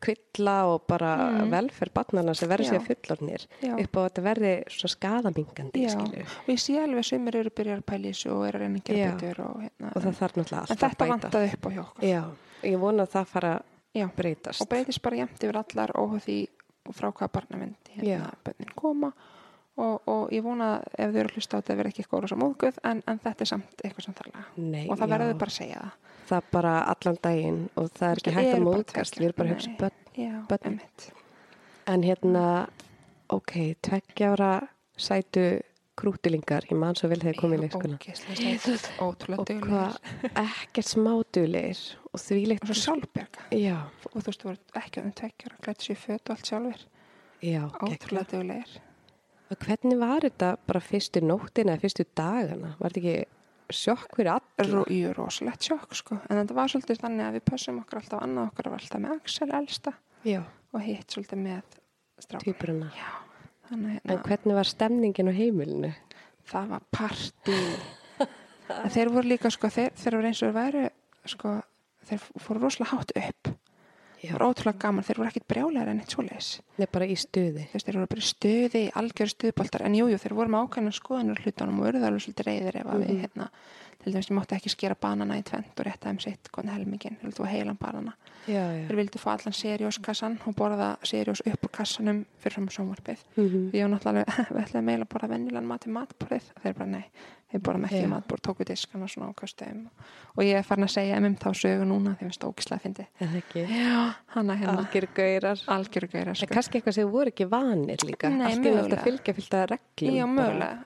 kvilla 0.00 0.54
og 0.72 0.86
bara 0.88 1.10
Mm. 1.30 1.50
velferð 1.52 1.92
barnana 1.92 2.34
sem 2.34 2.48
verður 2.48 2.70
sér 2.70 2.84
fullornir 2.86 3.42
upp 3.68 3.96
á 3.96 4.00
að 4.00 4.06
þetta 4.08 4.22
verði 4.24 4.52
svo 4.72 4.88
skadamingandi 4.88 5.84
Og 5.94 6.48
ég 6.48 6.58
sé 6.62 6.78
alveg 6.80 7.04
sumir 7.04 7.36
eru 7.36 7.50
byrjar 7.50 7.82
þessu 7.84 8.30
og 8.32 8.46
eru 8.48 8.68
Já. 8.96 9.12
betur 9.12 9.40
og 9.44 9.60
hérna. 9.60 9.92
og 9.94 10.02
það 10.02 10.16
þarf 10.20 10.36
náttúrulega 10.38 10.54
en 10.54 10.64
alltaf 10.64 10.78
þetta 10.78 10.86
að 10.88 10.96
bæta 10.98 11.12
vantaði 11.12 11.52
upp 11.54 11.66
á 11.66 11.70
já, 12.00 12.24
ég 12.64 12.78
vona 12.78 13.02
að 13.02 13.12
það 13.12 13.26
fara 13.26 13.52
Já. 13.94 14.08
breytast 14.16 14.60
Og 14.64 14.68
breytist 14.72 15.02
bara 15.02 15.16
jæmt 15.22 15.38
yfir 15.44 15.56
allar 15.60 15.92
óhug 16.00 16.20
því 16.24 16.38
frá 16.92 17.08
hvaða 17.12 17.30
barnavind 17.32 17.90
hérna 17.94 18.32
bönnin 18.44 18.72
koma 18.76 19.12
og, 19.76 20.02
og 20.06 20.32
ég 20.34 20.42
vona 20.44 20.66
að 20.76 20.82
ef 20.98 21.12
þau 21.14 21.20
eru 21.20 21.28
að 21.30 21.36
hlusta 21.38 21.56
á 21.56 21.58
þetta 21.60 21.76
verði 21.78 21.92
ekki 21.94 22.02
eitthvað 22.04 22.18
óra 22.20 22.28
sem 22.32 22.42
móðguð 22.44 22.76
en, 22.90 23.02
en 23.10 23.18
þetta 23.24 23.42
er 23.46 23.50
samt 23.50 23.80
eitthvað 23.84 24.04
sem 24.04 24.14
þarlega. 24.18 24.44
Nei, 24.56 24.84
Og 24.90 24.98
það 25.00 25.12
verður 25.14 25.38
bara 25.40 25.50
að 25.54 25.56
segja 25.56 25.80
það. 25.80 25.96
það 26.28 26.50
bara 26.52 26.74
allan 26.92 27.18
daginn 27.26 27.60
og 27.80 27.88
það 27.96 28.08
er 28.10 28.20
ekki 28.22 28.30
Það 28.34 28.38
hægt 28.40 28.54
að 28.58 28.66
móðgast 28.68 29.18
við 29.18 29.26
erum 29.28 29.38
bara 29.40 29.48
að 29.48 29.54
hugsa 29.54 29.74
Börnin. 29.80 30.60
einmitt. 30.64 31.08
en 31.94 32.02
hérna, 32.06 32.44
ok, 33.38 33.52
tveggjára 33.88 34.52
sætu 34.96 35.46
krútilingar 35.98 36.64
ég 36.70 36.78
man 36.78 36.96
svo 36.98 37.08
vel 37.12 37.20
þegar 37.22 37.34
ég 37.34 37.40
kom 37.40 37.54
í 37.54 37.58
ótrúlega 39.02 39.42
og 39.42 39.66
hvað, 39.68 39.98
ekkert 40.44 40.88
smádulegir 40.90 41.82
og 42.12 42.20
því 42.22 42.38
Og 42.40 42.48
leikt 42.52 42.66
svo 42.70 42.76
sjálfberga. 42.80 43.44
já, 43.54 43.76
Og 44.12 44.18
þú 44.22 44.26
veist, 44.28 44.40
þú 44.42 44.48
voru 44.50 44.58
ekki 44.80 45.00
að 45.00 45.04
um 45.04 45.12
tveggjara, 45.20 45.60
glætti 45.64 45.88
sér 45.88 46.00
föt 46.02 46.24
og 46.30 46.34
allt 46.36 46.50
sjálfur. 46.50 46.82
já, 47.42 47.62
Ótrúlega 47.80 48.30
duglegir. 48.30 48.74
og 49.50 49.56
hvernig 49.58 49.98
var 50.00 50.20
þetta 50.24 50.56
bara 50.66 50.80
fyrstu 50.80 51.20
nóttina 51.22 51.74
eða 51.76 51.80
fyrstu 51.84 52.04
dagana, 52.16 52.74
var 52.80 52.90
þetta 52.90 53.00
ekki 53.00 53.26
sjokk 53.74 54.16
fyrir 54.16 54.30
alla 54.34 54.68
Ró, 54.68 54.82
jú, 54.92 55.12
rosalegt 55.16 55.62
sjokk 55.62 55.94
sko. 55.94 56.18
En 56.28 56.36
þetta 56.42 56.54
var 56.54 56.68
svolítið 56.68 57.00
þannig 57.00 57.24
að 57.26 57.32
við 57.38 57.44
pössum 57.50 57.78
okkur 57.80 58.00
alltaf 58.00 58.22
annað 58.22 58.50
okkar 58.52 58.70
var 58.70 58.80
alltaf 58.82 59.00
með 59.00 59.14
Axel 59.16 59.50
elsta. 59.56 59.92
Já, 60.24 60.42
og 60.72 60.80
hitt 60.84 61.08
svolítið 61.10 61.38
með 61.44 61.62
strák 62.20 62.42
týpurina 62.44 62.90
já, 62.92 63.08
þannig 63.74 63.98
en 63.98 64.00
hérna, 64.14 64.22
hvernig 64.30 64.58
var 64.58 64.70
stemningin 64.70 65.30
á 65.30 65.34
heimilinu? 65.36 65.92
Það 66.48 66.72
var 66.74 66.88
partí. 66.94 67.58
En 68.74 68.88
þeir 68.94 69.10
voru 69.12 69.28
líka 69.28 69.50
sko 69.52 69.68
þeir, 69.68 69.90
þeir 70.00 70.14
voru 70.16 70.28
eins 70.30 70.38
og 70.46 70.54
væru 70.56 70.82
sko, 71.28 71.50
þeir 72.08 72.22
fóru 72.40 72.62
rosalega 72.62 72.94
hátt 72.94 73.10
upp. 73.20 73.50
Já, 74.24 74.30
það 74.30 74.38
var 74.38 74.44
ótrúlega 74.46 74.80
gaman, 74.80 75.04
þeir 75.04 75.18
voru 75.20 75.28
ekkit 75.28 75.46
brjálæri 75.52 75.92
en 75.92 75.98
eitt 76.00 76.14
svoleiðis. 76.14 76.48
Nei, 76.80 76.86
bara 76.96 77.08
í 77.12 77.16
stuði. 77.20 77.66
Veist, 77.74 77.84
þeir 77.84 77.98
voru 78.00 78.08
bara 78.14 78.24
í 78.24 78.28
stuði, 78.30 78.80
í 78.86 78.92
algjöru 78.96 79.32
stuðboltar. 79.34 79.84
En 79.84 79.98
jújú, 79.98 80.14
jú, 80.14 80.20
þeir 80.22 80.36
voru 80.38 80.54
með 80.54 80.64
ákveðna 80.64 80.94
skoðanur 80.96 81.42
hlutunum 81.44 81.82
og 81.82 81.88
verður 81.90 82.06
alveg 82.08 82.24
svolítið 82.24 82.48
reyðir 82.48 82.78
ef 82.80 82.88
að 82.88 83.02
við 83.04 83.12
Mhm. 83.12 83.20
hérna, 83.26 83.50
til 84.04 84.12
dæmis 84.14 84.30
ég 84.30 84.36
mátti 84.38 84.56
ekki 84.58 84.70
skera 84.74 84.94
banana 85.00 85.38
í 85.40 85.42
tvent 85.42 85.80
og 85.80 85.86
rétta 85.88 86.10
þeim 86.10 86.20
sitt 86.22 86.50
hvernig 86.52 86.74
helmingin, 86.76 87.16
þú 87.22 87.30
veist, 87.30 87.44
heilan 87.54 87.78
banana 87.80 88.14
þeir 88.46 88.96
vildu 89.00 89.18
fá 89.22 89.30
allan 89.34 89.56
serióskassan 89.56 90.38
og 90.46 90.54
borða 90.58 90.96
seriós 91.02 91.40
upp 91.46 91.64
úr 91.64 91.72
kassanum 91.72 92.24
fyrir 92.38 92.54
fram 92.58 92.68
sjónvarpið 92.68 93.24
Mhm. 93.36 93.70
ég 93.72 93.82
var 93.88 93.94
náttúrulega 93.94 94.24
við 94.54 94.64
ætlaðum 94.64 94.90
eiginlega 94.90 95.06
að 95.08 95.14
borða 95.14 95.28
venjulegan 95.34 95.66
mat 95.72 95.86
í 95.86 95.94
matborðið 95.96 96.52
þeir 96.62 96.74
bara 96.78 96.90
nei, 96.90 97.04
þeir 97.50 97.60
borðum 97.64 97.84
ekki 97.88 98.02
í 98.04 98.10
matborð 98.10 98.42
tóku 98.44 98.64
diskana 98.68 99.06
svona 99.08 99.28
og 99.30 99.36
köstuðum 99.40 99.88
og 100.36 100.42
ég 100.44 100.58
er 100.58 100.62
farin 100.66 100.84
að 100.84 100.92
segja 100.96 101.16
um 101.22 101.36
þá 101.38 101.48
sögu 101.54 101.84
núna 101.88 102.14
þegar 102.18 102.30
við 102.30 102.36
stókislega 102.38 102.82
fyndi 102.82 103.06
Eða 103.22 103.38
ekki. 103.40 103.64
já, 103.70 104.14
hana 104.34 104.54
Algjör 104.74 105.06
gaurar. 105.14 105.58
algjör 105.70 106.06
gauðra 106.10 106.34
En 106.34 106.34
sko. 106.34 106.46
kannski 106.54 106.80
eitthvað 106.80 106.94
sem 106.98 107.10
voru 107.10 107.30
ekki 107.30 107.46
vanir 107.48 108.02
líka. 108.04 108.26
Allt 108.28 108.58
mögulega. 108.60 108.82
alltaf 108.82 109.04
fylgja 109.04 109.34
fylgta 109.38 109.66
reglum. 109.70 110.38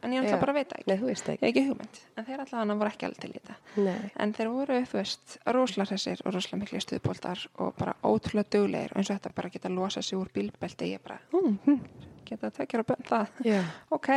en 0.03 0.12
ég 0.12 0.21
náttúrulega 0.23 0.41
bara 0.41 0.53
veit 0.53 0.69
það 0.69 0.79
ekki 0.79 0.99
þú 1.01 1.09
ekki. 1.09 2.01
en 2.19 2.25
þeir 2.25 2.41
alltaf 2.45 2.79
voru 2.79 2.91
ekki 2.93 3.08
alveg 3.09 3.23
til 3.23 3.33
þetta 3.37 3.57
Nei. 3.87 4.11
en 4.23 4.35
þeir 4.37 4.53
voru, 4.55 4.81
þú 4.91 5.01
veist, 5.01 5.39
rosalega 5.57 5.95
hressir 5.95 6.23
og 6.25 6.35
rosalega 6.35 6.63
miklu 6.65 6.83
stuðbóltar 6.85 7.47
og 7.65 7.73
bara 7.79 7.97
ótrúlega 8.03 8.53
duglegir 8.57 8.95
og 8.95 9.01
eins 9.01 9.11
og 9.11 9.19
þetta 9.19 9.35
bara 9.41 9.53
geta 9.55 9.73
losa 9.73 10.03
sig 10.03 10.19
úr 10.19 10.31
bílbelti 10.35 10.93
ég 10.93 11.03
bara, 11.05 11.19
hm, 11.33 11.59
hm, 11.65 11.81
geta 12.29 12.53
tvekjar 12.53 12.85
að 12.85 12.91
bönn 12.93 13.09
það 13.09 13.43
Já. 13.49 13.59
ok, 13.97 14.13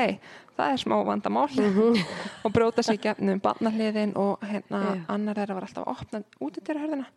það 0.57 0.75
er 0.75 0.83
smá 0.83 0.97
vandamál 1.07 1.47
og 2.45 2.53
bróta 2.53 2.85
sig 2.85 3.01
gefnum 3.03 3.41
barnahliðin 3.43 4.15
og 4.19 4.45
hérna 4.45 4.83
Já. 4.85 4.93
annar 5.15 5.41
þeirra 5.41 5.57
var 5.57 5.67
alltaf 5.69 5.87
að 5.87 5.97
opna 5.97 6.23
út 6.41 6.61
í 6.61 6.67
hörðina 6.67 7.09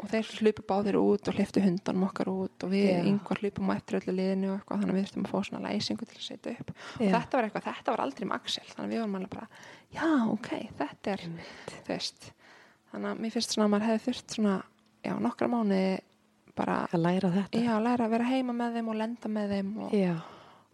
og 0.00 0.08
þeir 0.08 0.30
hlupu 0.40 0.64
báðir 0.64 0.96
út 1.00 1.28
og 1.28 1.36
hliftu 1.36 1.60
hundanum 1.60 2.06
okkar 2.06 2.30
út 2.32 2.64
og 2.64 2.72
við 2.72 2.88
Já. 2.88 3.00
yngvar 3.10 3.40
hlupum 3.42 3.72
eftir 3.74 3.98
öllu 4.00 4.14
liðinu 4.16 4.52
og 4.52 4.56
eitthvað 4.56 4.80
þannig 4.80 4.94
að 4.94 4.98
við 4.98 5.04
þurftum 5.06 5.26
að 5.26 5.32
fá 5.32 5.48
svona 5.48 5.62
læsingu 5.66 6.08
til 6.08 6.16
að 6.16 6.24
setja 6.24 6.54
upp 6.54 6.70
og 6.72 7.02
þetta 7.02 7.36
var 7.36 7.48
eitthvað, 7.48 7.66
þetta 7.68 7.94
var 7.94 8.04
aldrei 8.06 8.30
Axel 8.36 8.64
þannig 8.70 8.86
að 8.86 8.94
við 8.94 9.02
vorum 9.02 9.18
alveg 9.18 9.34
bara, 9.34 9.48
já 9.94 10.06
ok, 10.30 10.50
þetta 10.78 11.14
er 11.16 11.24
veist 11.88 12.30
þannig 12.92 13.10
að 13.12 13.20
mér 13.24 13.34
finnst 13.34 13.54
svona 13.56 13.66
að 13.68 13.72
maður 13.74 13.88
hefði 13.90 14.04
þurft 14.06 14.36
svona 14.36 14.54
já, 15.06 15.12
nokkra 15.18 15.48
mánuði 15.52 15.98
bara 16.58 16.78
Að 16.92 17.00
læra 17.04 17.30
þetta. 17.34 17.60
já, 17.64 17.74
læra 17.80 18.06
að 18.08 18.10
vera 18.16 18.24
heima 18.30 18.52
með 18.52 18.74
þeim 18.78 18.88
og 18.92 18.98
lenda 19.00 19.28
með 19.32 19.54
þeim 19.54 19.70
og, 19.86 19.94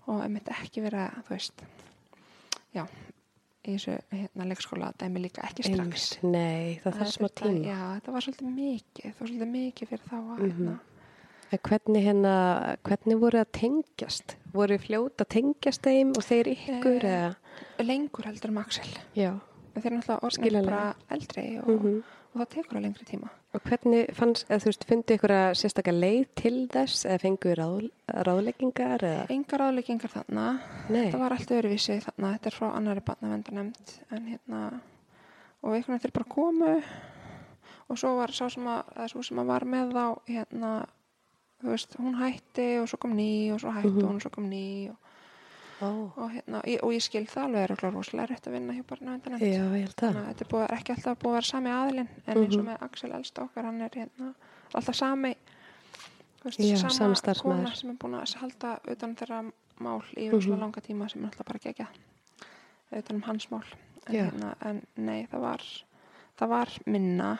og 0.06 0.22
einmitt 0.24 0.48
ekki 0.54 0.82
vera, 0.86 1.04
þú 1.26 1.34
veist 1.36 1.62
já, 2.76 2.84
í 3.66 3.74
þessu 3.76 3.94
hérna, 4.12 4.46
leikskóla 4.50 4.92
dæmi 5.00 5.22
líka 5.26 5.44
ekki 5.46 5.64
strax 5.68 5.78
Einmitt. 5.80 6.26
Nei, 6.32 6.80
það 6.84 6.98
þarf 7.00 7.14
smá 7.16 7.28
tíma. 7.40 7.62
já, 7.66 7.78
þetta 8.00 8.12
var 8.16 8.26
svolítið 8.26 8.52
mikið 8.56 9.06
það 9.06 9.20
var 9.20 9.30
svolítið 9.32 9.50
mikið 9.56 9.90
fyrir 9.92 10.06
þá 10.10 10.16
að 10.18 10.36
Mhm. 10.36 10.50
hérna, 10.50 10.76
En 10.76 10.95
hvernig 11.50 12.02
hérna, 12.04 12.76
hvernig 12.86 13.18
voru 13.20 13.38
að 13.40 13.50
tengjast? 13.60 14.36
Voru 14.56 14.78
fljóta 14.82 15.24
tengjast 15.28 15.82
þeim 15.86 16.14
og 16.16 16.24
þeir 16.26 16.50
ykkur 16.56 17.04
Eh, 17.06 17.84
lengur 17.84 18.24
heldur 18.26 18.56
Axel 18.58 18.88
Já. 19.14 19.34
Þeir 19.76 19.86
eru 19.86 19.96
náttúrulega 19.98 20.22
orðinir 20.22 20.50
Skiljanlega. 20.50 20.70
bara 20.70 20.94
eldri 21.10 21.58
og, 21.60 21.68
Mhm. 21.68 22.02
og 22.34 22.40
það 22.40 22.48
tekur 22.54 22.76
á 22.76 22.80
lengri 22.82 23.04
tíma 23.04 23.28
Og 23.54 23.62
hvernig 23.62 24.10
fannst, 24.14 24.46
eða 24.50 24.60
þú 24.60 24.64
veist, 24.66 24.84
fundu 24.84 25.14
ykkur 25.16 25.30
að 25.30 25.54
sérstaklega 25.56 26.00
leið 26.00 26.26
til 26.34 26.68
þess 26.68 27.06
eða 27.06 27.20
fengu 27.20 27.54
ráð, 27.56 27.90
ráðleggingar 28.08 29.00
eða? 29.00 29.30
engar 29.30 29.60
áleggingar 29.60 30.10
þarna 30.10 30.60
Nei. 30.90 31.10
þetta 31.10 31.18
var 31.18 31.30
allt 31.32 31.48
öðruvísi 31.48 32.02
þarna 32.02 32.32
þetta 32.38 32.46
er 32.46 32.50
frá 32.52 32.74
annari 32.76 33.00
barnavendanemnd 33.00 34.00
en 34.10 34.26
hérna 34.26 34.80
og 35.62 35.72
einhvern 35.74 35.86
veginn 35.96 36.00
þeir 36.00 36.12
bara 36.12 36.28
komu 36.28 36.82
og 37.88 37.96
svo 37.98 38.16
var 38.16 38.28
sá 38.28 38.48
sem 38.50 38.64
að, 38.64 39.22
sem 39.24 39.38
að 39.38 39.46
var 39.46 39.60
með 39.64 39.92
þá 39.92 40.18
hérna 40.28 40.86
veist, 41.62 41.96
hún 41.98 42.14
hætti 42.20 42.78
og 42.80 42.88
svo 42.88 42.98
kom 42.98 43.12
ný 43.16 43.52
og 43.54 43.60
svo 43.60 43.70
hætti 43.72 43.88
Mhm. 43.90 44.02
hún 44.06 44.14
og 44.16 44.22
svo 44.22 44.30
kom 44.30 44.44
ný 44.50 44.90
og, 44.90 44.96
Ó, 45.82 46.10
og 46.16 46.30
hérna, 46.32 46.62
ég, 46.64 46.80
og 46.82 46.92
ég 46.92 47.02
skil 47.02 47.26
það 47.26 47.44
alveg 47.44 47.62
er 47.62 47.72
okkur 47.74 47.92
rosalega 47.92 48.26
rétt 48.32 48.46
að 48.48 48.52
vinna 48.52 48.72
hjá 48.72 48.82
að 50.16 50.28
þetta 50.28 50.40
er, 50.40 50.48
búið, 50.48 50.70
ekki 50.78 50.92
alltaf 50.94 51.18
búið 51.18 51.28
að 51.28 51.36
vera 51.36 51.42
sami 51.50 51.70
aðilinn 51.70 52.08
en 52.26 52.36
eins 52.38 52.56
og 52.56 52.62
Mhm. 52.64 52.68
með 52.70 52.82
Axel 52.82 53.10
elsta 53.12 53.42
okkar 53.42 53.64
hann 53.64 53.80
er 53.82 53.88
hérna 53.90 54.34
alltaf 54.74 54.94
sami. 54.94 55.34
Veist, 56.44 56.58
Já, 56.60 56.76
sama 56.76 57.14
kona 57.42 57.74
sem 57.74 57.90
er 57.90 57.94
búin 57.96 58.14
að 58.22 58.34
halda 58.36 58.78
utan 58.88 59.14
þeirra 59.16 59.52
mál 59.80 60.02
í 60.16 60.30
rosalega 60.30 60.56
Mhm. 60.56 60.60
langa 60.60 60.80
tíma 60.80 61.10
sem 61.10 61.22
er 61.24 61.28
alltaf 61.30 61.46
bara 61.46 61.58
gegja 61.58 61.86
utan 62.92 63.16
um 63.16 63.22
hans 63.22 63.46
mál. 63.50 63.64
En, 64.06 64.14
hérna, 64.14 64.54
en 64.62 64.86
nei, 64.96 65.26
það 65.26 65.40
var 65.40 65.62
það 66.38 66.48
var 66.48 66.68
minna 66.86 67.38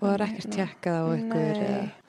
Og 0.00 0.06
það 0.06 0.14
er 0.14 0.22
ekkert 0.24 0.54
tjekkað 0.54 0.96
á 0.96 1.04
ykkur. 1.12 1.58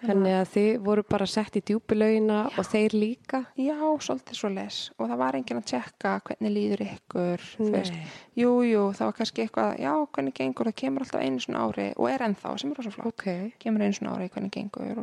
Þannig 0.01 0.35
að 0.37 0.45
þið 0.53 0.69
voru 0.85 1.03
bara 1.11 1.25
sett 1.27 1.57
í 1.59 1.61
djúpilaugina 1.67 2.37
og 2.47 2.67
þeir 2.71 2.95
líka? 2.95 3.41
já, 3.59 3.75
svolítið 4.05 4.39
svo 4.39 4.51
les 4.55 4.77
og 4.95 5.11
það 5.11 5.19
var 5.21 5.37
enginn 5.37 5.59
að 5.59 5.67
tjekka 5.73 6.13
hvernig 6.29 6.55
líður 6.55 6.85
ykkur. 6.87 7.43
Nei. 7.67 7.91
jú, 8.39 8.85
það 8.95 9.11
var 9.11 9.17
kannski 9.19 9.45
eitthvað 9.45 9.75
já, 9.83 9.91
hvernig 10.15 10.37
gengur, 10.39 10.71
það 10.71 10.79
kemur 10.81 11.05
alltaf 11.05 11.27
einu 11.27 11.43
svona 11.43 11.67
ári 11.67 11.91
og 11.97 12.09
er 12.13 12.25
ennþá, 12.29 12.55
sem 12.57 12.71
er 12.71 12.81
rosa 12.81 12.95
flott. 12.95 13.11
Ok, 13.11 13.27
kemur 13.61 13.85
einu 13.85 13.99
svona 13.99 14.15
ári 14.15 14.31
hvernig 14.31 14.55
gengur 14.55 14.95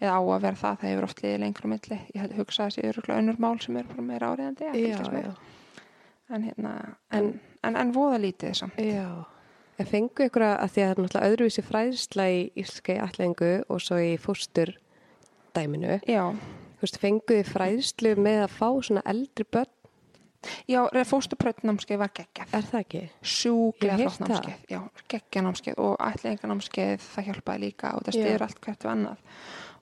eða 0.00 0.16
á 0.16 0.20
að 0.20 0.44
vera 0.46 0.56
það, 0.56 0.76
það 0.80 0.90
hefur 0.90 1.06
oft 1.06 1.18
liðið 1.20 1.42
lengur 1.42 1.66
á 1.68 1.72
milli. 1.74 1.98
Ég 2.14 2.22
held 2.22 2.36
hugsa 2.38 2.62
að 2.64 2.70
þessi 2.70 2.86
öruglega 2.88 3.20
önnur 3.20 3.40
mál 3.44 3.58
sem 3.60 3.76
eru 3.76 3.90
bara 3.90 4.06
meira 4.06 4.30
áriðandi 4.32 4.70
en 6.30 6.46
hérna, 6.46 6.72
en, 7.10 7.40
en, 7.66 7.76
en 7.76 7.92
voða 7.94 8.20
lítið 8.22 8.54
samt. 8.54 8.78
Já. 8.78 9.26
En 9.80 9.88
fengu 9.88 10.26
ykkur 10.28 10.44
að, 10.44 10.56
því 10.74 10.82
að 10.82 10.86
það 10.86 10.90
er 10.92 10.98
náttúrulega 11.00 11.28
öðruvísi 11.32 11.62
fræðsla 11.64 12.24
í 12.34 12.40
íslska 12.60 12.96
í 12.96 13.00
ætlingu 13.00 13.50
og 13.72 13.80
svo 13.80 13.96
í 14.04 14.14
fóstur 14.20 14.74
dæminu. 15.56 16.00
já, 16.06 16.24
Þú 16.80 16.86
veist, 16.86 16.98
fengu 17.00 17.36
þið 17.36 17.48
fræðslu 17.54 18.10
með 18.16 18.38
að 18.46 18.52
fá 18.56 18.68
svona 18.86 19.02
eldri 19.08 19.44
börn? 19.52 19.72
já, 20.68 20.78
fóstuprötnámskeið 21.10 21.98
var 22.00 22.12
geggjað 22.16 22.54
Er 22.56 22.62
það 22.64 22.80
ekki? 22.80 23.00
hef 24.00 24.14
flott 24.16 24.22
námskeið 24.28 24.70
já, 24.72 24.78
geggja 25.12 25.42
námskeið 25.44 25.80
og 25.84 25.96
ætlinganámskeið 26.06 27.02
það 27.04 27.26
hjálpaði 27.28 27.60
líka 27.66 27.90
og 27.96 28.06
það 28.06 28.16
stiður 28.16 28.44
allt 28.46 28.60
hvert 28.64 28.86
við 28.86 28.92
annað 28.94 29.18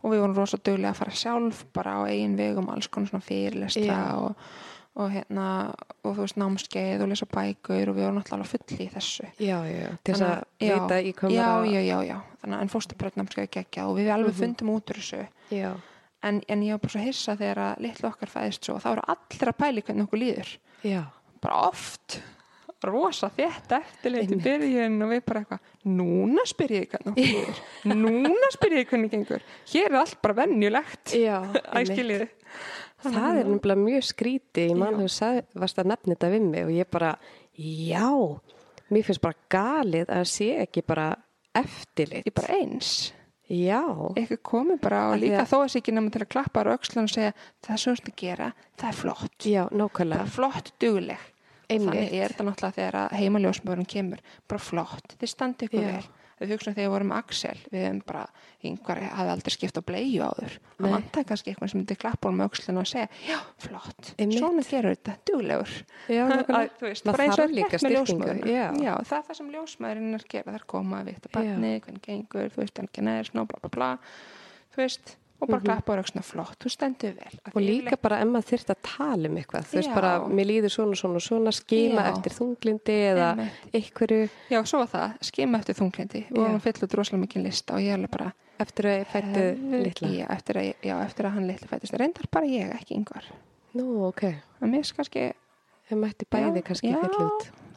og 0.03 0.11
við 0.15 0.23
vorum 0.25 0.35
rosa 0.39 0.59
duglega 0.59 0.91
að 0.95 0.99
fara 0.99 1.15
sjálf 1.21 1.61
bara 1.79 1.95
á 1.95 2.01
eigin 2.11 2.35
vegum 2.39 2.69
alls 2.75 2.89
konar 2.91 3.11
svona 3.13 3.27
fyrirlestra 3.29 3.87
Já. 3.87 4.19
og, 4.19 4.51
og 4.99 5.11
hérna 5.15 5.47
og 6.03 6.17
þú 6.17 6.25
veist 6.25 6.39
námskeið 6.41 7.03
og 7.05 7.11
lesa 7.13 7.27
bækur 7.31 7.91
og 7.93 7.97
við 7.99 8.05
vorum 8.07 8.17
náttúrulega 8.19 8.39
alveg 8.39 8.53
full 8.53 8.79
í 8.83 8.89
þessu. 8.95 9.29
Já, 9.39 9.59
já, 9.71 9.91
til 10.03 10.15
þess 10.15 10.25
að 10.29 10.41
já, 10.67 10.73
vita 10.75 10.99
í 10.99 11.13
hvað 11.21 11.35
já, 11.37 11.49
já, 11.71 11.81
já, 11.87 11.99
já, 12.09 12.17
þannig 12.43 12.57
að 12.59 12.65
en 12.67 12.73
fóstubrötnámskeið 12.75 13.51
geggja 13.59 13.87
og 13.89 13.99
við 14.01 14.11
alveg 14.15 14.33
Mhm. 14.35 14.41
fundum 14.43 14.73
út 14.75 14.91
úr 14.91 14.99
þessu. 15.03 15.21
Já, 15.55 15.71
en, 16.23 16.41
en 16.49 16.63
ég 16.67 16.75
var 16.75 16.83
bara 16.83 16.95
svo 16.97 17.05
hissa 17.07 17.37
þegar 17.39 17.63
að 17.69 17.85
litlu 17.87 18.09
okkar 18.11 18.33
fæðist 18.35 18.65
svo 18.67 18.75
og 18.75 18.83
þá 18.83 18.91
eru 18.97 19.07
allir 19.15 19.53
að 19.53 19.61
pæli 19.63 19.83
hvernig 19.87 20.09
okkur 20.09 20.23
líður. 20.25 20.57
Já, 20.83 21.03
bara 21.41 21.63
oft. 21.69 22.19
Rosa 22.87 23.27
þétt 23.35 23.73
eftirlit 23.75 24.31
í 24.31 24.37
byrjun 24.39 25.01
og 25.03 25.09
við 25.11 25.23
bara 25.27 25.41
eitthvað 25.43 25.95
núna 25.99 26.45
spyr 26.47 26.75
ég 26.77 26.85
hvernig 26.93 27.09
okkur 27.11 27.25
líður. 27.35 27.63
Núna 27.99 28.51
spyr 28.55 28.77
ég 28.79 28.87
hvernig 28.93 29.11
gengur. 29.11 29.43
Hér 29.73 29.89
er 29.91 29.97
allt 29.99 30.21
bara 30.23 30.37
venjulegt. 30.45 31.11
Já. 31.19 31.41
Það 33.03 33.39
er 33.39 33.47
nefnilega 33.47 33.83
mjög 33.85 34.07
skríti, 34.09 34.65
ég 34.71 34.79
man 34.79 34.97
Já. 34.99 35.07
þú 35.07 35.61
varst 35.63 35.79
að 35.79 35.91
nefna 35.93 36.15
þetta 36.17 36.31
við 36.33 36.47
mig 36.51 36.65
og 36.67 36.73
ég 36.75 36.89
bara, 36.91 37.13
já, 37.55 38.09
mér 38.91 39.07
finnst 39.07 39.23
bara 39.23 39.39
galið 39.55 40.11
að 40.17 40.25
sé 40.33 40.49
ekki 40.65 40.83
bara 40.89 41.07
eftirlit. 41.55 42.27
ég 42.27 42.35
bara 42.35 42.59
eins 42.59 43.13
Já, 43.49 43.81
eitthvað 44.13 44.43
komið 44.45 44.81
bara 44.83 44.99
og 45.09 45.23
líka 45.23 45.47
þó 45.49 45.55
að 45.63 45.71
sé 45.73 45.81
ekki 45.81 45.93
nema 45.97 46.11
til 46.13 46.21
að 46.21 46.29
klappa 46.35 46.61
á 46.69 46.75
öxlun 46.75 47.07
og 47.07 47.13
segja 47.15 47.31
það 47.65 47.73
er 47.73 47.81
svo 47.81 47.95
að 47.97 48.11
gera, 48.21 48.49
það 48.77 48.89
er 48.91 48.99
flott 48.99 49.47
já, 49.49 49.63
nákvæmlega. 49.73 50.27
flott 50.35 50.73
dugleg 50.83 51.23
Einmitt. 51.69 51.89
þannig 51.89 52.13
er 52.19 52.35
þetta 52.35 52.45
náttúrulega 52.45 52.77
þegar 52.77 53.17
heimaljósmörun 53.23 53.89
kemur 53.89 54.21
bara 54.49 54.61
flott, 54.61 55.17
þið 55.17 55.33
standi 55.33 55.69
ykkur 55.69 55.81
Já. 55.81 55.89
vel 55.95 56.05
við 56.41 56.55
hugsaum 56.55 56.77
þegar 56.77 56.87
við 56.87 56.95
vorum 56.95 57.13
Axel 57.17 57.57
við 57.73 57.85
hefum 57.85 58.01
bara, 58.09 58.25
yngvar 58.69 59.01
hafði 59.05 59.33
aldrei 59.35 59.55
skipt 59.55 59.79
á 59.79 59.83
bleiu 59.89 60.25
áður, 60.25 60.57
hann 60.79 60.95
vantaði 60.97 61.29
kannski 61.31 61.53
eitthvað 61.53 61.73
sem 61.73 61.81
myndi 61.81 61.99
klappa 61.99 62.33
á 62.33 62.33
öxlun 62.47 62.81
og 62.83 62.89
segja 62.89 63.09
já, 63.27 63.39
flott, 63.65 64.13
svona 64.17 64.65
gerur 64.69 64.97
þetta, 64.97 65.17
duglegur. 65.29 65.77
Já, 66.09 66.25
Að, 66.59 66.73
þú 66.81 66.89
veist, 66.89 67.07
bara 67.09 67.29
eins 67.29 67.39
og 67.39 67.45
er 67.47 67.71
gert 67.73 67.87
með 67.87 67.95
ljósmæðurina. 67.97 68.51
já. 68.51 68.67
já, 68.83 68.93
það 69.11 69.17
er 69.19 69.25
það 69.29 69.39
sem 69.41 69.53
ljósmaðurinn 69.55 70.19
er 70.19 70.25
að 70.25 70.33
gera. 70.35 70.49
Það 70.49 70.59
er 70.59 70.67
koma 70.75 71.01
að 71.01 71.11
vita 71.13 71.33
barnið, 71.35 71.79
hvernig 71.87 72.05
gengur 72.07 72.53
þú 72.55 72.63
veist, 72.63 72.83
hann 72.83 72.93
genæðir 72.99 73.31
snó, 73.31 73.45
bla 73.49 73.63
bla 73.63 73.73
bla. 73.75 73.91
Þú 74.75 74.83
veist, 74.85 75.15
og 75.41 75.49
bara 75.49 75.61
Mhm. 75.61 75.65
klappa 75.67 75.95
á 75.95 76.03
öxluna 76.03 76.25
flott, 76.25 76.59
þú 76.59 76.69
stendur 76.71 77.15
vel 77.15 77.39
Og 77.55 77.63
líka 77.63 77.91
yfirleitt- 77.93 78.03
bara 78.03 78.19
ef 78.21 78.27
maður 78.27 78.49
þyrft 78.51 78.71
að 78.75 78.81
tala 78.83 79.29
um 79.29 79.37
eitthvað, 79.37 79.65
þú 79.71 79.77
veist 79.79 79.95
bara, 79.95 80.11
mér 80.29 80.47
líður 80.47 80.71
svona, 80.75 80.97
svona, 80.97 81.21
svona, 81.21 81.53
skima 81.53 82.03
Já. 82.03 82.11
eftir 82.13 82.33
þunglindi 82.39 82.97
eða 83.13 83.51
einhverju 83.75 84.29
Já, 84.51 84.63
svo 84.65 84.79
var 84.79 84.87
það, 84.89 85.19
skima 85.23 85.59
eftir 85.59 85.75
þunglindi 85.75 86.27
við 86.27 86.37
Já. 86.37 86.43
vorum 86.43 86.61
fyll 86.61 86.73
út 86.83 86.95
rosalega 86.95 87.27
mikið 87.27 87.43
lista 87.45 87.75
og 87.75 87.81
ég 87.81 87.95
alveg 87.95 88.11
bara 88.11 88.33
eftir 88.59 88.85
að 88.85 88.99
ég 88.99 89.07
fættu 89.07 89.83
litla. 89.83 90.09
já 90.09 90.27
eftir, 90.31 90.55
að, 90.57 90.75
já, 90.83 91.05
eftir 91.05 91.25
að 91.27 91.33
hann 91.33 91.47
litla 91.47 91.69
fættist 91.69 91.93
reyndar 91.99 92.25
bara 92.31 92.47
ég, 92.47 92.73
ekki 92.75 92.97
yngvar 92.99 93.23
Nú, 93.75 94.09
ok, 94.09 94.23
mér 94.63 94.83
finnst 94.83 94.97
kannski, 94.97 95.33
þau 95.89 95.97
mætti 96.01 96.25
bæði 96.31 96.63
kannski 96.65 96.91
já. 96.91 96.99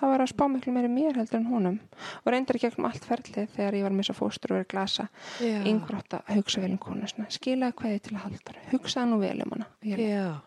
Það 0.01 0.11
var 0.11 0.23
að 0.25 0.31
spá 0.33 0.43
miklu 0.51 0.73
meiri 0.75 0.89
mér 0.91 1.19
heldur 1.21 1.39
en 1.39 1.45
honum. 1.51 1.77
Og 2.25 2.31
reyndar 2.33 2.57
í 2.57 2.61
gegnum 2.65 2.87
allt 2.89 3.05
ferlið 3.07 3.49
þegar 3.55 3.77
ég 3.79 3.85
var 3.87 3.95
með 3.95 4.09
svo 4.09 4.15
fóstur 4.17 4.51
og 4.55 4.59
verið 4.59 4.69
glasa. 4.73 5.07
Yngvar 5.41 5.99
átt 6.01 6.17
að 6.19 6.33
hugsa 6.39 6.61
vel 6.65 6.71
um 6.73 6.81
konu 6.81 7.07
svona, 7.11 7.29
skilaði 7.31 7.77
kveði 7.81 8.01
til 8.07 8.15
að 8.17 8.23
halda 8.25 8.55
hugsaði 8.73 9.11
nú 9.13 9.21
vel 9.21 9.37
um 9.45 9.55
hana. 9.55 9.69
Ég 9.85 10.01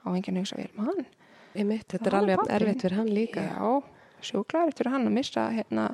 á 0.04 0.08
enginn 0.12 0.40
að 0.40 0.44
hugsa 0.44 0.60
vel 0.60 0.70
um 0.74 0.88
hann. 0.90 1.06
Einmitt, 1.54 1.86
þetta 1.94 2.10
er 2.10 2.18
alveg 2.18 2.44
erfitt 2.50 2.82
fyrir 2.82 2.96
hann 2.98 3.10
líka. 3.14 3.42
Já, 3.46 3.82
sjúklar 4.26 4.68
eftir 4.72 4.88
hann 4.90 5.06
að 5.06 5.14
missa 5.14 5.44
hérna 5.54 5.84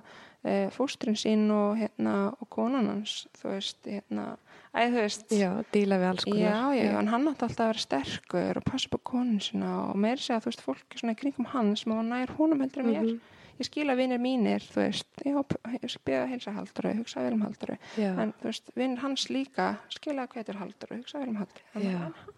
e, 0.41 0.70
fóstrin 0.73 1.19
sín 1.20 1.51
og 1.53 1.77
hérna 1.77 2.15
og 2.41 2.49
konan 2.49 2.87
hans, 2.89 3.27
þú 3.37 3.51
veist 3.53 3.85
hérna, 3.85 4.24
æ, 4.73 4.87
veist. 4.95 5.27
Já, 5.37 5.51
díla 5.74 5.99
við 6.01 6.09
alls 6.15 6.24
konar. 6.24 6.41
Já, 6.41 6.78
já, 6.81 6.95
en 7.03 7.11
hann 7.12 7.28
átti 7.28 7.45
alltaf 7.45 7.66
að 7.66 7.73
vera 7.74 7.85
sterkur 7.85 8.61
og 8.62 8.65
passa 8.70 8.89
upp 8.89 8.97
á 8.97 9.01
konun 9.11 9.43
sína 9.45 9.74
og 9.91 9.99
meir 10.01 10.16
segja, 10.23 10.41
þú 10.41 10.49
veist, 10.55 10.65
fólk 10.65 10.97
svona 10.97 11.12
í 11.12 11.20
kringum 11.20 11.51
hann 11.53 11.74
sem 11.77 11.93
var 11.93 12.09
nær 12.09 12.32
honum 12.39 12.65
heldur 12.65 12.87
en 12.87 12.91
mér. 12.95 13.05
Mhm. 13.05 13.20
Ég 13.61 13.69
skil 13.69 13.85
að 13.93 13.99
vinir 14.01 14.19
mínir, 14.23 14.62
þú 14.65 14.81
veist, 14.81 15.07
já, 15.27 15.37
p- 15.45 15.59
ég 15.77 15.97
beða 16.09 16.27
heilsa 16.31 16.53
halduru, 16.57 16.95
hugsa 16.97 17.20
vel 17.27 17.35
um 17.37 17.43
halduru, 17.45 17.74
Já, 18.01 18.11
en 18.23 18.31
þú 18.41 18.49
veist, 18.49 18.70
vinir 18.74 19.03
hans 19.03 19.27
líka 19.28 19.66
skilja 19.93 20.24
hvað 20.32 20.49
er 20.55 20.61
halduru, 20.62 20.97
hugsa 21.03 21.19
vel 21.20 21.28
um 21.28 21.37
halduru. 21.43 21.66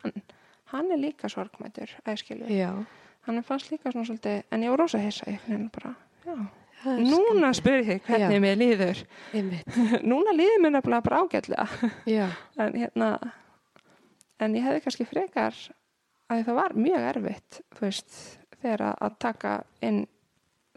Hann, 0.03 0.17
hann 0.73 0.91
er 0.91 0.99
líka 0.99 1.29
sorgmætur, 1.31 1.93
að 2.05 2.19
skilju. 2.25 2.49
já. 2.51 2.73
Hann 3.23 3.39
er 3.39 3.43
fannst 3.47 3.71
líka 3.71 3.93
svona 3.93 4.05
svolítið, 4.09 4.43
en 4.51 4.63
ég 4.67 4.71
var 4.75 4.79
rosa 4.83 4.99
hissa, 4.99 5.31
ég 5.31 5.39
finn 5.47 5.69
bara, 5.71 5.95
já. 6.27 6.35
Núna 6.83 7.53
spyr 7.55 7.85
ég 7.87 8.01
hvernig 8.09 8.41
mér 8.43 8.57
líður. 8.59 9.05
Núna 10.11 10.33
líður 10.35 10.59
mér 10.65 10.73
nefnilega 10.75 11.05
bara 11.07 11.21
ágætlega. 11.23 11.69
En 12.59 12.75
hérna 12.75 13.13
en 14.43 14.57
ég 14.59 14.65
hefði 14.67 14.81
kannski 14.83 15.07
frekar 15.07 15.55
að 16.33 16.43
það 16.49 16.57
var 16.59 16.75
mjög 16.75 17.05
erfitt 17.13 17.61
þú 17.77 17.85
veist, 17.87 18.17
þegar 18.59 18.83
að- 18.89 18.99
að 19.07 19.17
taka 19.23 19.53
inn 19.87 20.01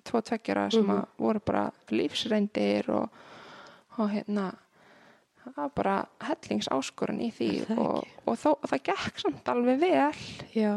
tvo 0.06 0.22
tveggjara 0.26 0.68
sem 0.74 0.92
að 0.94 1.02
voru 1.22 1.42
bara 1.46 1.66
lífsreindir 1.94 2.90
og, 2.94 3.24
og 3.98 4.12
hérna 4.14 4.52
það 5.44 5.58
var 5.60 5.72
bara 5.78 5.96
hellingsáskorun 6.26 7.22
í 7.26 7.30
því 7.36 7.50
og, 7.76 8.04
og 8.26 8.38
þó, 8.42 8.52
það 8.66 8.84
gekk 8.90 9.24
samt 9.24 9.52
alveg 9.54 9.82
vel. 9.84 10.22
Já, 10.56 10.74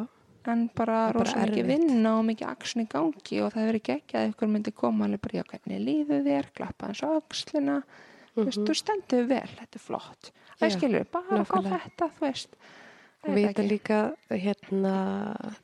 en 0.48 0.66
bara 0.76 0.98
Það 0.98 1.12
er 1.12 1.18
bara 1.18 1.18
rosa 1.18 1.44
mikið 1.44 1.70
vinna 1.72 2.14
og 2.16 2.26
mikið 2.28 2.50
aksjón 2.50 2.84
í 2.84 2.88
gangi 2.96 3.40
og 3.44 3.54
það 3.54 3.64
hefur 3.64 3.80
ekki 3.80 3.94
ekki 3.98 4.18
að 4.18 4.28
ykkur 4.32 4.52
myndi 4.54 4.74
koma 4.76 5.08
alveg 5.08 5.24
bara, 5.24 5.40
já, 5.40 5.46
hvernig 5.52 5.84
líður 5.84 6.26
þér, 6.28 6.50
klappa 6.56 6.90
eins 6.90 7.04
á 7.04 7.08
öxlina. 7.12 7.78
Þú 8.34 8.44
veist, 8.46 8.64
þú 8.68 8.76
stendur 8.78 9.24
vel, 9.28 9.46
þetta 9.58 9.80
er 9.80 9.82
flott. 9.82 10.30
Það 10.58 10.74
skilur, 10.76 11.08
bara 11.10 11.40
nákvæmlega. 11.40 11.80
þetta, 11.84 12.10
þú 12.16 12.24
veist. 12.28 12.58
og 12.58 12.87
vita 13.26 13.64
líka 13.64 13.98
hérna, 14.30 14.92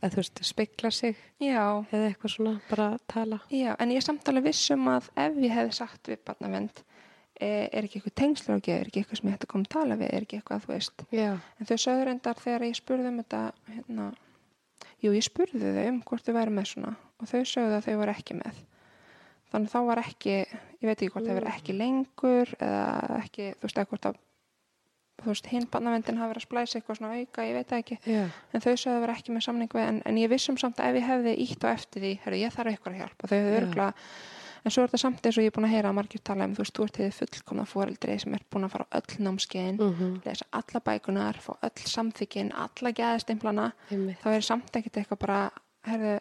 að 0.02 0.16
þú 0.16 0.20
veist, 0.20 0.42
spekla 0.46 0.90
sig 0.90 1.14
já, 1.42 1.62
eða 1.90 2.08
eitthvað 2.08 2.34
svona, 2.34 2.54
bara 2.70 2.88
tala. 3.10 3.38
já, 3.50 3.74
en 3.78 3.94
ég 3.94 4.00
er 4.00 4.06
samt 4.06 4.28
alveg 4.28 4.48
viss 4.48 4.72
um 4.74 4.90
að 4.90 5.08
ef 5.14 5.38
ég 5.38 5.54
hefði 5.54 5.76
sagt 5.78 6.10
við 6.10 6.20
barnavend 6.26 6.82
er, 7.38 7.70
er 7.70 7.86
ekki 7.86 8.00
eitthvað 8.00 8.16
tengslu 8.20 8.56
og 8.56 8.68
er 8.68 8.90
ekki 8.90 9.02
eitthvað 9.02 9.20
sem 9.20 9.30
ég 9.30 9.36
hætti 9.36 9.48
að 9.48 9.54
koma 9.54 9.68
að 9.68 9.72
tala 9.76 9.98
við, 10.00 10.10
er 10.10 10.26
ekki 10.26 10.40
eitthvað, 10.40 10.66
þú 10.66 10.74
veist? 10.74 11.06
Já, 11.14 11.30
en 11.58 11.70
þau 11.70 11.78
sögur 11.86 12.12
endar 12.12 12.42
þegar 12.42 12.66
ég 12.68 12.78
spurði 12.80 13.10
um 13.10 13.22
þetta 13.22 13.42
hérna, 13.70 14.10
jú, 15.04 15.14
ég 15.14 15.26
spurði 15.26 15.74
þau 15.78 15.88
um 15.88 16.04
hvort 16.10 16.28
þau 16.28 16.36
væri 16.38 16.54
með 16.58 16.70
svona 16.74 16.94
og 17.20 17.30
þau 17.30 17.42
sögðu 17.54 17.78
að 17.78 17.88
þau 17.88 17.98
voru 18.02 18.14
ekki 18.14 18.38
með. 18.38 18.62
Þannig 19.54 19.70
að 19.70 19.74
þá 19.74 19.80
var 19.86 20.00
ekki, 20.02 20.36
ég 20.82 20.88
veit 20.88 20.96
ekki 20.96 21.12
hvort 21.14 21.28
þau 21.28 21.36
voru 21.38 21.50
ekki 21.52 21.74
lengur 21.78 22.54
eða 22.58 23.18
ekki, 23.20 23.50
þú 23.60 23.68
veist, 23.68 23.82
að 24.10 24.22
þú 25.24 25.32
veist, 25.32 25.50
hinn 25.52 25.66
barnavendin 25.72 26.20
hafi 26.20 26.32
verið 26.34 26.42
að 26.42 26.46
splæsa 26.48 26.78
eitthvað 26.78 27.00
svona 27.00 27.18
auka, 27.18 27.48
ég 27.48 27.58
veit 27.58 27.72
það 27.72 27.82
ekki. 27.82 27.98
Já, 28.08 28.22
en 28.52 28.64
þau 28.64 28.70
sögðu 28.74 28.94
að 28.94 29.02
vera 29.04 29.16
ekki 29.18 29.34
með 29.34 29.46
samning 29.48 29.74
við 29.74 29.88
en, 29.88 30.00
en 30.04 30.22
ég 30.22 30.32
vissum 30.32 30.60
samt 30.60 30.80
að 30.80 30.92
ef 30.92 31.00
ég 31.00 31.08
hefði 31.10 31.34
ítt 31.44 31.66
á 31.66 31.68
eftir 31.72 32.04
því 32.04 32.14
herru, 32.24 32.40
ég 32.44 32.54
þarf 32.54 32.74
eitthvað 32.74 32.94
að 32.94 33.02
hjálpa, 33.04 33.30
þau 33.30 33.36
hefðu 33.38 33.54
Já. 33.54 33.60
örgla 33.62 33.90
en 34.64 34.72
svo 34.72 34.82
er 34.82 34.88
þetta 34.88 35.00
samt 35.02 35.26
eins 35.28 35.38
og 35.38 35.44
ég 35.44 35.50
er 35.50 35.54
búin 35.54 35.66
að 35.68 35.74
heyra 35.74 35.90
að 35.90 35.96
margir 35.98 36.22
tala 36.24 36.46
um, 36.48 36.54
þú 36.56 36.64
veist, 36.64 36.76
þú 36.76 36.86
ert 36.86 37.00
hefði 37.00 37.16
fullkomna 37.18 37.64
foreldri 37.68 38.14
sem 38.22 38.36
er 38.36 38.44
búin 38.52 38.66
að 38.66 38.72
fara 38.74 38.86
á 38.88 38.96
öll 39.00 39.18
námskeiðin 39.26 39.80
mhm, 39.80 40.14
lesa 40.24 40.46
alla 40.56 40.80
bækunar, 40.88 41.40
fá 41.44 41.52
öll 41.58 41.90
samþykkin 41.92 42.52
alla 42.64 42.94
gæðistimplana, 42.96 43.66
þá 44.22 44.28
er 44.32 44.46
samt 44.46 44.78
ekkert 44.80 45.02
eitthvað 45.02 45.20
bara, 45.26 45.40
herru 45.88 46.14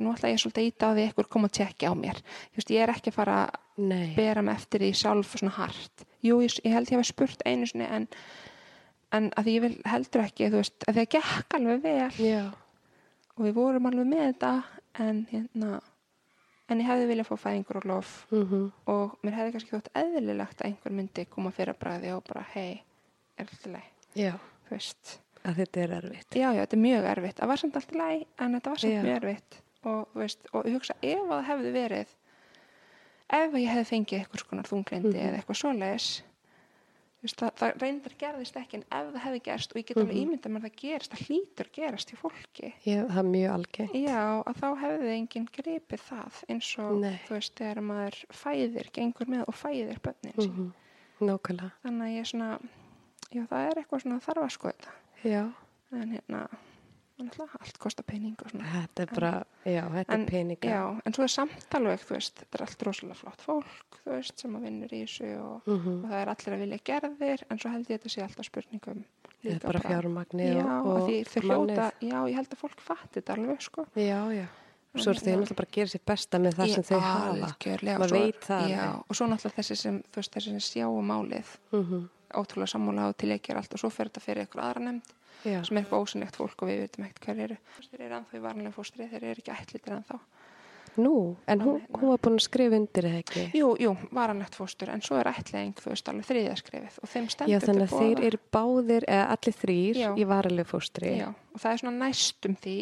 nú 0.00 0.12
ætla 0.14 0.30
ég 0.32 0.40
svolítið 0.42 0.62
að 0.62 0.68
íta 0.70 0.88
á 0.88 0.94
því 0.96 1.04
eitthvað 1.06 1.28
koma 1.34 1.48
að 1.50 1.56
tjekka 1.58 1.90
á 1.90 1.94
mér. 2.00 2.20
Veist, 2.56 2.70
ég 2.74 2.84
er 2.84 2.92
ekki 2.94 3.12
að 3.12 3.18
fara 3.18 3.36
að 3.46 4.14
bera 4.16 4.42
mig 4.44 4.56
eftir 4.60 4.84
því 4.84 4.90
sjálf 5.00 5.34
svona 5.38 5.54
hart. 5.56 6.04
Jú, 6.24 6.40
ég, 6.44 6.56
ég 6.64 6.74
held 6.76 6.90
ég 6.90 6.98
hafa 7.00 7.08
spurt 7.10 7.44
einu 7.48 7.68
sinni 7.68 7.86
en, 7.88 8.08
en 9.16 9.30
að 9.40 9.52
ég 9.54 9.62
vil 9.64 9.72
heldur 9.88 10.24
ekki 10.26 10.50
þú 10.50 10.60
veist, 10.60 10.84
að 10.88 10.98
því 10.98 11.04
að 11.06 11.14
gekk 11.16 11.56
alveg 11.60 11.80
vel. 11.86 12.10
Já, 12.26 12.42
og 13.36 13.46
við 13.46 13.56
vorum 13.56 13.88
alveg 13.90 14.10
með 14.10 14.26
þetta 14.26 14.52
en 15.06 15.22
hérna 15.30 15.80
en 16.70 16.78
ég 16.82 16.86
hefði 16.86 17.08
viljað 17.10 17.30
fá 17.30 17.36
fæðingur 17.46 17.80
og 17.80 17.88
lof. 17.90 18.12
Mhm, 18.30 18.66
og 18.92 19.16
mér 19.26 19.38
hefði 19.40 19.54
kannski 19.56 19.74
þótt 19.74 19.88
eðlilegt 19.98 20.60
að 20.60 20.68
einhver 20.68 20.94
myndi 20.94 21.24
koma 21.32 21.50
fyrir 21.54 21.74
að 21.74 21.80
bræði 21.82 22.12
og 22.14 22.22
bara 22.28 22.44
hei, 22.52 22.82
er 23.40 23.48
alltaf 23.48 23.72
leið, 23.74 24.38
þú 24.68 24.76
veist. 24.76 25.16
Að 25.40 25.56
þetta 25.62 25.80
er 25.80 25.92
erfitt. 25.96 26.36
já, 26.36 26.48
já, 26.52 26.60
þetta 26.60 26.76
er 26.76 26.82
mjög 26.84 27.06
erfitt, 27.14 27.36
það 27.40 27.48
var 27.48 27.60
samt 27.62 27.76
alltaf 27.80 27.96
leið 27.96 28.24
en 28.44 28.54
þetta 28.58 28.70
var 28.70 28.80
samt 28.82 28.92
Já. 28.92 29.02
mjög 29.06 29.14
erfitt 29.22 29.54
og, 29.84 30.08
veist, 30.14 30.38
og 30.52 30.64
hugsa 30.68 30.94
ef 31.02 31.20
að 31.20 31.30
það 31.36 31.46
hefði 31.50 31.72
verið 31.72 32.16
ef 33.30 33.54
ég 33.54 33.70
hefði 33.70 33.86
fengið 33.92 34.18
eitthvað 34.20 34.42
skonar 34.44 34.68
þunglindi 34.68 35.14
Mhm. 35.14 35.22
eða 35.28 35.38
eitthvað 35.40 35.60
svoleiðis 35.62 36.08
það, 37.36 37.50
það 37.60 37.80
reyndar 37.82 38.14
gerðist 38.18 38.56
ekki 38.56 38.74
en 38.78 38.84
ef 38.90 39.08
það 39.14 39.20
hefði 39.26 39.40
gerst 39.44 39.72
og 39.74 39.76
ég 39.80 39.86
get 39.86 39.96
alveg 40.00 40.14
Mhm. 40.16 40.22
ímyndað 40.24 40.52
mér 40.52 40.60
að 40.60 40.66
það 40.70 40.76
gerist 40.80 41.12
það 41.12 41.24
hlýtur 41.28 41.68
gerast 41.72 42.12
í 42.12 42.16
fólki 42.16 42.72
Já, 42.86 43.04
það 43.06 43.18
er 43.18 43.28
mjög 43.30 43.50
algengt. 43.54 43.94
Já, 43.94 44.42
að 44.46 44.56
þá 44.60 44.68
hefði 44.80 45.10
enginn 45.18 45.48
gripið 45.52 46.00
það 46.08 46.32
eins 46.48 46.78
og, 46.78 47.00
Nei. 47.00 47.20
þú 47.28 47.34
veist, 47.36 47.54
þegar 47.54 47.82
maður 47.82 48.16
fæðir, 48.32 48.90
gengur 48.92 49.26
með 49.26 49.44
og 49.48 49.54
fæðir 49.54 49.98
bönnin 50.00 50.34
sín. 50.36 50.50
Mhm, 50.56 50.72
Nákvæmlega, 51.20 51.72
Þannig 51.84 52.02
að 52.02 52.14
ég 52.16 52.20
er 52.20 52.24
svona, 52.24 52.58
já, 53.30 53.46
það 53.46 53.70
er 53.70 53.74
eitthvað 53.82 54.02
svona 54.02 54.20
þarf 54.20 54.42
að 54.42 54.56
skoða 54.56 54.74
þetta. 54.80 54.92
já, 55.24 55.52
En 55.92 56.10
hérna, 56.12 56.48
allt 57.28 57.78
kostar 57.78 58.04
pening 58.08 58.36
og 58.42 58.50
svona. 58.50 58.64
þetta 58.72 59.02
er 59.02 59.06
bara, 59.14 59.44
já, 59.66 59.82
þetta 59.90 60.14
En- 60.14 60.20
er 60.22 60.26
peninga. 60.30 60.68
Já, 60.70 61.00
en 61.04 61.12
svo 61.12 61.22
er 61.24 61.28
samt 61.28 61.70
alveg, 61.76 62.00
þú 62.00 62.14
veist, 62.16 62.34
þetta 62.40 62.54
er 62.54 62.62
allt 62.66 62.82
rosalega 62.82 63.14
flott 63.16 63.40
fólk, 63.44 63.98
þú 64.04 64.10
veist, 64.16 64.38
sem 64.40 64.56
að 64.56 64.62
vinnur 64.62 64.88
í 64.96 65.02
þessu 65.04 65.30
og, 65.40 65.62
Mhm, 65.66 66.04
og 66.04 66.10
það 66.10 66.22
er 66.22 66.28
allir 66.34 66.54
að 66.56 66.60
vilja 66.64 66.78
gerðir, 66.84 67.42
en 67.50 67.58
svo 67.58 67.70
held 67.70 67.86
ég 67.88 68.00
þetta 68.00 68.08
sé 68.14 68.22
alltaf 68.22 68.46
spurningum. 68.46 69.04
Þetta 69.42 69.54
er 69.64 69.72
bara 69.72 69.80
fjármagni 69.80 70.54
Já, 70.54 70.64
og, 70.80 70.86
og 70.86 71.02
og 71.02 71.08
hljóta, 71.44 71.92
já, 72.00 72.18
ég 72.28 72.34
held 72.34 72.48
að 72.50 72.58
fólk 72.58 72.80
fatti 72.80 73.20
þetta 73.20 73.36
alveg, 73.36 73.60
sko. 73.62 73.86
Já, 73.96 74.20
já. 74.32 74.46
Svo 74.96 75.10
er 75.12 75.14
Hérna- 75.14 75.36
náttúrulega 75.38 75.54
bara 75.56 75.66
að 75.68 75.72
gera 75.72 75.86
sér 75.86 76.00
besta 76.04 76.38
með 76.38 76.54
það 76.58 76.74
sem 76.74 76.82
þau 76.82 77.00
hafa. 77.00 77.54
Maður 78.00 78.10
veit 78.10 78.40
það 78.40 78.68
já, 78.70 79.04
og 79.08 79.14
svo 79.16 79.26
náttúrulega 79.30 79.54
þessi 79.62 79.76
sem, 79.76 80.02
þú 80.02 80.16
veist, 80.16 80.32
þessi 80.34 80.50
sem 80.50 80.58
sjáum 80.58 81.06
málið 81.06 81.46
Mhm, 81.72 82.08
ótrúlega 82.34 82.68
sammála 82.74 83.08
og 83.08 83.16
til 83.16 83.28
ég 83.30 83.40
ger 83.42 83.56
allt 83.56 83.72
og 83.72 83.78
svo 83.80 83.90
fer 83.90 84.06
þetta 84.08 84.20
fyrir 84.20 84.46
ykkur 84.48 84.60
aðra 84.62 84.80
nefnd 84.82 85.02
Já, 85.44 85.60
sem 85.64 85.76
er 85.76 85.84
eitthvað 85.84 86.04
ósynlegt 86.04 86.36
fólk 86.36 86.62
og 86.62 86.68
við 86.70 86.82
veitum 86.84 87.06
ekkert 87.06 87.26
hver 87.30 87.42
eru 87.46 87.56
þeir 87.90 88.04
eru 88.06 88.18
ennþá 88.20 88.36
í 88.36 88.44
varnlega 88.44 88.76
fóstri, 88.76 89.08
þeir 89.08 89.24
eru 89.30 89.42
ekki 89.44 89.54
ætlitir 89.56 89.96
ennþá 89.96 90.20
nú, 91.00 91.36
en 91.46 91.60
hún, 91.62 91.80
hún 91.94 92.10
var 92.10 92.18
búin 92.20 92.36
að 92.36 92.44
skrifa 92.44 92.76
undir 92.76 93.06
eða 93.08 93.20
ekki? 93.22 93.44
jú, 93.56 93.68
jú, 93.80 93.92
varanlegt 94.16 94.56
fóstur 94.58 94.90
en 94.92 95.02
svo 95.06 95.20
er 95.20 95.30
ætling, 95.30 95.74
þú 95.78 95.92
veist, 95.92 96.08
alveg 96.10 96.26
þriðja 96.28 96.56
skrifið 96.60 96.96
og 97.00 97.12
þeim 97.12 97.28
Já, 97.28 97.32
stendur 97.36 97.66
þannig 97.68 97.84
að 97.86 98.00
þeir 98.02 98.22
eru 98.26 98.40
báðir, 98.56 99.06
eða 99.06 99.28
allir 99.36 99.56
þrýr 99.60 100.00
Já. 100.02 100.08
í 100.18 100.26
varilegu 100.32 100.68
fóstri. 100.72 101.12
já, 101.20 101.28
og 101.30 101.62
það 101.62 101.72
er 101.72 101.82
svona 101.84 102.04
næstum 102.04 102.56
því 102.60 102.76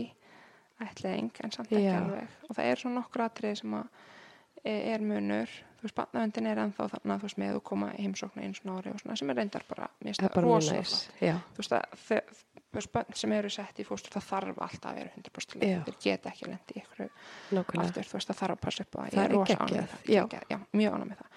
ætling 0.89 1.41
en 1.45 1.55
samt 1.55 1.73
ekki 1.73 1.85
Já. 1.85 1.99
alveg 2.01 2.37
og 2.49 2.57
það 2.57 2.71
er 2.73 2.83
svona 2.83 3.01
nokkur 3.03 3.25
atriði 3.27 3.61
sem 3.61 3.75
e- 3.79 4.77
er 4.95 5.05
munur, 5.05 5.55
þú 5.79 5.87
veist, 5.87 5.95
barnavendin 5.99 6.47
er 6.51 6.59
ennþá 6.65 6.89
þannig 6.95 7.15
að 7.15 7.21
þú 7.23 7.29
veist 7.29 7.39
með 7.39 7.55
að 7.55 7.63
koma 7.71 7.89
í 7.95 8.03
heimsóknu 8.07 8.43
eins 8.43 8.61
og 8.65 8.79
ári 8.81 8.91
og 8.95 9.01
svona 9.03 9.17
sem 9.21 9.31
er 9.31 9.37
reyndar 9.39 9.65
bara, 9.69 9.89
mér 10.03 10.11
finnst 10.11 10.25
það 10.25 10.43
rosalega 10.43 10.83
þú 11.55 11.63
veist 11.63 11.73
að 11.79 11.85
þe- 12.09 12.25
þú 12.69 12.75
veist, 12.79 12.91
börn 12.93 13.15
sem 13.17 13.33
eru 13.39 13.51
sett 13.55 13.79
í 13.79 13.85
fóstur 13.87 14.13
það 14.19 14.27
þarf 14.29 14.59
alltaf 14.67 14.91
að 14.91 14.99
vera 14.99 15.11
100% 15.17 15.55
leið 15.63 15.71
Já. 15.71 15.79
þeir 15.87 15.99
geta 16.05 16.29
ekki 16.33 16.45
lendi 16.51 16.75
í 16.75 16.83
ykkur 16.83 17.09
aftur, 17.85 18.05
þú 18.11 18.19
veist 18.19 18.29
það 18.33 18.41
þarf 18.43 18.57
að 18.59 18.61
passa 18.67 18.83
upp 18.85 18.93
á 18.93 19.01
það 19.09 19.23
er 19.23 19.33
rosa 19.33 19.55
geggjað, 19.55 19.63
ánægð 19.63 19.79
með 19.79 19.89
það, 19.89 20.01
já. 20.09 20.23
geggjað, 20.27 20.45
já, 20.51 20.59
mjög 20.83 20.93
ánægð 20.99 21.09
með 21.15 21.19
það. 21.23 21.31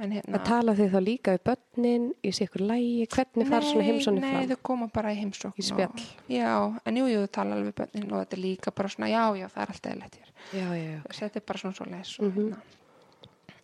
En 0.00 0.12
hérna 0.16 0.38
Að 0.40 0.44
tala 0.48 0.72
þið 0.78 0.90
þá 0.94 1.00
líka 1.04 1.32
við 1.34 1.42
börnin 1.44 2.04
í 2.24 2.30
sér 2.32 2.46
ykkur 2.48 2.62
lægi, 2.70 3.06
hvernig 3.12 3.48
fara 3.50 3.66
svona 3.68 3.84
heimsóni 3.84 4.20
nei, 4.22 4.30
fram? 4.32 4.46
þau 4.48 4.60
koma 4.64 4.86
bara 4.94 5.10
í 5.12 5.18
heimsókn 5.20 5.60
Í 5.60 5.62
spjall. 5.66 5.92
og, 5.92 6.00
já, 6.32 6.52
en 6.88 6.96
jú, 6.96 7.04
jú, 7.10 7.18
þau 7.26 7.32
tala 7.36 7.56
alveg 7.58 7.68
við 7.68 7.76
börnin 7.82 8.08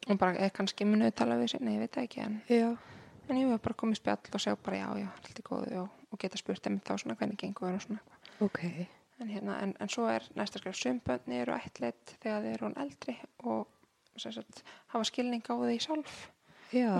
og 0.06 0.18
bara 0.20 0.36
það 0.36 0.44
eða 0.46 0.54
kannski 0.58 0.86
munu 0.88 1.08
þau 1.08 1.16
tala 1.20 1.38
við 1.40 1.52
sér, 1.52 1.64
nei, 1.66 1.72
ég 1.76 1.82
veit 1.84 1.94
það 1.96 2.06
ekki 2.08 2.20
en, 2.24 2.36
en 3.28 3.40
jú, 3.40 3.48
bara 3.62 3.74
komið 3.82 4.00
spjall 4.00 4.34
og 4.38 4.42
sjá 4.44 4.52
bara, 4.62 4.76
já, 4.82 4.88
já, 5.02 5.08
allt 5.16 5.40
er 5.40 5.46
góðu. 5.48 5.80
Og, 5.82 6.04
og 6.12 6.20
geta 6.22 6.38
spurt 6.40 6.62
þeim 6.62 6.78
þá 6.86 6.92
svona 7.02 7.16
hvernig 7.18 7.40
gengur 7.40 7.72
og 7.74 7.82
svona 7.82 7.98
eitthvað. 7.98 8.46
Ok. 8.46 8.60
En, 9.16 9.28
hérna, 9.32 9.56
en, 9.64 9.72
en 9.80 9.88
svo 9.88 10.04
er 10.12 10.26
næsta 10.36 10.60
skrif 10.60 10.76
sumbönni 10.76 11.38
eru 11.40 11.54
ættleitt 11.56 12.16
þegar 12.20 12.42
þeir 12.44 12.54
eru 12.58 12.70
eldri 12.84 13.14
og 13.48 13.66
sagt, 14.20 14.62
hafa 14.92 15.08
skilning 15.08 15.42
á 15.48 15.54
því 15.56 15.78
sjálf. 15.80 16.18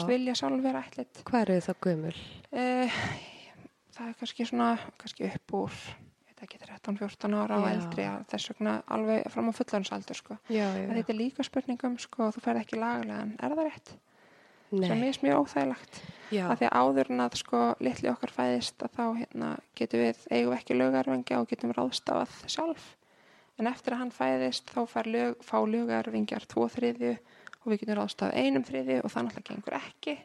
Vilja 0.09 0.35
sjálf 0.39 0.63
vera 0.65 0.81
ættleitt 0.87 1.21
hvað 1.29 1.43
eru 1.45 1.61
þá 1.67 1.73
gömul? 1.85 2.17
eh, 2.57 2.99
það 3.97 4.09
er 4.09 4.19
kannski 4.21 4.47
svona 4.49 4.71
kannski 4.97 5.29
upp 5.29 5.57
úr 5.61 5.77
ég 5.77 6.06
ekki 6.47 6.63
13-14 6.63 7.37
ára 7.37 7.61
og 7.61 7.69
eldri 7.69 8.09
að 8.09 8.25
þess 8.33 8.53
vegna 8.53 8.75
alveg 8.97 9.29
fram 9.35 9.51
á 9.51 9.59
fullansaldur 9.59 10.19
sko. 10.19 10.39
Þetta 10.49 11.13
er 11.13 11.19
líka 11.19 11.47
spurningum 11.47 11.97
sko, 12.03 12.31
þú 12.35 12.43
ferð 12.45 12.63
ekki 12.65 12.81
laglega 12.81 13.23
en 13.27 13.37
er 13.37 13.57
það 13.57 13.71
rétt? 13.71 13.97
sem 14.71 14.99
Nei, 14.99 15.09
er 15.09 15.19
mjög 15.23 15.45
óþægilegt. 15.45 15.99
Já, 16.35 16.45
að 16.51 16.61
því 16.61 16.69
að 16.69 16.79
áður 16.83 17.11
en 17.13 17.23
að 17.23 17.37
sko 17.39 17.63
litli 17.87 18.11
okkar 18.11 18.33
fæðist 18.35 18.83
að 18.83 18.95
þá 18.97 19.05
hérna, 19.21 19.51
getum 19.79 20.03
við 20.03 20.23
eigum 20.33 20.55
ekki 20.57 20.77
lögarvengja 20.77 21.41
og 21.41 21.51
getum 21.53 21.75
ráðstafað 21.77 22.35
sjálf. 22.51 22.87
En 23.57 23.71
eftir 23.71 23.95
að 23.95 24.03
hann 24.03 24.15
fæðist 24.15 24.73
þá 24.73 25.03
lög, 25.07 25.45
fá 25.47 25.59
lögarvingjar 25.63 26.49
tvo 26.51 26.67
þriðju 26.73 27.13
og 27.63 27.69
við 27.71 27.83
getum 27.83 28.01
ráðstaf 28.01 28.35
einum 28.35 28.67
þriðju 28.67 28.99
og 29.05 29.13
það 29.15 29.29
náttúrulega 29.29 29.53
gengur 29.55 29.79
ekki 29.79 30.17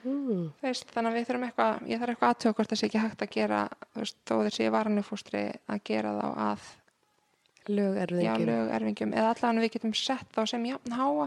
Mm. 0.00 0.44
Veist, 0.64 0.88
þannig 0.94 1.10
að 1.12 1.16
við 1.18 1.26
þurfum 1.28 1.42
eitthvað 1.48 1.88
ég 1.90 2.00
þarf 2.00 2.12
eitthvað 2.14 2.30
aðtöða 2.34 2.54
hvort 2.56 2.70
það 2.72 2.78
sé 2.80 2.86
ekki 2.88 3.00
hægt 3.02 3.24
að 3.26 3.32
gera 3.34 3.58
þú 3.92 4.00
veist, 4.00 4.16
þó 4.24 4.34
þeir 4.46 4.54
sé 4.56 4.68
varanufústri 4.72 5.42
að 5.74 5.82
gera 5.90 6.12
þá 6.16 6.28
að 6.46 6.62
já, 6.64 7.74
Lögerfingjum. 7.76 8.46
lögerfingjum 8.48 9.12
eða 9.14 9.32
allavega 9.34 9.64
við 9.66 9.74
getum 9.76 9.92
sett 10.00 10.30
þá 10.34 10.40
sem 10.48 10.64
jafn 10.70 10.96
háa. 10.96 11.26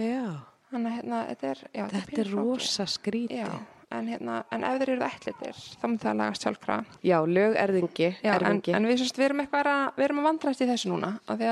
Já, 0.00 0.24
þannig 0.72 0.88
að 0.90 0.96
hérna, 0.96 1.18
þetta 1.28 1.50
er, 1.52 1.60
já, 1.76 1.84
þetta 1.92 2.20
er 2.24 2.30
rosa 2.32 2.86
skríti. 2.90 3.36
já, 3.42 3.50
en, 3.94 4.08
hérna, 4.10 4.38
en 4.50 4.64
ef 4.66 4.78
þeir 4.80 4.92
eru 4.96 5.06
ætlitir 5.06 5.60
þá 5.82 5.84
mun 5.86 5.98
það 6.02 6.16
lagast 6.22 6.46
sjálfkrafa. 6.48 6.96
Já, 7.04 7.18
lögerfingi, 7.28 8.08
Já, 8.24 8.32
en, 8.40 8.62
en 8.80 8.88
við, 8.88 9.02
sérst, 9.04 9.20
við 9.20 9.28
erum 9.28 9.44
eitthvað 9.44 9.70
að, 9.74 9.84
við 9.98 10.08
erum 10.08 10.22
að 10.24 10.28
vandræst 10.30 10.64
í 10.64 10.70
þessu 10.72 10.90
núna 10.94 11.12
að 11.28 11.44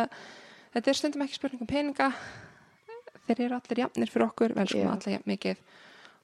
þetta 0.72 0.90
er 0.94 0.98
stundum 0.98 1.26
ekki 1.26 1.38
spurning 1.38 1.62
um 1.62 1.70
peninga. 1.70 2.08
Þeir 3.28 3.44
eru 3.44 3.60
allir 3.60 3.84
jafnir 3.84 4.10
fyrir 4.10 4.26
okkur 4.26 4.56
vel 4.56 4.66
sko 4.66 4.88
allir 4.96 5.14
jafn 5.18 5.30
mikið 5.30 5.60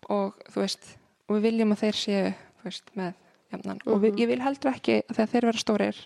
og 0.09 0.35
þú 0.53 0.61
veist, 0.65 0.85
og 1.29 1.37
við 1.37 1.43
viljum 1.49 1.73
að 1.75 1.83
þeir 1.83 1.99
séu 2.03 2.35
veist, 2.65 2.91
með 2.97 3.13
jafnan. 3.53 3.81
Og 3.87 3.95
Mhm. 3.99 4.03
við, 4.05 4.19
ég 4.23 4.29
vil 4.29 4.41
heldur 4.41 4.73
ekki 4.75 5.03
að 5.09 5.15
þegar 5.17 5.33
þeir 5.33 5.47
vera 5.49 5.59
stórir 5.65 5.97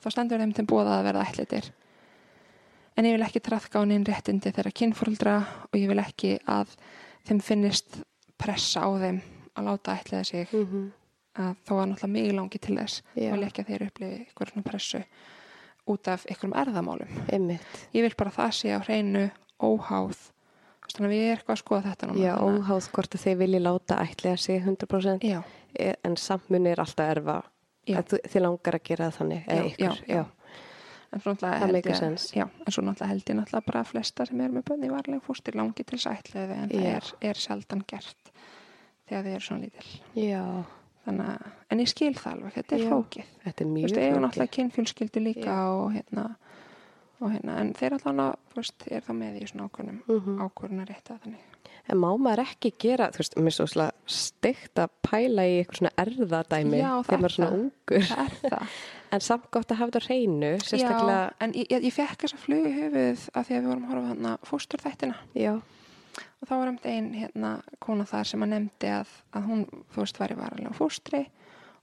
þá 0.00 0.10
stendur 0.10 0.38
þeim 0.38 0.54
til 0.54 0.64
bóða 0.66 0.98
að 1.00 1.04
verða 1.04 1.26
ætlitir 1.28 1.70
en 2.96 3.04
ég 3.04 3.16
vil 3.16 3.26
ekki 3.26 3.40
trafka 3.40 3.80
á 3.80 3.84
neinn 3.88 4.04
réttindi 4.04 4.52
þeirra 4.52 4.72
kynfóruldra 4.72 5.34
og 5.72 5.76
ég 5.78 5.88
vil 5.88 5.98
ekki 6.02 6.38
að 6.48 6.72
þeim 7.28 7.40
finnist 7.42 8.00
pressa 8.38 8.80
á 8.84 8.90
þeim 8.98 9.20
að 9.56 9.64
láta 9.64 9.98
ætliða 9.98 10.24
sig. 10.26 10.48
Mm 10.52 10.92
að 11.40 11.54
þó 11.64 11.72
að 11.78 11.86
náttúrulega 11.94 12.10
mig 12.10 12.32
langi 12.34 12.58
til 12.58 12.74
þess 12.76 13.02
þá 13.14 13.30
vil 13.30 13.44
ekki 13.46 13.62
að 13.62 13.68
þeir 13.70 13.82
upplifi 13.86 14.16
ykkur 14.26 14.48
svona 14.50 14.64
pressu 14.66 14.98
út 15.86 16.08
af 16.08 16.24
ykkurum 16.26 16.52
erðamálum 16.58 17.08
Einmitt. 17.32 17.86
ég 17.94 18.02
vil 18.02 18.14
bara 18.18 18.30
að 18.30 18.36
það 18.36 18.50
sé 18.58 18.68
á 18.74 18.80
hreinu 18.82 19.30
óháð 19.62 20.18
þannig 20.96 21.10
að 21.10 21.14
við 21.14 21.24
erum 21.26 21.38
eitthvað 21.38 21.56
að 21.56 21.62
skoða 21.62 21.82
þetta 21.90 22.06
núna 22.10 22.20
Já, 22.24 22.34
að- 22.34 22.58
óháð 22.60 22.90
hvort 22.94 23.14
að 23.14 23.24
þeir 23.24 23.36
vilji 23.44 23.60
láta 23.64 23.98
ætliða 24.04 24.38
sig 24.38 24.62
100% 24.64 25.24
já, 25.30 25.42
e- 25.78 25.96
en 26.04 26.16
sammunni 26.16 26.70
er 26.72 26.80
alltaf 26.84 27.10
erfa 27.16 27.42
að 27.90 28.04
þú- 28.10 28.22
þið 28.30 28.42
langar 28.44 28.74
að 28.78 28.82
gera 28.84 29.10
þannig 29.10 29.44
eða 29.48 29.64
ykkur, 29.70 30.00
já, 30.06 30.14
já. 30.14 30.24
en 32.66 32.72
svo 32.72 32.82
náttúrulega 32.82 33.08
held 33.10 33.24
ég- 33.24 33.36
náttúrulega 33.40 33.66
bara 33.66 33.80
að 33.82 33.86
flesta 33.90 34.26
sem 34.26 34.40
eru 34.40 34.52
með 34.54 34.64
bönni 34.64 34.90
varlega 34.90 35.20
fóstir 35.26 35.54
langi 35.58 35.84
til 35.84 35.98
þess 35.98 36.06
ætliði 36.12 36.56
en 36.62 36.68
það 36.68 36.84
er, 36.96 37.12
er 37.30 37.34
sjaldan 37.34 37.82
gert 37.86 38.30
þegar 39.08 39.24
þið 39.24 39.34
eru 39.34 39.40
svona 39.40 39.60
lítil. 39.64 39.88
Já, 40.14 40.44
þannig 41.06 41.26
að, 41.26 41.46
en 41.70 41.78
ég 41.80 41.88
skil 41.88 42.14
það 42.14 42.32
alveg, 42.36 42.52
þetta 42.54 42.72
er 42.76 42.84
flókið. 42.86 43.24
þetta 43.44 43.60
er 43.60 43.66
Þú 43.66 43.72
mjög 43.74 43.82
veist, 43.82 43.94
flókið. 43.94 44.38
líka 45.26 45.50
Já. 45.50 46.26
Og 47.20 47.30
hérna 47.34 47.58
en 47.60 47.72
þeir 47.76 47.98
allan 47.98 48.34
þú 48.50 48.56
veist, 48.60 48.86
er 48.90 49.00
þá 49.06 49.12
með 49.20 49.40
í 49.42 49.46
svona 49.50 49.68
ákvörnum 49.68 50.02
Mhm. 50.08 50.38
ákvörnum 50.46 50.82
að 50.84 50.88
rétta 50.94 51.18
þannig 51.24 51.46
En 51.90 51.96
má 51.98 52.10
maður 52.20 52.42
ekki 52.44 52.70
gera, 52.78 53.08
þú 53.10 53.18
veist, 53.18 53.34
mér 53.36 53.46
er 53.48 53.66
svo 53.66 53.90
steikt 54.06 54.78
að 54.78 54.90
pæla 55.02 55.42
í 55.48 55.54
eitthvað 55.64 55.78
svona 55.80 55.90
erðadæmi 55.98 56.78
Já, 56.78 56.90
það 57.02 57.06
þegar 57.08 57.20
maður 57.20 57.24
er 57.24 57.34
svona 57.34 57.50
það. 57.50 57.58
ungur. 57.58 58.04
það 58.10 58.20
er 58.20 58.50
það 58.50 58.68
En 59.12 59.20
samt 59.20 59.50
gott 59.50 59.72
að 59.72 59.76
hafa 59.80 59.90
þetta 59.90 60.00
á 60.00 60.06
hreinu, 60.06 60.50
sérstaklega, 60.62 61.16
Já, 61.24 61.34
en 61.40 61.52
ég, 61.58 61.66
ég, 61.70 61.82
ég 61.88 61.92
fekk 61.96 62.20
þessa 62.22 62.38
flug 62.38 62.66
í 62.68 62.74
höfuð 62.76 63.24
af 63.34 63.48
því 63.48 63.54
að 63.56 63.60
við 63.64 63.66
vorum 63.72 63.84
að 63.84 63.90
horfa 63.90 64.04
á 64.06 64.10
hérna 64.12 64.34
fósturþættina 64.46 65.16
já, 65.34 65.52
og 66.40 66.48
þá 66.48 66.54
var 66.60 66.68
um 66.68 66.78
einn 66.84 67.08
hérna 67.14 67.50
kona 67.80 68.04
þar 68.06 68.24
sem 68.30 68.42
að 68.46 68.52
nefndi 68.54 68.92
að, 69.00 69.08
að 69.34 69.42
hún, 69.50 69.66
þú 69.90 70.04
veist, 70.04 70.18
var 70.22 70.30
í 70.30 70.38
varanlega 70.38 70.78
fóstri 70.78 71.24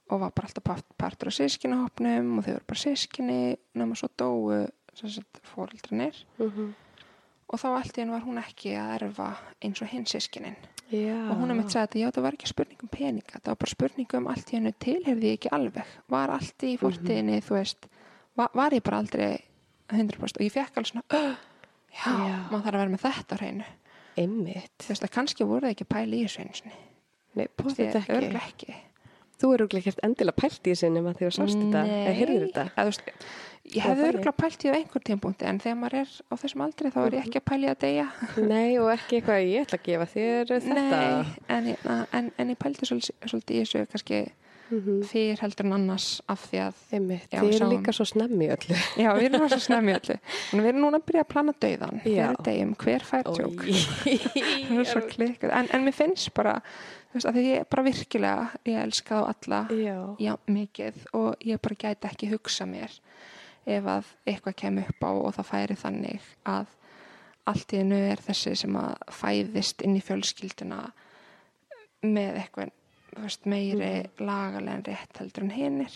og 0.10 0.20
var 0.22 0.32
bara 0.32 0.48
alltaf 0.48 0.64
part- 0.64 0.96
partur 0.98 1.28
af 1.28 1.34
sískinahopnum 1.36 2.38
og 2.40 2.46
þau 2.46 2.54
voru 2.54 2.68
bara 2.72 2.80
sískinni 2.80 3.58
nema 3.76 3.96
svo 4.00 4.08
dóu 4.16 4.70
fóreldrarnir 5.54 6.24
mm 6.40 6.74
og 7.48 7.62
þá 7.62 7.68
allt 7.78 7.96
í 7.98 8.02
henn 8.04 8.12
var 8.12 8.26
hún 8.26 8.40
ekki 8.42 8.74
að 8.76 8.90
erfa 8.98 9.28
eins 9.64 9.80
og 9.84 9.88
hinn 9.92 10.08
sískinin 10.10 10.58
já. 10.92 11.16
og 11.32 11.38
hún 11.40 11.52
er 11.54 11.60
mitt 11.60 11.72
sagði 11.72 12.02
að 12.02 12.04
já, 12.04 12.10
það 12.18 12.26
var 12.26 12.38
ekki 12.38 12.50
spurning 12.52 12.84
um 12.84 12.92
peninga 12.92 13.40
það 13.40 13.52
var 13.54 13.60
bara 13.62 13.72
spurning 13.74 14.16
um 14.20 14.28
allt 14.34 14.52
í 14.52 14.58
hennu 14.58 14.74
tilherði 14.84 15.32
ekki 15.38 15.52
alveg 15.56 15.94
var 16.12 16.34
allt 16.36 16.66
í 16.68 16.74
fórtíðinni 16.82 17.40
þú 17.46 17.56
veist, 17.56 17.88
var, 18.36 18.52
var 18.58 18.76
ég 18.76 18.84
bara 18.84 19.00
aldrei 19.04 19.30
100% 19.94 20.42
og 20.42 20.44
ég 20.44 20.56
fekk 20.58 20.82
alveg 20.82 20.92
svona 20.92 21.06
"Ugh, 21.08 21.38
já, 22.02 22.12
Já. 22.12 22.36
maður 22.52 22.66
þarf 22.68 22.74
að 22.74 22.82
vera 22.82 22.96
með 22.98 23.06
þetta 23.08 23.32
á 23.32 23.40
hreinu 23.40 23.70
Einmitt. 24.18 24.76
þú 24.84 24.92
veist 24.92 25.08
að 25.08 25.16
kannski 25.16 25.48
voru 25.48 25.68
það 25.68 25.76
ekki 25.78 25.88
að 25.88 25.94
pæla 25.96 26.20
í 26.20 26.24
þessu 26.28 26.44
einu 26.44 26.60
sinni 26.60 26.78
Nei, 27.38 27.48
ég- 27.48 27.96
ekki. 27.96 28.44
ekki 28.44 28.76
Þú 29.38 29.52
eru 29.54 29.66
ekki 29.68 29.78
ekkert 29.84 30.00
endilega 30.02 30.34
pælt 30.34 30.66
í 30.66 30.72
þessu 30.74 30.88
nema 30.90 31.12
þegar 31.14 31.30
þú 31.30 31.36
sást 31.38 31.60
þetta, 31.62 31.82
eða 31.86 32.14
heyrðir 32.18 32.46
þetta. 32.48 32.64
Eða, 32.74 32.94
ég 33.76 33.84
hefði 33.84 34.02
var 34.06 34.14
örgulega 34.14 34.36
pælt 34.40 34.64
í 34.64 34.72
einhver 34.72 35.04
tímpúndi 35.10 35.48
en 35.50 35.60
þegar 35.60 35.78
maður 35.82 35.98
er 36.04 36.12
á 36.32 36.34
þessum 36.40 36.64
aldri 36.68 36.92
þá 36.94 37.00
er 37.06 37.16
ég 37.18 37.26
ekki 37.28 37.42
að 37.42 37.48
pæla 37.52 37.68
í 37.68 37.72
að 37.74 37.80
deyja 37.84 38.08
Nei, 38.48 38.78
og 38.80 38.90
ekki 38.94 39.20
eitthvað, 39.20 39.46
ég 39.52 39.66
ætla 39.68 39.80
að 39.82 39.88
gefa 39.90 40.10
þér 40.14 40.52
þetta. 40.56 40.76
Nei, 40.78 41.38
en, 41.58 41.72
en, 42.22 42.30
en 42.38 42.52
ég 42.54 42.60
pældi 42.62 42.88
svolítið, 42.88 43.18
svolítið 43.32 43.56
í 43.58 43.64
þessu 43.66 43.88
kannski 43.94 44.22
Mhm. 44.68 44.98
fyrir 45.08 45.40
heldur 45.40 45.64
en 45.64 45.74
annars 45.78 46.06
af 46.28 46.42
því 46.52 46.58
að 46.60 46.80
þið 46.90 47.12
eru 47.40 47.68
líka 47.72 47.94
svo 47.96 48.04
snemmi 48.04 48.50
öllu. 48.52 48.76
já, 49.00 49.14
við 49.16 49.28
erum 49.30 49.46
svo 49.48 49.60
snemmi 49.64 49.94
öllu 49.96 50.18
en 50.20 50.60
við 50.60 50.68
erum 50.68 50.82
núna 50.84 51.00
að 51.00 51.06
byrja 51.08 51.22
að 51.24 51.30
plana 51.32 51.54
Já. 51.56 52.02
fyrir 52.04 52.36
degjum, 52.44 52.74
hver 52.76 53.06
fær 53.08 53.24
tjók 53.24 53.64
það 54.68 54.82
er 54.82 54.90
svo 54.92 55.00
Ói. 55.06 55.08
klikkað 55.14 55.54
en, 55.56 55.70
en 55.72 55.86
mér 55.88 55.96
finnst 55.96 56.34
bara, 56.36 56.58
veist, 57.14 57.30
að 57.32 57.40
því 57.40 57.46
ég 57.48 57.62
er 57.64 57.70
bara 57.72 57.86
virkilega, 57.88 58.50
ég 58.68 58.82
elska 58.84 59.22
þá 59.22 59.32
alla 59.32 59.62
Já, 59.72 59.98
já, 60.20 60.34
mikið 60.52 61.00
og 61.16 61.48
ég 61.48 61.64
bara 61.64 61.80
gæti 61.86 62.12
ekki 62.12 62.32
hugsa 62.36 62.68
mér 62.68 62.92
ef 63.68 63.88
að 63.92 64.10
eitthvað 64.32 64.56
kemur 64.64 64.90
upp 64.94 65.04
á 65.04 65.12
og 65.12 65.34
það 65.38 65.50
færi 65.52 65.76
þannig 65.84 66.28
að 66.48 66.74
allt 67.48 67.74
í 67.74 67.80
hennu 67.82 67.98
er 68.12 68.22
þessi 68.24 68.56
sem 68.64 68.76
að 68.80 68.94
fæðist 69.22 69.84
inn 69.88 69.96
í 70.00 70.04
fjölskylduna 70.04 70.82
með 72.08 72.40
eitthvað 72.44 72.72
veist, 73.18 73.46
meiri 73.50 73.92
lagalega 74.20 74.84
rétt 74.92 75.20
heldur 75.22 75.48
en 75.48 75.54
hinnir 75.56 75.96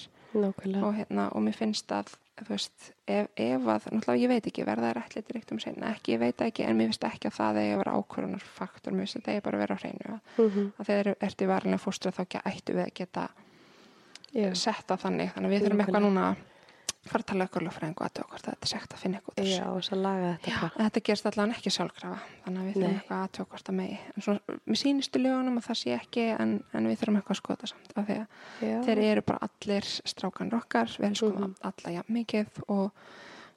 og, 0.88 0.94
hérna, 0.96 1.26
og 1.36 1.44
mér 1.46 1.58
finnst 1.60 1.92
að 1.94 2.14
veist, 2.48 2.88
ef, 3.06 3.28
ef 3.36 3.68
að, 3.70 3.88
náttúrulega 3.92 4.22
ég 4.24 4.32
veit 4.32 4.48
ekki 4.50 4.64
verða 4.66 4.94
þær 4.94 5.00
ætlitir 5.04 5.38
eitt 5.42 5.52
um 5.54 5.60
seinna, 5.62 5.92
ekki, 5.94 6.16
ég 6.16 6.22
veit 6.24 6.38
það 6.40 6.48
ekki 6.54 6.64
en 6.66 6.78
mér 6.80 6.88
finnst 6.90 7.04
ekki 7.10 7.30
að 7.30 7.36
það 7.38 7.60
eigi 7.62 7.74
að 7.76 7.82
vera 7.84 7.96
ákvörunar 8.00 8.46
faktor 8.56 8.96
mér 8.96 9.04
finnst 9.06 9.20
þetta 9.20 9.36
eigi 9.36 9.44
bara 9.46 9.60
að 9.60 9.64
vera 9.66 9.76
á 9.76 9.82
hreinu 9.84 10.14
að, 10.16 10.22
Mm 10.40 10.72
að 10.82 10.88
þegar 10.92 11.12
ertu 11.28 11.50
varlega 11.52 11.82
fóstra 11.84 12.14
þá 12.16 12.22
ge- 12.34 12.44
ættu 12.54 12.78
við 12.80 12.86
að 12.88 12.94
geta 13.02 13.28
Já, 14.32 14.48
setta 14.56 14.96
þannig, 14.98 15.34
þannig 15.36 15.50
að 15.52 15.54
við 15.58 15.66
þurfum 15.68 15.84
eitthvað 15.86 16.06
núna 16.08 16.26
að 16.32 16.48
fara 17.10 17.24
að 17.24 17.30
tala 17.32 17.46
ykkur 17.48 17.64
lögfræðingu 17.66 18.04
að 18.06 18.20
hvort 18.30 18.44
þetta 18.46 18.66
er 18.68 18.70
segt 18.70 18.94
að 18.94 19.00
finna 19.02 19.20
úr 19.26 19.48
já, 19.50 19.64
og 19.72 19.80
svo 19.84 19.98
laga 19.98 20.38
þetta 20.38 20.52
Já, 20.52 20.70
þetta 20.78 21.02
gerst 21.10 21.26
allan 21.32 21.52
ekki 21.56 21.72
sjálfkrafa 21.74 22.20
þannig 22.46 22.62
að 22.62 22.68
við 22.68 22.76
þurfum 22.76 22.98
eitthvað 23.00 23.24
að 23.26 23.32
tjóka 23.38 23.50
hvort 23.56 23.72
að 23.72 23.78
megi. 23.80 23.98
En 24.16 24.22
svona, 24.22 24.58
mér 24.70 24.80
sýnistu 24.82 25.22
lögunum 25.24 25.58
að 25.58 25.66
það 25.66 25.80
sé 25.82 25.96
ekki 25.98 26.26
en, 26.36 26.54
en 26.78 26.88
við 26.92 27.00
þurfum 27.02 27.18
eitthvað 27.22 27.36
að 27.36 27.42
skoða 27.42 27.72
samt 27.72 27.98
af 27.98 28.06
því 28.12 28.18
að 28.22 28.86
þeir 28.86 29.04
eru 29.08 29.22
bara 29.32 29.48
allir 29.50 29.90
strákan 30.14 30.54
okkar 30.60 30.94
við 31.00 31.10
elskum 31.10 31.34
Mhm. 31.42 31.56
alla 31.72 31.92
jafn 31.98 32.14
mikið 32.14 32.62
og 32.68 32.92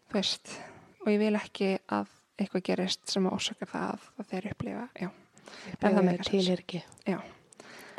þú 0.08 0.14
veist 0.18 0.56
og 1.04 1.08
ég 1.12 1.18
vil 1.18 1.34
ekki 1.36 1.70
að 1.92 2.06
eitthvað 2.40 2.62
gerist 2.66 3.06
sem 3.12 3.26
að 3.28 3.32
orsaka 3.36 3.66
það 3.66 4.08
að 4.18 4.26
þeir 4.32 4.50
upplifa 4.54 4.88
já, 4.98 5.08
það. 7.04 7.20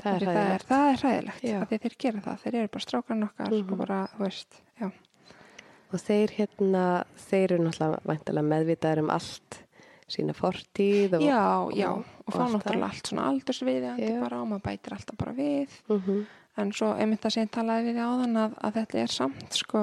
Það 0.06 0.16
er 0.16 0.26
það, 0.26 0.38
er, 0.54 0.64
það 0.68 0.90
er 0.90 1.62
af 1.62 1.70
því 1.70 1.78
þeir 1.86 1.96
gera 2.04 2.20
það, 2.26 2.40
þeir 2.44 2.56
eru 2.60 2.68
bara 2.74 2.84
strákan 2.84 3.24
okkar 3.30 3.52
Mhm. 3.54 3.72
og 3.72 3.78
bara, 3.78 4.00
þú 4.16 4.20
veist, 4.26 4.62
Og 5.94 6.02
þeir 6.02 6.34
hérna, 6.36 6.86
þeir 7.28 7.56
eru 7.56 7.68
náttúrulega 7.68 8.48
meðvitaður 8.50 9.04
um 9.06 9.12
allt 9.14 9.62
sína 10.10 10.36
fortíð 10.38 11.18
og... 11.18 11.24
já, 11.26 11.44
já, 11.74 11.92
og 11.94 12.26
og 12.26 12.34
fá 12.34 12.44
náttúrulega 12.50 12.90
allt 12.90 13.10
svona 13.10 13.28
aldursviðjandi 13.32 14.10
bara 14.22 14.42
og 14.42 14.50
maður 14.50 14.66
bætir 14.68 14.98
alltaf 14.98 15.18
bara 15.18 15.34
við. 15.38 15.78
Mm 15.90 16.26
en 16.62 16.74
svo 16.76 16.92
einmitt 16.96 17.26
að 17.26 17.36
síðan 17.36 17.54
talaði 17.54 17.92
við 17.92 18.02
áðan 18.02 18.40
að, 18.40 18.58
að 18.64 18.78
þetta 18.80 19.00
er 19.02 19.14
samt 19.14 19.58
sko 19.60 19.82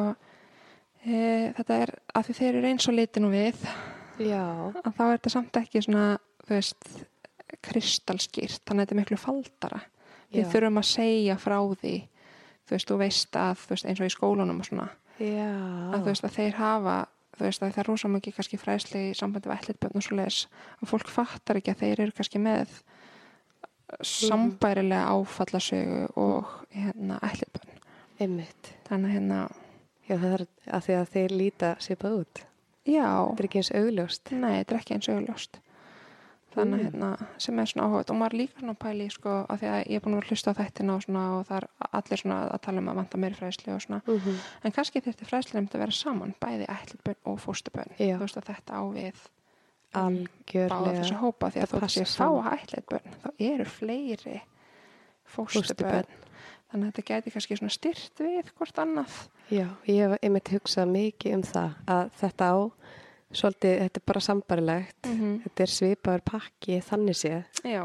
e, 1.04 1.16
þetta 1.58 1.80
er 1.84 1.94
að 2.16 2.28
því 2.28 2.36
þeir 2.38 2.52
eru 2.52 2.70
eins 2.70 2.88
og 2.88 2.96
litin 2.96 3.28
og 3.28 3.34
við 3.34 3.66
Já, 4.22 4.44
að 4.82 4.92
þá 4.96 5.02
er 5.04 5.14
þetta 5.16 5.32
samt 5.34 5.58
ekki 5.62 5.82
svona 5.84 6.06
þú 6.42 6.54
veist, 6.54 6.88
kristalskýrt 7.64 8.64
þannig 8.68 8.82
að 8.82 8.84
þetta 8.84 8.94
er 8.94 9.00
miklu 9.00 9.18
faldara. 9.20 9.78
Við 10.32 10.48
þurfum 10.52 10.80
að 10.80 10.88
segja 10.88 11.36
frá 11.40 11.56
því 11.80 11.94
þú 12.68 12.74
veist, 12.74 12.90
þú 12.90 12.98
veist 13.00 13.38
að 13.40 13.62
þú 13.62 13.74
veist, 13.74 13.88
eins 13.88 14.02
og 14.02 14.08
í 14.08 14.12
skólunum 14.12 14.60
og 14.62 14.68
svona. 14.68 14.86
Að 15.22 15.98
þú 16.02 16.08
veist 16.10 16.24
að 16.28 16.36
þeir 16.38 16.56
hafa 16.58 16.96
þú 17.36 17.44
veist 17.46 17.62
að 17.62 17.70
það 17.72 17.78
er 17.82 17.88
rosa 17.88 18.08
mikið 18.12 18.34
kannski 18.36 18.58
fræðsli 18.60 19.02
í 19.10 19.14
sambandi 19.16 19.48
við 19.48 19.56
ætlitbjörn 19.58 19.96
og 20.00 20.04
svo 20.06 20.16
leis 20.18 20.38
og 20.82 20.88
fólk 20.90 21.08
fattar 21.12 21.60
ekki 21.60 21.72
að 21.74 21.80
þeir 21.84 22.02
eru 22.06 22.12
kannski 22.18 22.42
með 22.42 22.74
sambærilega 24.02 25.10
áfallasögu 25.12 26.06
og 26.16 26.52
hérna 26.72 27.18
ætlitbjörn 27.22 27.80
Einmitt. 28.22 28.72
þannig 28.88 29.08
að 29.10 29.14
hérna, 29.16 29.40
Já, 30.08 30.16
það 30.18 30.32
er 30.34 30.42
að 30.76 30.82
því 30.86 30.94
að 30.98 31.10
þeir 31.14 31.32
líta 31.38 31.68
svipað 31.80 32.14
út. 32.20 32.40
já 32.84 33.06
Þetta 33.06 33.38
er 33.42 33.46
ekki 33.46 33.58
eins 33.62 33.70
augljóst. 33.78 34.32
nei, 34.32 34.54
þetta 34.58 34.74
er 34.74 34.80
ekki 34.80 34.94
eins 34.96 35.08
augljóst 35.12 35.58
þannig 36.54 36.80
Mm. 36.82 36.84
hérna, 36.90 37.26
sem 37.38 37.58
er 37.58 37.64
svona 37.66 37.86
áhuga 37.88 38.10
og 38.10 38.16
maður 38.20 38.36
líka 38.40 38.60
svona 38.60 38.74
pæli 38.74 39.10
sko, 39.10 39.46
að 39.48 39.58
því 39.62 39.66
að 39.72 39.86
ég 39.86 39.94
er 39.96 40.00
búin 40.00 40.16
að 40.20 40.26
hlusta 40.28 40.50
á 40.52 40.58
þættina 40.60 40.94
og, 40.96 41.02
svona, 41.02 41.22
og 41.38 41.46
það 41.48 41.56
er 41.56 41.68
allir 41.92 42.18
svona 42.22 42.38
að 42.52 42.60
tala 42.62 42.78
um 42.78 42.88
að 42.88 42.94
vanta 43.00 43.18
meiri 43.18 43.34
fræðslu 43.34 43.74
og 43.74 43.80
svona, 43.82 44.02
Mhm. 44.06 44.36
en 44.64 44.72
kannski 44.72 45.00
þurfti 45.02 45.24
fræðslu 45.30 45.54
nefnd 45.60 45.74
að 45.74 45.78
vera 45.78 45.90
saman, 45.92 46.34
bæði 46.40 46.66
ætlubönn 46.68 47.16
og 47.26 47.38
fóstubönn, 47.40 47.92
Já. 47.98 48.16
þú 48.16 48.20
veist 48.20 48.36
að 48.36 48.48
þetta 48.50 48.72
á 48.72 48.82
við 48.92 49.14
báða 49.92 50.92
þessu 50.96 51.16
hópa 51.20 51.50
því 51.52 51.62
að 51.62 51.70
þótt 51.72 51.90
sé 51.92 52.00
passar 52.00 52.28
fá 52.28 52.56
ætlubönn 52.56 53.16
þá 53.22 53.28
eru 53.38 53.64
fleiri 53.64 54.40
Fósturbörn. 55.32 56.06
þannig 56.72 56.88
að 56.88 56.92
þetta 56.92 57.04
gæti 57.10 57.32
kannski 57.34 57.56
svona 57.58 57.70
styrt 57.74 58.18
við 58.20 58.50
hvort 58.58 58.78
annað 58.82 59.28
Já, 59.52 59.66
ég 59.86 60.00
hef 60.10 60.18
einmitt 60.22 60.48
hugsað 60.52 60.88
mikið 60.92 61.34
um 61.34 61.42
það 61.42 61.74
að 61.86 62.10
þetta 62.20 62.44
á 62.48 62.56
svolítið, 63.32 63.74
þetta 63.82 63.96
er 64.02 64.06
bara 64.06 64.20
sambarilegt 64.20 65.06
Mhm. 65.08 65.42
þetta 65.46 65.60
er 65.66 65.66
svipaður 65.66 66.24
pakki 66.24 66.80
þannig 66.82 67.16
séð. 67.16 67.44
Já, 67.64 67.84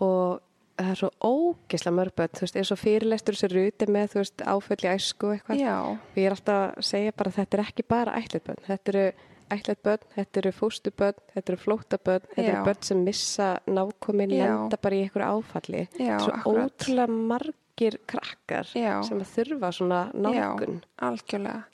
og 0.00 0.40
það 0.78 0.90
er 0.90 0.98
svo 1.00 1.10
ógisla 1.24 1.92
mörgböld, 1.92 2.32
þú 2.36 2.40
veist, 2.44 2.56
eins 2.56 2.72
og 2.72 2.78
fyrirlestur 2.78 3.34
sem 3.36 3.48
ruti 3.50 3.86
með, 3.86 4.10
þú 4.12 4.18
veist, 4.20 4.36
áföll 4.44 4.84
í 4.84 4.90
æsku 4.92 5.30
eitthvað. 5.32 5.58
Já, 5.60 5.76
og 5.88 5.98
ég 6.16 6.26
er 6.26 6.30
alltaf 6.36 6.76
að 6.76 6.82
segja 6.84 7.12
bara 7.16 7.30
að 7.30 7.38
þetta 7.40 7.58
er 7.58 7.64
ekki 7.64 7.88
bara 7.88 8.12
ætletbönn, 8.20 8.60
þetta 8.66 8.88
eru 8.94 9.12
ætletbönn, 9.50 9.98
þetta 10.16 10.36
eru 10.42 10.52
fóstubönn, 10.52 11.14
þetta 11.34 11.48
eru 11.52 11.56
flóttabönn, 11.62 12.20
þetta 12.34 12.48
eru 12.50 12.64
bönn 12.66 12.82
sem 12.82 13.04
missa 13.04 13.60
nákomin, 13.66 14.28
lenda 14.28 14.76
bara 14.82 14.94
í 14.96 15.02
einhverju 15.08 15.28
áfalli. 15.38 15.88
Já, 15.98 16.18
svo 16.18 16.32
akkurat. 16.34 16.76
ótrúlega 16.76 17.08
margir 17.08 17.98
krakkar 18.06 18.66
Já. 18.74 19.02
sem 19.04 19.20
þurfa 19.20 19.70
svona 19.72 20.12
nálgun. 20.12 20.82
algjörlega 21.00 21.64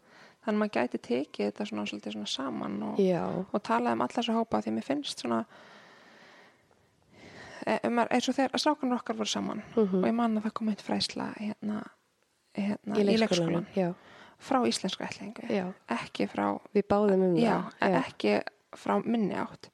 þannig 0.43 0.57
að 0.57 0.61
maður 0.63 0.75
gæti 0.79 0.99
tekið 1.09 1.47
þetta 1.51 1.67
svona 1.71 1.85
svolítið 1.87 2.13
svona 2.17 2.27
saman 2.33 2.83
og, 2.83 2.99
Já, 2.99 3.23
og 3.53 3.63
talað 3.63 3.93
um 3.93 4.01
alla 4.07 4.17
þessu 4.17 4.33
hópa 4.39 4.63
því 4.65 4.73
mér 4.79 4.85
finnst 4.89 5.23
svona 5.23 5.45
um, 7.85 7.99
eins 8.11 8.29
og 8.31 8.37
þegar 8.39 8.59
strákanur 8.63 8.99
okkar 9.01 9.19
voru 9.21 9.31
saman 9.31 9.63
Mhm. 9.77 10.01
og 10.03 10.09
ég 10.09 10.15
man 10.15 10.39
að 10.39 10.43
það 10.49 10.55
kom 10.59 10.69
eitt 10.73 10.83
fræsla 10.83 11.29
hérna, 11.39 11.83
hérna, 12.57 12.97
í 12.99 13.05
leikskólanum 13.07 13.67
Já, 13.77 13.93
frá 14.43 14.59
íslenska 14.67 15.07
ætlingu 15.07 15.47
já, 15.49 15.73
ekki 15.89 16.27
frá, 16.29 16.59
við 16.75 16.83
báðum 16.91 17.23
um 17.31 17.37
já, 17.37 17.63
það 17.81 17.99
ekki 18.03 18.43
frá 18.77 18.99
minni 19.05 19.35
átt 19.39 19.69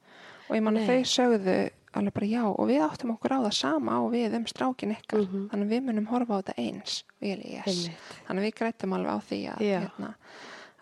og 0.50 0.56
ég 0.56 0.62
man 0.62 0.76
að 0.76 0.86
þau 0.86 1.04
sögðu 1.04 1.70
alveg 1.96 2.12
bara 2.14 2.26
já 2.28 2.42
og 2.44 2.68
við 2.68 2.82
áttum 2.84 3.10
okkur 3.16 3.32
á 3.32 3.38
það 3.48 3.54
sama 3.56 3.92
á 3.96 4.00
við 4.12 4.34
um 4.36 4.44
strákin 4.46 4.92
ykkar 4.92 5.24
Mhm. 5.24 5.48
þannig 5.50 5.64
að 5.66 5.72
við 5.72 5.82
munum 5.88 6.06
horfa 6.12 6.34
á 6.36 6.40
þetta 6.42 6.54
eins 6.58 7.02
og 7.08 7.26
ég 7.26 7.32
er 7.32 7.46
yes. 7.48 7.66
Einmitt. 7.66 7.98
þannig 8.28 8.42
að 8.42 8.46
við 8.46 8.54
grættum 8.60 8.92
alveg 8.92 9.10
á 9.10 9.18
því 9.24 9.40
að, 9.48 9.58
Já. 9.64 9.80
hérna, 9.80 10.14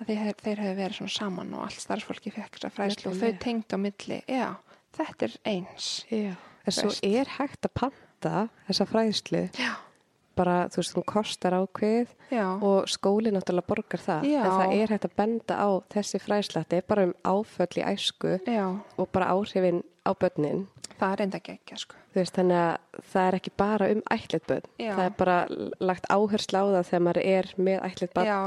að 0.01 0.11
þeir, 0.11 0.35
þeir 0.43 0.63
hefur 0.65 0.79
verið 0.81 0.99
svona 0.99 1.15
saman 1.15 1.55
og 1.57 1.65
allt 1.67 1.81
starfsfólki 1.83 2.35
fekk 2.35 2.59
þessa 2.59 2.73
fræslu 2.75 3.11
og 3.13 3.19
þau 3.21 3.33
tengd 3.43 3.73
á 3.73 3.79
milli. 3.81 4.21
Já, 4.29 4.47
þetta 4.99 5.29
er 5.29 5.41
eins. 5.55 5.91
Já, 6.13 6.37
en 6.67 6.77
svo 6.77 6.93
er 7.07 7.35
hægt 7.39 7.69
að 7.69 7.75
panta 7.81 8.47
þessa 8.69 8.89
fræðslu. 8.91 9.43
Já, 9.57 9.73
bara, 10.37 10.57
þú 10.73 10.83
veist, 10.83 10.97
hún 10.99 11.07
kostar 11.09 11.57
ákveð 11.57 12.13
já, 12.29 12.45
og 12.61 12.91
skólinn 12.93 13.37
náttúrulega 13.39 13.71
borgar 13.71 14.03
það. 14.05 14.29
Já. 14.29 14.41
en 14.43 14.53
það 14.53 14.77
er 14.77 14.95
hægt 14.95 15.09
að 15.09 15.19
benda 15.23 15.59
á 15.59 15.69
þessi 15.95 16.23
fræðsla. 16.23 16.65
Þetta 16.65 16.81
er 16.81 16.89
bara 16.93 17.07
um 17.09 17.15
áföll 17.25 17.81
í 17.81 17.87
æsku 17.87 18.37
já. 18.45 18.65
og 18.77 19.13
bara 19.15 19.33
áhrifin 19.33 19.81
á 20.07 20.13
börnin 20.15 20.67
það 21.01 21.13
er 21.17 21.23
enda 21.27 21.41
geggja 21.47 21.79
sko. 21.81 21.99
Þú 22.13 22.21
veist, 22.21 22.35
þannig 22.39 22.59
að 22.63 23.01
það 23.13 23.29
er 23.29 23.39
ekki 23.39 23.53
bara 23.63 23.89
um 23.93 24.03
Já. 24.81 24.91
það 24.97 25.05
er 25.07 25.15
bara 25.21 25.37
lagt 25.91 26.11
áherslu 26.11 26.61
á 26.61 26.65
það 26.77 26.91
þegar 26.91 27.05
maður 27.07 27.23
er 27.37 27.51
með 27.69 27.79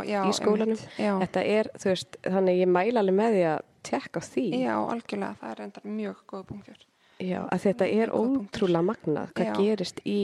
já, 0.10 0.20
í 0.26 0.36
skólanum. 0.40 0.84
þetta 1.24 1.46
er, 1.56 1.72
þú 1.80 1.92
veist, 1.94 2.20
þannig 2.28 2.62
ég 2.64 2.72
mæla 2.76 3.04
alveg 3.04 3.18
með 3.20 3.38
því 3.38 3.44
að 3.54 3.66
tekka 3.90 4.20
á 4.20 4.24
því. 4.30 4.46
Já, 4.60 4.76
algjörlega 4.94 5.36
það 5.42 5.52
er 5.56 5.66
enda 5.68 5.84
mjög 5.84 6.24
góð 6.30 6.46
punktur. 6.52 6.86
Já, 7.20 7.40
að 7.52 7.66
þetta 7.66 7.88
er 8.00 8.14
ótrúlega 8.16 8.86
magnað 8.88 9.34
hvað 9.36 9.50
Já. 9.50 9.56
gerist 9.60 10.00
í 10.08 10.20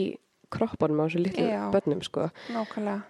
kroppunum 0.52 1.02
á 1.02 1.04
þessu 1.06 1.22
litlu 1.24 1.44
Já. 1.50 1.60
börnum 1.74 2.02
sko. 2.06 2.30
nákvæmlega, 2.54 3.02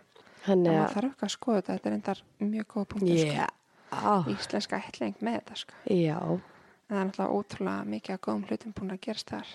Þannig 0.47 0.71
að 0.73 0.79
maður 0.81 0.95
þarf 0.97 1.11
ekki 1.11 1.27
að 1.27 1.33
skoða 1.35 1.61
þetta 1.61 1.75
þetta 1.77 1.89
er 1.91 1.97
enda 1.97 2.15
mjög 2.51 2.67
góð 2.73 2.87
punktur 2.93 3.17
Já, 3.19 3.47
sko. 3.91 4.35
íslenska 4.35 4.81
ætling 4.83 5.17
með 5.21 5.39
þetta 5.41 5.59
sko. 5.63 5.75
Já, 5.91 6.19
það 6.87 6.99
er 7.01 7.07
náttúrulega 7.11 7.37
ótrúlega 7.41 7.91
mikið 7.95 8.17
að 8.17 8.25
góðum 8.27 8.47
hlutum 8.51 8.75
búin 8.79 8.95
að 8.97 9.05
gerast 9.07 9.31
þar. 9.35 9.55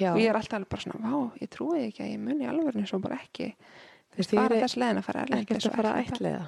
Já. 0.00 0.10
Og 0.14 0.20
ég 0.22 0.28
er 0.32 0.38
alltaf 0.40 0.68
bara 0.72 0.82
svona, 0.86 1.00
vá, 1.04 1.40
ég 1.42 1.50
trúi 1.52 1.80
ekki 1.86 2.04
að 2.06 2.12
ég 2.14 2.20
muni 2.22 2.48
alveg 2.48 2.86
svo 2.88 3.00
bara 3.02 3.18
ekki. 3.20 3.52
Þú 4.12 4.18
veist, 4.20 4.32
er 4.36 4.52
þess 4.60 4.74
leðin 4.76 4.98
að 5.00 5.04
fara 5.06 5.20
erlendis 5.24 5.46
ekkert 5.46 5.66
að 5.70 5.74
fara 5.78 5.90
að 5.92 6.00
þetta. 6.02 6.16
ætliða 6.18 6.40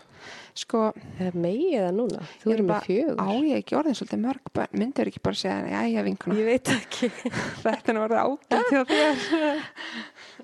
Sko, 0.61 0.81
Eða 1.17 1.41
megið 1.45 1.79
það 1.81 1.95
núna, 1.97 2.19
þú 2.43 2.51
er 2.51 2.55
erum 2.55 2.67
bara- 2.69 2.81
með 2.81 2.89
fjögur. 2.91 3.23
Á 3.25 3.29
ég 3.41 3.57
ekki 3.63 3.77
orðin 3.79 3.97
svolítið 3.97 4.21
mörg 4.25 4.51
börn, 4.59 4.75
myndir 4.83 5.09
ekki 5.11 5.23
bara 5.25 5.39
segja, 5.41 5.71
já, 5.73 5.81
ég 5.95 6.05
vinkuna, 6.05 6.37
Ég 6.37 6.45
veit 6.45 6.69
ekki. 6.75 7.09
Þetta 7.65 7.95
er 7.95 8.01
orðið 8.03 8.21
ágætt. 8.21 9.25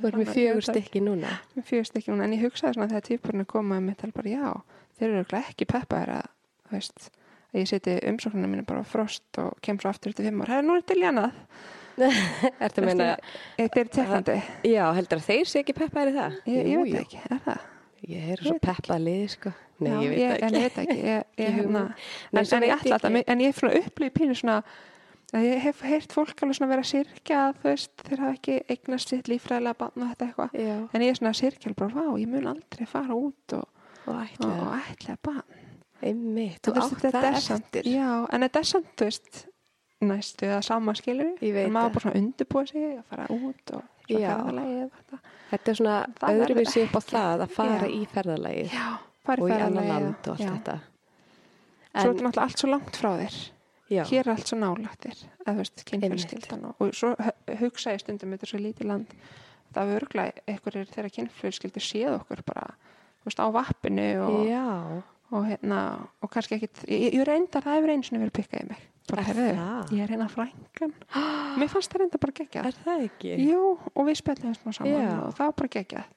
Þú 0.00 0.08
erum 0.08 0.22
með 0.22 0.32
fjögur 0.32 0.64
stykki 0.70 1.02
núna. 1.04 1.34
Mér 1.54 1.66
fjögst 1.68 2.00
ekki 2.00 2.12
núna, 2.14 2.24
en 2.24 2.36
ég 2.38 2.44
hugsaði 2.46 2.78
svona 2.78 2.88
þegar 2.88 3.06
típurinn 3.10 3.48
komaði 3.52 3.84
með 3.90 3.96
tal 4.00 4.12
bara, 4.16 4.32
já, 4.32 4.48
þeir 4.96 5.10
eru 5.20 5.40
ekki 5.44 5.68
peppaðir 5.68 6.14
að, 6.16 6.30
veist, 6.72 7.10
að 7.50 7.60
ég 7.62 7.68
seti 7.70 7.96
umsóknuna 8.10 8.50
mínu 8.50 8.64
bara 8.68 8.82
á 8.82 8.86
frost 8.86 9.40
og 9.42 9.58
kem 9.64 9.78
svo 9.82 9.90
aftur 9.92 10.14
til 10.14 10.26
fimm 10.28 10.42
ár, 10.44 10.52
er 10.58 10.66
nú 10.66 10.78
til 10.86 11.00
jánað. 11.02 11.32
Ertu 12.64 12.80
að 12.80 12.86
meina, 12.86 13.08
Þetta 13.58 13.80
er 13.82 13.88
teknandi. 13.92 14.36
já, 14.64 14.84
heldur 14.96 15.18
að 15.20 15.26
þeir 15.26 15.48
sé 15.50 15.60
ekki 15.60 15.74
peppaðir 15.76 16.12
í 16.12 16.16
það? 16.16 16.36
Ég, 16.48 16.68
ég 16.70 16.84
veit 16.86 17.00
ekki, 17.02 17.18
er 17.28 17.42
það? 17.44 17.66
Ég 18.08 18.30
er 18.32 18.40
svo 18.46 18.54
peppað 18.62 19.02
liði 19.04 19.26
sko 19.34 19.50
Nei, 19.80 19.90
ég 20.06 20.54
veit 20.54 20.78
ekki 20.80 20.96
hérna, 21.00 21.82
en, 22.32 22.40
ég 22.40 22.40
veit 22.40 22.52
ætla 22.52 22.60
ég 22.70 22.80
þetta, 22.86 23.10
ekki. 23.10 23.24
en 23.34 23.42
ég 23.44 23.50
er 23.52 23.58
svona 23.58 23.80
upplýð 23.82 24.12
pínu 24.16 24.36
svona, 24.38 24.56
að 25.36 25.46
ég 25.50 25.62
hef 25.66 25.82
heyrt 25.84 26.12
fólk 26.16 26.40
alveg 26.44 26.56
svona 26.58 26.70
vera 26.72 26.84
að 26.86 26.90
sirkja 26.94 27.42
að 27.50 27.58
þú 27.60 27.68
veist, 27.68 27.94
þeir 28.08 28.22
hafa 28.24 28.36
ekki 28.38 28.56
eignast 28.76 29.12
sitt 29.12 29.28
lífræðilega 29.32 29.78
barn 29.82 30.04
og 30.06 30.10
þetta 30.14 30.28
eitthvað. 30.30 30.56
En 30.96 31.04
ég 31.04 31.12
er 31.12 31.20
svona 31.20 31.32
að 31.34 31.40
sirkja 31.42 31.74
bara, 31.76 31.92
vá, 31.96 32.06
ég 32.20 32.32
mun 32.32 32.48
aldrei 32.54 32.88
fara 32.88 33.16
út 33.16 33.56
og, 33.60 33.68
og 34.06 34.14
og, 34.48 34.64
ætla 34.80 35.16
barn. 35.28 35.60
Einmitt, 36.02 36.60
Þú 36.64 36.72
átt 36.80 37.02
það 37.04 37.28
eftir 37.30 37.88
Já, 37.90 38.08
en 38.32 38.44
þetta 38.46 38.60
er 38.62 38.68
samt, 38.70 38.90
þú 38.96 39.08
veist, 39.10 39.40
næstu 40.00 40.46
eða 40.48 40.60
sama 40.64 40.94
skilur. 40.96 41.34
En 41.44 41.72
maður 41.74 41.92
bara 41.96 42.04
svona 42.06 42.20
undirbúið 42.22 42.70
sig 42.72 42.86
að 42.96 43.04
fara 43.10 43.26
út 43.34 43.74
og 43.76 43.82
svo 44.06 44.18
Já. 44.20 44.30
ferðalagið 44.32 44.82
og 44.86 44.94
þetta. 45.00 45.18
Þetta 45.50 45.70
er 45.74 45.78
svona 45.80 45.96
öðruvísi 46.30 46.84
upp 46.86 46.96
á 46.96 47.00
það 47.10 47.44
að 47.46 47.54
fara 47.58 47.86
Já. 47.86 47.92
í 47.98 48.00
ferðalagið 48.14 48.72
Já, 48.78 48.86
fara 49.28 49.40
í 49.40 49.44
og 49.44 49.50
í 49.50 49.60
annan 49.66 49.88
land 49.92 50.30
og 50.30 50.32
allt 50.36 50.40
já. 50.46 50.50
þetta. 50.54 50.78
Svo 51.90 52.10
er 52.14 52.20
þetta 52.24 52.42
allt 52.46 52.62
svo 52.64 52.70
langt 52.70 52.96
frá 53.02 53.10
þér. 53.20 53.38
já, 53.90 54.02
hér 54.06 54.20
er 54.22 54.28
allt 54.36 54.46
svo 54.46 54.56
nálættir 54.60 55.16
eða 55.42 55.50
þú 55.50 55.56
veist, 55.58 55.80
kynfjölskyldan 55.88 56.64
og, 56.68 56.74
og 56.78 56.92
svo 56.94 57.08
hu- 57.18 57.56
hugsa 57.58 57.90
ég 57.96 57.98
stundum 58.04 58.30
þetta 58.36 58.46
er 58.46 58.50
svo 58.52 58.60
lítið 58.62 58.86
land 58.86 59.14
það 59.74 59.88
er 59.90 59.96
örglega 59.98 60.44
einhverjir 60.46 60.92
þeirra 60.92 61.10
kynfjölskyldur 61.16 61.82
séð 61.82 62.12
okkur 62.20 62.44
bara 62.46 62.68
þú 62.70 63.26
veist, 63.26 63.42
á 63.42 63.46
vappinu 63.50 64.06
og, 64.22 64.36
já, 64.46 64.62
og 65.30 65.46
hérna 65.46 65.80
og 66.22 66.30
kannski 66.32 66.56
ekkit, 66.58 66.84
ég, 66.88 67.14
ég 67.14 67.26
reyndar 67.28 67.62
það 67.64 67.76
hefur 67.78 67.92
einu 67.94 68.06
sinni 68.06 68.22
verið 68.24 68.36
pikkað 68.40 68.64
í 68.64 68.68
mig. 68.70 68.86
Bara, 69.10 69.22
Er 69.22 69.26
herðu, 69.26 69.44
ég 69.96 70.02
er 70.04 70.12
hérna 70.12 70.28
frængan 70.30 70.92
mér 71.58 71.70
fannst 71.72 71.90
það 71.90 72.02
reynda 72.04 72.20
bara 72.22 72.34
geggjað. 72.40 72.66
Er 72.70 72.76
það 72.84 73.04
ekki? 73.08 73.32
Jú, 73.48 73.62
og 73.94 74.06
við 74.06 74.18
spjallum 74.20 74.54
smá 74.54 74.72
saman 74.76 74.92
Já. 74.94 75.10
og 75.24 75.34
það 75.34 75.50
var 75.50 75.56
bara 75.62 75.72
geggjað. 75.76 76.16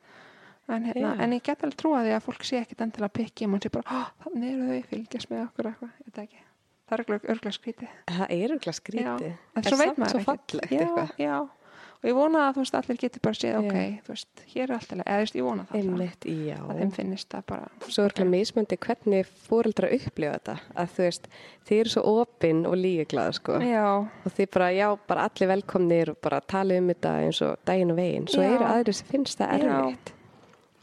En, 0.73 0.85
hérna, 0.87 1.09
en 1.19 1.33
ég 1.35 1.43
get 1.43 1.63
alveg 1.65 1.75
trúa 1.81 2.03
því 2.05 2.13
að 2.15 2.23
fólk 2.23 2.45
sé 2.47 2.61
ekkit 2.61 2.83
endilega 2.85 3.11
pikki 3.17 3.45
og 3.47 3.51
mann 3.51 3.63
sé 3.65 3.71
bara, 3.73 3.83
"Ó, 3.89 3.99
þannig 4.23 4.53
eru 4.53 4.67
þau 4.69 4.85
fylgjast 4.93 5.29
með 5.31 5.41
okkur 5.47 5.69
eitthvað, 5.71 5.91
ég 5.99 6.05
veit 6.05 6.21
ekki. 6.23 6.43
Það 6.83 6.99
er 6.99 7.19
örglega 7.33 7.55
skrítið 7.57 7.89
Það 8.07 8.27
er 8.29 8.49
auðvitað 8.53 8.77
skrítið. 8.79 9.33
En 9.55 9.63
svo 9.63 9.77
veit 9.77 9.97
maður 9.97 10.19
ekkert. 10.23 11.62
Já, 12.03 12.09
já, 12.09 12.09
og 12.09 12.09
ég 12.09 12.15
vona 12.17 12.39
að 12.49 12.53
þú 12.57 12.63
veist 12.63 12.75
allir 12.75 12.97
getur 12.99 13.21
bara 13.23 13.37
séð, 13.39 13.53
Já. 13.53 13.59
ok, 13.63 14.01
þú 14.03 14.11
veist 14.13 14.41
hér 14.53 14.63
er 14.63 14.73
alltaf, 14.75 14.97
eða 15.03 15.15
þú 15.15 15.23
veist, 15.23 15.35
ég 15.39 15.43
vona 15.47 15.63
það 15.69 15.77
Einmitt, 15.79 16.25
já. 16.25 16.57
að 16.59 16.79
þeim 16.81 16.91
finnist 16.97 17.29
það 17.31 17.43
bara 17.47 17.67
Svo 17.87 18.03
er 18.03 18.11
ekki 18.13 18.25
mismöndi 18.27 18.77
hvernig 18.77 19.29
fóreldra 19.47 19.91
upplifa 19.95 20.33
þetta. 20.37 20.55
Að 20.75 20.89
þú 20.97 21.03
veist, 21.07 21.27
þið 21.69 21.79
eru 21.83 21.89
svo 21.93 22.03
opinn 22.21 22.65
og 22.67 22.75
lígeglaða 22.75 23.33
sko. 23.39 23.59
já, 23.63 23.85
Og 24.25 24.31
þið 24.35 24.49
bara, 24.53 24.71
já, 24.75 24.87
bara 25.07 25.27
allir 25.29 25.47
velkomnir 25.53 26.09
og 26.11 26.17
bara 26.21 26.41
tala 26.41 26.77
um 26.77 26.87
þetta 26.91 27.13
eins 27.23 27.41
og 27.41 27.55
daginn 27.65 27.91
og 27.91 27.97
veginn. 27.97 28.27
Svo 28.27 28.41
Já. 28.43 28.51
eru 28.55 28.65
aðrir 28.65 28.93
sem 28.93 29.07
finnst 29.07 29.39
það 29.39 29.63
Já. 29.63 29.79
erfitt. 29.79 30.13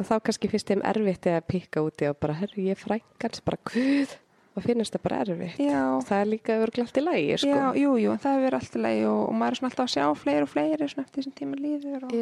Og 0.01 0.07
þá 0.09 0.15
kannski 0.25 0.49
finnst 0.49 0.67
þeim 0.73 0.83
erfitt 0.89 1.27
að 1.29 1.41
pikka 1.47 1.83
úti 1.85 2.09
og 2.09 2.17
bara, 2.21 2.33
herru, 2.41 2.63
ég 2.65 2.79
frængans, 2.81 3.43
bara, 3.45 3.59
guð, 3.69 4.17
og 4.57 4.63
finnst 4.65 4.95
það 4.97 5.03
bara 5.03 5.19
erfitt. 5.25 5.59
já, 5.63 5.83
Það 6.09 6.21
er 6.21 6.27
líka 6.31 6.57
örglalt 6.65 6.97
í 6.97 7.05
lagi, 7.05 7.37
sko. 7.39 7.49
já, 7.49 7.75
jú, 7.79 7.93
það 8.17 8.33
hefur 8.33 8.45
verið 8.47 8.59
alltaf 8.61 8.83
leið 8.87 9.05
og, 9.11 9.21
og 9.29 9.35
maður 9.41 9.59
er 9.61 9.69
alltaf 9.71 9.85
að 9.87 9.93
sjá 9.95 10.05
fleiri 10.25 10.43
og 10.43 10.49
fleiri 10.51 10.85
eftir 10.89 11.07
þessum 11.21 11.37
tíma 11.39 11.61
líður 11.61 12.05
og, 12.09 12.15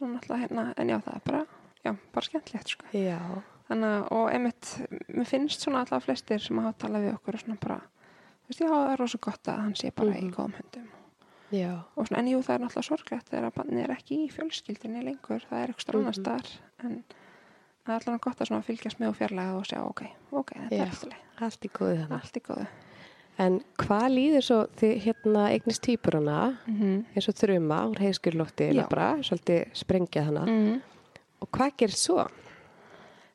og 0.00 0.08
náttúrulega 0.14 0.40
hérna, 0.46 0.64
en 0.76 0.88
já, 0.88 0.98
það 1.04 1.14
er 1.18 1.22
bara 1.26 1.42
já, 1.84 1.92
bara 2.14 2.26
skemmtilegt, 2.30 2.68
sko 2.68 2.86
þannig 3.66 3.92
að, 3.92 4.02
og 4.14 4.26
einmitt, 4.30 4.72
mér 5.10 5.26
finnst 5.26 5.60
svona 5.66 5.80
alltaf 5.82 6.04
flestir 6.06 6.38
sem 6.40 6.58
hafa 6.62 6.72
talað 6.78 7.02
við 7.08 7.14
okkur 7.16 7.34
og 7.34 7.40
svona 7.44 7.58
bara, 7.60 7.78
þú 8.46 8.52
veist, 8.52 8.60
já, 8.62 8.68
það 8.70 8.92
er 8.92 9.00
rosa 9.02 9.18
gott 9.26 9.48
að 9.50 9.60
hann 9.64 9.74
sé 9.74 9.90
bara 9.94 10.14
í 10.14 10.22
Mhm. 10.22 10.34
góðum 10.36 10.54
höndum 10.60 10.86
já, 11.52 11.72
og 11.96 12.06
svona, 12.06 12.18
en 12.22 12.28
jú, 12.30 12.38
það 12.42 12.54
er 12.54 12.60
náttúrulega 12.64 12.88
sorglegt 12.88 13.28
þegar 13.30 13.46
að 13.50 13.54
barnið 13.58 13.82
er 13.84 13.94
ekki 13.96 14.18
í 14.24 14.30
fjölskyldinni 14.32 15.02
lengur 15.04 15.42
það 15.50 15.62
er 15.62 15.68
eitthvað 15.74 15.98
annars 16.00 16.18
Mhm. 16.82 17.02
Það 17.86 17.94
er 17.94 18.00
allavega 18.00 18.24
gott 18.26 18.42
að 18.42 18.66
fylgjast 18.66 19.00
með 19.00 19.12
og 19.12 19.16
fjarlæga 19.20 19.56
og 19.60 19.66
sjá, 19.68 19.78
ok, 19.86 20.02
ok, 20.32 20.52
þetta 20.56 20.76
Já. 20.76 20.82
er 20.82 20.90
alltaf 20.90 21.08
leið 21.12 21.26
allt 21.44 21.66
í 21.66 21.70
góðu 21.70 21.96
þannig. 22.00 22.18
En 23.44 23.58
hvað 23.82 24.06
líður 24.14 24.44
svo 24.46 24.58
þið 24.80 24.94
hérna 25.04 25.42
eignist 25.52 25.82
týpurana 25.84 26.38
Mm 26.66 27.04
eins 27.14 27.28
og 27.28 27.36
þrjuma 27.36 27.82
úr 27.90 28.00
bara, 28.90 29.10
svolítið 29.22 29.74
sprengja 29.76 30.24
hana. 30.24 30.44
-hmm. 30.46 30.80
Og 31.40 31.48
hvað 31.52 31.76
gerist 31.76 32.02
svo? 32.06 32.26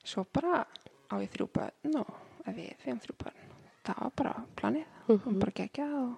Svo 0.03 0.25
bara 0.33 0.65
á 1.11 1.15
ég 1.21 1.29
þrjú 1.29 1.47
börn 1.53 1.99
og 1.99 2.09
við 2.47 2.73
fegum 2.81 2.99
þrjú 2.99 3.15
börn. 3.23 3.39
Það 3.83 3.95
var 4.01 4.11
bara 4.15 4.35
planið. 4.55 4.85
Mm 5.07 5.39
Bara 5.39 5.51
geggjað 5.51 5.93
og 5.93 6.15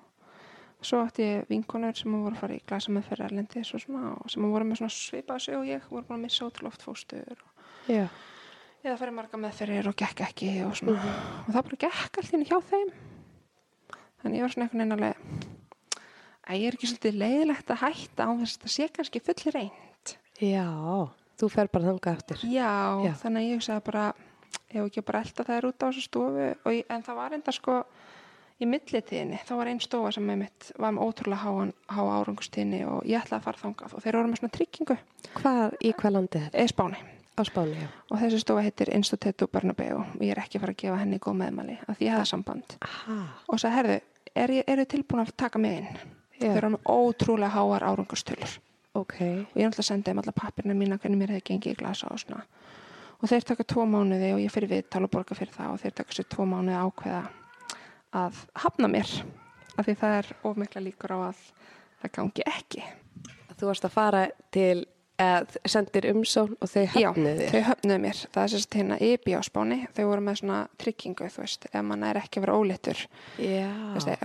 svo 0.81 0.99
átti 0.99 1.23
ég 1.23 1.45
vinkonur 1.49 1.95
sem 1.95 2.11
voru 2.11 2.35
að 2.35 2.39
fara 2.39 2.55
í 2.55 2.61
glasa 2.68 2.91
með 2.91 3.03
fyrir 3.03 3.26
erlendis 3.26 3.73
og 3.73 3.80
sem 4.30 4.51
voru 4.51 4.65
með 4.65 4.89
sig 4.89 5.55
og 5.57 5.65
ég 5.65 5.81
voru 5.89 6.05
búin 6.05 6.19
að 6.19 6.22
missa 6.22 6.45
ótrúlega 6.45 6.68
oft 6.68 6.81
fóstur 6.81 7.31
og 7.31 7.52
Já. 7.89 8.05
eða 8.84 8.97
farið 8.99 9.15
marga 9.18 9.39
meðferðir 9.39 9.89
og 9.91 9.95
gekk 9.99 10.22
ekki 10.27 10.51
og 10.68 10.76
svona. 10.80 11.15
Og 11.47 11.51
það 11.55 11.65
bara 11.69 11.81
gekk 11.85 12.19
allt 12.22 12.31
hérna 12.34 12.47
hjá 12.49 12.57
þeim. 12.72 12.93
Þannig 14.23 14.39
ég 14.39 14.45
var 14.45 14.53
svona 14.53 14.68
einhvern 14.68 14.84
veginn 14.84 14.95
alveg 14.97 15.15
að 16.43 16.60
ég 16.60 16.68
er 16.68 16.77
ekki 16.77 16.89
svolítið 16.91 17.18
leiðilegt 17.22 17.72
að 17.73 17.81
hætta 17.84 18.27
á 18.27 18.31
þess 18.39 18.57
að 18.57 18.64
það 18.65 18.73
sé 18.76 18.88
kannski 18.97 19.22
full 19.23 19.51
reynd? 19.55 20.14
Já, 20.43 20.68
þú 21.39 21.49
fer 21.53 21.72
bara 21.72 21.88
þangað 21.91 22.18
eftir. 22.18 22.43
já, 22.51 22.72
Já. 23.07 23.14
þannig 23.23 23.47
ég 23.49 23.60
hugsaði 23.60 23.85
bara 23.88 24.05
ég 24.73 24.80
hef 24.80 24.89
ekki 24.89 25.03
bara 25.07 25.22
elda 25.23 25.45
er 25.55 25.68
út 25.69 25.84
á 25.84 25.85
þessu 25.88 26.03
stofu? 26.07 26.49
Ég, 26.73 26.84
en 26.89 27.03
það 27.05 27.15
var 27.19 27.35
enda 27.38 27.51
sko 27.55 27.77
í 28.64 28.68
millitíðinni, 28.69 29.39
þá 29.43 29.53
var 29.60 29.72
einn 29.72 29.81
stofa 29.84 30.11
sem 30.15 30.23
með 30.27 30.38
mitt 30.43 30.72
var 30.80 30.93
með 30.95 31.07
ótrúlega 31.07 31.41
háan, 31.43 31.73
há 31.89 32.01
árangustíðinni 32.19 32.84
og 32.88 33.01
ég 33.10 33.19
ætlaði 33.23 33.39
að 33.39 33.47
fara 33.47 33.64
þangað 33.64 33.95
og 33.97 34.03
þeir 34.05 34.18
voru 34.19 34.31
með 34.31 34.39
svona 34.41 34.55
tryggingu. 34.57 34.97
Hvað, 35.39 35.76
í 35.84 35.93
hvað 35.97 36.15
landi 36.18 36.43
spáni 36.72 36.99
Á 37.34 37.41
Spáni, 37.47 37.73
já. 37.81 37.88
og 38.11 38.19
þessi 38.22 38.39
stofa 38.43 38.61
heitir 38.61 38.91
Instituto 38.93 39.47
Bernabeu 39.47 39.95
og 40.03 40.19
ég 40.22 40.31
er 40.35 40.41
ekki 40.43 40.60
að 40.60 40.61
fara 40.61 40.73
að 40.76 40.81
gefa 40.84 40.97
henni 41.01 41.18
góð 41.19 41.38
meðmæli 41.39 41.77
af 41.88 41.97
því 41.97 42.05
ég 42.05 42.14
hefði 42.14 42.30
samband 42.30 42.76
Aha. 42.85 43.15
og 43.49 43.60
sagði, 43.60 43.76
herðu, 43.80 43.95
er, 44.35 44.49
ég- 44.60 44.68
eru 44.68 44.84
þið 44.84 44.91
tilbúin 44.93 45.23
að 45.23 45.31
taka 45.38 45.60
mig 45.60 45.77
inn? 45.80 45.97
Já. 46.39 46.47
Þau 46.51 46.57
eru 46.57 46.69
með 46.76 46.84
ótrúlega 46.93 47.49
háar 47.55 47.88
árangustölur 47.89 48.53
Ok. 48.93 49.15
og 49.22 49.57
ég 49.57 49.64
er 49.64 49.65
alltaf 49.65 49.80
að 49.81 49.89
senda 49.89 50.11
þeim 50.11 50.22
alla 50.22 50.31
pappirna 50.38 50.73
mína 50.77 50.99
hvernig 51.01 51.18
mér 51.23 51.34
hefði 51.34 51.47
gengið 51.49 51.73
í 51.73 51.77
glasa 51.81 52.11
og 52.14 52.19
svona 52.22 52.43
og 53.23 53.30
þeir 53.31 53.43
taka 53.49 53.64
tvo 53.64 53.85
mánuði 53.88 54.34
og 54.35 54.39
ég 54.43 54.51
fyrir 54.53 54.69
viðtal 54.69 55.03
og 55.07 55.10
borga 55.11 55.34
fyrir 55.35 55.53
það 55.55 55.73
og 55.73 55.80
þeir 55.81 55.93
taka 55.95 56.14
sér 56.14 56.27
tvo 56.30 56.45
mánuði 56.45 56.76
að 56.77 56.85
ákveða 56.91 57.23
að 58.14 58.41
hafna 58.61 58.88
mér 58.93 59.10
af 59.77 59.85
því 59.88 59.95
það 59.97 60.18
er 60.19 60.27
of 60.43 60.57
mikla 60.61 60.81
líkur 60.85 61.14
á 61.15 61.18
að 61.31 61.39
það 62.03 62.11
gangi 62.19 62.45
ekki 62.45 62.84
Þú 63.57 63.68
varst 63.69 63.85
að 63.85 63.91
fara 63.93 64.22
til, 64.51 64.85
eða 65.22 65.69
sendir 65.69 66.07
umsón 66.10 66.56
og 66.60 66.69
þau 66.72 66.84
Já, 66.98 67.10
höfnuðu 67.11 67.34
þér. 67.40 67.49
þau 67.53 67.65
höfnuðu 67.69 68.03
mér. 68.06 68.22
Það 68.34 68.44
er 68.44 68.53
sérst 68.53 68.77
hérna 68.80 68.99
IBI 68.99 69.35
á 69.38 69.41
spáni. 69.45 69.80
Þau 69.94 70.06
voru 70.10 70.26
með 70.26 70.40
svona 70.41 70.60
tryggingu, 70.81 71.31
þú 71.34 71.44
veist 71.44 71.68
ef 71.69 71.81
mann 71.85 72.06
er 72.07 72.22
ekki 72.22 72.40
að 72.40 72.48
vera 72.48 72.60
óléttur. 72.60 73.03
Já. 73.38 73.68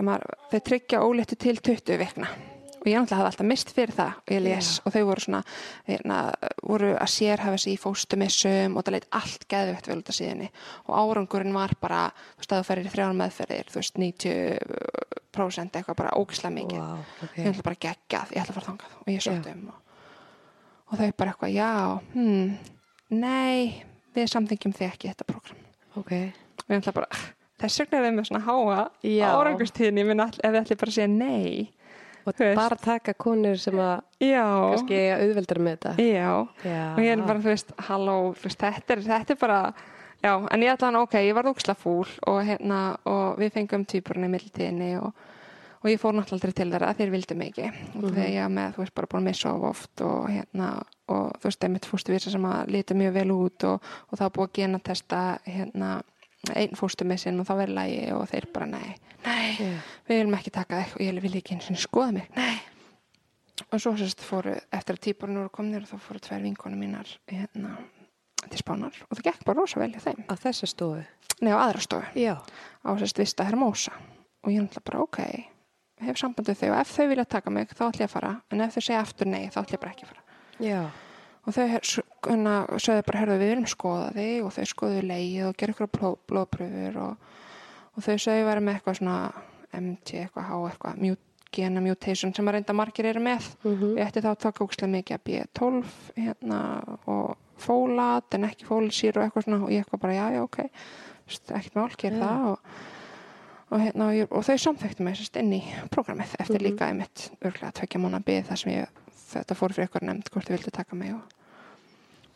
Maður, 0.01 0.31
þau 0.53 0.61
tryggja 0.71 1.03
óléttu 1.05 1.37
til 1.39 1.59
20 1.59 2.01
vikna. 2.01 2.31
Og 2.79 2.87
ég 2.87 2.95
náttúrulega 2.95 3.19
hafði 3.19 3.29
alltaf 3.33 3.47
mist 3.49 3.71
fyrir 3.75 3.91
það 3.91 4.11
og 4.21 4.31
ég 4.31 4.43
les. 4.45 4.67
Já. 4.71 4.81
og 4.85 4.93
þau 4.95 5.01
voru 5.09 5.23
svona 5.25 5.41
hérna, 5.83 6.19
voru 6.63 6.91
að 6.95 7.09
sérhafa 7.11 7.57
sig 7.59 7.75
í 7.75 7.81
fóstumissum 7.81 8.77
og 8.79 8.85
það 8.87 8.95
leitt 8.95 9.09
allt 9.19 9.43
geðvegt 9.51 9.89
vel 9.89 9.97
út 9.99 10.11
af 10.13 10.15
síðinni 10.15 10.47
og 10.85 10.93
árangurinn 10.95 11.57
var 11.57 11.75
bara 11.83 12.05
þú 12.15 12.39
veist 12.39 12.55
að 12.55 12.61
þú 12.61 12.69
ferir 12.69 12.87
í 12.87 12.93
þrjár 12.95 13.19
meðferðir 13.19 13.73
þú 13.73 13.81
veist 13.81 13.99
90% 13.99 15.75
eitthvað 15.75 15.99
bara 15.99 16.15
ógislega 16.15 16.55
mikið. 16.55 16.79
Vá, 16.79 17.19
ok. 17.27 17.35
ég 17.35 17.51
ætla 17.51 17.67
bara 17.67 17.79
að 17.79 17.83
geggjað, 17.89 18.33
ég 18.33 18.41
ætla 18.45 18.55
að 18.55 18.59
fara 18.61 18.69
þangað. 18.71 18.97
Og 19.03 19.11
ég 19.11 19.27
sótt 19.27 19.51
um 19.51 19.67
og, 19.73 19.77
og 20.89 20.97
þau 20.99 21.09
bara 21.17 21.33
eitthvað, 21.33 21.53
já 21.53 21.71
hmm, 22.13 22.53
nei, 23.09 23.83
við 24.15 24.29
samþyngjum 24.33 24.73
þið 24.77 24.87
ekki 24.91 25.11
þetta 25.11 25.27
program 25.29 25.65
Ok. 25.99 26.11
ég 26.13 26.77
ætla 26.79 26.93
bara, 26.95 27.07
þess 27.61 27.81
vegna 27.83 27.99
er 27.99 28.07
þeim 28.07 28.17
með 28.19 28.29
svona 28.29 28.45
háa 28.45 28.79
Já. 29.05 29.27
árangustíðin, 29.39 29.99
ég 30.03 30.09
minn 30.09 30.23
all, 30.23 30.33
ef 30.37 30.53
þið 30.53 30.61
ætli 30.63 30.79
bara 30.83 30.93
að 30.93 30.97
segja 30.99 31.11
nei 31.13 31.69
Og 32.27 32.35
veist. 32.35 32.57
bara 32.59 32.75
taka 32.77 33.13
konur 33.17 33.57
sem 33.57 33.77
að 33.79 34.01
já, 34.21 34.43
kannski 34.43 34.97
auðveldar 35.15 35.59
með 35.65 35.77
þetta. 35.77 35.93
já 36.03 36.27
Já. 36.67 36.81
og 36.93 36.99
ég 37.01 37.13
er 37.15 37.23
bara, 37.25 37.39
þú 37.39 37.49
veist, 37.53 37.71
halló 37.87 38.17
þú 38.35 38.43
veist, 38.49 38.59
þetta, 38.65 38.93
er, 38.97 39.01
þetta 39.07 39.33
er 39.33 39.39
bara 39.39 39.59
já, 40.21 40.33
en 40.51 40.65
ég 40.65 40.73
ætla 40.75 40.89
hann, 40.91 40.99
ok, 40.99 41.15
ég 41.25 41.33
var 41.39 41.47
óksla 41.49 41.75
fúl 41.79 42.05
og 42.27 42.41
hérna, 42.45 42.81
og 43.09 43.39
við 43.39 43.53
fengum 43.55 43.85
týpurinn 43.87 44.27
í 44.27 44.31
mildtíðinni 44.35 44.91
og, 44.99 45.13
og 45.83 45.89
ég 45.89 45.99
fór 46.01 46.13
náttúrulega 46.17 46.53
til 46.53 46.71
þeirra, 46.71 46.93
þeir 46.97 47.11
vildu 47.11 47.35
mig 47.35 47.53
ekki. 47.53 47.67
Og 47.95 48.03
Mhm. 48.03 48.13
þegar 48.15 48.29
ég 48.35 48.51
með, 48.51 48.73
þú 48.75 48.77
veist, 48.83 48.93
bara 48.95 49.07
búin 49.07 49.21
að 49.21 49.27
missa 49.29 49.53
of 49.53 49.63
oft 49.63 50.01
og 50.01 50.29
hérna, 50.29 50.83
og 51.07 51.33
þú 51.39 51.43
veist, 51.43 51.63
einmitt 51.63 51.85
fóstuvísa 51.87 52.31
sem 52.31 52.41
að 52.43 52.67
líta 52.67 52.93
mjög 52.95 53.13
vel 53.13 53.31
út 53.31 53.63
og, 53.63 53.81
og 54.11 54.19
það 54.19 54.31
búið 54.33 54.47
að 54.49 54.53
gena 54.53 54.79
testa 54.79 55.39
hérna, 55.45 56.01
einn 56.55 56.75
fóstumissinn 56.75 57.39
og 57.39 57.45
þá 57.47 57.53
verið 57.59 57.75
lægi 57.75 58.11
og 58.15 58.27
þeir 58.29 58.45
bara, 58.53 58.65
nei, 58.65 58.95
nei 59.25 59.55
Já. 59.59 59.79
við 60.07 60.17
viljum 60.19 60.33
ekki 60.37 60.51
taka 60.51 60.83
þig. 60.83 60.93
Og 60.95 61.01
ég 61.01 61.21
vil 61.21 61.33
ekki 61.41 61.55
eins 61.55 61.69
og 61.69 61.77
skoða 61.77 62.13
mig, 62.13 62.29
nei. 62.35 62.59
Og 63.73 63.79
svo 63.81 63.91
sérst 63.99 64.21
fóru, 64.23 64.53
eftir 64.71 64.95
að 64.95 65.01
típorinn 65.03 65.35
voru 65.37 65.49
komnir 65.49 65.81
þá 65.83 65.97
fóru 65.99 66.19
tvær 66.23 66.41
vinkonu 66.41 66.75
mínar 66.79 67.07
hérna, 67.27 67.75
til 68.49 68.57
spánar. 68.61 68.93
Og 69.11 69.17
það 69.17 69.23
gekk 69.23 69.43
bara 69.45 69.59
rosa 69.59 69.79
vel 69.79 69.91
hjá 69.91 69.99
þeim, 69.99 70.23
Á 70.31 70.33
þessa 70.39 70.65
stofu. 70.67 71.03
nei 71.41 71.51
á 71.51 71.59
aðra 71.59 71.79
stofu. 71.83 72.05
Já. 72.15 72.37
á 72.85 72.89
sérst 72.97 73.17
Vista 73.19 73.43
Hermosa. 73.43 73.91
Og 74.43 74.51
ég 74.51 74.61
náttúrulega 74.63 74.85
bara 74.85 75.01
ok 75.03 75.19
hef 76.05 76.17
sambandið 76.21 76.59
þau 76.61 76.69
og 76.73 76.79
ef 76.81 76.91
þau 76.95 77.07
vilja 77.11 77.25
taka 77.25 77.49
mig 77.53 77.67
þá 77.73 77.83
ætlum 77.89 78.03
ég 78.03 78.09
að 78.09 78.13
fara 78.15 78.31
en 78.51 78.61
ef 78.65 78.73
þau 78.77 78.81
segja 78.87 79.01
aftur 79.03 79.27
nei 79.27 79.45
þá 79.49 79.59
ætlum 79.63 79.75
ég 79.77 79.83
bara 79.83 79.91
ekki 79.93 80.05
að 80.07 80.11
fara 80.13 80.67
Já. 80.69 80.81
og 81.45 81.55
þau 81.55 81.65
hérna, 81.69 82.55
sögðu 82.77 83.05
bara 83.09 83.19
herðu 83.23 83.37
við 83.41 83.51
viljum 83.53 83.69
skoða 83.73 84.11
þig 84.15 84.43
og 84.47 84.53
þau 84.57 84.65
skoðu 84.73 85.01
leið 85.09 85.47
og 85.49 85.57
gera 85.59 85.75
ykkur 85.75 85.91
bló, 85.97 86.11
blóðpröfur 86.31 86.99
og, 87.03 87.31
og 87.95 88.05
þau 88.07 88.15
sögðu 88.25 88.45
vera 88.49 88.63
með 88.63 88.77
eitthvað 88.79 88.99
svona 89.01 89.17
MT 89.79 90.15
eitthvað 90.23 90.47
H 90.49 90.59
eitthvað 90.71 91.01
mute, 91.03 91.25
gena 91.49 91.81
mutation 91.81 92.33
sem 92.37 92.45
að 92.49 92.55
reynda 92.59 92.73
margir 92.77 93.07
eru 93.09 93.21
með 93.25 93.45
Mhm. 93.65 93.95
Ég 93.97 94.05
ætti 94.07 94.21
þá 94.21 94.29
að 94.35 94.39
taka 94.43 94.63
ókslega 94.65 94.91
mikið 94.93 95.17
að 95.17 95.23
B12 95.29 95.93
hérna, 96.17 96.59
og 97.09 97.37
fólat 97.59 98.33
en 98.37 98.45
ekki 98.47 98.65
fólisýr 98.69 99.17
og 99.17 99.23
eitthvað 99.25 99.43
svona 99.47 99.63
og 99.65 99.71
ég 99.73 99.81
eitthvað 99.83 99.99
bara, 100.03 100.13
já, 100.13 100.25
já, 100.37 100.41
ok, 100.45 100.59
ekkert 101.29 101.75
mál, 101.75 101.89
ger 101.97 102.13
Já. 102.13 102.19
það 102.21 102.45
og, 102.51 102.59
og, 103.69 103.79
hérna, 103.79 104.07
og, 104.09 104.13
ég, 104.17 104.27
og 104.31 104.43
þau 104.47 104.57
samþektu 104.57 105.03
mig 105.05 105.15
sérst, 105.19 105.37
inn 105.39 105.53
í 105.53 105.61
prógramið 105.93 106.35
eftir 106.39 106.59
Mhm. 106.61 106.65
líka 106.69 106.87
einmitt 106.89 107.29
örglega 107.41 107.71
tvekja 107.73 107.99
mánu 108.01 108.17
að 108.19 108.25
byggja 108.25 108.47
það 108.49 108.57
sem 108.63 108.71
ég 108.73 108.87
þetta 109.29 109.55
fór 109.55 109.73
fyrir 109.73 109.87
eitthvað 109.87 110.07
nefnd 110.07 110.29
hvort 110.33 110.45
þið 110.47 110.57
vildu 110.57 110.71
taka 110.71 110.95
mig 110.95 111.13
og, 111.13 111.21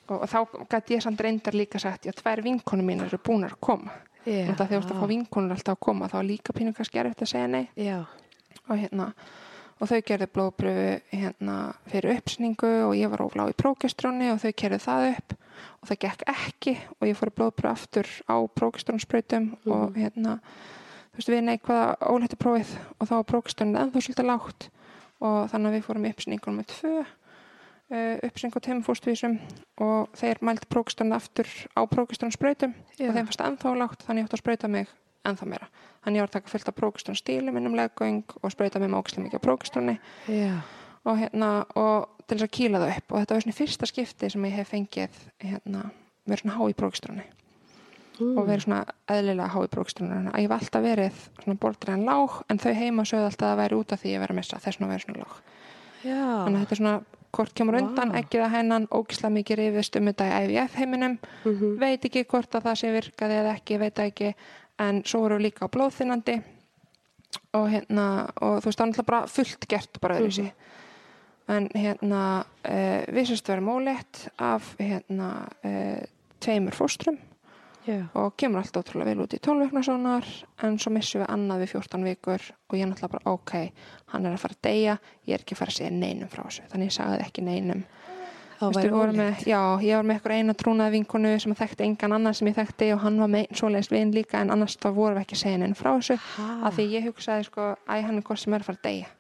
og, 0.10 0.28
þá 0.30 0.68
gæti 0.70 0.96
ég 0.98 1.02
samt 1.02 1.22
reyndar 1.22 1.54
líka 1.54 1.80
sagt, 1.80 2.06
já, 2.06 2.12
tvær 2.14 2.44
vinkonum 2.44 2.86
mín 2.86 3.02
eru 3.06 3.18
búnar 3.18 3.52
að 3.56 3.60
koma 3.62 3.92
Já. 4.26 4.50
og 4.50 4.56
það 4.58 4.68
þegar 4.68 4.82
þú 4.82 4.84
ert 4.84 4.92
að 4.94 5.00
fá 5.02 5.08
vinkonur 5.08 5.52
alltaf 5.52 5.76
að 5.76 5.80
koma 5.80 6.08
þá 6.08 6.20
er 6.20 6.24
líka 6.30 6.54
pínu 6.54 6.74
kannski 6.76 7.00
erfitt 7.00 7.22
að 7.22 7.32
segja 7.34 7.48
nei 7.48 7.68
Já. 7.76 8.06
og 8.70 8.78
hérna 8.78 9.14
og 9.82 9.90
þau 9.90 10.02
gerðu 10.06 10.28
blóðpröfu 10.28 11.02
hérna 11.12 11.56
fyrir 11.88 12.18
uppsningu 12.18 12.70
og 12.88 12.94
ég 12.96 13.10
var 13.10 13.20
óflá 13.26 13.50
í 13.50 13.58
prókestróni 13.58 14.30
og 14.32 14.40
þau 14.40 14.54
gerðu 14.54 14.80
það 14.80 15.08
upp 15.18 15.34
og 15.82 15.90
það 15.90 16.00
gekk 16.06 16.24
ekki 16.28 16.78
og 17.02 17.08
ég 17.10 17.18
fór 17.20 17.32
í 17.34 17.36
blóðpröfu 17.40 17.72
aftur 17.74 18.08
á 18.30 18.36
prókestrónsprautum 18.56 19.58
og 19.66 19.96
hérna 19.98 20.40
þú 20.40 20.83
veist 21.18 21.30
við 21.30 21.44
neikvaða 21.48 22.10
ólættu 22.10 22.40
prófið 22.42 22.72
og 22.98 23.10
þá 23.10 23.14
var 23.16 23.28
prókestrónin 23.30 23.80
ennþá 23.80 24.02
svolítið 24.02 24.30
lágt. 24.30 24.70
Og 25.24 25.38
þannig 25.52 25.70
að 25.70 25.76
við 25.78 25.86
fórum 25.88 26.08
í 26.08 26.12
uppsningunum 26.14 26.60
með 26.60 26.72
tvö 26.74 26.96
uh, 27.94 28.16
uppsning 28.28 28.58
og 28.58 28.66
tveim 28.66 28.82
fórstvísum 28.84 29.38
og 29.84 30.18
þeir 30.20 30.42
mældi 30.44 30.70
prókestrónin 30.74 31.16
aftur 31.16 31.50
á 31.78 31.82
prókestrónsprautum 31.88 32.74
Já. 32.98 33.08
og 33.08 33.16
þeim 33.16 33.30
fannst 33.30 33.46
ennþá 33.46 33.76
lágt 33.80 34.06
þannig 34.08 34.24
ég 34.24 34.30
átti 34.30 34.40
að 34.40 34.44
sprauta 34.44 34.72
mig 34.72 34.92
ennþá 35.24 35.48
meira. 35.48 35.70
Þannig 36.04 36.20
ég 36.20 36.26
var 36.26 36.32
að 36.32 36.38
taka 36.40 36.52
fullt 36.52 36.72
af 36.72 36.80
prókistón 36.80 37.20
stílum 37.20 37.60
innum 37.60 37.78
leggöng 37.80 38.36
og 38.42 38.52
sprauta 38.52 38.82
mig 38.82 38.92
með 38.92 39.04
ógislega 39.04 39.28
mikið 39.28 39.40
af 39.40 39.46
prókistóni 39.46 39.96
Já. 40.28 40.58
og 41.06 41.22
hérna 41.22 41.52
og 41.80 42.10
til 42.28 42.40
þess 42.40 42.48
að 42.50 42.56
kýla 42.58 42.82
það 42.82 42.98
upp. 42.98 43.14
Og 43.14 43.22
þetta 43.22 43.38
var 43.38 43.46
svona 43.46 43.60
fyrsta 43.62 43.88
skipti 43.88 44.34
sem 44.34 44.50
ég 44.50 44.58
hef 44.58 44.74
fengið 44.74 45.24
hérna 45.46 45.86
verið 46.28 46.44
svona 46.44 46.58
há 46.58 46.64
í 46.68 46.76
prókistóni 46.76 47.30
Mm. 48.20 48.38
og 48.38 48.46
verið 48.48 48.62
svona 48.68 48.86
eðlilega 49.10 49.48
há 49.50 49.60
í 49.66 49.70
prókistóni 49.74 50.18
að 50.30 50.42
ég 50.44 50.50
var 50.52 50.60
alltaf 50.62 50.84
verið 50.84 51.16
svona 51.44 51.58
bortræðan 51.64 52.04
lág 52.06 52.36
en 52.50 52.60
þau 52.62 52.74
heima 52.78 53.04
sögðu 53.10 53.26
alltaf 53.26 53.50
að 53.50 53.58
væri 53.64 53.76
út 53.80 53.92
af 53.96 54.02
því 54.04 54.12
að 54.14 54.20
vera 54.22 54.34
að 54.34 54.38
missa 54.38 54.60
þess 54.62 54.78
vegna 54.80 54.92
verið 54.94 55.06
svona 55.08 55.24
lág 55.24 55.34
Já. 56.04 56.20
þannig 56.46 56.58
að 56.58 56.64
þetta 56.64 56.76
er 56.76 56.82
svona 56.84 57.02
hvort 57.34 57.54
kemur 57.58 57.78
undan, 57.80 58.12
Vá. 58.14 58.18
ekki 58.22 58.38
það 58.44 58.52
hennan 58.54 58.88
ógislega 58.94 59.34
mikið 59.34 59.58
rifist 59.58 59.96
um 59.98 60.06
þetta 60.12 60.28
í 60.30 60.46
IVF 60.46 60.76
heiminum 60.78 61.18
Mhm. 61.46 61.78
veit 61.82 62.06
ekki 62.06 62.24
hvort 62.30 62.52
að 62.54 62.64
það 62.68 62.78
sé 62.84 62.92
virkaði 62.94 63.40
eða 63.42 63.56
ekki, 63.58 63.80
veit 63.80 64.00
ekki 64.00 64.34
en 64.80 65.04
svo 65.04 65.20
voru 65.26 65.40
líka 65.42 65.66
á 65.66 65.74
blóðþinnandi 65.74 66.44
og 67.54 67.68
hérna 67.74 68.30
og 68.42 68.62
þú 68.62 68.66
veist, 68.70 68.78
það 68.78 68.86
er 68.86 68.92
náttúrulega 68.92 69.06
bara 69.10 69.28
fullt 69.28 69.68
gert 69.68 70.02
bara 70.02 70.20
öðru 70.20 70.44
Mhm. 70.44 70.52
en 71.50 71.70
hérna 71.74 72.46
við 73.10 73.26
sérst 73.28 73.50
verðum 73.50 73.74
ólétt 73.74 74.28
af 74.38 74.76
hérna 74.78 75.48
uh, 75.66 76.04
tveimur 76.40 76.74
fóstrum 76.78 77.18
Já. 77.88 77.98
og 78.16 78.36
kemur 78.38 78.62
alltaf 78.62 78.84
ótrúlega 78.86 79.10
vel 79.12 79.24
út 79.26 79.34
í 79.36 79.40
12 79.44 79.66
vikna 79.66 79.82
sonar 79.84 80.28
en 80.64 80.78
svo 80.80 80.92
missum 80.96 81.22
við 81.24 81.30
annað 81.34 81.64
við 81.66 81.74
14 81.76 82.04
vikur 82.08 82.42
og 82.70 82.78
ég 82.80 82.88
náttúrulega 82.88 83.12
bara 83.18 83.34
ok 83.34 83.52
hann 84.14 84.26
er 84.26 84.34
að 84.38 84.40
fara 84.46 84.56
að 84.56 84.62
deyja, 84.70 84.98
ég 85.28 85.34
er 85.36 85.44
ekki 85.44 85.56
að 85.58 85.62
fara 85.64 85.74
að 85.74 85.80
segja 85.82 85.92
neinum 85.92 86.30
frá 86.32 86.44
þessu, 86.48 86.64
þannig 86.72 86.88
ég 86.92 86.96
sagði 86.98 87.20
ekki 87.28 87.42
neinum 87.44 87.84
með, 88.64 89.42
já, 89.50 89.60
ég 89.84 89.98
var 89.98 90.06
með 90.08 90.16
eitthvað 90.16 90.38
eina 90.40 90.54
trúnaði 90.56 90.94
vinkonu 90.96 91.32
sem 91.44 91.56
þekkti 91.60 91.84
engan 91.84 92.14
annan 92.16 92.34
sem 92.38 92.48
ég 92.48 92.56
þekkti 92.56 92.88
og 92.96 93.02
hann 93.04 93.18
var 93.20 93.28
með 93.34 93.50
svoleiðist 93.60 93.92
vin 93.92 94.14
líka 94.16 94.40
en 94.40 94.54
annars 94.54 94.78
þá 94.80 94.88
vorum 94.96 95.18
við 95.18 95.26
ekki 95.26 95.36
að 95.36 95.42
segja 95.42 95.58
henni 95.58 95.76
frá 95.76 95.90
þessu 95.98 96.16
Ha. 96.38 96.46
af 96.70 96.78
því 96.78 96.86
ég 96.94 97.10
hugsaði 97.10 97.44
sko, 97.50 97.66
æ, 97.90 97.96
hann 98.06 98.18
er 98.18 98.24
hvort 98.24 98.40
sem 98.40 98.54
er 98.56 98.64
að 98.64 98.70
fara 98.70 98.80
að 98.80 98.88
deyja 98.88 99.12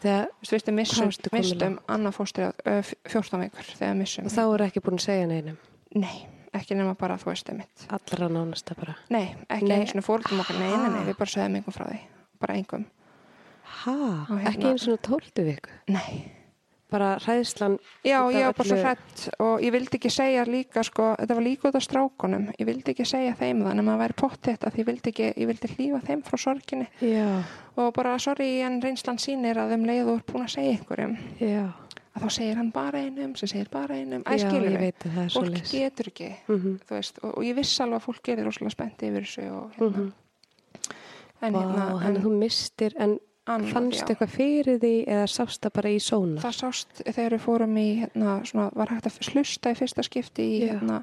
Þú 0.00 0.50
veist, 0.54 0.66
við 0.66 0.74
missum, 0.80 1.10
missum 1.36 1.74
annað 1.92 2.14
fóstri 2.16 2.46
á 2.48 2.50
ö, 2.64 2.78
f- 2.80 2.94
14 3.12 3.42
vikur 3.44 3.66
þegar 3.76 3.96
missum. 3.98 4.24
og 4.24 4.32
þá 4.32 4.42
er 4.56 4.62
ekki 4.64 4.80
búin 4.80 4.96
að 4.96 5.02
segja 5.04 5.26
neinum. 5.28 5.58
Nei, 5.94 6.22
ekki 6.54 6.74
nema 6.78 6.94
bara 6.98 7.16
þú 7.20 7.30
veist 7.30 7.48
einmitt. 7.52 7.86
Allra 7.90 8.28
nánasta 8.32 8.74
bara. 8.78 8.96
Nei, 9.10 9.34
ekki 9.48 9.68
Nei. 9.68 9.76
einu 9.78 9.86
svona 9.92 10.06
fórhaldum 10.06 10.40
okkar, 10.42 10.58
nei, 10.58 10.70
nei, 10.74 10.90
nei, 10.96 11.04
við 11.10 11.16
bara 11.20 11.30
sögðum 11.34 11.60
einhver 11.60 11.76
frá 11.76 11.86
því, 11.90 12.00
bara 12.40 12.54
einhverjum. 12.58 12.86
Ha? 13.84 13.96
Og 14.28 14.36
hérna- 14.38 14.50
Ekki 14.50 14.66
eins 14.72 14.88
og 14.88 15.00
tóltu 15.02 15.44
viku. 15.46 15.70
Nei. 15.88 16.32
Bara 16.90 17.12
hræðslan. 17.22 17.76
Já, 18.02 18.18
ég 18.34 18.42
var 18.48 18.52
bara 18.58 18.66
svo 18.68 18.76
hrætt 18.82 19.28
og 19.38 19.60
ég 19.62 19.70
vildi 19.70 19.94
ekki 19.94 20.10
segja 20.10 20.42
líka, 20.44 20.82
sko, 20.82 21.14
þetta 21.20 21.36
var 21.36 21.44
líka 21.46 21.68
út 21.68 21.76
af 21.78 21.84
strákunum, 21.86 22.48
ég 22.58 22.66
vildi 22.66 22.90
ekki 22.90 23.06
segja 23.06 23.36
þeim 23.38 23.62
nema 23.62 23.94
að 23.94 24.00
væri 24.02 24.16
pottitt 24.18 24.64
að 24.66 24.80
ég 24.80 24.86
vildi 24.88 25.12
ekki, 25.12 25.28
ég 25.38 25.46
vildi 25.46 25.68
hlýfa 25.76 26.00
þeim 26.08 26.24
frá 26.26 26.36
sorginni 26.36 26.88
Já, 27.00 27.44
og 27.76 27.94
bara, 27.94 28.18
sorry, 28.18 28.60
en 28.66 28.80
reynslan 28.82 29.22
sýnir 29.22 29.54
að 29.62 29.70
þeim 29.76 29.86
leið 29.86 30.08
og 30.10 30.18
er 30.18 30.32
búin 30.32 30.42
að 30.48 30.50
segja 30.56 30.72
einhverjum, 30.74 31.16
já. 31.38 31.62
Að 32.16 32.24
þá 32.24 32.30
segir 32.34 32.56
hann 32.58 32.70
bara 32.74 32.98
einum, 33.04 33.34
sem 33.38 33.48
segir 33.52 33.68
bara 33.70 33.94
einum, 33.94 34.22
er 34.26 35.30
fólk 35.30 35.60
getur 35.70 36.10
ekki, 36.10 36.30
Mm 36.48 36.78
þú 36.88 36.96
veist, 36.96 37.18
og, 37.22 37.36
og 37.38 37.44
ég 37.44 37.54
viss 37.56 37.80
alveg 37.80 38.00
að 38.00 38.06
fólk 38.08 38.22
gerir 38.26 38.44
rosalega 38.48 38.70
spennt 38.74 39.02
yfir 39.02 39.26
þessu 39.26 39.46
og 39.50 39.70
hérna, 39.76 39.90
-hmm. 39.90 40.12
en 41.42 41.52
Vá, 41.54 41.60
hérna, 41.60 42.06
en 42.08 42.16
þú 42.24 42.32
mistir, 42.38 42.92
en 42.98 43.18
annað, 43.46 43.72
fannst 43.72 44.00
já. 44.02 44.08
eitthvað 44.10 44.28
fyrir 44.34 44.78
því 44.80 44.94
eða 45.06 45.26
sást 45.26 45.60
það 45.64 45.72
bara 45.78 45.88
í 45.90 45.98
sóna? 46.00 46.40
það 46.40 46.58
sást 46.60 47.02
þegar 47.06 47.32
við 47.32 47.40
fórum 47.46 47.76
í 47.76 47.88
hérna, 48.02 48.44
svona, 48.44 48.70
var 48.74 48.88
hægt 48.88 49.06
að 49.06 49.32
hlusta 49.34 49.70
í 49.70 49.74
fyrsta 49.78 50.02
skipti 50.02 50.42
í, 50.42 50.68
hérna, 50.68 51.02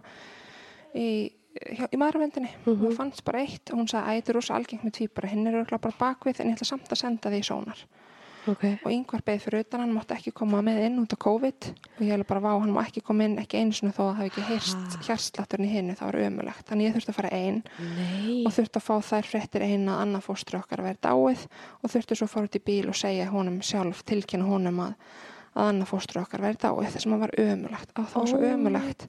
í, 0.95 1.31
hjá, 1.71 1.87
í 1.91 1.97
maðurvendinni 1.97 2.49
Mhm. 2.65 2.85
og 2.85 2.93
fannst 2.93 3.23
bara 3.23 3.39
eitt 3.39 3.71
og 3.71 3.79
hún 3.79 3.87
sagði 3.89 4.29
er 4.29 4.33
rosa 4.35 4.55
algengt 4.55 4.83
með 4.83 4.91
tvíbara 4.99 5.27
hinn 5.29 5.47
er 5.47 5.65
bara 5.65 5.93
bakvið 5.99 6.39
en 6.39 6.49
ég 6.51 6.55
ætla 6.57 6.65
samt 6.65 6.91
að 6.91 6.97
senda 6.97 7.29
því 7.29 7.39
í 7.39 7.47
sónar 7.47 7.85
Ok, 8.47 8.63
og 8.85 8.91
yngvar 8.93 9.23
beðið 9.27 9.43
fyrir 9.43 9.63
utan 9.65 9.83
hann 9.83 9.93
mátti 9.95 10.15
ekki 10.15 10.31
koma 10.35 10.61
með 10.65 10.79
inn 10.85 10.99
út 11.01 11.13
á 11.13 11.17
COVID. 11.19 11.67
Og 11.97 12.01
ég 12.05 12.13
hefði 12.13 12.27
bara 12.29 12.43
vá 12.45 12.49
hann 12.53 12.73
má 12.75 12.81
ekki 12.83 13.03
koma 13.05 13.27
inn 13.27 13.37
ekki 13.41 13.59
þó 13.67 13.87
að 13.87 13.95
það 13.97 14.13
hafi 14.19 14.31
ekki 14.31 14.45
heyrst 14.47 14.75
Ha. 14.97 15.01
hjartslátturinn 15.07 15.67
í 15.67 15.71
hinnu 15.73 15.95
það 15.97 16.09
var 16.09 16.19
ömulegt 16.27 16.67
þannig 16.69 16.87
ég 16.87 16.95
þurfti 16.95 17.11
að 17.11 17.17
fara 17.17 17.31
einn 17.35 17.61
og 18.47 18.51
þurfti 18.55 18.79
að 18.79 18.85
fá 18.87 18.95
þær 19.09 19.29
fréttir 19.31 19.65
eina 19.67 19.95
að 19.97 20.01
annað 20.05 20.27
fóstur 20.27 20.59
okkar 20.61 20.83
að 20.83 20.89
vera 20.91 21.03
dáið. 21.07 21.47
Og 21.83 21.93
þurfti 21.93 22.17
svo 22.19 22.27
að 22.27 22.33
fara 22.35 22.49
út 22.49 22.59
í 22.59 22.63
bíl 22.69 22.87
og 22.87 22.97
segja 22.97 23.29
honum 23.31 23.61
sjálf, 23.61 24.03
tilkynna 24.07 24.47
honum 24.47 24.79
að, 24.87 24.93
að 25.57 25.71
annað 25.73 25.91
fóstur 25.91 26.21
okkar 26.23 26.45
veri 26.47 26.61
dáið 26.61 26.91
þess 26.93 27.05
að 27.07 27.11
maður 27.13 27.25
var 27.25 27.35
ömulegt, 27.47 27.93
að 27.95 28.09
það 28.13 28.21
var 28.21 28.31
svo 28.31 28.37
Oh 28.37 28.45
my 28.45 28.53
ömulegt 28.53 29.07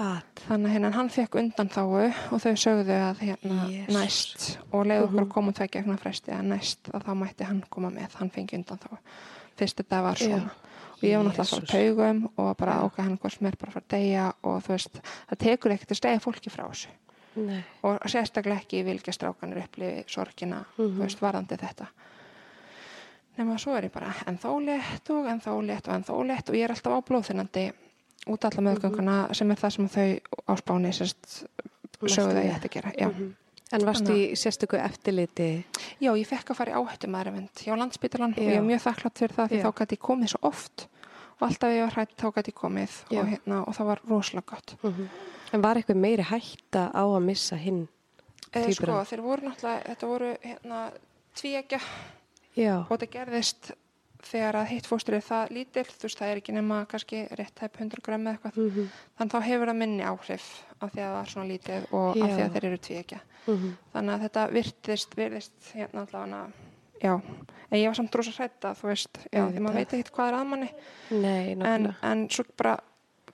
God. 0.00 0.40
þannig 0.48 0.70
að 0.70 0.72
hérna 0.74 0.90
hann 0.96 1.10
fekk 1.12 1.34
undan 1.40 1.68
þáu 1.68 1.88
og 2.32 2.40
þau 2.40 2.54
sögðu 2.56 2.96
að 2.96 3.18
hérna 3.26 3.58
Jesus. 3.68 3.94
næst 3.94 4.46
og 4.72 4.86
leiði 4.86 5.04
okkur 5.04 5.20
Mhm. 5.20 5.26
að 5.26 5.32
koma 5.34 5.52
tvekja 5.52 5.80
ekna 5.82 5.96
fresti 6.00 6.32
að 6.32 6.46
næst 6.54 6.90
að 6.94 7.04
þá 7.04 7.12
mætti 7.20 7.44
hann 7.44 7.62
koma 7.70 7.90
með 7.90 8.14
hann 8.20 8.30
fengi 8.30 8.56
undan 8.56 8.78
þáu 8.78 8.98
fyrst 9.60 9.76
þetta 9.82 10.02
var 10.02 10.14
svona 10.16 10.38
Já. 10.40 10.50
og 11.00 11.02
ég 11.02 11.16
var 11.16 11.24
náttúrulega 11.24 11.44
að 11.44 11.50
fara 11.50 11.66
taugum 11.74 12.30
og 12.38 12.56
bara 12.56 12.78
ákvað 12.80 13.04
hann 13.04 13.18
hvort 13.18 13.32
sem 13.38 13.46
er 13.46 13.56
bara 13.60 13.70
að 13.70 13.72
fara 13.74 13.84
að 13.84 13.94
deyja 13.98 14.32
og 14.42 14.62
þú 14.62 14.68
veist, 14.68 15.00
það 15.30 15.38
tekur 15.38 15.70
ekkert 15.76 15.90
að 15.90 15.96
stegja 16.00 16.20
fólki 16.20 16.50
frá 16.50 16.64
þessu 16.70 16.88
Nei. 17.36 17.64
og 17.84 18.00
sérstaklega 18.10 18.60
ekki 18.60 18.84
vilja 18.84 19.12
strákanir 19.12 19.62
upplifi 19.64 20.04
sorgina, 20.08 20.64
Mhm. 20.78 20.96
þú 20.96 20.98
veist, 21.04 21.20
varðandi 21.20 21.56
þetta 21.60 21.86
nema 23.38 23.58
svo 23.58 23.76
er 23.76 23.84
ég 23.88 23.92
bara 23.92 24.12
ennþá 24.26 24.50
létt 24.64 25.10
og 25.10 25.26
ennþá 25.26 25.54
létt 25.68 25.88
og 25.88 25.94
ennþá 25.94 26.16
létt 26.26 26.48
og 26.50 26.54
ég 26.56 26.64
er 26.64 26.70
alltaf 26.74 26.92
á 26.92 27.00
blóðþinnandi 27.08 27.72
út 28.28 28.44
alla 28.44 28.64
meðgönguna 28.68 29.18
sem 29.36 29.50
er 29.50 29.60
það 29.60 29.76
sem 29.76 29.88
þau 29.88 30.08
á 30.44 30.52
spáni 30.60 30.92
sögðu 30.92 32.34
það 32.34 32.44
ég 32.44 32.56
ætti 32.56 32.68
að 32.70 32.74
gera 32.76 32.92
já. 32.96 33.08
Mhm. 33.08 33.36
En 33.70 33.84
varstu 33.86 34.10
í 34.10 34.22
sérstöku 34.34 34.76
eftirliti? 34.82 35.64
já, 36.02 36.10
ég 36.10 36.26
fekk 36.26 36.50
að 36.50 36.56
fara 36.58 36.72
í 36.72 36.74
áhættum 36.74 37.14
aðrivend 37.14 37.54
hjá 37.54 37.76
landsbytalan 37.78 38.34
og 38.34 38.42
ég 38.42 38.58
er 38.58 38.64
mjög 38.66 38.82
þakklátt 38.82 39.18
fyrir 39.22 39.36
það 39.36 39.52
því 39.52 39.60
þá 39.62 39.70
gæti 39.78 39.94
ég 39.94 40.02
komið 40.08 40.32
svo 40.32 40.40
oft. 40.42 40.88
Og 41.40 41.46
alltaf 41.48 41.70
ég 41.70 41.84
var 41.86 41.94
hrætt 41.94 42.16
þá 42.18 42.26
gæti 42.34 42.50
ég 42.50 42.58
komið 42.58 42.96
og, 43.14 43.28
hérna, 43.30 43.60
og 43.62 43.76
það 43.78 43.86
var 43.86 44.02
rosalega 44.10 44.46
gott. 44.50 44.74
En 45.52 45.62
var 45.62 45.78
eitthvað 45.78 46.02
meiri 46.02 46.26
hætta 46.26 46.90
á 46.90 47.02
að 47.06 47.22
missa 47.22 47.56
hinn? 47.56 47.86
e, 48.50 48.72
sko, 48.74 48.98
þeir 49.06 49.22
voru 49.24 49.46
náttúrulega, 49.48 49.82
þetta 49.86 50.10
voru 50.10 50.30
hérna, 50.42 50.80
tvíegja 51.38 51.80
og 52.82 52.90
þetta 52.90 53.10
gerðist 53.14 53.70
þegar 54.22 54.54
að 54.60 54.66
hitt 54.70 54.86
fóstur 54.86 55.14
er 55.14 55.24
það 55.24 55.50
lítill, 55.56 55.84
þú 55.84 56.02
veist 56.06 56.18
það 56.20 56.28
er 56.32 56.40
ekki 56.40 56.52
nema 56.56 56.78
kannski 56.90 57.22
rétt 57.38 57.58
hæp 57.62 57.76
100 57.80 58.02
gram 58.02 58.26
eða 58.26 58.34
eitthvað. 58.38 58.56
Mm 58.56 58.70
-hmm. 58.70 58.88
þannig 59.18 59.32
þá 59.34 59.40
hefur 59.48 59.66
það 59.70 59.76
minni 59.80 60.02
áhrif 60.04 60.46
af 60.80 60.92
því 60.92 61.00
að 61.00 61.12
það 61.14 61.22
er 61.22 61.30
svona 61.30 61.48
lítið 61.52 61.92
og 61.92 62.10
af 62.10 62.16
Já. 62.16 62.36
því 62.36 62.42
að 62.44 62.52
þeir 62.52 62.64
eru 62.64 62.78
tvíekja 62.78 63.20
Mhm. 63.46 63.76
þannig 63.94 64.14
að 64.14 64.20
þetta 64.22 64.50
virtist, 64.52 65.14
virðist 65.16 65.72
hérna 65.74 66.00
allavega 66.06 66.52
já, 67.02 67.20
en 67.70 67.78
ég 67.78 67.86
var 67.86 67.94
samt 67.94 68.14
rosa 68.14 68.30
hrætta 68.30 68.74
þú 68.74 68.82
veist, 68.88 69.18
já, 69.32 69.48
því 69.48 69.58
maður 69.60 69.74
veit 69.74 69.92
ekki 69.92 70.10
hvað 70.12 70.28
er 70.28 70.34
að 70.34 70.46
manni. 70.46 70.70
Nei, 71.10 71.52
en, 71.52 71.94
en 72.02 72.28
svo 72.28 72.44
bara 72.56 72.78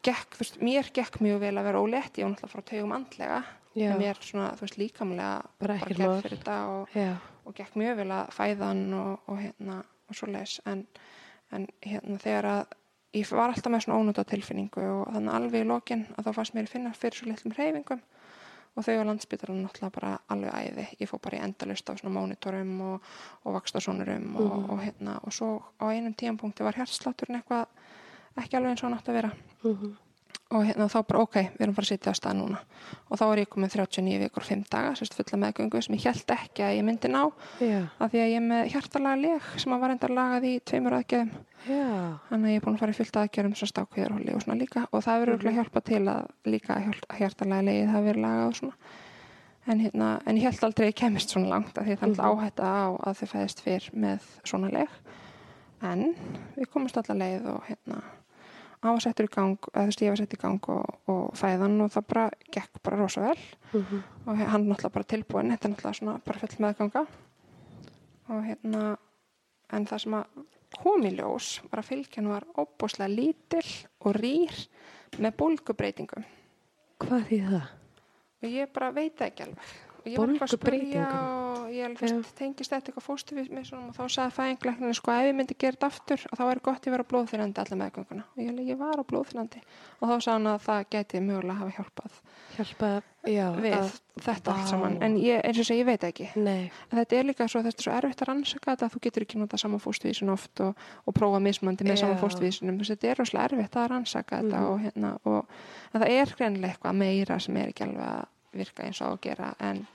gekk, 0.02 0.30
þú 0.36 0.38
veist, 0.38 0.60
mér 0.62 0.90
gekk 0.92 1.20
mjög 1.20 1.40
vel 1.40 1.58
að 1.58 1.64
vera 1.64 1.78
ólétt, 1.82 2.18
ég 2.18 2.24
var 2.24 2.30
náttúrulega 2.32 2.52
frá 2.54 2.62
tegum 2.64 2.92
andlega. 2.92 3.44
Já. 3.76 3.90
en 3.92 3.98
mér 4.00 4.16
svona, 4.20 4.52
þú 4.56 4.60
veist, 4.60 4.78
líkamlega 4.78 5.42
Bara 5.58 5.74
bara 5.78 5.94
gerð 5.94 6.22
fyrir 6.22 6.38
þetta 6.38 6.56
og 6.68 6.88
og 7.46 7.54
gekk 7.54 7.74
mjög 7.76 7.96
vel 7.96 8.10
að 8.10 8.30
fæðan 8.30 8.94
og, 8.94 9.20
og 9.28 9.38
hérna 9.38 9.82
og 10.08 10.14
svo 10.18 10.28
leis 10.30 10.60
en, 10.66 10.86
en 11.52 11.66
hérna 11.82 12.18
þegar 12.22 12.44
að 12.52 12.66
ég 13.16 13.30
var 13.32 13.48
alltaf 13.54 13.72
með 13.72 13.84
svona 13.86 14.00
ónúta 14.02 14.24
tilfinningu 14.28 14.82
og 14.82 15.06
þannig 15.14 15.34
alveg 15.34 15.64
í 15.64 15.68
lokin 15.70 16.06
að 16.16 16.26
þá 16.26 16.32
fannst 16.36 16.54
mér 16.54 16.66
að 16.68 16.72
finna 16.74 16.92
fyrir 16.92 17.16
svo 17.20 17.28
litlum 17.30 17.54
hreyfingum. 17.56 18.02
Og 18.76 18.84
þau 18.84 18.92
á 19.00 19.08
landsbytarinn 19.08 19.62
náttúrulega 19.64 19.94
bara 19.94 20.18
alveg 20.28 20.52
æði. 20.52 20.82
Ég 21.00 21.08
fór 21.08 21.20
bara 21.24 21.38
í 21.38 21.44
endalust 21.46 21.88
af 21.88 21.96
svona 22.02 22.12
mónitorum 22.18 22.74
og, 22.84 23.06
og 23.48 23.54
vakstasonurum 23.56 24.36
og, 24.36 24.50
Mhm. 24.50 24.70
og 24.70 24.82
hérna. 24.84 25.14
Og 25.24 25.32
svo 25.32 25.62
á 25.80 25.84
einum 25.88 26.12
tíampunkti 26.14 26.62
var 26.62 26.76
hjartslátturinn 26.76 27.40
eitthvað 27.40 27.64
ekki 28.36 28.56
alveg 28.58 28.70
eins 28.74 28.82
og 28.84 28.90
hann 28.90 28.98
átti 28.98 29.08
að 29.14 29.14
vera. 29.22 29.32
Mm 29.64 29.96
og 30.54 30.62
hérna 30.62 30.86
þá 30.86 31.00
bara 31.08 31.20
ok, 31.24 31.36
við 31.56 31.62
erum 31.64 31.74
bara 31.74 31.86
að 31.86 31.90
sitja 31.90 32.12
á 32.14 32.18
stað 32.18 32.36
núna. 32.38 32.58
Og 33.10 33.18
þá 33.18 33.24
var 33.26 33.40
ég 33.40 33.48
komið 33.50 33.72
39 33.80 34.18
vikur 34.22 34.42
og 34.44 34.46
5 34.46 34.60
daga, 34.70 34.92
sérst 34.94 35.16
fulla 35.18 35.38
meðgöngu 35.42 35.80
sem 35.82 35.96
ég 35.96 36.04
held 36.06 36.34
ekki 36.36 36.62
að 36.62 36.76
ég 36.76 36.84
myndi 36.86 37.10
ná. 37.10 37.22
Já. 37.58 37.80
af 37.98 38.12
því 38.12 38.20
að 38.22 38.30
ég 38.30 38.36
er 38.38 38.44
með 38.46 38.70
hjartalega 38.70 39.20
leg 39.24 39.48
sem 39.58 39.72
að 39.74 39.80
var 39.82 39.94
enda 39.96 40.08
lagað 40.12 40.46
í 40.46 40.52
tveimur 40.62 40.96
aðgerðum. 41.00 41.32
Já. 41.66 41.88
þannig 42.30 42.46
að 42.46 42.52
ég 42.52 42.60
er 42.60 42.64
búin 42.66 42.76
að 42.76 42.84
fara 42.84 42.94
í 42.94 42.98
fullt 43.00 43.18
aðgerðum 43.22 43.56
svo 43.58 43.66
stákvíðarhóli 43.72 44.34
og 44.36 44.42
svona 44.44 44.60
líka. 44.60 44.86
Og 44.92 45.02
það 45.02 45.20
verður 45.24 45.42
mm 45.42 45.46
Mhm. 45.50 45.56
hjálpa 45.58 45.80
til 45.82 46.04
að 46.06 46.28
líka 46.46 46.78
hjartalega 47.18 47.66
legið 47.66 47.90
hafi 47.90 48.06
verið 48.06 48.22
lagað 48.22 48.46
og 48.46 48.54
svona. 48.54 48.76
En, 49.66 49.80
hérna, 49.80 50.20
en 50.26 50.36
ég 50.36 50.42
held 50.46 50.62
aldrei 50.62 50.86
ég 50.92 50.94
kemist 50.94 51.30
svona 51.34 51.48
langt 51.48 51.76
af 51.78 51.84
því 51.84 51.96
það 51.98 52.06
er 52.06 52.14
mm 52.14 52.22
áhætta 52.22 52.62
á 52.62 52.86
að 53.02 53.16
þau 53.18 53.26
fæðist 53.34 53.60
fyrr 53.66 53.90
með 53.98 54.20
svona 54.44 54.70
leg. 54.70 54.88
En 55.82 56.14
við 56.56 56.70
komumst 56.70 56.96
alla 56.96 57.18
leið 57.18 57.46
og 57.50 57.64
hérna 57.66 57.98
á 58.86 58.92
að 58.94 59.02
settur 59.04 59.28
í 59.28 59.32
gang, 59.36 59.68
eða 59.72 59.82
þú 59.84 59.90
veist 59.90 60.02
ég 60.04 60.12
var 60.14 60.20
sett 60.22 60.36
í 60.36 60.40
gang 60.42 60.68
og, 60.72 60.98
og 61.12 61.22
fæðan 61.38 61.80
og 61.84 61.92
það 61.94 62.06
bara 62.12 62.26
gekk 62.56 62.82
bara 62.82 63.00
rosa 63.02 63.24
vel. 63.26 63.46
Mm 63.72 64.02
og 64.26 64.40
hann 64.42 64.64
náttúrulega 64.66 64.94
bara 64.94 65.10
tilbúin 65.12 65.52
þetta 65.52 65.68
er 65.68 65.72
náttúrulega 65.72 65.98
svona 66.00 66.18
bara 66.26 66.38
full 66.42 66.62
meðganga. 66.64 67.06
Og 68.26 68.40
hérna 68.42 68.84
en 69.72 69.86
það 69.86 70.02
sem 70.02 70.14
að 70.18 70.44
kom 70.82 71.06
í 71.06 71.12
ljós 71.14 71.50
var 71.70 71.82
að 71.82 71.88
fylgjan 71.90 72.30
var 72.30 72.46
óbúslega 72.58 73.12
lítill 73.12 73.70
og 74.02 74.16
rýr 74.18 74.56
með 75.22 75.36
bólgubreitingum 75.38 76.24
Hvað 77.02 77.26
því 77.28 77.38
það? 77.46 77.68
og 78.42 78.48
ég 78.52 78.72
bara 78.74 78.90
veit 78.96 79.22
ekki 79.24 79.46
alveg 79.46 79.70
ég 80.06 80.18
var 80.18 80.28
eitthvað 80.32 80.46
að 80.46 80.54
spyrja 80.56 81.06
og 81.16 81.72
ég 81.74 81.84
alveg 81.88 81.98
fyrst 81.98 82.34
tengist 82.38 82.70
þetta 82.72 82.90
eitthvað 82.92 83.06
fósturvísum 83.08 83.88
og 83.88 83.94
þá 83.96 84.02
sagði 84.14 84.34
fæðingleikninu 84.36 84.94
sko 84.94 85.10
ef 85.16 85.26
ég 85.26 85.34
myndi 85.34 85.56
gera 85.58 85.74
þetta 85.76 85.86
aftur 85.90 86.20
og 86.30 86.38
þá 86.38 86.44
væri 86.50 86.62
gott 86.68 86.86
ég 86.86 86.94
vera 86.94 87.06
blóðþyrandi 87.10 87.62
alla 87.64 87.78
meðgönguna 87.82 88.24
og 88.26 88.38
ég, 88.42 88.48
alveg, 88.52 88.68
ég 88.70 88.78
var 88.78 89.00
á 89.02 89.04
blóðþyrandi 89.10 89.62
og 90.00 90.08
þá 90.08 90.14
sagði 90.16 90.32
hann 90.36 90.46
að 90.52 90.64
það 90.66 90.84
gæti 90.94 91.22
mögulega 91.26 91.58
hafa 91.60 91.76
hjálpað 91.80 92.20
Hjálpa, 92.56 92.88
já. 93.28 93.46
við 93.60 93.74
að- 93.76 93.96
þetta 94.16 94.52
allt 94.54 94.62
Vá. 94.64 94.70
saman 94.70 94.94
en 95.02 95.16
ég, 95.20 95.42
eins 95.44 95.58
og 95.60 95.66
segi, 95.68 95.80
ég 95.82 95.88
veit 95.90 96.04
ekki 96.08 96.28
Nei. 96.40 96.70
en 96.90 96.98
þetta 97.02 97.16
er 97.18 97.24
líka 97.28 97.48
svo, 97.50 97.60
þetta 97.66 97.82
er 97.82 97.84
svo 97.84 97.92
erfitt 97.98 98.22
að 98.22 98.28
rannsaka 98.30 98.70
þetta 98.76 98.86
að 98.86 98.94
þú 98.94 99.00
getur 99.04 99.26
ekki 99.26 99.38
nota 99.42 99.58
saman 99.60 99.80
fóstvísun 99.82 100.30
oft 100.32 100.60
og, 100.64 100.76
og 101.04 101.14
prófa 101.18 101.40
mismandi 101.42 101.84
með 101.84 101.98
saman 102.00 102.16
Já. 102.16 102.22
fóstvísunum 102.22 102.78
þetta 102.80 103.10
er 103.10 103.20
rosalega 103.20 103.50
erfitt 103.58 103.76
að 103.76 103.90
rannsaka 103.92 104.40
þetta 104.40 104.56
Mhm. 104.56 104.70
og, 104.70 104.80
hérna, 104.86 105.18
og 105.26 105.46
það 105.92 106.08
er 106.08 106.32
greinlega 106.38 106.72
eitthvað 106.78 106.96
meira 106.96 107.38
sem 107.40 107.56
er 107.56 107.68
ekki 107.74 107.84
alveg 107.84 108.08
að 108.08 108.24
virka 108.56 108.82
eins 108.86 109.00
og 109.02 109.12
að 109.16 109.20
gera 109.28 109.54
en, 109.60 109.86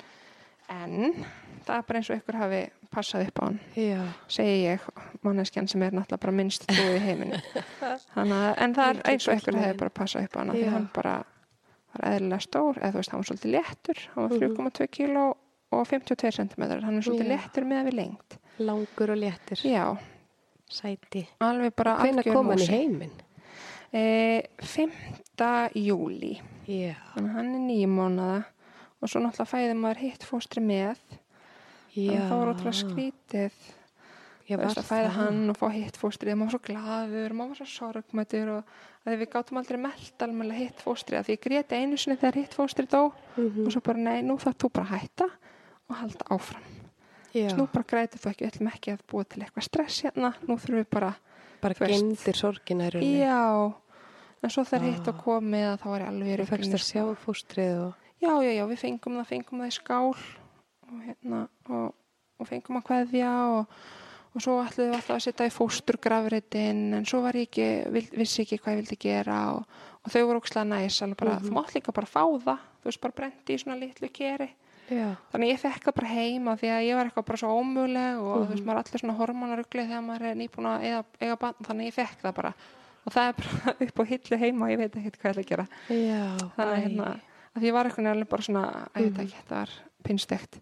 en 0.69 1.25
það 1.65 1.75
er 1.77 1.83
bara 1.87 1.99
eins 1.99 2.09
og 2.09 2.17
ykkur 2.21 2.37
hafi 2.41 2.61
passað 2.91 3.27
upp 3.27 3.39
á 3.39 3.43
hann 3.45 3.59
Já. 3.75 4.01
segi 4.27 4.55
ég, 4.65 4.79
manneskjan 5.23 5.67
sem 5.71 5.81
er 5.83 5.91
náttúrulega 5.95 6.21
bara 6.25 6.31
minnst 6.35 6.65
trúið 6.67 6.95
í 6.97 7.03
heiminu 7.05 7.39
Þannig, 8.15 8.37
að- 8.39 8.57
en 8.65 8.73
það 8.75 8.89
er 8.95 9.01
eins 9.13 9.27
og 9.27 9.37
ykkur 9.39 9.59
hefði 9.61 9.77
bara 9.83 9.89
passað 10.01 10.23
upp 10.27 10.35
á 10.35 10.39
hann 10.41 10.51
því 10.55 10.65
hann 10.73 10.89
bara 10.95 11.15
var 11.91 12.05
eðlilega 12.13 12.41
stór 12.47 12.77
eða 12.81 12.91
þú 12.91 12.99
veist, 13.01 13.11
hann 13.11 13.19
var 13.23 13.29
svolítið 13.31 13.55
léttur 13.57 14.03
hann 14.15 14.23
var 14.29 14.37
Mhm. 14.37 14.55
3,2 14.57 14.87
kíló 14.97 15.25
og 15.71 15.87
52 15.87 16.31
cm 16.35 16.63
hann 16.83 16.97
er 16.97 17.01
svolítið 17.03 17.27
Já. 17.31 17.35
léttur 17.37 17.63
með 17.67 17.85
við 17.89 17.93
lengt 18.01 18.37
Langur 18.59 19.09
og 19.11 19.17
léttir. 19.17 19.61
já, 19.65 19.97
Sæti. 20.69 21.27
algjör 21.39 22.33
kom 22.33 22.47
hann 22.51 22.59
í 22.59 22.67
heiminn? 22.67 23.11
e, 23.93 24.41
5. 24.59 24.91
júli 25.75 26.39
Já, 26.71 26.95
þannig 27.13 27.29
að 27.31 27.35
hann 27.37 27.51
er 27.57 27.63
nýjum 27.67 27.95
mánuða 27.99 28.39
og 29.01 29.09
svo 29.11 29.19
náttúrulega 29.23 29.51
fæði 29.51 29.75
maður 29.81 30.01
hitt 30.05 30.23
fóstri 30.29 30.61
með 30.63 30.95
já. 30.95 30.95
þannig 31.91 32.17
að 32.21 32.27
það 32.31 32.41
var 32.41 32.51
ótrúlega 32.53 32.79
skrítið 32.81 33.61
Já, 34.51 34.57
veist, 34.59 34.75
var 34.75 34.81
að 34.83 34.87
fæða 34.89 35.07
það? 35.07 35.17
hann 35.17 35.49
og 35.53 35.57
fá 35.61 35.67
hitt 35.71 35.97
fóstrið 36.01 36.35
maður 36.35 36.47
var 36.49 36.51
svo 36.55 36.61
glaður, 36.67 37.33
maður 37.39 37.51
var 37.51 37.59
svo 37.61 37.67
sorgmættur 37.71 38.49
og 38.57 38.75
við 39.07 39.21
gátum 39.31 39.59
aldrei 39.61 39.77
meld 39.81 40.25
alveg 40.25 40.57
hitt 40.59 40.81
fóstrið 40.83 41.25
því 41.27 41.35
ég 41.37 41.43
gréti 41.45 41.77
einu 41.79 41.97
sinni 42.01 42.17
þegar 42.19 42.39
hitt 42.41 42.57
fóstrið 42.57 42.89
dó 42.91 43.03
Mhm. 43.37 43.65
og 43.65 43.71
svo 43.71 43.81
bara 43.85 43.97
nei, 43.97 44.21
nú 44.21 44.35
þarf 44.41 44.57
þú 44.59 44.69
bara 44.73 44.85
að 44.85 44.93
hætta 44.99 45.27
og 45.89 45.95
halda 46.01 46.25
áfram 46.35 46.65
Já, 47.33 47.47
nú 47.55 47.63
bara 47.71 47.85
grætið 47.87 48.19
þú 48.25 48.29
ekki, 48.33 48.43
við 48.43 48.51
ætlum 48.51 48.71
ekki 48.73 48.91
að 48.91 49.05
búa 49.07 49.23
til 49.23 49.41
eitthvað 49.45 49.63
stress 49.69 50.01
hérna, 50.03 50.33
nú 50.47 50.57
þurfum 50.59 50.81
við 50.81 50.89
bara 50.91 51.13
bara 51.61 51.73
gemdir 51.87 52.35
sorgina 52.35 52.89
í 52.89 52.91
rauninni. 52.91 53.21
já, 53.23 53.73
en 54.43 54.49
svo 54.49 54.63
þegar 54.65 54.87
hitt 54.89 55.07
Ah. 55.07 55.13
og 55.13 55.23
komið 55.25 55.65
að 55.71 55.79
þá 55.81 55.87
var 55.91 56.01
ég 56.01 56.07
alveg 56.11 56.39
Þú 56.41 56.49
fækst 56.51 56.73
að 56.73 56.85
sjá 56.87 57.03
fóstrið 57.25 57.75
og... 57.85 57.93
já, 58.21 58.31
já, 58.41 58.51
já, 58.57 58.63
við 58.67 58.79
fengum 58.85 59.17
það, 59.19 59.27
fengum 59.33 59.59
það 59.61 59.67
í 59.71 59.75
skál 59.77 60.13
og 60.91 61.01
hérna 61.05 61.41
og, 61.69 61.93
og 62.39 62.47
fengum 62.49 62.77
að 62.81 62.87
kveðja 62.89 63.31
og, 63.57 63.75
og 64.35 64.41
svo 64.41 64.57
ætluðum 64.63 64.91
við 64.91 64.97
alltaf 64.97 65.15
að 65.15 65.23
setja 65.27 65.45
í 65.47 65.53
fósturgrafritin 65.55 66.81
en 66.97 67.05
svo 67.05 67.21
var 67.25 67.37
ég 67.37 67.47
ekki, 67.49 67.67
vissi 68.17 68.41
ekki 68.45 68.57
hvað 68.59 68.73
ég 68.73 68.81
vildi 68.81 68.97
gera 69.05 69.37
og, 69.55 69.63
og 70.01 70.11
þau 70.13 70.25
voru 70.27 70.41
ókslega 70.41 70.67
næs 70.71 71.01
alveg 71.05 71.17
bara, 71.21 71.37
Mhm. 71.39 71.47
þú 71.47 71.53
mátt 71.57 71.73
líka 71.75 71.93
bara 71.93 72.07
fá 72.07 72.23
það 72.25 72.57
þú 72.81 72.89
veist 72.89 73.01
bara 73.01 73.13
brendi 73.17 73.53
í 73.55 73.61
svona 73.61 73.79
litlu 73.79 74.09
keri 74.13 74.49
Já, 74.91 75.15
þannig 75.31 75.53
ég 75.53 75.59
fekk 75.61 75.85
það 75.87 75.95
bara 75.95 76.07
heima 76.11 76.57
því 76.59 76.67
að 76.67 76.85
ég 76.89 76.95
var 76.97 77.05
eitthvað 77.07 77.25
bara 77.29 77.37
svo 77.39 77.51
ómöguleg 77.61 78.17
og 78.19 78.33
þú 78.35 78.41
Mhm. 78.41 78.49
veist 78.51 78.65
maður 78.65 78.79
er 78.79 78.83
allir 78.83 78.99
svona 79.01 79.17
hormonarugli 79.21 79.85
þegar 79.87 80.03
maður 80.03 80.25
er 80.31 80.35
nýbúin 80.35 80.67
að 80.67 80.81
eiga, 80.83 81.03
eiga 81.21 81.35
bann 81.39 81.55
þannig 81.63 81.87
ég 81.87 81.93
fekk 81.93 82.21
það 82.25 82.35
bara 82.35 82.53
og 83.05 83.13
það 83.15 83.27
er 83.27 83.37
bara 83.41 83.75
upp 83.87 83.99
á 84.01 84.03
hillu 84.11 84.37
heima 84.41 84.65
og 84.67 84.71
ég 84.75 84.81
veit 84.83 84.95
ekki 85.01 85.11
hvað 85.17 85.29
ég 85.29 85.31
ætla 85.31 85.43
að 85.45 85.51
gera 85.51 85.67
já. 85.89 86.23
þannig 86.57 86.75
að 86.75 86.83
hérna, 86.85 87.07
að 87.51 87.61
því 87.63 87.67
ég 87.71 87.75
var 87.77 87.89
eitthvað 87.89 88.11
alveg 88.13 88.29
bara 88.35 88.47
svona, 88.49 88.65
að 88.93 89.01
ég 89.01 89.07
veit 89.07 89.17
Mhm. 89.17 89.25
ekki, 89.25 89.39
þetta 89.41 89.55
var 89.61 89.69
pinnstegt 90.07 90.61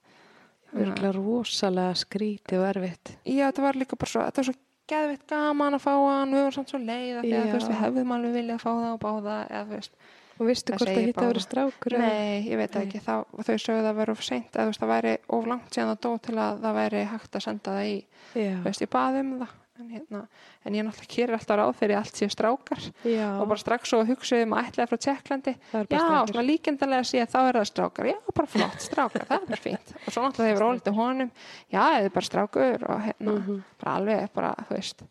Örgulega 0.69 1.15
rosalega 1.15 1.95
skrítið 1.97 2.59
og 2.61 2.65
erfitt. 2.69 3.11
Já, 3.25 3.47
þetta 3.49 3.63
var 3.63 3.73
líka 3.79 3.97
bara 3.97 4.09
svo, 4.11 4.21
þetta 4.27 4.37
var 4.43 4.47
svo 4.51 4.53
geðvitt 4.89 5.23
gaman 5.31 5.73
að 5.73 5.81
fá 5.81 5.91
hann, 5.97 6.29
við 6.35 6.43
vorum 6.43 6.53
samt 6.59 6.69
svo 6.69 6.79
leiða 6.81 7.23
því 7.25 7.31
að 7.39 7.47
veist, 7.55 7.69
við 7.71 7.79
hefðum 7.79 8.13
alveg 8.13 8.35
viljað 8.37 8.53
að 8.59 8.61
fá 8.61 8.69
það 8.69 8.91
og 8.93 8.99
báða 9.05 9.37
eða 9.49 9.63
þú 9.65 9.77
veist, 9.79 9.93
Og 10.39 10.47
veistu 10.47 10.71
Það 10.71 10.77
hvort 10.79 10.89
það 10.95 11.03
hitt 11.09 11.17
að 11.19 11.25
vera 11.29 11.41
strákur? 11.43 11.93
eða? 11.97 12.09
nei, 12.09 12.43
ég 12.47 12.57
veit 12.61 12.71
það 12.71 12.79
Nei. 12.79 12.85
ekki 12.87 12.99
þá, 13.03 13.15
þau 13.49 13.57
sögðu 13.59 13.81
það 13.89 13.97
vera 13.99 14.11
of 14.13 14.21
seint 14.23 14.53
eða 14.53 14.61
þú 14.63 14.69
veist, 14.69 14.79
það 14.85 14.93
væri 14.93 15.13
of 15.35 15.47
langt 15.51 15.73
síðan 15.75 15.89
það 15.89 15.99
dó 16.05 16.11
til 16.29 16.35
að 16.39 16.61
það 16.63 16.77
væri 16.79 17.01
hægt 17.11 17.35
að 17.35 17.43
senda 17.43 17.73
það 17.75 17.89
í 17.89 17.97
Já, 18.39 18.53
veist, 18.69 18.81
ég 18.85 18.89
baði 18.93 19.19
um 19.25 19.33
það 19.41 19.57
en, 19.79 19.89
hérna, 19.89 20.21
en 20.65 20.75
ég 20.75 20.83
náttúrulega 20.83 21.11
kýrir 21.13 21.35
alltaf 21.37 21.57
ráð 21.59 21.73
fyrir 21.79 21.97
allt 21.99 22.15
séu 22.19 22.29
strákar 22.33 22.81
já. 23.07 23.27
og 23.39 23.47
bara 23.47 23.61
strax 23.61 23.89
svo 23.93 24.01
hugsaðum 24.07 24.55
að 24.57 24.67
ætlaði 24.71 24.89
frá 24.91 24.99
Tjekklandi 25.05 25.53
Já, 25.89 26.01
svona 26.29 26.43
líkindalega 26.45 27.03
sé 27.07 27.21
að 27.23 27.31
þá 27.33 27.39
er 27.49 27.59
það 27.59 27.69
strákar. 27.71 28.09
Já, 28.11 28.17
bara 28.35 28.47
flott, 28.55 28.81
strákar, 28.83 29.25
það 29.29 29.37
er 29.39 29.47
bara 29.53 29.63
fínt. 29.63 29.93
Og 30.05 30.11
svo 30.15 30.25
náttúrulega 30.25 30.51
hefur 30.53 30.67
ólítið 30.69 30.99
honum, 30.99 31.31
já, 31.71 31.79
það 31.79 32.03
er 32.09 32.13
bara 32.19 32.29
strákur 32.29 32.85
og 32.89 32.99
hérna, 33.07 33.37
Mhm. 33.39 33.63
bara 33.83 33.95
alveg, 33.99 34.29
bara, 34.35 34.53
þú 34.67 34.75
veist. 34.75 35.03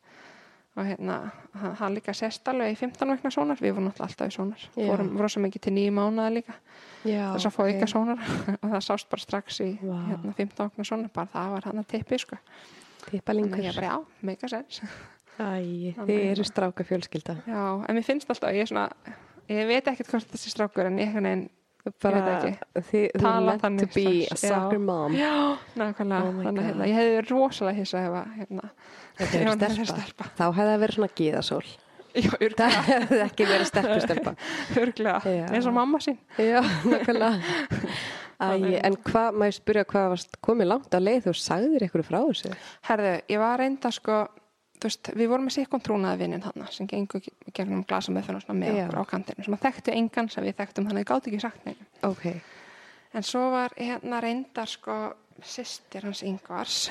Og 0.79 0.85
hérna, 0.87 1.33
hann, 1.59 1.75
hann 1.75 1.95
líka 1.97 2.13
sest 2.15 2.45
alveg 2.47 2.71
í 2.71 2.77
15 2.79 3.09
vegna 3.11 3.31
sónar, 3.35 3.59
við 3.59 3.73
vorum 3.75 3.89
náttúrulega 3.89 4.07
alltaf 4.13 4.29
í 4.29 4.37
sónar. 4.37 4.67
Vorum, 4.77 5.29
svo 5.29 5.41
mikið 5.43 5.61
til 5.65 5.73
nýju 5.75 5.91
mánuða 5.97 6.29
líka, 6.37 6.55
þess 7.03 7.47
að 7.49 7.55
fá 7.57 7.63
ok. 7.65 7.73
ykkar 7.73 7.91
sónar 7.91 8.19
og 8.63 8.69
það 8.71 8.85
sást 8.87 9.09
bara 9.11 9.25
strax 9.25 9.59
í 9.65 9.73
Vá. 9.83 9.97
hérna, 10.13 10.35
15 10.39 10.71
vegna 10.71 10.85
sónar, 10.87 11.11
bara 11.13 11.27
það 11.35 11.51
var 11.57 11.63
hann 11.67 11.79
að 11.83 11.89
tippi, 11.97 12.19
sko. 12.23 12.39
Þannig 13.07 13.55
að 13.55 13.69
ég 13.69 13.79
bara, 13.79 13.93
já, 13.93 13.97
mega 14.29 14.51
sens. 14.53 14.81
Æ, 15.39 15.95
Þannig 15.95 16.09
þið 16.09 16.25
eru 16.33 16.45
stráka 16.49 16.85
fjölskylda. 16.89 17.37
Já, 17.47 17.63
en 17.87 17.95
mér 17.99 18.07
finnst 18.07 18.31
alltaf, 18.33 18.51
ég 18.57 18.67
er 18.67 18.71
svona, 18.73 18.89
ég 19.53 19.69
veit 19.71 19.87
ekkert 19.93 20.11
hvort 20.11 20.35
þessi 20.35 20.51
strákur, 20.51 20.91
en 20.91 20.99
ég, 20.99 21.15
ég, 21.15 21.47
Bara 22.03 22.21
veit 22.21 22.59
þið, 22.91 23.05
þú 23.15 23.23
Tala 23.23 23.41
meant 23.47 23.61
to 23.63 23.67
þannig 23.67 23.93
be 23.95 24.07
a 24.29 24.37
soccer 24.37 24.81
mom. 24.83 25.15
Já, 25.17 25.31
nákvæmlega. 25.79 26.27
Oh 26.27 26.41
Þannig 26.43 26.61
að 26.61 26.67
hérna, 26.69 26.89
ég 26.91 26.99
hefði 26.99 27.13
verið 27.15 27.31
rosalega 27.33 27.79
hissa 27.79 28.03
ef 28.03 28.17
að 28.19 28.33
hérna, 28.41 28.71
Þetta 29.19 29.29
ef 29.39 29.47
hann 29.49 29.63
hefði 29.63 29.87
stelpa. 29.87 30.03
stelpa. 30.03 30.27
Þá 30.41 30.45
hefði 30.49 30.73
það 30.73 30.83
verið 30.83 30.99
svona 30.99 31.11
gíðasól. 31.21 31.63
Já, 32.19 32.31
Það 32.59 32.77
hefði 32.89 33.21
ekki 33.25 33.47
verið 33.49 33.71
stelpustelpa. 33.71 34.35
örglega, 34.83 35.35
eins 35.49 35.69
og 35.71 35.77
mamma 35.79 36.01
sín. 36.03 36.19
Já, 36.43 36.61
nákvæmlega. 36.89 37.55
Æ, 38.39 38.45
Þannig. 38.47 38.81
en 38.87 38.97
hvað, 39.03 39.33
maður 39.35 39.55
spyrja 39.57 39.85
hvað 39.91 40.09
varst 40.13 40.37
komið 40.47 40.69
langt 40.71 40.95
á 40.95 40.99
leið, 41.03 41.25
þú 41.27 41.33
sagðir 41.35 41.85
ykkur 41.89 42.05
frá 42.07 42.19
þessu. 42.29 42.53
Herðu, 42.87 43.15
ég 43.35 43.39
var 43.43 43.59
reynda 43.59 43.91
sko, 43.91 44.19
þú 44.79 44.87
veist, 44.87 45.11
við 45.19 45.29
vorum 45.33 45.49
með 45.49 45.57
sikkum 45.57 45.81
trúnaði 45.83 46.19
vinnin 46.23 46.45
þarna 46.45 46.69
sem 46.71 46.87
gengur 46.87 47.21
ge- 47.25 47.33
gegnum 47.53 47.83
glasa 47.85 48.13
með 48.15 48.29
svona 48.31 48.55
með 48.61 48.77
Já. 48.79 48.85
okkur 48.87 49.01
á 49.03 49.11
kantinu 49.11 49.45
sem 49.45 49.55
að 49.59 49.65
þekktu 49.67 49.95
engan 49.97 50.29
sem 50.31 50.45
við 50.47 50.55
þekktum 50.61 50.87
þannig 50.87 51.01
að 51.01 51.03
ég 51.03 51.11
gátt 51.11 51.27
ekki 51.33 51.41
sagt 51.43 51.67
neina. 51.67 51.89
Ok. 52.07 52.27
En 53.19 53.23
svo 53.27 53.51
var 53.51 53.75
hérna 53.77 54.21
reyndar 54.23 54.69
sko 54.71 54.99
sýstir 55.43 56.03
hans 56.07 56.23
yngvars, 56.23 56.91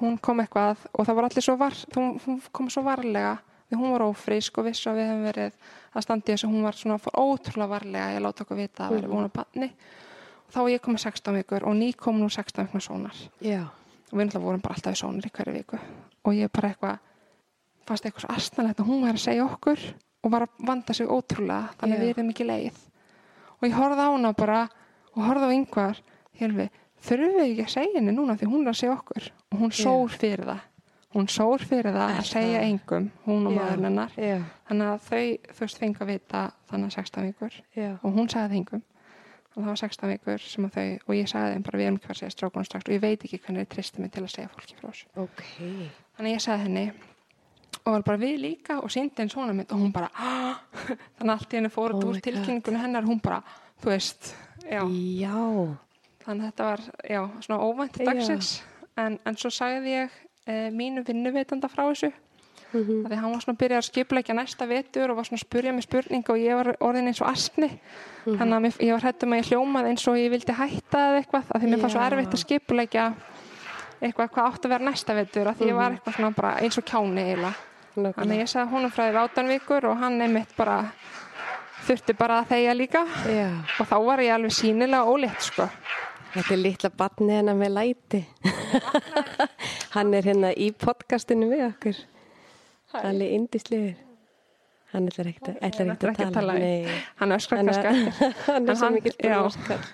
hún 0.00 0.18
kom 0.22 0.40
eitthvað 0.42 0.78
og 0.94 1.06
það 1.06 1.14
var 1.14 1.24
allir 1.28 1.42
svo 1.46 1.56
var, 1.58 1.74
hún, 1.94 2.18
hún 2.26 2.42
kom 2.52 2.68
svo 2.70 2.82
varlega 2.86 3.36
því 3.70 3.76
hún 3.78 3.92
var 3.94 4.04
ófrísk 4.06 4.58
og 4.58 4.64
viss 4.66 4.86
og 4.86 4.96
við 4.96 5.06
hefum 5.10 5.24
verið 5.28 5.52
að 5.94 6.02
standi 6.06 6.32
þess 6.32 6.44
að 6.46 6.52
hún 6.54 6.62
var 6.66 6.72
svona 6.78 6.98
fór 7.02 7.18
ótrúlega 7.22 7.68
varlega, 7.74 8.12
ég 8.16 8.22
láta 8.24 8.42
okkur 8.46 8.56
vita 8.56 8.86
að 8.88 8.94
vera 8.98 9.06
Mhm. 9.08 9.14
vona 9.14 9.28
banni 9.28 9.68
og 9.68 9.76
þá 10.52 10.58
var 10.62 10.70
ég 10.72 10.82
komið 10.84 11.04
16 11.06 11.36
vikur 11.38 11.66
og 11.68 11.76
ný 11.76 11.92
kom 11.96 12.18
nú 12.20 12.28
16 12.30 12.64
vikna 12.66 12.80
sónar. 12.80 13.16
Já. 13.44 13.68
og 14.08 14.16
við 14.18 14.24
náttúrulega 14.24 14.44
vorum 14.46 14.60
bara 14.64 14.74
alltaf 14.74 14.94
í 14.94 15.00
sónar 15.02 15.26
í 15.28 15.30
hverju 15.36 15.52
viku. 15.52 15.78
Og 16.24 16.32
ég 16.34 16.52
bara 16.52 16.70
eitthvað 16.72 16.98
fannst 17.88 18.04
eitthvað 18.06 18.24
svo 18.24 18.34
astnalegt 18.36 18.80
að 18.80 18.88
hún 18.88 19.02
var 19.04 19.16
að 19.16 19.24
segja 19.24 19.44
okkur 19.44 19.82
og 20.24 20.32
var 20.32 20.46
að 20.46 20.62
vanda 20.68 20.94
sig 20.96 21.06
ótrúlega 21.08 21.74
þannig 21.80 21.98
Já. 21.98 22.02
við 22.02 22.12
erum 22.14 22.30
ekki 22.32 22.46
leið. 22.48 22.78
Og 23.58 23.68
ég 23.68 23.76
horfði 23.76 24.06
á 24.06 24.08
hana 24.14 24.32
bara 24.32 24.62
og 25.14 25.22
horfði 25.26 25.48
á 25.48 25.56
yngvar 25.58 26.00
Hjálfi, 26.38 26.68
þurfum 27.02 27.32
við 27.34 27.44
ekki 27.48 27.62
að 27.64 27.72
segja 27.72 27.98
henni 27.98 28.12
núna 28.14 28.36
því 28.38 28.46
hún 28.46 28.62
er 28.62 28.70
að 28.70 28.76
segja 28.78 28.94
okkur? 28.94 29.24
Og 29.52 29.58
hún 29.58 29.72
sór 29.74 30.12
fyrir 30.14 30.44
það. 30.46 30.60
Hún 31.16 31.26
sór 31.32 31.64
fyrir 31.66 31.96
það 31.96 32.12
Er 32.12 32.20
að 32.20 32.28
segja 32.28 32.60
engum 32.62 33.08
hún 33.24 33.48
og 33.48 33.52
Já. 33.52 33.58
maðurinn 33.58 33.88
hennar. 33.88 34.12
þannig 34.68 34.90
að 34.92 35.00
þau, 35.08 35.24
veist, 35.58 35.78
fengi 35.82 36.02
að 36.04 36.12
vita 36.12 36.42
þannig 36.70 36.86
að 36.92 36.94
16 37.00 37.26
vikur. 37.26 37.56
Og 38.04 38.12
hún 38.14 38.28
sagði 38.30 38.48
það 38.48 38.56
engum 38.60 38.82
og 39.58 39.64
það 39.64 39.70
var 39.72 39.80
16 39.82 40.10
vikur 40.14 40.44
sem 40.46 40.64
að 40.68 40.74
þau 40.78 40.86
og 41.10 41.14
ég 41.18 41.28
sagði 41.32 41.52
þeim 41.56 41.64
bara 41.66 41.78
við 41.80 41.86
erum 41.88 41.96
ekki 41.98 42.12
að 42.14 42.18
segja 42.22 42.34
strákunum 42.36 42.66
strax 42.68 42.86
og 42.88 42.94
ég 42.94 43.02
veit 43.02 43.24
ekki 43.26 43.40
hvernig 43.42 43.66
þau 43.66 43.72
tristi 43.74 44.02
mig 44.04 44.12
til 44.14 44.22
að 44.22 44.30
segja 44.36 44.50
fólki 44.54 44.76
frá 44.78 44.88
þessu 44.92 45.06
Ok. 45.24 45.42
þannig 46.18 46.36
ég 46.36 46.44
sagði 46.46 46.62
henni 46.68 46.84
og 47.84 47.90
var 47.96 48.02
bara 48.06 48.20
við 48.22 48.36
líka 48.44 48.78
og 48.84 48.90
síndi 48.94 49.18
henni 49.18 49.32
svona 49.34 49.56
mitt 49.56 49.72
og 49.72 49.80
hún 49.82 49.92
bara 49.92 50.10
"Ah!" 50.14 50.62
þannig 51.18 51.34
allt 51.34 51.52
í 51.52 51.56
henni 51.58 51.72
fór 51.74 51.94
Oh 51.96 51.98
úr 52.04 52.14
God. 52.14 52.22
tilkynningunni 52.22 52.78
hennar 52.84 53.02
hún 53.08 53.20
bara, 53.22 53.42
þú 53.82 53.90
veist 53.92 54.34
já, 54.68 54.82
Já. 54.86 55.76
þannig 56.24 56.52
þetta 56.52 56.64
var 56.70 56.80
já, 57.08 57.20
svona 57.40 57.60
óvænt 57.64 57.98
dagsins 58.04 58.62
en, 58.96 59.18
en 59.26 59.36
svo 59.36 59.50
sagði 59.50 59.94
ég 60.04 60.10
e, 60.46 60.70
mínu 60.70 61.04
vinnuveitanda 61.06 61.68
frá 61.68 61.84
þessu 61.90 62.12
Mhm. 62.72 63.06
af 63.06 63.10
því 63.12 63.16
hann 63.20 63.32
var 63.32 63.40
svona 63.40 63.54
að 63.56 63.60
byrja 63.62 63.78
að 63.78 63.86
skipleggja 63.88 64.34
næsta 64.34 64.66
vetur 64.68 65.10
og 65.10 65.16
var 65.16 65.24
svona 65.24 65.38
að 65.40 65.46
spurja 65.46 65.72
mig 65.72 65.82
spurninga 65.86 66.30
og 66.34 66.38
ég 66.38 66.54
var 66.58 66.76
orðin 66.80 67.06
eins 67.08 67.20
og 67.22 67.28
asni 67.30 67.70
Mhm. 68.26 68.36
þannig 68.38 68.54
að 68.56 68.62
mér, 68.66 68.76
ég 68.84 68.92
var 68.92 69.00
hættum 69.12 69.32
að 69.32 69.40
ég 69.40 69.48
hljómaði 69.48 69.88
eins 69.88 70.08
og 70.08 70.16
ég 70.16 70.30
vildi 70.30 70.52
hætta 70.52 70.98
eða 70.98 71.18
eitthvað 71.22 71.44
því 71.48 71.68
mér 71.72 71.80
fannst 71.80 71.96
svo 71.96 72.02
erfitt 72.04 72.34
að 72.34 72.44
skipleggja 72.44 73.06
eitthvað 74.02 74.28
hvað 74.30 74.46
átt 74.52 74.64
að 74.64 74.68
vera 74.68 74.84
næsta 74.84 75.14
vetur 75.14 75.48
af 75.48 75.56
því 75.58 75.66
ég 75.70 75.74
var 75.74 75.90
eitthvað 75.96 76.14
svona 76.14 76.34
bara 76.36 76.52
eins 76.60 76.78
og 76.78 76.84
kjáni 76.84 77.24
eiginlega 77.24 77.54
þannig 77.96 78.36
að 78.36 78.42
ég 78.42 78.48
sagði 78.52 78.70
honum 78.70 78.90
frá 78.90 79.02
því 79.08 79.14
vátan 79.16 79.48
vikur 79.48 79.84
og 79.90 79.96
hann 79.98 80.20
einmitt 80.20 80.52
bara 80.56 80.92
þurfti 81.88 82.14
bara 82.18 82.42
að 82.42 82.48
þegja 82.52 82.74
líka 82.76 83.06
Já. 83.26 83.48
og 83.80 83.86
þá 83.88 83.96
var 84.04 84.18
ég 84.20 84.34
alveg 84.34 84.52
sínilega 84.52 85.06
ólétt 85.08 85.40
sko 85.40 85.70
Þetta 86.28 86.52
er 86.52 86.58
litla 86.60 86.90
batni 86.90 87.32
hennar 87.32 87.54
með 87.56 87.70
læti. 87.72 88.26
Hann 89.94 90.12
er 90.14 90.22
hérna 90.28 90.50
í 90.52 90.70
podcastinu 90.76 91.48
við 91.48 91.62
okkur. 91.70 91.96
Hann 92.92 93.20
er 93.22 93.32
indislegur. 93.36 93.94
Hann 94.92 95.08
ætlar 95.10 95.28
ekkert 95.28 95.48
að, 95.52 95.56
ætlar 95.68 95.90
ekkert 95.92 96.04
að 96.04 96.10
að 96.10 96.18
tala. 96.18 96.32
tala. 96.32 96.52
Nei. 96.58 97.00
hann 97.20 97.32
öskrar 97.36 97.58
Hann 97.60 97.66
kannski 97.68 97.88
hann 98.46 98.68
er 98.68 98.74
svo 98.78 98.86
hann- 98.86 99.00
já. 99.28 99.40
brúskall. 99.42 99.88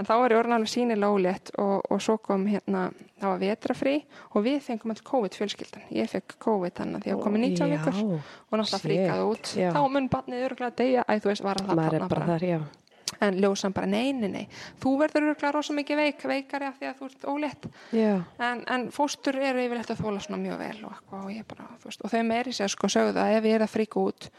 En 0.00 0.06
þá 0.08 0.12
var 0.16 0.32
ég 0.32 0.38
orðin 0.40 0.54
alveg 0.56 0.70
sínilega 0.72 1.08
ólétt 1.12 1.50
og, 1.60 1.82
og 1.92 1.98
svo 2.00 2.14
kom 2.24 2.46
hérna, 2.48 2.86
það 3.20 3.32
var 3.34 3.40
vetrafrí 3.42 3.94
og 4.32 4.44
við 4.46 4.60
fengum 4.64 4.92
all 4.94 5.02
COVID 5.10 5.34
fjölskyldan. 5.36 5.82
Ég 5.92 6.08
fekk 6.08 6.38
COVID 6.40 6.72
þannig 6.78 6.96
að 6.96 7.04
því 7.04 7.12
að 7.12 7.20
komið 7.26 7.42
19 7.44 7.72
vikur 7.74 7.98
og 8.00 8.54
náttúrulega 8.60 8.80
fríkaði 8.84 9.26
út. 9.28 9.50
já. 9.60 9.68
Þá 9.76 9.80
mun 9.92 10.08
barnið 10.14 10.44
öruglega 10.46 10.70
að 10.72 10.78
deyja, 10.80 11.04
æ 11.04 11.12
þú 11.20 11.28
veist, 11.32 11.44
var 11.44 11.60
það 11.60 11.76
Maður 11.80 11.98
er 11.98 12.06
bara 12.14 12.28
þar, 12.30 12.46
já. 12.48 12.58
En 13.20 13.36
ljósan 13.36 13.74
bara, 13.76 13.86
nei, 13.90 14.14
nei, 14.16 14.30
nei, 14.32 14.44
þú 14.80 14.94
verður 15.02 15.26
öruglega 15.26 15.52
rosa 15.52 15.74
mikið 15.76 15.98
veik, 16.00 16.22
veikari 16.24 16.68
af 16.70 16.78
því 16.78 16.86
að 16.88 16.94
þú 17.00 17.08
ert 17.10 17.26
ólétt. 17.28 17.66
Já. 17.92 18.12
En, 18.40 18.62
en 18.64 18.86
fóstur 18.94 19.36
eru 19.36 19.60
yfirleitt 19.60 19.92
að 19.92 20.00
þóla 20.00 20.22
svona 20.24 20.40
mjög 20.40 20.62
vel 20.62 20.78
og 20.88 21.14
og 21.18 21.42
bara, 21.50 21.66
veist, 21.84 22.00
og 22.00 22.14
þau 22.14 22.22
meiri 22.24 22.54
sér 22.56 22.72
sko 22.72 22.88
sögðu 22.88 23.20
að 23.20 23.36
ef 23.36 23.48
ég 23.50 23.58
er 23.58 23.64
að 23.66 23.74
fríka 23.74 24.00
út 24.00 24.30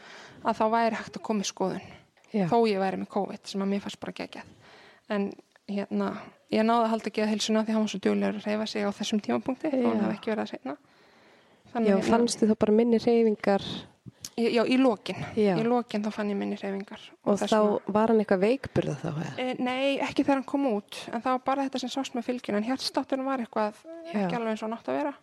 að 0.42 0.58
þá 0.58 0.64
væri 0.74 0.98
hægt 0.98 1.18
að 1.20 1.24
koma 1.28 1.46
í 1.46 1.50
skoðun 1.52 1.86
Já. 2.32 2.46
þó 2.50 2.58
ég 2.66 2.82
væri 2.82 3.00
með 3.04 3.10
COVID 3.14 3.52
sem 3.52 3.62
að 3.62 3.70
mér 3.70 3.84
fannst 3.84 4.00
bara 4.02 4.16
geggjað. 4.18 4.50
En 5.12 5.28
hérna, 5.70 6.08
ég 6.50 6.66
náði 6.66 6.86
að 6.88 6.92
halda 6.96 7.10
ekki 7.12 7.22
að 7.22 7.32
heilsuna 7.36 7.62
því 7.62 7.76
hann 7.76 7.86
var 7.86 7.92
svo 7.92 8.02
djúlegur 8.02 8.40
að 8.40 8.48
reyfa 8.48 8.66
sig 8.72 8.86
á 8.88 8.90
þessum 8.98 9.22
tímapunkti 9.22 9.70
og 9.70 9.78
hann 9.78 10.00
Já. 10.00 10.04
hafði 10.06 10.18
ekki 10.18 10.32
verið 10.32 10.44
að 10.44 10.52
segna. 10.56 10.76
Já, 11.72 11.96
fannstu 12.04 12.48
þá 12.50 12.56
bara 12.60 12.74
minni 12.76 12.98
reyfingar 13.00 13.64
Já, 14.36 14.62
í 14.64 14.76
lokin. 14.80 15.16
Já. 15.36 15.56
Í 15.60 15.64
lokin 15.66 16.02
þá 16.02 16.10
fann 16.14 16.30
ég 16.32 16.36
minni 16.36 16.56
hreyfingar. 16.56 17.00
Og 17.26 17.36
þess 17.38 17.52
þá 17.52 17.58
vegna- 17.60 17.92
var 17.92 18.08
hann 18.08 18.20
eitthvað 18.22 18.40
veikburða 18.46 18.94
þá? 18.96 19.38
E, 19.38 19.54
nei, 19.58 19.98
ekki 19.98 20.24
þegar 20.24 20.34
hann 20.40 20.44
kom 20.48 20.66
út, 20.66 21.08
en 21.12 21.20
það 21.20 21.32
var 21.36 21.38
bara 21.44 21.64
þetta 21.68 21.80
sem 21.80 21.88
sást 21.92 22.14
með 22.14 22.24
fylgjuna, 22.30 22.56
en 22.58 22.64
hjartstátturinn 22.70 23.24
var 23.28 23.38
eitthvað 23.44 23.74
Já. 24.12 24.24
ekki 24.26 24.36
alveg 24.38 24.48
eins 24.54 24.62
og 24.62 24.68
hann 24.70 24.78
átt 24.78 24.88
að 24.88 24.98
vera 25.02 25.14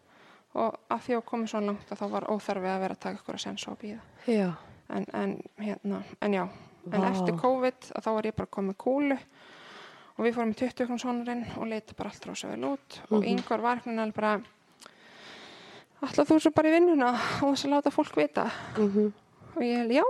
og 0.56 0.78
að 0.90 1.00
því 1.06 1.14
að 1.18 1.26
komið 1.30 1.50
svo 1.50 1.60
langt 1.62 1.90
að 1.92 2.00
þá 2.00 2.10
var 2.10 2.24
óþarfi 2.30 2.70
að 2.70 2.80
vera 2.82 2.94
að 2.96 3.00
taka 3.00 3.18
ykkur 3.20 3.36
að 3.36 3.44
sensa 3.46 3.72
og 3.72 3.78
býða. 3.80 4.56
En, 4.90 5.06
en, 5.14 5.34
hérna, 5.62 6.04
en 6.22 6.32
já, 6.34 6.48
en 6.94 7.02
Vá. 7.02 7.10
eftir 7.12 7.38
COVID 7.38 7.80
þá 8.02 8.10
var 8.14 8.24
ég 8.24 8.36
bara 8.36 8.48
komið 8.50 8.78
kúlu 8.78 9.18
og 10.18 10.26
við 10.26 10.34
fórum 10.36 10.54
í 10.54 10.58
20 10.58 10.86
okkur 10.86 11.00
sonurinn 11.00 11.46
og 11.58 11.68
leita 11.70 11.94
bara 11.96 12.10
allt 12.10 12.26
vel 12.26 12.64
út 12.66 13.00
og 13.12 13.22
Mhm. 13.24 13.38
yngvar 13.38 13.62
var 13.62 13.82
ætla 16.06 16.26
þú 16.28 16.40
svo 16.40 16.52
bara 16.56 16.72
í 16.72 16.76
vinnuna 16.78 17.10
og 17.16 17.54
þess 17.54 17.68
að 17.68 17.74
láta 17.76 17.94
fólk 17.94 18.16
vita? 18.20 18.46
Mm 18.78 19.12
og 19.56 19.64
ég 19.66 19.78
held 19.82 19.92
já, 19.92 20.04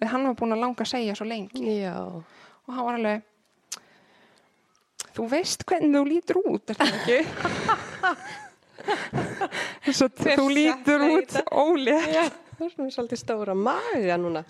en 0.00 0.08
hann 0.08 0.24
var 0.26 0.36
búin 0.38 0.54
að 0.56 0.62
langa 0.64 0.82
að 0.82 0.88
segja 0.90 1.14
svo 1.14 1.26
lengi. 1.28 1.60
Já. 1.82 1.94
og 2.00 2.70
hann 2.74 2.86
var 2.86 2.96
alveg 2.98 3.26
þú 5.14 5.26
veist 5.30 5.64
hvernig 5.68 5.96
þú 5.98 6.04
lítur 6.08 6.40
út 6.40 6.70
er 6.72 6.80
það 6.80 6.94
ekki? 6.98 7.18
Þú 9.90 10.46
lítur 10.48 11.02
út 11.04 11.34
ólétt 11.52 12.49
Já. 12.60 12.66
Það 12.66 12.66
er 12.66 12.72
svona 12.74 12.92
svolítið 12.92 13.20
stóra 13.22 13.54
maga 13.56 14.16
núna. 14.20 14.42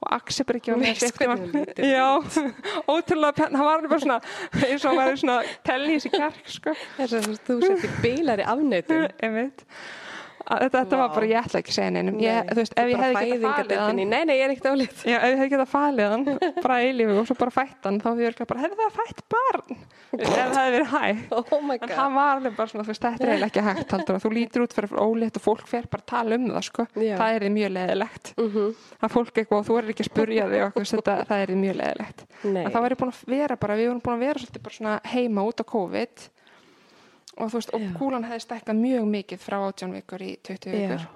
og 0.00 0.12
Axel 0.14 0.46
bara 0.46 0.60
ekki 0.60 0.70
þú 0.70 0.78
lítur 0.84 1.10
já, 1.90 2.06
ótrúlega 2.94 3.48
hann 3.50 3.64
var 3.66 3.86
bara 3.90 3.98
svona 4.04 4.18
eins 4.62 4.84
og 4.84 4.90
hann 4.92 5.00
var 5.00 5.16
svona 5.18 5.38
tellís 5.66 6.06
í 6.06 6.12
kjark 6.14 6.52
sko. 6.54 6.74
Þú 7.00 7.58
sett 7.66 7.86
í 7.88 7.92
bílari 8.04 8.46
þetta, 10.46 10.70
þetta 10.78 10.98
var 11.00 11.08
bara, 11.16 11.26
ég 11.26 11.38
ætla 11.46 11.60
ekki 11.62 11.72
að 11.72 11.76
segja 11.76 11.90
neinum. 11.96 12.18
Ég, 12.22 12.50
þú 12.52 12.58
veist, 12.60 12.74
ef 12.78 12.86
ég 12.92 13.00
hefði 13.02 13.26
getað 13.32 13.56
falið 13.56 13.80
hann 13.82 13.96
Nei, 14.06 14.22
nei, 14.28 14.34
ég 14.38 14.44
er 14.46 14.52
ekkert 14.54 14.68
álít. 14.72 15.00
Já, 15.06 15.16
ef 15.18 15.26
ég 15.26 15.38
hefði 15.40 15.50
getað 15.56 15.70
falið 15.72 16.10
hann 16.12 16.24
bara 16.62 16.76
eilífu 16.86 17.16
og 17.20 17.26
svo 17.30 17.36
bara 17.40 17.54
fætt 17.56 17.88
hann 17.88 17.98
þá 18.00 18.06
hefði 18.12 18.22
ég 18.26 18.30
örugglega 18.30 18.50
bara, 18.52 18.62
hefði 18.66 18.76
það 18.82 18.94
fætt 19.00 19.22
barn? 19.34 19.78
Ef 20.16 20.28
það 20.30 20.56
hefði 20.56 20.76
verið 20.76 20.90
hægt 20.94 21.32
Oh 21.56 21.60
my 21.66 21.74
en 21.76 21.82
god. 21.82 21.94
hann 21.98 22.14
var 22.16 22.30
alveg 22.36 22.54
bara 22.56 22.70
svona, 22.70 22.84
þú 22.86 22.92
veist, 22.94 23.02
þetta 23.06 23.26
er 23.26 23.32
eiginlega 23.34 23.50
ekki 23.50 23.64
hægt 23.66 23.90
heldur, 23.96 24.20
þú 24.22 24.30
lítur 24.36 24.64
út 24.66 24.76
fyrir 24.76 24.94
ólétt 25.02 25.36
og 25.40 25.44
fólk 25.44 25.66
fer 25.68 25.88
bara 25.90 26.04
að 26.04 26.10
tala 26.14 26.38
um 26.38 26.46
það, 26.52 26.62
sko, 26.70 26.86
Já. 27.02 27.16
það 27.18 27.30
er 27.40 27.48
mjög 27.56 27.74
leðilegt 27.76 28.32
Mhm. 28.36 28.70
að 29.02 29.12
fólk 29.16 29.34
eitthvað 29.42 29.66
þú 29.66 29.78
er 29.80 29.90
ekki 29.92 30.04
að 30.06 30.10
spurja 30.12 30.46
þig 30.46 30.62
og 30.62 30.66
eitthvað, 30.70 30.92
þetta, 30.94 31.16
það 31.26 31.42
er 31.42 31.54
mjög 31.66 31.76
leðilegt 31.82 32.24
og 37.36 37.50
þú 37.50 37.58
veist, 37.60 37.74
og 37.74 37.80
kúlan 37.98 38.24
hefði 38.24 38.44
stækkað 38.46 38.80
mjög 38.80 39.08
mikið 39.16 39.38
frá 39.42 39.58
18 39.68 39.92
vikur 39.92 40.22
í 40.22 40.36
20 40.42 40.70
vikur. 40.72 41.06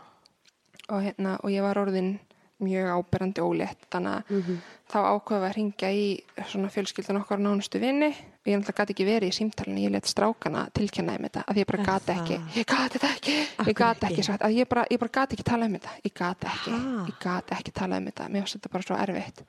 Og, 0.91 1.03
hérna, 1.07 1.39
og 1.45 1.51
ég 1.51 1.63
var 1.63 1.79
orðin 1.79 2.19
mjög 2.61 2.89
áberandi 2.93 3.41
ólétt 3.41 3.87
þannig 3.91 4.17
að 4.19 4.31
Mhm. 4.31 4.57
þá 4.91 4.97
ákveðum 5.15 5.41
við 5.41 5.49
að 5.51 5.55
ringja 5.57 5.89
í 5.97 6.23
svona 6.51 6.69
fjölskyldan 6.69 7.21
okkar 7.23 7.39
nánustu 7.39 7.79
vinni 7.81 8.09
og 8.11 8.45
ég 8.47 8.59
náttúrulega 8.59 8.85
gæti 8.85 8.93
ekki 8.95 9.07
verið 9.07 9.29
í 9.31 9.37
símtalinu 9.39 9.81
ég 9.87 9.91
let 9.93 10.05
strákana 10.05 10.67
tilkynna 10.75 11.15
um 11.17 11.25
þetta 11.25 11.45
að 11.47 11.57
ég 11.57 11.67
bara 11.67 11.85
það? 12.13 12.21
ekki. 12.21 12.61
Ég 12.61 12.67
gati 12.67 12.99
þetta 12.99 13.15
ekki, 13.17 13.37
Af 13.59 13.67
ég 13.67 13.75
gati 13.75 14.07
ekki? 14.07 14.21
ekki? 14.21 14.39
að 14.45 14.57
ég 14.59 14.69
bara, 14.69 14.85
bara 14.99 15.11
gati 15.15 15.37
ekki 15.37 15.45
tala 15.45 15.65
um 15.67 15.73
þetta. 15.73 15.91
Ég 16.05 16.13
gati 16.15 16.47
ekki, 16.47 16.71
Ha? 16.71 17.07
ég 17.09 17.19
gati 17.21 17.55
ekki 17.55 17.73
tala 17.73 17.97
um 17.97 18.05
þetta. 18.07 18.29
Mér 18.29 18.43
finnst 18.45 18.57
þetta 18.61 18.71
bara 18.73 18.83
svo 18.83 18.97
erfitt 18.97 19.43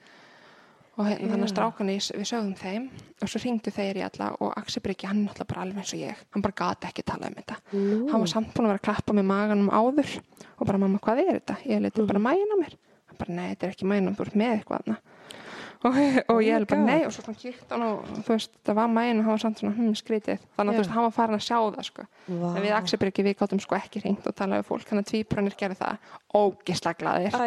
og 1.01 1.07
hérna, 1.09 1.27
þannig 1.33 1.47
að 1.49 1.91
í- 1.95 2.17
við 2.19 2.27
sögðum 2.31 2.55
þeim 2.61 2.85
og 3.21 3.29
svo 3.31 3.41
ringdu 3.43 3.71
þeir 3.75 3.99
í 3.99 4.03
alla 4.07 4.27
og 4.39 4.53
Axel 4.57 4.81
Bryggi, 4.85 5.07
hann 5.09 5.21
er 5.23 5.27
náttúrulega 5.31 5.49
bara 5.51 5.61
alveg 5.65 5.81
eins 5.81 5.93
og 5.95 5.99
ég. 6.01 6.21
Hann 6.35 6.45
bara 6.45 6.57
gati 6.61 6.87
ekki 6.91 7.03
tala 7.11 7.27
um 7.31 7.35
þetta. 7.39 7.57
Nú. 7.73 8.09
hann 8.11 8.19
var 8.25 8.31
samt 8.31 8.53
búin 8.53 8.65
að 8.67 8.71
vera 8.73 8.81
að 8.81 8.87
klappa 8.87 9.13
með 9.17 9.27
maganum 9.31 9.69
áður 9.73 10.13
og 10.59 10.67
bara 10.67 10.77
mamma 10.85 10.99
hvað 10.99 11.23
er 11.25 11.33
þetta? 11.41 11.57
Ég 11.65 11.81
leti 11.81 12.05
bara 12.07 12.19
mægin 12.29 12.53
á 12.53 12.57
mér. 12.61 12.77
Hann 13.11 13.17
bara 13.19 13.33
nei 13.35 13.49
þetta 13.55 13.63
er 13.67 13.73
ekki 13.75 13.89
mægin 13.91 14.15
þú 14.15 14.25
ert 14.27 14.35
með 14.41 14.53
eitthvað 14.59 14.95
og, 15.81 15.95
og 15.95 16.35
Oh 16.35 16.39
ég 16.43 16.51
my 16.51 16.57
held 16.59 16.67
bara 16.69 16.83
nei 16.85 17.05
og 17.07 17.13
svo 17.15 17.33
kíkt 17.33 17.71
hann 17.73 17.83
og 17.87 18.09
þú 18.21 18.35
veist 18.35 18.51
það 18.67 18.77
var 18.77 18.91
mægin 18.93 19.21
og 19.21 19.25
hann 19.25 19.33
var 19.33 19.41
samt 19.41 19.61
svona 19.61 19.73
hm, 19.77 19.95
skrítið. 19.97 20.43
Þannig 20.57 20.71
að 20.71 20.77
þú 20.77 20.83
veist 20.83 20.93
hann 20.95 21.05
var 21.07 21.15
farin 21.15 21.37
að 21.37 21.45
sjá 21.47 21.57
það 21.57 21.87
sko. 21.87 22.05
Vá. 22.27 22.47
en 22.51 22.61
við 22.61 22.75
Axelbyrgi 22.77 23.25
við 23.25 23.37
gáttum 23.39 23.61
sko 23.63 23.77
ekki 23.79 24.03
hringt 24.03 24.27
og 24.29 24.35
talaði 24.37 24.67
fólk. 24.67 24.85
Þannig 24.89 25.07
að 25.07 25.11
tvíbrannir 25.11 25.57
gerði 25.57 25.79
það. 25.81 26.11
Ógisla 26.37 26.93
glaðir. 27.01 27.37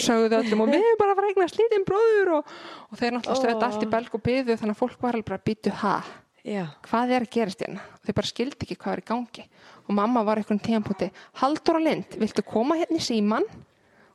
Sögðu 0.00 0.40
öllum 0.40 0.64
og 0.64 0.72
við 0.72 0.80
erum 0.80 1.00
bara 1.02 1.12
að 1.12 1.20
fara 1.20 1.28
að 1.28 1.34
eignast 1.34 1.60
lítinn 1.60 1.86
bróður 1.88 2.32
og, 2.38 2.52
og 2.88 3.00
þeir 3.00 3.16
náttúrulega 3.18 3.36
Ó. 3.36 3.42
ströða 3.42 3.68
allt 3.68 3.84
í 3.84 3.90
belg 3.92 4.16
og 4.16 4.24
byðu 4.24 4.56
þannig 4.62 4.74
að 4.74 4.80
fólk 4.80 5.04
var 5.04 5.18
alveg 5.18 5.28
bara 5.28 5.40
að 5.42 5.48
býtu 5.50 5.74
ha? 5.84 5.96
Já. 6.44 6.64
hvað 6.84 7.12
er 7.16 7.24
að 7.24 7.30
gerast 7.32 7.62
hérna? 7.64 7.80
Og 7.96 8.04
þau 8.04 8.16
bara 8.18 8.28
skildi 8.28 8.66
ekki 8.66 8.76
hvað 8.76 8.96
er 8.96 9.00
í 9.00 9.06
gangi. 9.08 9.44
Og 9.84 9.94
mamma 9.96 10.24
var 10.24 10.40
einhvern 10.40 10.60
tíðanpúti 10.60 11.08
Haldur 11.40 11.78
og 11.78 11.84
Lind, 11.86 12.16
viltu 12.20 12.44
koma 12.44 12.76
hérna 12.76 13.00
í 13.00 13.04
síman 13.04 13.46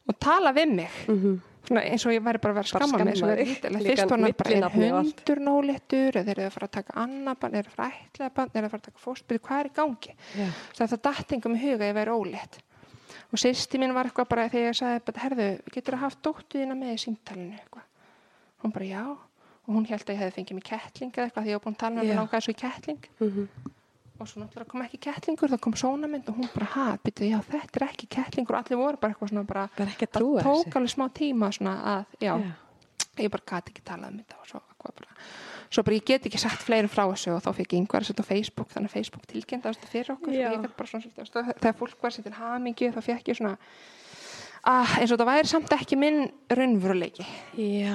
og 0.10 0.18
tala 0.22 0.54
við 0.54 0.76
mig? 0.76 1.00
Mhm. 1.08 1.40
Svona 1.68 1.84
eins 1.86 2.06
og 2.08 2.14
ég 2.16 2.24
væri 2.24 2.40
bara 2.42 2.54
að 2.54 2.60
vera 2.60 2.70
skamma 2.72 3.00
Líka 3.04 3.90
fyrst 3.90 4.10
var 4.10 4.24
hann 4.24 4.38
bara 4.40 4.70
og 4.70 5.04
hundur 5.04 5.42
nóléttur 5.44 6.16
eða 6.16 6.26
þeir 6.30 6.40
eru 6.40 6.48
að 6.48 6.56
fara 6.56 6.70
að 6.70 6.76
taka 6.78 6.96
annað 7.04 7.40
barn, 7.44 7.60
eru 7.60 7.70
að 7.70 7.76
fara 7.76 7.90
að 7.90 8.00
ætla 8.08 8.32
barn, 8.38 8.52
eru 8.54 8.70
að 8.70 8.74
fara 8.74 8.82
að 8.82 8.88
taka 8.88 9.04
fóstbyrði, 9.04 9.44
hvað 9.46 9.60
er 9.60 9.70
í 9.70 9.74
gangi? 9.80 10.16
Svo 10.72 10.88
það 10.88 11.04
datt 11.10 11.36
engum 11.36 11.58
í 11.58 11.62
huga 11.66 11.90
ég 11.90 11.98
væri 12.00 12.16
ólétt. 12.16 12.60
Og 13.30 13.38
sýsti 13.38 13.78
mín 13.82 13.94
var 13.94 14.10
eitthvað 14.10 14.30
bara 14.32 14.50
þegar 14.50 14.72
ég 14.72 14.78
sagði 14.80 15.22
herðu, 15.22 15.50
getur 15.76 15.98
að 15.98 16.06
haft 16.08 16.22
dóttu 16.26 16.62
þína 16.64 16.78
með 16.80 16.96
í 16.96 17.02
símtalinu? 17.04 17.60
Eitthvað. 17.60 17.86
Hún 18.64 18.74
bara 18.74 18.88
já. 18.90 19.04
Og 19.70 19.76
hún 19.76 19.86
held 19.86 20.02
að 20.08 20.16
ég 20.16 20.22
hefði 20.24 20.36
fengið 20.40 20.58
mér 20.58 20.66
kettling 20.66 21.12
eða 21.14 21.28
eitthvað 21.28 21.46
því 21.46 21.52
ég 21.52 21.60
var 21.60 21.66
búin 21.68 21.76
að 21.76 21.84
tala 21.84 22.02
um 22.02 22.08
Já. 22.08 22.14
að 22.16 22.20
langaði 22.20 22.46
svo 22.46 22.54
í 22.56 22.58
kettling. 22.64 23.04
Mhm. 23.20 23.76
Og 24.20 24.30
svo 24.30 24.42
náttúrulega 24.44 24.72
kom 24.72 24.84
ekki 24.86 25.00
kettlingur 25.08 25.52
það 25.54 25.62
kom 25.66 25.76
sónamynd 25.80 26.30
og 26.32 26.40
hún 26.40 26.50
bara, 26.54 26.70
ha, 26.76 26.88
byrju, 27.04 27.30
já 27.32 27.40
þetta 27.52 27.80
er 27.82 27.86
ekki 27.90 28.10
kettlingur 28.16 28.58
og 28.58 28.64
allir 28.64 28.82
voru 28.82 29.00
bara 29.02 29.14
eitthvað 29.16 29.32
svona 29.34 29.46
bara, 29.50 29.68
það 29.78 29.94
tók 30.16 30.42
þessu. 30.42 30.74
alveg 30.80 30.94
smá 30.96 31.06
tíma 31.20 31.52
svona 31.56 31.76
að, 31.94 32.18
já, 32.24 32.34
Já. 32.40 32.52
ég 33.24 33.32
bara 33.36 33.48
gæti 33.54 33.74
ekki 33.76 33.86
talað 33.88 34.12
um 34.14 34.20
þetta 34.24 34.42
og 34.42 34.50
svo, 34.54 34.64
bara 34.84 35.16
svo 35.70 35.84
bara 35.86 35.96
ég 36.00 36.06
get 36.10 36.26
ekki 36.26 36.40
sagt 36.42 36.64
fleiri 36.66 36.90
frá 36.90 37.04
þessu 37.12 37.36
og 37.36 37.44
þá 37.46 37.52
fekk 37.60 37.74
ég 37.76 37.84
einhver 37.84 38.02
að 38.02 38.10
setja 38.10 38.26
á 38.26 38.30
Facebook, 38.32 38.70
þannig 38.74 38.90
að 38.90 38.96
Facebook 38.98 39.28
tilkynnt 39.30 39.68
þetta 39.68 39.92
fyrir 39.92 40.12
okkur 40.16 40.34
svona 40.90 41.28
stöð, 41.30 41.52
þegar 41.62 41.78
fólk 41.78 42.02
var 42.08 42.16
sér 42.16 42.26
til 42.26 42.34
hamingju 42.40 42.92
þá 42.96 43.02
fekk 43.06 43.30
ég 43.30 43.38
svona 43.38 43.54
ah, 44.66 44.96
eins 45.00 45.14
og 45.14 45.20
það 45.22 45.30
væri 45.30 45.52
samt 45.52 45.76
ekki 45.78 46.00
minn 46.00 46.20
raunveruleiki 46.50 47.28
Já. 47.60 47.94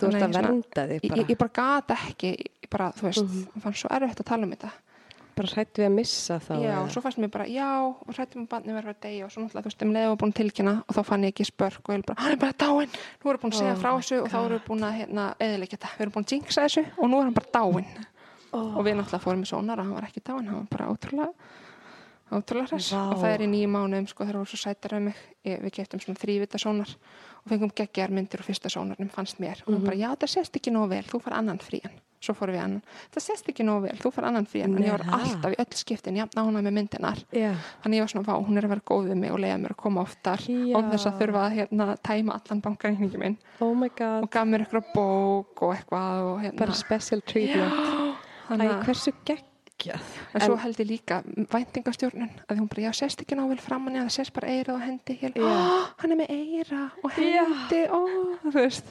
Þú 0.00 0.10
ert 0.10 0.26
að 0.26 0.34
vernda 0.40 0.86
þig 0.90 1.06
bara. 1.06 1.22
ég, 1.22 1.30
ég 1.32 1.38
bara 1.40 1.54
gat 1.60 1.94
ekki 1.96 2.32
ég 2.34 2.68
bara, 2.72 2.90
þú 2.98 3.06
veist, 3.08 3.24
mm 3.24 3.62
fannst 3.62 3.84
svo 3.84 3.90
erfitt 3.94 4.20
að 4.24 4.28
tala 4.32 4.48
um 4.48 4.52
þetta 4.56 4.72
Bara 5.38 5.52
hrætt 5.54 5.78
við 5.78 5.86
að 5.86 5.94
missa 5.94 6.36
þá. 6.42 6.52
já, 6.64 6.74
og 6.82 6.90
svo 6.90 7.02
fannst 7.04 7.20
mér 7.22 7.30
bara, 7.30 7.46
já, 7.46 7.68
og 7.86 8.10
hrættum 8.16 8.44
að 8.44 8.50
barnið 8.52 8.78
verður 8.78 8.94
að 8.94 9.00
deyja 9.06 9.24
og 9.26 9.32
svo 9.32 9.44
náttúrulega, 9.44 9.64
þú 9.64 9.70
veist, 9.70 9.84
um 9.86 9.94
leiði 9.94 10.10
var 10.10 10.20
búin 10.22 10.34
að 10.34 10.38
tilkynna 10.40 10.74
og 10.82 10.96
þá 10.96 11.00
fann 11.06 11.26
ég 11.26 11.34
ekki 11.34 11.46
spörk 11.48 11.88
og 11.88 11.94
ég 11.94 12.04
bara, 12.08 12.20
hann 12.24 12.34
er 12.34 12.40
bara 12.42 12.56
dáinn. 12.64 12.98
Nú 13.22 13.30
erum 13.30 13.38
við 13.38 13.44
búin 13.44 13.54
að 13.54 13.60
segja 13.62 13.76
Oh 13.76 13.82
frá 13.82 13.90
þessu 13.94 14.18
og 14.24 14.28
þá 14.32 14.38
erum 14.40 14.56
við 14.56 14.66
búin 14.66 14.86
að, 14.88 14.96
hérna, 14.98 15.26
eðilegja 15.46 15.78
þetta. 15.78 15.94
Við 15.94 16.06
erum 16.06 16.16
búin 16.16 16.26
að 16.26 16.34
jinxa 16.34 16.66
þessu 16.66 16.84
og 16.98 17.12
nú 17.12 17.20
er 17.20 17.28
hann 17.28 17.38
bara 17.38 17.54
dáinn. 17.58 17.88
Ó. 18.48 18.80
og 18.80 18.84
við 18.86 18.94
náttúrulega 18.96 19.20
fórum 19.20 19.42
í 19.44 19.48
sónar 19.48 19.76
og 19.76 19.84
hann 19.84 19.96
var 19.98 20.06
ekki 20.08 20.22
dáinn, 20.24 20.46
hann 20.48 20.62
var 20.62 20.68
bara 20.72 20.86
ótrúlega 20.88 21.32
ótrúlega 22.32 22.70
hress. 22.72 22.92
Vá. 22.92 23.02
og 23.12 23.20
það 23.20 23.34
er 23.34 23.44
í 23.44 23.48
nýju 23.52 23.68
mánuðum, 23.72 24.08
sko, 24.08 24.24
þeir 24.24 24.38
voru 24.40 24.48
svo 24.48 24.60
sætar 24.60 24.96
um 24.96 25.08
mig. 25.08 25.20
Ég, 25.44 25.60
við 25.64 25.74
keftum 25.78 26.00
svona 26.00 26.20
þrývita 26.20 26.60
sónar 26.60 26.94
og 27.44 27.52
fengum 27.52 27.72
geggjar 27.76 28.12
myndir 28.12 28.40
og 28.40 28.48
fyrsta 28.48 28.72
sónarnum 28.72 29.12
fannst 29.12 29.40
mér. 29.40 29.60
Og 29.66 29.74
hún 29.74 29.84
bara, 29.84 30.00
já, 30.00 30.10
það 30.16 30.32
sést 30.34 30.60
ekki 30.60 30.72
nógu 30.72 30.92
vel, 30.92 31.04
þú 31.08 31.20
far 31.24 31.38
annan 31.38 31.60
frían 31.60 31.96
svo 32.20 32.34
fórum 32.34 32.54
við 32.56 32.62
annan, 32.64 32.82
það 33.14 33.22
sést 33.24 33.48
ekki 33.52 33.64
nógu 33.66 33.84
vel, 33.86 33.96
þú 34.02 34.10
far 34.14 34.24
annan 34.28 34.46
frían 34.50 34.74
en 34.76 34.82
ég 34.84 34.90
var 34.96 35.04
Nei, 35.06 35.14
alltaf 35.18 35.52
í 35.54 35.58
öll 35.62 35.76
skiptin, 35.78 36.16
jafn 36.18 36.40
ánað 36.42 36.64
með 36.66 36.74
myndinar 36.78 37.20
Já. 37.32 37.52
þannig 37.84 38.00
ég 38.00 38.04
var 38.06 38.12
svona, 38.12 38.26
vá, 38.26 38.34
hún 38.48 38.58
er 38.58 38.66
að 38.66 38.72
vera 38.74 38.86
góð 38.90 39.08
við 39.12 39.20
mig 39.22 39.32
og 39.34 39.38
leiða 39.44 39.58
mér 39.62 39.74
að 39.76 39.80
koma 39.84 40.02
oftar 40.02 40.42
Já. 40.48 40.74
og 40.78 40.88
þess 40.92 41.06
að 41.12 41.18
þurfa 41.22 41.44
að 41.46 41.56
hérna, 41.60 41.86
tæma 42.08 42.38
allan 42.40 42.62
bankareikningi 42.66 43.22
minn 43.22 43.36
Oh 43.60 43.74
my 43.74 43.88
god. 43.94 44.22
og 44.26 44.30
gaf 44.34 44.46
mér 44.50 44.64
eitthvað 44.66 44.90
bók 44.94 45.62
og 45.62 45.76
eitthvað 45.76 46.24
og 46.32 46.40
hérna 46.42 46.58
Bara 46.58 46.74
special 46.74 47.22
treatment. 47.22 48.18
Æ, 48.48 48.56
hversu 48.86 49.12
geggjað. 49.78 50.00
en 50.34 50.40
svo 50.44 50.56
held 50.58 50.80
ég 50.82 50.88
líka 50.88 51.18
væntingastjórnun 51.52 52.30
að 52.48 52.58
hún 52.60 52.68
bara, 52.70 52.82
já, 52.88 52.92
sést 52.98 53.22
ekki 53.22 53.36
nável 53.38 53.58
framan 53.62 53.96
eða 54.00 54.10
sést 54.10 54.32
bara 54.34 54.50
eira 54.50 54.74
og 54.74 54.82
hendi 54.82 55.16
Já. 55.18 55.30
oh, 55.44 55.86
hann 56.02 56.12
er 56.14 56.18
með 56.20 56.32
eira 56.34 56.80
og 57.02 57.12
hendi 57.16 57.80
ó, 57.86 58.00
þú 58.42 58.54
veist 58.58 58.90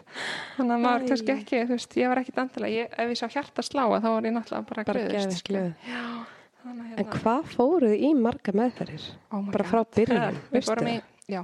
þannig 0.58 0.74
að 0.78 0.86
maður 0.86 1.08
kannski 1.12 1.34
ekki, 1.36 1.62
þú 1.68 1.76
veist, 1.76 1.98
ég 2.00 2.12
var 2.14 2.22
ekki 2.24 2.36
dandilega, 2.38 2.74
ég, 2.82 2.96
ef 2.98 3.14
ég 3.14 3.20
sá 3.20 3.28
hjarta 3.36 3.66
sláa 3.66 4.00
þá 4.00 4.08
var 4.16 4.30
ég 4.30 4.36
náttúrulega 4.38 4.70
bara, 4.72 4.88
Bara 4.88 5.06
geðveikt 5.08 5.38
sko. 5.42 5.54
að 5.54 6.26
En 6.68 6.80
hérna, 6.84 7.04
hvað 7.22 7.46
fóruð 7.54 7.94
í 7.96 8.10
marga 8.18 8.52
meðferðir? 8.52 9.04
oh 9.32 9.46
bara 9.54 9.68
frá 9.68 9.84
byrjun, 9.88 10.40
við 10.52 10.58
veistu 10.58 10.76
það? 10.82 11.06
já 11.32 11.42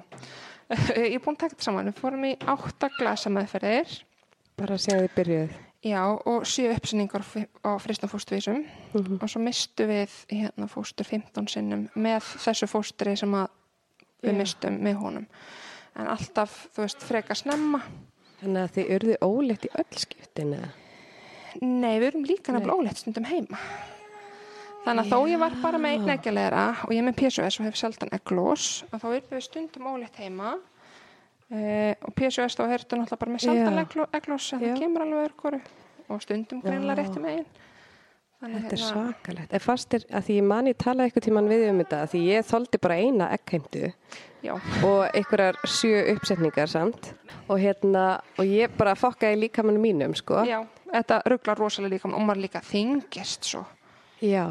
ég 0.98 1.14
er 1.15 1.22
búin 1.24 1.36
að 1.36 1.44
taka 1.44 1.53
þetta 1.56 1.68
saman, 1.68 1.91
við 1.91 1.99
fórum 2.02 2.26
í 2.28 2.34
átta 2.56 2.90
glasa 2.98 3.32
meðferðir 3.32 3.94
Bara 4.60 4.76
þið 4.78 5.07
byrjuð. 5.15 5.53
Já, 5.84 5.99
og 6.26 6.45
sjö 6.47 6.69
uppsinningar 6.77 7.23
á 7.64 7.72
fristum 7.81 8.10
fósturvísum 8.10 8.61
Mhm. 8.93 9.18
og 9.22 9.27
svo 9.30 9.39
mistu 9.43 9.84
við 9.88 10.10
hérna 10.31 10.68
fóstur 10.72 11.03
15 11.05 11.47
sinnum 11.47 11.89
með 11.95 12.22
þessu 12.39 12.68
fósturi 12.72 13.18
sem 13.18 13.31
við 13.31 14.31
Já. 14.31 14.38
mistum 14.38 14.80
með 14.80 14.95
honum. 15.01 15.26
En 15.95 16.07
alltaf, 16.07 16.68
þú 16.73 16.81
veist, 16.85 17.03
freka 17.03 17.35
snemma. 17.35 17.81
Þannig 18.41 18.64
að 18.64 18.72
þið 18.77 18.93
urðu 18.95 19.18
óleitt 19.22 19.65
í 19.65 19.69
öll 19.77 19.97
skiptin 19.99 20.53
eða? 20.53 20.69
Nei, 21.61 21.99
við 21.99 22.07
erum 22.07 22.23
líka 22.26 22.51
nefnilega 22.53 22.80
óleitt 22.80 22.97
stundum 22.97 23.26
heima. 23.26 23.57
Þannig 24.85 25.05
að 25.05 25.11
þó 25.14 25.30
ég 25.30 25.39
var 25.39 25.53
bara 25.61 25.77
með 25.77 25.93
einn 25.99 26.10
eggjalegra 26.18 26.64
og 26.84 26.89
ég 26.91 27.03
með 27.03 27.15
PSOS 27.15 27.60
og 27.60 27.65
hef 27.65 27.76
sjaldan 27.76 28.10
egglós 28.11 28.84
og 28.91 28.99
þá 29.01 29.05
erum 29.15 29.30
við 29.31 29.43
stundum 29.43 29.84
óleitt 29.93 30.15
heima 30.15 30.57
Uh, 31.53 31.93
og 32.01 32.15
PSOS 32.17 32.55
þá 32.57 32.63
ertu 32.73 32.97
náttúrulega 32.97 33.19
bara 33.21 33.34
með 33.35 33.43
saldan 33.45 33.81
eglós 34.17 34.47
en 34.55 34.61
það 34.63 34.80
kemur 34.80 35.03
alveg 35.05 35.27
örkoru 35.27 35.59
og 36.09 36.23
stundum 36.23 36.63
greinlega 36.63 36.95
Já. 36.95 37.03
réttu 37.03 37.21
megin. 37.21 37.45
Þannig 38.43 38.63
Þetta 38.63 38.73
er 38.73 38.81
hérna- 38.81 38.88
svakalegt. 38.91 39.53
En 39.53 39.61
fastir, 39.63 40.05
að 40.09 40.25
því 40.25 40.38
ég 40.39 40.47
mani 40.49 40.73
talaði 40.73 41.11
eitthvað 41.11 41.25
tíman 41.27 41.51
við 41.51 41.61
um 41.69 41.77
þetta, 41.84 41.99
því 42.11 42.21
ég 42.27 42.47
þoldi 42.49 42.80
bara 42.81 42.97
eina 42.99 43.27
eggheimtu 43.38 43.93
Já, 44.43 44.53
og 44.84 45.03
einhverjar 45.13 45.59
sjö 45.63 46.01
uppsetningar 46.15 46.67
samt. 46.67 47.13
Og 47.47 47.61
hérna, 47.61 48.19
og 48.38 48.45
ég 48.49 48.73
bara 48.75 48.95
fokkaði 48.95 49.39
líka 49.45 49.63
mann 49.63 49.80
mínum, 49.80 50.15
sko. 50.17 50.41
já, 50.43 50.59
þetta 50.91 51.21
rugglar 51.31 51.61
rosalega 51.61 51.95
líka 51.95 52.11
og 52.11 52.25
maður 52.25 52.41
líka 52.47 52.59
þingist 52.65 53.47
svo. 53.53 53.63
Já, 54.19 54.49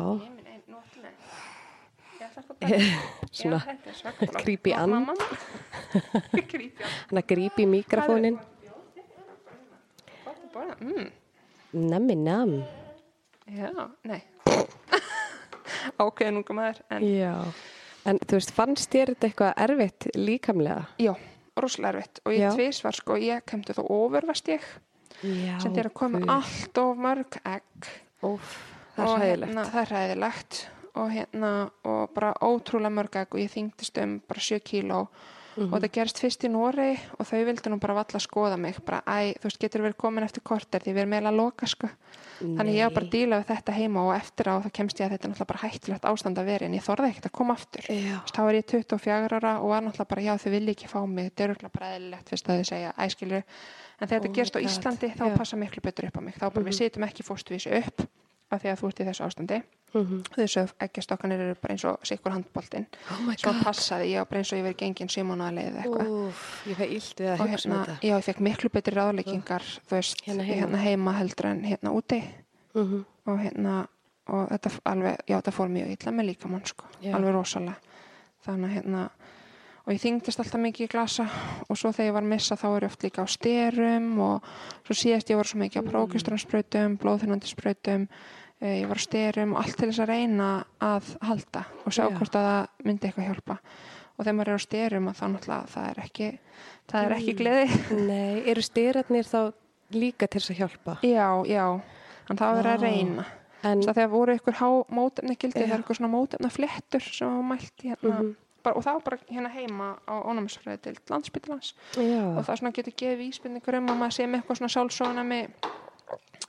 svona 3.39 3.59
creepy 3.63 4.29
ann. 4.29 4.45
Creepy 4.45 4.73
ann 4.77 4.93
hann 4.97 5.09
að 7.21 7.27
í 7.65 7.67
mikrofónin. 7.71 8.39
mm, 10.81 11.11
Nammi 11.73 12.17
nam. 12.17 12.57
Já, 13.53 13.71
nei 14.07 14.21
Ákveðin 16.03 16.39
unga 16.41 16.55
maður 16.57 16.81
en. 16.95 17.07
En 18.07 18.19
þú 18.27 18.37
veist, 18.39 18.53
fannst 18.55 18.91
þér 18.93 19.13
þetta 19.15 19.29
eitthvað 19.29 19.61
erfitt 19.65 20.07
líkamlega? 20.19 20.85
já, 21.01 21.13
rosalega 21.59 21.99
erfitt 21.99 22.21
og 22.27 22.33
ég 22.35 22.43
Já. 22.43 22.51
tvisvar 22.57 22.97
sko, 22.99 23.17
ég 23.21 23.45
kemdi 23.47 23.75
þá 23.77 23.83
overvast 23.89 24.49
ég 24.51 24.65
sem 25.23 25.75
þeir 25.75 25.89
að 25.91 25.95
koma 26.01 26.23
allt 26.35 26.79
of 26.83 26.97
mörg 26.99 27.37
egg 27.47 27.89
Óf, 28.27 28.55
það 28.97 29.03
er 29.05 29.09
og 29.13 29.21
hæðilegt. 29.23 29.49
hérna, 29.53 29.65
það 29.71 29.83
er 29.83 29.93
ræðilegt 29.97 30.61
og 30.95 31.11
hérna 31.11 31.71
og 31.85 32.11
bara 32.15 32.35
ótrúlega 32.41 32.93
mörg 32.93 33.17
egg 33.23 33.35
og 33.35 33.41
ég 33.41 33.53
þyngdist 33.53 34.03
um 34.03 34.21
bara 34.29 34.41
7 34.41 34.61
kíló. 34.61 35.09
Mhm. 35.55 35.69
og 35.75 35.83
það 35.83 35.93
gerist 35.93 36.17
fyrst 36.19 36.45
í 36.47 36.49
Noregi 36.49 36.99
og 37.19 37.27
þau 37.29 37.45
vildi 37.45 37.69
nú 37.69 37.77
bara 37.79 37.93
valla 37.93 38.19
skoða 38.25 38.57
mig 38.57 38.79
bara, 38.87 39.03
æ, 39.05 39.37
þú 39.37 39.45
veist, 39.45 39.59
getur 39.61 39.83
verið 39.85 39.99
komin 40.01 40.25
eftir 40.25 40.41
korter 40.41 40.81
því 40.81 40.95
við 40.95 41.01
erum 41.03 41.11
meila 41.13 41.29
að 41.29 41.37
loka, 41.37 41.67
sko. 41.67 41.91
Þannig 42.41 42.75
ég 42.79 42.87
var 42.89 42.95
bara 42.97 43.05
að 43.05 43.11
díla 43.13 43.37
við 43.43 43.51
þetta 43.53 43.73
heima 43.77 44.01
og 44.07 44.15
eftir 44.17 44.49
á 44.49 44.55
þá 44.65 44.71
kemst 44.73 44.97
ég 44.97 45.05
að 45.07 45.13
þetta 45.13 45.29
er 45.29 45.31
náttúrulega 45.35 45.51
bara 45.53 45.63
hættulegt 45.69 46.09
ástand 46.09 46.39
að 46.41 46.49
vera 46.49 46.65
en 46.65 46.73
ég 46.73 46.83
þorði 46.83 47.11
ekkert 47.11 47.29
að 47.29 47.37
koma 47.37 47.53
aftur. 47.53 47.83
Þá 48.33 48.41
var 48.43 48.55
ég 48.55 48.65
24 48.73 49.37
ára 49.37 49.53
og 49.61 49.69
var 49.69 49.83
náttúrulega 49.83 50.09
bara 50.09 50.23
já 50.23 50.33
þau 50.41 50.51
vilja 50.57 50.73
ekki 50.73 50.89
fá 50.89 51.01
mig, 51.07 51.25
þetta 51.29 51.45
er 51.45 51.53
örugglega 51.53 51.73
bara 51.77 51.93
eðlilegt 51.99 52.29
fyrst 52.33 52.49
að 52.49 52.57
þau 52.57 52.65
segja 52.73 52.95
æskilur 52.97 53.45
en 54.01 54.09
þegar 54.09 54.19
Oh 54.19 54.25
þetta 54.25 54.35
gerst 54.35 54.57
á 54.57 54.59
God. 54.59 54.65
Íslandi 54.71 55.13
þá. 55.13 55.25
Mhm. 55.29 55.37
passa 55.37 55.57
miklu 55.57 55.83
betur 55.83 56.07
upp 56.09 56.17
á 56.17 56.23
mig. 56.25 56.35
Þá 56.41 56.49
bara 56.49 56.65
við 56.65 56.79
sitjum 56.81 57.05
ekki 57.05 57.23
fóstvísu 57.29 57.77
upp 57.77 58.09
af 58.53 58.63
því 58.63 58.71
að 58.73 58.81
þú 58.83 58.89
ert 58.93 59.01
í 59.01 59.07
þessu 59.11 59.25
ástandi 59.29 59.63
Mhm. 59.93 60.23
þessu 60.33 60.63
eggjastokkanir 60.81 61.41
eru 61.45 61.55
bara 61.61 61.75
eins 61.75 61.85
og 61.85 61.99
sikkur 62.09 62.33
handboltinn 62.33 62.87
Oh 63.13 63.35
svo 63.37 63.53
passaði 63.63 64.07
ég 64.15 64.23
á 64.23 64.29
bara 64.29 64.41
eins 64.41 64.53
og 64.53 64.59
ég 64.59 64.65
verið 64.65 64.77
gengin 64.81 65.09
símónaða 65.13 65.53
leið 65.59 65.77
eitthvað 65.83 66.09
Úf, 66.09 66.67
ég 66.67 66.77
fæ 66.77 66.87
við 66.89 67.29
að 67.29 67.43
hugsa 67.43 67.69
um 67.69 67.75
þetta. 67.77 67.97
já, 68.01 68.15
ég 68.17 68.25
fekk 68.25 68.41
miklu 68.41 68.71
betri 68.73 68.95
ráðleggingar 68.97 69.61
þú 69.85 69.91
veist, 69.99 70.23
Hérna 70.25 70.43
hérna 70.49 70.77
heima. 70.79 70.79
heima. 70.79 71.13
heldur 71.19 71.47
en 71.51 71.63
hérna 71.65 71.93
úti 71.93 72.23
Mhm. 72.75 73.05
og 73.27 73.39
hérna 73.39 73.87
og 74.29 74.49
þetta 74.49 74.81
alveg, 74.87 75.17
já 75.29 75.37
þetta 75.43 75.53
fór 75.53 75.69
mjög 75.69 75.91
illa 75.93 76.13
með 76.13 76.27
líkamann 76.37 76.65
sko, 76.67 76.85
Já. 77.03 77.15
alveg 77.15 77.35
rosalega 77.35 77.77
þannig 78.47 78.71
að 78.71 78.75
hérna 78.83 79.11
og 79.87 79.93
ég 79.93 80.01
þyngdist 80.01 80.39
alltaf 80.39 80.61
mikið 80.63 80.87
í 80.87 80.89
glasa 80.89 81.29
og 81.69 81.77
svo 81.77 81.91
þegar 81.93 82.07
ég 82.09 82.13
var 82.15 82.23
að 82.23 82.29
missa 82.33 82.55
þá 82.57 82.77
er 82.77 82.81
ég 82.81 82.87
oft 82.91 83.03
líka 83.03 83.23
á 83.23 83.27
styrum 83.29 84.19
og 84.21 84.43
svo 84.87 84.95
síðast 84.95 85.29
ég 85.29 85.37
var 85.37 85.45
svo 85.45 85.59
mikið 85.59 85.83
á 85.85 85.91
prókistrannsprautum, 85.91 86.97
blóðþunandisprautum 86.99 88.09
ég 88.63 88.87
var 88.89 89.01
á 89.01 89.07
styrum 89.07 89.55
og 89.57 89.63
allt 89.65 89.77
til 89.81 89.89
þess 89.91 90.03
að 90.05 90.11
reyna 90.13 90.49
að 90.81 91.09
halda 91.27 91.65
og 91.85 91.93
sjá 91.97 92.05
Já. 92.07 92.15
hvort 92.19 92.37
að 92.39 92.47
það 92.49 92.87
myndi 92.87 93.09
eitthvað 93.09 93.27
hjálpa 93.31 93.57
og 94.13 94.25
þegar 94.27 94.37
maður 94.39 94.53
er 94.53 94.61
á 94.63 94.67
styrum 94.67 95.09
þá 95.13 95.25
náttúrulega 95.33 95.71
það 95.73 95.89
er 95.91 96.01
ekki 96.05 96.29
það 96.93 97.05
er 97.09 97.15
ekki 97.17 97.35
gleði 97.41 97.99
Nei, 98.07 98.43
eru 98.53 98.63
styrarnir 98.63 99.27
þá 99.27 99.41
líka 99.93 100.29
til 100.31 100.41
þess 100.41 100.53
að 100.55 100.61
hjálpa? 100.63 100.97
já, 101.03 101.27
já, 101.51 101.65
en 102.31 102.39
það 102.39 102.59
verið 102.61 102.73
að 102.73 102.79
Vá. 102.79 102.87
reyna 102.89 103.25
En, 103.63 103.79
þegar 103.79 104.09
voru 104.11 104.35
ykkur 104.35 104.57
há 104.59 104.69
mótefni 104.91 105.37
gildi, 105.39 105.61
Já. 105.63 105.67
það 105.69 105.75
er 105.77 105.83
ykkur 105.85 105.95
svona 106.01 106.09
mótefna 106.11 106.49
flettur 106.51 107.05
sem 107.07 107.29
var 107.31 107.45
mælt 107.47 107.83
hérna, 107.85 108.15
Mhm. 108.19 108.33
bara, 108.65 108.75
og 108.77 108.83
það 108.83 108.93
var 108.97 109.03
bara 109.07 109.19
hérna 109.31 109.51
heima 109.55 109.87
á 110.03 110.15
ónæmisfræði 110.27 110.81
til 110.83 110.97
landsbyttilans 111.11 111.75
og 111.97 112.43
það 112.47 112.59
svona 112.59 112.73
getur 112.75 112.93
gefið 112.99 113.29
íspendingur 113.29 113.77
um 113.79 113.87
að 113.87 113.99
maður 114.03 114.17
sé 114.19 114.27
með 114.27 114.43
eitthvað 114.43 114.59
svona 114.59 114.75
sálsóna 114.75 115.23
með 115.23 115.51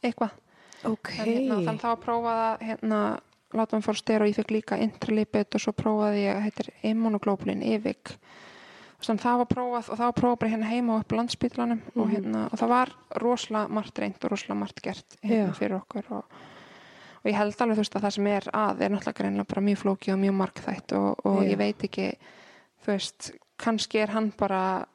eitthvað. 0.04 0.32
Ok. 0.86 1.10
En, 1.20 1.26
hérna, 1.28 1.60
þannig 1.68 1.82
þá 1.84 1.90
að 1.92 2.02
prófa 2.06 2.34
það, 2.40 2.66
hérna, 2.70 3.02
láta 3.54 3.76
hann 3.78 3.86
fór 3.86 4.00
styr 4.00 4.22
og 4.26 4.28
ég 4.32 4.36
fekk 4.40 4.52
líka 4.56 4.80
intralipid 4.82 5.56
og 5.58 5.62
svo 5.62 5.74
prófaði 5.78 6.24
ég, 6.28 6.42
heitir 6.48 6.70
immunoglobulin, 6.90 7.62
IVIG. 7.64 8.16
Þannig 9.04 9.20
það 9.26 9.38
var 9.42 9.48
prófað 9.52 9.90
og 9.92 9.98
það 10.00 10.08
var 10.08 10.16
prófað 10.22 10.40
bara 10.40 10.52
hérna 10.54 10.70
heima 10.72 10.94
og 10.96 11.02
upp 11.04 11.12
á 11.12 11.20
landsbyttilanum 11.20 11.82
og, 11.96 12.06
Mhm. 12.08 12.12
hérna, 12.16 12.44
og 12.52 12.60
það 12.60 12.70
var 12.70 12.92
rosalega 13.20 13.70
margt 13.70 14.00
reynd 14.00 14.24
og 14.24 14.32
rosalega 14.32 14.60
margt 14.60 14.82
gert 14.82 15.18
hérna 15.24 15.54
fyrir 15.54 15.76
okkur 15.82 16.12
og 16.12 16.24
og 17.24 17.32
ég 17.32 17.36
held 17.38 17.56
alveg 17.56 17.78
þú 17.78 17.80
veist 17.80 17.96
að 17.96 18.02
það 18.04 18.12
sem 18.14 18.28
er 18.28 18.42
að 18.52 18.82
er 18.82 18.90
náttúrulega 18.92 19.16
greinlega 19.16 19.48
bara 19.48 19.62
mjög 19.64 19.78
flóki 19.80 20.12
og 20.12 20.20
mjög 20.20 20.34
markþætt 20.36 20.92
og, 20.98 21.26
og 21.26 21.44
ég 21.44 21.58
veit 21.58 21.80
ekki 21.84 22.08
þú 22.84 22.88
veist, 22.92 23.32
kannski 23.58 24.00
er 24.04 24.08
hann 24.12 24.34
bara 24.38 24.86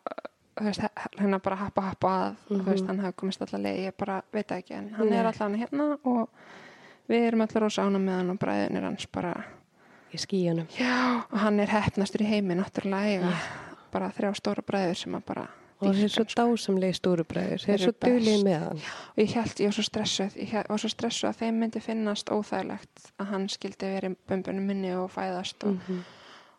hérna 0.60 1.38
bara 1.42 1.56
happa 1.56 1.82
happa 1.90 2.08
að, 2.28 2.36
þú 2.48 2.62
veist, 2.64 2.86
hann 2.86 2.98
hafi 3.04 3.16
komist 3.16 3.42
allar 3.42 3.60
leið 3.66 3.78
ég 3.86 3.96
bara 3.98 4.22
veit 4.32 4.50
ekki, 4.52 4.74
en 4.74 4.88
hann. 4.94 5.08
Nei. 5.10 5.18
er 5.18 5.26
allan 5.32 5.54
hérna 5.60 5.98
og 6.04 6.28
við 7.08 7.26
erum 7.28 7.40
allar 7.46 7.62
rosa 7.62 7.82
ána 7.86 7.98
með 7.98 8.16
hann 8.20 8.30
og 8.34 8.38
bræðinir 8.42 8.82
hans 8.88 9.06
bara 9.12 9.34
Í 10.12 10.16
skíunum. 10.16 10.66
já, 10.78 11.22
og 11.32 11.38
hann 11.38 11.60
er 11.60 11.66
hefnastur 11.68 12.22
í 12.24 12.28
heimi 12.30 12.54
náttúrulega 12.56 13.06
eiga 13.12 13.32
bara 13.92 14.10
þrjá 14.16 14.34
stóra 14.36 14.62
bræður 14.64 14.96
sem 14.96 15.14
að 15.14 15.24
bara 15.26 15.48
Og 15.80 15.92
þeir 15.94 15.98
eru 16.00 16.08
svo 16.10 16.24
sko. 16.26 16.42
dásamlega 16.42 16.94
stóru 16.98 17.22
bræður. 17.24 17.60
Þeir 17.62 17.74
eru 17.76 17.84
svo 17.84 17.92
duglega 18.02 18.44
með 18.44 18.62
hann. 18.64 18.78
og 19.14 19.18
ég 19.22 19.34
held, 19.36 19.60
ég 19.62 19.68
var 19.68 19.72
svo 19.76 19.82
stressuð 19.86 20.32
ég 20.42 20.54
var 20.68 20.78
svo 20.82 20.88
stressuð 20.90 21.28
að 21.28 21.36
þeim 21.38 21.60
myndi 21.62 21.80
finnast 21.80 22.30
óþægilegt 22.34 23.04
að 23.20 23.26
hann 23.30 23.44
skildi 23.48 23.86
verið 23.92 24.16
bömbunum 24.28 24.66
minni 24.66 24.90
og 24.98 25.10
fæðast 25.14 25.62
og, 25.68 25.76
Mhm. 25.78 26.00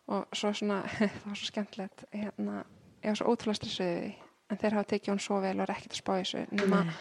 og 0.08 0.24
svo 0.32 0.52
svona, 0.56 0.78
það 0.96 1.26
var 1.26 1.36
svo 1.36 1.50
skemmtilegt 1.52 2.04
hérna, 2.14 2.64
ég 3.02 3.10
var 3.12 3.18
svo 3.20 3.32
ótrúlega 3.32 3.60
stressuð 3.60 3.90
við 3.90 4.00
því 4.02 4.12
en 4.50 4.60
þeir 4.60 4.76
hafa 4.76 4.90
tekið 4.92 5.12
hún 5.12 5.22
svo 5.22 5.40
vel 5.44 5.54
og 5.56 5.64
er 5.66 5.74
ekkert 5.76 5.94
að 5.94 6.00
spá 6.02 6.12
þessu 6.18 6.42
nema, 6.50 6.80
Nei. 6.84 6.96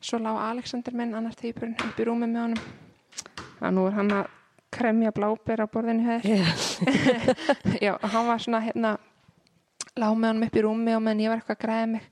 svo 0.00 0.20
lá 0.24 0.30
Alexander 0.50 0.96
minn 0.96 1.14
annar 1.14 1.36
týpurinn 1.38 1.76
upp 1.88 2.00
í 2.00 2.06
rúmi 2.08 2.28
með 2.30 2.40
honum 2.46 2.62
og 3.60 3.74
nú 3.76 3.86
er 3.88 3.98
hann 3.98 4.14
að 4.18 4.32
kremja 4.74 5.12
bláber 5.14 5.62
á 5.62 5.66
borðinu 5.70 6.06
hér 6.08 6.24
Já. 6.26 6.44
já, 7.84 7.92
og 7.94 8.08
hann 8.10 8.26
var 8.26 8.42
svona 8.42 8.62
hérna 8.64 8.96
lá 9.94 10.08
með 10.10 10.28
honum 10.32 10.48
upp 10.48 10.58
í 10.58 10.64
rúmi 10.66 10.96
og 10.96 11.04
meðan 11.04 11.24
ég 11.24 11.32
var 11.32 11.42
eitthvað 11.42 11.58
að 11.58 11.64
græða 11.66 11.88
mig 11.94 12.10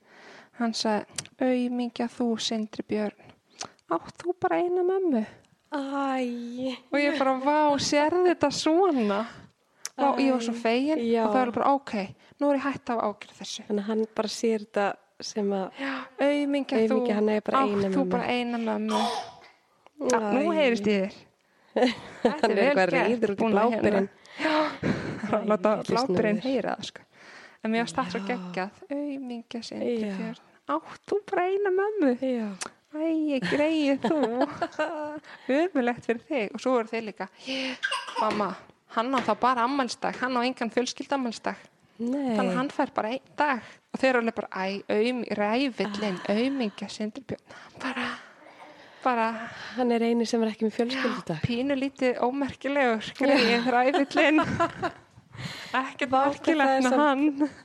hann 0.60 0.74
sagði, 0.76 1.28
auðmingja 1.42 2.08
þú 2.12 2.26
Sindri 2.38 2.84
Björn 2.86 3.30
átt 3.92 4.22
þú 4.22 4.34
bara 4.40 4.60
eina 4.62 4.84
mömmu 4.86 5.24
Æ. 5.72 6.76
og 6.92 6.98
ég 7.00 7.16
bara, 7.18 7.38
vá, 7.40 7.72
sérðu 7.80 8.26
þetta 8.28 8.50
svona 8.52 9.22
vá, 9.96 10.08
ég 10.20 10.34
var 10.34 10.44
svo 10.44 10.52
fegin 10.56 11.00
og 11.00 11.32
það 11.32 11.38
var 11.38 11.52
bara, 11.56 11.72
ok, 11.78 11.94
nú 12.42 12.50
er 12.50 12.58
ég 12.58 12.66
hætt 12.66 12.92
af 12.92 13.02
ágjörð 13.06 13.36
þessu. 13.38 13.64
Þannig 13.68 13.84
að 13.84 13.90
hann 13.90 14.06
bara 14.18 14.32
sér 14.32 14.64
þetta 14.64 14.86
sem 15.22 15.52
að... 15.54 15.82
auðmingja 16.26 16.80
þú 16.90 16.98
bara 17.46 17.62
átt 17.62 17.94
þú 17.94 18.06
bara 18.10 18.32
eina 18.32 18.60
mömmu. 18.62 19.02
Nú 20.02 20.56
heyrist 20.56 20.88
ég 20.90 21.06
þér. 21.06 21.20
Þetta 22.22 22.48
er 22.52 22.76
vel 22.76 22.90
gert, 22.92 23.30
búin 23.38 23.54
að 23.56 23.76
að 23.78 25.46
láta 25.52 25.70
snúður. 25.86 26.26
heyra 26.44 26.74
það 26.76 26.88
sko. 26.90 27.04
en 27.62 27.72
mér 27.72 27.86
varst 27.86 27.96
það 27.96 28.10
svo 28.12 28.20
geggjað. 28.26 28.82
Auðmingja. 28.90 29.62
Björn 29.70 30.42
átt 30.72 31.02
þú 31.08 31.20
bara 31.30 31.46
eina 31.48 31.72
mömmu? 31.74 32.12
Já. 32.20 32.50
Æ, 32.92 33.02
ég 33.32 33.46
greið 33.48 34.04
þú. 34.04 34.18
Ömulegt 35.62 36.04
fyrir 36.04 36.24
þig. 36.28 36.52
Og 36.52 36.60
svo 36.60 36.76
eru 36.82 36.92
þeir 36.92 37.06
líka. 37.08 37.28
Mamma, 38.20 38.50
hann 38.96 39.16
á 39.16 39.20
þá 39.24 39.32
bara 39.40 39.64
ammælsdag 39.64 40.20
hann 40.20 40.36
á 40.36 40.40
engan 40.44 40.72
fjölskyld 40.72 41.14
ammælsdag 41.16 41.71
Nei. 41.98 42.36
þannig 42.36 42.50
að 42.52 42.56
hann 42.56 42.70
fær 42.72 42.90
bara 42.96 43.08
einn 43.14 43.32
dag 43.36 43.60
og 43.92 44.00
þeir 44.00 44.08
eru 44.14 44.22
alveg 44.22 44.34
bara, 44.34 44.64
aum, 44.96 45.24
ræfillin 45.38 46.18
Ah. 46.28 46.32
aumingja 46.34 46.88
Sindri 46.88 47.22
Björn 47.28 47.56
bara, 47.82 48.06
bara 49.04 49.26
Hann 49.76 49.92
er 49.92 50.00
eini 50.08 50.26
sem 50.26 50.42
er 50.42 50.50
ekki 50.54 50.66
með 50.66 50.76
fjölskyldudag. 50.78 51.40
pínu 51.46 51.76
lítið 51.78 52.18
ómerkilegur 52.24 53.12
greið 53.18 53.70
ræfillin 53.70 54.40
ekkert 55.72 56.02
er 56.02 56.10
merkilegt 56.12 56.84
með 56.84 56.96
hann 57.00 57.22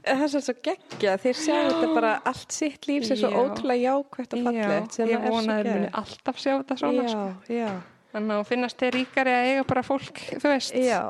Það 0.07 0.21
er 0.23 0.29
svo 0.41 0.53
geggja. 0.63 1.15
Þeir 1.19 1.35
sjá 1.37 1.55
þetta 1.67 1.89
bara 1.93 2.11
allt 2.31 2.51
sitt 2.55 2.87
líf 2.87 3.05
sem 3.07 3.17
svo 3.19 3.29
Já. 3.31 3.37
ótrúlega 3.41 3.83
jákvægt 3.91 4.33
og 4.37 4.43
fallegt. 4.47 4.97
ég 4.97 5.07
að 5.07 5.13
er 5.13 5.17
svo 5.21 5.31
vona 5.33 5.57
að 5.57 5.63
þeir 5.67 5.73
muni 5.75 5.89
alltaf 6.01 6.39
sjá 6.41 6.51
þetta 6.57 6.77
svona 6.79 7.03
Já, 7.03 7.09
sko. 7.11 7.53
já. 7.53 7.71
þannig 8.13 8.37
að 8.37 8.45
finnast 8.51 8.77
þeir 8.81 8.93
ríkari 8.97 9.33
að 9.35 9.49
eiga 9.51 9.65
bara 9.67 9.83
fólk 9.83 10.21
þú 10.39 10.47
veist, 10.53 10.73
Já. 10.79 11.01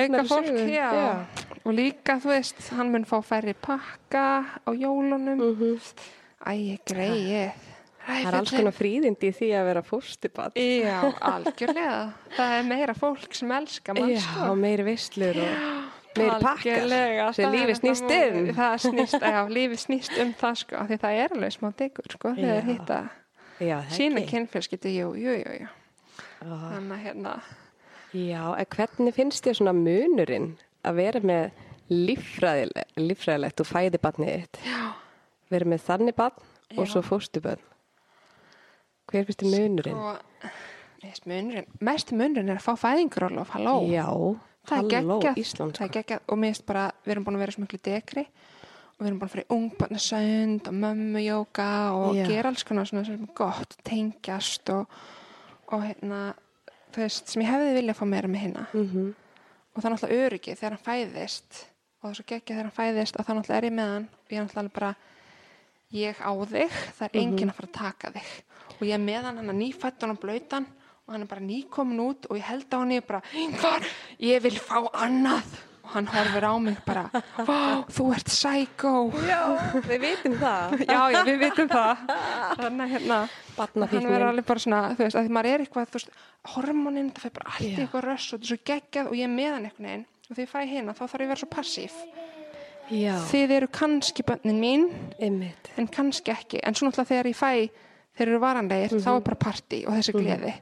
Auka 0.00 0.24
fólk 0.28 0.46
sögur. 0.46 0.68
já. 0.68 1.26
og 1.64 1.72
líka 1.74 2.16
þú 2.22 2.28
veist, 2.32 2.68
hann 2.76 2.90
mun 2.92 3.04
fá 3.04 3.20
færri 3.22 3.54
pakka 3.54 4.44
á 4.66 4.70
jólunum 4.72 5.38
Mhm. 5.38 5.78
æ, 6.46 6.78
greið 6.86 7.52
Það 8.02 8.26
er 8.26 8.34
alls 8.34 8.50
konar 8.50 8.72
fríðindi 8.74 9.28
í 9.30 9.34
því 9.36 9.48
að 9.54 9.64
vera 9.68 9.82
fórstipatt. 9.82 10.56
já, 10.56 10.98
algjörlega 11.22 12.12
það 12.36 12.58
er 12.58 12.62
meira 12.66 12.94
fólk 12.94 13.32
sem 13.34 13.50
elska 13.52 13.94
mann 13.94 14.10
Já, 14.10 14.54
meiri 14.58 14.82
visslur 14.82 15.36
og 15.38 16.18
meiri 16.18 16.40
pakkar 16.42 17.32
sem 17.32 17.52
lífið 17.52 17.78
snýst 17.78 18.02
um. 18.10 18.46
Það 18.58 18.74
snýst, 18.88 19.20
já, 19.34 19.46
lífið 19.48 19.78
snýst 19.86 20.18
um 20.20 20.34
það 20.34 20.54
sko, 20.64 20.76
því 20.88 20.98
það 20.98 21.12
er 21.22 21.28
alveg 21.36 21.52
smá 21.54 21.70
diggur 21.78 22.10
sko, 22.10 22.28
þegar 22.34 22.58
Já. 22.58 22.66
hitta 22.72 22.98
Já, 23.60 23.78
það 23.86 23.94
sína 23.94 24.26
kynfélskipti, 24.26 24.96
jú, 24.98 25.14
jú, 25.14 25.36
jú, 25.38 25.52
jú. 25.60 25.68
Já. 26.42 26.58
Þannig 26.72 26.92
að 26.96 27.02
hérna, 27.06 27.40
Já, 28.12 28.42
en 28.60 28.66
hvernig 28.76 29.14
finnst 29.16 29.44
þér 29.46 29.56
svona 29.60 29.72
munurinn 29.76 30.50
að 30.84 30.98
vera 30.98 31.20
með 31.24 31.62
líffræðilegt 31.92 33.62
og 33.62 33.68
fæði 33.68 34.00
barnið 34.02 34.32
þitt? 34.42 34.60
já, 34.66 34.82
Vera 35.52 35.68
með 35.68 35.82
þannig 35.86 36.16
barn 36.16 36.38
og 36.76 36.86
Já. 36.86 36.90
svo 36.94 37.02
fóstubönn. 37.04 37.60
Hver 39.10 39.26
finnst 39.28 39.42
þér 39.42 39.50
munurinn? 39.52 39.98
sko, 39.98 40.52
veist, 41.02 41.26
munurinn, 41.28 41.66
mest 41.84 42.12
munurinn 42.16 42.48
er 42.54 42.60
að 42.60 42.64
fá 42.64 42.72
fæðingarólof, 42.80 43.50
halló. 43.56 43.74
Já, 43.90 44.06
það 44.70 44.92
halló, 44.96 45.18
Ísland. 45.36 45.76
það 45.76 45.86
er 45.88 45.94
geggjað 45.98 46.20
og 46.32 46.38
mér 46.40 46.52
finnst 46.54 46.66
bara, 46.68 46.84
við 47.04 47.14
erum 47.16 47.24
búin 47.26 47.36
að 47.36 47.44
vera 47.44 47.52
svo 47.56 47.64
miklu 47.66 47.80
dekri 47.84 48.24
og 48.26 49.02
við 49.02 49.08
erum 49.10 49.18
búin 49.20 49.28
að 49.28 49.34
fara 49.34 49.44
í 49.44 49.52
ungbarnasönd 49.56 50.68
og 50.70 50.78
mömmujóka 50.84 51.68
og 51.98 52.16
Já. 52.16 52.24
gera 52.30 52.52
alls 52.52 52.64
konar 52.64 52.88
svona 52.88 53.04
er 53.08 53.26
gott, 53.36 53.76
tengjast 53.84 54.70
og, 54.72 54.86
og 55.72 55.84
hérna, 55.84 56.22
veist, 56.96 57.28
sem 57.28 57.42
ég 57.42 57.48
hefði 57.48 57.74
viljað 57.78 57.96
fá 57.98 58.04
meira 58.06 58.28
með 58.28 58.40
hérna 58.44 58.66
Mm 58.72 58.88
-hmm. 58.88 59.14
og 59.74 59.82
það 59.82 59.84
er 59.90 59.94
náttúrulega 59.94 60.26
öryggi 60.26 60.54
þegar 60.56 60.72
hann 60.76 60.86
fæðist 60.88 61.66
og 62.02 62.02
það 62.02 62.10
er 62.10 62.14
svo 62.14 62.24
geggjað 62.26 62.56
þegar 62.56 62.68
hann 62.68 62.78
fæðist 62.80 63.16
og 63.16 63.26
það 63.26 63.36
náttúrulega 63.36 63.58
er 63.58 63.64
ég 63.64 63.72
með 63.72 63.88
hann. 63.92 64.08
Og 64.24 64.30
ég 64.32 64.38
er 64.38 64.44
náttúrulega 64.44 64.72
bara 64.74 64.94
ég 65.92 66.16
á 66.20 66.32
þig, 66.46 66.70
það 66.98 67.08
er 67.08 67.20
enginn 67.20 67.50
að 67.50 67.54
fara 67.54 67.68
að 67.68 67.78
taka 67.78 68.10
þig. 68.10 68.30
Og 68.80 68.86
ég 68.88 68.94
er 68.94 68.98
með 68.98 69.22
hann, 69.22 69.36
hann 69.36 69.48
er 69.48 69.54
nýfættur 69.54 70.10
og 70.10 70.20
blöytan 70.20 70.66
og 71.06 71.12
hann 71.12 71.22
er 71.22 71.26
bara 71.26 71.40
nýkomin 71.40 72.00
út 72.00 72.26
og 72.30 72.36
ég 72.36 72.42
held 72.42 72.66
á 72.74 72.76
hann 72.78 72.90
ég 72.90 73.02
er 73.02 73.06
bara, 73.06 73.22
Ingvar, 73.34 73.86
ég 74.18 74.42
vil 74.42 74.58
fá 74.58 74.78
annað. 74.92 75.44
og 75.44 75.71
hann 75.94 76.06
horfir 76.12 76.44
á 76.48 76.52
mig 76.62 76.76
bara 76.86 77.04
vá, 77.46 77.84
þú 77.92 78.06
ert 78.16 78.28
psycho. 78.32 78.92
Já, 79.28 79.40
við 79.86 80.00
vitum 80.06 80.34
það. 80.40 80.76
já, 80.94 81.00
já, 81.12 81.20
við 81.28 81.38
vitum 81.44 81.68
það. 81.72 82.02
Þannig 82.62 82.84
að 82.86 82.92
hérna 82.96 83.20
hann 83.58 83.86
verður 84.08 84.26
alveg 84.30 84.46
bara 84.48 84.64
svona, 84.64 84.80
þú 84.96 85.04
veist, 85.06 85.16
að 85.20 85.26
því 85.28 85.34
maður 85.36 85.50
er 85.52 85.64
eitthvað, 85.66 85.92
veist, 85.96 86.10
hormonin, 86.54 87.10
það 87.12 87.22
fyrir 87.26 87.36
bara 87.38 87.52
allt 87.54 87.78
eitthvað 87.84 88.06
röss 88.08 88.26
og 88.32 88.38
þetta 88.40 88.48
er 88.48 88.52
svo 88.52 88.60
geggjað 88.72 89.10
og 89.12 89.16
ég 89.20 89.28
er 89.28 89.34
með 89.36 89.52
hann 89.56 89.68
einhvern 89.70 89.88
veginn. 89.90 90.06
Og 90.30 90.36
því 90.38 90.44
ég 90.46 90.52
fæ 90.52 90.60
hérna, 90.72 90.94
þá 90.96 91.02
þarf 91.04 91.20
ég 91.20 91.26
að 91.26 91.32
vera 91.34 91.42
svo 91.42 91.50
passív 91.52 91.96
Já, 92.92 93.14
þið 93.30 93.52
eru 93.56 93.68
kannski 93.72 94.24
bönnin 94.26 94.58
mín 94.60 94.82
einmitt. 95.22 95.68
en 95.78 95.86
kannski 95.88 96.32
ekki, 96.34 96.58
en 96.66 96.74
svo 96.74 96.88
náttúrulega 96.88 97.08
þegar 97.12 97.28
ég 97.30 97.38
fæ 97.38 97.52
þeir 98.18 98.28
eru 98.32 98.40
varanlegir, 98.42 98.90
þá 99.00 99.08
Mhm. 99.12 99.16
er 99.16 99.26
bara 99.28 99.38
partí 99.44 99.78
og 99.86 99.94
þessi 99.96 100.12
gleði 100.16 100.54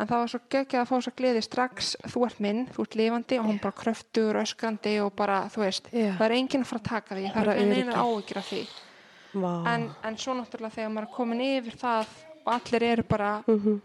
en 0.00 0.08
það 0.08 0.22
var 0.22 0.30
svo 0.32 0.40
geggjað 0.54 0.80
að 0.82 0.88
fá 0.90 0.96
svo 1.04 1.12
gleði 1.20 1.42
strax 1.44 1.90
þú 2.08 2.22
ert 2.26 2.38
minn, 2.40 2.60
þú 2.72 2.84
ert 2.86 2.94
lifandi 3.00 3.38
og 3.40 3.44
hún 3.50 3.58
bara 3.60 3.76
kröftur, 3.82 4.38
öskrandi 4.40 4.94
og 5.04 5.12
bara, 5.18 5.42
þú 5.52 5.60
veist 5.66 5.90
Já. 5.92 6.14
það 6.16 6.24
er 6.26 6.36
enginn 6.38 6.64
að 6.64 6.70
fara 6.70 6.80
að 6.80 6.88
taka 6.88 7.18
því, 7.18 7.26
það 7.34 7.50
er 7.54 7.66
neina 7.74 7.98
áhyggjur 8.00 8.40
af 8.40 8.48
því 8.50 8.62
Vá. 9.34 9.52
en, 9.74 9.84
en 10.08 10.16
svo 10.18 10.34
náttúrulega 10.34 10.74
þegar 10.78 10.94
maður 10.96 11.08
er 11.10 11.14
komin 11.14 11.40
yfir 11.44 11.76
það 11.84 12.06
og 12.46 12.52
allir 12.56 12.82
eru 12.92 13.02
bara 13.04 13.32
Mhm. 13.46 13.80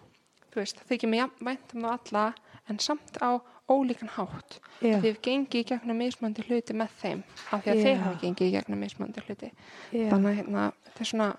þú 0.55 0.55
veist, 0.63 0.79
það 0.79 0.87
þykir 0.95 1.09
mig 1.11 1.19
jafn- 1.19 1.45
vænt 1.45 1.75
um 1.75 1.81
það 1.81 1.99
alla 1.99 2.33
en 2.69 2.79
samt 2.79 3.17
á 3.21 3.29
ólíkan 3.69 4.09
hátt 4.15 4.59
Já. 4.81 4.99
því 5.01 5.01
við 5.11 5.19
gengið 5.21 5.59
í 5.59 5.65
gegnum 5.69 5.97
mismandi 5.97 6.41
hluti 6.47 6.73
með 6.73 6.89
þeim 7.01 7.23
af 7.51 7.63
því 7.65 7.71
að 7.71 7.75
Já. 7.75 7.83
þeir 7.83 7.97
hafa 8.05 8.19
gengið 8.21 8.47
í 8.47 8.51
gegnum 8.55 8.79
mismandi 8.79 9.21
hluti 9.27 9.51
þannig 9.91 10.29
að 10.31 10.35
hérna, 10.39 10.71
þetta 10.85 11.01
er 11.01 11.05
svona 11.11 11.35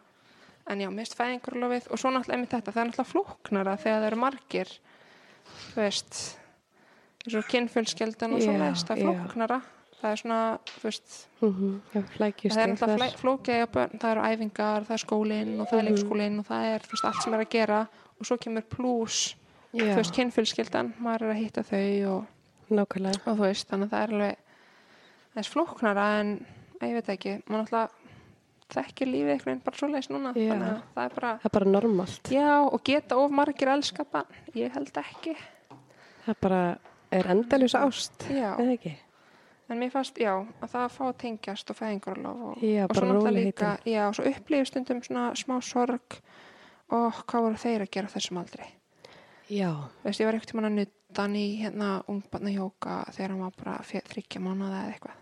en 0.70 0.80
já, 0.80 0.88
mist 0.90 1.14
fæðingurlofið 1.18 1.86
og 1.93 1.98
svo 2.01 2.10
náttúrulega 2.10 2.34
einmitt 2.36 2.51
þetta, 2.56 2.72
það 2.74 2.82
er 2.82 2.88
náttúrulega 2.90 3.12
flóknara 3.12 3.76
þegar 3.78 4.01
það 4.02 4.06
eru 4.10 4.16
margir 4.24 4.72
þú 5.72 5.80
veist 5.80 6.20
eins 7.26 7.34
og 7.40 7.48
kynfjölskeldan 7.52 8.34
og 8.36 8.40
Já, 8.40 8.44
svo 8.47 8.59
veist, 8.62 8.86
það 8.88 8.97
er 8.97 9.02
já. 9.02 9.06
flóknara 9.22 9.59
það 9.97 10.10
er 10.12 10.20
svona, 10.22 10.40
þú 10.68 10.82
veist 10.86 11.14
Mhm. 11.43 11.80
Já, 11.94 12.01
flækjustig. 12.16 12.52
það 12.52 12.62
er 12.62 12.72
náttúrulega 12.98 13.47
að 13.47 13.55
eiga 13.56 13.66
börn, 13.76 13.98
það 13.98 14.10
eru 14.10 14.20
æfingar, 14.30 14.84
það 14.86 14.94
er 14.97 15.02
skólinn 15.06 15.60
og 15.60 15.66
það 15.68 15.78
er 15.78 15.82
Mhm. 15.82 15.88
leikskólinn 15.93 16.38
og 16.38 16.47
það 16.47 16.62
er 16.74 16.80
veist, 16.90 17.05
allt 17.05 17.22
sem 17.22 17.34
er 17.34 17.40
að 17.44 17.51
gera 17.51 17.80
og 18.20 18.26
svo 18.26 18.36
kemur 18.38 18.62
pluss 18.68 19.34
Já, 19.74 19.82
þú 19.93 19.97
veist, 19.97 20.14
kynfjölskyldan, 20.14 20.93
maður 21.01 21.22
er 21.22 21.34
að 21.34 21.40
hitta 21.43 21.62
þau 21.62 22.16
og, 22.16 22.26
og 23.26 23.36
þú 23.36 23.43
veist, 23.47 23.68
þannig 23.68 23.86
að 23.86 23.90
það 23.90 24.02
er 24.02 24.12
alveg 24.14 24.36
þess 25.36 25.48
flóknara 25.52 26.20
en 26.20 26.47
ég 26.82 26.94
veit 26.94 27.09
ekki, 27.09 27.43
maður 27.47 27.62
náttúrulega 27.66 27.90
þekkir 28.74 29.10
lífið 29.12 29.30
einhvern 29.34 29.51
veginn 29.52 29.64
bara 29.66 29.76
svoleiðis 29.80 30.09
núna 30.10 30.32
Já. 30.34 30.48
þannig 30.51 30.68
að 30.68 30.82
það 30.97 31.05
er 31.09 31.14
bara, 31.20 31.32
Það 31.43 31.48
er 31.51 31.55
bara 31.59 31.70
normalt. 31.70 32.30
já, 32.34 32.48
og 32.66 32.82
geta 32.84 33.16
of 33.22 33.30
margir 33.30 33.68
elskapa, 33.72 34.24
ég 34.55 34.72
held 34.74 35.01
ekki 35.02 35.36
Það 36.26 36.40
bara, 36.43 36.60
er 37.14 37.28
endaljus 37.30 37.74
ást. 37.78 38.26
já, 38.30 38.55
Eða 38.59 38.72
ekki? 38.74 38.94
en 39.68 39.78
mér 39.82 39.90
fannst, 39.90 40.18
já, 40.18 40.32
að 40.62 40.68
það 40.70 40.82
að 40.86 40.93
fá 40.94 41.05
að 41.09 41.16
tengjast 41.22 41.70
og 41.70 41.76
fæðingarlof 41.80 42.43
og, 42.47 42.59
og 42.59 42.97
svo 42.97 43.06
náttúrulega 43.06 43.32
líka, 43.36 43.70
já, 43.86 44.02
og 44.09 44.14
svo 44.18 44.26
upplifir 44.30 44.68
stundum 44.70 45.01
svona 45.02 45.24
smá 45.38 45.56
sorg 45.62 46.18
og 46.94 47.22
hvað 47.26 47.43
voru 47.48 47.59
þeir 47.59 47.82
að 47.86 47.90
gera 47.97 48.10
þessum 48.12 48.38
aldrei 48.43 48.66
Já. 49.51 49.70
veist, 50.05 50.20
ég 50.20 50.26
var 50.26 50.34
ekkert 50.38 50.51
tímann 50.52 50.68
að 50.70 50.76
nutta 50.80 51.22
hann 51.22 51.34
í 51.38 51.44
hérna 51.62 51.88
ungbarna 52.10 52.51
jóka 52.55 53.01
þegar 53.14 53.30
hann 53.34 53.43
var 53.47 53.55
bara 53.59 53.74
þriggja 53.86 54.43
mánuða 54.43 54.80
eða 54.84 54.94
eitthvað 54.94 55.18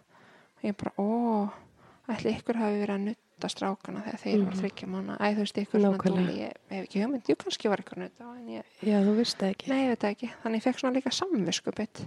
og 0.57 0.65
ég 0.69 0.77
bara, 0.81 0.93
ó, 1.01 1.09
ætli 2.13 2.33
ykkur 2.37 2.61
hafi 2.61 2.79
verið 2.81 2.95
að 2.95 3.05
nutta 3.09 3.24
strákana 3.53 4.03
þegar 4.05 4.21
þeir 4.23 4.37
Mhm. 4.39 4.45
voru 4.45 4.57
þriggja 4.63 4.87
mánuða, 4.89 5.17
æ, 5.21 5.27
þú 5.35 5.41
veist, 5.45 5.59
ykkur 5.63 5.81
svona 5.81 5.97
Nákvæmlega. 5.99 6.27
dúli, 6.27 6.39
ég 6.41 6.53
hef 6.71 6.85
ekki 6.89 7.03
hugmynd, 7.05 7.25
jú 7.29 7.35
kannski 7.37 7.69
var 7.69 7.79
ykkur 7.85 7.99
að 8.05 8.49
ég, 8.49 8.63
Já, 8.83 8.97
þú 9.05 9.15
veist 9.17 9.39
það 9.39 9.51
ekki. 9.55 9.69
nei, 9.69 9.81
ég 9.85 9.89
veit 9.89 10.05
ekki 10.05 10.31
þannig 10.45 10.57
ég 10.57 10.63
fekk 10.65 10.79
svona 10.81 10.95
líka 10.97 11.11
samviskubit 11.13 12.07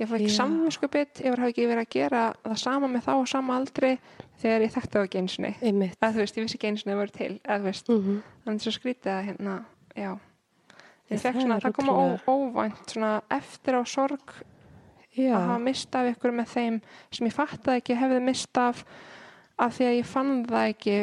ég 0.00 0.08
fekk 0.08 0.20
Já. 0.26 0.36
samviskubit, 0.36 1.14
ég 1.24 1.28
var 1.30 1.38
hafi 1.38 1.52
ekki 1.52 1.66
verið 1.66 1.84
að 1.86 1.90
gera 1.90 2.34
það 2.44 2.58
sama 2.58 2.86
með 2.88 3.02
þá 3.02 3.12
á 3.16 3.24
sama 3.28 3.56
aldri 3.58 3.98
þegar 4.40 4.60
ég 4.62 4.72
þekkti 4.72 4.92
það 4.96 5.04
ekki 5.06 5.18
einsinni 5.20 5.54
eða 5.62 6.12
þú 6.12 6.16
veist, 6.22 6.36
ég 6.36 6.42
vissi 6.44 6.56
ekki 6.58 6.68
einsinni 6.70 6.92
að 6.92 6.96
það 6.96 7.02
voru 7.02 7.12
til 7.12 7.40
eða 7.44 7.58
þú 7.58 7.64
veist, 7.64 7.88
Mm 7.88 8.22
þannig 8.46 8.60
svo 8.62 8.72
skrítið 8.72 9.10
að 9.10 9.24
hérna, 9.26 9.64
já 9.96 10.18
ég 11.10 11.20
fekk 11.20 11.34
svona, 11.42 11.60
það 11.60 11.72
kom 11.74 11.88
á 11.88 11.94
ótrúlega- 11.94 12.22
óvænt 12.26 12.86
svona 12.90 13.22
eftir 13.30 13.74
á 13.74 13.82
sorg 13.86 14.20
Já. 15.16 15.32
að 15.32 15.46
hafa 15.48 15.58
mist 15.60 15.94
af 15.96 16.14
ykkur 16.16 16.32
með 16.32 16.46
þeim 16.52 16.80
sem 17.10 17.26
ég 17.26 17.32
fattaði 17.32 17.80
ekki 17.80 17.94
að 17.96 18.00
hefði 18.02 18.22
mist 18.22 18.58
af 18.58 18.84
af 19.56 19.76
því 19.76 19.86
að 19.88 19.96
ég 19.98 20.08
fann 20.10 20.32
það 20.48 20.70
ekki 20.72 20.96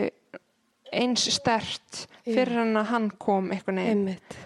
eins 0.93 1.25
stert 1.33 2.03
fyrir 2.25 2.59
hann 2.59 2.77
að 2.79 2.91
hann 2.91 3.07
kom 3.21 3.49
eitthvað 3.53 3.81
Einmitt. 3.83 4.37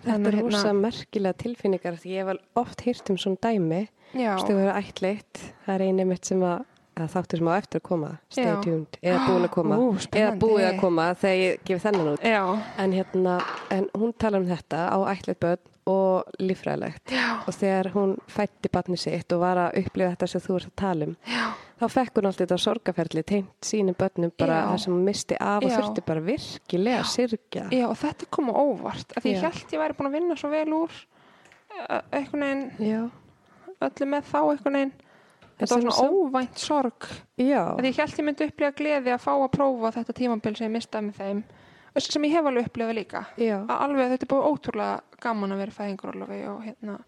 Þetta 0.00 0.16
er 0.16 0.36
að 0.38 0.46
rosa 0.46 0.72
merkilega 0.74 1.36
tilfinningar 1.42 1.98
því 2.00 2.12
ég 2.16 2.28
hef 2.30 2.60
oft 2.60 2.84
hýrt 2.86 3.10
um 3.12 3.18
svona 3.20 3.40
dæmi. 3.44 3.80
Hefur 4.16 4.70
ættleitt, 4.74 5.40
það 5.66 5.74
er 5.76 5.84
eini 5.86 6.06
mitt 6.08 6.26
sem 6.26 6.40
að, 6.42 6.64
að 6.98 7.10
þáttur 7.12 7.42
sem 7.42 7.50
á 7.52 7.54
eftir 7.54 7.82
að 7.82 7.84
koma 7.86 8.08
tuned, 8.34 8.96
eða 9.04 9.20
búin 9.28 9.46
að 9.46 9.52
koma 9.54 9.78
Ú, 9.78 9.90
eða 10.10 10.32
búið 10.40 10.66
að 10.66 10.80
koma 10.80 11.04
þegar 11.20 11.36
ég 11.44 11.60
gefi 11.68 11.84
þennan 11.84 12.10
út. 12.14 12.24
En 12.82 12.96
hérna, 12.96 13.36
en 13.76 13.86
hún 14.00 14.16
talar 14.18 14.42
um 14.42 14.48
þetta 14.50 14.80
á 14.90 14.98
ættleitt 15.12 15.42
börn 15.44 15.69
og 15.88 16.28
líffræðilegt. 16.42 17.12
Já, 17.14 17.40
og 17.46 17.56
þegar 17.56 17.90
hún 17.94 18.16
fætti 18.30 18.70
barni 18.72 18.98
sitt 19.00 19.32
og 19.32 19.40
var 19.42 19.60
að 19.64 19.78
upplifa 19.80 20.14
þetta 20.14 20.28
sem 20.32 20.44
þú 20.44 20.56
ert 20.58 20.70
að 20.70 20.74
tala 20.82 21.08
um 21.08 21.14
já, 21.24 21.44
þá 21.80 21.86
fekk 21.94 22.18
hún 22.20 22.28
alltaf 22.30 22.44
þetta 22.44 22.58
sorgaferli 22.64 23.24
tengt 23.30 23.70
sínum 23.70 23.96
börnum 23.98 24.34
bara 24.38 24.60
það 24.68 24.82
sem 24.84 24.94
hún 24.94 25.06
misti 25.08 25.38
af 25.40 25.64
og 25.64 25.72
þurfti 25.72 26.04
bara 26.06 26.26
virkilega 26.26 27.06
sirkja 27.08 27.64
já 27.72 27.86
og 27.88 27.96
þetta 28.02 28.28
kom 28.36 28.52
á 28.52 28.54
óvart 28.60 29.16
af 29.16 29.24
því 29.24 29.34
ég 29.34 29.46
held 29.48 29.74
ég 29.74 29.82
væri 29.82 29.96
búin 29.98 30.10
að 30.10 30.18
vinna 30.18 30.36
svo 30.38 30.52
vel 30.52 30.68
úr 30.76 31.00
veginn 32.10 32.66
Já, 32.80 33.06
öllu 33.80 34.10
með 34.10 34.28
þá 34.28 34.40
einhvern 34.40 34.76
veginn. 34.78 34.92
Þetta 35.60 35.76
var 35.76 35.82
svona 35.84 36.08
óvænt 36.08 36.60
sorg. 36.60 37.06
Já, 37.36 37.62
að 37.76 37.88
ég 37.90 37.98
held 38.00 38.16
ég 38.16 38.26
myndi 38.26 38.46
upplifa 38.48 38.76
gleði 38.78 39.12
að 39.12 39.24
fá 39.26 39.32
að 39.34 39.50
prófa 39.56 39.92
þetta 39.98 40.16
tímabil 40.16 40.54
sem 40.56 40.66
ég 40.66 40.72
mistaði 40.72 41.10
með 41.10 41.20
þeim 41.20 41.42
sem 41.98 42.22
ég 42.24 42.32
hef 42.32 42.46
alveg 42.46 42.66
upplifað 42.70 42.94
líka. 42.94 43.24
Já, 43.36 43.58
að 43.66 43.80
alveg 43.86 44.10
þetta 44.14 44.22
er 44.26 44.34
búið 44.34 44.50
ótrúlega 44.50 45.00
gaman 45.20 45.52
að 45.52 45.56
vera 45.58 45.70
í 45.70 45.78
fæðingarólofi 45.78 46.42
og 46.48 46.60
hérna 46.64 46.98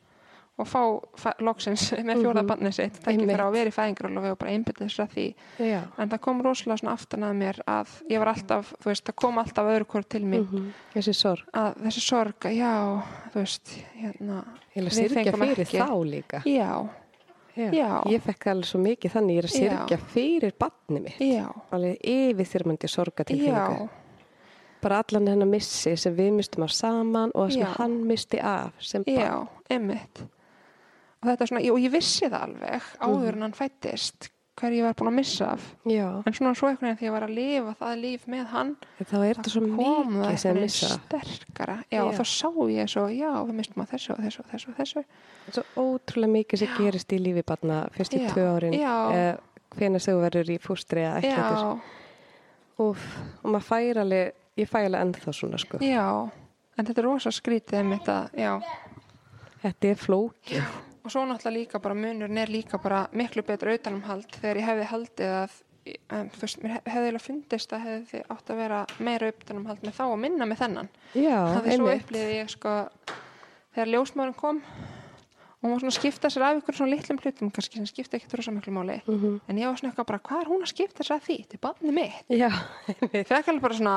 og 0.59 0.67
fá 0.69 0.83
fæ, 1.17 1.31
loksins 1.41 1.93
með 2.07 2.21
fjóða 2.23 2.43
Mhm. 2.45 2.73
sitt. 2.73 2.99
Ekki 3.09 3.25
fyrir 3.27 3.41
að 3.41 3.53
vera 3.53 3.71
í 3.71 3.73
fæðingarólofi 3.73 4.31
og 4.31 4.39
bara 4.39 4.51
einbytta 4.53 4.85
þess 4.85 5.01
að 5.01 5.09
því. 5.15 5.35
Já. 5.59 5.81
En 5.99 6.09
það 6.11 6.21
kom 6.21 6.43
rosalega 6.43 6.79
svona 6.83 6.93
aftan 6.93 7.23
að 7.25 7.37
mér 7.41 7.61
að 7.67 7.89
ég 8.11 8.19
var 8.19 8.29
alltaf, 8.35 8.75
þú 8.83 8.91
veist, 8.91 9.05
það 9.07 9.17
kom 9.17 9.39
alltaf 9.39 9.71
öðru 9.73 9.87
hvort 9.87 10.09
til 10.09 10.23
mín. 10.25 10.45
Mhm. 10.51 10.73
þessi 10.95 11.15
sorg. 11.15 11.47
Að 11.55 11.75
þessi 11.87 12.01
sorg, 12.05 12.41
já, 12.53 13.03
þú 13.33 13.41
veist 13.41 13.73
hérna, 13.97 14.45
Við 14.77 15.15
fengum 15.15 15.43
ekki. 15.49 15.79
þá 15.79 16.05
líka. 16.05 16.43
Já, 16.45 16.89
Já. 17.57 18.03
ég 18.09 18.21
fekk 18.23 18.47
alveg 18.49 18.65
svo 18.65 18.79
mikið 18.81 19.11
þannig 19.13 19.35
ég 19.37 19.39
er 19.39 19.49
að 19.49 19.57
sirkja 19.57 19.99
fyrir 20.13 20.53
barni 20.59 21.01
mitt. 21.01 21.19
Alveg 21.73 21.99
yfirþyrmandi 22.05 22.89
sorgatilfinningu 22.89 23.57
já 23.81 23.89
bara 24.83 25.01
allan 25.05 25.31
hennar 25.33 25.49
missi 25.51 25.95
sem 25.97 26.15
við 26.19 26.33
mistum 26.41 26.67
af 26.67 26.75
saman 26.77 27.33
og 27.35 27.49
það 27.49 27.57
sem 27.57 27.65
Já. 27.65 27.73
hann 27.79 27.97
misti 28.11 28.41
af 28.43 28.73
sem 28.83 29.05
barn 29.09 29.19
Já, 29.23 29.49
einmitt. 29.71 30.23
Og 31.23 31.29
þetta 31.31 31.43
er 31.47 31.51
svona, 31.53 31.65
og 31.73 31.79
ég 31.85 31.93
vissi 31.95 32.27
það 32.29 32.47
alveg 32.49 32.87
áður 33.07 33.37
en 33.37 33.43
hann 33.47 33.53
fættist 33.59 34.31
hver 34.61 34.75
ég 34.77 34.85
var 34.85 34.93
búin 34.99 35.09
að 35.09 35.15
missa 35.17 35.47
af 35.55 35.63
Já, 35.89 36.09
en 36.29 36.35
svona 36.37 36.51
svo 36.59 36.69
einhvern 36.69 36.91
veginn 36.91 36.99
þegar 37.01 37.09
ég 37.09 37.15
var 37.15 37.25
að 37.25 37.31
lifa 37.39 37.73
það 37.81 37.95
líf 38.03 38.27
með 38.29 38.43
hann 38.53 38.73
þá 39.01 39.15
er 39.17 39.39
þetta 39.39 39.53
svo 39.55 39.63
það 39.63 39.71
mikið 39.79 40.37
sem 40.43 40.51
einhvern 40.51 40.61
missa. 40.67 40.89
sterkara 40.99 41.77
já, 41.87 41.97
Já. 41.97 42.03
og 42.05 42.13
þá 42.19 42.25
sá 42.33 42.51
ég 42.75 42.91
svo, 42.93 43.05
já, 43.17 43.31
við 43.49 43.55
mistum 43.63 43.83
að 43.87 43.95
þessu 43.95 44.13
og 44.13 44.21
þessu 44.27 44.43
og 44.43 44.51
þessu 44.53 44.69
og 44.69 44.77
þessu 44.83 45.05
Svo 45.57 45.65
ótrúlega 45.87 46.33
mikið 46.37 46.63
sem 46.65 46.75
gerist 46.77 47.15
í 47.17 47.23
lífi 47.25 47.47
barna 47.49 47.79
fyrst 47.97 48.19
í 48.19 48.21
Já, 48.21 48.29
tvö 48.35 48.45
árin. 48.59 48.77
já. 48.77 48.95
Eh, 49.17 49.33
hvenær 49.79 50.05
þau 50.05 50.19
verður 50.27 50.53
í 50.53 50.59
fústri 50.61 51.01
eða 51.07 51.23
ætlættur. 51.23 51.65
já, 51.65 51.81
Úf, 52.83 53.03
og 53.43 53.51
maður 53.55 53.67
fær 53.71 54.03
alveg, 54.05 54.33
ég 54.57 54.69
fæ 54.69 54.79
alveg 54.85 55.01
ennþá 55.07 55.33
svona 55.35 55.59
sko. 55.59 55.79
já 55.81 56.31
en 56.79 56.87
þetta 56.87 56.99
er 57.03 57.05
rosa 57.09 57.31
skrítið 57.31 57.81
um 57.81 57.93
þetta, 57.99 58.17
já 58.37 58.55
Þetta 59.63 59.89
er 59.93 59.95
flókið. 60.01 60.65
og 61.05 61.11
svo 61.11 61.21
náttúrulega 61.27 61.55
líka 61.59 61.79
bara 61.83 61.95
munurinn 61.95 62.39
er 62.39 62.49
líka 62.51 62.79
bara 62.83 63.05
miklu 63.13 63.43
betra 63.47 63.75
utanumhald 63.75 64.27
þegar 64.41 64.57
ég 64.59 64.67
hefði 64.67 64.87
haldið 64.91 65.35
að 65.37 65.53
um, 66.13 66.29
þú 66.31 66.41
veist, 66.43 66.63
mér 66.63 66.73
hef- 66.77 66.87
hefði 66.87 67.05
eiginlega 67.07 67.27
fundist 67.27 67.73
að 67.73 67.85
hefði 67.87 68.07
þið 68.11 68.25
átt 68.37 68.51
að 68.51 68.57
vera 68.63 68.81
meira 68.99 69.29
utanumhald 69.33 69.83
með 69.87 69.95
þá 69.99 70.03
og 70.09 70.19
minna 70.19 70.47
með 70.47 70.59
þennan 70.65 70.89
Já, 71.15 71.39
það 71.55 71.67
er 71.67 71.77
svo 71.79 71.89
einmitt. 71.89 72.03
upplýði 72.07 72.37
ég 72.41 72.51
sko 72.57 72.75
þegar 73.75 73.93
ljósmárin 73.95 74.35
kom 74.39 74.63
og 75.63 75.69
hún 75.69 75.73
var 75.77 75.81
svona 75.81 75.93
að 75.95 75.99
skipta 76.01 76.29
sér 76.29 76.43
af 76.43 76.57
ykkur 76.59 76.75
svona 76.75 76.91
litlum 76.97 77.19
hlutum 77.23 77.51
kannski 77.55 77.77
sem 77.79 77.87
skipta 77.87 78.17
ekki 78.19 78.37
rosa 78.37 78.51
miklu 78.51 78.73
máli. 78.75 79.01
Mhm. 79.07 79.41
en 79.49 79.57
ég 79.59 79.67
var 79.71 79.77
svona 79.79 79.93
eitthvað 79.93 80.07
bara, 80.11 80.19
hvað 80.19 80.41
er 80.43 80.51
hún 80.51 80.63
að 80.67 80.73
skipta 80.75 81.03
sér 81.07 81.15
af 81.17 81.27
því? 81.29 81.37
Þetta 81.47 81.55
er 81.55 81.65
barnið 81.69 81.95
mitt. 81.95 82.25
Já, 82.29 82.51
ég 83.13 83.27
fekk 83.27 83.49
alveg 83.49 83.63
bara 83.63 83.75
svona 83.75 83.97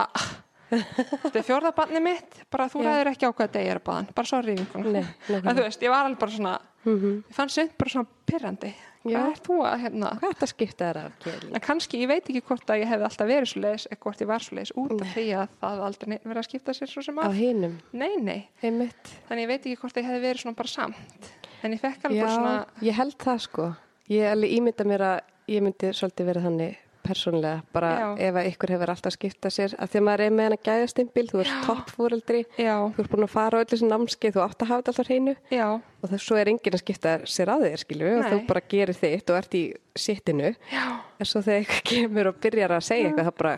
þetta 0.70 1.38
er 1.40 1.46
fjórða 1.46 1.72
barnið 1.78 2.02
mitt 2.02 2.40
bara 2.52 2.66
þú 2.70 2.82
ræður 2.86 3.12
ekki 3.12 3.28
á 3.30 3.32
hvað 3.38 3.52
degi 3.54 3.70
er 3.70 3.80
baðan 3.86 4.08
bara 4.18 4.28
sorry 4.28 4.56
Nei, 4.56 5.04
en 5.30 5.54
þú 5.56 5.62
veist, 5.62 5.82
ég 5.86 5.90
var 5.94 6.06
alveg 6.08 6.20
bara 6.20 6.32
svona 6.32 6.56
Mhm. 6.86 7.24
ég 7.30 7.34
fann 7.34 7.50
seint 7.50 7.72
bara 7.78 7.90
svona 7.90 8.08
pyrrandi 8.30 8.74
hvað 9.06 9.30
er 9.32 9.40
þú 9.46 9.56
að 9.66 9.80
hérna? 9.82 10.10
Hvað 10.20 10.30
er 10.30 10.34
þetta 10.36 10.48
skipta 10.50 10.86
þér 10.86 10.98
af, 11.06 11.28
en 11.54 11.62
kannski, 11.62 12.02
ég 12.02 12.08
veit 12.08 12.26
ekki 12.30 12.42
hvort 12.46 12.66
að 12.70 12.82
ég 12.84 12.90
hefði 12.90 13.06
alltaf 13.08 13.28
verið 13.30 13.48
svo 13.50 13.62
leis 13.62 13.88
eða 13.90 14.00
hvort 14.06 14.22
ég 14.22 14.28
var 14.30 14.40
svo 14.46 14.56
leis 14.58 14.72
út 14.76 15.02
af 15.02 15.08
því 15.16 15.26
að 15.38 15.48
það 15.62 15.82
aldrei 15.88 16.20
verið 16.26 16.38
að 16.42 16.48
skipta 16.50 16.74
sér 16.78 16.90
svo 16.94 17.02
sem 17.06 17.18
Á 17.18 17.26
að 17.26 17.34
hinum, 17.40 17.80
nei, 17.94 18.16
nei, 18.22 18.48
einmitt. 18.62 19.14
þannig 19.30 19.42
ég 19.46 19.48
veit 19.48 19.62
ekki 19.66 19.78
hvort 19.82 19.98
ég 19.98 20.06
hefði 20.06 20.22
verið 20.26 20.42
svona 20.46 20.56
bara 20.56 20.68
samt 20.68 21.32
en 21.66 21.76
ég 21.76 21.84
fekk 21.84 22.08
alveg 22.10 22.22
Já, 22.22 22.32
svona 22.32 22.56
ég 22.86 22.98
held 23.02 23.20
það 23.22 23.44
sko. 23.50 23.70
Ég 24.14 24.32
alveg 24.32 24.58
ímynda 24.60 24.88
mér 24.88 25.06
að 25.10 25.22
ég 25.56 25.64
myndi 25.66 25.94
svolítið 25.94 26.32
verið 26.32 26.50
þannig 26.50 26.82
persónlega, 27.06 27.62
bara 27.74 27.90
Já. 27.94 28.06
ef 28.28 28.38
að 28.40 28.48
ykkur 28.50 28.74
hefur 28.74 28.92
alltaf 28.94 29.14
skiptað 29.14 29.54
sér, 29.54 29.76
að 29.78 29.92
því 29.92 30.00
að 30.00 30.06
maður 30.08 30.24
er 30.26 30.36
með 30.36 30.48
hana 30.48 30.58
gæðastimpil, 30.66 31.26
þú 31.30 31.42
ert 31.44 31.68
toppfúreldri, 31.68 32.42
já, 32.58 32.74
þú 32.96 33.04
ert 33.04 33.12
búin 33.12 33.28
að 33.28 33.34
fara 33.36 33.60
á 33.60 33.64
öllu 33.64 33.80
sem 33.82 33.92
námskeið, 33.92 34.36
þú 34.36 34.44
átt 34.46 34.66
að 34.66 34.72
hafa 34.72 34.92
alltaf 34.92 35.10
hreinu. 35.12 35.36
Já, 35.54 35.68
og 35.76 36.12
þess 36.12 36.26
svo 36.26 36.40
er 36.42 36.52
enginn 36.52 36.78
að 36.78 36.82
skipta 36.82 37.16
sér 37.30 37.54
að 37.54 37.68
þér, 37.68 37.84
skilju, 37.84 38.12
og 38.18 38.28
þú 38.32 38.42
bara 38.50 38.66
gerir 38.74 38.98
þitt 38.98 39.34
og 39.34 39.40
ert 39.42 39.58
í 39.58 39.64
sittinu, 40.06 40.54
en 40.74 41.30
svo 41.30 41.44
þegar 41.46 41.62
eitthvað 41.62 41.86
kemur 41.92 42.32
og 42.32 42.40
byrjar 42.42 42.78
að 42.80 42.88
segja 42.90 43.12
eitthvað, 43.12 43.30
það 43.30 43.42
bara 43.44 43.56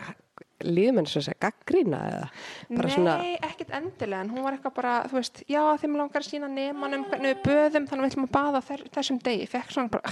líður 0.66 0.94
menn 0.96 1.06
svo 1.08 1.18
að 1.22 1.26
segja 1.28 1.42
gaggrína 1.46 1.98
eða 2.08 2.24
bara 2.72 2.88
Nei, 2.88 2.94
svona, 2.96 3.14
ekkert 3.48 3.70
endilega, 3.78 4.22
en 4.24 4.32
hún 4.32 4.42
var 4.46 4.52
eitthvað 4.56 4.74
bara, 4.78 4.94
þú 5.10 5.14
veist, 5.20 5.36
já, 5.50 5.62
þeim 5.82 5.94
langar 6.00 6.22
að 6.24 6.30
sína 6.32 6.48
nemanum 6.50 7.02
hvernig 7.10 7.30
við 7.36 7.40
böðum, 7.46 7.84
þannig 7.90 8.02
við 8.04 8.10
ætlum 8.12 8.26
að 8.26 8.36
baða 8.38 8.60
þessum 8.96 9.18
degi, 9.22 9.44
fekk 9.52 9.68
svona 9.74 9.92
bara, 9.94 10.08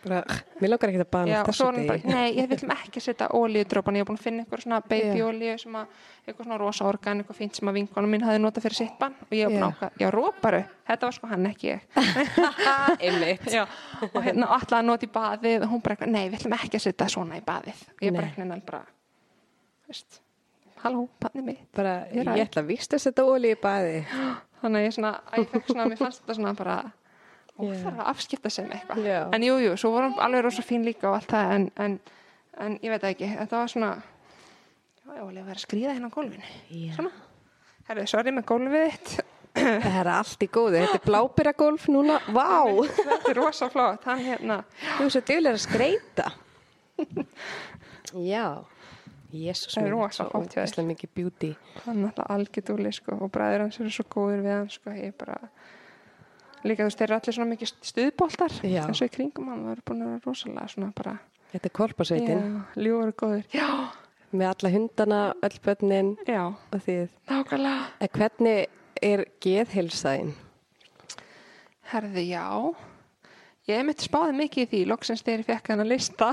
bara 0.00 0.18
mér 0.62 0.68
langar 0.72 0.88
ekki 0.92 1.02
að 1.02 1.10
bana 1.12 1.26
já, 1.34 1.40
og 1.40 1.44
svo 1.44 1.50
þessu 1.50 1.66
var 1.66 1.74
hún 1.76 1.88
bara, 1.90 2.00
degi. 2.00 2.08
nei, 2.14 2.28
ég 2.38 2.44
viljum 2.54 2.72
ekki 2.76 2.98
setja 3.04 3.26
ólíudrópan, 3.36 3.96
ég 3.98 4.02
hef 4.04 4.08
búin 4.08 4.20
að 4.20 4.24
finna 4.24 4.40
eitthvað 4.44 4.62
svona 4.64 4.78
að, 4.80 4.86
eitthvað 6.24 6.44
svona 6.46 6.60
rosa 6.60 6.82
organ, 6.88 7.20
eitthvað 7.20 7.40
fínt 7.42 7.54
sem 7.60 7.68
að 7.68 7.76
vinkonum 7.80 8.10
mín 8.14 8.24
hafði 8.24 8.40
notað 8.40 8.64
fyrir 8.68 8.78
sitt 8.80 8.96
bann 9.00 9.14
og 9.26 9.32
ég 9.36 9.42
hef 9.44 9.52
búin 9.52 9.66
að 9.66 9.72
ákvað, 9.74 9.90
já, 10.00 10.08
róparu, 10.14 10.62
þetta 10.88 11.02
var 11.10 11.14
sko 11.18 11.26
hann 11.34 11.50
ekki 11.50 11.70
og 14.08 14.20
hérna 14.24 14.44
alltaf 14.56 14.78
að 14.78 14.88
nota 14.88 15.08
í 15.08 15.12
baðið 15.12 15.66
og 15.66 15.70
hún 15.74 15.84
bara, 15.84 15.96
nei, 16.06 16.24
við 16.30 16.38
ætlum 16.40 16.56
ekki 16.56 16.80
að 16.80 16.86
setja 16.86 17.10
svona 17.12 17.40
í 17.40 17.44
baðið. 17.44 17.78
Og 17.96 18.06
ég 18.06 18.16
bara, 18.16 18.28
Nei. 18.28 18.30
eitthvað, 18.30 18.64
bara, 18.70 18.82
veist, 19.90 20.20
halló, 20.84 21.02
bannið 21.22 21.44
mitt. 21.50 21.66
bara, 21.76 21.94
Ég 22.14 22.22
er 22.24 22.44
ætla 22.46 22.62
að 22.64 22.70
víst 22.70 22.94
að 22.96 23.02
setja 23.04 23.26
óli 23.28 23.52
í 23.54 23.58
baði. 23.60 23.98
Þannig 24.60 24.80
að 24.80 24.86
ég 24.86 24.94
svona, 24.96 25.12
að 25.32 25.42
ég 25.42 25.50
fekk 25.54 25.70
svona, 25.72 25.86
mér 25.90 26.00
fannst 26.00 26.22
þetta 26.22 26.36
svona 26.38 26.54
bara 26.58 26.78
og 27.60 27.66
Já. 27.68 27.76
það 27.82 27.90
er 27.90 27.98
að 28.00 28.10
afskipta 28.14 28.50
sig 28.52 28.66
með 28.68 28.76
eitthvað. 28.78 29.06
Já. 29.10 29.20
en 29.36 29.42
jú, 29.44 29.56
jú, 29.60 29.72
svo 29.80 29.90
vorum 29.92 30.14
alveg 30.24 30.44
rosa 30.46 30.62
fín 30.64 30.84
líka 30.86 31.10
og 31.10 31.18
allt 31.18 31.32
það, 31.34 31.50
en, 31.56 31.66
en, 31.84 31.96
en 32.66 32.78
ég 32.84 32.94
veit 32.94 33.04
ekki. 33.10 33.28
Þetta 33.36 33.58
var 33.60 33.72
svona 33.72 33.90
já, 34.00 35.10
ég 35.16 35.20
var 35.26 35.34
að 35.34 35.50
vera 35.50 35.58
að 35.58 35.64
skrýða 35.66 35.96
hérna 35.96 36.08
á 36.08 36.16
gólfinu. 36.16 36.54
Já. 36.70 36.94
svona, 36.96 37.12
herðu, 37.90 38.06
sorry 38.14 38.32
með 38.36 38.48
gólfið 38.52 38.86
þitt. 38.94 39.12
Það 39.60 39.96
er 40.00 40.08
allt 40.14 40.44
í 40.44 40.46
góðu, 40.54 40.76
þetta 40.78 40.94
er 41.00 41.04
blábyrjagólf 41.08 41.88
núna. 41.90 42.20
Vá, 42.30 42.70
þetta 42.86 43.32
er 43.32 43.38
rosa 43.40 43.66
flott, 43.72 44.04
hann 44.06 44.20
hérna. 44.22 44.60
Þú 44.94 45.08
er 45.08 45.10
svo 45.16 45.22
duglega 45.26 45.56
að 45.56 45.64
skreita 45.64 46.28
já 48.30 48.44
Jésús 49.32 49.76
Það 49.76 49.86
er 49.86 49.94
rosa 49.94 50.26
flott 50.28 50.54
hjá 50.54 51.08
beauty. 51.14 51.54
Hann 51.84 52.02
er 52.02 52.10
alltaf 52.10 52.30
algjörðúli 52.34 52.92
sko, 52.94 53.18
og 53.20 53.32
bræður 53.34 53.66
hans 53.66 53.80
eru 53.80 53.92
svo 53.94 54.06
góður 54.10 54.42
við 54.44 54.56
hann 54.56 54.70
sko, 54.72 54.94
ég 54.96 55.14
bara 55.18 55.38
líka 56.64 56.84
þú 56.84 56.90
veist, 56.90 57.00
þeir 57.00 57.08
eru 57.08 57.18
allir 57.18 57.36
svona 57.36 57.52
mikið 57.54 57.72
stuðboltar 57.90 58.58
Já. 58.66 58.82
eins 58.84 59.00
og 59.00 59.08
í 59.08 59.14
kringum 59.14 59.48
hann, 59.52 59.64
eru 59.72 59.86
búin 59.86 60.04
að 60.04 60.12
vera 60.12 60.26
rosalega 60.26 60.68
svona 60.74 60.90
bara, 60.96 61.16
þetta 61.54 61.70
er 61.70 61.74
korpasveitin 61.78 62.44
já, 62.44 62.60
ljúður 62.84 63.14
góður 63.22 63.56
já, 63.56 63.68
með 64.30 64.46
alla 64.50 64.72
hundana, 64.76 65.22
öll 65.48 65.56
börnin 65.64 66.12
já, 66.28 66.42
og 66.52 66.84
því 66.84 66.98
nákvæmlega. 67.30 67.88
En 68.00 68.14
hvernig 68.18 68.62
er 69.00 69.24
geðhilsaðin 69.40 70.34
Herði, 71.90 72.22
já. 72.30 72.46
Ég 73.70 73.84
mitt 73.86 74.02
spáði 74.02 74.34
mikið 74.40 74.62
í 74.64 74.68
því, 74.72 74.80
loksins 74.90 75.22
þegar 75.26 75.42
ég 75.44 75.48
fekk 75.50 75.70
hann 75.72 75.82
að 75.84 75.90
lista. 75.92 76.28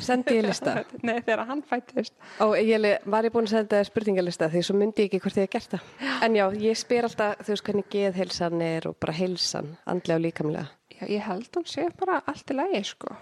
sendi 0.00 0.36
ég 0.38 0.46
lista 0.48 0.74
Nei, 1.08 1.18
þegar 1.26 1.44
hann 1.50 1.62
fættist. 1.68 2.14
og 2.44 2.54
ég 2.58 2.86
var 3.04 3.26
ég 3.28 3.34
búin 3.34 3.48
að 3.48 3.54
senda 3.56 3.82
spurningalista 3.84 4.48
því 4.52 4.62
svo 4.64 4.76
myndi 4.78 5.04
ég 5.04 5.10
ekki 5.12 5.20
hvort 5.24 5.38
ég 5.40 5.48
hef 5.48 5.54
gert 5.56 5.74
það 5.76 6.12
en 6.26 6.38
já, 6.38 6.44
ég 6.64 6.78
spyr 6.80 7.08
alltaf, 7.10 7.42
þú 7.44 7.52
veist 7.54 7.66
hvernig 7.68 7.88
geðhilsan 7.92 8.62
er 8.64 8.88
og 8.88 8.96
bara 9.02 9.16
heilsan, 9.18 9.74
andlega 9.86 10.18
og 10.20 10.24
líkamlega 10.26 10.66
Já, 10.98 11.04
ég 11.14 11.22
held 11.28 11.50
hún 11.54 11.66
sé 11.70 11.84
bara 11.98 12.16
allt 12.26 12.48
í 12.50 12.54
lagi, 12.58 12.80
sko. 12.88 13.12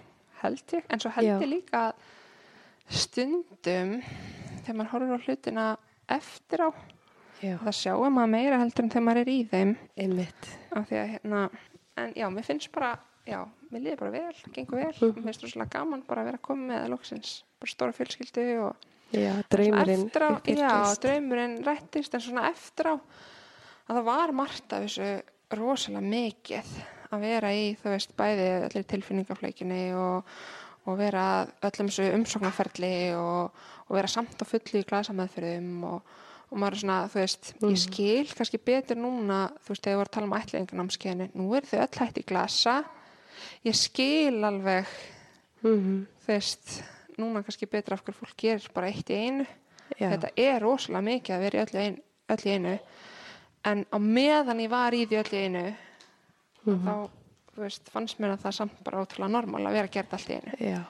Held 0.40 0.72
ég. 0.72 0.84
En 0.88 1.00
svo 1.02 1.10
held 1.12 1.26
Já. 1.28 1.34
ég 1.42 1.50
líka 1.50 1.80
stundum, 2.88 3.96
þegar 4.64 4.76
maður 4.78 4.92
horfir 4.94 5.12
á 5.16 5.24
hlutina 5.26 5.64
eftir 6.16 6.62
á, 6.62 6.68
já, 7.42 7.56
það 7.60 7.74
sjáum 7.80 8.14
maður 8.16 8.32
meira 8.32 8.60
heldur 8.62 8.86
en 8.86 8.92
þegar 8.94 9.06
maður 9.08 9.20
er 9.24 9.30
í 9.32 9.38
þeim. 9.50 9.74
einmitt 9.98 10.48
hérna, 10.88 11.42
en 11.98 12.12
já, 12.16 12.28
mér 12.30 12.46
finnst 12.46 12.70
bara, 12.72 12.94
já, 13.26 13.40
mér 13.72 13.84
líður 13.84 14.02
bara 14.04 14.14
vel, 14.14 14.42
gengur 14.54 14.80
vel. 14.80 14.92
Mhm. 14.94 15.14
Mér 15.16 15.30
finnst 15.30 15.46
rosalega 15.46 15.78
gaman 15.78 16.04
bara 16.06 16.22
að 16.22 16.30
vera 16.30 16.40
að 16.40 16.46
koma 16.48 16.68
með 16.72 16.90
loksins, 16.94 17.38
bara 17.60 17.72
stóra 17.72 17.96
fjölskyldu 17.96 18.46
og 18.66 18.86
já, 19.14 19.32
draumurinn 19.52 20.06
eftir 20.06 20.26
á, 20.26 20.30
já, 20.46 20.74
draumurinn 21.02 21.56
rættist 21.66 22.14
en 22.14 22.20
svona 22.24 22.50
eftir 22.50 22.92
á 22.92 22.94
að 23.86 23.94
það 23.94 24.04
var 24.10 24.34
margt 24.36 24.74
af 24.74 24.86
þessu 24.86 25.10
rosalega 25.56 26.02
mikið 26.10 26.76
að 27.14 27.22
vera 27.22 27.52
í 27.54 27.66
þú 27.78 27.92
veist 27.92 28.14
bæði 28.18 28.46
allir 28.66 28.86
tilfinningafleikinni 28.90 29.82
og, 29.94 30.36
og 30.86 30.98
vera 30.98 31.26
öllum 31.66 31.90
þessu 31.90 32.08
umsóknarferli 32.16 32.94
og, 33.18 33.66
og 33.86 33.98
vera 33.98 34.10
samt 34.10 34.42
og 34.42 34.50
fulli 34.50 34.82
í 34.82 34.88
glasamæðfyrðum 34.88 35.86
og, 35.86 36.16
og 36.50 36.58
maður 36.62 36.78
er 36.78 36.82
svona, 36.82 36.98
þú 37.12 37.22
veist, 37.22 37.52
ég 37.62 37.80
skil 37.82 38.34
kannski 38.34 38.58
betur 38.62 38.98
núna, 38.98 39.46
þú 39.62 39.74
veist, 39.74 39.86
þegar 39.86 39.94
ég 39.94 40.02
var 40.02 40.10
að 40.10 40.16
tala 40.16 40.28
um 40.30 40.36
ætlingarnámskeiðinu, 40.40 41.30
nú 41.38 41.48
eru 41.58 41.70
þau 41.70 41.80
öll 41.84 42.02
hætt 42.02 42.20
í 42.22 42.26
glasa 42.26 42.76
ég 43.64 43.74
skil 43.74 44.44
alveg 44.44 44.86
Mhm. 45.62 46.06
þú 46.22 46.26
veist, 46.28 46.82
núna 47.18 47.42
kannski 47.42 47.66
betra 47.66 47.94
af 47.94 48.04
hverju 48.04 48.14
fólk 48.20 48.36
gerir 48.36 48.68
bara 48.74 48.86
eitt 48.88 49.08
í 49.10 49.14
einu. 49.26 49.46
Já. 50.00 50.10
þetta 50.10 50.30
er 50.36 50.60
rosalega 50.60 51.02
mikið 51.06 51.34
að 51.36 51.40
vera 51.40 51.58
í 51.58 51.64
öllu, 51.66 51.78
ein, 51.80 52.02
öllu 52.28 52.44
í 52.50 52.54
einu. 52.56 52.78
En 53.64 53.84
á 53.92 53.98
meðan 53.98 54.60
ég 54.60 54.68
var 54.70 54.90
í 54.92 55.06
því 55.06 55.16
öllu 55.22 55.38
í 55.38 55.44
einu 55.46 55.74
Mhm. 56.66 56.84
þá 56.86 57.08
þú 57.56 57.62
veist, 57.62 57.88
fannst 57.90 58.18
mér 58.18 58.32
að 58.36 58.42
það 58.42 58.52
samt 58.54 58.84
bara 58.84 58.98
ótrúlega 59.04 59.30
normal 59.30 59.62
að 59.62 59.72
vera 59.72 59.86
að 59.88 59.90
gera 59.92 60.06
þetta 60.06 60.16
allt 60.18 60.28
í 60.28 60.34
einu. 60.34 60.52
Já, 60.74 60.84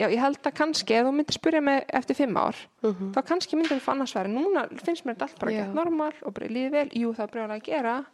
já, 0.00 0.06
ég 0.08 0.18
held 0.20 0.42
að 0.42 0.54
kannski, 0.54 0.94
ef 0.94 1.06
þú 1.06 1.12
myndir 1.14 1.36
spyrja 1.38 1.60
mig 1.62 1.84
eftir 1.92 2.16
fimm 2.16 2.36
ár, 2.36 2.56
Mhm. 2.82 3.12
þá 3.12 3.22
kannski 3.26 3.56
myndir 3.56 3.76
við 3.76 3.80
fann 3.82 4.00
að 4.00 4.08
sværi, 4.08 4.28
núna 4.32 4.68
finnst 4.80 5.04
mér 5.04 5.14
þetta 5.16 5.22
allt 5.22 5.38
bara 5.38 5.52
gett 5.52 5.74
normal 5.74 6.12
og 6.22 6.32
bara 6.34 6.46
líði 6.48 6.70
vel, 6.70 6.88
jú 6.94 7.12
það 7.14 7.20
er 7.20 7.32
brjóðlega 7.34 7.60
að 7.60 7.64
gera. 7.64 8.06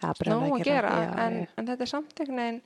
Það 0.00 0.20
er 0.20 0.32
nóg 0.32 0.40
bara 0.50 0.60
að 0.60 0.64
gera, 0.64 0.88
já, 0.90 1.18
en, 1.26 1.46
en 1.58 1.66
þetta 1.66 1.80
er 1.80 1.86
samt 1.86 2.14
einhvern 2.20 2.36
veginn 2.36 2.62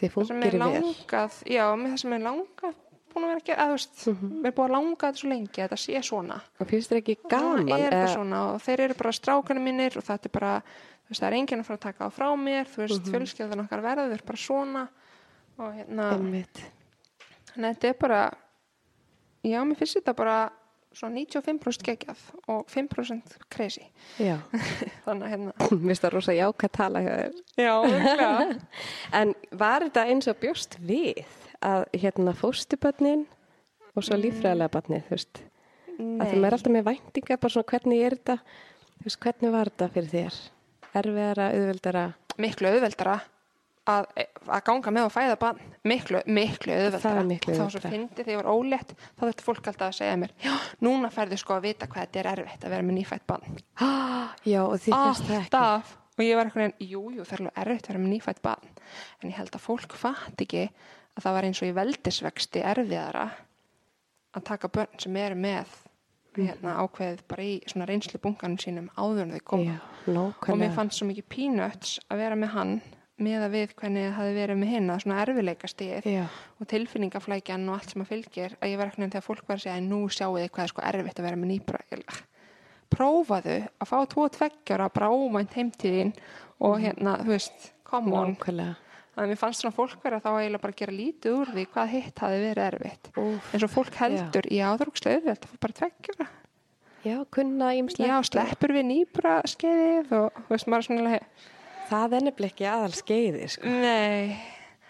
þið 0.00 0.30
er 0.30 0.40
vel 0.40 0.58
langað 0.62 1.36
já, 1.46 1.64
með 1.76 1.92
það 1.94 2.00
sem 2.02 2.12
er 2.16 2.24
langað 2.24 2.74
búin 3.14 3.24
að 3.24 3.30
vera 3.30 3.44
gera, 3.46 3.62
að, 3.62 3.68
þú 3.68 3.74
veist, 3.78 4.06
Mhm. 4.10 4.30
mér 4.42 4.46
er 4.50 4.52
búin 4.56 4.66
að 4.66 4.74
langa 4.74 4.96
þetta 4.96 5.18
svo 5.20 5.28
lengi 5.30 5.60
að 5.62 5.68
þetta 5.68 5.78
sé 5.84 6.02
svona 6.02 6.40
og 6.60 6.66
finnst 6.66 6.90
þér 6.90 6.98
ekki 7.02 7.16
gaman 7.30 7.68
er 7.70 7.90
eða- 7.92 8.14
svona 8.14 8.38
og 8.54 8.60
þeir 8.64 8.80
eru 8.80 8.94
bara 8.94 9.12
strákanum 9.12 9.62
mínir 9.64 9.96
og 9.96 10.02
þetta 10.04 10.26
er 10.26 10.34
bara, 10.34 10.62
þú 11.04 11.08
veist, 11.10 11.20
það 11.22 11.28
er 11.28 11.36
enginn 11.38 11.60
að 11.60 11.64
fara 11.64 11.78
að 11.78 11.86
taka 11.86 12.04
á 12.04 12.10
frá 12.10 12.28
mér, 12.34 12.64
þú 12.66 12.76
veist, 12.82 13.04
Mhm. 13.04 13.12
fjölskyldan 13.12 13.62
okkar 13.68 13.82
verður 13.82 14.24
bara 14.26 14.36
svona 14.36 14.88
og 15.58 15.72
hérna, 15.74 16.10
þannig 17.54 17.70
að 17.70 17.74
þetta 17.78 17.88
er 17.88 17.94
bara 18.00 18.34
já, 19.44 19.62
mér 19.62 19.76
finnst 19.76 19.96
þetta 20.02 20.16
bara 20.16 20.50
svona 20.94 21.20
95% 21.20 21.86
geggjað 21.88 22.20
og 22.52 22.66
5% 22.70 23.36
crazy 23.52 23.86
þannig 25.04 25.26
að 25.26 25.32
hérna 25.34 25.54
mér 25.54 25.88
finnst 25.90 26.06
það 26.06 26.14
rosa 26.16 26.36
jákvæð 26.36 26.74
tala 26.78 27.02
hjá 27.04 27.12
þér. 27.14 27.38
já, 27.58 27.72
örgulega 27.78 28.58
En 29.20 29.34
var 29.64 29.86
þetta 29.88 30.06
eins 30.12 30.30
og 30.30 30.38
bjóst 30.42 30.78
við 30.82 31.24
að 31.64 31.86
hérna 31.96 32.34
fóstubötnin 32.36 33.26
og 33.94 34.04
svo 34.04 34.18
líffræðilega 34.18 34.72
bötnið, 34.74 35.04
þú 35.06 35.14
veist? 35.14 35.42
Að 35.94 36.32
þú 36.32 36.40
er 36.40 36.56
alltaf 36.56 36.72
með 36.74 36.88
væntingar, 36.88 37.38
bara 37.38 37.54
svona 37.54 37.70
hvernig 37.70 38.00
er 38.02 38.16
þetta, 38.16 38.34
þú 38.98 39.06
veist, 39.06 39.20
hvernig 39.22 39.52
var 39.54 39.70
þetta 39.70 39.88
fyrir 39.94 40.10
þér? 40.10 40.40
Erfiðara, 40.94 41.46
auðveldara? 41.54 42.04
miklu 42.42 42.72
auðveldara 42.72 43.20
að, 43.90 44.06
að 44.48 44.62
ganga 44.66 44.92
með 44.94 45.08
og 45.08 45.12
fæða 45.12 45.36
bann 45.40 45.58
miklu, 45.84 46.20
miklu 46.26 46.76
miklu 47.28 47.56
þá 47.56 47.66
svo 47.72 47.82
fyndi 47.82 48.22
þegar 48.22 48.32
ég 48.32 48.40
var 48.40 48.50
ólétt 48.52 48.94
þá 48.96 49.24
þurfti 49.26 49.46
fólk 49.46 49.68
alltaf 49.70 49.90
að 49.90 49.98
segja 49.98 50.16
mér 50.22 50.32
já, 50.44 50.54
núna 50.84 51.10
færðu 51.12 51.38
sko 51.40 51.58
að 51.58 51.66
vita 51.68 51.88
hvað 51.90 52.06
þetta 52.06 52.22
er 52.22 52.30
erfitt 52.32 52.64
að 52.64 52.74
vera 52.74 52.86
með 52.88 52.98
nýfætt 53.00 53.26
bann 53.28 53.46
Já, 54.54 54.60
og 54.64 54.76
því 54.80 54.96
fyrst 54.96 55.28
það 55.28 55.38
ekki. 55.44 55.96
og 56.16 56.24
ég 56.24 56.38
var 56.38 56.50
eitthvað, 56.50 56.76
jú, 56.88 57.02
jú, 57.14 57.24
það 57.28 57.36
er 57.36 57.44
alveg 57.44 57.62
erfitt 57.64 57.88
að 57.88 57.92
vera 57.92 58.04
með 58.04 58.14
nýfætt 58.14 58.44
bann 58.44 58.68
en 59.20 59.30
ég 59.30 59.38
held 59.40 59.54
að 59.54 59.66
fólk 59.68 59.96
fatt 60.00 60.44
ekki 60.46 60.66
að 60.68 61.26
það 61.26 61.36
var 61.36 61.48
eins 61.48 61.62
og 61.62 61.68
í 61.70 61.76
veldisvexti 61.78 62.64
erfiðara 62.72 63.26
að 64.34 64.46
taka 64.48 64.70
börn 64.72 64.96
sem 64.98 65.16
eru 65.20 65.36
með 65.38 65.76
hérna, 66.34 66.72
ákveðið 66.82 67.20
bara 67.30 67.44
í 67.46 67.52
svona 67.70 67.86
reynslu 67.86 68.18
bunkanum 68.22 68.58
sínum 68.58 68.88
áður 68.98 69.20
en 69.28 69.34
þau 69.36 69.44
koma. 69.52 69.76
Og 70.50 70.58
mér 70.58 70.72
fannst 70.74 70.98
svo 70.98 71.06
mikið 71.06 71.28
peanuts 71.30 71.92
að 72.10 72.22
vera 72.24 72.38
með 72.38 72.50
hann 72.56 72.72
með 73.22 73.46
að 73.46 73.54
við 73.54 73.74
hvernig 73.78 74.06
það 74.08 74.16
hafi 74.18 74.36
verið 74.38 74.60
með 74.60 74.72
hinna 74.74 74.98
svona 75.02 75.22
erfileika 75.22 75.70
stíð 75.70 76.08
og 76.10 76.68
tilfinningaflækjan 76.70 77.68
og 77.68 77.78
allt 77.78 77.94
sem 77.94 78.02
að 78.02 78.10
fylgir. 78.10 78.56
Að 78.58 78.72
ég 78.72 78.80
var 78.80 78.90
eitthvað 78.90 79.12
þegar 79.14 79.26
fólk 79.28 79.44
var 79.48 79.60
að 79.60 79.66
segja 79.68 79.82
nú 79.84 80.00
sjáu 80.10 80.32
þið 80.38 80.48
hvað 80.50 80.64
er 80.64 80.72
sko 80.72 80.86
erfitt 80.90 81.20
að 81.20 81.28
vera 81.28 81.40
með 81.40 81.52
nýbra 81.54 81.84
prófaðu 82.94 83.58
að 83.80 83.90
fá 83.90 83.98
tvo 84.10 84.28
tveggjara 84.36 84.88
bara 84.94 85.10
ómænt 85.12 85.54
heimtíðin 85.56 86.14
og 86.62 86.80
hérna, 86.82 87.18
þú 87.22 87.34
veist, 87.34 87.70
come 87.86 88.14
on. 88.14 88.34
Nákvæmlega. 88.34 88.76
þannig 89.14 89.24
að 89.24 89.32
mér 89.32 89.40
fannst 89.40 89.62
svona 89.62 89.76
fólk 89.76 90.04
vera 90.04 90.20
þá 90.22 90.30
eiginlega 90.34 90.62
bara 90.62 90.74
að 90.74 90.80
gera 90.82 90.94
lítið 90.94 91.36
úr 91.38 91.52
því 91.54 91.66
hvað 91.74 91.92
hitt 91.94 92.22
hafi 92.24 92.40
verið 92.42 92.68
erfitt. 92.68 93.10
Úf, 93.22 93.50
eins 93.54 93.66
og 93.66 93.72
fólk 93.74 93.98
heldur, 94.00 94.48
já, 94.50 94.66
úrslega 94.74 95.20
auðvelt 95.20 95.46
að 95.46 95.52
fá 95.52 95.60
bara 95.66 95.78
tveggjara 95.80 96.28
já, 97.04 97.16
kunna 97.36 97.72
ímslega. 97.78 98.10
já, 98.10 98.28
sleppur 98.30 98.74
við 98.74 98.86
nýbra 98.90 99.34
skeiðið 99.50 100.14
og 100.18 100.40
veist, 100.50 100.70
maður 100.70 100.80
er 100.80 100.88
svona 100.88 101.18
Það 101.90 102.16
er 102.16 102.26
nefnilega 102.28 102.54
ekki 102.54 102.68
aðal 102.70 102.94
skeiði, 102.96 103.48
sko. 103.52 103.70
Nei, 103.70 104.36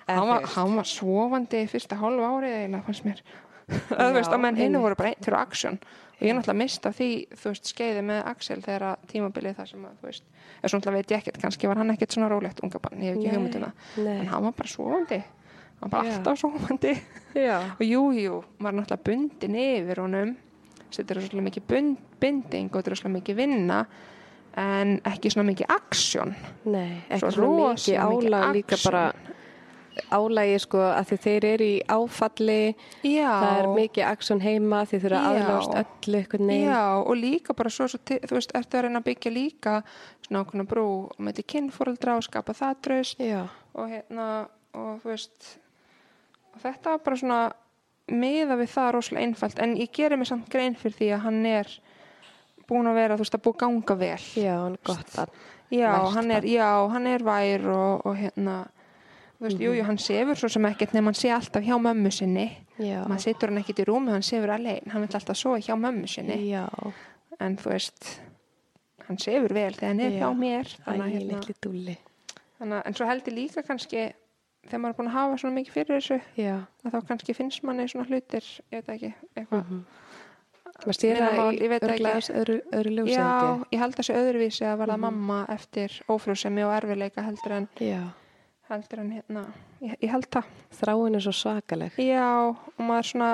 Eða 0.05 0.21
hann 0.21 0.29
var, 0.29 0.77
var 0.77 0.89
svofandi 0.89 1.65
fyrsta 1.71 1.97
hálfu 1.99 2.27
árið 2.29 2.57
eiginlega 2.59 2.87
fannst 2.87 3.07
mér. 3.09 3.23
Það 3.65 4.03
Já, 4.11 4.15
veist 4.19 4.35
að 4.37 4.43
menn 4.45 4.59
hinn 4.61 4.77
voru 4.77 4.97
bara 4.99 5.15
einn 5.15 5.25
fyrir 5.25 5.39
aksjón 5.41 5.79
og 6.15 6.23
ég 6.23 6.31
er 6.31 6.37
náttúrulega 6.37 6.61
mist 6.61 6.87
af 6.87 6.97
því, 6.99 7.09
þú 7.33 7.51
veist, 7.51 7.71
skeiði 7.73 8.03
með 8.07 8.21
Axel 8.31 8.59
þegar 8.63 8.85
að 8.91 9.07
tímabilið 9.11 9.57
það 9.59 9.71
sem 9.71 9.87
að, 9.89 9.95
þú 10.01 10.09
veist, 10.11 10.27
er 10.61 10.73
svona 10.73 10.95
veit 10.95 11.15
ég 11.15 11.23
ekkert, 11.23 11.41
kannski 11.43 11.71
var 11.71 11.81
hann 11.81 11.95
ekkert 11.95 12.15
svona 12.17 12.29
rólegt 12.31 12.63
unga 12.65 12.81
barn, 12.85 13.03
ég 13.03 13.15
hef 13.15 13.19
ekki 13.19 13.35
hugmynduna, 13.35 13.71
en 14.05 14.31
hann 14.31 14.47
var 14.47 14.55
bara 14.61 14.71
svofandi, 14.71 15.19
hann 15.25 15.83
var 15.83 15.93
bara 15.97 16.07
Já. 16.07 16.15
alltaf 16.15 16.41
svofandi 16.41 16.95
og 17.81 17.85
jú, 17.85 18.03
jú, 18.21 18.39
maður 18.61 18.71
er 18.71 18.79
náttúrulega 18.79 19.07
bundin 19.11 19.59
yfir 19.65 20.03
honum, 20.05 20.35
þetta 20.95 21.17
er 21.17 21.23
svolítið 21.25 21.47
mikið 21.49 21.69
bund, 21.75 22.09
binding 22.23 22.71
og 22.71 22.79
þetta 22.79 22.95
er 22.95 23.01
svolítið 23.03 23.19
mikið 23.19 23.41
vinna, 23.43 23.81
en 24.61 24.99
ekki 25.09 25.33
svona 25.35 25.49
mikið 25.51 25.71
aksjón. 25.75 26.35
Nei, 26.71 27.03
ekki 27.09 27.23
Svo 27.23 27.31
svona 27.39 27.73
mikið 27.75 28.03
álag 28.05 28.51
líka 28.55 28.79
bara 28.85 29.07
álagi 30.11 30.59
sko 30.63 30.81
að 30.83 31.11
því 31.11 31.19
þeir 31.25 31.47
eru 31.49 31.67
í 31.67 31.75
áfalli 31.87 32.61
Já. 33.07 33.31
það 33.31 33.59
er 33.61 33.69
mikið 33.77 34.07
aksjón 34.09 34.43
heima 34.43 34.83
því 34.89 35.01
þeir 35.03 35.11
eru 35.13 35.21
aðlást 35.31 35.77
öllu 35.81 36.21
einhvern 36.21 36.51
veginn. 36.51 36.71
Já, 36.71 36.85
og 36.99 37.19
líka 37.21 37.57
bara 37.57 37.73
svo, 37.73 37.89
svo 37.91 38.01
þú 38.03 38.39
veist, 38.39 38.55
ertu 38.59 38.79
að 38.79 38.87
reyna 38.87 39.03
að 39.03 39.09
byggja 39.11 39.35
líka 39.35 39.75
svona 40.27 40.45
ákveðna 40.45 40.69
brú 40.71 40.87
með 41.19 41.39
því 41.39 41.47
kynfóreldra 41.55 42.17
og 42.19 42.27
skapa 42.27 42.57
það 42.59 42.81
draust 42.89 43.23
og 43.25 43.91
hérna, 43.91 44.29
og 44.75 44.97
þú 45.03 45.13
veist 45.13 45.53
og 46.55 46.63
þetta 46.63 46.95
var 46.95 47.05
bara 47.07 47.21
svona 47.21 47.41
miða 48.11 48.59
við 48.61 48.73
það 48.75 48.93
rosalega 48.95 49.29
einfalt. 49.29 49.61
En 49.63 49.77
ég 49.81 49.93
gerir 49.95 50.21
mig 50.21 50.29
samt 50.29 50.51
grein 50.53 50.77
fyrir 50.79 50.99
því 50.99 51.11
að 51.17 51.25
hann 51.25 51.45
er 51.49 51.71
búin 52.69 52.87
að 52.91 52.95
vera, 53.01 53.17
þú 53.19 53.25
veist, 53.25 53.35
að 53.39 53.43
búið 53.45 53.55
að 53.55 53.61
ganga 53.65 53.97
vel. 54.01 54.23
Já, 54.41 54.55
hann 54.61 54.73
er 54.79 54.85
gott 54.85 55.15
barn 55.17 55.31
Já, 55.75 55.91
Vært 55.91 56.15
hann 56.15 56.31
er, 56.31 56.43
já, 56.47 56.69
hann 56.93 57.07
er 57.11 57.23
vær 57.25 57.65
og, 57.73 58.03
og 58.07 58.17
hérna 58.21 58.57
þú 59.41 59.47
veist, 59.49 59.61
jú, 59.65 59.73
jú, 59.75 59.85
hann 59.89 59.99
sefur 59.99 60.37
svo 60.39 60.49
sem 60.53 60.67
ekkert 60.69 60.93
nema 60.95 61.11
hann 61.11 61.19
sé 61.19 61.33
alltaf 61.35 61.65
hjá 61.65 61.75
mömmu 61.81 62.11
sinni. 62.15 62.45
Já, 62.79 63.01
maður 63.09 63.25
situr 63.25 63.51
hann 63.51 63.59
ekkert 63.63 63.81
í 63.83 63.87
rúmi, 63.89 64.13
hann 64.15 64.23
sefur 64.23 64.53
alveg 64.55 64.87
hann 64.93 65.03
vil 65.07 65.17
alltaf 65.19 65.37
sofa 65.41 65.59
hjá 65.65 65.75
mömmu 65.81 66.07
sinni. 66.11 66.37
Já, 66.51 66.69
en 67.41 67.57
þú 67.59 67.73
veist 67.73 68.13
hann 69.09 69.19
sefur 69.19 69.53
vel 69.57 69.73
þegar 69.75 69.89
hann 69.91 70.01
er 70.01 70.15
Já. 70.15 70.21
hjá 70.23 70.29
mér. 70.39 70.65
Æ, 70.65 70.85
þannig, 70.85 71.05
að, 71.05 71.17
hérna, 71.17 71.41
litli 71.41 71.55
dúli 71.65 71.97
þannig, 72.61 72.77
að- 72.79 72.87
en 72.87 72.95
svo 72.95 73.07
held 73.11 73.27
ég 73.29 73.35
líka 73.37 73.63
kannski 73.67 74.05
þegar 74.65 74.81
maður 74.81 74.95
er 74.95 74.99
búin 75.01 75.11
að 75.11 75.17
hafa 75.19 75.39
svona 75.43 75.59
mikið 75.59 75.75
fyrir 75.75 75.99
þessu 75.99 76.21
Já, 76.41 76.55
að 76.85 76.95
þá 76.95 77.01
kannski 77.11 77.35
finnst 77.37 77.63
manni 77.67 77.89
svona 77.91 78.07
hlutir 78.09 78.47
ég 78.73 78.79
veit 78.81 78.89
ekki, 78.95 79.15
eitthvað. 79.37 79.65
Mhm. 79.67 79.85
Maður 80.85 80.99
stýra 80.99 81.29
í 81.55 81.69
örglega 81.69 82.21
öðru, 82.41 82.57
öðru 82.73 82.91
ljósi 82.99 83.15
já, 83.15 83.25
ekki 83.25 83.75
ég. 83.77 83.81
held 83.81 83.95
þessu 83.99 84.15
öðruvísi 84.21 84.65
að 84.69 84.79
verða 84.85 84.97
mamma 85.05 85.39
eftir 85.55 85.97
ófrúsemi 86.09 86.65
og 86.67 86.73
erfileika 86.77 87.23
heldur 87.27 87.53
en 87.59 87.69
Já, 87.81 88.03
heldur 88.71 89.01
en 89.05 89.11
hérna, 89.13 89.45
ég, 89.81 89.97
ég 90.01 90.11
held 90.11 90.29
það. 90.31 90.45
Þráin 90.81 91.15
er 91.19 91.21
svo 91.27 91.33
svakaleg. 91.33 91.99
Já, 91.99 92.29
og 92.49 92.81
maður 92.81 93.11
svona 93.11 93.31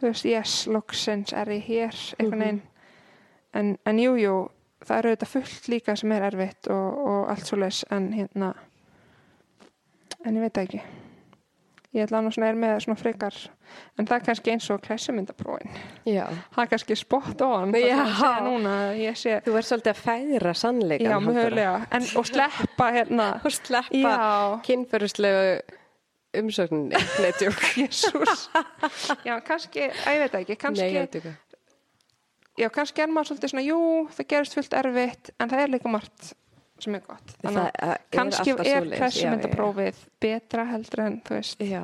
þú 0.00 0.06
veist, 0.08 0.24
yes, 0.24 0.66
loksins 0.66 1.32
er 1.36 1.46
ég 1.52 1.62
hér 1.66 1.94
einhvern 2.18 2.38
Mhm. 2.38 2.40
veginn. 2.40 2.62
En, 3.52 3.78
en 3.84 3.98
jú, 3.98 4.14
jú, 4.16 4.34
það 4.86 4.98
eru 4.98 5.10
þetta 5.16 5.26
fullt 5.26 5.68
líka 5.68 5.96
sem 5.96 6.12
er 6.12 6.22
erfitt 6.22 6.68
og, 6.70 6.98
og 7.08 7.28
allt 7.30 7.46
svo 7.46 7.56
leis 7.58 7.84
en 7.90 8.12
hérna 8.12 8.54
en 10.24 10.36
ég 10.36 10.40
veit 10.40 10.58
ekki 10.62 10.80
ég 11.90 12.04
ætla 12.06 12.20
svona 12.30 12.50
er 12.52 12.58
með 12.58 12.76
svona 12.84 13.00
frekar 13.00 13.36
en 13.98 14.06
það 14.06 14.14
er 14.16 14.24
kannski 14.28 14.52
eins 14.54 14.68
og 14.70 14.80
klessumyndapróin 14.84 15.74
það 16.06 16.62
er 16.62 16.70
kannski 16.70 16.96
spot 16.98 17.42
on 17.46 17.74
núna 18.46 18.74
sé, 19.18 19.40
þú 19.44 19.56
verður 19.56 19.68
svolítið 19.72 19.92
að 19.92 20.02
fæðra 20.04 20.54
en, 21.98 22.08
og 22.20 22.30
sleppa 22.30 22.90
hérna. 22.94 23.28
Sleppa 23.60 24.14
neitjúk 27.24 27.62
jésús 27.82 28.48
já, 29.26 29.34
kannski, 29.42 29.90
að 29.90 30.14
ég 30.14 30.24
veit 30.24 30.36
ekki 30.44 30.54
Nei, 30.54 30.60
kannski, 30.62 30.90
ekki 31.02 31.32
já, 32.60 32.68
kannski 32.70 33.02
er 33.02 33.10
maður 33.10 33.32
svolítið 33.32 33.54
svona, 33.54 33.66
jú, 33.66 33.80
það 34.14 34.30
gerist 34.34 34.58
fullt 34.58 34.78
erfitt 34.78 35.32
en 35.40 35.50
það 35.50 35.64
er 35.64 35.74
líka 35.74 35.90
margt 35.90 36.30
sem 36.84 36.94
er 36.94 37.02
gott. 37.06 37.34
Kannski 38.10 38.50
er 38.50 38.56
svoleiðis, 38.56 38.92
já, 38.92 38.98
klessumyndaprófið 38.98 40.04
betra 40.20 40.64
heldur 40.70 41.00
en 41.06 41.18
þú 41.26 41.34
veist. 41.38 41.60
Já, 41.60 41.82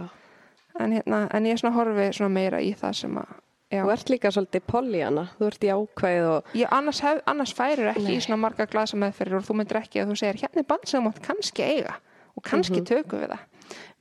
en, 0.80 0.92
hérna, 0.92 1.28
en 1.34 1.44
ég 1.48 1.64
er 1.64 1.70
horfi 1.76 2.28
meira 2.28 2.60
í 2.60 2.74
það 2.76 2.92
sem 3.00 3.18
að 3.18 3.34
já, 3.70 3.82
þú 3.82 3.92
ert 3.92 4.10
líka 4.10 4.30
svolítið 4.30 4.66
poljana 4.66 5.24
þú 5.38 5.46
ert 5.50 5.64
í 5.66 5.70
ákvæð 5.74 6.26
og 6.30 6.50
ég, 6.54 6.68
annars, 6.70 7.00
hef, 7.00 7.22
annars 7.26 7.54
færir 7.56 7.90
ekki 7.92 8.04
Nei. 8.06 8.16
í 8.16 8.20
svona 8.22 8.40
marga 8.40 8.66
glasa 8.66 8.96
meðferðir 8.96 9.40
og 9.40 9.46
þú 9.48 9.56
myndir 9.58 9.80
ekki 9.82 10.02
að 10.02 10.12
þú 10.12 10.18
segir 10.20 10.40
hérna 10.44 10.62
er 10.62 10.68
band 10.70 10.86
sem 10.86 11.00
þú 11.02 11.06
mátt 11.08 11.22
kannski 11.26 11.62
eiga 11.66 11.94
og 12.36 12.42
kannski 12.44 12.80
Mhm. 12.80 12.86
tökum 12.86 13.20
við 13.20 13.30
það. 13.32 13.38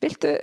Viltu, 0.01 0.37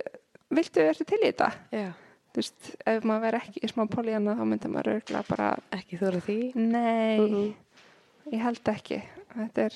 viltu 0.51 0.81
ertu 0.81 1.05
til 1.05 1.19
í 1.23 1.31
þetta? 1.31 1.51
Já. 1.71 1.91
þú 2.33 2.41
veist, 2.41 2.75
ef 2.89 3.03
maður 3.05 3.21
verður 3.21 3.41
ekki 3.45 3.59
í 3.61 3.67
smá 3.69 3.83
poljana 3.87 4.33
þá 4.35 4.43
myndir 4.49 4.71
maður 4.73 4.95
örgulega 4.97 5.27
bara 5.29 5.57
ekki 5.71 5.99
þú 5.99 6.07
eru 6.07 6.21
því? 6.25 6.55
Nei, 6.55 7.19
Mhm. 7.19 7.53
ég 8.33 8.41
held 8.41 8.63
ekki. 8.63 9.03
Þetta 9.37 9.57
er 9.65 9.73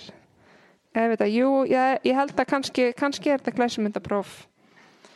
ég 1.04 1.10
veit 1.14 1.22
að, 1.22 1.34
jú, 1.36 1.50
ég, 1.70 2.00
ég 2.06 2.16
held 2.16 2.36
að 2.36 2.46
kannski, 2.48 2.94
kannski 2.98 3.30
er 3.34 3.40
þetta 3.40 3.56
glæsumyndapróf 3.60 4.46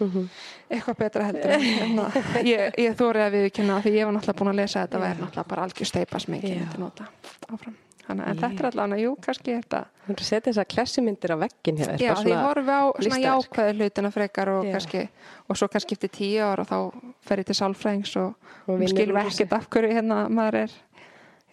Mhm. 0.01 0.23
eitthvað 0.71 0.97
betra 0.97 1.23
heldur 1.27 1.51
en 1.53 1.61
hérna, 1.61 2.05
ég, 2.41 2.73
ég 2.81 2.95
þórið 2.97 3.21
að 3.21 3.35
viðkynna 3.35 3.75
því 3.83 3.91
ég 3.99 4.05
var 4.07 4.13
náttúrulega 4.15 4.39
búin 4.39 4.49
að 4.49 4.55
lesa 4.57 4.81
þetta 4.87 4.97
Já. 4.97 5.03
væri 5.03 5.21
náttúrulega 5.21 5.47
bara 5.51 5.63
algjör 5.67 5.85
steipa 5.91 6.19
sem 6.19 6.33
ég 6.39 6.41
Já. 6.43 6.55
myndi 6.57 6.79
nota 6.79 7.05
áfram 7.53 7.75
Þannig, 8.01 8.27
en 8.27 8.35
Já. 8.35 8.41
þetta 8.41 8.59
er 8.63 8.67
allavega, 8.71 8.97
jú, 9.03 9.11
kannski 9.21 9.51
er 9.53 9.61
þetta 9.61 9.81
Þú 10.07 10.09
ert 10.15 10.21
að 10.23 10.25
setja 10.31 10.51
þessar 10.51 10.67
klessumyndir 10.73 11.31
á 11.31 11.37
veggin 11.37 11.77
hjá 11.77 11.85
þér 11.85 12.01
já, 12.01 12.13
því 12.17 12.31
ég 12.33 12.41
horfi 12.47 12.73
á 12.73 12.81
svona 12.97 13.19
jákvæðu 13.21 13.75
hlutina 13.77 14.11
frekar 14.11 14.49
og 14.55 14.65
Já. 14.65 14.71
kannski 14.73 15.03
og 15.47 15.55
svo 15.61 15.67
kannski 15.69 15.93
eftir 15.99 16.09
tíu 16.17 16.41
ára 16.49 16.65
þá 16.65 16.77
fer 17.21 17.37
ég 17.37 17.45
til 17.45 17.55
sálfræðings 17.61 18.15
og, 18.17 18.33
Og 18.67 18.73
og 18.73 18.79
þessu. 18.81 19.45
ekkert 19.45 19.53
af 19.53 19.69
hverju 19.69 19.93
hérna 19.93 20.17
maður 20.33 20.55
er 20.65 20.71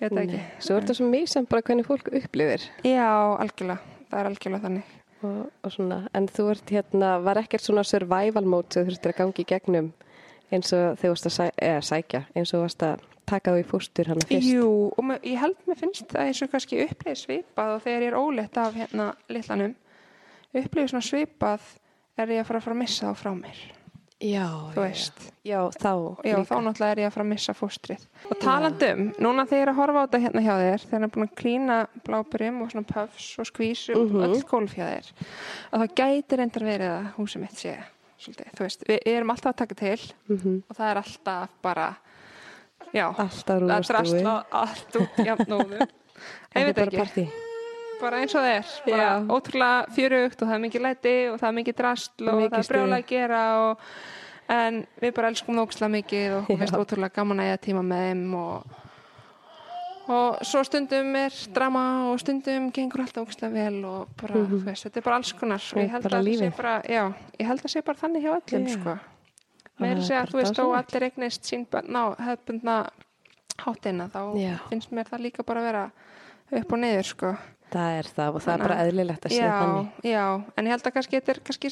það 0.08 0.24
ekki 0.24 0.40
Svo 0.58 0.76
er 0.76 0.80
þetta 0.88 0.94
svo 0.96 1.10
mísamt 1.12 1.48
bara 1.52 1.62
hvernig 1.68 1.84
fólk 1.86 2.08
upplifir 2.16 2.64
já, 2.82 3.12
algjörlega, 3.44 3.78
það 4.08 4.20
er 4.20 4.30
algjörlega 4.30 4.66
þannig. 4.66 4.96
Og, 5.18 5.38
og 5.66 5.74
svona, 5.74 6.02
en 6.14 6.28
þú 6.30 6.44
ert 6.52 6.70
hérna 6.70 7.14
var 7.24 7.40
ekkert 7.40 7.64
svona 7.64 7.82
survival 7.86 8.44
mode 8.46 8.70
sem 8.70 8.84
þú 8.84 8.92
þurftir 8.92 9.14
að 9.14 9.18
gangi 9.18 9.42
í 9.42 9.48
gegnum 9.48 9.88
eins 10.54 10.72
og 10.76 11.00
þú 11.00 11.10
varst 11.12 11.28
að 11.28 11.34
sæ, 11.34 11.46
eða, 11.58 11.80
sækja, 11.88 12.20
eins 12.34 12.52
og 12.52 12.60
þú 12.60 12.62
varst 12.64 12.84
að 12.86 13.08
taka 13.28 13.54
þú 13.54 13.60
í 13.60 13.66
fóstur 13.68 14.12
hana 14.12 14.28
fyrst? 14.28 14.48
Jú, 14.48 14.68
og 14.94 15.08
með, 15.10 15.26
ég 15.28 15.42
held 15.42 15.58
mér 15.68 15.80
finnst 15.82 16.06
það 16.12 16.30
eins 16.30 16.44
og 16.44 16.52
kannski 16.54 16.80
uppleið 16.86 17.18
svipað 17.22 17.74
og 17.74 17.82
þegar 17.84 18.06
ég 18.06 18.12
er 18.12 18.20
óleitt 18.22 18.60
af 18.62 18.78
hérna 18.78 19.08
litlanum 19.32 19.74
uppleið 20.56 20.92
svona 20.94 21.08
svipað 21.10 21.66
er 22.18 22.32
ég 22.36 22.42
að 22.42 22.48
fara 22.48 22.62
að 22.62 22.68
fara 22.68 22.78
að 22.78 22.82
missa 22.84 23.10
þá 23.10 23.22
frá 23.22 23.34
mér 23.36 23.60
Já, 24.18 24.48
veist. 24.74 25.14
Já, 25.46 25.60
þá 25.78 25.90
Já, 26.26 26.34
þá 26.42 26.54
náttúrulega 26.58 26.90
er 26.90 26.98
ég 26.98 27.06
að 27.06 27.12
fara 27.14 27.24
að 27.24 27.28
missa 27.30 27.52
fóstrið. 27.54 28.00
Og 28.32 28.40
talandum, 28.42 29.02
núna 29.22 29.44
þegar 29.46 29.60
ég 29.60 29.62
er 29.62 29.70
að 29.70 29.76
horfa 29.78 30.00
á 30.02 30.04
þetta 30.08 30.20
hérna 30.24 30.42
hjá 30.42 30.54
þér, 30.58 30.82
þegar 30.88 30.98
ég 30.98 31.06
er 31.06 31.12
búin 31.14 31.28
að 31.28 31.36
klína 31.38 31.76
blábyrjum 32.08 32.58
og 32.64 32.72
svona 32.72 32.90
puffs 32.90 33.28
og 33.38 33.46
skvísu 33.46 33.94
og 33.94 34.10
Mhm. 34.10 34.24
öll 34.26 34.42
gólfjæðir, 34.50 35.12
að 35.72 35.78
það 35.84 35.94
gæti 36.02 36.36
reyndar 36.40 36.66
verið 36.66 36.90
að 36.98 37.12
húsið 37.14 37.40
mitt 37.40 37.54
sé, 37.62 37.76
svolítið, 38.18 38.50
þú 38.58 38.66
veist, 38.66 38.84
við 38.88 38.98
erum 39.06 39.30
alltaf 39.30 39.52
að 39.54 39.56
taka 39.62 39.74
til 39.74 40.00
Mhm. 40.28 40.62
og 40.68 40.76
það 40.76 40.90
er 40.90 40.96
alltaf 41.02 41.48
bara, 41.62 41.96
já, 42.92 43.06
Alltaf 43.14 43.44
það 43.44 43.60
rúðastúi. 43.62 43.86
drastla 43.88 44.44
allt 44.50 44.92
út 44.96 45.14
jafnóðum. 45.16 45.88
Ég 46.56 46.64
veit 46.66 46.74
bara 46.74 46.90
ekki. 47.06 47.30
Bara 48.00 48.20
eins 48.22 48.34
og 48.34 48.44
það 48.44 48.54
er, 48.56 48.72
bara 48.86 49.08
Já. 49.08 49.12
ótrúlega 49.36 49.94
fjörugt 49.96 50.42
og 50.42 50.48
það 50.48 50.54
er 50.58 50.64
mikið 50.66 50.84
læti 50.86 51.14
og 51.32 51.38
það 51.40 51.48
er 51.50 51.56
mikið 51.60 51.78
drastl 51.82 52.28
og 52.32 52.42
það 52.48 52.58
er 52.62 52.68
brjóla 52.72 52.98
að 53.02 53.06
gera 53.12 53.42
og 53.62 53.86
en 54.48 54.82
við 55.02 55.14
bara 55.14 55.28
elskum 55.32 55.56
það 55.58 55.66
ókslega 55.68 55.94
mikið 55.98 56.28
og 56.32 56.42
okkur 56.44 56.60
finnst 56.62 56.78
ótrúlega 56.78 57.16
gaman 57.18 57.42
að 57.42 57.50
eiga 57.50 57.64
tíma 57.68 57.82
með 57.84 58.04
þeim 58.08 58.36
og 58.38 58.76
og 60.08 60.38
svo 60.48 60.62
stundum 60.64 61.10
er 61.20 61.34
drama 61.52 61.82
og 62.08 62.20
stundum 62.22 62.70
gengur 62.72 63.02
alltaf 63.04 63.26
ókslega 63.26 63.52
vel 63.52 63.82
og 63.84 64.14
bara, 64.16 64.40
þú 64.48 64.60
veist, 64.64 64.86
þetta 64.86 65.02
er 65.02 65.04
bara 65.04 65.18
alls 65.20 65.32
konar 65.36 65.60
og 65.60 65.76
Og 65.76 65.82
ég 65.82 65.90
held 65.92 66.06
að 66.08 66.14
það 66.16 66.38
sé 66.38 66.48
bara, 66.56 66.74
já, 66.88 67.02
ég 67.38 67.50
held 67.50 67.60
að 67.66 67.72
sé 67.74 67.82
bara 67.84 68.00
þannig 68.00 68.24
hjá 68.24 68.30
öllum, 68.38 68.64
Já. 68.64 68.76
sko 68.78 68.94
Það 69.78 69.90
er 69.90 70.00
segja, 70.02 70.22
bara 70.22 70.30
þú 70.32 70.38
veist, 70.40 70.50
og 70.50 70.56
dásamlegt. 70.56 70.94
allir 70.94 71.06
eignist 71.10 71.44
sín 71.44 71.66
bönn 71.68 71.92
á 72.00 72.04
hefðbundna 72.24 72.76
hátina, 73.58 74.08
þá 74.08 74.20
Já. 74.40 74.54
finnst 74.70 74.90
mér 74.96 75.10
það 75.12 75.24
líka 75.26 75.44
bara 75.44 75.60
að 75.60 75.68
vera 75.68 75.84
upp 76.62 76.72
og 76.72 76.78
niður, 76.82 77.04
sko 77.12 77.34
Það 77.68 77.96
er 77.98 78.06
það 78.16 78.34
og 78.34 78.40
það 78.40 78.48
er 78.48 78.58
Þannig 78.58 78.68
bara 78.68 78.84
eðlilegt 78.88 79.26
að 79.28 79.32
sé 79.34 79.40
já, 79.42 79.52
þannig. 79.60 79.88
já, 80.08 80.22
en 80.56 80.64
ég 80.68 80.72
held 80.72 80.86
að 80.88 80.94
kannski 80.94 81.18
þetta 81.18 81.32
er 81.34 81.40
kannski 81.48 81.70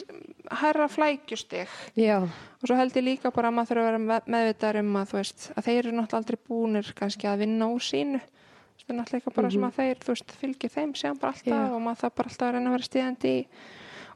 hærra 0.60 0.88
flækjustig 0.92 1.68
Já, 1.96 2.16
og 2.20 2.64
svo 2.68 2.76
held 2.76 2.92
ég 3.00 3.06
líka 3.06 3.30
bara 3.32 3.48
að 3.48 3.54
maður 3.56 3.70
þurfa 3.70 3.82
að 3.82 3.88
vera 3.90 4.02
með- 4.04 4.28
meðvitaður 4.36 4.80
um 4.82 4.96
að 5.00 5.06
þú 5.12 5.16
veist, 5.22 5.46
að 5.56 5.64
þeir 5.70 5.78
eru 5.86 5.94
náttúrulega 5.96 6.20
aldrei 6.20 6.38
búnir 6.50 6.92
kannski 7.00 7.30
að 7.30 7.38
vinna 7.46 7.70
úr 7.72 7.80
sínu 7.80 8.20
það 8.20 8.92
er 8.92 8.98
náttúrulega 9.00 9.34
bara 9.34 9.50
sem 9.50 9.64
að 9.66 9.76
þeir, 9.80 9.96
þú 10.04 10.12
veist, 10.12 10.36
fylgir 10.42 10.70
þeim 10.76 10.92
síðan 10.94 11.18
bara 11.20 11.32
alltaf 11.32 11.46
Mhm. 11.56 11.66
Já. 11.66 11.74
og 11.74 11.80
maður 11.86 12.00
það 12.04 12.14
bara 12.20 12.28
alltaf 12.30 12.46
að 12.46 12.52
reyna 12.54 12.68
að 12.70 12.76
vera 12.76 12.90
stíðandi 12.90 13.32
í 13.32 13.46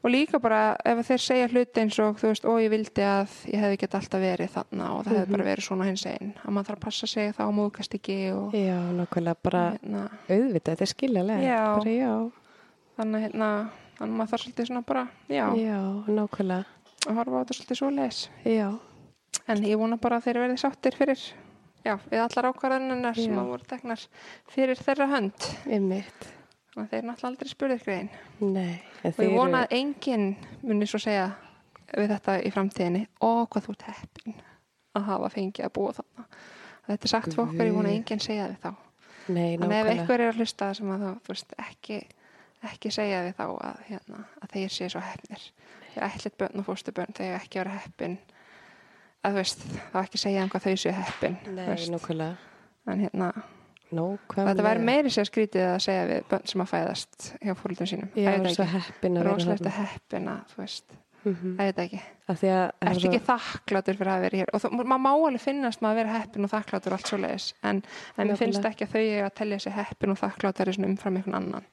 og 0.03 0.09
líka 0.09 0.39
bara 0.41 0.75
ef 0.85 1.01
þeir 1.07 1.21
segja 1.21 1.47
hluti 1.51 1.81
eins 1.81 1.99
og 2.01 2.17
þú 2.17 2.27
veist, 2.31 2.45
ó 2.45 2.53
ég 2.57 2.69
vildi 2.73 3.03
að 3.05 3.33
ég 3.53 3.59
hefði 3.61 3.77
gett 3.83 3.95
alltaf 3.99 4.21
verið 4.23 4.49
þarna 4.55 4.87
og 4.95 5.03
það 5.05 5.11
hefði 5.13 5.25
Mhm. 5.27 5.31
bara 5.35 5.45
verið 5.51 5.65
svona 5.67 5.85
hins 5.85 6.05
einn 6.05 6.33
að 6.41 6.49
maður 6.55 6.67
þarf 6.71 6.77
að 6.77 6.85
passa 6.85 7.07
sig 7.07 7.33
þá 7.37 7.43
múðkast 7.53 7.93
ekki 7.99 8.17
og 8.33 8.51
já, 8.53 8.77
nákvæmlega 8.97 9.35
bara 9.43 9.63
hérna, 9.77 10.09
auðvitað, 10.29 10.71
þetta 10.75 10.81
er 10.81 10.93
skiljalega. 10.93 11.41
Já. 11.41 11.61
Já, 11.85 12.31
þannig 12.97 13.21
hérna 13.27 13.49
þannig 13.99 14.13
að 14.13 14.17
maður 14.17 14.31
þarf 14.31 14.41
svolítið 14.45 14.67
svona 14.71 14.81
bara, 14.85 15.07
já, 15.29 15.45
já, 15.55 15.79
nákvæmlega. 16.07 16.65
að 17.07 17.15
horfa 17.15 17.31
á 17.37 17.41
þetta 17.43 17.53
svolítið 17.59 17.77
svo 17.77 17.89
leis 17.95 18.29
Já, 18.45 18.79
En 19.47 19.57
ég 19.63 19.77
vona 19.77 19.97
bara 19.97 20.17
að 20.19 20.23
þeir 20.25 20.37
verði 20.41 20.57
sáttir 20.59 20.93
fyrir, 20.95 21.19
já, 21.85 21.95
við 22.11 22.19
allar 22.19 22.51
ákvarðaninnar 22.53 23.15
sem 23.15 23.33
að 23.37 23.47
voru 23.47 23.63
teknar 23.67 23.99
fyrir 24.49 24.75
þeirra 24.77 25.07
hönd. 25.09 25.47
einmitt. 25.67 26.27
Þannig 26.71 26.85
að 26.85 26.91
þeir 26.93 27.07
náttúrulega 27.07 27.29
aldrei 27.31 27.51
spurðir 27.51 27.81
grein. 27.83 28.09
Nei, 28.39 28.77
en 29.03 29.11
Og 29.11 29.25
ég 29.25 29.33
vona 29.35 29.65
að 29.65 29.73
enginn 29.75 30.29
muni 30.63 30.87
svo 30.87 31.01
segja 31.03 31.25
við 31.91 32.13
þetta 32.13 32.37
í 32.47 32.51
framtíðinni, 32.55 33.01
ó 33.19 33.43
hvað 33.43 33.65
þú 33.65 33.75
ert 33.75 33.85
heppin 33.89 34.37
að 34.95 35.09
hafa 35.09 35.31
fengið 35.33 35.67
að 35.67 35.73
búa 35.75 35.91
þarna. 35.97 36.25
Að 36.81 36.93
þetta 36.93 37.07
er 37.07 37.11
sagt 37.11 37.29
fyrir 37.33 37.43
okkur, 37.43 37.67
ég 37.67 37.75
vona 37.75 37.91
að 37.91 37.97
enginn 37.97 38.23
segja 38.23 38.47
við 38.47 38.57
þá. 38.63 38.71
Nei, 39.31 39.57
Þannig 39.59 39.77
ef 39.81 39.91
einhver 39.91 40.23
er 40.23 40.31
að 40.31 40.41
hlusta 40.41 40.71
sem 40.77 40.91
að 40.95 41.05
þú 41.05 41.33
veist, 41.33 41.53
ekki, 41.67 41.99
ekki 42.71 42.91
segja 42.95 43.21
við 43.27 43.35
þá 43.37 43.45
að, 43.51 43.85
hérna, 43.91 44.23
að 44.41 44.55
þeir 44.55 44.75
séu 44.77 44.91
svo 44.95 45.03
heppnir. 45.05 45.47
Þeir 45.91 46.07
ætlit 46.07 46.37
börn 46.39 46.63
og 46.63 46.67
fóstubörn, 46.71 47.15
þeir 47.19 47.35
ekki 47.37 47.61
vera 47.61 47.77
heppin. 47.77 48.19
Að 49.21 49.35
þú 49.35 49.43
veist, 49.43 49.65
þá 49.91 49.97
ekki 50.05 50.21
segja 50.23 50.45
um 50.47 50.51
hvað 50.55 50.69
þau 50.69 50.83
séu 50.85 50.95
heppin. 50.95 51.41
Nei. 51.51 52.31
En 52.89 53.03
hérna. 53.03 53.33
Þetta 53.91 54.65
væri 54.65 54.83
meiri 54.87 55.11
sér 55.13 55.27
skrítið 55.27 55.67
að 55.67 55.77
segja 55.85 56.07
við 56.09 56.25
börn 56.31 56.49
sem 56.51 56.63
að 56.63 56.71
fæðast 56.71 57.29
hjá 57.41 57.53
fóröldum 57.59 57.89
sínum. 57.91 58.11
Ég 58.15 58.41
veit 58.41 58.55
svo 58.55 58.65
ekki. 58.65 58.81
heppin 58.87 59.17
að 59.17 59.23
vera 59.27 59.45
þarna. 59.45 59.71
að 59.71 59.79
heppina, 59.81 60.35
þú 60.51 60.61
veist. 60.63 60.97
Mhm. 61.21 61.55
Það 61.57 61.67
veit 61.67 61.79
ekki. 61.83 62.01
Af 62.27 62.39
því 62.41 62.49
að 62.49 62.63
það 62.81 62.91
er 62.91 63.07
ekki 63.09 63.21
þakklátur 63.27 63.97
fyrir 63.99 64.11
að 64.11 64.21
vera 64.25 64.37
hér? 64.37 64.51
Og 64.53 64.61
það, 64.61 64.71
maður 64.79 65.01
má 65.03 65.11
alveg 65.11 65.41
finnast 65.41 65.81
maður 65.81 65.91
að 65.91 65.99
vera 66.01 66.19
heppin 66.19 66.47
og 66.47 66.51
þakklátur 66.51 66.95
allt 66.95 67.07
svo 67.11 67.17
leiðis. 67.21 67.53
En, 67.61 67.83
en 68.17 68.35
finnst 68.39 68.65
ekki 68.65 68.87
að 68.87 68.93
þau 68.95 69.01
eiga 69.01 69.25
að 69.27 69.35
telja 69.41 69.59
sig 69.59 69.73
heppin 69.73 70.15
og 70.15 70.17
þakklátur 70.17 70.71
er 70.71 70.85
umfram 70.87 71.19
einhvern 71.19 71.35
annan. 71.35 71.67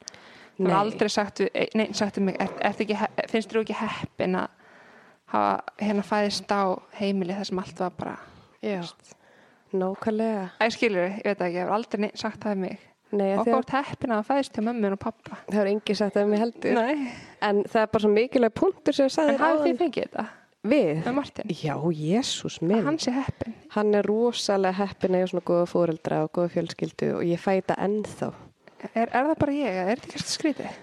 Það 0.59 0.73
er 0.73 0.77
aldrei 0.77 1.09
sagt, 1.09 1.40
við, 1.40 1.74
nei, 1.78 1.86
sagt 1.95 2.19
um 2.19 2.24
mig, 2.27 2.36
er, 2.43 2.51
er 2.66 2.74
ekki, 2.74 2.97
finnst 3.31 3.53
þú 3.53 3.62
ekki 3.62 3.77
heppin 3.78 4.35
að 4.40 4.49
hafa 5.32 5.53
hérna 5.78 6.03
fæðist 6.03 6.51
á 6.51 6.74
heimili 6.99 7.36
þar 7.36 7.49
sem 7.51 7.62
allt 7.62 7.82
var 7.85 7.95
bara, 7.99 8.16
Já, 8.65 8.81
nákvæmlega. 9.73 10.45
æ, 10.61 10.65
skilur 10.70 11.09
ég 11.09 11.24
veit 11.24 11.39
það 11.39 11.47
ekki, 11.49 11.57
ég 11.59 11.65
hef 11.66 11.74
aldrei 11.77 12.11
sagt 12.15 12.40
það 12.45 12.53
um 12.53 12.61
mig. 12.66 12.78
Nei, 13.11 13.31
Og 13.39 13.47
því 13.47 13.51
að 13.51 13.55
hvort 13.57 13.70
heppin 13.73 14.11
að 14.12 14.19
það 14.19 14.27
fæðist 14.28 14.57
hjá 14.59 14.62
mömmun 14.66 14.93
og 14.93 14.99
pappa. 15.01 15.36
það 15.49 15.61
er 15.62 15.70
engi 15.73 15.95
sagt 15.97 16.16
að 16.20 16.27
mig 16.28 16.39
heldur. 16.43 16.74
Nei. 16.77 17.12
En 17.40 17.62
það 17.65 17.81
er 17.82 17.86
bara 17.95 18.03
svo 18.05 18.11
mikilvæg 18.12 18.53
punktur 18.55 18.93
sem 18.99 19.07
ég 19.09 19.15
sagði 19.15 19.32
En 19.32 19.39
hafið 19.40 19.65
þið 19.65 19.78
fengið 19.78 20.05
þetta 20.09 20.24
Við? 20.69 21.05
með 21.07 21.15
Martin? 21.16 21.49
Já, 21.49 21.74
Jésús 21.95 22.59
minn. 22.61 22.85
Hann 22.85 22.99
sé 22.99 23.12
heppin. 23.15 23.55
Hann 23.70 23.95
er 23.95 24.03
rosalega 24.05 24.74
heppin 24.82 25.15
ég 25.16 25.28
svona 25.31 25.45
góða 25.49 25.66
fóreldra 25.70 26.23
og 26.27 26.32
góða 26.36 26.53
fjölskyldu 26.53 27.11
og 27.16 27.23
ég 27.24 27.40
fæ 27.40 27.51
þetta 27.62 27.78
ennþá. 27.86 28.32
Er, 28.95 29.09
er 29.09 29.24
það 29.31 29.39
bara 29.39 29.53
ég? 29.57 29.73
eða 29.73 29.90
Er 29.95 30.03
þetta 30.03 30.19
ekki 30.19 30.35
skrítið? 30.35 30.78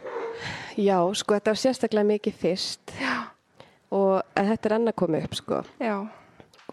Já, 0.82 0.98
sko, 1.14 1.34
þetta 1.38 1.54
var 1.54 1.62
sérstaklega 1.62 2.10
mikið 2.10 2.34
fyrst 2.42 2.92
Já. 3.00 3.14
og 3.92 4.24
þetta 4.36 4.66
er 4.72 4.74
enn 4.80 4.90
að 4.92 4.96
koma 5.00 5.22
upp, 5.24 5.36
sko. 5.38 5.62
Já. 5.80 5.96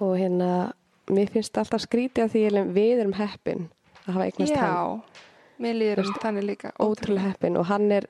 Og 0.00 0.16
hérna, 0.18 0.72
mér 1.18 1.30
finnst 1.34 1.58
alltaf 1.60 1.84
skrítið 1.86 2.24
að 2.26 2.34
því 2.34 2.42
ég 2.46 2.72
við 2.76 3.04
erum 3.04 3.16
heppin 3.20 3.68
að 4.06 4.12
hafa 4.16 4.26
eignast 4.30 4.58
hann. 4.58 4.74
Já. 4.74 5.22
Mér 5.62 5.78
líður 5.78 6.04
um 6.06 6.14
þannig 6.22 6.44
líka. 6.48 6.72
Ótrúlega 6.82 7.28
heppin 7.32 7.56
og 7.60 7.66
hann 7.68 7.90
er, 7.94 8.06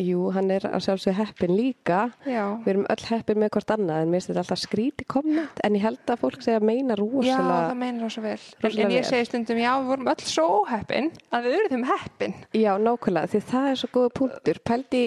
jú, 0.00 0.26
hann 0.34 0.50
er 0.52 0.64
að 0.68 0.82
sjálfsög 0.84 1.14
heppin 1.16 1.52
líka. 1.56 2.00
Já. 2.28 2.42
Við 2.64 2.68
erum 2.74 2.84
öll 2.92 3.04
heppin 3.08 3.40
með 3.40 3.50
hvort 3.54 3.72
annað 3.72 4.02
en 4.02 4.10
mér 4.12 4.20
finnst 4.20 4.30
þetta 4.32 4.42
alltaf 4.44 4.60
skrítið 4.62 5.08
komment 5.14 5.62
en 5.64 5.76
ég 5.78 5.84
held 5.86 6.12
að 6.12 6.20
fólk 6.24 6.44
segja 6.44 6.60
að 6.60 6.66
meina 6.68 6.96
Já, 6.96 7.00
rosalega. 7.00 7.58
það 7.70 7.78
meinar 7.80 8.02
það 8.04 8.12
svo 8.16 8.22
vel. 8.26 8.34
En, 8.36 8.64
Rosalega 8.66 8.86
en 8.86 8.94
ég 8.96 9.00
vel. 9.04 9.10
segi 9.10 9.28
stundum, 9.30 9.60
já, 9.64 9.70
við 9.80 9.90
vorum 9.94 10.10
öll 10.12 10.24
svo 10.34 10.46
óheppin 10.60 11.10
að 11.32 11.46
við 11.48 11.56
urðum 11.62 11.86
heppin. 11.92 12.34
Já, 12.60 12.72
nákvæmlega, 12.84 13.32
því 13.32 13.42
það 13.54 13.70
er 13.72 13.80
svo 13.84 13.92
góða 13.96 14.12
punktur. 14.20 14.60
Pældi 14.70 15.04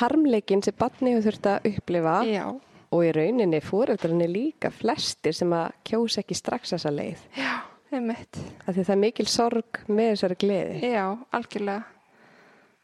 harmleikin 0.00 0.62
sem 0.66 0.74
barni 0.78 1.14
hefur 1.14 1.28
þurft 1.30 1.50
að 1.54 1.70
upplifa 1.72 2.16
Já. 2.28 2.44
Og 2.94 3.04
í 3.04 3.10
rauninni 3.12 3.60
fóreldrarnir 3.64 4.30
líka 4.32 4.70
flestir 4.72 5.36
sem 5.36 5.52
að 5.52 5.74
kjósa 5.88 6.22
ekki 6.22 6.36
strax 6.38 6.72
þessa 6.74 6.92
leið. 6.94 7.26
Já, 7.36 7.52
einmitt. 7.92 8.40
Það 8.64 8.80
er 8.84 9.00
mikil 9.02 9.28
sorg 9.28 9.82
með 9.88 10.12
þessari 10.14 10.38
gleði. 10.40 10.80
Já, 10.94 11.04
algjörlega. 11.36 11.84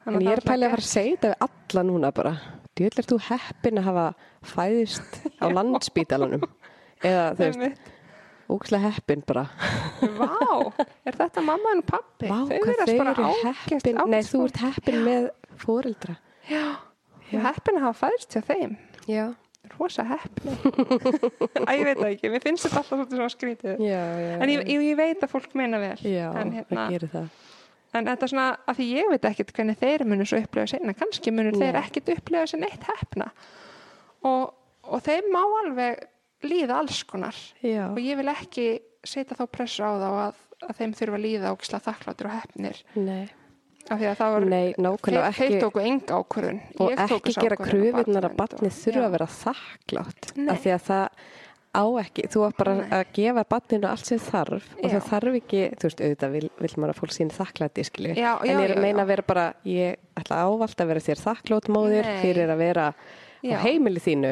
En 0.04 0.20
ég 0.20 0.34
er 0.34 0.42
að 0.42 0.50
pæli 0.50 0.66
að 0.66 0.74
fara 0.74 0.84
að 0.84 0.90
segja 0.90 1.16
þetta 1.16 1.30
við 1.32 1.46
alla 1.48 1.84
núna 1.88 2.10
bara. 2.12 2.34
Djöld 2.76 2.98
er 3.00 3.06
þú 3.08 3.18
heppin 3.30 3.80
að 3.80 3.86
hafa 3.88 4.06
fæðist 4.50 5.18
á 5.40 5.46
landspítalanum? 5.54 6.44
Eða 7.04 7.22
þú 7.38 7.46
veist, 7.46 7.92
ógæslega 8.50 8.90
heppin 8.90 9.22
bara. 9.24 9.44
Vá, 10.18 10.28
er 11.06 11.16
þetta 11.22 11.44
mamma 11.46 11.72
en 11.76 11.84
pappi? 11.86 12.28
Vá, 12.28 12.42
Þau 12.50 12.58
hvað 12.66 12.82
þau 12.82 12.96
eru 13.14 13.28
heppin. 13.46 14.02
Nei, 14.12 14.20
þú 14.28 14.42
ert 14.48 14.60
heppin 14.66 15.00
með 15.06 15.30
fóreldra. 15.64 16.18
Já, 16.50 16.64
er 17.30 17.46
heppin 17.46 17.80
að 17.80 17.86
hafa 17.86 18.08
fæðist 18.08 18.36
hjá 18.36 18.44
þeim. 18.50 18.76
Já. 19.08 19.24
Rosa 19.74 20.04
heppin. 20.08 20.54
Æ, 21.64 21.70
ég 21.78 21.84
veit 21.88 21.98
það 21.98 22.10
ekki, 22.10 22.30
mér 22.32 22.44
finnst 22.44 22.66
þetta 22.66 22.80
alltaf 22.80 22.90
svolítið 22.92 23.20
svona 23.20 23.32
skrítið. 23.34 23.82
Já, 23.84 24.02
já. 24.20 24.32
En 24.38 24.52
ég, 24.52 24.62
ég, 24.70 24.84
ég 24.90 24.98
veit 25.00 25.24
að 25.24 25.32
fólk 25.32 25.56
meina 25.58 25.80
vel. 25.82 25.96
Já, 26.06 26.26
en, 26.40 26.52
hérna, 26.58 26.86
en 27.94 28.08
þetta 28.10 28.26
er 28.26 28.32
svona, 28.34 28.48
að 28.70 28.80
því 28.80 28.88
ég 28.90 29.12
veit 29.12 29.28
ekkit 29.30 29.52
hvernig 29.56 29.78
þeir 29.82 30.06
munu 30.10 30.26
svo 30.28 30.40
upplega 30.42 30.72
sinna. 30.74 30.96
Kannski 30.98 31.34
munu 31.34 31.54
þeir 31.56 31.78
ekkit 31.82 32.10
upplega 32.16 32.50
sinna 32.50 32.70
eitt 32.70 32.88
heppna. 32.90 33.30
Og, 34.24 34.50
og 34.88 35.04
þeim 35.06 35.30
má 35.34 35.42
alveg 35.62 36.04
líða 36.44 36.80
alls 36.82 37.04
konar. 37.08 37.38
Og 37.90 38.02
ég 38.02 38.20
vil 38.20 38.30
ekki 38.32 38.68
setja 39.04 39.36
þá 39.38 39.46
pressu 39.52 39.84
á 39.84 39.92
þá 40.00 40.10
að, 40.10 40.42
að 40.68 40.76
þeim 40.80 40.98
þurfa 41.00 41.18
að 41.18 41.24
líða 41.26 41.54
og 41.54 41.64
þakkláttur 41.88 42.30
og 42.30 42.38
heppnir. 42.38 42.84
Nei. 42.96 43.24
Af 43.90 43.98
því 44.00 44.06
að 44.08 44.16
það 44.16 44.32
var, 44.34 44.44
Nei, 44.48 44.74
þeir, 45.36 45.54
tóku 45.60 45.80
enga 45.84 46.18
ákvörðun. 46.22 46.60
og 46.80 46.92
ekki 47.04 47.34
gera 47.36 47.56
og 47.58 47.66
kröfunar 47.68 48.24
að 48.30 48.36
og- 48.40 48.76
þurfa 48.80 49.04
að 49.04 49.10
vera 49.18 49.26
þakklátt 49.26 50.30
af 50.48 50.62
því 50.64 50.70
að 50.74 50.84
það 50.88 51.08
á 51.74 51.84
ekki, 52.00 52.22
þú 52.30 52.44
átt 52.46 52.56
bara 52.56 52.74
Nei. 52.78 52.88
að 52.94 53.04
gefa 53.12 53.44
barninu 53.50 53.88
allt 53.90 54.06
sem 54.06 54.18
þarf 54.22 54.62
og 54.78 54.84
Já. 54.86 54.94
það 54.94 55.08
þarf 55.10 55.34
ekki, 55.40 55.62
þú 55.74 55.88
veist, 55.88 56.00
auðvitað 56.00 56.30
vil, 56.32 56.50
vil 56.60 56.70
maður 56.78 56.92
að 56.94 57.00
fólk 57.02 57.12
sín 57.16 57.30
þakklæti, 57.34 57.84
skilju 57.84 58.14
en 58.14 58.60
ég 58.60 58.70
er 58.70 58.80
meina 58.80 59.02
já. 59.02 59.04
að 59.04 59.06
vera 59.10 59.22
bara 59.26 59.46
ég 59.66 59.96
ætla 60.16 60.36
ávalt 60.46 60.76
að 60.80 60.86
vera 60.86 61.00
þér 61.00 61.22
þakklátt 61.26 61.68
móðir 61.74 62.04
fyrir 62.22 62.48
að 62.54 62.58
vera 62.62 62.86
Já. 63.44 63.54
og 63.58 63.64
heimili 63.66 64.00
þínu 64.00 64.28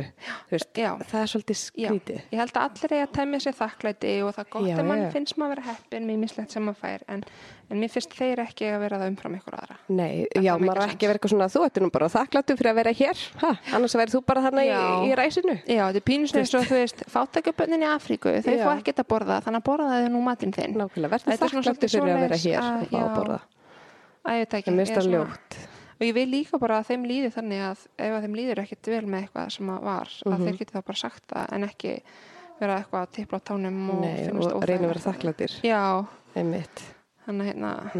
veist, 0.51 0.70
Já. 0.78 0.90
það 1.05 1.18
er 1.20 1.28
svolítið 1.32 1.56
Já, 1.59 1.89
skrítið 1.90 2.20
ég 2.32 2.39
held 2.40 2.55
að 2.56 2.62
allir 2.64 2.93
eiga 2.97 3.05
að 3.06 3.10
temja 3.18 3.40
sér 3.44 3.56
þakklæti 3.59 4.12
og 4.24 4.30
það 4.32 4.43
er 4.44 4.51
gott 4.55 4.68
Já, 4.70 4.76
að 4.78 4.86
mann 4.89 5.02
já. 5.02 5.09
finnst 5.12 5.36
maður 5.36 5.52
að 5.52 5.52
vera 5.52 5.66
heppin 5.72 6.06
með 6.09 6.16
mislegt 6.22 6.51
sem 6.56 6.64
maður 6.64 6.80
fær 6.82 7.01
en, 7.12 7.20
en 7.68 7.76
mér 7.82 7.90
finnst 7.93 8.12
þeir 8.16 8.39
ekki 8.47 8.64
að 8.72 8.80
vera 8.86 9.01
það 9.02 9.10
umfram 9.12 9.34
ykkur 9.39 9.55
aðra. 9.59 9.76
Nei, 9.93 10.14
Það 10.32 10.47
já, 10.47 10.52
maður 10.62 10.80
sense. 10.82 10.94
ekki 10.97 11.05
að 11.05 11.09
vera 11.12 11.18
eitthvað 11.20 11.32
svona 11.34 11.48
þú 11.52 11.60
ert 11.68 11.76
nú 11.82 11.90
bara 11.93 12.09
þakkláttu 12.16 12.56
fyrir 12.56 12.70
að 12.72 12.78
vera 12.80 12.93
hér 13.02 13.16
ha, 13.43 13.51
annars 13.76 13.97
verður 14.01 14.14
þú 14.16 14.20
bara 14.32 14.44
þarna 14.47 14.62
í, 14.64 14.66
Já. 14.72 14.80
í 15.05 15.12
ræsinu 15.20 15.56
Já, 15.60 15.82
þetta 15.89 16.01
er 16.01 16.06
pínusnið 16.09 16.40
eins 16.43 16.55
og 16.56 16.64
þú 16.68 16.76
veist, 16.80 16.98
fátækjabönnin 17.12 17.84
í 17.84 17.89
Afríku, 17.93 18.28
þau 18.40 18.55
Já. 18.56 18.64
fá 18.64 18.72
ekkert 18.78 19.01
að 19.05 19.09
borða, 19.12 19.36
þannig 19.44 19.60
að 19.60 19.68
borða 19.68 19.93
þau 19.93 20.09
nú 20.12 20.20
matinn 20.24 20.52
að 26.03 26.09
að- 26.09 26.09
og 26.09 26.09
að 26.09 26.09
ég 26.09 26.15
vil 26.15 26.27
líka 26.33 26.59
bara 26.59 26.79
að 26.81 26.87
þeim 26.91 27.05
líði 27.07 27.31
þannig 27.33 27.61
að 27.62 27.87
ef 27.99 28.12
að 28.12 28.23
þeim 28.27 28.35
líður 28.37 28.61
ekkert 28.62 28.87
vel 28.87 29.07
með 29.07 29.23
eitthvað 29.23 29.51
sem 29.53 29.66
að 29.70 29.83
var, 29.83 30.09
að 30.27 30.33
Mhm. 30.33 30.47
þeir 30.47 30.59
geti 30.59 30.73
það 30.73 30.85
bara 30.85 30.97
sagt 30.99 31.27
það 31.29 31.53
en 31.53 31.65
ekki 31.65 32.03
vera 32.61 32.79
eitthvað 32.79 33.03
að 33.03 33.11
tippla 33.12 33.39
á 33.39 33.43
tánum 33.43 33.91
og 33.91 34.55
og 34.57 34.62
reyna 34.65 34.87
að 34.89 34.93
vera 34.93 35.07
þakkláttir 35.12 35.53
Já, 35.62 36.07
einmitt, 36.37 36.83
þannig 37.27 37.43
að 37.43 37.49
hérna, 37.53 37.91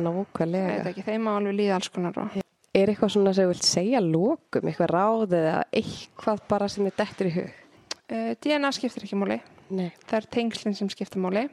ekki, 0.91 1.03
þeim 1.05 1.23
má 1.23 1.37
alveg 1.37 1.55
líða 1.57 1.75
alls 1.75 1.89
konar 1.89 2.19
og 2.19 2.31
Er 2.75 2.87
eitthvað 2.89 3.11
svona 3.13 3.35
sem 3.35 3.45
þú 3.45 3.49
vilt 3.53 3.63
segja 3.69 4.01
lókum, 4.01 4.63
eitthvað 4.65 4.89
ráð 4.89 5.29
eða 5.37 5.65
eitthvað 5.73 6.39
bara 6.49 6.69
sem 6.69 6.87
er 6.87 6.93
dettur 6.97 7.27
í 7.27 7.31
hug? 7.35 7.51
uh, 8.13 8.35
DNA 8.41 8.71
skiptir 8.73 9.03
ekki 9.05 9.17
máli. 9.17 9.41
Nei. 9.71 9.93
Það 10.07 10.17
er 10.17 10.27
tengslinn 10.31 10.75
sem 10.75 10.89
skiptir 10.89 11.21
máli 11.21 11.51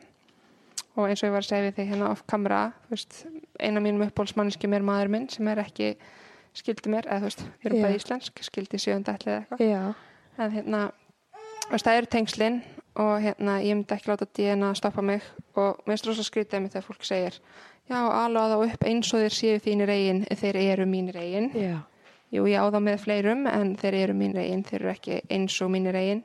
og 0.96 1.08
eins 1.10 1.22
og 1.24 1.30
ég 1.30 1.32
var 1.32 1.42
að 1.42 1.50
segja 1.50 1.72
við 1.72 1.76
þig 1.76 1.90
hérna 1.92 2.10
off 2.10 2.24
veist, 2.90 3.26
eina 3.60 3.80
mínum 3.80 4.08
uppbólsmanniskjum 4.10 4.74
er 4.76 4.82
maður 4.82 5.10
minn 5.10 5.30
sem 5.30 5.48
er 5.48 5.58
ekki 5.58 5.96
skildi 6.58 6.90
mér, 6.92 7.06
eða 7.08 7.20
þú 7.20 7.30
veist, 7.30 7.44
við 7.62 7.70
erum 7.70 7.82
bara 7.86 7.96
íslensk, 8.00 8.44
skildi 8.44 8.80
sjöunda 8.82 9.16
ætli 9.18 9.32
eða 9.32 9.40
eitthvað. 9.42 9.62
En 10.40 10.52
hérna, 10.52 10.82
þú 11.66 11.72
veist, 11.76 11.86
það 11.86 11.98
eru 12.02 12.12
tengslinn 12.16 12.62
og 13.00 13.14
hérna, 13.24 13.60
ég 13.64 13.76
myndi 13.78 13.96
ekki 13.96 14.10
láta 14.12 14.26
DNA 14.26 14.74
stoppa 14.76 15.02
mig 15.06 15.22
og 15.56 15.78
mér 15.86 15.94
finnst 15.94 16.10
rosa 16.10 16.24
skrítið 16.26 16.64
með 16.66 16.74
þegar 16.76 16.88
fólk 16.88 17.06
segir, 17.08 17.40
já, 17.90 18.00
alveg 18.00 18.50
þá 18.52 18.58
upp 18.66 18.84
eins 18.90 19.14
og 19.14 19.24
þeir 19.24 19.38
séu 19.38 19.62
þínir 19.64 19.94
eigin, 19.94 20.26
þeir 20.42 20.60
eru 20.66 20.86
mínir 20.90 21.18
eigin. 21.22 21.52
já, 21.54 21.78
Jú, 22.30 22.44
ég 22.46 22.62
á 22.62 22.70
þá 22.70 22.78
með 22.86 23.00
fleirum 23.02 23.48
en 23.50 23.72
þeir 23.80 23.96
eru 24.04 24.14
mínir 24.14 24.44
eigin, 24.44 24.62
þeir 24.68 24.84
eru 24.84 24.92
ekki 24.92 25.16
eins 25.34 25.56
og 25.66 25.72
mínir 25.74 25.96
eigin. 25.98 26.20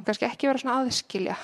Og 0.00 0.06
kannski 0.08 0.26
ekki 0.26 0.48
vera 0.48 0.58
svona 0.58 0.80
aðskilja, 0.82 1.36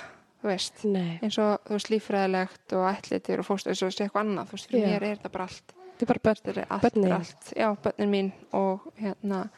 þú 0.43 0.51
veist, 0.51 0.83
nei 0.83 1.21
eins 1.23 1.39
og 1.39 1.61
þú 1.69 1.77
veist 1.77 1.91
líffræðilegt 1.93 2.75
og 2.75 2.89
ætlitir 2.91 3.43
og 3.43 3.47
fóstur, 3.47 3.71
eins 3.71 3.83
og 3.85 3.93
þessi 3.93 4.07
eitthvað 4.09 4.25
annað, 4.25 4.49
þú 4.51 4.57
veist, 4.59 4.69
fyrir 4.71 4.83
Já. 4.83 4.89
mér 4.91 5.07
er 5.07 5.17
þetta 5.21 5.31
bara 5.37 5.47
allt. 5.47 5.77
Þetta 5.95 6.03
er 6.03 6.11
bara 6.11 6.25
börn 6.25 6.41
Þetta 6.43 6.61
er 6.61 6.67
allt, 6.71 6.83
Börnin. 6.83 7.09
bara 7.09 7.17
allt, 7.21 7.53
já, 7.57 7.69
börnin 7.83 8.11
mín 8.11 8.33
og 8.53 8.81
hérna, 8.99 9.49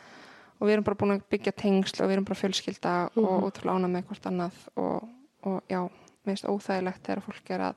og 0.60 0.66
við 0.68 0.72
erum 0.76 0.84
bara 0.84 0.96
búin 1.00 1.14
að 1.16 1.22
byggja 1.30 1.52
tengsl 1.52 2.02
og 2.02 2.08
við 2.10 2.12
erum 2.16 2.24
bara 2.28 2.40
fjölskylda 2.40 2.94
Mhm. 3.14 3.24
og 3.24 3.46
ótrúlega 3.50 3.76
ána 3.76 3.88
með 3.88 4.04
hvort 4.10 4.26
annað 4.30 4.52
og, 4.76 5.08
og 5.44 5.62
já, 5.68 5.80
mér 6.26 6.36
finnst 6.36 6.44
óþægilegt 6.44 7.02
þegar 7.06 7.22
fólk 7.22 7.50
er 7.50 7.60
að 7.60 7.74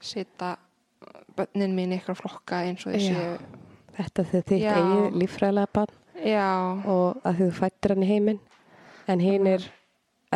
sita 0.00 0.56
börnin 1.36 1.74
mín 1.76 1.92
í 1.92 2.00
ykkur 2.00 2.16
flokka 2.16 2.62
eins 2.66 2.86
og 2.86 2.92
þessi, 2.92 3.38
Þetta 3.96 4.20
er 4.22 4.26
þitt 4.42 4.50
eigið 4.52 5.14
líffræðilega 5.16 5.68
barn. 5.72 5.94
Já, 6.20 6.84
og 6.86 7.16
að 7.24 7.38
þú 7.40 7.46
fættir 7.56 7.94
hann 7.94 8.02
í 8.04 8.08
heiminn. 8.10 8.40
En 9.08 9.20
hinn 9.20 9.46
er, 9.46 9.62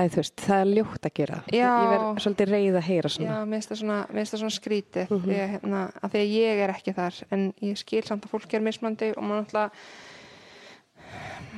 að 0.01 0.13
þú 0.15 0.21
veist, 0.23 0.37
það 0.47 0.61
er 0.65 0.71
ljótt 0.77 1.09
að 1.11 1.15
gera. 1.21 1.39
Já. 1.53 1.71
Ég 1.71 1.91
verð 1.95 2.21
svolítið 2.25 2.53
reið 2.55 2.79
að 2.81 2.87
heyra 2.91 3.09
Já, 3.11 3.15
svona. 3.17 3.41
mér 3.47 3.57
finnst 3.61 3.71
það 3.73 3.81
svona, 3.83 4.27
svona 4.35 4.55
skrítið 4.59 5.11
mm 5.11 5.19
Mhm. 5.21 5.31
ég, 5.37 5.51
hérna, 5.57 5.81
að 6.03 6.11
því 6.15 6.23
að 6.25 6.33
ég 6.37 6.63
er 6.65 6.71
ekki 6.77 6.95
þar 6.95 7.23
en 7.31 7.53
ég 7.63 7.77
skil 7.79 8.03
samt 8.07 8.25
að 8.25 8.31
fólk 8.37 8.55
er 8.55 8.61
mismandi 8.61 9.13
og 9.17 9.23
maður 9.23 9.45
náttúrulega 9.45 9.71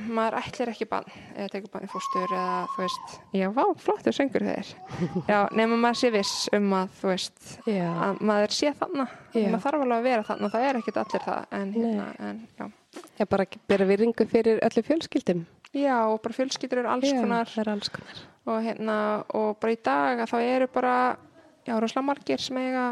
maður 0.09 0.35
ætlir 0.39 0.69
ekki 0.71 0.87
bann 0.89 1.05
eða 1.37 1.49
tekur 1.53 1.69
bann 1.75 1.83
í 1.85 1.89
fóstur 1.91 2.31
eða 2.33 2.63
þú 2.73 2.81
veist 2.81 3.11
já, 3.37 3.45
vá, 3.53 3.63
flottur 3.77 4.15
söngur 4.17 4.41
þeir 4.47 4.71
já, 5.31 5.39
nema 5.53 5.77
maður 5.77 5.99
sé 6.01 6.09
viss 6.15 6.49
um 6.57 6.71
að 6.73 6.95
þú 7.01 7.11
veist 7.11 7.43
Já, 7.69 7.85
að 8.07 8.23
maður 8.25 8.55
sé 8.57 8.71
þarna 8.79 9.05
Já. 9.37 9.45
maður 9.53 9.63
þarf 9.67 9.83
alveg 9.85 9.97
að 9.99 10.07
vera 10.09 10.25
þarna, 10.31 10.49
það 10.55 10.65
er 10.69 10.79
ekkit 10.81 10.97
allir 11.03 11.25
það 11.27 11.45
en, 11.59 11.73
hérna, 11.77 12.07
en 12.19 12.41
já 12.57 12.65
ég 13.21 13.29
bara 13.29 13.45
bera 13.69 13.85
virðingu 13.89 14.25
fyrir 14.29 14.59
öllu 14.65 14.83
fjölskyldum. 14.85 15.45
Já, 15.73 15.97
og 16.07 16.21
bara 16.21 16.33
fjölskyldur 16.37 16.79
eru 16.83 16.89
alls 16.93 17.09
Já, 17.09 17.19
konar 17.21 17.45
Það 17.49 17.61
er 17.65 17.69
alls 17.73 17.89
konar. 17.89 18.21
og 18.45 18.63
hérna, 18.63 18.97
og 19.33 19.59
bara 19.59 19.71
í 19.73 19.79
dag 19.83 20.19
að 20.19 20.29
þá 20.33 20.37
eru 20.41 20.67
bara, 20.73 20.95
já, 21.65 21.73
rosalega 21.79 22.05
margir 22.05 22.39
sem 22.39 22.57
eiga 22.57 22.87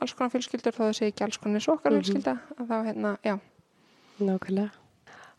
alls 0.00 0.14
konar 0.14 0.30
fjölskyldur 0.34 0.72
þó 0.74 0.84
þau 0.88 0.94
sé 0.98 1.10
ekki 1.12 1.24
alls 1.24 1.36
konar 1.38 1.60
eins 1.60 1.68
og 1.68 1.78
okkar 1.78 1.92
Mhm. 1.92 2.00
fjölskylda 2.02 2.38
að 2.58 2.66
þá, 2.68 2.76
hérna, 2.88 3.16
já, 3.24 3.38
Nákvæmlega. 4.20 4.70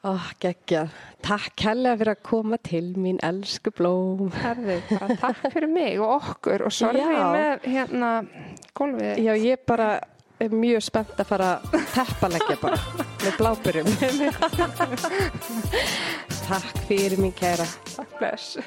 Ó, 0.06 0.20
geggjað. 0.40 0.90
Takk 1.24 1.60
helga 1.66 1.96
fyrir 1.98 2.12
að 2.14 2.22
koma 2.24 2.58
til 2.62 2.94
mín, 2.96 3.18
elsku 3.24 3.72
blóm. 3.74 4.30
herðu, 4.32 4.76
bara 5.00 5.16
takk 5.16 5.52
fyrir 5.54 5.68
mig 5.72 6.00
og 6.00 6.22
okkur 6.22 6.62
og 6.68 6.72
Já. 6.72 7.32
með 7.34 7.62
hérna 7.64 8.28
gólfið 8.76 9.18
Já, 9.24 9.34
ég 9.34 9.58
bara 9.66 10.00
er 10.40 10.50
mjög 10.54 10.84
spennt 10.84 11.20
að 11.20 11.26
fara 11.32 11.60
teppalegja 11.94 12.58
bara 12.62 12.78
með 13.24 13.38
blábyrjum. 13.40 13.88
Takk 16.46 16.78
fyrir 16.90 17.18
mín 17.22 17.34
kæra. 17.36 17.66
takk 17.96 18.12
bless 18.20 18.58